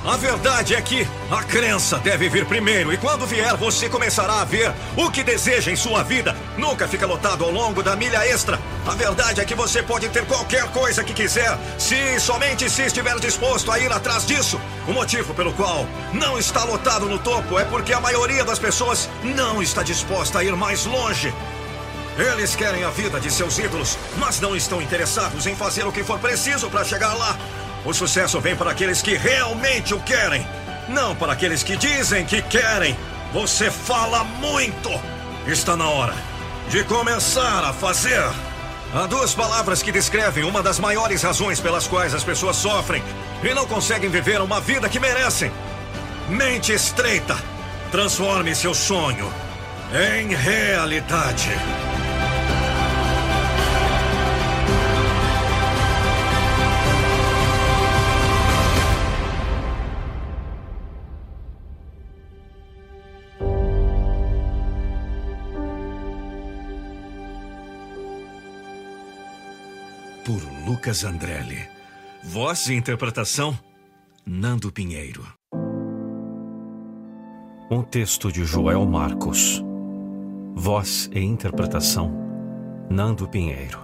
A 0.05 0.19
verdade 0.19 0.75
é 0.75 0.83
que 0.83 1.09
a 1.31 1.43
crença 1.43 1.99
deve 1.99 2.29
vir 2.29 2.45
primeiro 2.45 2.93
e 2.93 2.97
quando 2.99 3.27
vier 3.27 3.57
você 3.57 3.89
começará 3.89 4.43
a 4.43 4.45
ver 4.45 4.71
o 4.99 5.11
que 5.11 5.25
deseja 5.25 5.73
em 5.73 5.77
sua 5.77 6.03
vida. 6.03 6.37
Nunca 6.59 6.87
fica 6.87 7.07
lotado 7.07 7.43
ao 7.43 7.51
longo 7.51 7.83
da 7.83 7.97
milha 7.97 8.23
extra. 8.27 8.61
A 8.87 8.91
verdade 8.91 9.41
é 9.41 9.47
que 9.47 9.55
você 9.55 9.83
pode 9.83 10.11
ter 10.11 10.27
qualquer 10.27 10.65
coisa 10.73 11.03
que 11.03 11.15
quiser, 11.15 11.59
se 11.79 12.21
somente 12.21 12.69
se 12.69 12.83
estiver 12.83 13.19
disposto 13.19 13.73
a 13.73 13.79
ir 13.79 13.91
atrás 13.91 14.27
disso. 14.27 14.61
O 14.87 14.93
motivo 14.93 15.33
pelo 15.33 15.55
qual 15.55 15.87
não 16.13 16.39
está 16.39 16.65
lotado 16.65 17.07
no 17.07 17.19
topo 17.19 17.59
é 17.59 17.65
porque 17.65 17.95
a 17.95 18.01
maioria 18.01 18.45
das 18.45 18.59
pessoas 18.59 19.09
não 19.23 19.63
está 19.63 19.83
disposta 19.83 20.41
a 20.41 20.45
ir 20.45 20.55
mais 20.55 20.85
longe. 20.85 21.33
Eles 22.19 22.55
querem 22.55 22.85
a 22.85 22.91
vida 22.91 23.19
de 23.19 23.31
seus 23.31 23.59
ídolos, 23.59 23.99
mas 24.19 24.39
não 24.39 24.55
estão 24.55 24.83
interessados 24.83 25.47
em 25.47 25.57
fazer 25.57 25.87
o 25.87 25.91
que 25.91 26.05
for 26.05 26.19
preciso 26.19 26.69
para 26.69 26.85
chegar 26.85 27.15
lá. 27.15 27.39
O 27.85 27.93
sucesso 27.93 28.41
vem 28.41 28.57
para 28.57 28.71
aqueles 28.71 29.03
que 29.03 29.17
realmente 29.17 29.93
o 29.93 30.01
querem, 30.01 30.47
não 30.89 31.15
para 31.15 31.33
aqueles 31.33 31.63
que 31.63 31.77
dizem 31.77 32.25
que 32.25 32.41
querem. 32.41 32.97
Você 33.33 33.71
fala 33.71 34.25
muito. 34.25 34.91
Está 35.47 35.77
na 35.77 35.89
hora 35.89 36.15
de 36.71 36.83
começar 36.85 37.63
a 37.63 37.73
fazer. 37.73 38.25
Há 38.95 39.07
duas 39.07 39.35
palavras 39.35 39.83
que 39.83 39.93
descrevem 39.93 40.45
uma 40.45 40.63
das 40.63 40.79
maiores 40.79 41.23
razões 41.23 41.61
pelas 41.61 41.87
quais 41.87 42.15
as 42.15 42.25
pessoas 42.25 42.57
sofrem 42.57 43.03
e 43.43 43.53
não 43.53 43.67
conseguem 43.67 44.09
viver 44.09 44.41
uma 44.41 44.61
vida 44.61 44.89
que 44.89 45.01
merecem. 45.01 45.53
Mente 46.29 46.73
estreita. 46.73 47.37
Transforme 47.91 48.55
seu 48.55 48.73
sonho 48.73 49.31
em 49.93 50.35
realidade. 50.35 51.51
Lucas 70.75 71.05
Andrelli. 71.05 71.69
Voz 72.25 72.67
e 72.67 72.75
interpretação, 72.75 73.57
Nando 74.27 74.73
Pinheiro. 74.73 75.25
Um 77.71 77.81
texto 77.81 78.33
de 78.33 78.45
Joel 78.45 78.85
Marcos. 78.85 79.63
Voz 80.53 81.09
e 81.15 81.21
interpretação, 81.21 82.13
Nando 82.91 83.29
Pinheiro. 83.29 83.79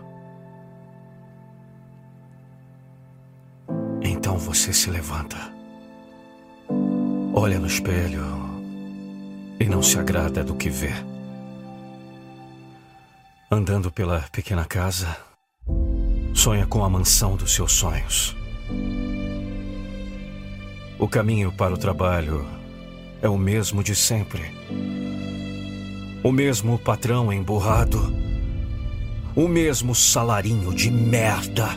Então 4.02 4.36
você 4.36 4.72
se 4.72 4.90
levanta. 4.90 5.36
Olha 7.32 7.60
no 7.60 7.68
espelho 7.68 8.24
e 9.60 9.64
não 9.66 9.80
se 9.80 9.96
agrada 9.96 10.42
do 10.42 10.56
que 10.56 10.68
vê. 10.68 10.92
Andando 13.48 13.92
pela 13.92 14.22
pequena 14.32 14.64
casa, 14.64 15.29
sonha 16.34 16.66
com 16.66 16.84
a 16.84 16.88
mansão 16.88 17.36
dos 17.36 17.54
seus 17.54 17.72
sonhos. 17.72 18.36
O 20.98 21.08
caminho 21.08 21.50
para 21.52 21.74
o 21.74 21.78
trabalho 21.78 22.46
é 23.22 23.28
o 23.28 23.38
mesmo 23.38 23.82
de 23.82 23.94
sempre. 23.94 24.42
O 26.22 26.30
mesmo 26.30 26.78
patrão 26.78 27.32
emburrado. 27.32 28.12
O 29.34 29.48
mesmo 29.48 29.94
salarinho 29.94 30.74
de 30.74 30.90
merda. 30.90 31.68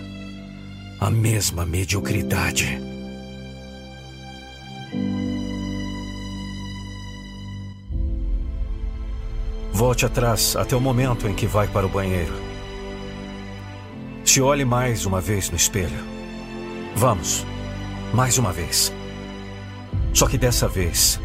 A 0.99 1.09
mesma 1.09 1.65
mediocridade. 1.65 2.79
Volte 9.71 10.05
atrás 10.05 10.55
até 10.55 10.75
o 10.75 10.81
momento 10.81 11.27
em 11.27 11.33
que 11.33 11.47
vai 11.47 11.67
para 11.67 11.85
o 11.85 11.89
banheiro. 11.89 12.52
Se 14.25 14.41
olhe 14.41 14.63
mais 14.63 15.05
uma 15.05 15.19
vez 15.19 15.49
no 15.49 15.55
espelho. 15.55 15.99
Vamos, 16.95 17.45
mais 18.13 18.37
uma 18.37 18.51
vez. 18.51 18.91
Só 20.13 20.27
que 20.27 20.37
dessa 20.37 20.67
vez, 20.67 21.19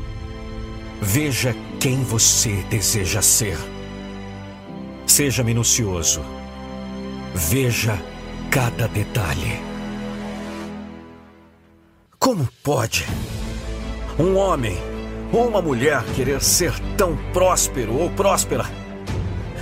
veja 1.01 1.55
quem 1.79 2.03
você 2.03 2.57
deseja 2.69 3.23
ser. 3.23 3.57
Seja 5.07 5.45
minucioso. 5.45 6.21
Veja 7.35 7.99
cada 8.51 8.89
detalhe. 8.89 9.61
Como 12.19 12.49
pode 12.63 13.07
um 14.19 14.37
homem 14.37 14.77
ou 15.33 15.49
uma 15.49 15.63
mulher 15.63 16.03
querer 16.17 16.43
ser 16.43 16.73
tão 16.97 17.17
próspero 17.33 17.95
ou 17.95 18.11
próspera, 18.11 18.65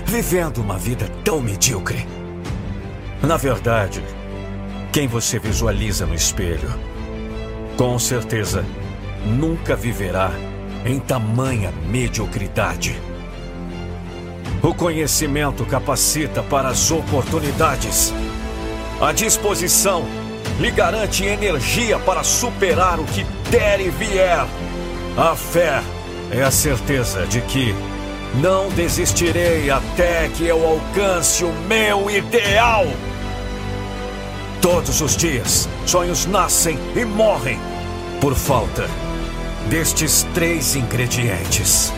vivendo 0.06 0.58
uma 0.58 0.78
vida 0.78 1.06
tão 1.22 1.40
medíocre? 1.40 2.15
Na 3.22 3.36
verdade, 3.36 4.02
quem 4.92 5.08
você 5.08 5.38
visualiza 5.38 6.06
no 6.06 6.15
espelho, 6.15 6.68
com 7.76 7.99
certeza 7.99 8.65
nunca 9.24 9.74
viverá 9.74 10.31
em 10.84 11.00
tamanha 11.00 11.72
mediocridade. 11.88 12.97
O 14.62 14.74
conhecimento 14.74 15.65
capacita 15.66 16.42
para 16.42 16.68
as 16.68 16.90
oportunidades. 16.90 18.12
A 19.00 19.12
disposição 19.12 20.04
lhe 20.60 20.70
garante 20.70 21.24
energia 21.24 21.99
para 21.99 22.22
superar 22.22 22.99
o 22.99 23.04
que 23.04 23.24
der 23.50 23.81
e 23.81 23.90
vier. 23.90 24.47
A 25.16 25.34
fé 25.34 25.82
é 26.31 26.42
a 26.42 26.50
certeza 26.50 27.26
de 27.26 27.40
que 27.42 27.74
não 28.40 28.69
desistirei 28.70 29.70
até 29.70 30.28
que 30.28 30.47
eu 30.47 30.67
alcance 30.67 31.44
o 31.44 31.52
meu 31.69 32.10
ideal. 32.10 32.86
Todos 34.60 35.01
os 35.01 35.17
dias, 35.17 35.69
sonhos 35.86 36.26
nascem 36.26 36.78
e 36.94 37.04
morrem 37.04 37.58
por 38.20 38.35
falta 38.35 38.88
destes 39.69 40.26
três 40.35 40.76
ingredientes. 40.76 41.92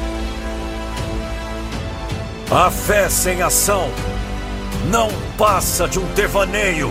A 2.51 2.71
fé 2.71 3.08
sem 3.08 3.42
ação 3.42 3.90
não 4.90 5.10
passa 5.37 5.87
de 5.88 5.99
um 5.99 6.06
devaneio. 6.15 6.90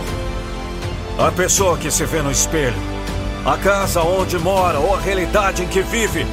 A 1.18 1.32
pessoa 1.32 1.76
que 1.76 1.90
se 1.90 2.04
vê 2.04 2.22
no 2.22 2.30
espelho 2.30 2.98
a 3.44 3.56
casa 3.56 4.02
onde 4.02 4.38
mora 4.38 4.78
ou 4.78 4.94
a 4.94 5.00
realidade 5.00 5.62
em 5.62 5.68
que 5.68 5.80
vive 5.80 6.26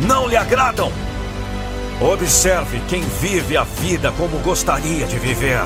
não 0.00 0.28
lhe 0.28 0.36
agradam. 0.36 0.92
Observe 2.00 2.80
quem 2.88 3.02
vive 3.02 3.56
a 3.56 3.64
vida 3.64 4.12
como 4.12 4.38
gostaria 4.38 5.04
de 5.04 5.18
viver. 5.18 5.58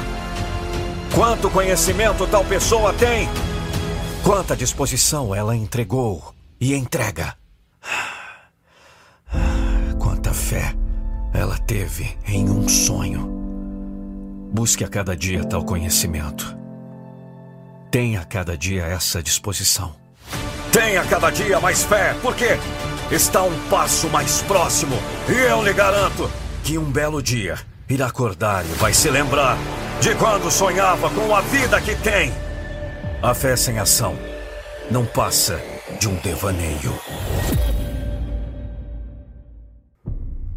Quanto 1.15 1.50
conhecimento 1.50 2.26
tal 2.26 2.42
pessoa 2.42 2.94
tem? 2.94 3.28
Quanta 4.24 4.56
disposição 4.56 5.34
ela 5.34 5.54
entregou 5.54 6.34
e 6.58 6.74
entrega? 6.74 7.34
Quanta 9.98 10.32
fé 10.32 10.74
ela 11.34 11.58
teve 11.58 12.16
em 12.26 12.48
um 12.48 12.66
sonho? 12.66 13.28
Busque 14.50 14.84
a 14.84 14.88
cada 14.88 15.15
dia 15.15 15.44
tal 15.44 15.62
conhecimento. 15.66 16.56
Tenha 17.90 18.22
a 18.22 18.24
cada 18.24 18.56
dia 18.56 18.86
essa 18.86 19.22
disposição. 19.22 19.94
Tenha 20.72 21.04
cada 21.04 21.28
dia 21.28 21.60
mais 21.60 21.84
fé, 21.84 22.16
porque 22.22 22.58
está 23.12 23.42
um 23.42 23.68
passo 23.68 24.08
mais 24.08 24.40
próximo. 24.42 24.96
E 25.28 25.32
eu 25.32 25.62
lhe 25.62 25.72
garanto 25.72 26.30
que 26.64 26.78
um 26.78 26.90
belo 26.90 27.22
dia 27.22 27.58
irá 27.88 28.06
acordar 28.06 28.64
e 28.64 28.68
vai 28.74 28.94
se 28.94 29.10
lembrar 29.10 29.56
de 30.00 30.14
quando 30.16 30.50
sonhava 30.50 31.10
com 31.10 31.34
a 31.34 31.40
vida 31.42 31.80
que 31.80 31.94
tem. 31.96 32.32
A 33.22 33.34
fé 33.34 33.54
sem 33.54 33.78
ação 33.78 34.16
não 34.90 35.06
passa 35.06 35.60
de 36.00 36.08
um 36.08 36.16
devaneio. 36.16 36.92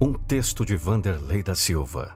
Um 0.02 0.14
texto 0.14 0.66
de 0.66 0.76
Vanderlei 0.76 1.44
da 1.44 1.56
Silva. 1.56 2.16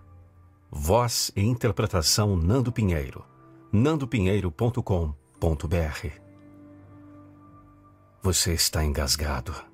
Voz 0.72 1.31
e 1.35 1.41
interpretação 1.41 2.35
Nando 2.35 2.72
Pinheiro. 2.72 3.23
nandopinheiro.com.br 3.72 6.29
você 8.22 8.53
está 8.53 8.83
engasgado. 8.83 9.69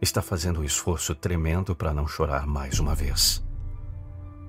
Está 0.00 0.22
fazendo 0.22 0.60
um 0.60 0.64
esforço 0.64 1.14
tremendo 1.14 1.74
para 1.74 1.92
não 1.92 2.06
chorar 2.06 2.46
mais 2.46 2.78
uma 2.78 2.94
vez. 2.94 3.44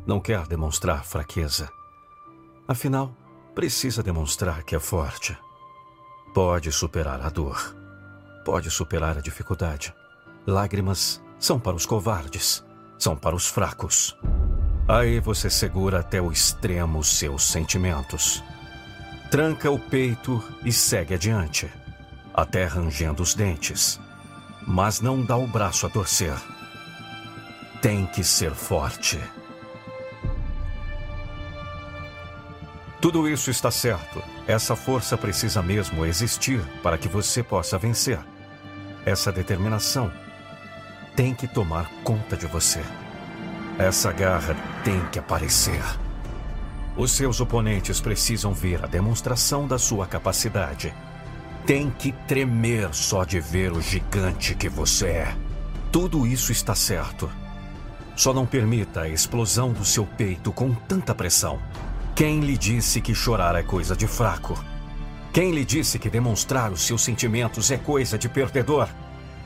Não 0.05 0.19
quer 0.19 0.47
demonstrar 0.47 1.03
fraqueza. 1.03 1.69
Afinal, 2.67 3.15
precisa 3.55 4.03
demonstrar 4.03 4.63
que 4.63 4.75
é 4.75 4.79
forte. 4.79 5.37
Pode 6.33 6.71
superar 6.71 7.21
a 7.21 7.29
dor. 7.29 7.75
Pode 8.45 8.69
superar 8.69 9.17
a 9.17 9.21
dificuldade. 9.21 9.93
Lágrimas 10.45 11.21
são 11.39 11.59
para 11.59 11.75
os 11.75 11.85
covardes, 11.85 12.63
são 12.97 13.15
para 13.15 13.35
os 13.35 13.47
fracos. 13.47 14.15
Aí 14.87 15.19
você 15.19 15.49
segura 15.49 15.99
até 15.99 16.21
o 16.21 16.31
extremo 16.31 17.03
seus 17.03 17.43
sentimentos. 17.43 18.43
Tranca 19.29 19.69
o 19.69 19.77
peito 19.77 20.43
e 20.63 20.71
segue 20.71 21.13
adiante 21.13 21.71
até 22.33 22.65
rangendo 22.65 23.21
os 23.21 23.33
dentes, 23.33 23.99
mas 24.69 25.01
não 25.01 25.23
dá 25.23 25.35
o 25.35 25.47
braço 25.47 25.87
a 25.87 25.89
torcer. 25.89 26.35
Tem 27.81 28.05
que 28.05 28.23
ser 28.23 28.51
forte. 28.51 29.19
Tudo 33.01 33.27
isso 33.27 33.49
está 33.49 33.71
certo. 33.71 34.21
Essa 34.45 34.75
força 34.75 35.17
precisa 35.17 35.63
mesmo 35.63 36.05
existir 36.05 36.61
para 36.83 36.99
que 36.99 37.07
você 37.07 37.41
possa 37.41 37.79
vencer. 37.79 38.19
Essa 39.03 39.31
determinação 39.31 40.11
tem 41.15 41.33
que 41.33 41.47
tomar 41.47 41.89
conta 42.03 42.37
de 42.37 42.45
você. 42.45 42.83
Essa 43.79 44.11
garra 44.11 44.55
tem 44.83 45.03
que 45.07 45.17
aparecer. 45.17 45.81
Os 46.95 47.11
seus 47.13 47.41
oponentes 47.41 47.99
precisam 47.99 48.53
ver 48.53 48.83
a 48.83 48.87
demonstração 48.87 49.67
da 49.67 49.79
sua 49.79 50.05
capacidade 50.05 50.93
tem 51.69 51.91
que 51.91 52.11
tremer 52.27 52.91
só 52.95 53.23
de 53.23 53.39
ver 53.39 53.71
o 53.71 53.79
gigante 53.79 54.55
que 54.55 54.67
você 54.67 55.05
é. 55.05 55.35
Tudo 55.91 56.25
isso 56.25 56.51
está 56.51 56.73
certo. 56.73 57.29
Só 58.15 58.33
não 58.33 58.43
permita 58.43 59.01
a 59.01 59.07
explosão 59.07 59.71
do 59.71 59.85
seu 59.85 60.03
peito 60.03 60.51
com 60.51 60.73
tanta 60.73 61.13
pressão. 61.13 61.59
Quem 62.15 62.39
lhe 62.39 62.57
disse 62.57 62.99
que 62.99 63.13
chorar 63.13 63.53
é 63.53 63.61
coisa 63.61 63.95
de 63.95 64.07
fraco? 64.07 64.57
Quem 65.31 65.51
lhe 65.51 65.63
disse 65.63 65.99
que 65.99 66.09
demonstrar 66.09 66.71
os 66.71 66.81
seus 66.81 67.03
sentimentos 67.03 67.69
é 67.69 67.77
coisa 67.77 68.17
de 68.17 68.27
perdedor? 68.27 68.89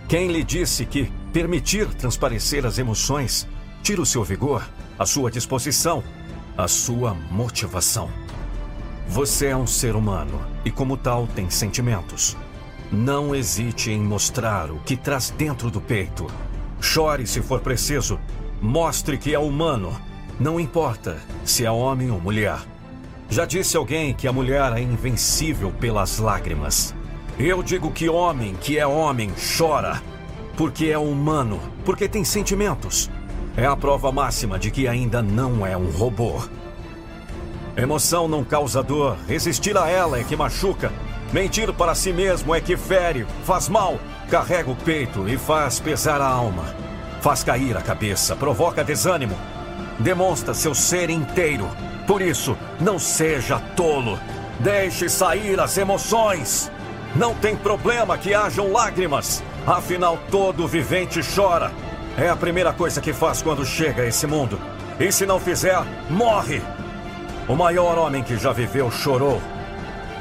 Quem 0.08 0.32
lhe 0.32 0.46
disse 0.46 0.86
que 0.86 1.12
permitir 1.34 1.94
transparecer 1.94 2.66
as 2.66 2.78
emoções 2.78 3.46
tira 3.84 4.02
o 4.02 4.06
seu 4.06 4.24
vigor, 4.24 4.66
a 4.98 5.06
sua 5.06 5.30
disposição, 5.30 6.02
a 6.58 6.70
sua 6.70 7.14
motivação? 7.14 8.10
Você 9.08 9.48
é 9.48 9.56
um 9.56 9.68
ser 9.68 9.96
humano 9.96 10.42
e, 10.64 10.72
como 10.72 10.98
tal, 10.98 11.28
tem 11.28 11.50
sentimentos. 11.50 12.38
Não 12.92 13.36
hesite 13.36 13.92
em 13.92 14.00
mostrar 14.00 14.72
o 14.72 14.80
que 14.80 14.96
traz 14.96 15.30
dentro 15.30 15.70
do 15.70 15.82
peito. 15.82 16.28
Chore 16.80 17.26
se 17.28 17.42
for 17.42 17.60
preciso. 17.60 18.20
Mostre 18.62 19.18
que 19.18 19.34
é 19.34 19.40
humano. 19.40 19.96
Não 20.40 20.60
importa 20.60 21.18
se 21.44 21.66
é 21.66 21.72
homem 21.72 22.12
ou 22.12 22.20
mulher. 22.20 22.58
Já 23.30 23.46
disse 23.46 23.76
alguém 23.78 24.14
que 24.14 24.28
a 24.28 24.34
mulher 24.34 24.72
é 24.74 24.82
invencível 24.82 25.72
pelas 25.72 26.20
lágrimas. 26.20 26.94
Eu 27.38 27.64
digo 27.64 27.92
que 27.92 28.08
homem 28.08 28.56
que 28.56 28.78
é 28.78 28.86
homem 28.86 29.32
chora 29.58 30.02
porque 30.56 30.88
é 30.88 30.98
humano, 30.98 31.60
porque 31.84 32.08
tem 32.08 32.24
sentimentos. 32.24 33.10
É 33.56 33.66
a 33.66 33.76
prova 33.76 34.12
máxima 34.12 34.58
de 34.58 34.72
que 34.72 34.88
ainda 34.88 35.22
não 35.22 35.66
é 35.66 35.76
um 35.76 35.90
robô. 35.90 36.44
Emoção 37.76 38.28
não 38.28 38.44
causa 38.44 38.84
dor, 38.84 39.18
resistir 39.28 39.76
a 39.76 39.90
ela 39.90 40.20
é 40.20 40.24
que 40.24 40.36
machuca. 40.36 40.92
Mentir 41.32 41.74
para 41.74 41.96
si 41.96 42.14
mesmo 42.14 42.54
é 42.54 42.62
que 42.62 42.78
fere, 42.78 43.26
faz 43.46 43.68
mal, 43.68 43.98
carrega 44.30 44.70
o 44.70 44.76
peito 44.76 45.28
e 45.28 45.38
faz 45.38 45.80
pesar 45.80 46.22
a 46.22 46.28
alma. 46.28 46.66
Faz 47.22 47.44
cair 47.44 47.76
a 47.76 47.82
cabeça, 47.82 48.36
provoca 48.36 48.84
desânimo, 48.84 49.36
demonstra 49.98 50.54
seu 50.54 50.76
ser 50.76 51.10
inteiro. 51.10 51.68
Por 52.06 52.22
isso, 52.22 52.56
não 52.80 53.00
seja 53.00 53.60
tolo. 53.76 54.20
Deixe 54.60 55.10
sair 55.10 55.60
as 55.60 55.76
emoções. 55.78 56.72
Não 57.16 57.34
tem 57.34 57.56
problema 57.56 58.18
que 58.18 58.36
hajam 58.36 58.72
lágrimas. 58.72 59.42
Afinal, 59.66 60.20
todo 60.30 60.68
vivente 60.68 61.22
chora. 61.36 61.72
É 62.18 62.30
a 62.30 62.36
primeira 62.36 62.72
coisa 62.72 63.02
que 63.02 63.14
faz 63.14 63.42
quando 63.42 63.66
chega 63.66 64.04
a 64.04 64.08
esse 64.08 64.28
mundo. 64.28 64.60
E 65.00 65.12
se 65.12 65.26
não 65.26 65.40
fizer, 65.40 65.82
morre. 66.10 66.62
O 67.48 67.56
maior 67.58 67.98
homem 67.98 68.24
que 68.24 68.38
já 68.38 68.54
viveu 68.54 68.90
chorou. 68.90 69.42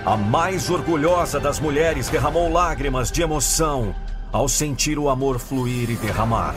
A 0.05 0.17
mais 0.17 0.69
orgulhosa 0.69 1.39
das 1.39 1.61
mulheres 1.61 2.09
derramou 2.09 2.53
lágrimas 2.53 3.13
de 3.13 3.23
emoção 3.23 3.95
ao 4.33 4.49
sentir 4.49 4.99
o 4.99 5.09
amor 5.09 5.39
fluir 5.39 5.89
e 5.89 5.95
derramar. 5.95 6.57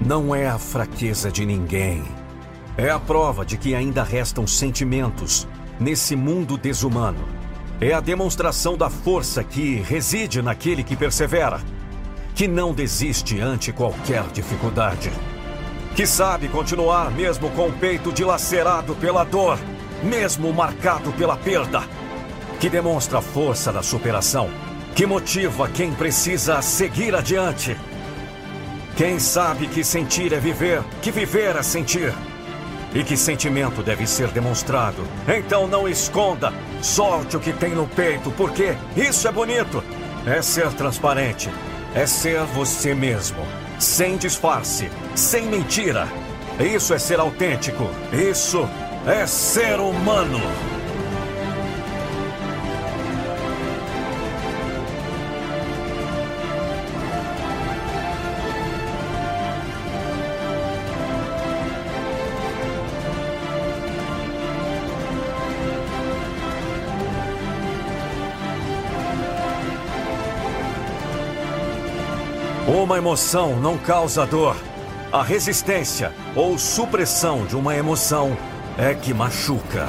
Não 0.00 0.32
é 0.32 0.46
a 0.46 0.58
fraqueza 0.58 1.32
de 1.32 1.44
ninguém. 1.44 2.04
É 2.76 2.88
a 2.88 3.00
prova 3.00 3.44
de 3.44 3.56
que 3.56 3.74
ainda 3.74 4.04
restam 4.04 4.46
sentimentos 4.46 5.48
nesse 5.80 6.14
mundo 6.14 6.56
desumano. 6.56 7.26
É 7.80 7.92
a 7.92 8.00
demonstração 8.00 8.76
da 8.76 8.88
força 8.88 9.42
que 9.42 9.76
reside 9.76 10.40
naquele 10.40 10.84
que 10.84 10.94
persevera, 10.94 11.60
que 12.32 12.46
não 12.46 12.72
desiste 12.72 13.40
ante 13.40 13.72
qualquer 13.72 14.22
dificuldade, 14.28 15.10
que 15.96 16.06
sabe 16.06 16.48
continuar 16.48 17.10
mesmo 17.10 17.50
com 17.50 17.68
o 17.68 17.72
peito 17.72 18.12
dilacerado 18.12 18.94
pela 18.94 19.24
dor, 19.24 19.58
mesmo 20.02 20.52
marcado 20.52 21.12
pela 21.12 21.36
perda, 21.36 21.82
que 22.60 22.68
demonstra 22.68 23.18
a 23.18 23.22
força 23.22 23.72
da 23.72 23.82
superação, 23.82 24.48
que 24.94 25.06
motiva 25.06 25.68
quem 25.68 25.92
precisa 25.92 26.60
seguir 26.62 27.14
adiante. 27.14 27.76
Quem 28.96 29.18
sabe 29.18 29.66
que 29.66 29.84
sentir 29.84 30.32
é 30.32 30.38
viver, 30.38 30.82
que 31.02 31.10
viver 31.10 31.54
é 31.56 31.62
sentir 31.62 32.14
e 32.94 33.04
que 33.04 33.16
sentimento 33.16 33.82
deve 33.82 34.06
ser 34.06 34.28
demonstrado. 34.28 35.06
Então 35.28 35.66
não 35.66 35.86
esconda, 35.86 36.50
solte 36.80 37.36
o 37.36 37.40
que 37.40 37.52
tem 37.52 37.74
no 37.74 37.86
peito, 37.86 38.30
porque 38.30 38.74
isso 38.96 39.28
é 39.28 39.32
bonito. 39.32 39.84
É 40.24 40.40
ser 40.40 40.72
transparente, 40.72 41.50
é 41.94 42.06
ser 42.06 42.40
você 42.46 42.94
mesmo, 42.94 43.38
sem 43.78 44.16
disfarce, 44.16 44.90
sem 45.14 45.42
mentira. 45.42 46.08
Isso 46.58 46.94
é 46.94 46.98
ser 46.98 47.20
autêntico, 47.20 47.88
isso 48.12 48.66
é 49.06 49.24
ser 49.24 49.78
humano. 49.78 50.40
Uma 72.66 72.98
emoção 72.98 73.60
não 73.60 73.78
causa 73.78 74.26
dor. 74.26 74.56
A 75.12 75.22
resistência 75.22 76.12
ou 76.34 76.58
supressão 76.58 77.46
de 77.46 77.54
uma 77.54 77.76
emoção 77.76 78.36
é 78.78 78.94
que 78.94 79.14
machuca. 79.14 79.88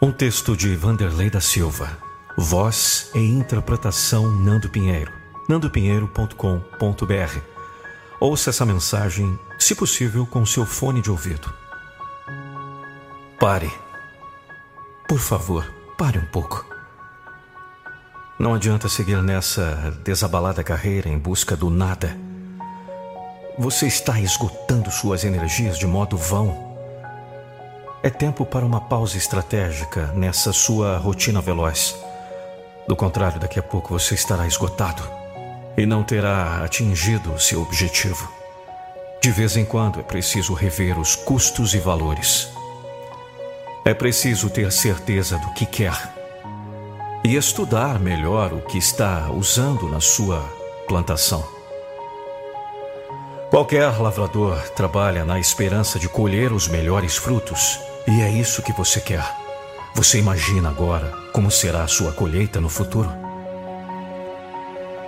Um 0.00 0.12
texto 0.12 0.56
de 0.56 0.76
Vanderlei 0.76 1.28
da 1.28 1.40
Silva. 1.40 1.98
Voz 2.38 3.10
e 3.14 3.18
interpretação 3.18 4.30
Nando 4.30 4.68
Pinheiro. 4.68 5.12
nandopinheiro.com.br. 5.48 7.40
Ouça 8.20 8.50
essa 8.50 8.64
mensagem, 8.64 9.38
se 9.58 9.74
possível, 9.74 10.26
com 10.26 10.46
seu 10.46 10.64
fone 10.64 11.02
de 11.02 11.10
ouvido. 11.10 11.52
Pare. 13.40 13.72
Por 15.08 15.18
favor, 15.18 15.64
pare 15.96 16.18
um 16.18 16.26
pouco. 16.26 16.75
Não 18.38 18.52
adianta 18.52 18.86
seguir 18.86 19.22
nessa 19.22 19.94
desabalada 20.04 20.62
carreira 20.62 21.08
em 21.08 21.18
busca 21.18 21.56
do 21.56 21.70
nada. 21.70 22.14
Você 23.58 23.86
está 23.86 24.20
esgotando 24.20 24.90
suas 24.90 25.24
energias 25.24 25.78
de 25.78 25.86
modo 25.86 26.18
vão. 26.18 26.76
É 28.02 28.10
tempo 28.10 28.44
para 28.44 28.66
uma 28.66 28.78
pausa 28.78 29.16
estratégica 29.16 30.08
nessa 30.14 30.52
sua 30.52 30.98
rotina 30.98 31.40
veloz. 31.40 31.96
Do 32.86 32.94
contrário, 32.94 33.40
daqui 33.40 33.58
a 33.58 33.62
pouco 33.62 33.98
você 33.98 34.14
estará 34.14 34.46
esgotado 34.46 35.02
e 35.74 35.86
não 35.86 36.04
terá 36.04 36.62
atingido 36.62 37.32
o 37.32 37.40
seu 37.40 37.62
objetivo. 37.62 38.30
De 39.22 39.30
vez 39.30 39.56
em 39.56 39.64
quando 39.64 39.98
é 39.98 40.02
preciso 40.02 40.52
rever 40.52 40.98
os 40.98 41.16
custos 41.16 41.72
e 41.72 41.78
valores. 41.78 42.50
É 43.82 43.94
preciso 43.94 44.50
ter 44.50 44.70
certeza 44.70 45.38
do 45.38 45.54
que 45.54 45.64
quer 45.64 46.15
e 47.24 47.36
estudar 47.36 47.98
melhor 47.98 48.52
o 48.52 48.60
que 48.60 48.78
está 48.78 49.30
usando 49.30 49.88
na 49.88 50.00
sua 50.00 50.40
plantação. 50.86 51.44
Qualquer 53.50 54.00
lavrador 54.00 54.58
trabalha 54.70 55.24
na 55.24 55.38
esperança 55.38 55.98
de 55.98 56.08
colher 56.08 56.52
os 56.52 56.68
melhores 56.68 57.16
frutos, 57.16 57.80
e 58.06 58.20
é 58.20 58.30
isso 58.30 58.62
que 58.62 58.72
você 58.72 59.00
quer. 59.00 59.24
Você 59.94 60.18
imagina 60.18 60.68
agora 60.68 61.12
como 61.32 61.50
será 61.50 61.82
a 61.82 61.88
sua 61.88 62.12
colheita 62.12 62.60
no 62.60 62.68
futuro? 62.68 63.10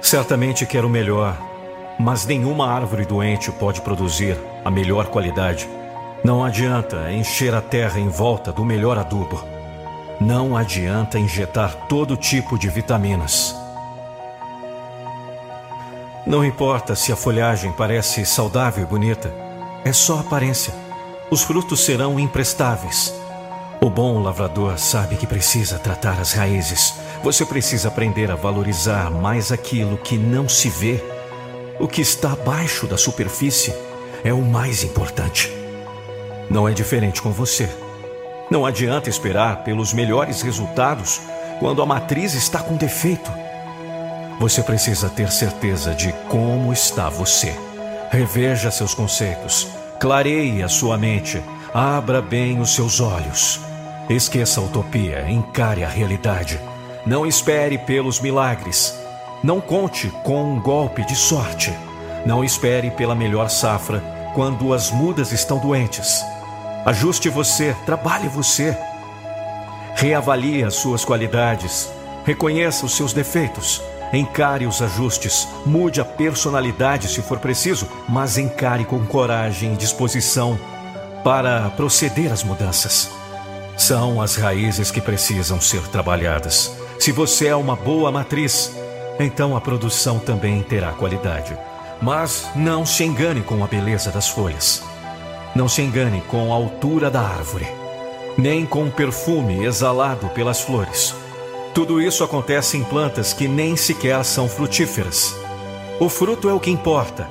Certamente 0.00 0.66
quer 0.66 0.84
o 0.84 0.88
melhor, 0.88 1.36
mas 1.98 2.24
nenhuma 2.24 2.70
árvore 2.70 3.04
doente 3.04 3.50
pode 3.52 3.80
produzir 3.82 4.38
a 4.64 4.70
melhor 4.70 5.06
qualidade 5.06 5.68
não 6.24 6.44
adianta 6.44 7.12
encher 7.12 7.54
a 7.54 7.60
terra 7.60 8.00
em 8.00 8.08
volta 8.08 8.52
do 8.52 8.64
melhor 8.64 8.98
adubo. 8.98 9.40
Não 10.20 10.56
adianta 10.56 11.16
injetar 11.16 11.86
todo 11.86 12.16
tipo 12.16 12.58
de 12.58 12.68
vitaminas. 12.68 13.54
Não 16.26 16.44
importa 16.44 16.96
se 16.96 17.12
a 17.12 17.16
folhagem 17.16 17.70
parece 17.70 18.26
saudável 18.26 18.82
e 18.82 18.86
bonita, 18.86 19.32
é 19.84 19.92
só 19.92 20.18
aparência. 20.18 20.74
Os 21.30 21.42
frutos 21.42 21.84
serão 21.84 22.18
imprestáveis. 22.18 23.14
O 23.80 23.88
bom 23.88 24.20
lavrador 24.20 24.76
sabe 24.76 25.14
que 25.14 25.26
precisa 25.26 25.78
tratar 25.78 26.18
as 26.20 26.32
raízes. 26.32 26.94
Você 27.22 27.46
precisa 27.46 27.86
aprender 27.86 28.28
a 28.28 28.34
valorizar 28.34 29.12
mais 29.12 29.52
aquilo 29.52 29.96
que 29.96 30.18
não 30.18 30.48
se 30.48 30.68
vê. 30.68 31.00
O 31.78 31.86
que 31.86 32.00
está 32.00 32.32
abaixo 32.32 32.88
da 32.88 32.98
superfície 32.98 33.72
é 34.24 34.32
o 34.32 34.42
mais 34.42 34.82
importante. 34.82 35.52
Não 36.50 36.68
é 36.68 36.72
diferente 36.72 37.22
com 37.22 37.30
você. 37.30 37.70
Não 38.50 38.64
adianta 38.64 39.10
esperar 39.10 39.62
pelos 39.62 39.92
melhores 39.92 40.40
resultados 40.40 41.20
quando 41.60 41.82
a 41.82 41.86
matriz 41.86 42.34
está 42.34 42.60
com 42.60 42.76
defeito. 42.76 43.30
Você 44.40 44.62
precisa 44.62 45.08
ter 45.10 45.30
certeza 45.30 45.94
de 45.94 46.12
como 46.28 46.72
está 46.72 47.10
você. 47.10 47.54
Reveja 48.10 48.70
seus 48.70 48.94
conceitos, 48.94 49.68
clareie 50.00 50.62
a 50.62 50.68
sua 50.68 50.96
mente, 50.96 51.42
abra 51.74 52.22
bem 52.22 52.58
os 52.58 52.74
seus 52.74 53.00
olhos. 53.00 53.60
Esqueça 54.08 54.60
a 54.60 54.64
utopia, 54.64 55.28
encare 55.28 55.84
a 55.84 55.88
realidade. 55.88 56.58
Não 57.04 57.26
espere 57.26 57.76
pelos 57.76 58.18
milagres. 58.20 58.98
Não 59.44 59.60
conte 59.60 60.08
com 60.24 60.54
um 60.54 60.60
golpe 60.60 61.04
de 61.04 61.14
sorte. 61.14 61.70
Não 62.24 62.42
espere 62.42 62.90
pela 62.92 63.14
melhor 63.14 63.50
safra 63.50 64.02
quando 64.34 64.72
as 64.72 64.90
mudas 64.90 65.32
estão 65.32 65.58
doentes. 65.58 66.24
Ajuste 66.84 67.28
você, 67.28 67.76
trabalhe 67.84 68.28
você. 68.28 68.76
Reavalie 69.94 70.62
as 70.62 70.74
suas 70.74 71.04
qualidades. 71.04 71.90
Reconheça 72.24 72.86
os 72.86 72.96
seus 72.96 73.12
defeitos. 73.12 73.82
Encare 74.12 74.66
os 74.66 74.80
ajustes. 74.80 75.46
Mude 75.66 76.00
a 76.00 76.04
personalidade 76.04 77.08
se 77.08 77.20
for 77.20 77.38
preciso, 77.38 77.86
mas 78.08 78.38
encare 78.38 78.84
com 78.84 79.04
coragem 79.04 79.74
e 79.74 79.76
disposição 79.76 80.58
para 81.22 81.68
proceder 81.70 82.32
às 82.32 82.42
mudanças. 82.42 83.10
São 83.76 84.20
as 84.20 84.36
raízes 84.36 84.90
que 84.90 85.00
precisam 85.00 85.60
ser 85.60 85.82
trabalhadas. 85.88 86.74
Se 86.98 87.12
você 87.12 87.48
é 87.48 87.56
uma 87.56 87.76
boa 87.76 88.10
matriz, 88.10 88.72
então 89.20 89.56
a 89.56 89.60
produção 89.60 90.18
também 90.18 90.62
terá 90.62 90.92
qualidade. 90.92 91.56
Mas 92.00 92.48
não 92.54 92.86
se 92.86 93.04
engane 93.04 93.42
com 93.42 93.62
a 93.62 93.66
beleza 93.66 94.10
das 94.10 94.28
folhas. 94.28 94.82
Não 95.58 95.66
se 95.66 95.82
engane 95.82 96.20
com 96.20 96.52
a 96.52 96.54
altura 96.54 97.10
da 97.10 97.20
árvore, 97.20 97.66
nem 98.36 98.64
com 98.64 98.84
o 98.84 98.92
perfume 98.92 99.64
exalado 99.64 100.28
pelas 100.28 100.60
flores. 100.60 101.12
Tudo 101.74 102.00
isso 102.00 102.22
acontece 102.22 102.76
em 102.76 102.84
plantas 102.84 103.32
que 103.32 103.48
nem 103.48 103.74
sequer 103.74 104.24
são 104.24 104.48
frutíferas. 104.48 105.34
O 105.98 106.08
fruto 106.08 106.48
é 106.48 106.52
o 106.52 106.60
que 106.60 106.70
importa, 106.70 107.28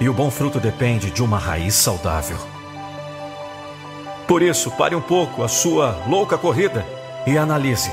e 0.00 0.08
o 0.08 0.12
bom 0.12 0.32
fruto 0.32 0.58
depende 0.58 1.12
de 1.12 1.22
uma 1.22 1.38
raiz 1.38 1.76
saudável. 1.76 2.38
Por 4.26 4.42
isso, 4.42 4.72
pare 4.72 4.96
um 4.96 5.00
pouco 5.00 5.44
a 5.44 5.48
sua 5.48 5.96
louca 6.08 6.36
corrida 6.36 6.84
e 7.24 7.38
analise. 7.38 7.92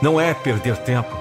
Não 0.00 0.18
é 0.18 0.32
perder 0.32 0.78
tempo, 0.78 1.14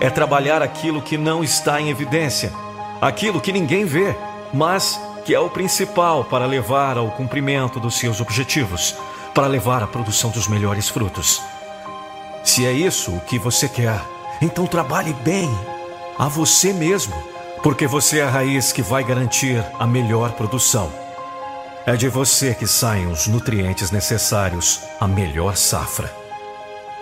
é 0.00 0.10
trabalhar 0.10 0.60
aquilo 0.60 1.00
que 1.00 1.16
não 1.16 1.44
está 1.44 1.80
em 1.80 1.88
evidência, 1.88 2.52
aquilo 3.00 3.40
que 3.40 3.52
ninguém 3.52 3.84
vê, 3.84 4.12
mas 4.52 5.00
que 5.28 5.34
é 5.34 5.38
o 5.38 5.50
principal 5.50 6.24
para 6.24 6.46
levar 6.46 6.96
ao 6.96 7.10
cumprimento 7.10 7.78
dos 7.78 7.98
seus 7.98 8.18
objetivos, 8.18 8.96
para 9.34 9.46
levar 9.46 9.82
à 9.82 9.86
produção 9.86 10.30
dos 10.30 10.48
melhores 10.48 10.88
frutos. 10.88 11.42
Se 12.42 12.64
é 12.64 12.72
isso 12.72 13.14
o 13.14 13.20
que 13.20 13.38
você 13.38 13.68
quer, 13.68 14.00
então 14.40 14.66
trabalhe 14.66 15.12
bem 15.12 15.46
a 16.18 16.28
você 16.28 16.72
mesmo, 16.72 17.14
porque 17.62 17.86
você 17.86 18.20
é 18.20 18.22
a 18.22 18.30
raiz 18.30 18.72
que 18.72 18.80
vai 18.80 19.04
garantir 19.04 19.62
a 19.78 19.86
melhor 19.86 20.32
produção. 20.32 20.90
É 21.84 21.94
de 21.94 22.08
você 22.08 22.54
que 22.54 22.66
saem 22.66 23.06
os 23.06 23.26
nutrientes 23.26 23.90
necessários 23.90 24.80
à 24.98 25.06
melhor 25.06 25.58
safra. 25.58 26.10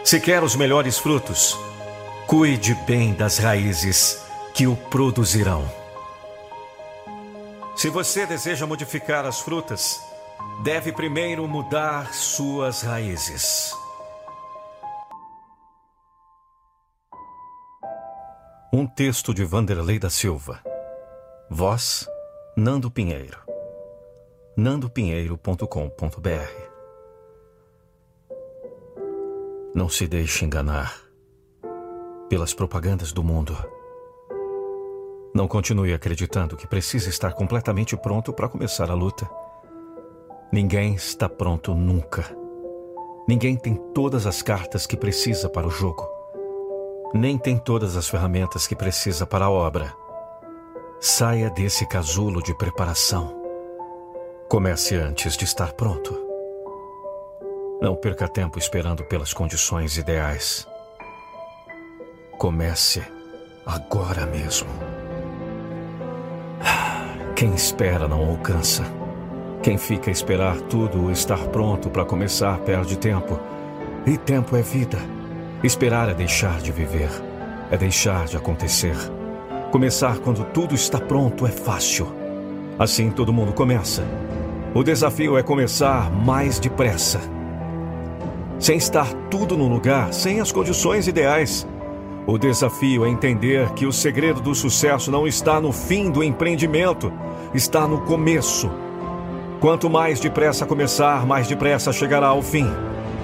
Se 0.02 0.18
quer 0.18 0.42
os 0.42 0.56
melhores 0.56 0.98
frutos, 0.98 1.56
cuide 2.26 2.74
bem 2.88 3.12
das 3.12 3.38
raízes 3.38 4.18
que 4.52 4.66
o 4.66 4.74
produzirão. 4.74 5.85
Se 7.76 7.90
você 7.90 8.24
deseja 8.24 8.66
modificar 8.66 9.26
as 9.26 9.40
frutas, 9.40 10.00
deve 10.64 10.92
primeiro 10.92 11.46
mudar 11.46 12.14
suas 12.14 12.80
raízes. 12.80 13.70
Um 18.72 18.86
texto 18.86 19.34
de 19.34 19.44
Vanderlei 19.44 19.98
da 19.98 20.08
Silva. 20.08 20.62
Voz: 21.50 22.08
Nando 22.56 22.90
Pinheiro. 22.90 23.38
nandopinheiro.com.br 24.56 25.66
Não 29.74 29.90
se 29.90 30.06
deixe 30.06 30.46
enganar 30.46 30.98
pelas 32.30 32.54
propagandas 32.54 33.12
do 33.12 33.22
mundo. 33.22 33.75
Não 35.36 35.46
continue 35.46 35.92
acreditando 35.92 36.56
que 36.56 36.66
precisa 36.66 37.10
estar 37.10 37.34
completamente 37.34 37.94
pronto 37.94 38.32
para 38.32 38.48
começar 38.48 38.90
a 38.90 38.94
luta. 38.94 39.28
Ninguém 40.50 40.94
está 40.94 41.28
pronto 41.28 41.74
nunca. 41.74 42.24
Ninguém 43.28 43.54
tem 43.54 43.74
todas 43.92 44.26
as 44.26 44.40
cartas 44.40 44.86
que 44.86 44.96
precisa 44.96 45.46
para 45.50 45.66
o 45.66 45.70
jogo. 45.70 46.08
Nem 47.12 47.36
tem 47.36 47.58
todas 47.58 47.98
as 47.98 48.08
ferramentas 48.08 48.66
que 48.66 48.74
precisa 48.74 49.26
para 49.26 49.44
a 49.44 49.50
obra. 49.50 49.92
Saia 51.02 51.50
desse 51.50 51.86
casulo 51.86 52.42
de 52.42 52.56
preparação. 52.56 53.38
Comece 54.48 54.96
antes 54.96 55.36
de 55.36 55.44
estar 55.44 55.74
pronto. 55.74 56.18
Não 57.82 57.94
perca 57.94 58.26
tempo 58.26 58.58
esperando 58.58 59.04
pelas 59.04 59.34
condições 59.34 59.98
ideais. 59.98 60.66
Comece 62.38 63.04
agora 63.66 64.24
mesmo. 64.24 65.05
Quem 67.34 67.54
espera 67.54 68.08
não 68.08 68.24
alcança. 68.30 68.84
Quem 69.62 69.76
fica 69.76 70.10
a 70.10 70.12
esperar 70.12 70.56
tudo 70.62 71.10
estar 71.10 71.38
pronto 71.48 71.90
para 71.90 72.04
começar 72.04 72.58
perde 72.58 72.96
tempo. 72.96 73.38
E 74.06 74.16
tempo 74.16 74.56
é 74.56 74.62
vida. 74.62 74.98
Esperar 75.62 76.08
é 76.08 76.14
deixar 76.14 76.60
de 76.60 76.70
viver, 76.70 77.10
é 77.70 77.76
deixar 77.76 78.26
de 78.26 78.36
acontecer. 78.36 78.96
Começar 79.72 80.18
quando 80.18 80.44
tudo 80.44 80.74
está 80.74 81.00
pronto 81.00 81.46
é 81.46 81.50
fácil. 81.50 82.06
Assim 82.78 83.10
todo 83.10 83.32
mundo 83.32 83.52
começa. 83.52 84.04
O 84.74 84.84
desafio 84.84 85.36
é 85.36 85.42
começar 85.42 86.10
mais 86.10 86.58
depressa. 86.58 87.20
Sem 88.58 88.76
estar 88.76 89.12
tudo 89.30 89.56
no 89.56 89.68
lugar, 89.68 90.12
sem 90.12 90.40
as 90.40 90.52
condições 90.52 91.08
ideais. 91.08 91.66
O 92.28 92.36
desafio 92.36 93.06
é 93.06 93.08
entender 93.08 93.70
que 93.70 93.86
o 93.86 93.92
segredo 93.92 94.40
do 94.40 94.52
sucesso 94.52 95.12
não 95.12 95.28
está 95.28 95.60
no 95.60 95.70
fim 95.70 96.10
do 96.10 96.24
empreendimento, 96.24 97.12
está 97.54 97.86
no 97.86 98.00
começo. 98.00 98.68
Quanto 99.60 99.88
mais 99.88 100.18
depressa 100.18 100.66
começar, 100.66 101.24
mais 101.24 101.46
depressa 101.46 101.92
chegará 101.92 102.26
ao 102.26 102.42
fim. 102.42 102.68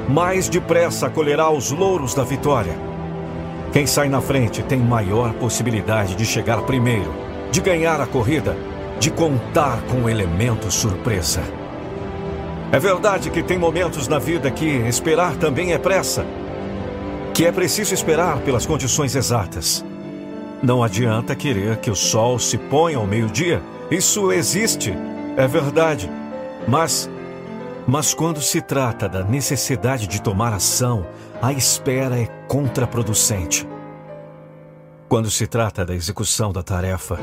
Mais 0.08 0.48
depressa 0.48 1.10
colherá 1.10 1.50
os 1.50 1.72
louros 1.72 2.14
da 2.14 2.22
vitória. 2.22 2.78
Quem 3.72 3.86
sai 3.86 4.08
na 4.08 4.20
frente 4.20 4.62
tem 4.62 4.78
maior 4.78 5.32
possibilidade 5.34 6.14
de 6.14 6.24
chegar 6.24 6.62
primeiro, 6.62 7.12
de 7.50 7.60
ganhar 7.60 8.00
a 8.00 8.06
corrida, 8.06 8.56
de 9.00 9.10
contar 9.10 9.82
com 9.90 10.04
o 10.04 10.08
elemento 10.08 10.70
surpresa. 10.70 11.42
É 12.70 12.78
verdade 12.78 13.30
que 13.30 13.42
tem 13.42 13.58
momentos 13.58 14.06
na 14.06 14.20
vida 14.20 14.48
que 14.48 14.64
esperar 14.64 15.34
também 15.36 15.72
é 15.72 15.78
pressa 15.78 16.24
que 17.34 17.46
é 17.46 17.52
preciso 17.52 17.94
esperar 17.94 18.40
pelas 18.40 18.66
condições 18.66 19.14
exatas. 19.16 19.84
Não 20.62 20.82
adianta 20.82 21.34
querer 21.34 21.78
que 21.78 21.90
o 21.90 21.96
sol 21.96 22.38
se 22.38 22.58
ponha 22.58 22.98
ao 22.98 23.06
meio-dia. 23.06 23.62
Isso 23.90 24.30
existe, 24.30 24.94
é 25.36 25.46
verdade. 25.46 26.10
Mas, 26.68 27.10
mas 27.86 28.14
quando 28.14 28.40
se 28.40 28.60
trata 28.60 29.08
da 29.08 29.24
necessidade 29.24 30.06
de 30.06 30.20
tomar 30.20 30.52
ação, 30.52 31.06
a 31.40 31.52
espera 31.52 32.20
é 32.20 32.26
contraproducente. 32.46 33.66
Quando 35.08 35.30
se 35.30 35.46
trata 35.46 35.84
da 35.84 35.94
execução 35.94 36.52
da 36.52 36.62
tarefa, 36.62 37.18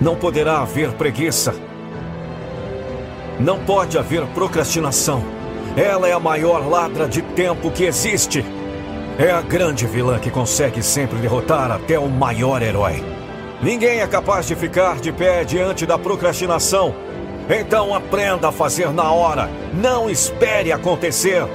não 0.00 0.14
poderá 0.14 0.60
haver 0.60 0.92
preguiça. 0.92 1.54
Não 3.40 3.58
pode 3.64 3.96
haver 3.98 4.26
procrastinação. 4.28 5.24
Ela 5.76 6.08
é 6.08 6.12
a 6.12 6.20
maior 6.20 6.68
ladra 6.68 7.08
de 7.08 7.22
tempo 7.22 7.70
que 7.70 7.84
existe. 7.84 8.44
É 9.16 9.30
a 9.30 9.40
grande 9.40 9.86
vilã 9.86 10.18
que 10.18 10.28
consegue 10.28 10.82
sempre 10.82 11.18
derrotar 11.20 11.70
até 11.70 11.96
o 11.96 12.08
maior 12.08 12.60
herói. 12.60 13.00
Ninguém 13.62 14.00
é 14.00 14.06
capaz 14.08 14.48
de 14.48 14.56
ficar 14.56 14.98
de 15.00 15.12
pé 15.12 15.44
diante 15.44 15.86
da 15.86 15.96
procrastinação. 15.96 16.92
Então 17.48 17.94
aprenda 17.94 18.48
a 18.48 18.52
fazer 18.52 18.90
na 18.90 19.12
hora. 19.12 19.48
Não 19.72 20.10
espere 20.10 20.72
acontecer. 20.72 21.46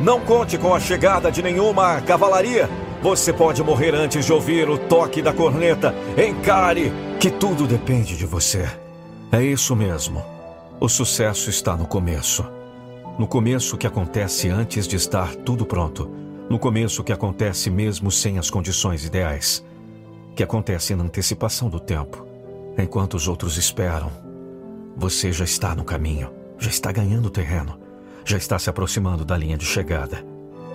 Não 0.00 0.20
conte 0.20 0.56
com 0.56 0.72
a 0.72 0.78
chegada 0.78 1.28
de 1.28 1.42
nenhuma 1.42 2.00
cavalaria. 2.02 2.70
Você 3.02 3.32
pode 3.32 3.64
morrer 3.64 3.96
antes 3.96 4.24
de 4.24 4.32
ouvir 4.32 4.68
o 4.68 4.78
toque 4.78 5.20
da 5.20 5.32
corneta. 5.32 5.92
Encare 6.16 6.92
que 7.18 7.32
tudo 7.32 7.66
depende 7.66 8.16
de 8.16 8.26
você. 8.26 8.64
É 9.32 9.42
isso 9.42 9.74
mesmo. 9.74 10.24
O 10.78 10.88
sucesso 10.88 11.50
está 11.50 11.76
no 11.76 11.86
começo. 11.86 12.46
No 13.18 13.26
começo 13.26 13.76
que 13.76 13.88
acontece 13.88 14.48
antes 14.48 14.86
de 14.86 14.94
estar 14.94 15.34
tudo 15.34 15.66
pronto. 15.66 16.27
No 16.48 16.58
começo, 16.58 17.04
que 17.04 17.12
acontece 17.12 17.68
mesmo 17.68 18.10
sem 18.10 18.38
as 18.38 18.48
condições 18.48 19.04
ideais. 19.04 19.62
Que 20.34 20.42
acontece 20.42 20.94
na 20.94 21.04
antecipação 21.04 21.68
do 21.68 21.78
tempo. 21.78 22.26
Enquanto 22.78 23.14
os 23.14 23.28
outros 23.28 23.58
esperam. 23.58 24.10
Você 24.96 25.30
já 25.30 25.44
está 25.44 25.74
no 25.74 25.84
caminho. 25.84 26.30
Já 26.58 26.70
está 26.70 26.90
ganhando 26.90 27.28
terreno. 27.28 27.78
Já 28.24 28.38
está 28.38 28.58
se 28.58 28.70
aproximando 28.70 29.26
da 29.26 29.36
linha 29.36 29.58
de 29.58 29.66
chegada. 29.66 30.24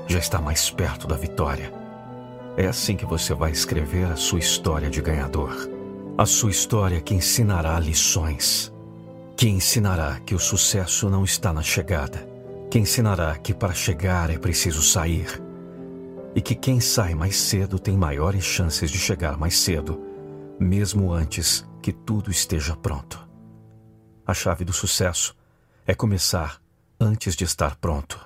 Já 0.06 0.20
está 0.20 0.40
mais 0.40 0.70
perto 0.70 1.08
da 1.08 1.16
vitória. 1.16 1.74
É 2.56 2.68
assim 2.68 2.96
que 2.96 3.06
você 3.06 3.34
vai 3.34 3.50
escrever 3.50 4.06
a 4.06 4.16
sua 4.16 4.38
história 4.38 4.92
de 4.92 5.02
ganhador. 5.02 5.68
A 6.16 6.28
sua 6.28 6.52
história 6.52 7.02
que 7.02 7.16
ensinará 7.16 7.80
lições. 7.80 8.72
Que 9.36 9.50
ensinará 9.50 10.20
que 10.24 10.36
o 10.36 10.40
sucesso 10.40 11.10
não 11.10 11.24
está 11.24 11.52
na 11.52 11.64
chegada. 11.64 12.30
Que 12.70 12.78
ensinará 12.78 13.36
que 13.38 13.56
para 13.56 13.74
chegar 13.74 14.30
é 14.30 14.38
preciso 14.38 14.84
sair 14.84 15.42
e 16.36 16.42
que 16.42 16.56
quem 16.56 16.80
sai 16.80 17.14
mais 17.14 17.38
cedo 17.38 17.78
tem 17.78 17.96
maiores 17.96 18.44
chances 18.44 18.90
de 18.90 18.98
chegar 18.98 19.38
mais 19.38 19.58
cedo, 19.58 20.02
mesmo 20.60 21.12
antes 21.12 21.66
que 21.82 21.92
tudo 21.92 22.32
esteja 22.32 22.76
pronto. 22.76 23.20
A 24.26 24.34
chave 24.34 24.64
do 24.64 24.74
sucesso 24.74 25.36
é 25.86 25.94
começar 25.94 26.62
antes 27.00 27.36
de 27.36 27.44
estar 27.44 27.76
pronto. 27.76 28.20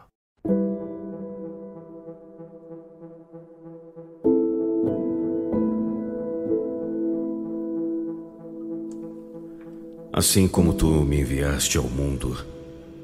Assim 10.13 10.47
como 10.47 10.73
tu 10.73 10.88
me 10.88 11.22
enviaste 11.22 11.77
ao 11.77 11.83
mundo, 11.83 12.43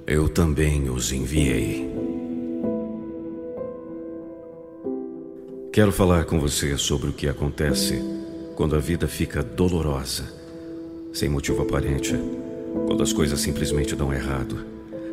eu 0.07 0.27
também 0.27 0.89
os 0.89 1.11
enviei. 1.11 2.12
Quero 5.73 5.91
falar 5.91 6.25
com 6.25 6.39
você 6.39 6.77
sobre 6.77 7.09
o 7.09 7.11
que 7.11 7.27
acontece 7.27 7.99
quando 8.56 8.75
a 8.75 8.79
vida 8.79 9.07
fica 9.07 9.41
dolorosa, 9.41 10.31
sem 11.11 11.27
motivo 11.27 11.63
aparente, 11.63 12.13
quando 12.85 13.01
as 13.01 13.11
coisas 13.11 13.39
simplesmente 13.39 13.95
dão 13.95 14.13
errado, 14.13 14.63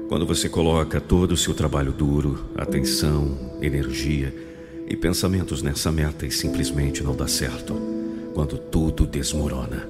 quando 0.07 0.27
você 0.27 0.51
coloca 0.51 1.01
todo 1.01 1.33
o 1.33 1.37
seu 1.37 1.55
trabalho 1.55 1.93
duro, 1.93 2.45
atenção, 2.55 3.57
energia 3.63 4.35
e 4.87 4.95
pensamentos 4.95 5.63
nessa 5.63 5.91
meta 5.91 6.27
e 6.27 6.31
simplesmente 6.31 7.03
não 7.03 7.17
dá 7.17 7.27
certo, 7.27 7.75
quando 8.35 8.59
tudo 8.59 9.07
desmorona, 9.07 9.89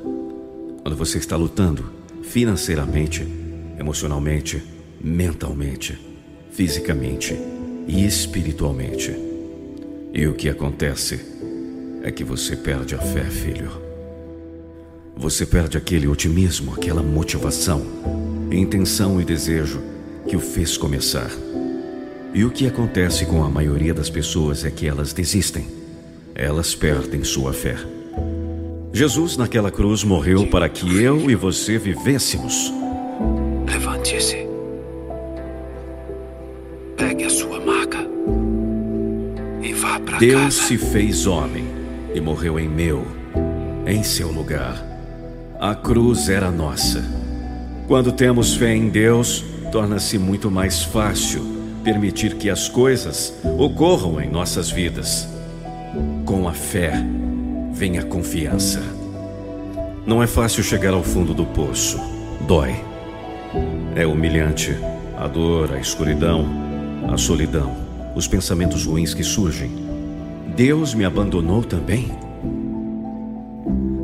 quando 0.83 0.95
você 0.95 1.19
está 1.19 1.35
lutando 1.35 1.85
financeiramente, 2.23 3.27
emocionalmente, 3.77 4.63
mentalmente, 5.01 5.99
fisicamente 6.53 7.37
e 7.89 8.07
espiritualmente. 8.07 9.30
E 10.13 10.27
o 10.27 10.35
que 10.35 10.49
acontece 10.49 11.21
é 12.03 12.11
que 12.11 12.25
você 12.25 12.57
perde 12.57 12.95
a 12.95 12.99
fé, 12.99 13.25
filho. 13.25 13.71
Você 15.17 15.45
perde 15.45 15.77
aquele 15.77 16.09
otimismo, 16.09 16.75
aquela 16.75 17.03
motivação, 17.03 17.83
intenção 18.51 19.21
e 19.21 19.25
desejo 19.25 19.81
que 20.27 20.37
o 20.37 20.41
fez 20.41 20.77
começar. 20.77 21.31
E 22.33 22.45
o 22.45 22.51
que 22.51 22.67
acontece 22.67 23.27
com 23.27 23.45
a 23.45 23.49
maioria 23.49 23.93
das 23.93 24.09
pessoas 24.09 24.65
é 24.65 24.71
que 24.71 24.87
elas 24.87 25.13
desistem. 25.13 25.67
Elas 26.35 26.75
perdem 26.75 27.23
sua 27.23 27.53
fé. 27.53 27.77
Jesus 28.93 29.37
naquela 29.37 29.71
cruz 29.71 30.03
morreu 30.03 30.47
para 30.47 30.69
que 30.69 31.03
eu 31.03 31.31
e 31.31 31.35
você 31.35 31.79
vivêssemos. 31.79 32.73
Levante-se. 33.67 34.49
Pegue 36.97 37.25
a 37.25 37.31
sua 37.31 37.61
maca. 37.61 38.00
Para 39.81 40.01
casa. 40.01 40.19
Deus 40.19 40.55
se 40.55 40.77
fez 40.77 41.27
homem 41.27 41.65
e 42.15 42.21
morreu 42.21 42.59
em 42.59 42.69
meu, 42.69 43.07
em 43.87 44.03
seu 44.03 44.31
lugar. 44.31 44.85
A 45.59 45.75
cruz 45.75 46.29
era 46.29 46.51
nossa. 46.51 47.05
Quando 47.87 48.13
temos 48.13 48.55
fé 48.55 48.75
em 48.75 48.89
Deus, 48.89 49.45
torna-se 49.73 50.19
muito 50.19 50.51
mais 50.51 50.83
fácil 50.83 51.43
permitir 51.83 52.35
que 52.35 52.51
as 52.51 52.69
coisas 52.69 53.35
ocorram 53.59 54.21
em 54.21 54.29
nossas 54.29 54.71
vidas. 54.71 55.29
Com 56.25 56.49
a 56.49 56.53
fé, 56.53 56.93
vem 57.73 57.99
a 57.99 58.05
confiança. 58.05 58.83
Não 60.07 60.23
é 60.23 60.27
fácil 60.27 60.63
chegar 60.63 60.93
ao 60.93 61.03
fundo 61.03 61.35
do 61.35 61.45
poço. 61.45 61.99
Dói. 62.47 62.75
É 63.95 64.07
humilhante. 64.07 64.77
A 65.19 65.27
dor, 65.27 65.75
a 65.75 65.79
escuridão, 65.79 66.47
a 67.13 67.19
solidão, 67.19 67.77
os 68.15 68.27
pensamentos 68.27 68.85
ruins 68.85 69.15
que 69.15 69.25
surgem. 69.25 69.71
Deus 70.57 70.95
me 70.95 71.05
abandonou 71.05 71.63
também? 71.63 72.11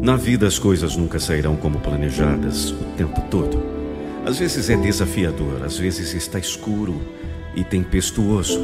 Na 0.00 0.16
vida 0.16 0.46
as 0.46 0.58
coisas 0.58 0.96
nunca 0.96 1.18
sairão 1.18 1.56
como 1.56 1.80
planejadas 1.80 2.70
o 2.70 2.84
tempo 2.96 3.20
todo. 3.30 3.60
Às 4.24 4.38
vezes 4.38 4.70
é 4.70 4.76
desafiador, 4.76 5.62
às 5.64 5.78
vezes 5.78 6.14
está 6.14 6.38
escuro 6.38 7.00
e 7.54 7.64
tempestuoso. 7.64 8.60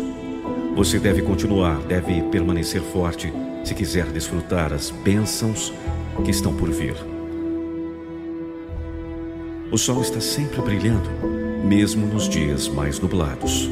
Você 0.77 0.99
deve 0.99 1.23
continuar, 1.23 1.79
deve 1.83 2.23
permanecer 2.31 2.81
forte 2.81 3.33
se 3.65 3.75
quiser 3.75 4.07
desfrutar 4.07 4.73
as 4.73 4.91
bênçãos 4.91 5.73
que 6.25 6.31
estão 6.31 6.55
por 6.55 6.71
vir. 6.71 6.95
O 9.71 9.79
sol 9.79 10.03
está 10.03 10.21
sempre 10.21 10.61
brilhando, 10.61 11.09
mesmo 11.65 12.07
nos 12.07 12.29
dias 12.29 12.69
mais 12.69 13.01
nublados. 13.01 13.71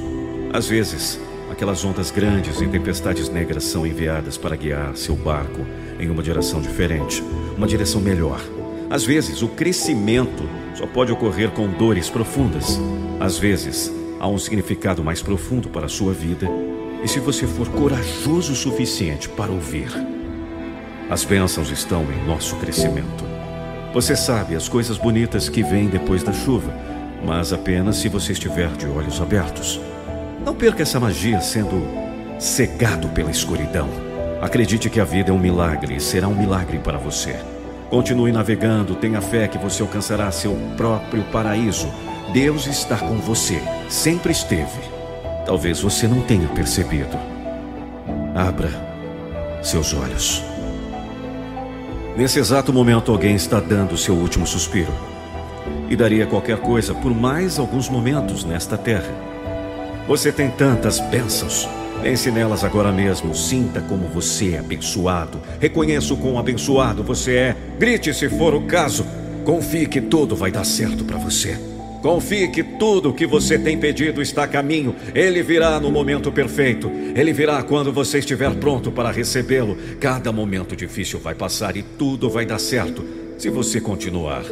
Às 0.53 0.67
vezes, 0.67 1.21
aquelas 1.61 1.85
ondas 1.85 2.11
grandes 2.11 2.63
e 2.63 2.67
tempestades 2.67 3.29
negras 3.29 3.65
são 3.65 3.87
enviadas 3.87 4.39
para 4.39 4.57
guiar 4.57 4.97
seu 4.97 5.15
barco 5.15 5.61
em 5.99 6.09
uma 6.09 6.23
direção 6.23 6.59
diferente, 6.59 7.23
uma 7.55 7.67
direção 7.67 8.01
melhor. 8.01 8.41
Às 8.89 9.05
vezes, 9.05 9.43
o 9.43 9.49
crescimento 9.49 10.49
só 10.75 10.87
pode 10.87 11.13
ocorrer 11.13 11.51
com 11.51 11.69
dores 11.69 12.09
profundas. 12.09 12.81
Às 13.21 13.37
vezes, 13.37 13.93
há 14.19 14.27
um 14.27 14.39
significado 14.39 15.05
mais 15.05 15.21
profundo 15.21 15.69
para 15.69 15.85
a 15.85 15.89
sua 15.91 16.15
vida 16.15 16.49
e 17.05 17.07
se 17.09 17.21
você 17.21 17.47
for 17.47 17.69
corajoso 17.69 18.55
o 18.55 18.57
suficiente 18.57 19.29
para 19.29 19.53
ouvir, 19.53 19.91
as 21.11 21.25
bênçãos 21.25 21.71
estão 21.71 22.05
em 22.05 22.27
nosso 22.27 22.57
crescimento. 22.57 23.23
Você 23.93 24.17
sabe 24.17 24.57
as 24.57 24.67
coisas 24.67 24.97
bonitas 24.97 25.51
que 25.51 25.63
vêm 25.63 25.89
depois 25.89 26.23
da 26.23 26.33
chuva, 26.33 26.75
mas 27.23 27.53
apenas 27.53 27.99
se 27.99 28.09
você 28.09 28.33
estiver 28.33 28.71
de 28.79 28.87
olhos 28.87 29.21
abertos. 29.21 29.79
Não 30.45 30.55
perca 30.55 30.83
essa 30.83 30.99
magia 30.99 31.41
sendo 31.41 31.83
cegado 32.39 33.09
pela 33.09 33.31
escuridão. 33.31 33.89
Acredite 34.41 34.89
que 34.89 34.99
a 34.99 35.05
vida 35.05 35.31
é 35.31 35.35
um 35.35 35.39
milagre 35.39 35.97
e 35.97 36.01
será 36.01 36.27
um 36.27 36.35
milagre 36.35 36.79
para 36.79 36.97
você. 36.97 37.37
Continue 37.91 38.33
navegando, 38.33 38.95
tenha 38.95 39.21
fé 39.21 39.47
que 39.49 39.59
você 39.59 39.83
alcançará 39.83 40.31
seu 40.31 40.57
próprio 40.77 41.23
paraíso. 41.25 41.89
Deus 42.33 42.67
está 42.67 42.97
com 42.97 43.17
você, 43.19 43.61
sempre 43.89 44.33
esteve. 44.33 44.81
Talvez 45.45 45.81
você 45.81 46.07
não 46.07 46.23
tenha 46.23 46.49
percebido. 46.49 47.19
Abra 48.35 48.71
seus 49.63 49.93
olhos. 49.93 50.43
Nesse 52.17 52.39
exato 52.39 52.73
momento, 52.73 53.13
alguém 53.13 53.35
está 53.35 53.61
dando 53.61 53.97
seu 53.97 54.15
último 54.15 54.47
suspiro. 54.47 54.93
E 55.89 55.97
daria 55.97 56.27
qualquer 56.27 56.59
coisa 56.59 56.95
por 56.95 57.15
mais 57.15 57.59
alguns 57.59 57.89
momentos 57.89 58.45
nesta 58.45 58.79
terra. 58.79 59.13
Você 60.11 60.33
tem 60.33 60.51
tantas 60.51 60.99
bênçãos. 60.99 61.69
Pense 62.03 62.33
nelas 62.33 62.65
agora 62.65 62.91
mesmo. 62.91 63.33
Sinta 63.33 63.81
como 63.81 64.09
você 64.09 64.55
é 64.55 64.59
abençoado. 64.59 65.41
Reconheça 65.61 66.13
o 66.13 66.17
quão 66.17 66.37
abençoado 66.37 67.05
você 67.05 67.37
é. 67.37 67.57
Grite 67.79 68.13
se 68.13 68.29
for 68.29 68.53
o 68.53 68.63
caso. 68.63 69.07
Confie 69.45 69.87
que 69.87 70.01
tudo 70.01 70.35
vai 70.35 70.51
dar 70.51 70.65
certo 70.65 71.05
para 71.05 71.17
você. 71.17 71.57
Confie 72.03 72.49
que 72.49 72.65
tudo 72.65 73.11
o 73.11 73.15
que 73.15 73.25
você 73.25 73.57
tem 73.57 73.79
pedido 73.79 74.21
está 74.21 74.43
a 74.43 74.49
caminho. 74.49 74.97
Ele 75.15 75.45
virá 75.45 75.79
no 75.79 75.93
momento 75.93 76.33
perfeito. 76.33 76.91
Ele 77.15 77.33
virá 77.33 77.63
quando 77.63 77.93
você 77.93 78.19
estiver 78.19 78.53
pronto 78.57 78.91
para 78.91 79.13
recebê-lo. 79.13 79.79
Cada 80.01 80.33
momento 80.33 80.75
difícil 80.75 81.21
vai 81.21 81.37
passar 81.37 81.77
e 81.77 81.85
tudo 81.85 82.29
vai 82.29 82.45
dar 82.45 82.59
certo 82.59 83.05
se 83.39 83.49
você 83.49 83.81
continuar. 83.81 84.43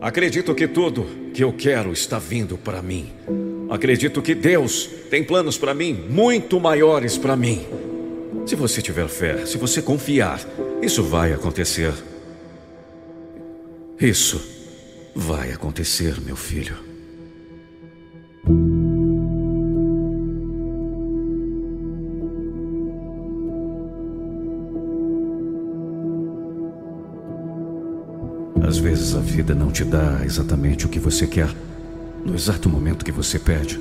Acredito 0.00 0.52
que 0.56 0.66
tudo 0.66 1.06
que 1.32 1.44
eu 1.44 1.52
quero 1.52 1.92
está 1.92 2.18
vindo 2.18 2.58
para 2.58 2.82
mim. 2.82 3.51
Acredito 3.72 4.20
que 4.20 4.34
Deus 4.34 4.86
tem 5.08 5.24
planos 5.24 5.56
para 5.56 5.72
mim 5.72 5.94
muito 5.94 6.60
maiores 6.60 7.16
para 7.16 7.34
mim. 7.34 7.66
Se 8.44 8.54
você 8.54 8.82
tiver 8.82 9.08
fé, 9.08 9.46
se 9.46 9.56
você 9.56 9.80
confiar, 9.80 10.40
isso 10.82 11.02
vai 11.02 11.32
acontecer. 11.32 11.90
Isso 13.98 14.42
vai 15.16 15.52
acontecer, 15.52 16.20
meu 16.20 16.36
filho. 16.36 16.76
Às 28.62 28.76
vezes 28.76 29.14
a 29.14 29.20
vida 29.20 29.54
não 29.54 29.72
te 29.72 29.82
dá 29.82 30.20
exatamente 30.26 30.84
o 30.84 30.90
que 30.90 30.98
você 30.98 31.26
quer, 31.26 31.48
no 32.24 32.34
exato 32.34 32.68
momento 32.68 33.04
que 33.04 33.12
você 33.12 33.38
pede. 33.38 33.80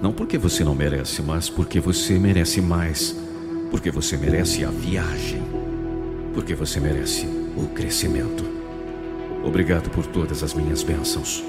Não 0.00 0.12
porque 0.12 0.36
você 0.36 0.64
não 0.64 0.74
merece, 0.74 1.22
mas 1.22 1.48
porque 1.48 1.80
você 1.80 2.18
merece 2.18 2.60
mais. 2.60 3.16
Porque 3.70 3.90
você 3.90 4.16
merece 4.16 4.64
a 4.64 4.70
viagem. 4.70 5.42
Porque 6.34 6.54
você 6.54 6.80
merece 6.80 7.26
o 7.56 7.68
crescimento. 7.68 8.44
Obrigado 9.44 9.90
por 9.90 10.06
todas 10.06 10.42
as 10.42 10.54
minhas 10.54 10.82
bênçãos. 10.82 11.44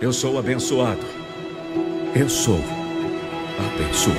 Eu 0.00 0.12
sou 0.12 0.38
abençoado. 0.38 1.04
Eu 2.14 2.28
sou 2.28 2.60
abençoado. 3.58 4.18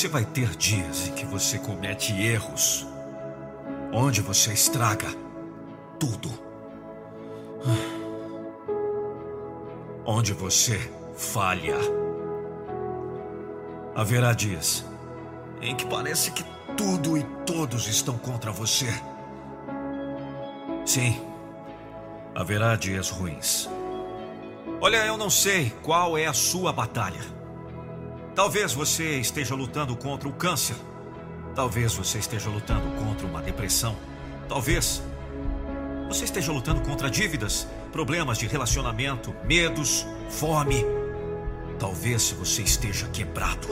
Você 0.00 0.08
vai 0.08 0.24
ter 0.24 0.56
dias 0.56 1.08
em 1.08 1.12
que 1.12 1.26
você 1.26 1.58
comete 1.58 2.18
erros, 2.18 2.86
onde 3.92 4.22
você 4.22 4.50
estraga 4.50 5.08
tudo. 5.98 6.30
Onde 10.06 10.32
você 10.32 10.78
falha. 11.14 11.76
Haverá 13.94 14.32
dias 14.32 14.86
em 15.60 15.76
que 15.76 15.84
parece 15.84 16.30
que 16.30 16.46
tudo 16.78 17.18
e 17.18 17.22
todos 17.44 17.86
estão 17.86 18.16
contra 18.16 18.50
você. 18.50 18.88
Sim, 20.86 21.20
haverá 22.34 22.74
dias 22.74 23.10
ruins. 23.10 23.68
Olha, 24.80 25.04
eu 25.04 25.18
não 25.18 25.28
sei 25.28 25.74
qual 25.82 26.16
é 26.16 26.24
a 26.24 26.32
sua 26.32 26.72
batalha. 26.72 27.39
Talvez 28.40 28.72
você 28.72 29.20
esteja 29.20 29.54
lutando 29.54 29.94
contra 29.94 30.26
o 30.26 30.32
câncer. 30.32 30.74
Talvez 31.54 31.92
você 31.92 32.16
esteja 32.16 32.48
lutando 32.48 32.90
contra 32.92 33.26
uma 33.26 33.42
depressão. 33.42 33.94
Talvez 34.48 35.02
você 36.08 36.24
esteja 36.24 36.50
lutando 36.50 36.80
contra 36.80 37.10
dívidas, 37.10 37.68
problemas 37.92 38.38
de 38.38 38.46
relacionamento, 38.46 39.36
medos, 39.44 40.06
fome. 40.30 40.86
Talvez 41.78 42.30
você 42.30 42.62
esteja 42.62 43.06
quebrado. 43.08 43.68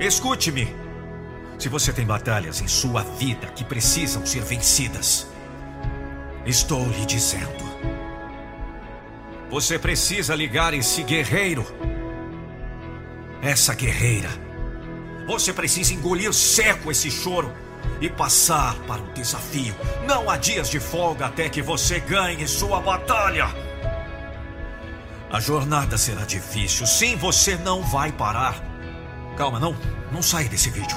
Escute-me. 0.00 0.74
Se 1.56 1.68
você 1.68 1.92
tem 1.92 2.04
batalhas 2.04 2.60
em 2.60 2.66
sua 2.66 3.04
vida 3.04 3.46
que 3.52 3.62
precisam 3.62 4.26
ser 4.26 4.42
vencidas, 4.42 5.28
estou 6.44 6.84
lhe 6.88 7.06
dizendo. 7.06 7.62
Você 9.48 9.78
precisa 9.78 10.34
ligar 10.34 10.74
esse 10.74 11.04
guerreiro. 11.04 11.93
Essa 13.44 13.74
guerreira. 13.74 14.30
Você 15.26 15.52
precisa 15.52 15.92
engolir 15.92 16.32
seco 16.32 16.90
esse 16.90 17.10
choro 17.10 17.52
e 18.00 18.08
passar 18.08 18.74
para 18.86 19.02
o 19.02 19.12
desafio. 19.12 19.76
Não 20.06 20.30
há 20.30 20.38
dias 20.38 20.70
de 20.70 20.80
folga 20.80 21.26
até 21.26 21.50
que 21.50 21.60
você 21.60 22.00
ganhe 22.00 22.48
sua 22.48 22.80
batalha. 22.80 23.46
A 25.30 25.40
jornada 25.40 25.98
será 25.98 26.24
difícil. 26.24 26.86
Sim, 26.86 27.16
você 27.16 27.54
não 27.56 27.82
vai 27.82 28.10
parar. 28.10 28.64
Calma, 29.36 29.60
não, 29.60 29.76
não 30.10 30.22
sai 30.22 30.48
desse 30.48 30.70
vídeo. 30.70 30.96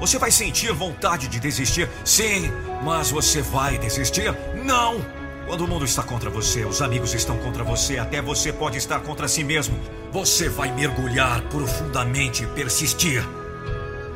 Você 0.00 0.18
vai 0.18 0.30
sentir 0.30 0.72
vontade 0.72 1.28
de 1.28 1.38
desistir? 1.38 1.90
Sim, 2.06 2.50
mas 2.82 3.10
você 3.10 3.42
vai 3.42 3.76
desistir? 3.76 4.34
Não! 4.64 5.17
Quando 5.48 5.62
o 5.62 5.66
mundo 5.66 5.86
está 5.86 6.02
contra 6.02 6.28
você, 6.28 6.66
os 6.66 6.82
amigos 6.82 7.14
estão 7.14 7.38
contra 7.38 7.64
você, 7.64 7.96
até 7.96 8.20
você 8.20 8.52
pode 8.52 8.76
estar 8.76 9.00
contra 9.00 9.26
si 9.26 9.42
mesmo. 9.42 9.80
Você 10.12 10.46
vai 10.46 10.70
mergulhar 10.70 11.40
profundamente 11.48 12.42
e 12.42 12.46
persistir 12.48 13.26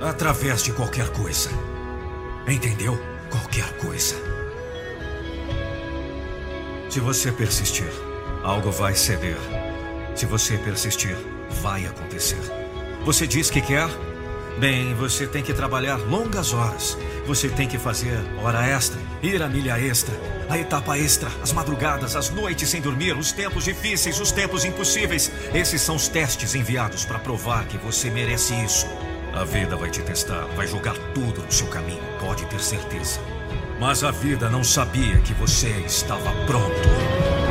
através 0.02 0.62
de 0.62 0.74
qualquer 0.74 1.08
coisa. 1.08 1.48
Entendeu? 2.46 3.00
Qualquer 3.30 3.66
coisa. 3.78 4.14
Se 6.90 7.00
você 7.00 7.32
persistir, 7.32 7.90
algo 8.42 8.70
vai 8.70 8.94
ceder. 8.94 9.38
Se 10.14 10.26
você 10.26 10.58
persistir, 10.58 11.16
vai 11.62 11.86
acontecer. 11.86 12.42
Você 13.06 13.26
diz 13.26 13.48
que 13.48 13.62
quer? 13.62 13.88
Bem, 14.58 14.94
você 14.96 15.26
tem 15.26 15.42
que 15.42 15.54
trabalhar 15.54 15.96
longas 15.96 16.52
horas. 16.52 16.98
Você 17.26 17.48
tem 17.48 17.68
que 17.68 17.78
fazer 17.78 18.18
hora 18.42 18.66
extra, 18.66 19.00
ir 19.22 19.42
a 19.42 19.48
milha 19.48 19.78
extra, 19.78 20.14
a 20.48 20.58
etapa 20.58 20.98
extra, 20.98 21.30
as 21.40 21.52
madrugadas, 21.52 22.16
as 22.16 22.30
noites 22.30 22.68
sem 22.68 22.80
dormir, 22.80 23.16
os 23.16 23.30
tempos 23.30 23.64
difíceis, 23.64 24.20
os 24.20 24.32
tempos 24.32 24.64
impossíveis. 24.64 25.30
Esses 25.54 25.80
são 25.80 25.94
os 25.94 26.08
testes 26.08 26.54
enviados 26.54 27.04
para 27.04 27.20
provar 27.20 27.64
que 27.66 27.78
você 27.78 28.10
merece 28.10 28.54
isso. 28.64 28.86
A 29.32 29.44
vida 29.44 29.76
vai 29.76 29.88
te 29.88 30.02
testar, 30.02 30.46
vai 30.56 30.66
jogar 30.66 30.96
tudo 31.14 31.42
no 31.42 31.52
seu 31.52 31.66
caminho, 31.68 32.02
pode 32.20 32.44
ter 32.46 32.60
certeza. 32.60 33.20
Mas 33.78 34.04
a 34.04 34.10
vida 34.10 34.50
não 34.50 34.64
sabia 34.64 35.18
que 35.20 35.32
você 35.32 35.70
estava 35.86 36.30
pronto. 36.44 37.41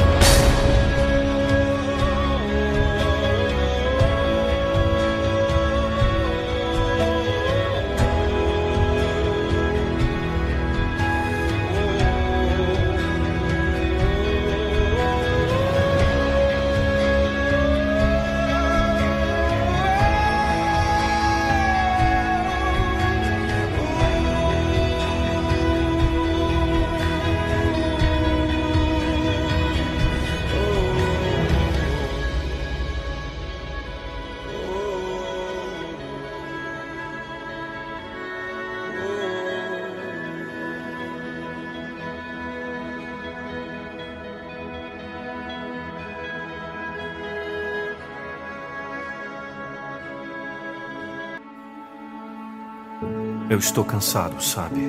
Estou 53.61 53.85
cansado, 53.85 54.43
sabe? 54.43 54.81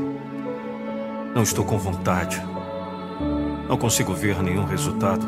Não 1.35 1.43
estou 1.43 1.65
com 1.65 1.79
vontade. 1.79 2.43
Não 3.69 3.77
consigo 3.77 4.15
ver 4.15 4.43
nenhum 4.43 4.65
resultado. 4.65 5.25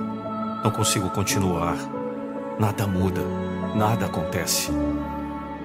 Não 0.65 0.71
consigo 0.71 1.10
continuar. 1.10 1.77
Nada 2.59 2.87
muda. 2.87 3.21
Nada 3.75 4.07
acontece. 4.07 4.73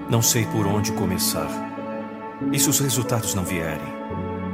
Não 0.09 0.21
sei 0.21 0.45
por 0.45 0.67
onde 0.67 0.91
começar. 0.91 1.47
E 2.51 2.59
se 2.59 2.69
os 2.69 2.79
resultados 2.79 3.33
não 3.33 3.43
vierem? 3.43 3.99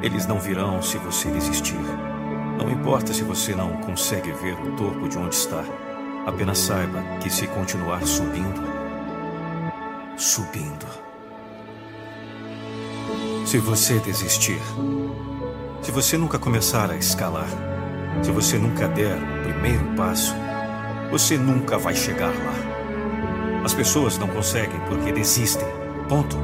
Eles 0.01 0.27
não 0.27 0.40
virão 0.40 0.81
se 0.81 0.97
você 0.99 1.29
desistir. 1.31 1.79
Não 2.59 2.69
importa 2.69 3.11
se 3.11 3.24
você 3.24 3.56
não 3.56 3.77
consegue 3.77 4.31
ver 4.33 4.53
o 4.53 4.75
topo 4.75 5.09
de 5.09 5.17
onde 5.17 5.35
está. 5.35 5.63
Apenas 6.27 6.59
saiba 6.59 7.01
que 7.22 7.29
se 7.29 7.47
continuar 7.47 8.06
subindo, 8.06 8.61
subindo. 10.15 11.04
Se 13.45 13.60
você 13.60 13.99
desistir, 13.99 14.60
se 15.83 15.92
você 15.92 16.17
nunca 16.17 16.40
começar 16.40 16.90
a 16.90 16.97
escalar, 16.97 17.47
se 18.24 18.31
você 18.31 18.58
nunca 18.58 18.88
der 18.88 19.15
o 19.15 19.44
primeiro 19.44 19.85
passo, 19.95 20.33
você 21.11 21.38
nunca 21.38 21.78
vai 21.78 21.95
chegar 21.95 22.29
lá. 22.29 23.61
As 23.63 23.72
pessoas 23.72 24.17
não 24.17 24.28
conseguem 24.28 24.79
porque 24.90 25.11
desistem. 25.11 25.67
Ponto. 26.10 26.35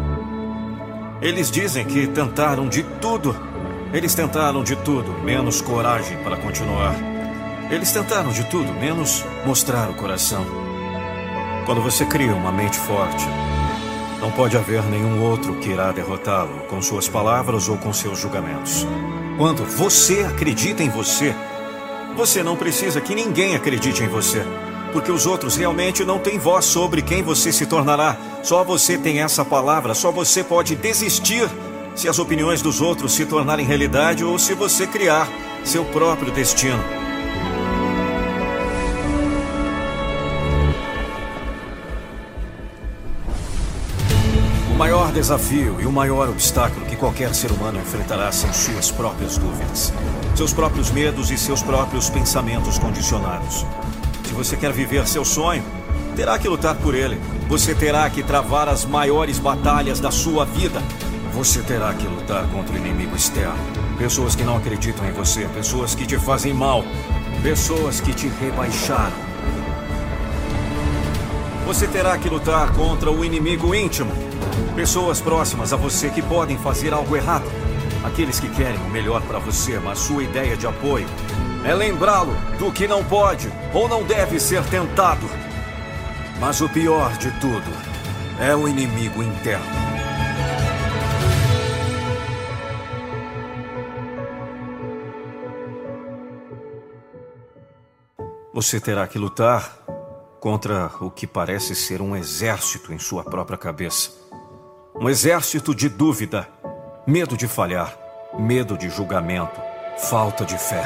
Eles 1.24 1.50
dizem 1.50 1.86
que 1.86 2.06
tentaram 2.06 2.70
de 2.70 2.84
tudo. 2.84 3.36
Eles 3.92 4.14
tentaram 4.14 4.64
de 4.64 4.76
tudo, 4.76 5.12
menos 5.24 5.60
coragem 5.60 6.18
para 6.24 6.38
continuar. 6.38 6.96
Eles 7.72 7.92
tentaram 7.92 8.30
de 8.30 8.44
tudo, 8.44 8.72
menos 8.74 9.26
mostrar 9.44 9.90
o 9.90 9.96
coração. 9.96 10.46
Quando 11.66 11.82
você 11.82 12.06
cria 12.06 12.36
uma 12.36 12.52
mente 12.52 12.78
forte, 12.78 13.26
não 14.22 14.32
pode 14.32 14.56
haver 14.56 14.84
nenhum 14.84 15.24
outro 15.24 15.56
que 15.56 15.70
irá 15.70 15.92
derrotá-lo 15.92 16.60
com 16.70 16.80
suas 16.82 17.08
palavras 17.08 17.68
ou 17.68 17.76
com 17.76 17.92
seus 17.92 18.20
julgamentos. 18.20 18.86
Quando 19.36 19.66
você 19.66 20.20
acredita 20.22 20.84
em 20.84 20.90
você, 20.90 21.34
você 22.16 22.44
não 22.44 22.56
precisa 22.56 23.02
que 23.02 23.16
ninguém 23.16 23.56
acredite 23.56 24.04
em 24.04 24.08
você. 24.08 24.46
Porque 24.94 25.12
os 25.12 25.26
outros 25.26 25.56
realmente 25.56 26.06
não 26.06 26.20
têm 26.20 26.38
voz 26.38 26.66
sobre 26.66 27.02
quem 27.02 27.24
você 27.24 27.52
se 27.52 27.66
tornará. 27.66 28.16
Só 28.44 28.64
você 28.64 28.98
tem 28.98 29.22
essa 29.22 29.44
palavra, 29.44 29.96
só 29.96 30.12
você 30.12 30.44
pode 30.44 30.76
desistir 30.76 31.50
se 31.96 32.08
as 32.08 32.20
opiniões 32.20 32.62
dos 32.62 32.80
outros 32.80 33.14
se 33.14 33.26
tornarem 33.26 33.66
realidade 33.66 34.24
ou 34.24 34.38
se 34.38 34.54
você 34.54 34.86
criar 34.86 35.28
seu 35.64 35.84
próprio 35.86 36.32
destino. 36.32 37.01
Maior 44.82 45.12
desafio 45.12 45.80
e 45.80 45.86
o 45.86 45.92
maior 45.92 46.28
obstáculo 46.28 46.88
que 46.88 46.96
qualquer 46.96 47.36
ser 47.36 47.52
humano 47.52 47.80
enfrentará 47.80 48.32
são 48.32 48.52
suas 48.52 48.90
próprias 48.90 49.38
dúvidas, 49.38 49.94
seus 50.36 50.54
próprios 50.54 50.90
medos 50.90 51.30
e 51.30 51.38
seus 51.38 51.62
próprios 51.62 52.10
pensamentos 52.10 52.80
condicionados. 52.80 53.64
Se 54.24 54.34
você 54.34 54.58
quer 54.58 54.74
viver 54.74 55.08
seu 55.08 55.24
sonho, 55.24 55.64
terá 56.16 56.40
que 56.40 56.48
lutar 56.48 56.74
por 56.78 56.96
ele. 56.96 57.22
Você 57.48 57.76
terá 57.76 58.10
que 58.10 58.24
travar 58.24 58.68
as 58.68 58.84
maiores 58.84 59.38
batalhas 59.38 60.00
da 60.00 60.10
sua 60.10 60.46
vida. 60.46 60.82
Você 61.32 61.62
terá 61.62 61.94
que 61.94 62.08
lutar 62.08 62.48
contra 62.48 62.74
o 62.74 62.78
inimigo 62.78 63.16
externo. 63.16 63.60
Pessoas 64.00 64.36
que 64.36 64.44
não 64.44 64.58
acreditam 64.58 65.08
em 65.08 65.12
você, 65.12 65.48
pessoas 65.54 65.94
que 65.94 66.08
te 66.08 66.18
fazem 66.18 66.56
mal, 66.56 66.84
pessoas 67.44 68.00
que 68.00 68.16
te 68.16 68.28
rebaixaram. 68.28 69.31
Você 71.72 71.88
terá 71.88 72.18
que 72.18 72.28
lutar 72.28 72.74
contra 72.74 73.10
o 73.10 73.24
inimigo 73.24 73.74
íntimo. 73.74 74.12
Pessoas 74.76 75.22
próximas 75.22 75.72
a 75.72 75.78
você 75.78 76.10
que 76.10 76.22
podem 76.22 76.58
fazer 76.58 76.94
algo 76.94 77.16
errado. 77.16 77.46
Aqueles 78.04 78.42
que 78.42 78.50
querem 78.50 78.78
o 78.82 78.90
melhor 78.90 79.22
para 79.22 79.40
você, 79.40 79.80
mas 79.80 80.00
sua 80.00 80.22
ideia 80.22 80.58
de 80.58 80.68
apoio 80.68 81.08
é 81.64 81.74
lembrá-lo 81.74 82.34
do 82.60 82.74
que 82.74 82.90
não 82.90 83.06
pode 83.06 83.50
ou 83.74 83.88
não 83.88 84.04
deve 84.04 84.38
ser 84.38 84.62
tentado. 84.66 85.26
Mas 86.42 86.60
o 86.60 86.68
pior 86.68 87.18
de 87.18 87.32
tudo 87.40 87.72
é 88.38 88.54
o 88.54 88.68
inimigo 88.68 89.24
interno. 89.24 89.66
Você 98.54 98.78
terá 98.78 99.08
que 99.08 99.18
lutar 99.18 99.82
contra 100.42 100.92
o 101.00 101.12
que 101.12 101.28
parece 101.28 101.76
ser 101.76 102.02
um 102.02 102.16
exército 102.16 102.92
em 102.92 102.98
sua 102.98 103.24
própria 103.24 103.60
cabeça. 103.60 104.10
Um 105.00 105.08
exército 105.08 105.74
de 105.76 105.88
dúvida, 105.88 106.50
medo 107.06 107.38
de 107.38 107.48
falhar, 107.48 107.96
medo 108.40 108.76
de 108.76 108.90
julgamento, 108.90 109.62
falta 110.00 110.44
de 110.44 110.58
fé. 110.58 110.84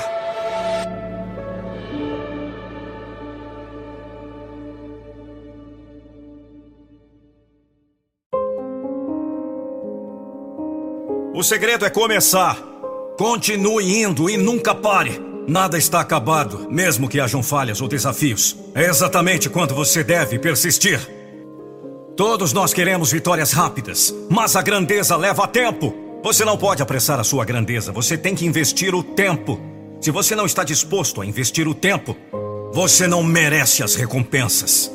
O 11.33 11.41
segredo 11.43 11.85
é 11.85 11.89
começar. 11.89 12.57
Continue 13.17 14.01
indo 14.01 14.29
e 14.29 14.35
nunca 14.35 14.75
pare. 14.75 15.24
Nada 15.47 15.77
está 15.77 15.99
acabado, 15.99 16.67
mesmo 16.71 17.07
que 17.07 17.19
hajam 17.19 17.43
falhas 17.43 17.79
ou 17.79 17.87
desafios. 17.87 18.57
É 18.73 18.85
exatamente 18.85 19.47
quando 19.47 19.75
você 19.75 20.03
deve 20.03 20.39
persistir. 20.39 20.99
Todos 22.17 22.51
nós 22.51 22.73
queremos 22.73 23.11
vitórias 23.11 23.51
rápidas, 23.51 24.13
mas 24.29 24.55
a 24.55 24.61
grandeza 24.61 25.15
leva 25.15 25.47
tempo. 25.47 25.93
Você 26.23 26.43
não 26.43 26.57
pode 26.57 26.81
apressar 26.81 27.19
a 27.19 27.23
sua 27.23 27.45
grandeza, 27.45 27.91
você 27.91 28.17
tem 28.17 28.33
que 28.33 28.45
investir 28.45 28.95
o 28.95 29.03
tempo. 29.03 29.59
Se 30.01 30.09
você 30.09 30.35
não 30.35 30.47
está 30.47 30.63
disposto 30.63 31.21
a 31.21 31.25
investir 31.25 31.67
o 31.67 31.75
tempo, 31.75 32.15
você 32.73 33.05
não 33.05 33.21
merece 33.21 33.83
as 33.83 33.93
recompensas. 33.93 34.91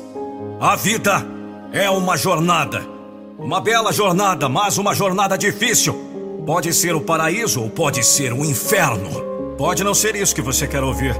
A 0.59 0.75
vida 0.75 1.25
é 1.71 1.89
uma 1.89 2.17
jornada. 2.17 2.85
Uma 3.39 3.61
bela 3.61 3.93
jornada, 3.93 4.49
mas 4.49 4.77
uma 4.77 4.93
jornada 4.93 5.37
difícil. 5.37 5.93
Pode 6.45 6.73
ser 6.73 6.93
o 6.93 7.01
paraíso 7.01 7.61
ou 7.61 7.69
pode 7.69 8.03
ser 8.03 8.33
o 8.33 8.43
inferno. 8.43 9.30
Pode 9.61 9.83
não 9.83 9.93
ser 9.93 10.15
isso 10.15 10.33
que 10.33 10.41
você 10.41 10.65
quer 10.65 10.83
ouvir. 10.83 11.15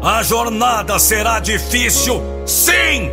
A 0.00 0.22
jornada 0.22 1.00
será 1.00 1.40
difícil, 1.40 2.22
sim! 2.46 3.10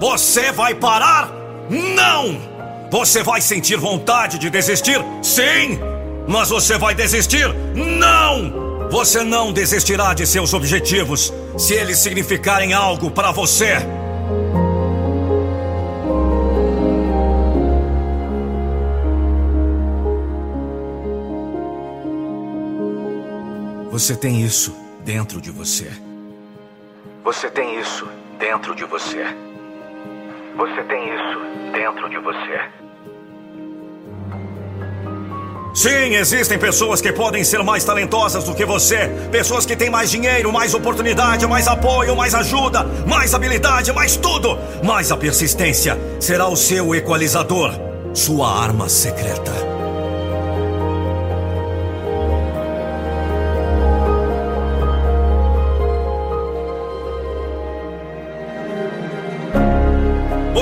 Você 0.00 0.50
vai 0.50 0.74
parar? 0.74 1.30
Não! 1.68 2.40
Você 2.90 3.22
vai 3.22 3.42
sentir 3.42 3.76
vontade 3.76 4.38
de 4.38 4.48
desistir? 4.48 4.98
Sim! 5.22 5.78
Mas 6.26 6.48
você 6.48 6.78
vai 6.78 6.94
desistir? 6.94 7.54
Não! 7.74 8.88
Você 8.90 9.22
não 9.22 9.52
desistirá 9.52 10.14
de 10.14 10.26
seus 10.26 10.54
objetivos 10.54 11.30
se 11.58 11.74
eles 11.74 11.98
significarem 11.98 12.72
algo 12.72 13.10
para 13.10 13.30
você. 13.30 13.74
Você 23.96 24.14
tem 24.14 24.42
isso 24.42 24.76
dentro 25.06 25.40
de 25.40 25.50
você. 25.50 25.90
Você 27.24 27.48
tem 27.48 27.80
isso 27.80 28.06
dentro 28.38 28.74
de 28.74 28.84
você. 28.84 29.24
Você 30.54 30.82
tem 30.82 31.14
isso 31.14 31.40
dentro 31.72 32.10
de 32.10 32.18
você. 32.18 32.60
Sim, 35.74 36.14
existem 36.14 36.58
pessoas 36.58 37.00
que 37.00 37.10
podem 37.10 37.42
ser 37.42 37.62
mais 37.62 37.84
talentosas 37.84 38.44
do 38.44 38.54
que 38.54 38.66
você. 38.66 39.08
Pessoas 39.32 39.64
que 39.64 39.74
têm 39.74 39.88
mais 39.88 40.10
dinheiro, 40.10 40.52
mais 40.52 40.74
oportunidade, 40.74 41.46
mais 41.46 41.66
apoio, 41.66 42.14
mais 42.14 42.34
ajuda, 42.34 42.84
mais 43.06 43.32
habilidade, 43.32 43.94
mais 43.94 44.14
tudo. 44.14 44.58
Mas 44.84 45.10
a 45.10 45.16
persistência 45.16 45.98
será 46.20 46.46
o 46.48 46.54
seu 46.54 46.94
equalizador, 46.94 47.72
sua 48.12 48.62
arma 48.62 48.90
secreta. 48.90 49.75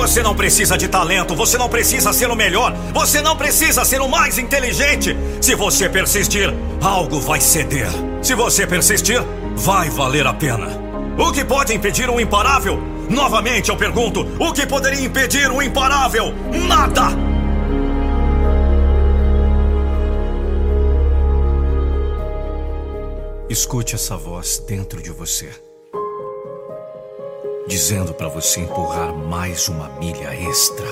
Você 0.05 0.21
não 0.21 0.35
precisa 0.35 0.77
de 0.77 0.87
talento, 0.87 1.33
você 1.33 1.57
não 1.57 1.67
precisa 1.67 2.13
ser 2.13 2.29
o 2.29 2.35
melhor, 2.35 2.71
você 2.93 3.23
não 3.23 3.35
precisa 3.35 3.83
ser 3.83 4.01
o 4.01 4.07
mais 4.07 4.37
inteligente. 4.37 5.17
Se 5.41 5.55
você 5.55 5.89
persistir, 5.89 6.53
algo 6.79 7.19
vai 7.19 7.41
ceder. 7.41 7.89
Se 8.21 8.35
você 8.35 8.67
persistir, 8.67 9.19
vai 9.55 9.89
valer 9.89 10.27
a 10.27 10.31
pena. 10.31 10.67
O 11.17 11.31
que 11.31 11.43
pode 11.43 11.73
impedir 11.73 12.07
o 12.07 12.19
imparável? 12.19 12.79
Novamente 13.09 13.69
eu 13.71 13.77
pergunto: 13.77 14.21
o 14.39 14.53
que 14.53 14.67
poderia 14.67 15.03
impedir 15.03 15.49
o 15.49 15.59
imparável? 15.59 16.31
Nada! 16.67 17.09
Escute 23.49 23.95
essa 23.95 24.15
voz 24.15 24.59
dentro 24.67 25.01
de 25.01 25.09
você 25.09 25.64
dizendo 27.67 28.13
para 28.13 28.27
você 28.27 28.61
empurrar 28.61 29.13
mais 29.13 29.67
uma 29.67 29.89
milha 29.97 30.33
extra 30.35 30.87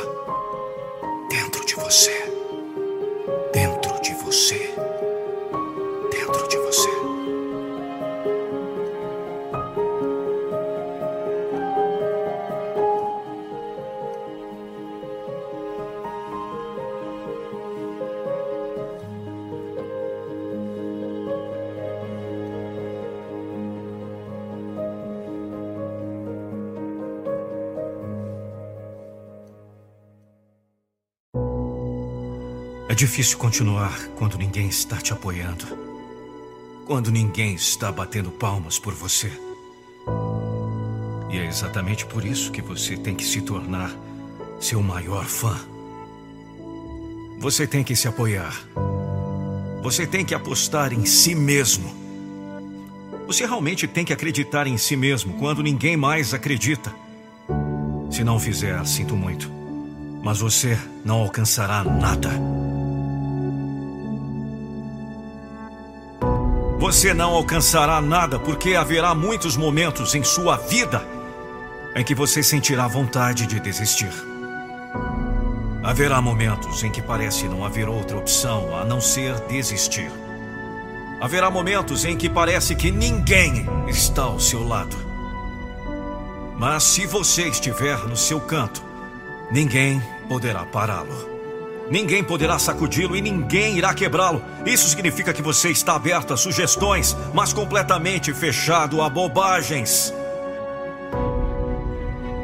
dentro 1.29 1.65
de 1.65 1.75
você. 1.75 2.11
Dentro 3.53 4.01
de 4.01 4.13
você. 4.15 4.73
Difícil 33.03 33.38
continuar 33.38 34.00
quando 34.16 34.38
ninguém 34.38 34.69
está 34.69 34.96
te 34.96 35.12
apoiando. 35.12 35.66
Quando 36.86 37.12
ninguém 37.12 37.53
está 37.53 37.92
batendo 37.92 38.32
palmas 38.32 38.80
por 38.80 38.94
você. 38.94 39.30
E 41.30 41.38
é 41.38 41.46
exatamente 41.46 42.06
por 42.06 42.24
isso 42.24 42.50
que 42.50 42.62
você 42.62 42.96
tem 42.96 43.14
que 43.14 43.26
se 43.26 43.42
tornar 43.42 43.94
seu 44.58 44.82
maior 44.82 45.26
fã. 45.26 45.60
Você 47.40 47.68
tem 47.68 47.84
que 47.84 47.94
se 47.94 48.08
apoiar. 48.08 48.58
Você 49.82 50.08
tem 50.08 50.24
que 50.24 50.34
apostar 50.34 50.94
em 50.94 51.06
si 51.06 51.36
mesmo. 51.36 51.94
Você 53.28 53.46
realmente 53.46 53.86
tem 53.86 54.06
que 54.06 54.14
acreditar 54.14 54.66
em 54.66 54.78
si 54.78 54.96
mesmo 54.96 55.34
quando 55.40 55.62
ninguém 55.62 55.98
mais 55.98 56.34
acredita. 56.34 56.96
Se 58.10 58.24
não 58.24 58.40
fizer, 58.40 58.82
sinto 58.86 59.14
muito. 59.14 59.52
Mas 60.24 60.40
você 60.40 60.80
não 61.03 61.18
alcançará 61.18 61.84
nada. 61.84 62.62
Você 66.83 67.14
não 67.14 67.32
alcançará 67.33 68.01
nada 68.01 68.38
porque 68.38 68.76
haverá 68.76 69.16
muitos 69.16 69.56
momentos 69.56 70.16
em 70.16 70.22
sua 70.22 70.58
vida 70.58 71.01
em 71.96 72.03
que 72.03 72.14
você 72.14 72.44
sentirá 72.44 72.90
vontade 72.90 73.48
de 73.48 73.58
desistir. 73.58 74.12
Haverá 75.82 76.22
momentos 76.22 76.83
em 76.83 76.92
que 76.92 77.01
parece 77.01 77.48
não 77.48 77.64
haver 77.64 77.88
outra 77.88 78.17
opção 78.17 78.76
a 78.76 78.83
não 78.83 78.99
ser 78.99 79.33
desistir. 79.48 80.12
Haverá 81.22 81.49
momentos 81.49 82.03
em 82.03 82.17
que 82.17 82.30
parece 82.30 82.76
que 82.76 82.92
ninguém 82.92 83.66
está 83.88 84.24
ao 84.24 84.38
seu 84.38 84.67
lado. 84.67 84.98
Mas 86.58 86.83
se 86.83 87.06
você 87.06 87.44
estiver 87.44 87.98
no 87.99 88.17
seu 88.17 88.42
canto, 88.42 88.83
ninguém 89.49 90.03
poderá 90.28 90.66
pará-lo. 90.66 91.33
Ninguém 91.90 92.24
poderá 92.24 92.58
sacudi-lo 92.58 93.16
e 93.16 93.22
ninguém 93.22 93.78
irá 93.78 93.94
quebrá-lo. 93.94 94.42
Isso 94.66 94.88
significa 94.88 95.33
que 95.33 95.42
você 95.42 95.69
está 95.69 95.96
aberto 95.96 96.33
a 96.33 96.38
sugestões, 96.38 97.16
mas 97.33 97.51
completamente 97.51 98.33
fechado 98.33 99.01
a 99.01 99.10
bobagens. 99.10 100.14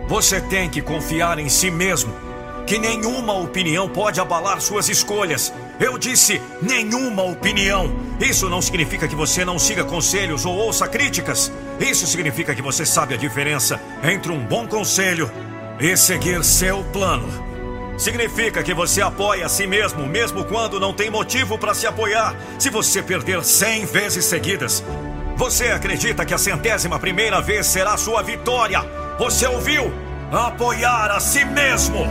Você 0.08 0.42
tem 0.42 0.70
que 0.70 0.82
confiar 0.82 1.40
em 1.40 1.48
si 1.48 1.72
mesmo, 1.72 2.12
que 2.66 2.78
nenhuma 2.78 3.34
opinião 3.34 3.88
pode 3.88 4.20
abalar 4.20 4.60
suas 4.60 4.90
escolhas. 4.90 5.54
Eu 5.80 5.98
disse 5.98 6.42
nenhuma 6.62 7.24
opinião. 7.24 7.90
Isso 8.20 8.50
não 8.50 8.62
significa 8.62 9.08
que 9.08 9.16
você 9.16 9.46
não 9.46 9.58
siga 9.58 9.84
conselhos 9.84 10.46
ou 10.46 10.56
ouça 10.56 10.88
críticas. 10.88 11.52
Isso 11.80 12.06
significa 12.06 12.54
que 12.54 12.62
você 12.62 12.86
sabe 12.86 13.14
a 13.14 13.18
diferença 13.18 13.80
entre 14.04 14.32
um 14.32 14.46
bom 14.46 14.68
conselho 14.68 15.32
e 15.80 15.96
seguir 15.96 16.44
seu 16.44 16.84
plano. 16.92 17.49
Significa 18.00 18.64
que 18.64 18.74
você 18.74 19.02
apoia 19.02 19.46
a 19.46 19.50
si 19.50 19.68
mesmo, 19.68 20.08
mesmo 20.08 20.46
quando 20.46 20.80
não 20.80 20.94
tem 20.94 21.10
motivo 21.10 21.58
para 21.58 21.74
se 21.74 21.86
apoiar. 21.86 22.34
Se 22.58 22.70
você 22.70 23.04
perder 23.04 23.44
100 23.44 23.86
vezes 23.88 24.24
seguidas, 24.24 24.82
você 25.36 25.66
acredita 25.66 26.26
que 26.26 26.34
a 26.34 26.38
centésima 26.38 26.98
primeira 26.98 27.42
vez 27.42 27.68
será 27.68 27.98
sua 27.98 28.22
vitória. 28.22 28.80
Você 29.20 29.46
ouviu? 29.48 29.92
Apoiar 30.32 31.12
a 31.12 31.20
si 31.20 31.44
mesmo. 31.44 32.08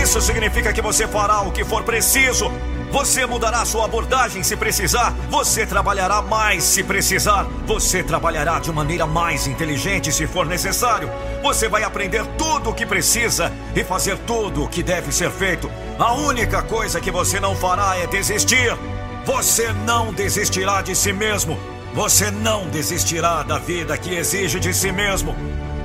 Isso 0.00 0.20
significa 0.20 0.72
que 0.72 0.80
você 0.80 1.08
fará 1.08 1.40
o 1.40 1.50
que 1.50 1.64
for 1.64 1.82
preciso 1.82 2.52
você 2.92 3.24
mudará 3.24 3.64
sua 3.64 3.86
abordagem 3.86 4.42
se 4.42 4.54
precisar. 4.54 5.14
Você 5.30 5.64
trabalhará 5.64 6.20
mais 6.20 6.62
se 6.62 6.82
precisar. 6.84 7.46
Você 7.66 8.02
trabalhará 8.02 8.58
de 8.58 8.70
maneira 8.70 9.06
mais 9.06 9.46
inteligente 9.46 10.12
se 10.12 10.26
for 10.26 10.44
necessário. 10.44 11.10
Você 11.42 11.70
vai 11.70 11.84
aprender 11.84 12.22
tudo 12.36 12.68
o 12.68 12.74
que 12.74 12.84
precisa 12.84 13.50
e 13.74 13.82
fazer 13.82 14.18
tudo 14.18 14.62
o 14.62 14.68
que 14.68 14.82
deve 14.82 15.10
ser 15.10 15.30
feito. 15.30 15.70
A 15.98 16.12
única 16.12 16.60
coisa 16.62 17.00
que 17.00 17.10
você 17.10 17.40
não 17.40 17.56
fará 17.56 17.96
é 17.96 18.06
desistir. 18.06 18.76
Você 19.24 19.72
não 19.86 20.12
desistirá 20.12 20.82
de 20.82 20.94
si 20.94 21.14
mesmo. 21.14 21.58
Você 21.94 22.30
não 22.30 22.68
desistirá 22.68 23.42
da 23.42 23.56
vida 23.56 23.96
que 23.96 24.14
exige 24.14 24.60
de 24.60 24.74
si 24.74 24.92
mesmo. 24.92 25.34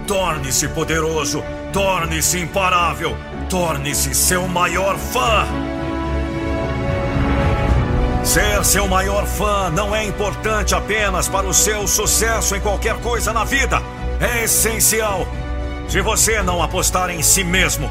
Torne-se 0.05 0.67
poderoso. 0.67 1.41
Torne-se 1.71 2.37
imparável. 2.37 3.15
Torne-se 3.49 4.13
seu 4.13 4.45
maior 4.45 4.97
fã. 4.97 5.76
Ser 8.27 8.65
seu 8.65 8.85
maior 8.89 9.25
fã 9.25 9.69
não 9.69 9.95
é 9.95 10.03
importante 10.03 10.75
apenas 10.75 11.29
para 11.29 11.47
o 11.47 11.53
seu 11.53 11.87
sucesso 11.87 12.57
em 12.57 12.59
qualquer 12.59 12.95
coisa 12.99 13.31
na 13.31 13.45
vida. 13.45 13.81
É 14.19 14.43
essencial. 14.43 15.25
Se 15.87 16.01
você 16.01 16.43
não 16.43 16.61
apostar 16.61 17.09
em 17.09 17.23
si 17.23 17.41
mesmo, 17.41 17.89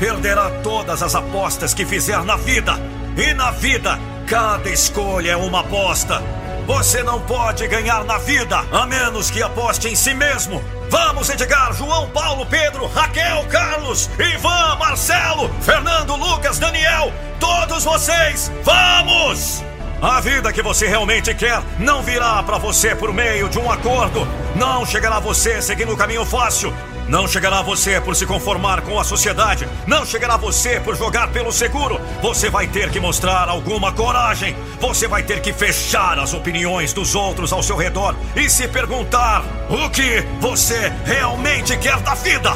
perderá 0.00 0.50
todas 0.62 1.02
as 1.02 1.14
apostas 1.14 1.74
que 1.74 1.84
fizer 1.84 2.24
na 2.24 2.34
vida. 2.34 2.72
E 3.14 3.34
na 3.34 3.50
vida, 3.50 3.98
cada 4.26 4.70
escolha 4.70 5.32
é 5.32 5.36
uma 5.36 5.60
aposta. 5.60 6.22
Você 6.66 7.02
não 7.02 7.20
pode 7.20 7.68
ganhar 7.68 8.04
na 8.04 8.16
vida 8.16 8.64
a 8.72 8.86
menos 8.86 9.30
que 9.30 9.42
aposte 9.42 9.88
em 9.88 9.94
si 9.94 10.14
mesmo. 10.14 10.64
Vamos, 10.88 11.28
Edgar, 11.28 11.74
João, 11.74 12.08
Paulo, 12.08 12.46
Pedro, 12.46 12.86
Raquel, 12.86 13.44
Carlos, 13.50 14.08
Ivan, 14.18 14.76
Marcelo, 14.76 15.50
Fernando, 15.60 16.16
Lucas, 16.16 16.58
Daniel, 16.58 17.12
todos 17.38 17.84
vocês, 17.84 18.50
vamos! 18.62 19.73
A 20.04 20.20
vida 20.20 20.52
que 20.52 20.60
você 20.60 20.86
realmente 20.86 21.34
quer 21.34 21.62
não 21.78 22.02
virá 22.02 22.42
para 22.42 22.58
você 22.58 22.94
por 22.94 23.10
meio 23.10 23.48
de 23.48 23.58
um 23.58 23.70
acordo. 23.70 24.28
Não 24.54 24.84
chegará 24.84 25.16
a 25.16 25.20
você 25.20 25.62
seguindo 25.62 25.94
o 25.94 25.96
caminho 25.96 26.26
fácil. 26.26 26.74
Não 27.08 27.26
chegará 27.26 27.60
a 27.60 27.62
você 27.62 27.98
por 28.02 28.14
se 28.14 28.26
conformar 28.26 28.82
com 28.82 29.00
a 29.00 29.02
sociedade. 29.02 29.66
Não 29.86 30.04
chegará 30.04 30.34
a 30.34 30.36
você 30.36 30.78
por 30.78 30.94
jogar 30.94 31.28
pelo 31.28 31.50
seguro. 31.50 31.98
Você 32.20 32.50
vai 32.50 32.66
ter 32.66 32.90
que 32.90 33.00
mostrar 33.00 33.48
alguma 33.48 33.92
coragem. 33.94 34.54
Você 34.78 35.08
vai 35.08 35.22
ter 35.22 35.40
que 35.40 35.54
fechar 35.54 36.18
as 36.18 36.34
opiniões 36.34 36.92
dos 36.92 37.14
outros 37.14 37.50
ao 37.50 37.62
seu 37.62 37.74
redor 37.74 38.14
e 38.36 38.50
se 38.50 38.68
perguntar 38.68 39.42
o 39.70 39.88
que 39.88 40.22
você 40.38 40.92
realmente 41.06 41.78
quer 41.78 41.98
da 42.00 42.12
vida. 42.12 42.52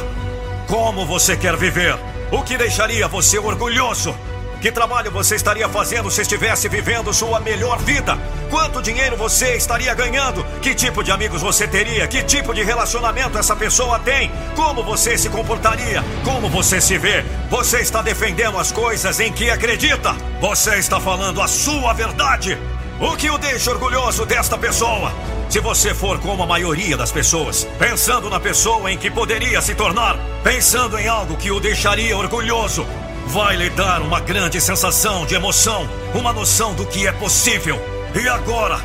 Como 0.66 1.06
você 1.06 1.34
quer 1.34 1.56
viver? 1.56 1.96
O 2.30 2.42
que 2.42 2.58
deixaria 2.58 3.08
você 3.08 3.38
orgulhoso? 3.38 4.14
Que 4.60 4.72
trabalho 4.72 5.08
você 5.12 5.36
estaria 5.36 5.68
fazendo 5.68 6.10
se 6.10 6.20
estivesse 6.20 6.68
vivendo 6.68 7.14
sua 7.14 7.38
melhor 7.38 7.78
vida? 7.78 8.18
Quanto 8.50 8.82
dinheiro 8.82 9.16
você 9.16 9.54
estaria 9.54 9.94
ganhando? 9.94 10.44
Que 10.60 10.74
tipo 10.74 11.04
de 11.04 11.12
amigos 11.12 11.40
você 11.40 11.68
teria? 11.68 12.08
Que 12.08 12.24
tipo 12.24 12.52
de 12.52 12.64
relacionamento 12.64 13.38
essa 13.38 13.54
pessoa 13.54 14.00
tem? 14.00 14.32
Como 14.56 14.82
você 14.82 15.16
se 15.16 15.28
comportaria? 15.28 16.02
Como 16.24 16.48
você 16.48 16.80
se 16.80 16.98
vê? 16.98 17.24
Você 17.48 17.78
está 17.78 18.02
defendendo 18.02 18.58
as 18.58 18.72
coisas 18.72 19.20
em 19.20 19.32
que 19.32 19.48
acredita? 19.48 20.16
Você 20.40 20.74
está 20.74 20.98
falando 20.98 21.40
a 21.40 21.46
sua 21.46 21.92
verdade? 21.92 22.58
O 23.00 23.16
que 23.16 23.30
o 23.30 23.38
deixa 23.38 23.70
orgulhoso 23.70 24.26
desta 24.26 24.58
pessoa? 24.58 25.12
Se 25.48 25.60
você 25.60 25.94
for 25.94 26.18
como 26.18 26.42
a 26.42 26.46
maioria 26.46 26.96
das 26.96 27.12
pessoas, 27.12 27.64
pensando 27.78 28.28
na 28.28 28.40
pessoa 28.40 28.90
em 28.90 28.98
que 28.98 29.08
poderia 29.08 29.62
se 29.62 29.74
tornar, 29.76 30.18
pensando 30.42 30.98
em 30.98 31.06
algo 31.06 31.36
que 31.36 31.52
o 31.52 31.60
deixaria 31.60 32.16
orgulhoso, 32.16 32.84
vai 33.28 33.56
lhe 33.56 33.68
dar 33.70 34.00
uma 34.00 34.20
grande 34.20 34.58
sensação 34.60 35.26
de 35.26 35.34
emoção, 35.34 35.88
uma 36.14 36.32
noção 36.32 36.72
do 36.74 36.86
que 36.86 37.06
é 37.06 37.12
possível. 37.12 37.78
E 38.14 38.26
agora, 38.26 38.80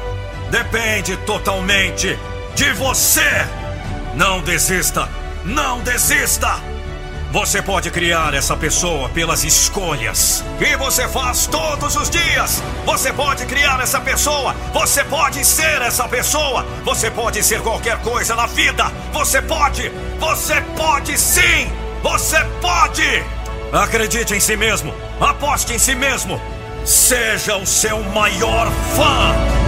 depende 0.52 1.16
totalmente 1.18 2.20
de 2.54 2.74
você. 2.74 3.48
Não 4.16 4.42
desista! 4.42 5.08
Não 5.46 5.80
desista! 5.80 6.60
Você 7.32 7.62
pode 7.62 7.90
criar 7.90 8.34
essa 8.34 8.56
pessoa 8.56 9.10
pelas 9.10 9.44
escolhas 9.44 10.44
que 10.60 10.76
você 10.78 11.08
faz 11.08 11.48
todos 11.48 11.96
os 11.96 12.10
dias. 12.10 12.62
Você 12.86 13.12
pode 13.12 13.46
criar 13.46 13.80
essa 13.80 14.00
pessoa. 14.00 14.54
Você 14.74 15.04
pode 15.06 15.44
ser 15.44 15.82
essa 15.82 16.08
pessoa. 16.08 16.64
Você 16.84 17.10
pode 17.10 17.42
ser 17.42 17.62
qualquer 17.62 17.98
coisa 18.02 18.36
na 18.36 18.46
vida. 18.46 18.92
Você 19.14 19.42
pode. 19.42 19.90
Você 20.20 20.62
pode 20.78 21.18
sim. 21.18 21.72
Você 22.04 22.38
pode. 22.62 23.43
Acredite 23.74 24.36
em 24.36 24.40
si 24.40 24.56
mesmo. 24.56 24.94
Aposte 25.20 25.74
em 25.74 25.80
si 25.80 25.96
mesmo. 25.96 26.40
Seja 26.86 27.58
o 27.58 27.66
seu 27.66 28.04
maior 28.04 28.72
fã. 28.96 29.62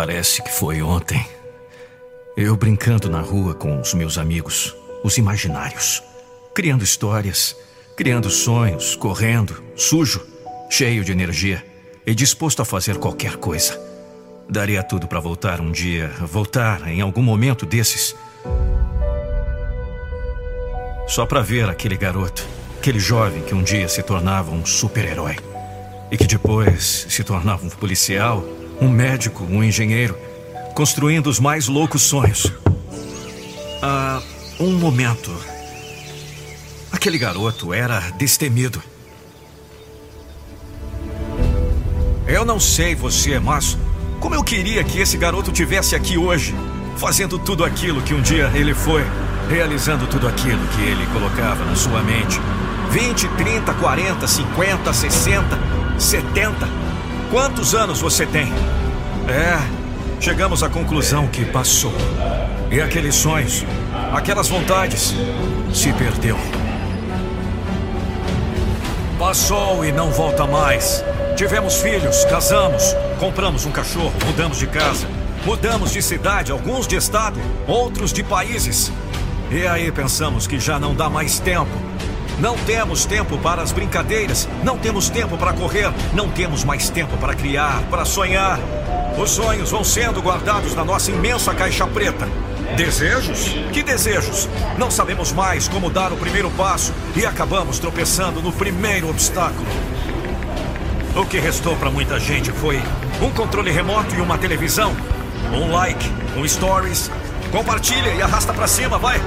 Parece 0.00 0.42
que 0.42 0.50
foi 0.50 0.80
ontem. 0.80 1.22
Eu 2.34 2.56
brincando 2.56 3.10
na 3.10 3.20
rua 3.20 3.52
com 3.52 3.78
os 3.78 3.92
meus 3.92 4.16
amigos, 4.16 4.74
os 5.04 5.18
imaginários, 5.18 6.02
criando 6.54 6.82
histórias, 6.82 7.54
criando 7.98 8.30
sonhos, 8.30 8.96
correndo, 8.96 9.62
sujo, 9.76 10.26
cheio 10.70 11.04
de 11.04 11.12
energia 11.12 11.62
e 12.06 12.14
disposto 12.14 12.62
a 12.62 12.64
fazer 12.64 12.96
qualquer 12.96 13.36
coisa. 13.36 13.78
Daria 14.48 14.82
tudo 14.82 15.06
para 15.06 15.20
voltar 15.20 15.60
um 15.60 15.70
dia, 15.70 16.08
voltar 16.22 16.88
em 16.88 17.02
algum 17.02 17.22
momento 17.22 17.66
desses. 17.66 18.16
Só 21.08 21.26
para 21.26 21.42
ver 21.42 21.68
aquele 21.68 21.98
garoto, 21.98 22.48
aquele 22.78 22.98
jovem 22.98 23.42
que 23.42 23.54
um 23.54 23.62
dia 23.62 23.86
se 23.86 24.02
tornava 24.02 24.50
um 24.50 24.64
super-herói 24.64 25.36
e 26.10 26.16
que 26.16 26.26
depois 26.26 27.04
se 27.06 27.22
tornava 27.22 27.66
um 27.66 27.68
policial 27.68 28.42
um 28.80 28.88
médico, 28.88 29.44
um 29.44 29.62
engenheiro, 29.62 30.16
construindo 30.74 31.28
os 31.28 31.38
mais 31.38 31.68
loucos 31.68 32.02
sonhos. 32.02 32.52
Ah, 33.82 34.22
um 34.58 34.72
momento. 34.72 35.30
Aquele 36.90 37.18
garoto 37.18 37.72
era 37.72 38.00
destemido. 38.18 38.82
Eu 42.26 42.44
não 42.44 42.60
sei 42.60 42.94
você, 42.94 43.38
mas 43.38 43.76
como 44.20 44.34
eu 44.34 44.42
queria 44.42 44.84
que 44.84 45.00
esse 45.00 45.16
garoto 45.16 45.50
tivesse 45.50 45.94
aqui 45.94 46.16
hoje, 46.16 46.54
fazendo 46.96 47.38
tudo 47.38 47.64
aquilo 47.64 48.02
que 48.02 48.14
um 48.14 48.20
dia 48.20 48.50
ele 48.54 48.74
foi, 48.74 49.04
realizando 49.48 50.06
tudo 50.06 50.28
aquilo 50.28 50.64
que 50.68 50.82
ele 50.82 51.06
colocava 51.06 51.64
na 51.64 51.74
sua 51.74 52.02
mente. 52.02 52.40
20, 52.90 53.28
30, 53.28 53.74
40, 53.74 54.26
50, 54.26 54.92
60, 54.92 55.58
70. 55.98 56.79
Quantos 57.30 57.76
anos 57.76 58.00
você 58.00 58.26
tem? 58.26 58.52
É, 59.28 59.56
chegamos 60.20 60.64
à 60.64 60.68
conclusão 60.68 61.28
que 61.28 61.44
passou. 61.44 61.92
E 62.72 62.80
aqueles 62.80 63.14
sonhos, 63.14 63.64
aquelas 64.12 64.48
vontades, 64.48 65.14
se 65.72 65.92
perdeu. 65.92 66.36
Passou 69.16 69.84
e 69.84 69.92
não 69.92 70.10
volta 70.10 70.44
mais. 70.44 71.04
Tivemos 71.36 71.76
filhos, 71.80 72.24
casamos, 72.24 72.96
compramos 73.20 73.64
um 73.64 73.70
cachorro, 73.70 74.12
mudamos 74.26 74.58
de 74.58 74.66
casa, 74.66 75.06
mudamos 75.46 75.92
de 75.92 76.02
cidade, 76.02 76.50
alguns 76.50 76.88
de 76.88 76.96
estado, 76.96 77.38
outros 77.68 78.12
de 78.12 78.24
países. 78.24 78.90
E 79.52 79.68
aí 79.68 79.92
pensamos 79.92 80.48
que 80.48 80.58
já 80.58 80.80
não 80.80 80.96
dá 80.96 81.08
mais 81.08 81.38
tempo. 81.38 81.70
Não 82.40 82.56
temos 82.56 83.04
tempo 83.04 83.36
para 83.36 83.60
as 83.60 83.70
brincadeiras, 83.70 84.48
não 84.64 84.78
temos 84.78 85.10
tempo 85.10 85.36
para 85.36 85.52
correr, 85.52 85.92
não 86.14 86.30
temos 86.30 86.64
mais 86.64 86.88
tempo 86.88 87.18
para 87.18 87.34
criar, 87.34 87.82
para 87.90 88.06
sonhar. 88.06 88.58
Os 89.18 89.32
sonhos 89.32 89.70
vão 89.70 89.84
sendo 89.84 90.22
guardados 90.22 90.74
na 90.74 90.82
nossa 90.82 91.10
imensa 91.10 91.54
caixa 91.54 91.86
preta. 91.86 92.26
Desejos? 92.78 93.54
Que 93.74 93.82
desejos? 93.82 94.48
Não 94.78 94.90
sabemos 94.90 95.32
mais 95.32 95.68
como 95.68 95.90
dar 95.90 96.14
o 96.14 96.16
primeiro 96.16 96.50
passo 96.52 96.94
e 97.14 97.26
acabamos 97.26 97.78
tropeçando 97.78 98.40
no 98.40 98.52
primeiro 98.52 99.10
obstáculo. 99.10 99.66
O 101.14 101.26
que 101.26 101.38
restou 101.38 101.76
para 101.76 101.90
muita 101.90 102.18
gente 102.18 102.50
foi 102.52 102.80
um 103.20 103.28
controle 103.32 103.70
remoto 103.70 104.14
e 104.14 104.20
uma 104.20 104.38
televisão, 104.38 104.96
um 105.52 105.70
like, 105.70 106.10
um 106.38 106.48
stories. 106.48 107.10
Compartilha 107.52 108.14
e 108.14 108.22
arrasta 108.22 108.54
para 108.54 108.66
cima, 108.66 108.96
vai. 108.96 109.20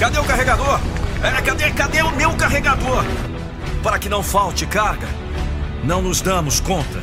Cadê 0.00 0.18
o 0.18 0.24
carregador? 0.24 0.80
É, 1.24 1.40
cadê, 1.40 1.70
cadê 1.70 2.02
o 2.02 2.10
meu 2.10 2.34
carregador? 2.34 3.02
Para 3.82 3.98
que 3.98 4.10
não 4.10 4.22
falte 4.22 4.66
carga, 4.66 5.08
não 5.82 6.02
nos 6.02 6.20
damos 6.20 6.60
conta 6.60 7.02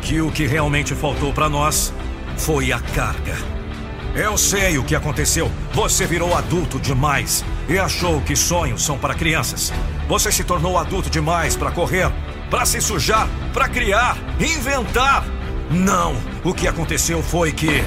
que 0.00 0.18
o 0.22 0.32
que 0.32 0.46
realmente 0.46 0.94
faltou 0.94 1.30
para 1.30 1.46
nós 1.46 1.92
foi 2.38 2.72
a 2.72 2.80
carga. 2.80 3.36
Eu 4.14 4.38
sei 4.38 4.78
o 4.78 4.82
que 4.82 4.94
aconteceu. 4.94 5.52
Você 5.74 6.06
virou 6.06 6.34
adulto 6.34 6.80
demais 6.80 7.44
e 7.68 7.78
achou 7.78 8.22
que 8.22 8.34
sonhos 8.34 8.82
são 8.82 8.98
para 8.98 9.14
crianças. 9.14 9.70
Você 10.08 10.32
se 10.32 10.42
tornou 10.42 10.78
adulto 10.78 11.10
demais 11.10 11.54
para 11.54 11.70
correr, 11.70 12.10
para 12.48 12.64
se 12.64 12.80
sujar, 12.80 13.28
para 13.52 13.68
criar, 13.68 14.16
inventar. 14.40 15.22
Não, 15.70 16.16
o 16.42 16.54
que 16.54 16.66
aconteceu 16.66 17.22
foi 17.22 17.52
que 17.52 17.84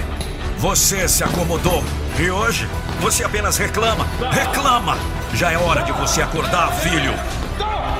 você 0.59 1.09
se 1.09 1.23
acomodou 1.23 1.83
e 2.19 2.29
hoje 2.29 2.69
você 3.01 3.23
apenas 3.23 3.57
reclama, 3.57 4.07
reclama. 4.31 5.22
Já 5.33 5.51
é 5.51 5.57
hora 5.57 5.81
de 5.81 5.91
você 5.91 6.21
acordar, 6.21 6.71
filho. 6.73 7.13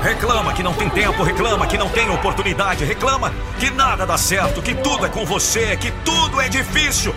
Reclama 0.03 0.53
que 0.53 0.61
não 0.61 0.73
tem 0.73 0.89
tempo, 0.89 1.23
reclama 1.23 1.65
que 1.65 1.77
não 1.77 1.89
tem 1.89 2.09
oportunidade, 2.09 2.85
reclama 2.85 3.33
que 3.59 3.71
nada 3.71 4.05
dá 4.05 4.17
certo, 4.17 4.61
que 4.61 4.75
tudo 4.75 5.05
é 5.05 5.09
com 5.09 5.25
você, 5.25 5.75
que 5.77 5.91
tudo 6.03 6.39
é 6.39 6.47
difícil, 6.47 7.15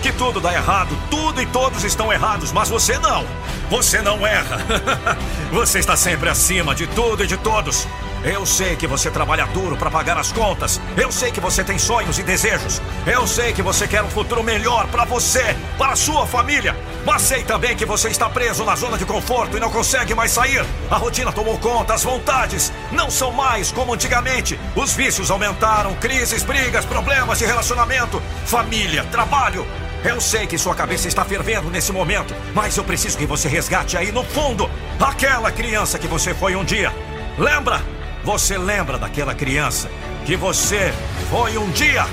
que 0.00 0.10
tudo 0.12 0.40
dá 0.40 0.54
errado, 0.54 0.96
tudo 1.10 1.42
e 1.42 1.46
todos 1.46 1.84
estão 1.84 2.12
errados, 2.12 2.50
mas 2.50 2.68
você 2.68 2.98
não. 2.98 3.26
Você 3.68 4.00
não 4.00 4.26
erra. 4.26 4.58
você 5.50 5.80
está 5.80 5.96
sempre 5.96 6.28
acima 6.28 6.74
de 6.74 6.86
tudo 6.86 7.24
e 7.24 7.26
de 7.26 7.36
todos. 7.36 7.86
Eu 8.24 8.46
sei 8.46 8.76
que 8.76 8.86
você 8.86 9.10
trabalha 9.10 9.46
duro 9.46 9.76
para 9.76 9.90
pagar 9.90 10.16
as 10.16 10.30
contas. 10.30 10.80
Eu 10.96 11.10
sei 11.10 11.32
que 11.32 11.40
você 11.40 11.64
tem 11.64 11.78
sonhos 11.78 12.18
e 12.18 12.22
desejos. 12.22 12.80
Eu 13.04 13.26
sei 13.26 13.52
que 13.52 13.62
você 13.62 13.88
quer 13.88 14.02
um 14.02 14.10
futuro 14.10 14.44
melhor 14.44 14.86
para 14.86 15.04
você, 15.04 15.56
para 15.76 15.94
a 15.94 15.96
sua 15.96 16.24
família. 16.24 16.76
Mas 17.04 17.22
sei 17.22 17.42
também 17.42 17.74
que 17.76 17.84
você 17.84 18.08
está 18.08 18.28
preso 18.28 18.64
na 18.64 18.76
zona 18.76 18.96
de 18.96 19.04
conforto 19.04 19.56
e 19.56 19.60
não 19.60 19.70
consegue 19.70 20.14
mais 20.14 20.30
sair. 20.30 20.64
A 20.90 20.96
rotina 20.96 21.32
tomou 21.32 21.58
conta, 21.58 21.94
as 21.94 22.04
vontades 22.04 22.72
não 22.92 23.10
são 23.10 23.32
mais 23.32 23.72
como 23.72 23.92
antigamente. 23.92 24.58
Os 24.76 24.92
vícios 24.92 25.30
aumentaram, 25.30 25.94
crises, 25.96 26.44
brigas, 26.44 26.84
problemas 26.84 27.38
de 27.38 27.44
relacionamento, 27.44 28.22
família, 28.46 29.04
trabalho. 29.10 29.66
Eu 30.04 30.20
sei 30.20 30.46
que 30.46 30.58
sua 30.58 30.74
cabeça 30.74 31.08
está 31.08 31.24
fervendo 31.24 31.70
nesse 31.70 31.92
momento, 31.92 32.34
mas 32.54 32.76
eu 32.76 32.84
preciso 32.84 33.18
que 33.18 33.26
você 33.26 33.48
resgate 33.48 33.96
aí 33.96 34.10
no 34.12 34.24
fundo 34.24 34.70
aquela 35.00 35.50
criança 35.50 35.98
que 35.98 36.06
você 36.06 36.32
foi 36.34 36.54
um 36.54 36.64
dia. 36.64 36.92
Lembra? 37.36 37.80
Você 38.24 38.56
lembra 38.56 38.98
daquela 38.98 39.34
criança 39.34 39.90
que 40.24 40.36
você 40.36 40.94
foi 41.28 41.58
um 41.58 41.70
dia? 41.70 42.06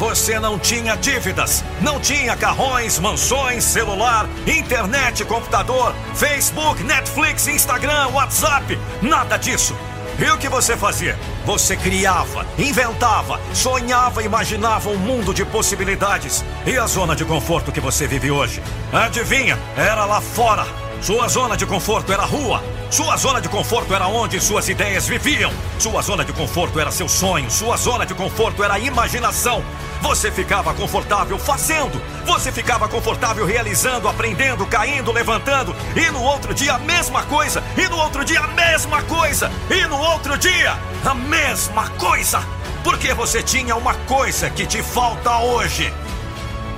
Você 0.00 0.40
não 0.40 0.58
tinha 0.58 0.96
dívidas, 0.96 1.62
não 1.82 2.00
tinha 2.00 2.34
carrões, 2.34 2.98
mansões, 2.98 3.62
celular, 3.62 4.26
internet, 4.46 5.26
computador, 5.26 5.94
Facebook, 6.14 6.82
Netflix, 6.82 7.46
Instagram, 7.46 8.08
WhatsApp, 8.08 8.78
nada 9.02 9.36
disso. 9.36 9.76
E 10.18 10.24
o 10.30 10.38
que 10.38 10.48
você 10.48 10.74
fazia? 10.74 11.18
Você 11.44 11.76
criava, 11.76 12.46
inventava, 12.58 13.38
sonhava, 13.52 14.22
imaginava 14.22 14.88
um 14.88 14.96
mundo 14.96 15.34
de 15.34 15.44
possibilidades. 15.44 16.42
E 16.64 16.78
a 16.78 16.86
zona 16.86 17.14
de 17.14 17.26
conforto 17.26 17.70
que 17.70 17.78
você 17.78 18.06
vive 18.06 18.30
hoje? 18.30 18.62
Adivinha? 18.90 19.58
Era 19.76 20.06
lá 20.06 20.22
fora. 20.22 20.89
Sua 21.02 21.28
zona 21.28 21.56
de 21.56 21.64
conforto 21.64 22.12
era 22.12 22.22
a 22.22 22.26
rua. 22.26 22.62
Sua 22.90 23.16
zona 23.16 23.40
de 23.40 23.48
conforto 23.48 23.94
era 23.94 24.06
onde 24.06 24.38
suas 24.38 24.68
ideias 24.68 25.08
viviam. 25.08 25.50
Sua 25.78 26.02
zona 26.02 26.24
de 26.24 26.32
conforto 26.32 26.78
era 26.78 26.90
seu 26.90 27.08
sonho. 27.08 27.50
Sua 27.50 27.76
zona 27.78 28.04
de 28.04 28.12
conforto 28.12 28.62
era 28.62 28.74
a 28.74 28.78
imaginação. 28.78 29.64
Você 30.02 30.30
ficava 30.30 30.74
confortável 30.74 31.38
fazendo. 31.38 32.00
Você 32.26 32.52
ficava 32.52 32.86
confortável 32.86 33.46
realizando, 33.46 34.08
aprendendo, 34.08 34.66
caindo, 34.66 35.10
levantando. 35.10 35.74
E 35.96 36.10
no 36.10 36.22
outro 36.22 36.52
dia 36.52 36.74
a 36.74 36.78
mesma 36.78 37.22
coisa. 37.24 37.62
E 37.78 37.88
no 37.88 37.96
outro 37.96 38.22
dia 38.22 38.40
a 38.40 38.48
mesma 38.48 39.02
coisa. 39.04 39.50
E 39.70 39.86
no 39.86 39.98
outro 39.98 40.36
dia 40.36 40.76
a 41.02 41.14
mesma 41.14 41.88
coisa. 41.90 42.42
Porque 42.84 43.14
você 43.14 43.42
tinha 43.42 43.74
uma 43.74 43.94
coisa 43.94 44.50
que 44.50 44.66
te 44.66 44.82
falta 44.82 45.38
hoje: 45.38 45.92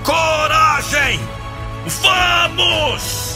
coragem! 0.05 1.21
Vamos! 1.87 3.31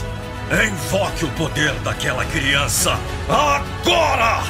Invoque 0.48 1.24
o 1.24 1.30
poder 1.32 1.72
daquela 1.80 2.24
criança 2.24 2.96
agora! 3.28 4.44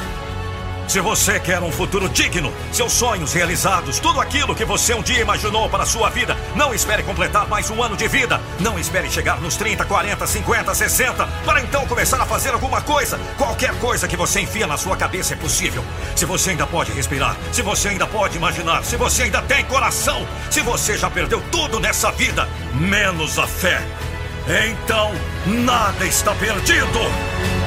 Se 0.86 1.00
você 1.00 1.40
quer 1.40 1.60
um 1.62 1.72
futuro 1.72 2.06
digno, 2.06 2.52
seus 2.70 2.92
sonhos 2.92 3.32
realizados, 3.32 3.98
tudo 3.98 4.20
aquilo 4.20 4.54
que 4.54 4.64
você 4.64 4.92
um 4.92 5.02
dia 5.02 5.22
imaginou 5.22 5.70
para 5.70 5.84
a 5.84 5.86
sua 5.86 6.10
vida, 6.10 6.36
não 6.54 6.74
espere 6.74 7.02
completar 7.02 7.48
mais 7.48 7.70
um 7.70 7.82
ano 7.82 7.96
de 7.96 8.06
vida. 8.08 8.38
Não 8.60 8.78
espere 8.78 9.10
chegar 9.10 9.40
nos 9.40 9.56
30, 9.56 9.86
40, 9.86 10.26
50, 10.26 10.74
60 10.74 11.26
para 11.46 11.62
então 11.62 11.86
começar 11.86 12.20
a 12.20 12.26
fazer 12.26 12.50
alguma 12.50 12.82
coisa. 12.82 13.18
Qualquer 13.38 13.74
coisa 13.80 14.06
que 14.06 14.18
você 14.18 14.40
enfia 14.40 14.66
na 14.66 14.76
sua 14.76 14.98
cabeça 14.98 15.32
é 15.32 15.36
possível. 15.36 15.82
Se 16.14 16.26
você 16.26 16.50
ainda 16.50 16.66
pode 16.66 16.92
respirar, 16.92 17.36
se 17.52 17.62
você 17.62 17.88
ainda 17.88 18.06
pode 18.06 18.36
imaginar, 18.36 18.84
se 18.84 18.96
você 18.96 19.24
ainda 19.24 19.40
tem 19.42 19.64
coração, 19.64 20.26
se 20.50 20.60
você 20.60 20.98
já 20.98 21.10
perdeu 21.10 21.42
tudo 21.50 21.80
nessa 21.80 22.12
vida, 22.12 22.46
menos 22.74 23.38
a 23.38 23.46
fé. 23.46 23.82
Então, 24.48 25.12
nada 25.64 26.06
está 26.06 26.32
perdido! 26.36 27.65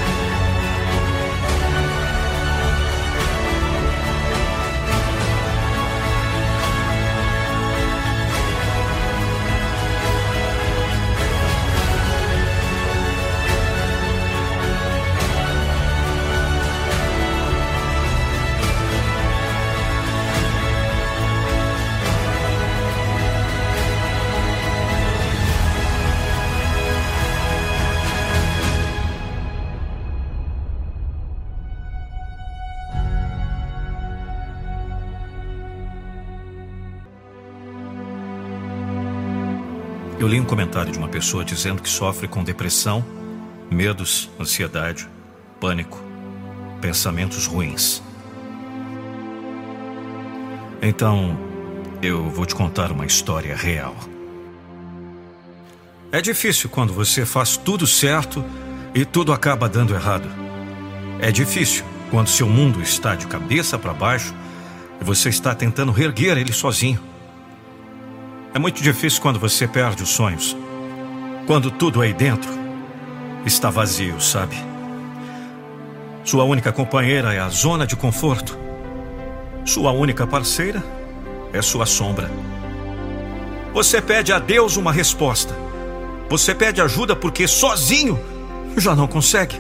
Li 40.30 40.40
um 40.40 40.46
comentário 40.46 40.92
de 40.92 40.98
uma 41.00 41.08
pessoa 41.08 41.44
dizendo 41.44 41.82
que 41.82 41.90
sofre 41.90 42.28
com 42.28 42.44
depressão, 42.44 43.04
medos, 43.70 44.30
ansiedade, 44.40 45.10
pânico, 45.60 46.00
pensamentos 46.80 47.48
ruins. 47.48 48.04
Então, 50.84 51.36
eu 52.00 52.30
vou 52.30 52.46
te 52.46 52.54
contar 52.54 52.92
uma 52.92 53.08
história 53.08 53.56
real. 53.56 53.96
É 56.12 56.22
difícil 56.22 56.70
quando 56.70 56.94
você 56.94 57.26
faz 57.26 57.58
tudo 57.58 57.88
certo 57.88 58.46
e 58.94 59.06
tudo 59.06 59.34
acaba 59.34 59.68
dando 59.68 59.96
errado. 59.96 60.30
É 61.20 61.32
difícil 61.32 61.84
quando 62.12 62.28
seu 62.28 62.48
mundo 62.48 62.82
está 62.82 63.16
de 63.16 63.26
cabeça 63.26 63.80
para 63.80 63.94
baixo 63.94 64.34
e 65.02 65.04
você 65.04 65.30
está 65.30 65.56
tentando 65.56 65.92
reerguer 65.92 66.38
ele 66.38 66.54
sozinho. 66.54 67.09
É 68.54 68.58
muito 68.58 68.82
difícil 68.82 69.22
quando 69.22 69.40
você 69.40 69.68
perde 69.68 70.02
os 70.02 70.10
sonhos. 70.10 70.58
Quando 71.46 71.70
tudo 71.70 72.02
aí 72.02 72.14
dentro 72.14 72.50
está 73.46 73.70
vazio, 73.70 74.20
sabe? 74.20 74.56
Sua 76.24 76.44
única 76.44 76.72
companheira 76.72 77.34
é 77.34 77.40
a 77.40 77.50
zona 77.50 77.86
de 77.86 77.96
conforto. 77.96 78.58
Sua 79.66 79.92
única 79.92 80.26
parceira 80.26 80.84
é 81.54 81.62
sua 81.62 81.86
sombra. 81.86 82.30
Você 83.74 84.02
pede 84.02 84.34
a 84.34 84.40
Deus 84.40 84.78
uma 84.78 84.92
resposta. 84.92 85.56
Você 86.28 86.54
pede 86.56 86.82
ajuda 86.82 87.16
porque 87.16 87.48
sozinho 87.48 88.20
já 88.78 88.96
não 88.96 89.08
consegue. 89.08 89.60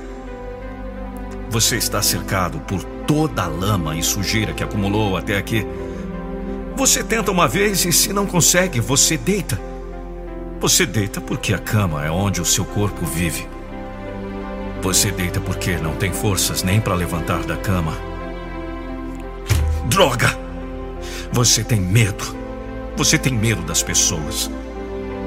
Você 1.49 1.77
está 1.77 2.01
cercado 2.01 2.59
por 2.61 2.83
toda 2.83 3.43
a 3.43 3.47
lama 3.47 3.95
e 3.95 4.03
sujeira 4.03 4.53
que 4.53 4.63
acumulou 4.63 5.15
até 5.15 5.37
aqui. 5.37 5.65
Você 6.79 7.03
tenta 7.03 7.29
uma 7.29 7.45
vez 7.45 7.83
e, 7.83 7.91
se 7.91 8.13
não 8.13 8.25
consegue, 8.25 8.79
você 8.79 9.17
deita. 9.17 9.59
Você 10.61 10.85
deita 10.85 11.19
porque 11.19 11.53
a 11.53 11.57
cama 11.57 12.05
é 12.05 12.09
onde 12.09 12.39
o 12.39 12.45
seu 12.45 12.63
corpo 12.63 13.05
vive. 13.05 13.45
Você 14.81 15.11
deita 15.11 15.41
porque 15.41 15.75
não 15.75 15.95
tem 15.95 16.13
forças 16.13 16.63
nem 16.63 16.79
para 16.79 16.95
levantar 16.95 17.43
da 17.43 17.57
cama. 17.57 17.91
Droga! 19.89 20.39
Você 21.33 21.65
tem 21.65 21.81
medo. 21.81 22.33
Você 22.95 23.17
tem 23.17 23.33
medo 23.33 23.61
das 23.63 23.83
pessoas. 23.83 24.49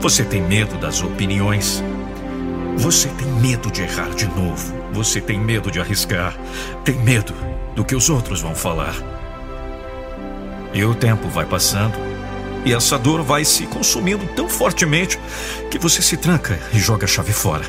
Você 0.00 0.24
tem 0.24 0.40
medo 0.40 0.78
das 0.78 1.02
opiniões. 1.02 1.84
Você 2.78 3.08
tem 3.08 3.28
medo 3.28 3.70
de 3.70 3.82
errar 3.82 4.08
de 4.14 4.24
novo. 4.24 4.72
Você 4.94 5.20
tem 5.20 5.38
medo 5.38 5.70
de 5.70 5.78
arriscar. 5.78 6.34
Tem 6.82 6.94
medo 6.94 7.34
do 7.76 7.84
que 7.84 7.94
os 7.94 8.08
outros 8.08 8.40
vão 8.40 8.54
falar. 8.54 9.21
E 10.72 10.84
o 10.84 10.94
tempo 10.94 11.28
vai 11.28 11.44
passando 11.44 11.98
e 12.64 12.72
essa 12.72 12.98
dor 12.98 13.22
vai 13.22 13.44
se 13.44 13.66
consumindo 13.66 14.26
tão 14.34 14.48
fortemente 14.48 15.18
que 15.70 15.78
você 15.78 16.00
se 16.00 16.16
tranca 16.16 16.58
e 16.72 16.78
joga 16.78 17.04
a 17.04 17.08
chave 17.08 17.32
fora. 17.32 17.64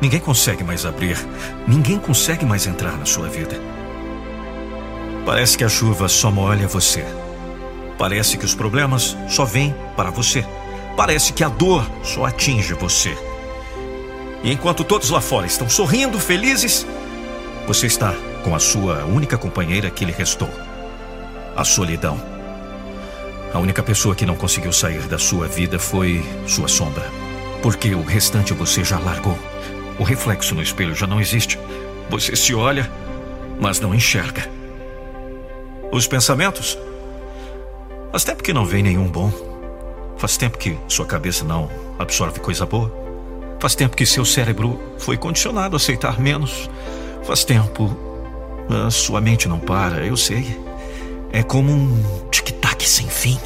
Ninguém 0.00 0.20
consegue 0.20 0.62
mais 0.62 0.84
abrir, 0.86 1.18
ninguém 1.66 1.98
consegue 1.98 2.44
mais 2.44 2.66
entrar 2.66 2.96
na 2.96 3.06
sua 3.06 3.28
vida. 3.28 3.60
Parece 5.24 5.56
que 5.56 5.64
a 5.64 5.68
chuva 5.68 6.08
só 6.08 6.30
molha 6.30 6.68
você. 6.68 7.04
Parece 7.98 8.36
que 8.36 8.44
os 8.44 8.54
problemas 8.54 9.16
só 9.28 9.44
vêm 9.44 9.74
para 9.96 10.10
você. 10.10 10.44
Parece 10.96 11.32
que 11.32 11.42
a 11.42 11.48
dor 11.48 11.88
só 12.02 12.26
atinge 12.26 12.74
você. 12.74 13.16
E 14.42 14.52
enquanto 14.52 14.84
todos 14.84 15.10
lá 15.10 15.20
fora 15.20 15.46
estão 15.46 15.68
sorrindo, 15.68 16.20
felizes, 16.20 16.86
você 17.66 17.86
está 17.86 18.14
com 18.44 18.54
a 18.54 18.58
sua 18.58 19.04
única 19.06 19.38
companheira 19.38 19.90
que 19.90 20.04
lhe 20.04 20.12
restou: 20.12 20.50
a 21.56 21.64
solidão. 21.64 22.20
A 23.52 23.58
única 23.58 23.82
pessoa 23.82 24.14
que 24.14 24.26
não 24.26 24.34
conseguiu 24.34 24.72
sair 24.72 25.02
da 25.02 25.18
sua 25.18 25.46
vida 25.46 25.78
foi 25.78 26.24
sua 26.46 26.66
sombra. 26.66 27.08
Porque 27.62 27.94
o 27.94 28.02
restante 28.02 28.52
você 28.52 28.82
já 28.82 28.98
largou. 28.98 29.38
O 29.98 30.02
reflexo 30.02 30.54
no 30.54 30.62
espelho 30.62 30.94
já 30.94 31.06
não 31.06 31.20
existe. 31.20 31.58
Você 32.10 32.34
se 32.34 32.54
olha, 32.54 32.90
mas 33.60 33.78
não 33.78 33.94
enxerga. 33.94 34.50
Os 35.92 36.08
pensamentos? 36.08 36.76
Faz 38.10 38.24
tempo 38.24 38.42
que 38.42 38.52
não 38.52 38.66
vem 38.66 38.82
nenhum 38.82 39.08
bom. 39.08 39.32
Faz 40.16 40.36
tempo 40.36 40.58
que 40.58 40.76
sua 40.88 41.06
cabeça 41.06 41.44
não 41.44 41.70
absorve 41.98 42.40
coisa 42.40 42.66
boa. 42.66 42.92
Faz 43.60 43.74
tempo 43.76 43.96
que 43.96 44.04
seu 44.04 44.24
cérebro 44.24 44.80
foi 44.98 45.16
condicionado 45.16 45.76
a 45.76 45.78
aceitar 45.78 46.20
menos. 46.20 46.68
Faz 47.22 47.44
tempo. 47.44 47.96
A 48.68 48.90
sua 48.90 49.20
mente 49.20 49.48
não 49.48 49.60
para, 49.60 50.04
eu 50.04 50.16
sei. 50.16 50.63
É 51.34 51.42
como 51.42 51.70
um 51.70 52.28
tic-tac 52.30 52.88
sem 52.88 53.06
fim. 53.08 53.38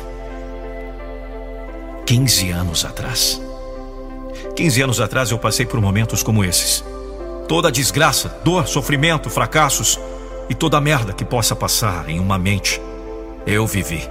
15 2.07 2.51
anos 2.51 2.85
atrás. 2.85 3.43
15 4.55 4.83
anos 4.83 5.01
atrás 5.01 5.33
eu 5.33 5.39
passei 5.39 5.67
por 5.67 5.81
momentos 5.81 6.23
como 6.23 6.45
esses. 6.45 6.85
Toda 7.49 7.67
a 7.67 7.73
desgraça, 7.73 8.29
dor, 8.45 8.69
sofrimento, 8.69 9.29
fracassos 9.29 9.99
e 10.49 10.55
toda 10.55 10.77
a 10.77 10.81
merda 10.81 11.13
que 11.13 11.25
possa 11.25 11.57
passar 11.57 12.09
em 12.09 12.21
uma 12.21 12.39
mente, 12.39 12.81
eu 13.45 13.67
vivi. 13.67 14.09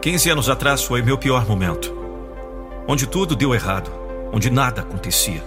15 0.00 0.30
anos 0.30 0.48
atrás 0.48 0.84
foi 0.84 1.02
meu 1.02 1.18
pior 1.18 1.44
momento 1.48 2.02
onde 2.86 3.06
tudo 3.06 3.36
deu 3.36 3.54
errado, 3.54 3.90
onde 4.32 4.50
nada 4.50 4.82
acontecia. 4.82 5.42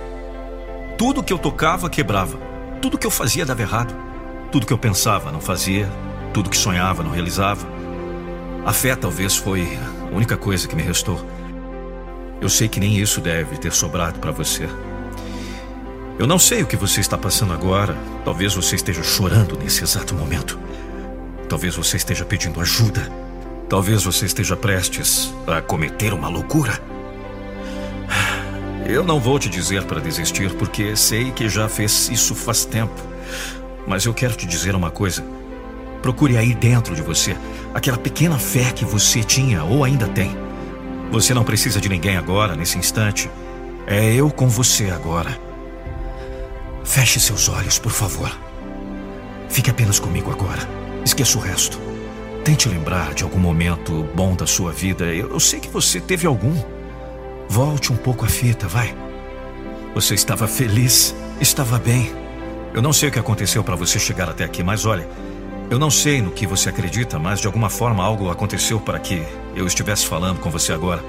Tudo 0.98 1.24
que 1.24 1.34
eu 1.34 1.38
tocava 1.38 1.90
quebrava, 1.90 2.38
tudo 2.82 2.98
que 2.98 3.06
eu 3.06 3.12
fazia 3.12 3.46
dava 3.46 3.62
errado, 3.62 3.94
tudo 4.52 4.66
que 4.66 4.74
eu 4.74 4.78
pensava 4.78 5.32
não 5.32 5.42
fazia, 5.42 5.90
tudo 6.34 6.50
que 6.50 6.58
sonhava 6.58 7.04
não 7.04 7.12
realizava. 7.12 7.66
A 8.66 8.74
fé 8.74 8.96
talvez 8.96 9.36
foi 9.36 9.68
a 10.12 10.16
única 10.16 10.38
coisa 10.38 10.68
que 10.68 10.76
me 10.76 10.82
restou. 10.82 11.24
Eu 12.42 12.50
sei 12.50 12.68
que 12.68 12.80
nem 12.80 12.98
isso 12.98 13.22
deve 13.22 13.58
ter 13.58 13.72
sobrado 13.72 14.20
para 14.20 14.32
você. 14.32 14.68
Eu 16.18 16.26
não 16.28 16.40
sei 16.40 16.64
o 16.64 16.66
que 16.66 16.78
você 16.78 17.02
está 17.02 17.18
passando 17.18 17.54
agora. 17.54 17.98
Talvez 18.24 18.56
você 18.56 18.76
esteja 18.76 19.04
chorando 19.04 19.58
nesse 19.58 19.84
exato 19.84 20.16
momento. 20.16 20.58
Talvez 21.50 21.76
você 21.76 21.98
esteja 21.98 22.26
pedindo 22.26 22.62
ajuda. 22.62 23.12
Talvez 23.68 24.04
você 24.04 24.26
esteja 24.26 24.56
prestes 24.56 25.34
a 25.48 25.62
cometer 25.62 26.14
uma 26.14 26.30
loucura. 26.30 26.80
Eu 28.88 29.04
não 29.04 29.20
vou 29.20 29.40
te 29.40 29.50
dizer 29.50 29.84
para 29.84 30.00
desistir, 30.00 30.54
porque 30.54 30.96
sei 30.96 31.32
que 31.32 31.50
já 31.50 31.68
fez 31.68 32.10
isso 32.10 32.36
faz 32.36 32.66
tempo. 32.66 33.02
Mas 33.88 34.06
eu 34.06 34.14
quero 34.14 34.36
te 34.36 34.46
dizer 34.46 34.76
uma 34.76 34.90
coisa. 34.92 35.24
Procure 36.02 36.38
aí 36.38 36.54
dentro 36.54 36.96
de 36.96 37.02
você 37.02 37.36
aquela 37.74 37.98
pequena 37.98 38.38
fé 38.38 38.72
que 38.72 38.86
você 38.86 39.24
tinha 39.24 39.64
ou 39.64 39.84
ainda 39.84 40.08
tem. 40.08 40.36
Você 41.12 41.34
não 41.34 41.44
precisa 41.44 41.80
de 41.80 41.90
ninguém 41.90 42.18
agora, 42.18 42.56
nesse 42.56 42.78
instante. 42.78 43.30
É 43.88 44.14
eu 44.14 44.30
com 44.30 44.48
você 44.48 44.90
agora. 44.90 45.40
Feche 46.84 47.20
seus 47.20 47.50
olhos, 47.50 47.80
por 47.80 47.92
favor. 47.92 48.32
Fique 49.50 49.70
apenas 49.70 50.00
comigo 50.00 50.32
agora. 50.32 50.62
Esqueça 51.04 51.38
o 51.38 51.42
resto. 51.42 51.80
Tente 52.44 52.70
lembrar 52.70 53.14
de 53.14 53.24
algum 53.24 53.40
momento 53.40 54.08
bom 54.14 54.36
da 54.36 54.46
sua 54.46 54.72
vida. 54.72 55.06
Eu, 55.06 55.40
sei 55.40 55.60
que 55.60 55.70
você 55.70 56.00
teve 56.00 56.28
algum. 56.28 56.56
Volte 57.50 57.92
um 57.92 57.98
pouco 57.98 58.26
a 58.26 58.28
fita, 58.28 58.68
vai. 58.68 58.96
Você 59.94 60.14
estava 60.14 60.48
feliz, 60.48 61.16
estava 61.40 61.80
bem. 61.80 62.25
Eu 62.76 62.82
não 62.82 62.92
sei 62.92 63.08
o 63.08 63.12
que 63.14 63.18
aconteceu 63.18 63.64
para 63.64 63.78
você 63.78 63.98
chegar 63.98 64.30
até 64.30 64.44
aqui, 64.44 64.62
mas 64.62 64.86
olha, 64.86 65.08
eu 65.70 65.80
não 65.80 65.90
sei 65.90 66.22
no 66.22 66.30
que 66.30 66.46
você 66.46 66.68
acredita, 66.68 67.18
mas 67.18 67.40
de 67.40 67.48
alguma 67.48 67.70
forma 67.70 68.04
algo 68.04 68.30
aconteceu 68.30 68.82
para 68.82 69.00
que 69.00 69.26
eu 69.56 69.66
estivesse 69.66 70.06
falando 70.06 70.42
com 70.42 70.52
você 70.52 70.74
agora. 70.74 71.02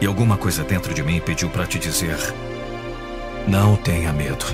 E 0.00 0.06
alguma 0.06 0.36
coisa 0.36 0.64
dentro 0.64 0.92
de 0.92 1.00
mim 1.00 1.20
pediu 1.20 1.48
para 1.48 1.64
te 1.64 1.78
dizer: 1.78 2.16
não 3.46 3.76
tenha 3.76 4.12
medo. 4.12 4.44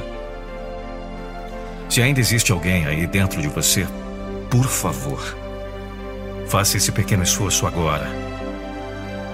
Se 1.89 2.03
ainda 2.03 2.21
existe 2.21 2.53
alguém 2.53 2.85
aí 2.85 3.07
dentro 3.07 3.41
de 3.41 3.49
você, 3.49 3.89
por 4.51 4.67
favor, 4.67 5.39
faça 6.49 6.77
esse 6.77 6.93
pequeno 6.93 7.23
esforço 7.23 7.67
agora. 7.67 8.07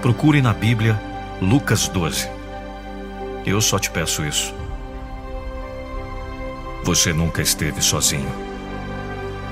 Procure 0.01 0.41
na 0.41 0.53
Bíblia 0.53 0.97
Lucas 1.43 1.89
12. 1.89 2.31
Eu 3.45 3.61
só 3.61 3.77
te 3.77 3.91
peço 3.91 4.25
isso. 4.25 4.55
Você 6.85 7.15
nunca 7.15 7.41
esteve 7.41 7.81
sozinho. 7.81 8.31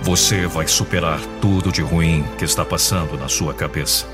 Você 0.03 0.47
vai 0.47 0.69
superar 0.69 1.19
tudo 1.41 1.73
de 1.73 1.81
ruim 1.81 2.27
que 2.37 2.45
está 2.45 2.63
passando 2.63 3.17
na 3.17 3.27
sua 3.27 3.55
cabeça. 3.55 4.07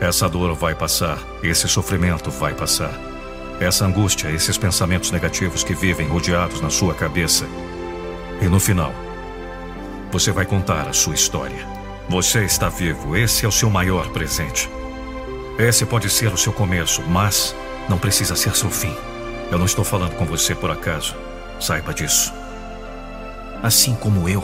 Essa 0.00 0.28
dor 0.28 0.54
vai 0.54 0.72
passar, 0.72 1.18
esse 1.42 1.66
sofrimento 1.66 2.30
vai 2.30 2.54
passar. 2.54 2.92
Essa 3.58 3.84
angústia, 3.84 4.30
esses 4.30 4.56
pensamentos 4.56 5.10
negativos 5.10 5.64
que 5.64 5.74
vivem 5.74 6.06
rodeados 6.06 6.60
na 6.60 6.70
sua 6.70 6.94
cabeça. 6.94 7.44
E 8.40 8.44
no 8.44 8.60
final, 8.60 8.94
você 10.12 10.30
vai 10.30 10.46
contar 10.46 10.88
a 10.88 10.92
sua 10.92 11.14
história. 11.14 11.66
Você 12.08 12.44
está 12.44 12.68
vivo, 12.68 13.16
esse 13.16 13.44
é 13.44 13.48
o 13.48 13.52
seu 13.52 13.68
maior 13.68 14.10
presente. 14.10 14.70
Esse 15.58 15.84
pode 15.84 16.08
ser 16.08 16.32
o 16.32 16.38
seu 16.38 16.52
começo, 16.52 17.02
mas 17.02 17.52
não 17.88 17.98
precisa 17.98 18.36
ser 18.36 18.54
seu 18.54 18.70
fim. 18.70 18.94
Eu 19.50 19.58
não 19.58 19.66
estou 19.66 19.84
falando 19.84 20.14
com 20.14 20.24
você 20.24 20.54
por 20.54 20.70
acaso. 20.70 21.16
Saiba 21.58 21.92
disso. 21.92 22.39
Assim 23.62 23.94
como 23.94 24.28
eu, 24.28 24.42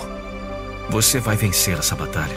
você 0.91 1.19
vai 1.21 1.37
vencer 1.37 1.79
essa 1.79 1.95
batalha. 1.95 2.37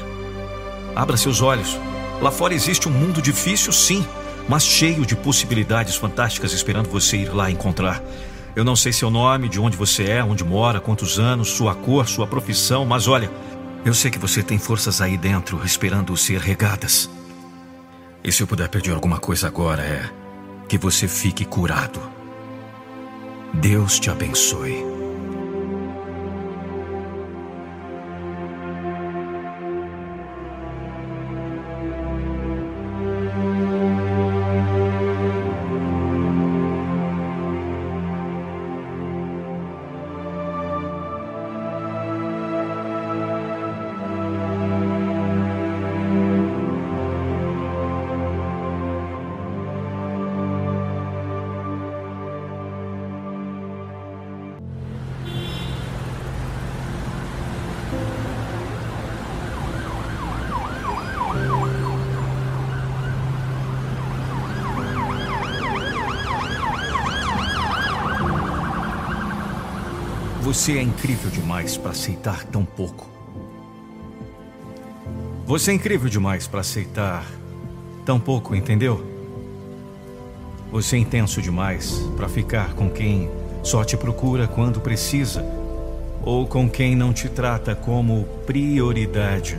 Abra 0.96 1.18
seus 1.18 1.42
olhos. 1.42 1.78
Lá 2.22 2.32
fora 2.32 2.54
existe 2.54 2.88
um 2.88 2.92
mundo 2.92 3.22
difícil, 3.22 3.72
sim, 3.72 4.06
mas 4.48 4.64
cheio 4.64 5.06
de 5.06 5.16
possibilidades 5.16 5.96
fantásticas 5.96 6.52
esperando 6.54 6.90
você 6.90 7.18
ir 7.18 7.34
lá 7.34 7.50
encontrar. 7.52 8.02
Eu 8.56 8.64
não 8.64 8.76
sei 8.76 8.92
seu 8.92 9.10
nome, 9.10 9.48
de 9.48 9.60
onde 9.60 9.78
você 9.78 10.04
é, 10.06 10.24
onde 10.24 10.44
mora, 10.44 10.82
quantos 10.82 11.20
anos, 11.20 11.50
sua 11.50 11.76
cor, 11.76 12.08
sua 12.08 12.28
profissão, 12.28 12.86
mas 12.86 13.08
olha, 13.08 13.30
Eu 13.86 13.94
sei 13.94 14.12
que 14.12 14.20
você 14.20 14.44
tem 14.44 14.58
forças 14.58 15.00
aí 15.00 15.18
dentro 15.18 15.64
esperando 15.64 16.16
ser 16.18 16.40
regadas. 16.40 17.10
E 18.24 18.32
se 18.32 18.44
eu 18.44 18.48
puder 18.48 18.68
pedir 18.68 18.92
alguma 18.92 19.20
coisa 19.20 19.48
agora 19.48 19.82
é 19.82 20.10
que 20.68 20.78
você 20.78 21.08
fique 21.08 21.46
curado. 21.46 22.02
Deus 23.54 24.00
te 24.00 24.10
abençoe. 24.10 24.89
Você 70.50 70.80
é 70.80 70.82
incrível 70.82 71.30
demais 71.30 71.78
para 71.78 71.92
aceitar 71.92 72.44
tão 72.44 72.66
pouco. 72.66 73.08
Você 75.46 75.70
é 75.70 75.76
incrível 75.76 76.10
demais 76.10 76.48
para 76.48 76.62
aceitar 76.62 77.24
tão 78.04 78.20
pouco, 78.20 78.56
entendeu? 78.56 79.06
Você 80.72 80.96
é 80.96 81.00
intenso 81.00 81.40
demais 81.40 82.00
para 82.18 82.28
ficar 82.28 82.74
com 82.74 82.90
quem 82.90 83.30
só 83.62 83.84
te 83.84 83.96
procura 83.96 84.48
quando 84.48 84.82
precisa 84.82 85.46
ou 86.24 86.48
com 86.48 86.68
quem 86.68 86.96
não 86.96 87.14
te 87.14 87.30
trata 87.30 87.76
como 87.76 88.24
prioridade. 88.48 89.56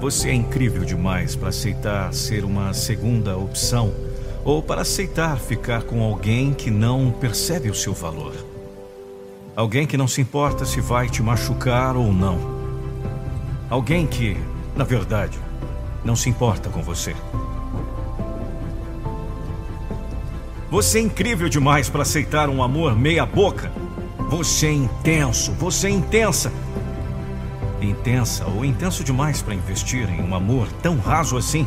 Você 0.00 0.30
é 0.30 0.34
incrível 0.34 0.86
demais 0.86 1.36
para 1.36 1.50
aceitar 1.50 2.14
ser 2.14 2.46
uma 2.46 2.72
segunda 2.72 3.36
opção 3.36 4.07
ou 4.44 4.62
para 4.62 4.82
aceitar 4.82 5.38
ficar 5.38 5.82
com 5.82 6.02
alguém 6.02 6.52
que 6.54 6.70
não 6.70 7.10
percebe 7.10 7.70
o 7.70 7.74
seu 7.74 7.92
valor. 7.92 8.34
Alguém 9.54 9.86
que 9.86 9.96
não 9.96 10.06
se 10.06 10.20
importa 10.20 10.64
se 10.64 10.80
vai 10.80 11.08
te 11.08 11.22
machucar 11.22 11.96
ou 11.96 12.12
não. 12.12 12.38
Alguém 13.68 14.06
que, 14.06 14.36
na 14.76 14.84
verdade, 14.84 15.38
não 16.04 16.14
se 16.14 16.28
importa 16.28 16.70
com 16.70 16.82
você. 16.82 17.14
Você 20.70 20.98
é 20.98 21.02
incrível 21.02 21.48
demais 21.48 21.88
para 21.88 22.02
aceitar 22.02 22.48
um 22.48 22.62
amor 22.62 22.94
meia-boca. 22.94 23.72
Você 24.28 24.66
é 24.66 24.72
intenso, 24.72 25.52
você 25.52 25.88
é 25.88 25.90
intensa. 25.90 26.52
Intensa 27.80 28.46
ou 28.46 28.64
intenso 28.64 29.02
demais 29.02 29.40
para 29.40 29.54
investir 29.54 30.08
em 30.10 30.22
um 30.22 30.34
amor 30.34 30.68
tão 30.82 30.98
raso 30.98 31.36
assim. 31.36 31.66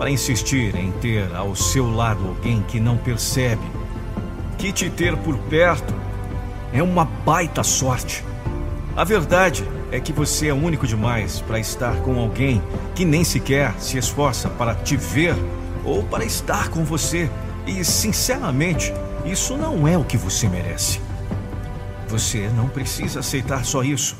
Para 0.00 0.10
insistir 0.10 0.74
em 0.76 0.90
ter 0.92 1.30
ao 1.36 1.54
seu 1.54 1.94
lado 1.94 2.26
alguém 2.26 2.62
que 2.62 2.80
não 2.80 2.96
percebe 2.96 3.60
que 4.56 4.72
te 4.72 4.88
ter 4.88 5.14
por 5.14 5.36
perto 5.36 5.92
é 6.72 6.82
uma 6.82 7.04
baita 7.04 7.62
sorte. 7.62 8.24
A 8.96 9.04
verdade 9.04 9.62
é 9.92 10.00
que 10.00 10.10
você 10.10 10.48
é 10.48 10.54
único 10.54 10.86
demais 10.86 11.42
para 11.42 11.58
estar 11.58 11.96
com 11.96 12.18
alguém 12.18 12.62
que 12.94 13.04
nem 13.04 13.22
sequer 13.22 13.74
se 13.78 13.98
esforça 13.98 14.48
para 14.48 14.74
te 14.74 14.96
ver 14.96 15.36
ou 15.84 16.02
para 16.02 16.24
estar 16.24 16.70
com 16.70 16.82
você. 16.82 17.30
E, 17.66 17.84
sinceramente, 17.84 18.94
isso 19.22 19.54
não 19.54 19.86
é 19.86 19.98
o 19.98 20.04
que 20.04 20.16
você 20.16 20.48
merece. 20.48 20.98
Você 22.08 22.48
não 22.56 22.70
precisa 22.70 23.20
aceitar 23.20 23.66
só 23.66 23.82
isso. 23.82 24.16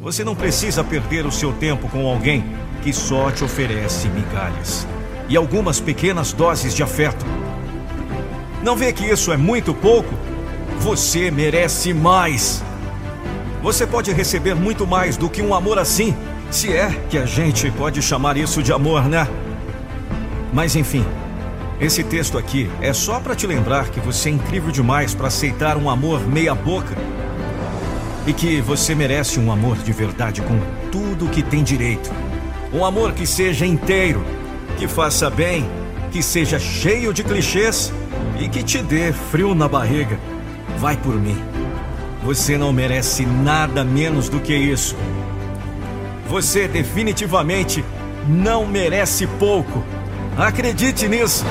Você 0.00 0.24
não 0.24 0.34
precisa 0.34 0.82
perder 0.82 1.26
o 1.26 1.30
seu 1.30 1.52
tempo 1.52 1.86
com 1.86 2.08
alguém 2.08 2.42
que 2.82 2.92
só 2.92 3.30
te 3.30 3.44
oferece 3.44 4.08
migalhas 4.08 4.86
e 5.28 5.36
algumas 5.36 5.78
pequenas 5.80 6.32
doses 6.32 6.74
de 6.74 6.82
afeto. 6.82 7.24
Não 8.62 8.76
vê 8.76 8.92
que 8.92 9.04
isso 9.04 9.32
é 9.32 9.36
muito 9.36 9.72
pouco 9.72 10.14
você 10.80 11.30
merece 11.30 11.92
mais. 11.92 12.62
Você 13.62 13.86
pode 13.86 14.12
receber 14.12 14.54
muito 14.54 14.86
mais 14.86 15.16
do 15.16 15.28
que 15.28 15.42
um 15.42 15.54
amor 15.54 15.78
assim, 15.78 16.16
se 16.50 16.72
é 16.72 16.90
que 17.08 17.18
a 17.18 17.26
gente 17.26 17.70
pode 17.70 18.00
chamar 18.00 18.36
isso 18.36 18.62
de 18.62 18.72
amor, 18.72 19.04
né? 19.04 19.28
Mas 20.52 20.74
enfim, 20.74 21.04
esse 21.78 22.02
texto 22.02 22.36
aqui 22.36 22.70
é 22.80 22.92
só 22.92 23.20
para 23.20 23.34
te 23.34 23.46
lembrar 23.46 23.90
que 23.90 24.00
você 24.00 24.30
é 24.30 24.32
incrível 24.32 24.72
demais 24.72 25.14
para 25.14 25.28
aceitar 25.28 25.76
um 25.76 25.88
amor 25.88 26.26
meia-boca. 26.26 26.96
E 28.26 28.32
que 28.32 28.60
você 28.60 28.94
merece 28.94 29.38
um 29.38 29.50
amor 29.50 29.76
de 29.78 29.92
verdade 29.92 30.42
com 30.42 30.58
tudo 30.90 31.28
que 31.28 31.42
tem 31.42 31.62
direito. 31.62 32.10
Um 32.72 32.84
amor 32.84 33.12
que 33.12 33.26
seja 33.26 33.66
inteiro, 33.66 34.24
que 34.78 34.86
faça 34.86 35.28
bem, 35.28 35.68
que 36.12 36.22
seja 36.22 36.58
cheio 36.58 37.12
de 37.12 37.24
clichês 37.24 37.92
e 38.38 38.48
que 38.48 38.62
te 38.62 38.78
dê 38.78 39.12
frio 39.12 39.54
na 39.54 39.66
barriga. 39.66 40.18
Vai 40.78 40.96
por 40.96 41.14
mim. 41.14 41.36
Você 42.22 42.56
não 42.56 42.72
merece 42.72 43.26
nada 43.26 43.82
menos 43.82 44.28
do 44.28 44.38
que 44.38 44.54
isso. 44.54 44.96
Você 46.28 46.68
definitivamente 46.68 47.84
não 48.28 48.64
merece 48.64 49.26
pouco. 49.26 49.84
Acredite 50.38 51.08
nisso. 51.08 51.44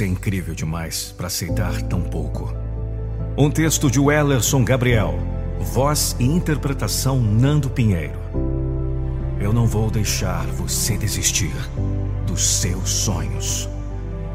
Você 0.00 0.04
é 0.06 0.08
incrível 0.08 0.54
demais 0.54 1.12
para 1.14 1.26
aceitar 1.26 1.82
tão 1.82 2.00
pouco. 2.00 2.50
Um 3.36 3.50
texto 3.50 3.90
de 3.90 4.00
Wellerson 4.00 4.64
Gabriel. 4.64 5.18
Voz 5.60 6.16
e 6.18 6.24
interpretação 6.24 7.20
Nando 7.20 7.68
Pinheiro. 7.68 8.18
Eu 9.38 9.52
não 9.52 9.66
vou 9.66 9.90
deixar 9.90 10.46
você 10.46 10.96
desistir 10.96 11.52
dos 12.26 12.42
seus 12.42 12.88
sonhos. 12.88 13.68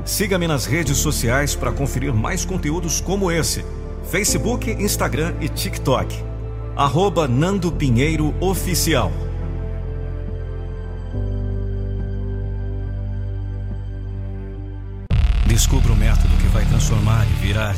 Siga-me 0.06 0.48
nas 0.48 0.68
redes 0.68 0.98
sociais 0.98 1.56
para 1.56 1.72
conferir 1.72 2.14
mais 2.14 2.46
conteúdos 2.46 3.02
como 3.02 3.32
esse: 3.32 3.66
Facebook, 4.04 4.70
Instagram 4.70 5.34
e 5.42 5.50
TikTok. 5.50 6.16
Arroba 6.76 7.28
Nando 7.28 7.72
Pinheiro 7.72 8.36
Oficial. 8.40 9.12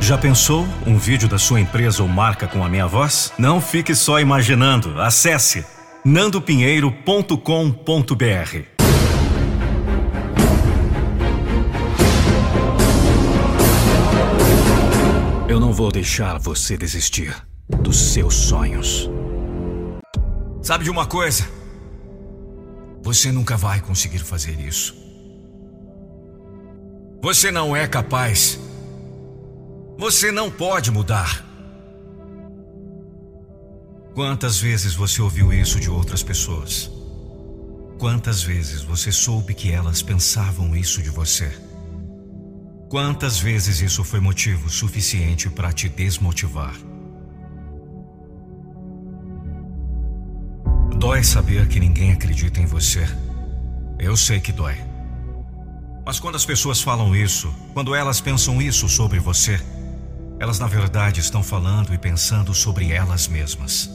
Já 0.00 0.16
pensou 0.16 0.66
um 0.86 0.96
vídeo 0.96 1.28
da 1.28 1.38
sua 1.38 1.60
empresa 1.60 2.02
ou 2.02 2.08
marca 2.08 2.46
com 2.46 2.62
a 2.62 2.68
minha 2.68 2.86
voz? 2.86 3.32
Não 3.38 3.60
fique 3.60 3.94
só 3.94 4.20
imaginando. 4.20 5.00
Acesse 5.00 5.64
nandopinheiro.com.br. 6.04 7.42
Eu 15.48 15.58
não 15.58 15.72
vou 15.72 15.90
deixar 15.90 16.38
você 16.38 16.76
desistir 16.76 17.34
dos 17.68 18.12
seus 18.12 18.34
sonhos. 18.34 19.10
Sabe 20.62 20.84
de 20.84 20.90
uma 20.90 21.06
coisa? 21.06 21.48
Você 23.02 23.32
nunca 23.32 23.56
vai 23.56 23.80
conseguir 23.80 24.18
fazer 24.18 24.60
isso. 24.60 24.94
Você 27.22 27.50
não 27.50 27.74
é 27.74 27.88
capaz. 27.88 28.65
Você 29.98 30.30
não 30.30 30.50
pode 30.50 30.90
mudar. 30.90 31.42
Quantas 34.14 34.58
vezes 34.58 34.94
você 34.94 35.22
ouviu 35.22 35.50
isso 35.50 35.80
de 35.80 35.88
outras 35.88 36.22
pessoas? 36.22 36.90
Quantas 37.98 38.42
vezes 38.42 38.82
você 38.82 39.10
soube 39.10 39.54
que 39.54 39.72
elas 39.72 40.02
pensavam 40.02 40.76
isso 40.76 41.02
de 41.02 41.08
você? 41.08 41.50
Quantas 42.90 43.38
vezes 43.38 43.80
isso 43.80 44.04
foi 44.04 44.20
motivo 44.20 44.68
suficiente 44.68 45.48
para 45.48 45.72
te 45.72 45.88
desmotivar? 45.88 46.76
Dói 50.98 51.24
saber 51.24 51.68
que 51.68 51.80
ninguém 51.80 52.12
acredita 52.12 52.60
em 52.60 52.66
você. 52.66 53.06
Eu 53.98 54.14
sei 54.14 54.40
que 54.40 54.52
dói. 54.52 54.76
Mas 56.04 56.20
quando 56.20 56.36
as 56.36 56.44
pessoas 56.44 56.82
falam 56.82 57.16
isso, 57.16 57.52
quando 57.72 57.94
elas 57.94 58.20
pensam 58.20 58.60
isso 58.60 58.88
sobre 58.88 59.18
você, 59.18 59.58
elas 60.38 60.58
na 60.58 60.66
verdade 60.66 61.20
estão 61.20 61.42
falando 61.42 61.94
e 61.94 61.98
pensando 61.98 62.54
sobre 62.54 62.92
elas 62.92 63.28
mesmas. 63.28 63.90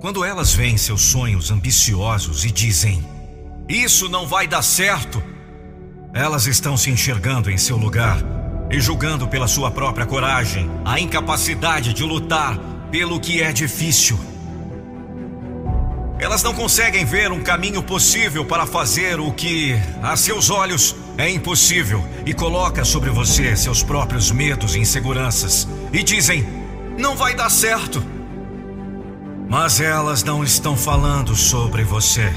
Quando 0.00 0.24
elas 0.24 0.52
veem 0.52 0.76
seus 0.76 1.02
sonhos 1.02 1.50
ambiciosos 1.50 2.44
e 2.44 2.50
dizem: 2.50 3.04
Isso 3.68 4.08
não 4.08 4.26
vai 4.26 4.46
dar 4.46 4.62
certo, 4.62 5.22
elas 6.14 6.46
estão 6.46 6.76
se 6.76 6.90
enxergando 6.90 7.50
em 7.50 7.58
seu 7.58 7.76
lugar 7.76 8.18
e 8.70 8.80
julgando 8.80 9.28
pela 9.28 9.48
sua 9.48 9.70
própria 9.70 10.06
coragem 10.06 10.70
a 10.84 10.98
incapacidade 11.00 11.92
de 11.92 12.02
lutar 12.02 12.58
pelo 12.90 13.20
que 13.20 13.42
é 13.42 13.52
difícil. 13.52 14.35
Elas 16.18 16.42
não 16.42 16.54
conseguem 16.54 17.04
ver 17.04 17.30
um 17.30 17.42
caminho 17.42 17.82
possível 17.82 18.44
para 18.44 18.64
fazer 18.64 19.20
o 19.20 19.32
que, 19.32 19.74
a 20.02 20.16
seus 20.16 20.48
olhos, 20.48 20.96
é 21.18 21.30
impossível 21.30 22.02
e 22.24 22.32
coloca 22.32 22.84
sobre 22.84 23.10
você 23.10 23.54
seus 23.54 23.82
próprios 23.82 24.30
medos 24.30 24.74
e 24.74 24.78
inseguranças 24.78 25.68
e 25.92 26.02
dizem: 26.02 26.46
não 26.96 27.16
vai 27.16 27.34
dar 27.34 27.50
certo. 27.50 28.02
Mas 29.48 29.80
elas 29.80 30.24
não 30.24 30.42
estão 30.42 30.76
falando 30.76 31.36
sobre 31.36 31.84
você. 31.84 32.32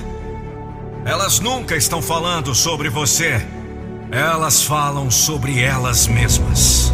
Elas 1.05 1.39
nunca 1.39 1.75
estão 1.75 2.01
falando 2.01 2.53
sobre 2.53 2.89
você. 2.89 3.41
Elas 4.11 4.61
falam 4.63 5.09
sobre 5.09 5.61
elas 5.61 6.07
mesmas. 6.07 6.93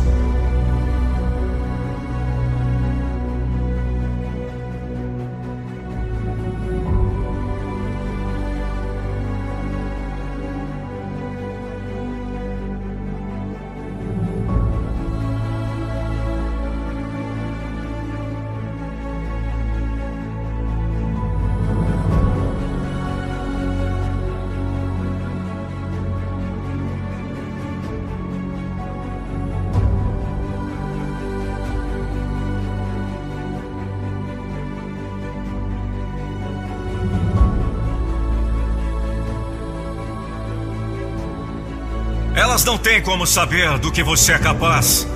Não 42.65 42.77
têm 42.77 43.01
como 43.01 43.27
saber 43.27 43.77
do 43.77 43.91
que 43.91 44.03
você 44.03 44.33
é 44.33 44.39
capaz. 44.39 45.07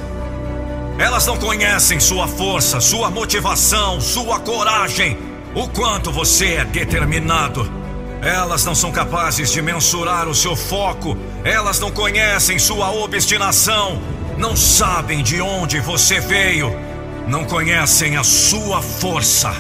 Elas 1.00 1.26
não 1.26 1.38
conhecem 1.38 2.00
sua 2.00 2.28
força, 2.28 2.80
sua 2.80 3.10
motivação, 3.10 4.00
sua 4.00 4.40
coragem, 4.40 5.18
o 5.56 5.68
quanto 5.68 6.12
você 6.12 6.56
é 6.56 6.66
determinado. 6.66 7.70
Elas 8.22 8.66
não 8.66 8.76
são 8.76 8.92
capazes 8.92 9.52
de 9.52 9.62
mensurar 9.62 10.28
o 10.28 10.36
seu 10.36 10.56
foco. 10.56 11.18
Elas 11.44 11.80
não 11.80 11.90
conhecem 11.90 12.60
sua 12.60 12.92
obstinação. 12.92 14.00
Não 14.38 14.56
sabem 14.56 15.24
de 15.24 15.42
onde 15.42 15.80
você 15.80 16.20
veio. 16.20 16.72
Não 17.28 17.46
conhecem 17.46 18.18
a 18.18 18.24
sua 18.24 18.82
força. 18.82 19.54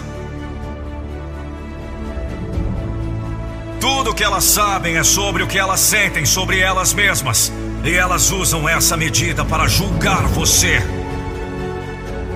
Tudo 3.80 4.14
que 4.14 4.24
elas 4.24 4.44
sabem 4.44 4.98
é 4.98 5.04
sobre 5.04 5.42
o 5.42 5.48
que 5.48 5.58
elas 5.58 5.80
sentem 5.80 6.26
sobre 6.26 6.60
elas 6.60 6.94
mesmas. 6.94 7.52
E 7.83 7.95
elas 7.95 8.31
usam 8.31 8.67
essa 8.67 8.97
medida 8.97 9.45
para 9.45 9.67
julgar 9.67 10.28
você. 10.28 10.81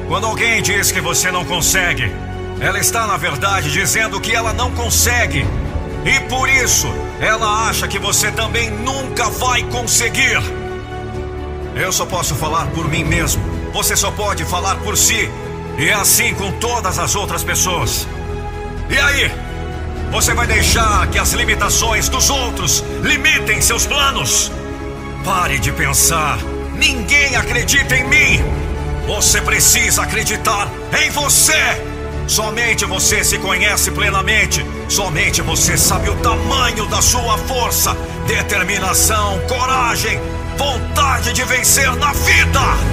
Quando 0.07 0.27
alguém 0.27 0.61
diz 0.61 0.91
que 0.91 1.01
você 1.01 1.31
não 1.31 1.43
consegue, 1.43 2.11
ela 2.59 2.79
está 2.79 3.05
na 3.07 3.17
verdade 3.17 3.71
dizendo 3.71 4.21
que 4.21 4.31
ela 4.31 4.53
não 4.53 4.71
consegue. 4.71 5.45
E 6.05 6.19
por 6.29 6.49
isso, 6.49 6.87
ela 7.19 7.67
acha 7.67 7.87
que 7.87 7.99
você 7.99 8.31
também 8.31 8.69
nunca 8.69 9.29
vai 9.29 9.63
conseguir. 9.63 10.41
Eu 11.75 11.91
só 11.91 12.05
posso 12.05 12.35
falar 12.35 12.67
por 12.67 12.87
mim 12.87 13.03
mesmo. 13.03 13.41
Você 13.73 13.95
só 13.95 14.11
pode 14.11 14.45
falar 14.45 14.75
por 14.77 14.95
si. 14.95 15.29
E 15.77 15.89
é 15.89 15.93
assim 15.93 16.33
com 16.35 16.51
todas 16.53 16.99
as 16.99 17.15
outras 17.15 17.43
pessoas. 17.43 18.07
E 18.89 18.97
aí? 18.97 19.31
Você 20.11 20.33
vai 20.33 20.45
deixar 20.45 21.07
que 21.07 21.17
as 21.17 21.33
limitações 21.33 22.07
dos 22.07 22.29
outros 22.29 22.83
limitem 23.01 23.59
seus 23.59 23.85
planos? 23.85 24.51
Pare 25.23 25.57
de 25.57 25.71
pensar. 25.71 26.37
Ninguém 26.75 27.35
acredita 27.37 27.95
em 27.95 28.03
mim. 28.09 28.43
Você 29.07 29.39
precisa 29.39 30.03
acreditar 30.03 30.69
em 31.01 31.09
você. 31.11 31.53
Somente 32.27 32.83
você 32.85 33.23
se 33.23 33.37
conhece 33.37 33.91
plenamente. 33.91 34.65
Somente 34.89 35.41
você 35.41 35.77
sabe 35.77 36.09
o 36.09 36.15
tamanho 36.15 36.85
da 36.87 37.01
sua 37.01 37.37
força, 37.37 37.95
determinação, 38.27 39.39
coragem, 39.47 40.19
vontade 40.57 41.31
de 41.31 41.43
vencer 41.43 41.95
na 41.95 42.11
vida. 42.11 42.92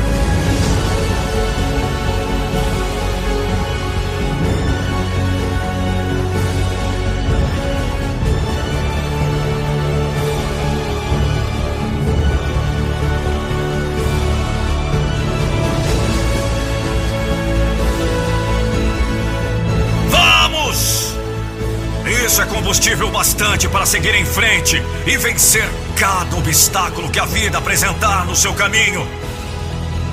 Combustível 22.70 23.10
bastante 23.10 23.68
para 23.68 23.84
seguir 23.84 24.14
em 24.14 24.24
frente 24.24 24.80
e 25.04 25.16
vencer 25.16 25.68
cada 25.96 26.36
obstáculo 26.36 27.10
que 27.10 27.18
a 27.18 27.24
vida 27.24 27.58
apresentar 27.58 28.24
no 28.24 28.36
seu 28.36 28.54
caminho. 28.54 29.04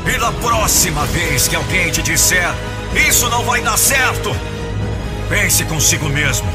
E 0.04 0.18
da 0.18 0.32
próxima 0.32 1.06
vez 1.06 1.48
que 1.48 1.56
alguém 1.56 1.92
te 1.92 2.02
disser 2.02 2.52
isso 3.08 3.30
não 3.30 3.44
vai 3.44 3.62
dar 3.62 3.78
certo, 3.78 4.36
pense 5.30 5.66
consigo 5.66 6.10
mesmo. 6.10 6.48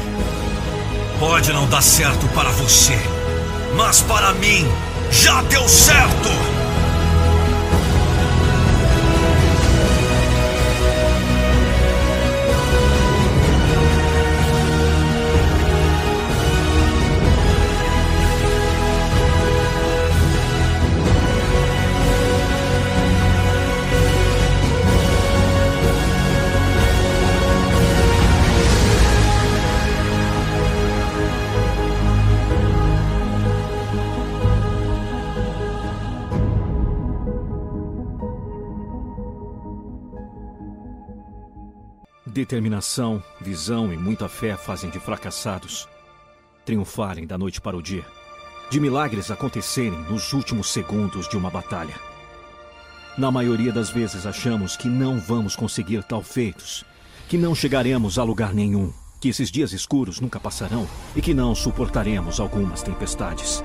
Pode 1.19 1.53
não 1.53 1.67
dar 1.67 1.81
certo 1.81 2.27
para 2.33 2.49
você, 2.49 2.99
mas 3.77 4.01
para 4.01 4.33
mim 4.33 4.69
já 5.09 5.41
deu 5.43 5.69
certo. 5.69 6.52
Determinação, 42.43 43.23
visão 43.39 43.93
e 43.93 43.95
muita 43.95 44.27
fé 44.27 44.57
fazem 44.57 44.89
de 44.89 44.99
fracassados 44.99 45.87
triunfarem 46.65 47.25
da 47.25 47.37
noite 47.37 47.61
para 47.61 47.77
o 47.77 47.81
dia, 47.81 48.05
de 48.69 48.81
milagres 48.81 49.31
acontecerem 49.31 49.97
nos 50.09 50.33
últimos 50.33 50.69
segundos 50.69 51.29
de 51.29 51.37
uma 51.37 51.49
batalha. 51.49 51.95
Na 53.17 53.31
maioria 53.31 53.71
das 53.71 53.89
vezes 53.89 54.25
achamos 54.25 54.75
que 54.75 54.89
não 54.89 55.21
vamos 55.21 55.55
conseguir 55.55 56.03
tal 56.03 56.21
feitos, 56.21 56.83
que 57.29 57.37
não 57.37 57.55
chegaremos 57.55 58.19
a 58.19 58.23
lugar 58.25 58.53
nenhum, 58.53 58.91
que 59.21 59.29
esses 59.29 59.49
dias 59.49 59.71
escuros 59.71 60.19
nunca 60.19 60.37
passarão 60.37 60.85
e 61.15 61.21
que 61.21 61.33
não 61.33 61.55
suportaremos 61.55 62.41
algumas 62.41 62.83
tempestades. 62.83 63.63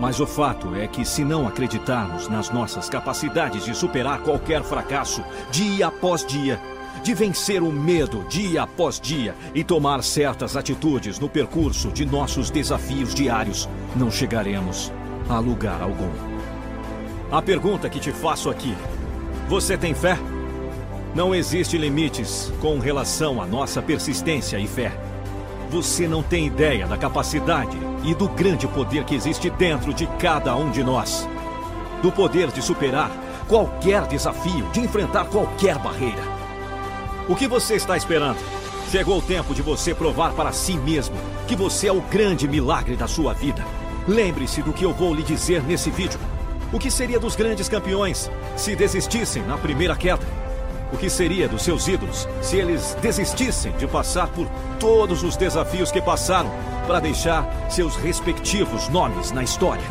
Mas 0.00 0.18
o 0.18 0.26
fato 0.26 0.74
é 0.74 0.88
que, 0.88 1.04
se 1.04 1.22
não 1.22 1.46
acreditarmos 1.46 2.26
nas 2.26 2.50
nossas 2.50 2.88
capacidades 2.90 3.64
de 3.64 3.72
superar 3.72 4.20
qualquer 4.22 4.64
fracasso, 4.64 5.22
dia 5.52 5.86
após 5.86 6.26
dia, 6.26 6.60
de 7.02 7.14
vencer 7.14 7.62
o 7.62 7.72
medo 7.72 8.24
dia 8.28 8.62
após 8.62 9.00
dia 9.00 9.34
e 9.54 9.62
tomar 9.62 10.02
certas 10.02 10.56
atitudes 10.56 11.18
no 11.18 11.28
percurso 11.28 11.90
de 11.90 12.04
nossos 12.04 12.50
desafios 12.50 13.14
diários, 13.14 13.68
não 13.96 14.10
chegaremos 14.10 14.92
a 15.28 15.38
lugar 15.38 15.82
algum. 15.82 16.10
A 17.30 17.42
pergunta 17.42 17.88
que 17.88 18.00
te 18.00 18.10
faço 18.10 18.48
aqui: 18.50 18.74
você 19.48 19.76
tem 19.76 19.94
fé? 19.94 20.18
Não 21.14 21.34
existe 21.34 21.76
limites 21.76 22.52
com 22.60 22.78
relação 22.78 23.40
à 23.40 23.46
nossa 23.46 23.82
persistência 23.82 24.58
e 24.58 24.66
fé. 24.66 24.92
Você 25.70 26.08
não 26.08 26.22
tem 26.22 26.46
ideia 26.46 26.86
da 26.86 26.96
capacidade 26.96 27.76
e 28.04 28.14
do 28.14 28.28
grande 28.28 28.66
poder 28.68 29.04
que 29.04 29.14
existe 29.14 29.50
dentro 29.50 29.92
de 29.92 30.06
cada 30.18 30.54
um 30.56 30.70
de 30.70 30.82
nós. 30.82 31.28
Do 32.02 32.12
poder 32.12 32.50
de 32.50 32.62
superar 32.62 33.10
qualquer 33.48 34.06
desafio, 34.06 34.66
de 34.72 34.80
enfrentar 34.80 35.26
qualquer 35.26 35.78
barreira. 35.78 36.37
O 37.28 37.36
que 37.36 37.46
você 37.46 37.74
está 37.74 37.94
esperando? 37.94 38.38
Chegou 38.90 39.18
o 39.18 39.22
tempo 39.22 39.54
de 39.54 39.60
você 39.60 39.94
provar 39.94 40.32
para 40.32 40.50
si 40.50 40.78
mesmo 40.78 41.14
que 41.46 41.54
você 41.54 41.88
é 41.88 41.92
o 41.92 42.00
grande 42.00 42.48
milagre 42.48 42.96
da 42.96 43.06
sua 43.06 43.34
vida. 43.34 43.62
Lembre-se 44.08 44.62
do 44.62 44.72
que 44.72 44.82
eu 44.82 44.94
vou 44.94 45.14
lhe 45.14 45.22
dizer 45.22 45.62
nesse 45.62 45.90
vídeo. 45.90 46.18
O 46.72 46.78
que 46.78 46.90
seria 46.90 47.20
dos 47.20 47.36
grandes 47.36 47.68
campeões 47.68 48.30
se 48.56 48.74
desistissem 48.74 49.42
na 49.42 49.58
primeira 49.58 49.94
queda? 49.94 50.26
O 50.90 50.96
que 50.96 51.10
seria 51.10 51.46
dos 51.46 51.60
seus 51.60 51.86
ídolos 51.86 52.26
se 52.40 52.56
eles 52.56 52.96
desistissem 53.02 53.72
de 53.72 53.86
passar 53.86 54.28
por 54.28 54.48
todos 54.80 55.22
os 55.22 55.36
desafios 55.36 55.92
que 55.92 56.00
passaram 56.00 56.50
para 56.86 56.98
deixar 56.98 57.46
seus 57.68 57.94
respectivos 57.96 58.88
nomes 58.88 59.32
na 59.32 59.42
história? 59.42 59.84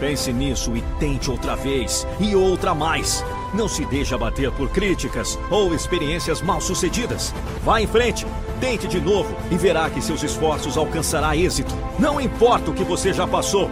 Pense 0.00 0.32
nisso 0.32 0.74
e 0.74 0.80
tente 0.98 1.30
outra 1.30 1.54
vez 1.54 2.06
e 2.18 2.34
outra 2.34 2.74
mais. 2.74 3.22
Não 3.54 3.66
se 3.66 3.84
deixe 3.86 4.14
abater 4.14 4.50
por 4.52 4.68
críticas 4.68 5.38
ou 5.50 5.74
experiências 5.74 6.42
mal 6.42 6.60
sucedidas. 6.60 7.34
Vá 7.64 7.80
em 7.80 7.86
frente, 7.86 8.26
tente 8.60 8.86
de 8.86 9.00
novo 9.00 9.34
e 9.50 9.56
verá 9.56 9.88
que 9.88 10.02
seus 10.02 10.22
esforços 10.22 10.76
alcançará 10.76 11.34
êxito. 11.36 11.74
Não 11.98 12.20
importa 12.20 12.70
o 12.70 12.74
que 12.74 12.84
você 12.84 13.12
já 13.12 13.26
passou. 13.26 13.70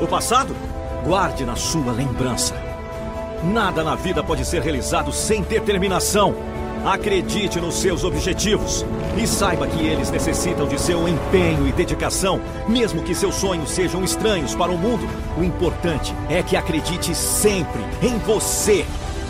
O 0.00 0.06
passado, 0.06 0.54
guarde 1.04 1.44
na 1.44 1.56
sua 1.56 1.92
lembrança. 1.92 2.54
Nada 3.44 3.84
na 3.84 3.94
vida 3.94 4.22
pode 4.22 4.44
ser 4.44 4.62
realizado 4.62 5.12
sem 5.12 5.42
determinação. 5.42 6.34
Acredite 6.84 7.60
nos 7.60 7.74
seus 7.74 8.04
objetivos 8.04 8.86
e 9.16 9.26
saiba 9.26 9.66
que 9.66 9.84
eles 9.84 10.10
necessitam 10.10 10.66
de 10.66 10.80
seu 10.80 11.06
empenho 11.08 11.66
e 11.66 11.72
dedicação, 11.72 12.40
mesmo 12.68 13.02
que 13.02 13.14
seus 13.14 13.34
sonhos 13.34 13.70
sejam 13.70 14.02
estranhos 14.02 14.54
para 14.54 14.70
o 14.70 14.78
mundo. 14.78 15.06
O 15.36 15.42
importante 15.42 16.14
é 16.30 16.42
que 16.42 16.56
acredite 16.56 17.14
sempre 17.14 17.82
em 18.00 18.16
você. 18.18 18.86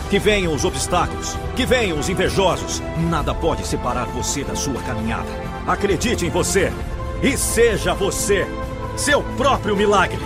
Que 0.09 0.17
venham 0.17 0.53
os 0.53 0.65
obstáculos, 0.65 1.37
que 1.55 1.65
venham 1.65 1.99
os 1.99 2.09
invejosos, 2.09 2.81
nada 2.97 3.33
pode 3.33 3.65
separar 3.65 4.05
você 4.07 4.43
da 4.43 4.55
sua 4.55 4.81
caminhada. 4.81 5.29
Acredite 5.67 6.25
em 6.25 6.29
você 6.29 6.71
e 7.21 7.37
seja 7.37 7.93
você, 7.93 8.47
seu 8.95 9.21
próprio 9.37 9.75
milagre. 9.75 10.19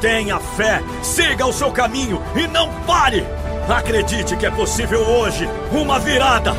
Tenha 0.00 0.38
fé, 0.38 0.82
siga 1.02 1.46
o 1.46 1.52
seu 1.52 1.72
caminho 1.72 2.22
e 2.36 2.46
não 2.46 2.68
pare! 2.86 3.26
Acredite 3.68 4.36
que 4.36 4.46
é 4.46 4.50
possível 4.50 5.00
hoje 5.00 5.48
uma 5.72 5.98
virada. 5.98 6.54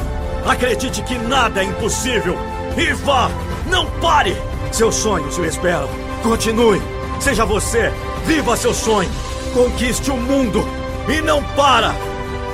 Acredite 0.45 1.01
que 1.03 1.17
nada 1.17 1.61
é 1.61 1.63
impossível. 1.63 2.35
E 2.75 2.91
vá, 2.93 3.29
não 3.67 3.85
pare! 4.01 4.35
Seus 4.71 4.95
sonhos 4.95 5.37
o 5.37 5.45
esperam. 5.45 5.87
Continue. 6.21 6.81
Seja 7.19 7.45
você. 7.45 7.93
Viva 8.25 8.57
seu 8.57 8.73
sonho. 8.73 9.09
Conquiste 9.53 10.11
o 10.11 10.17
mundo. 10.17 10.67
E 11.07 11.21
não 11.21 11.41
para! 11.55 11.95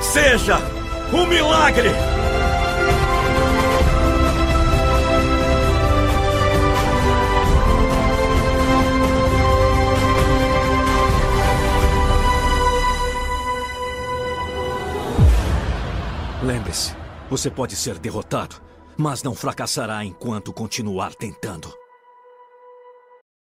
Seja 0.02 0.58
um 1.12 1.26
milagre! 1.26 1.90
Lembre-se, 16.42 16.94
você 17.30 17.48
pode 17.48 17.76
ser 17.76 17.98
derrotado, 17.98 18.56
mas 18.96 19.22
não 19.22 19.32
fracassará 19.32 20.04
enquanto 20.04 20.52
continuar 20.52 21.14
tentando. 21.14 21.81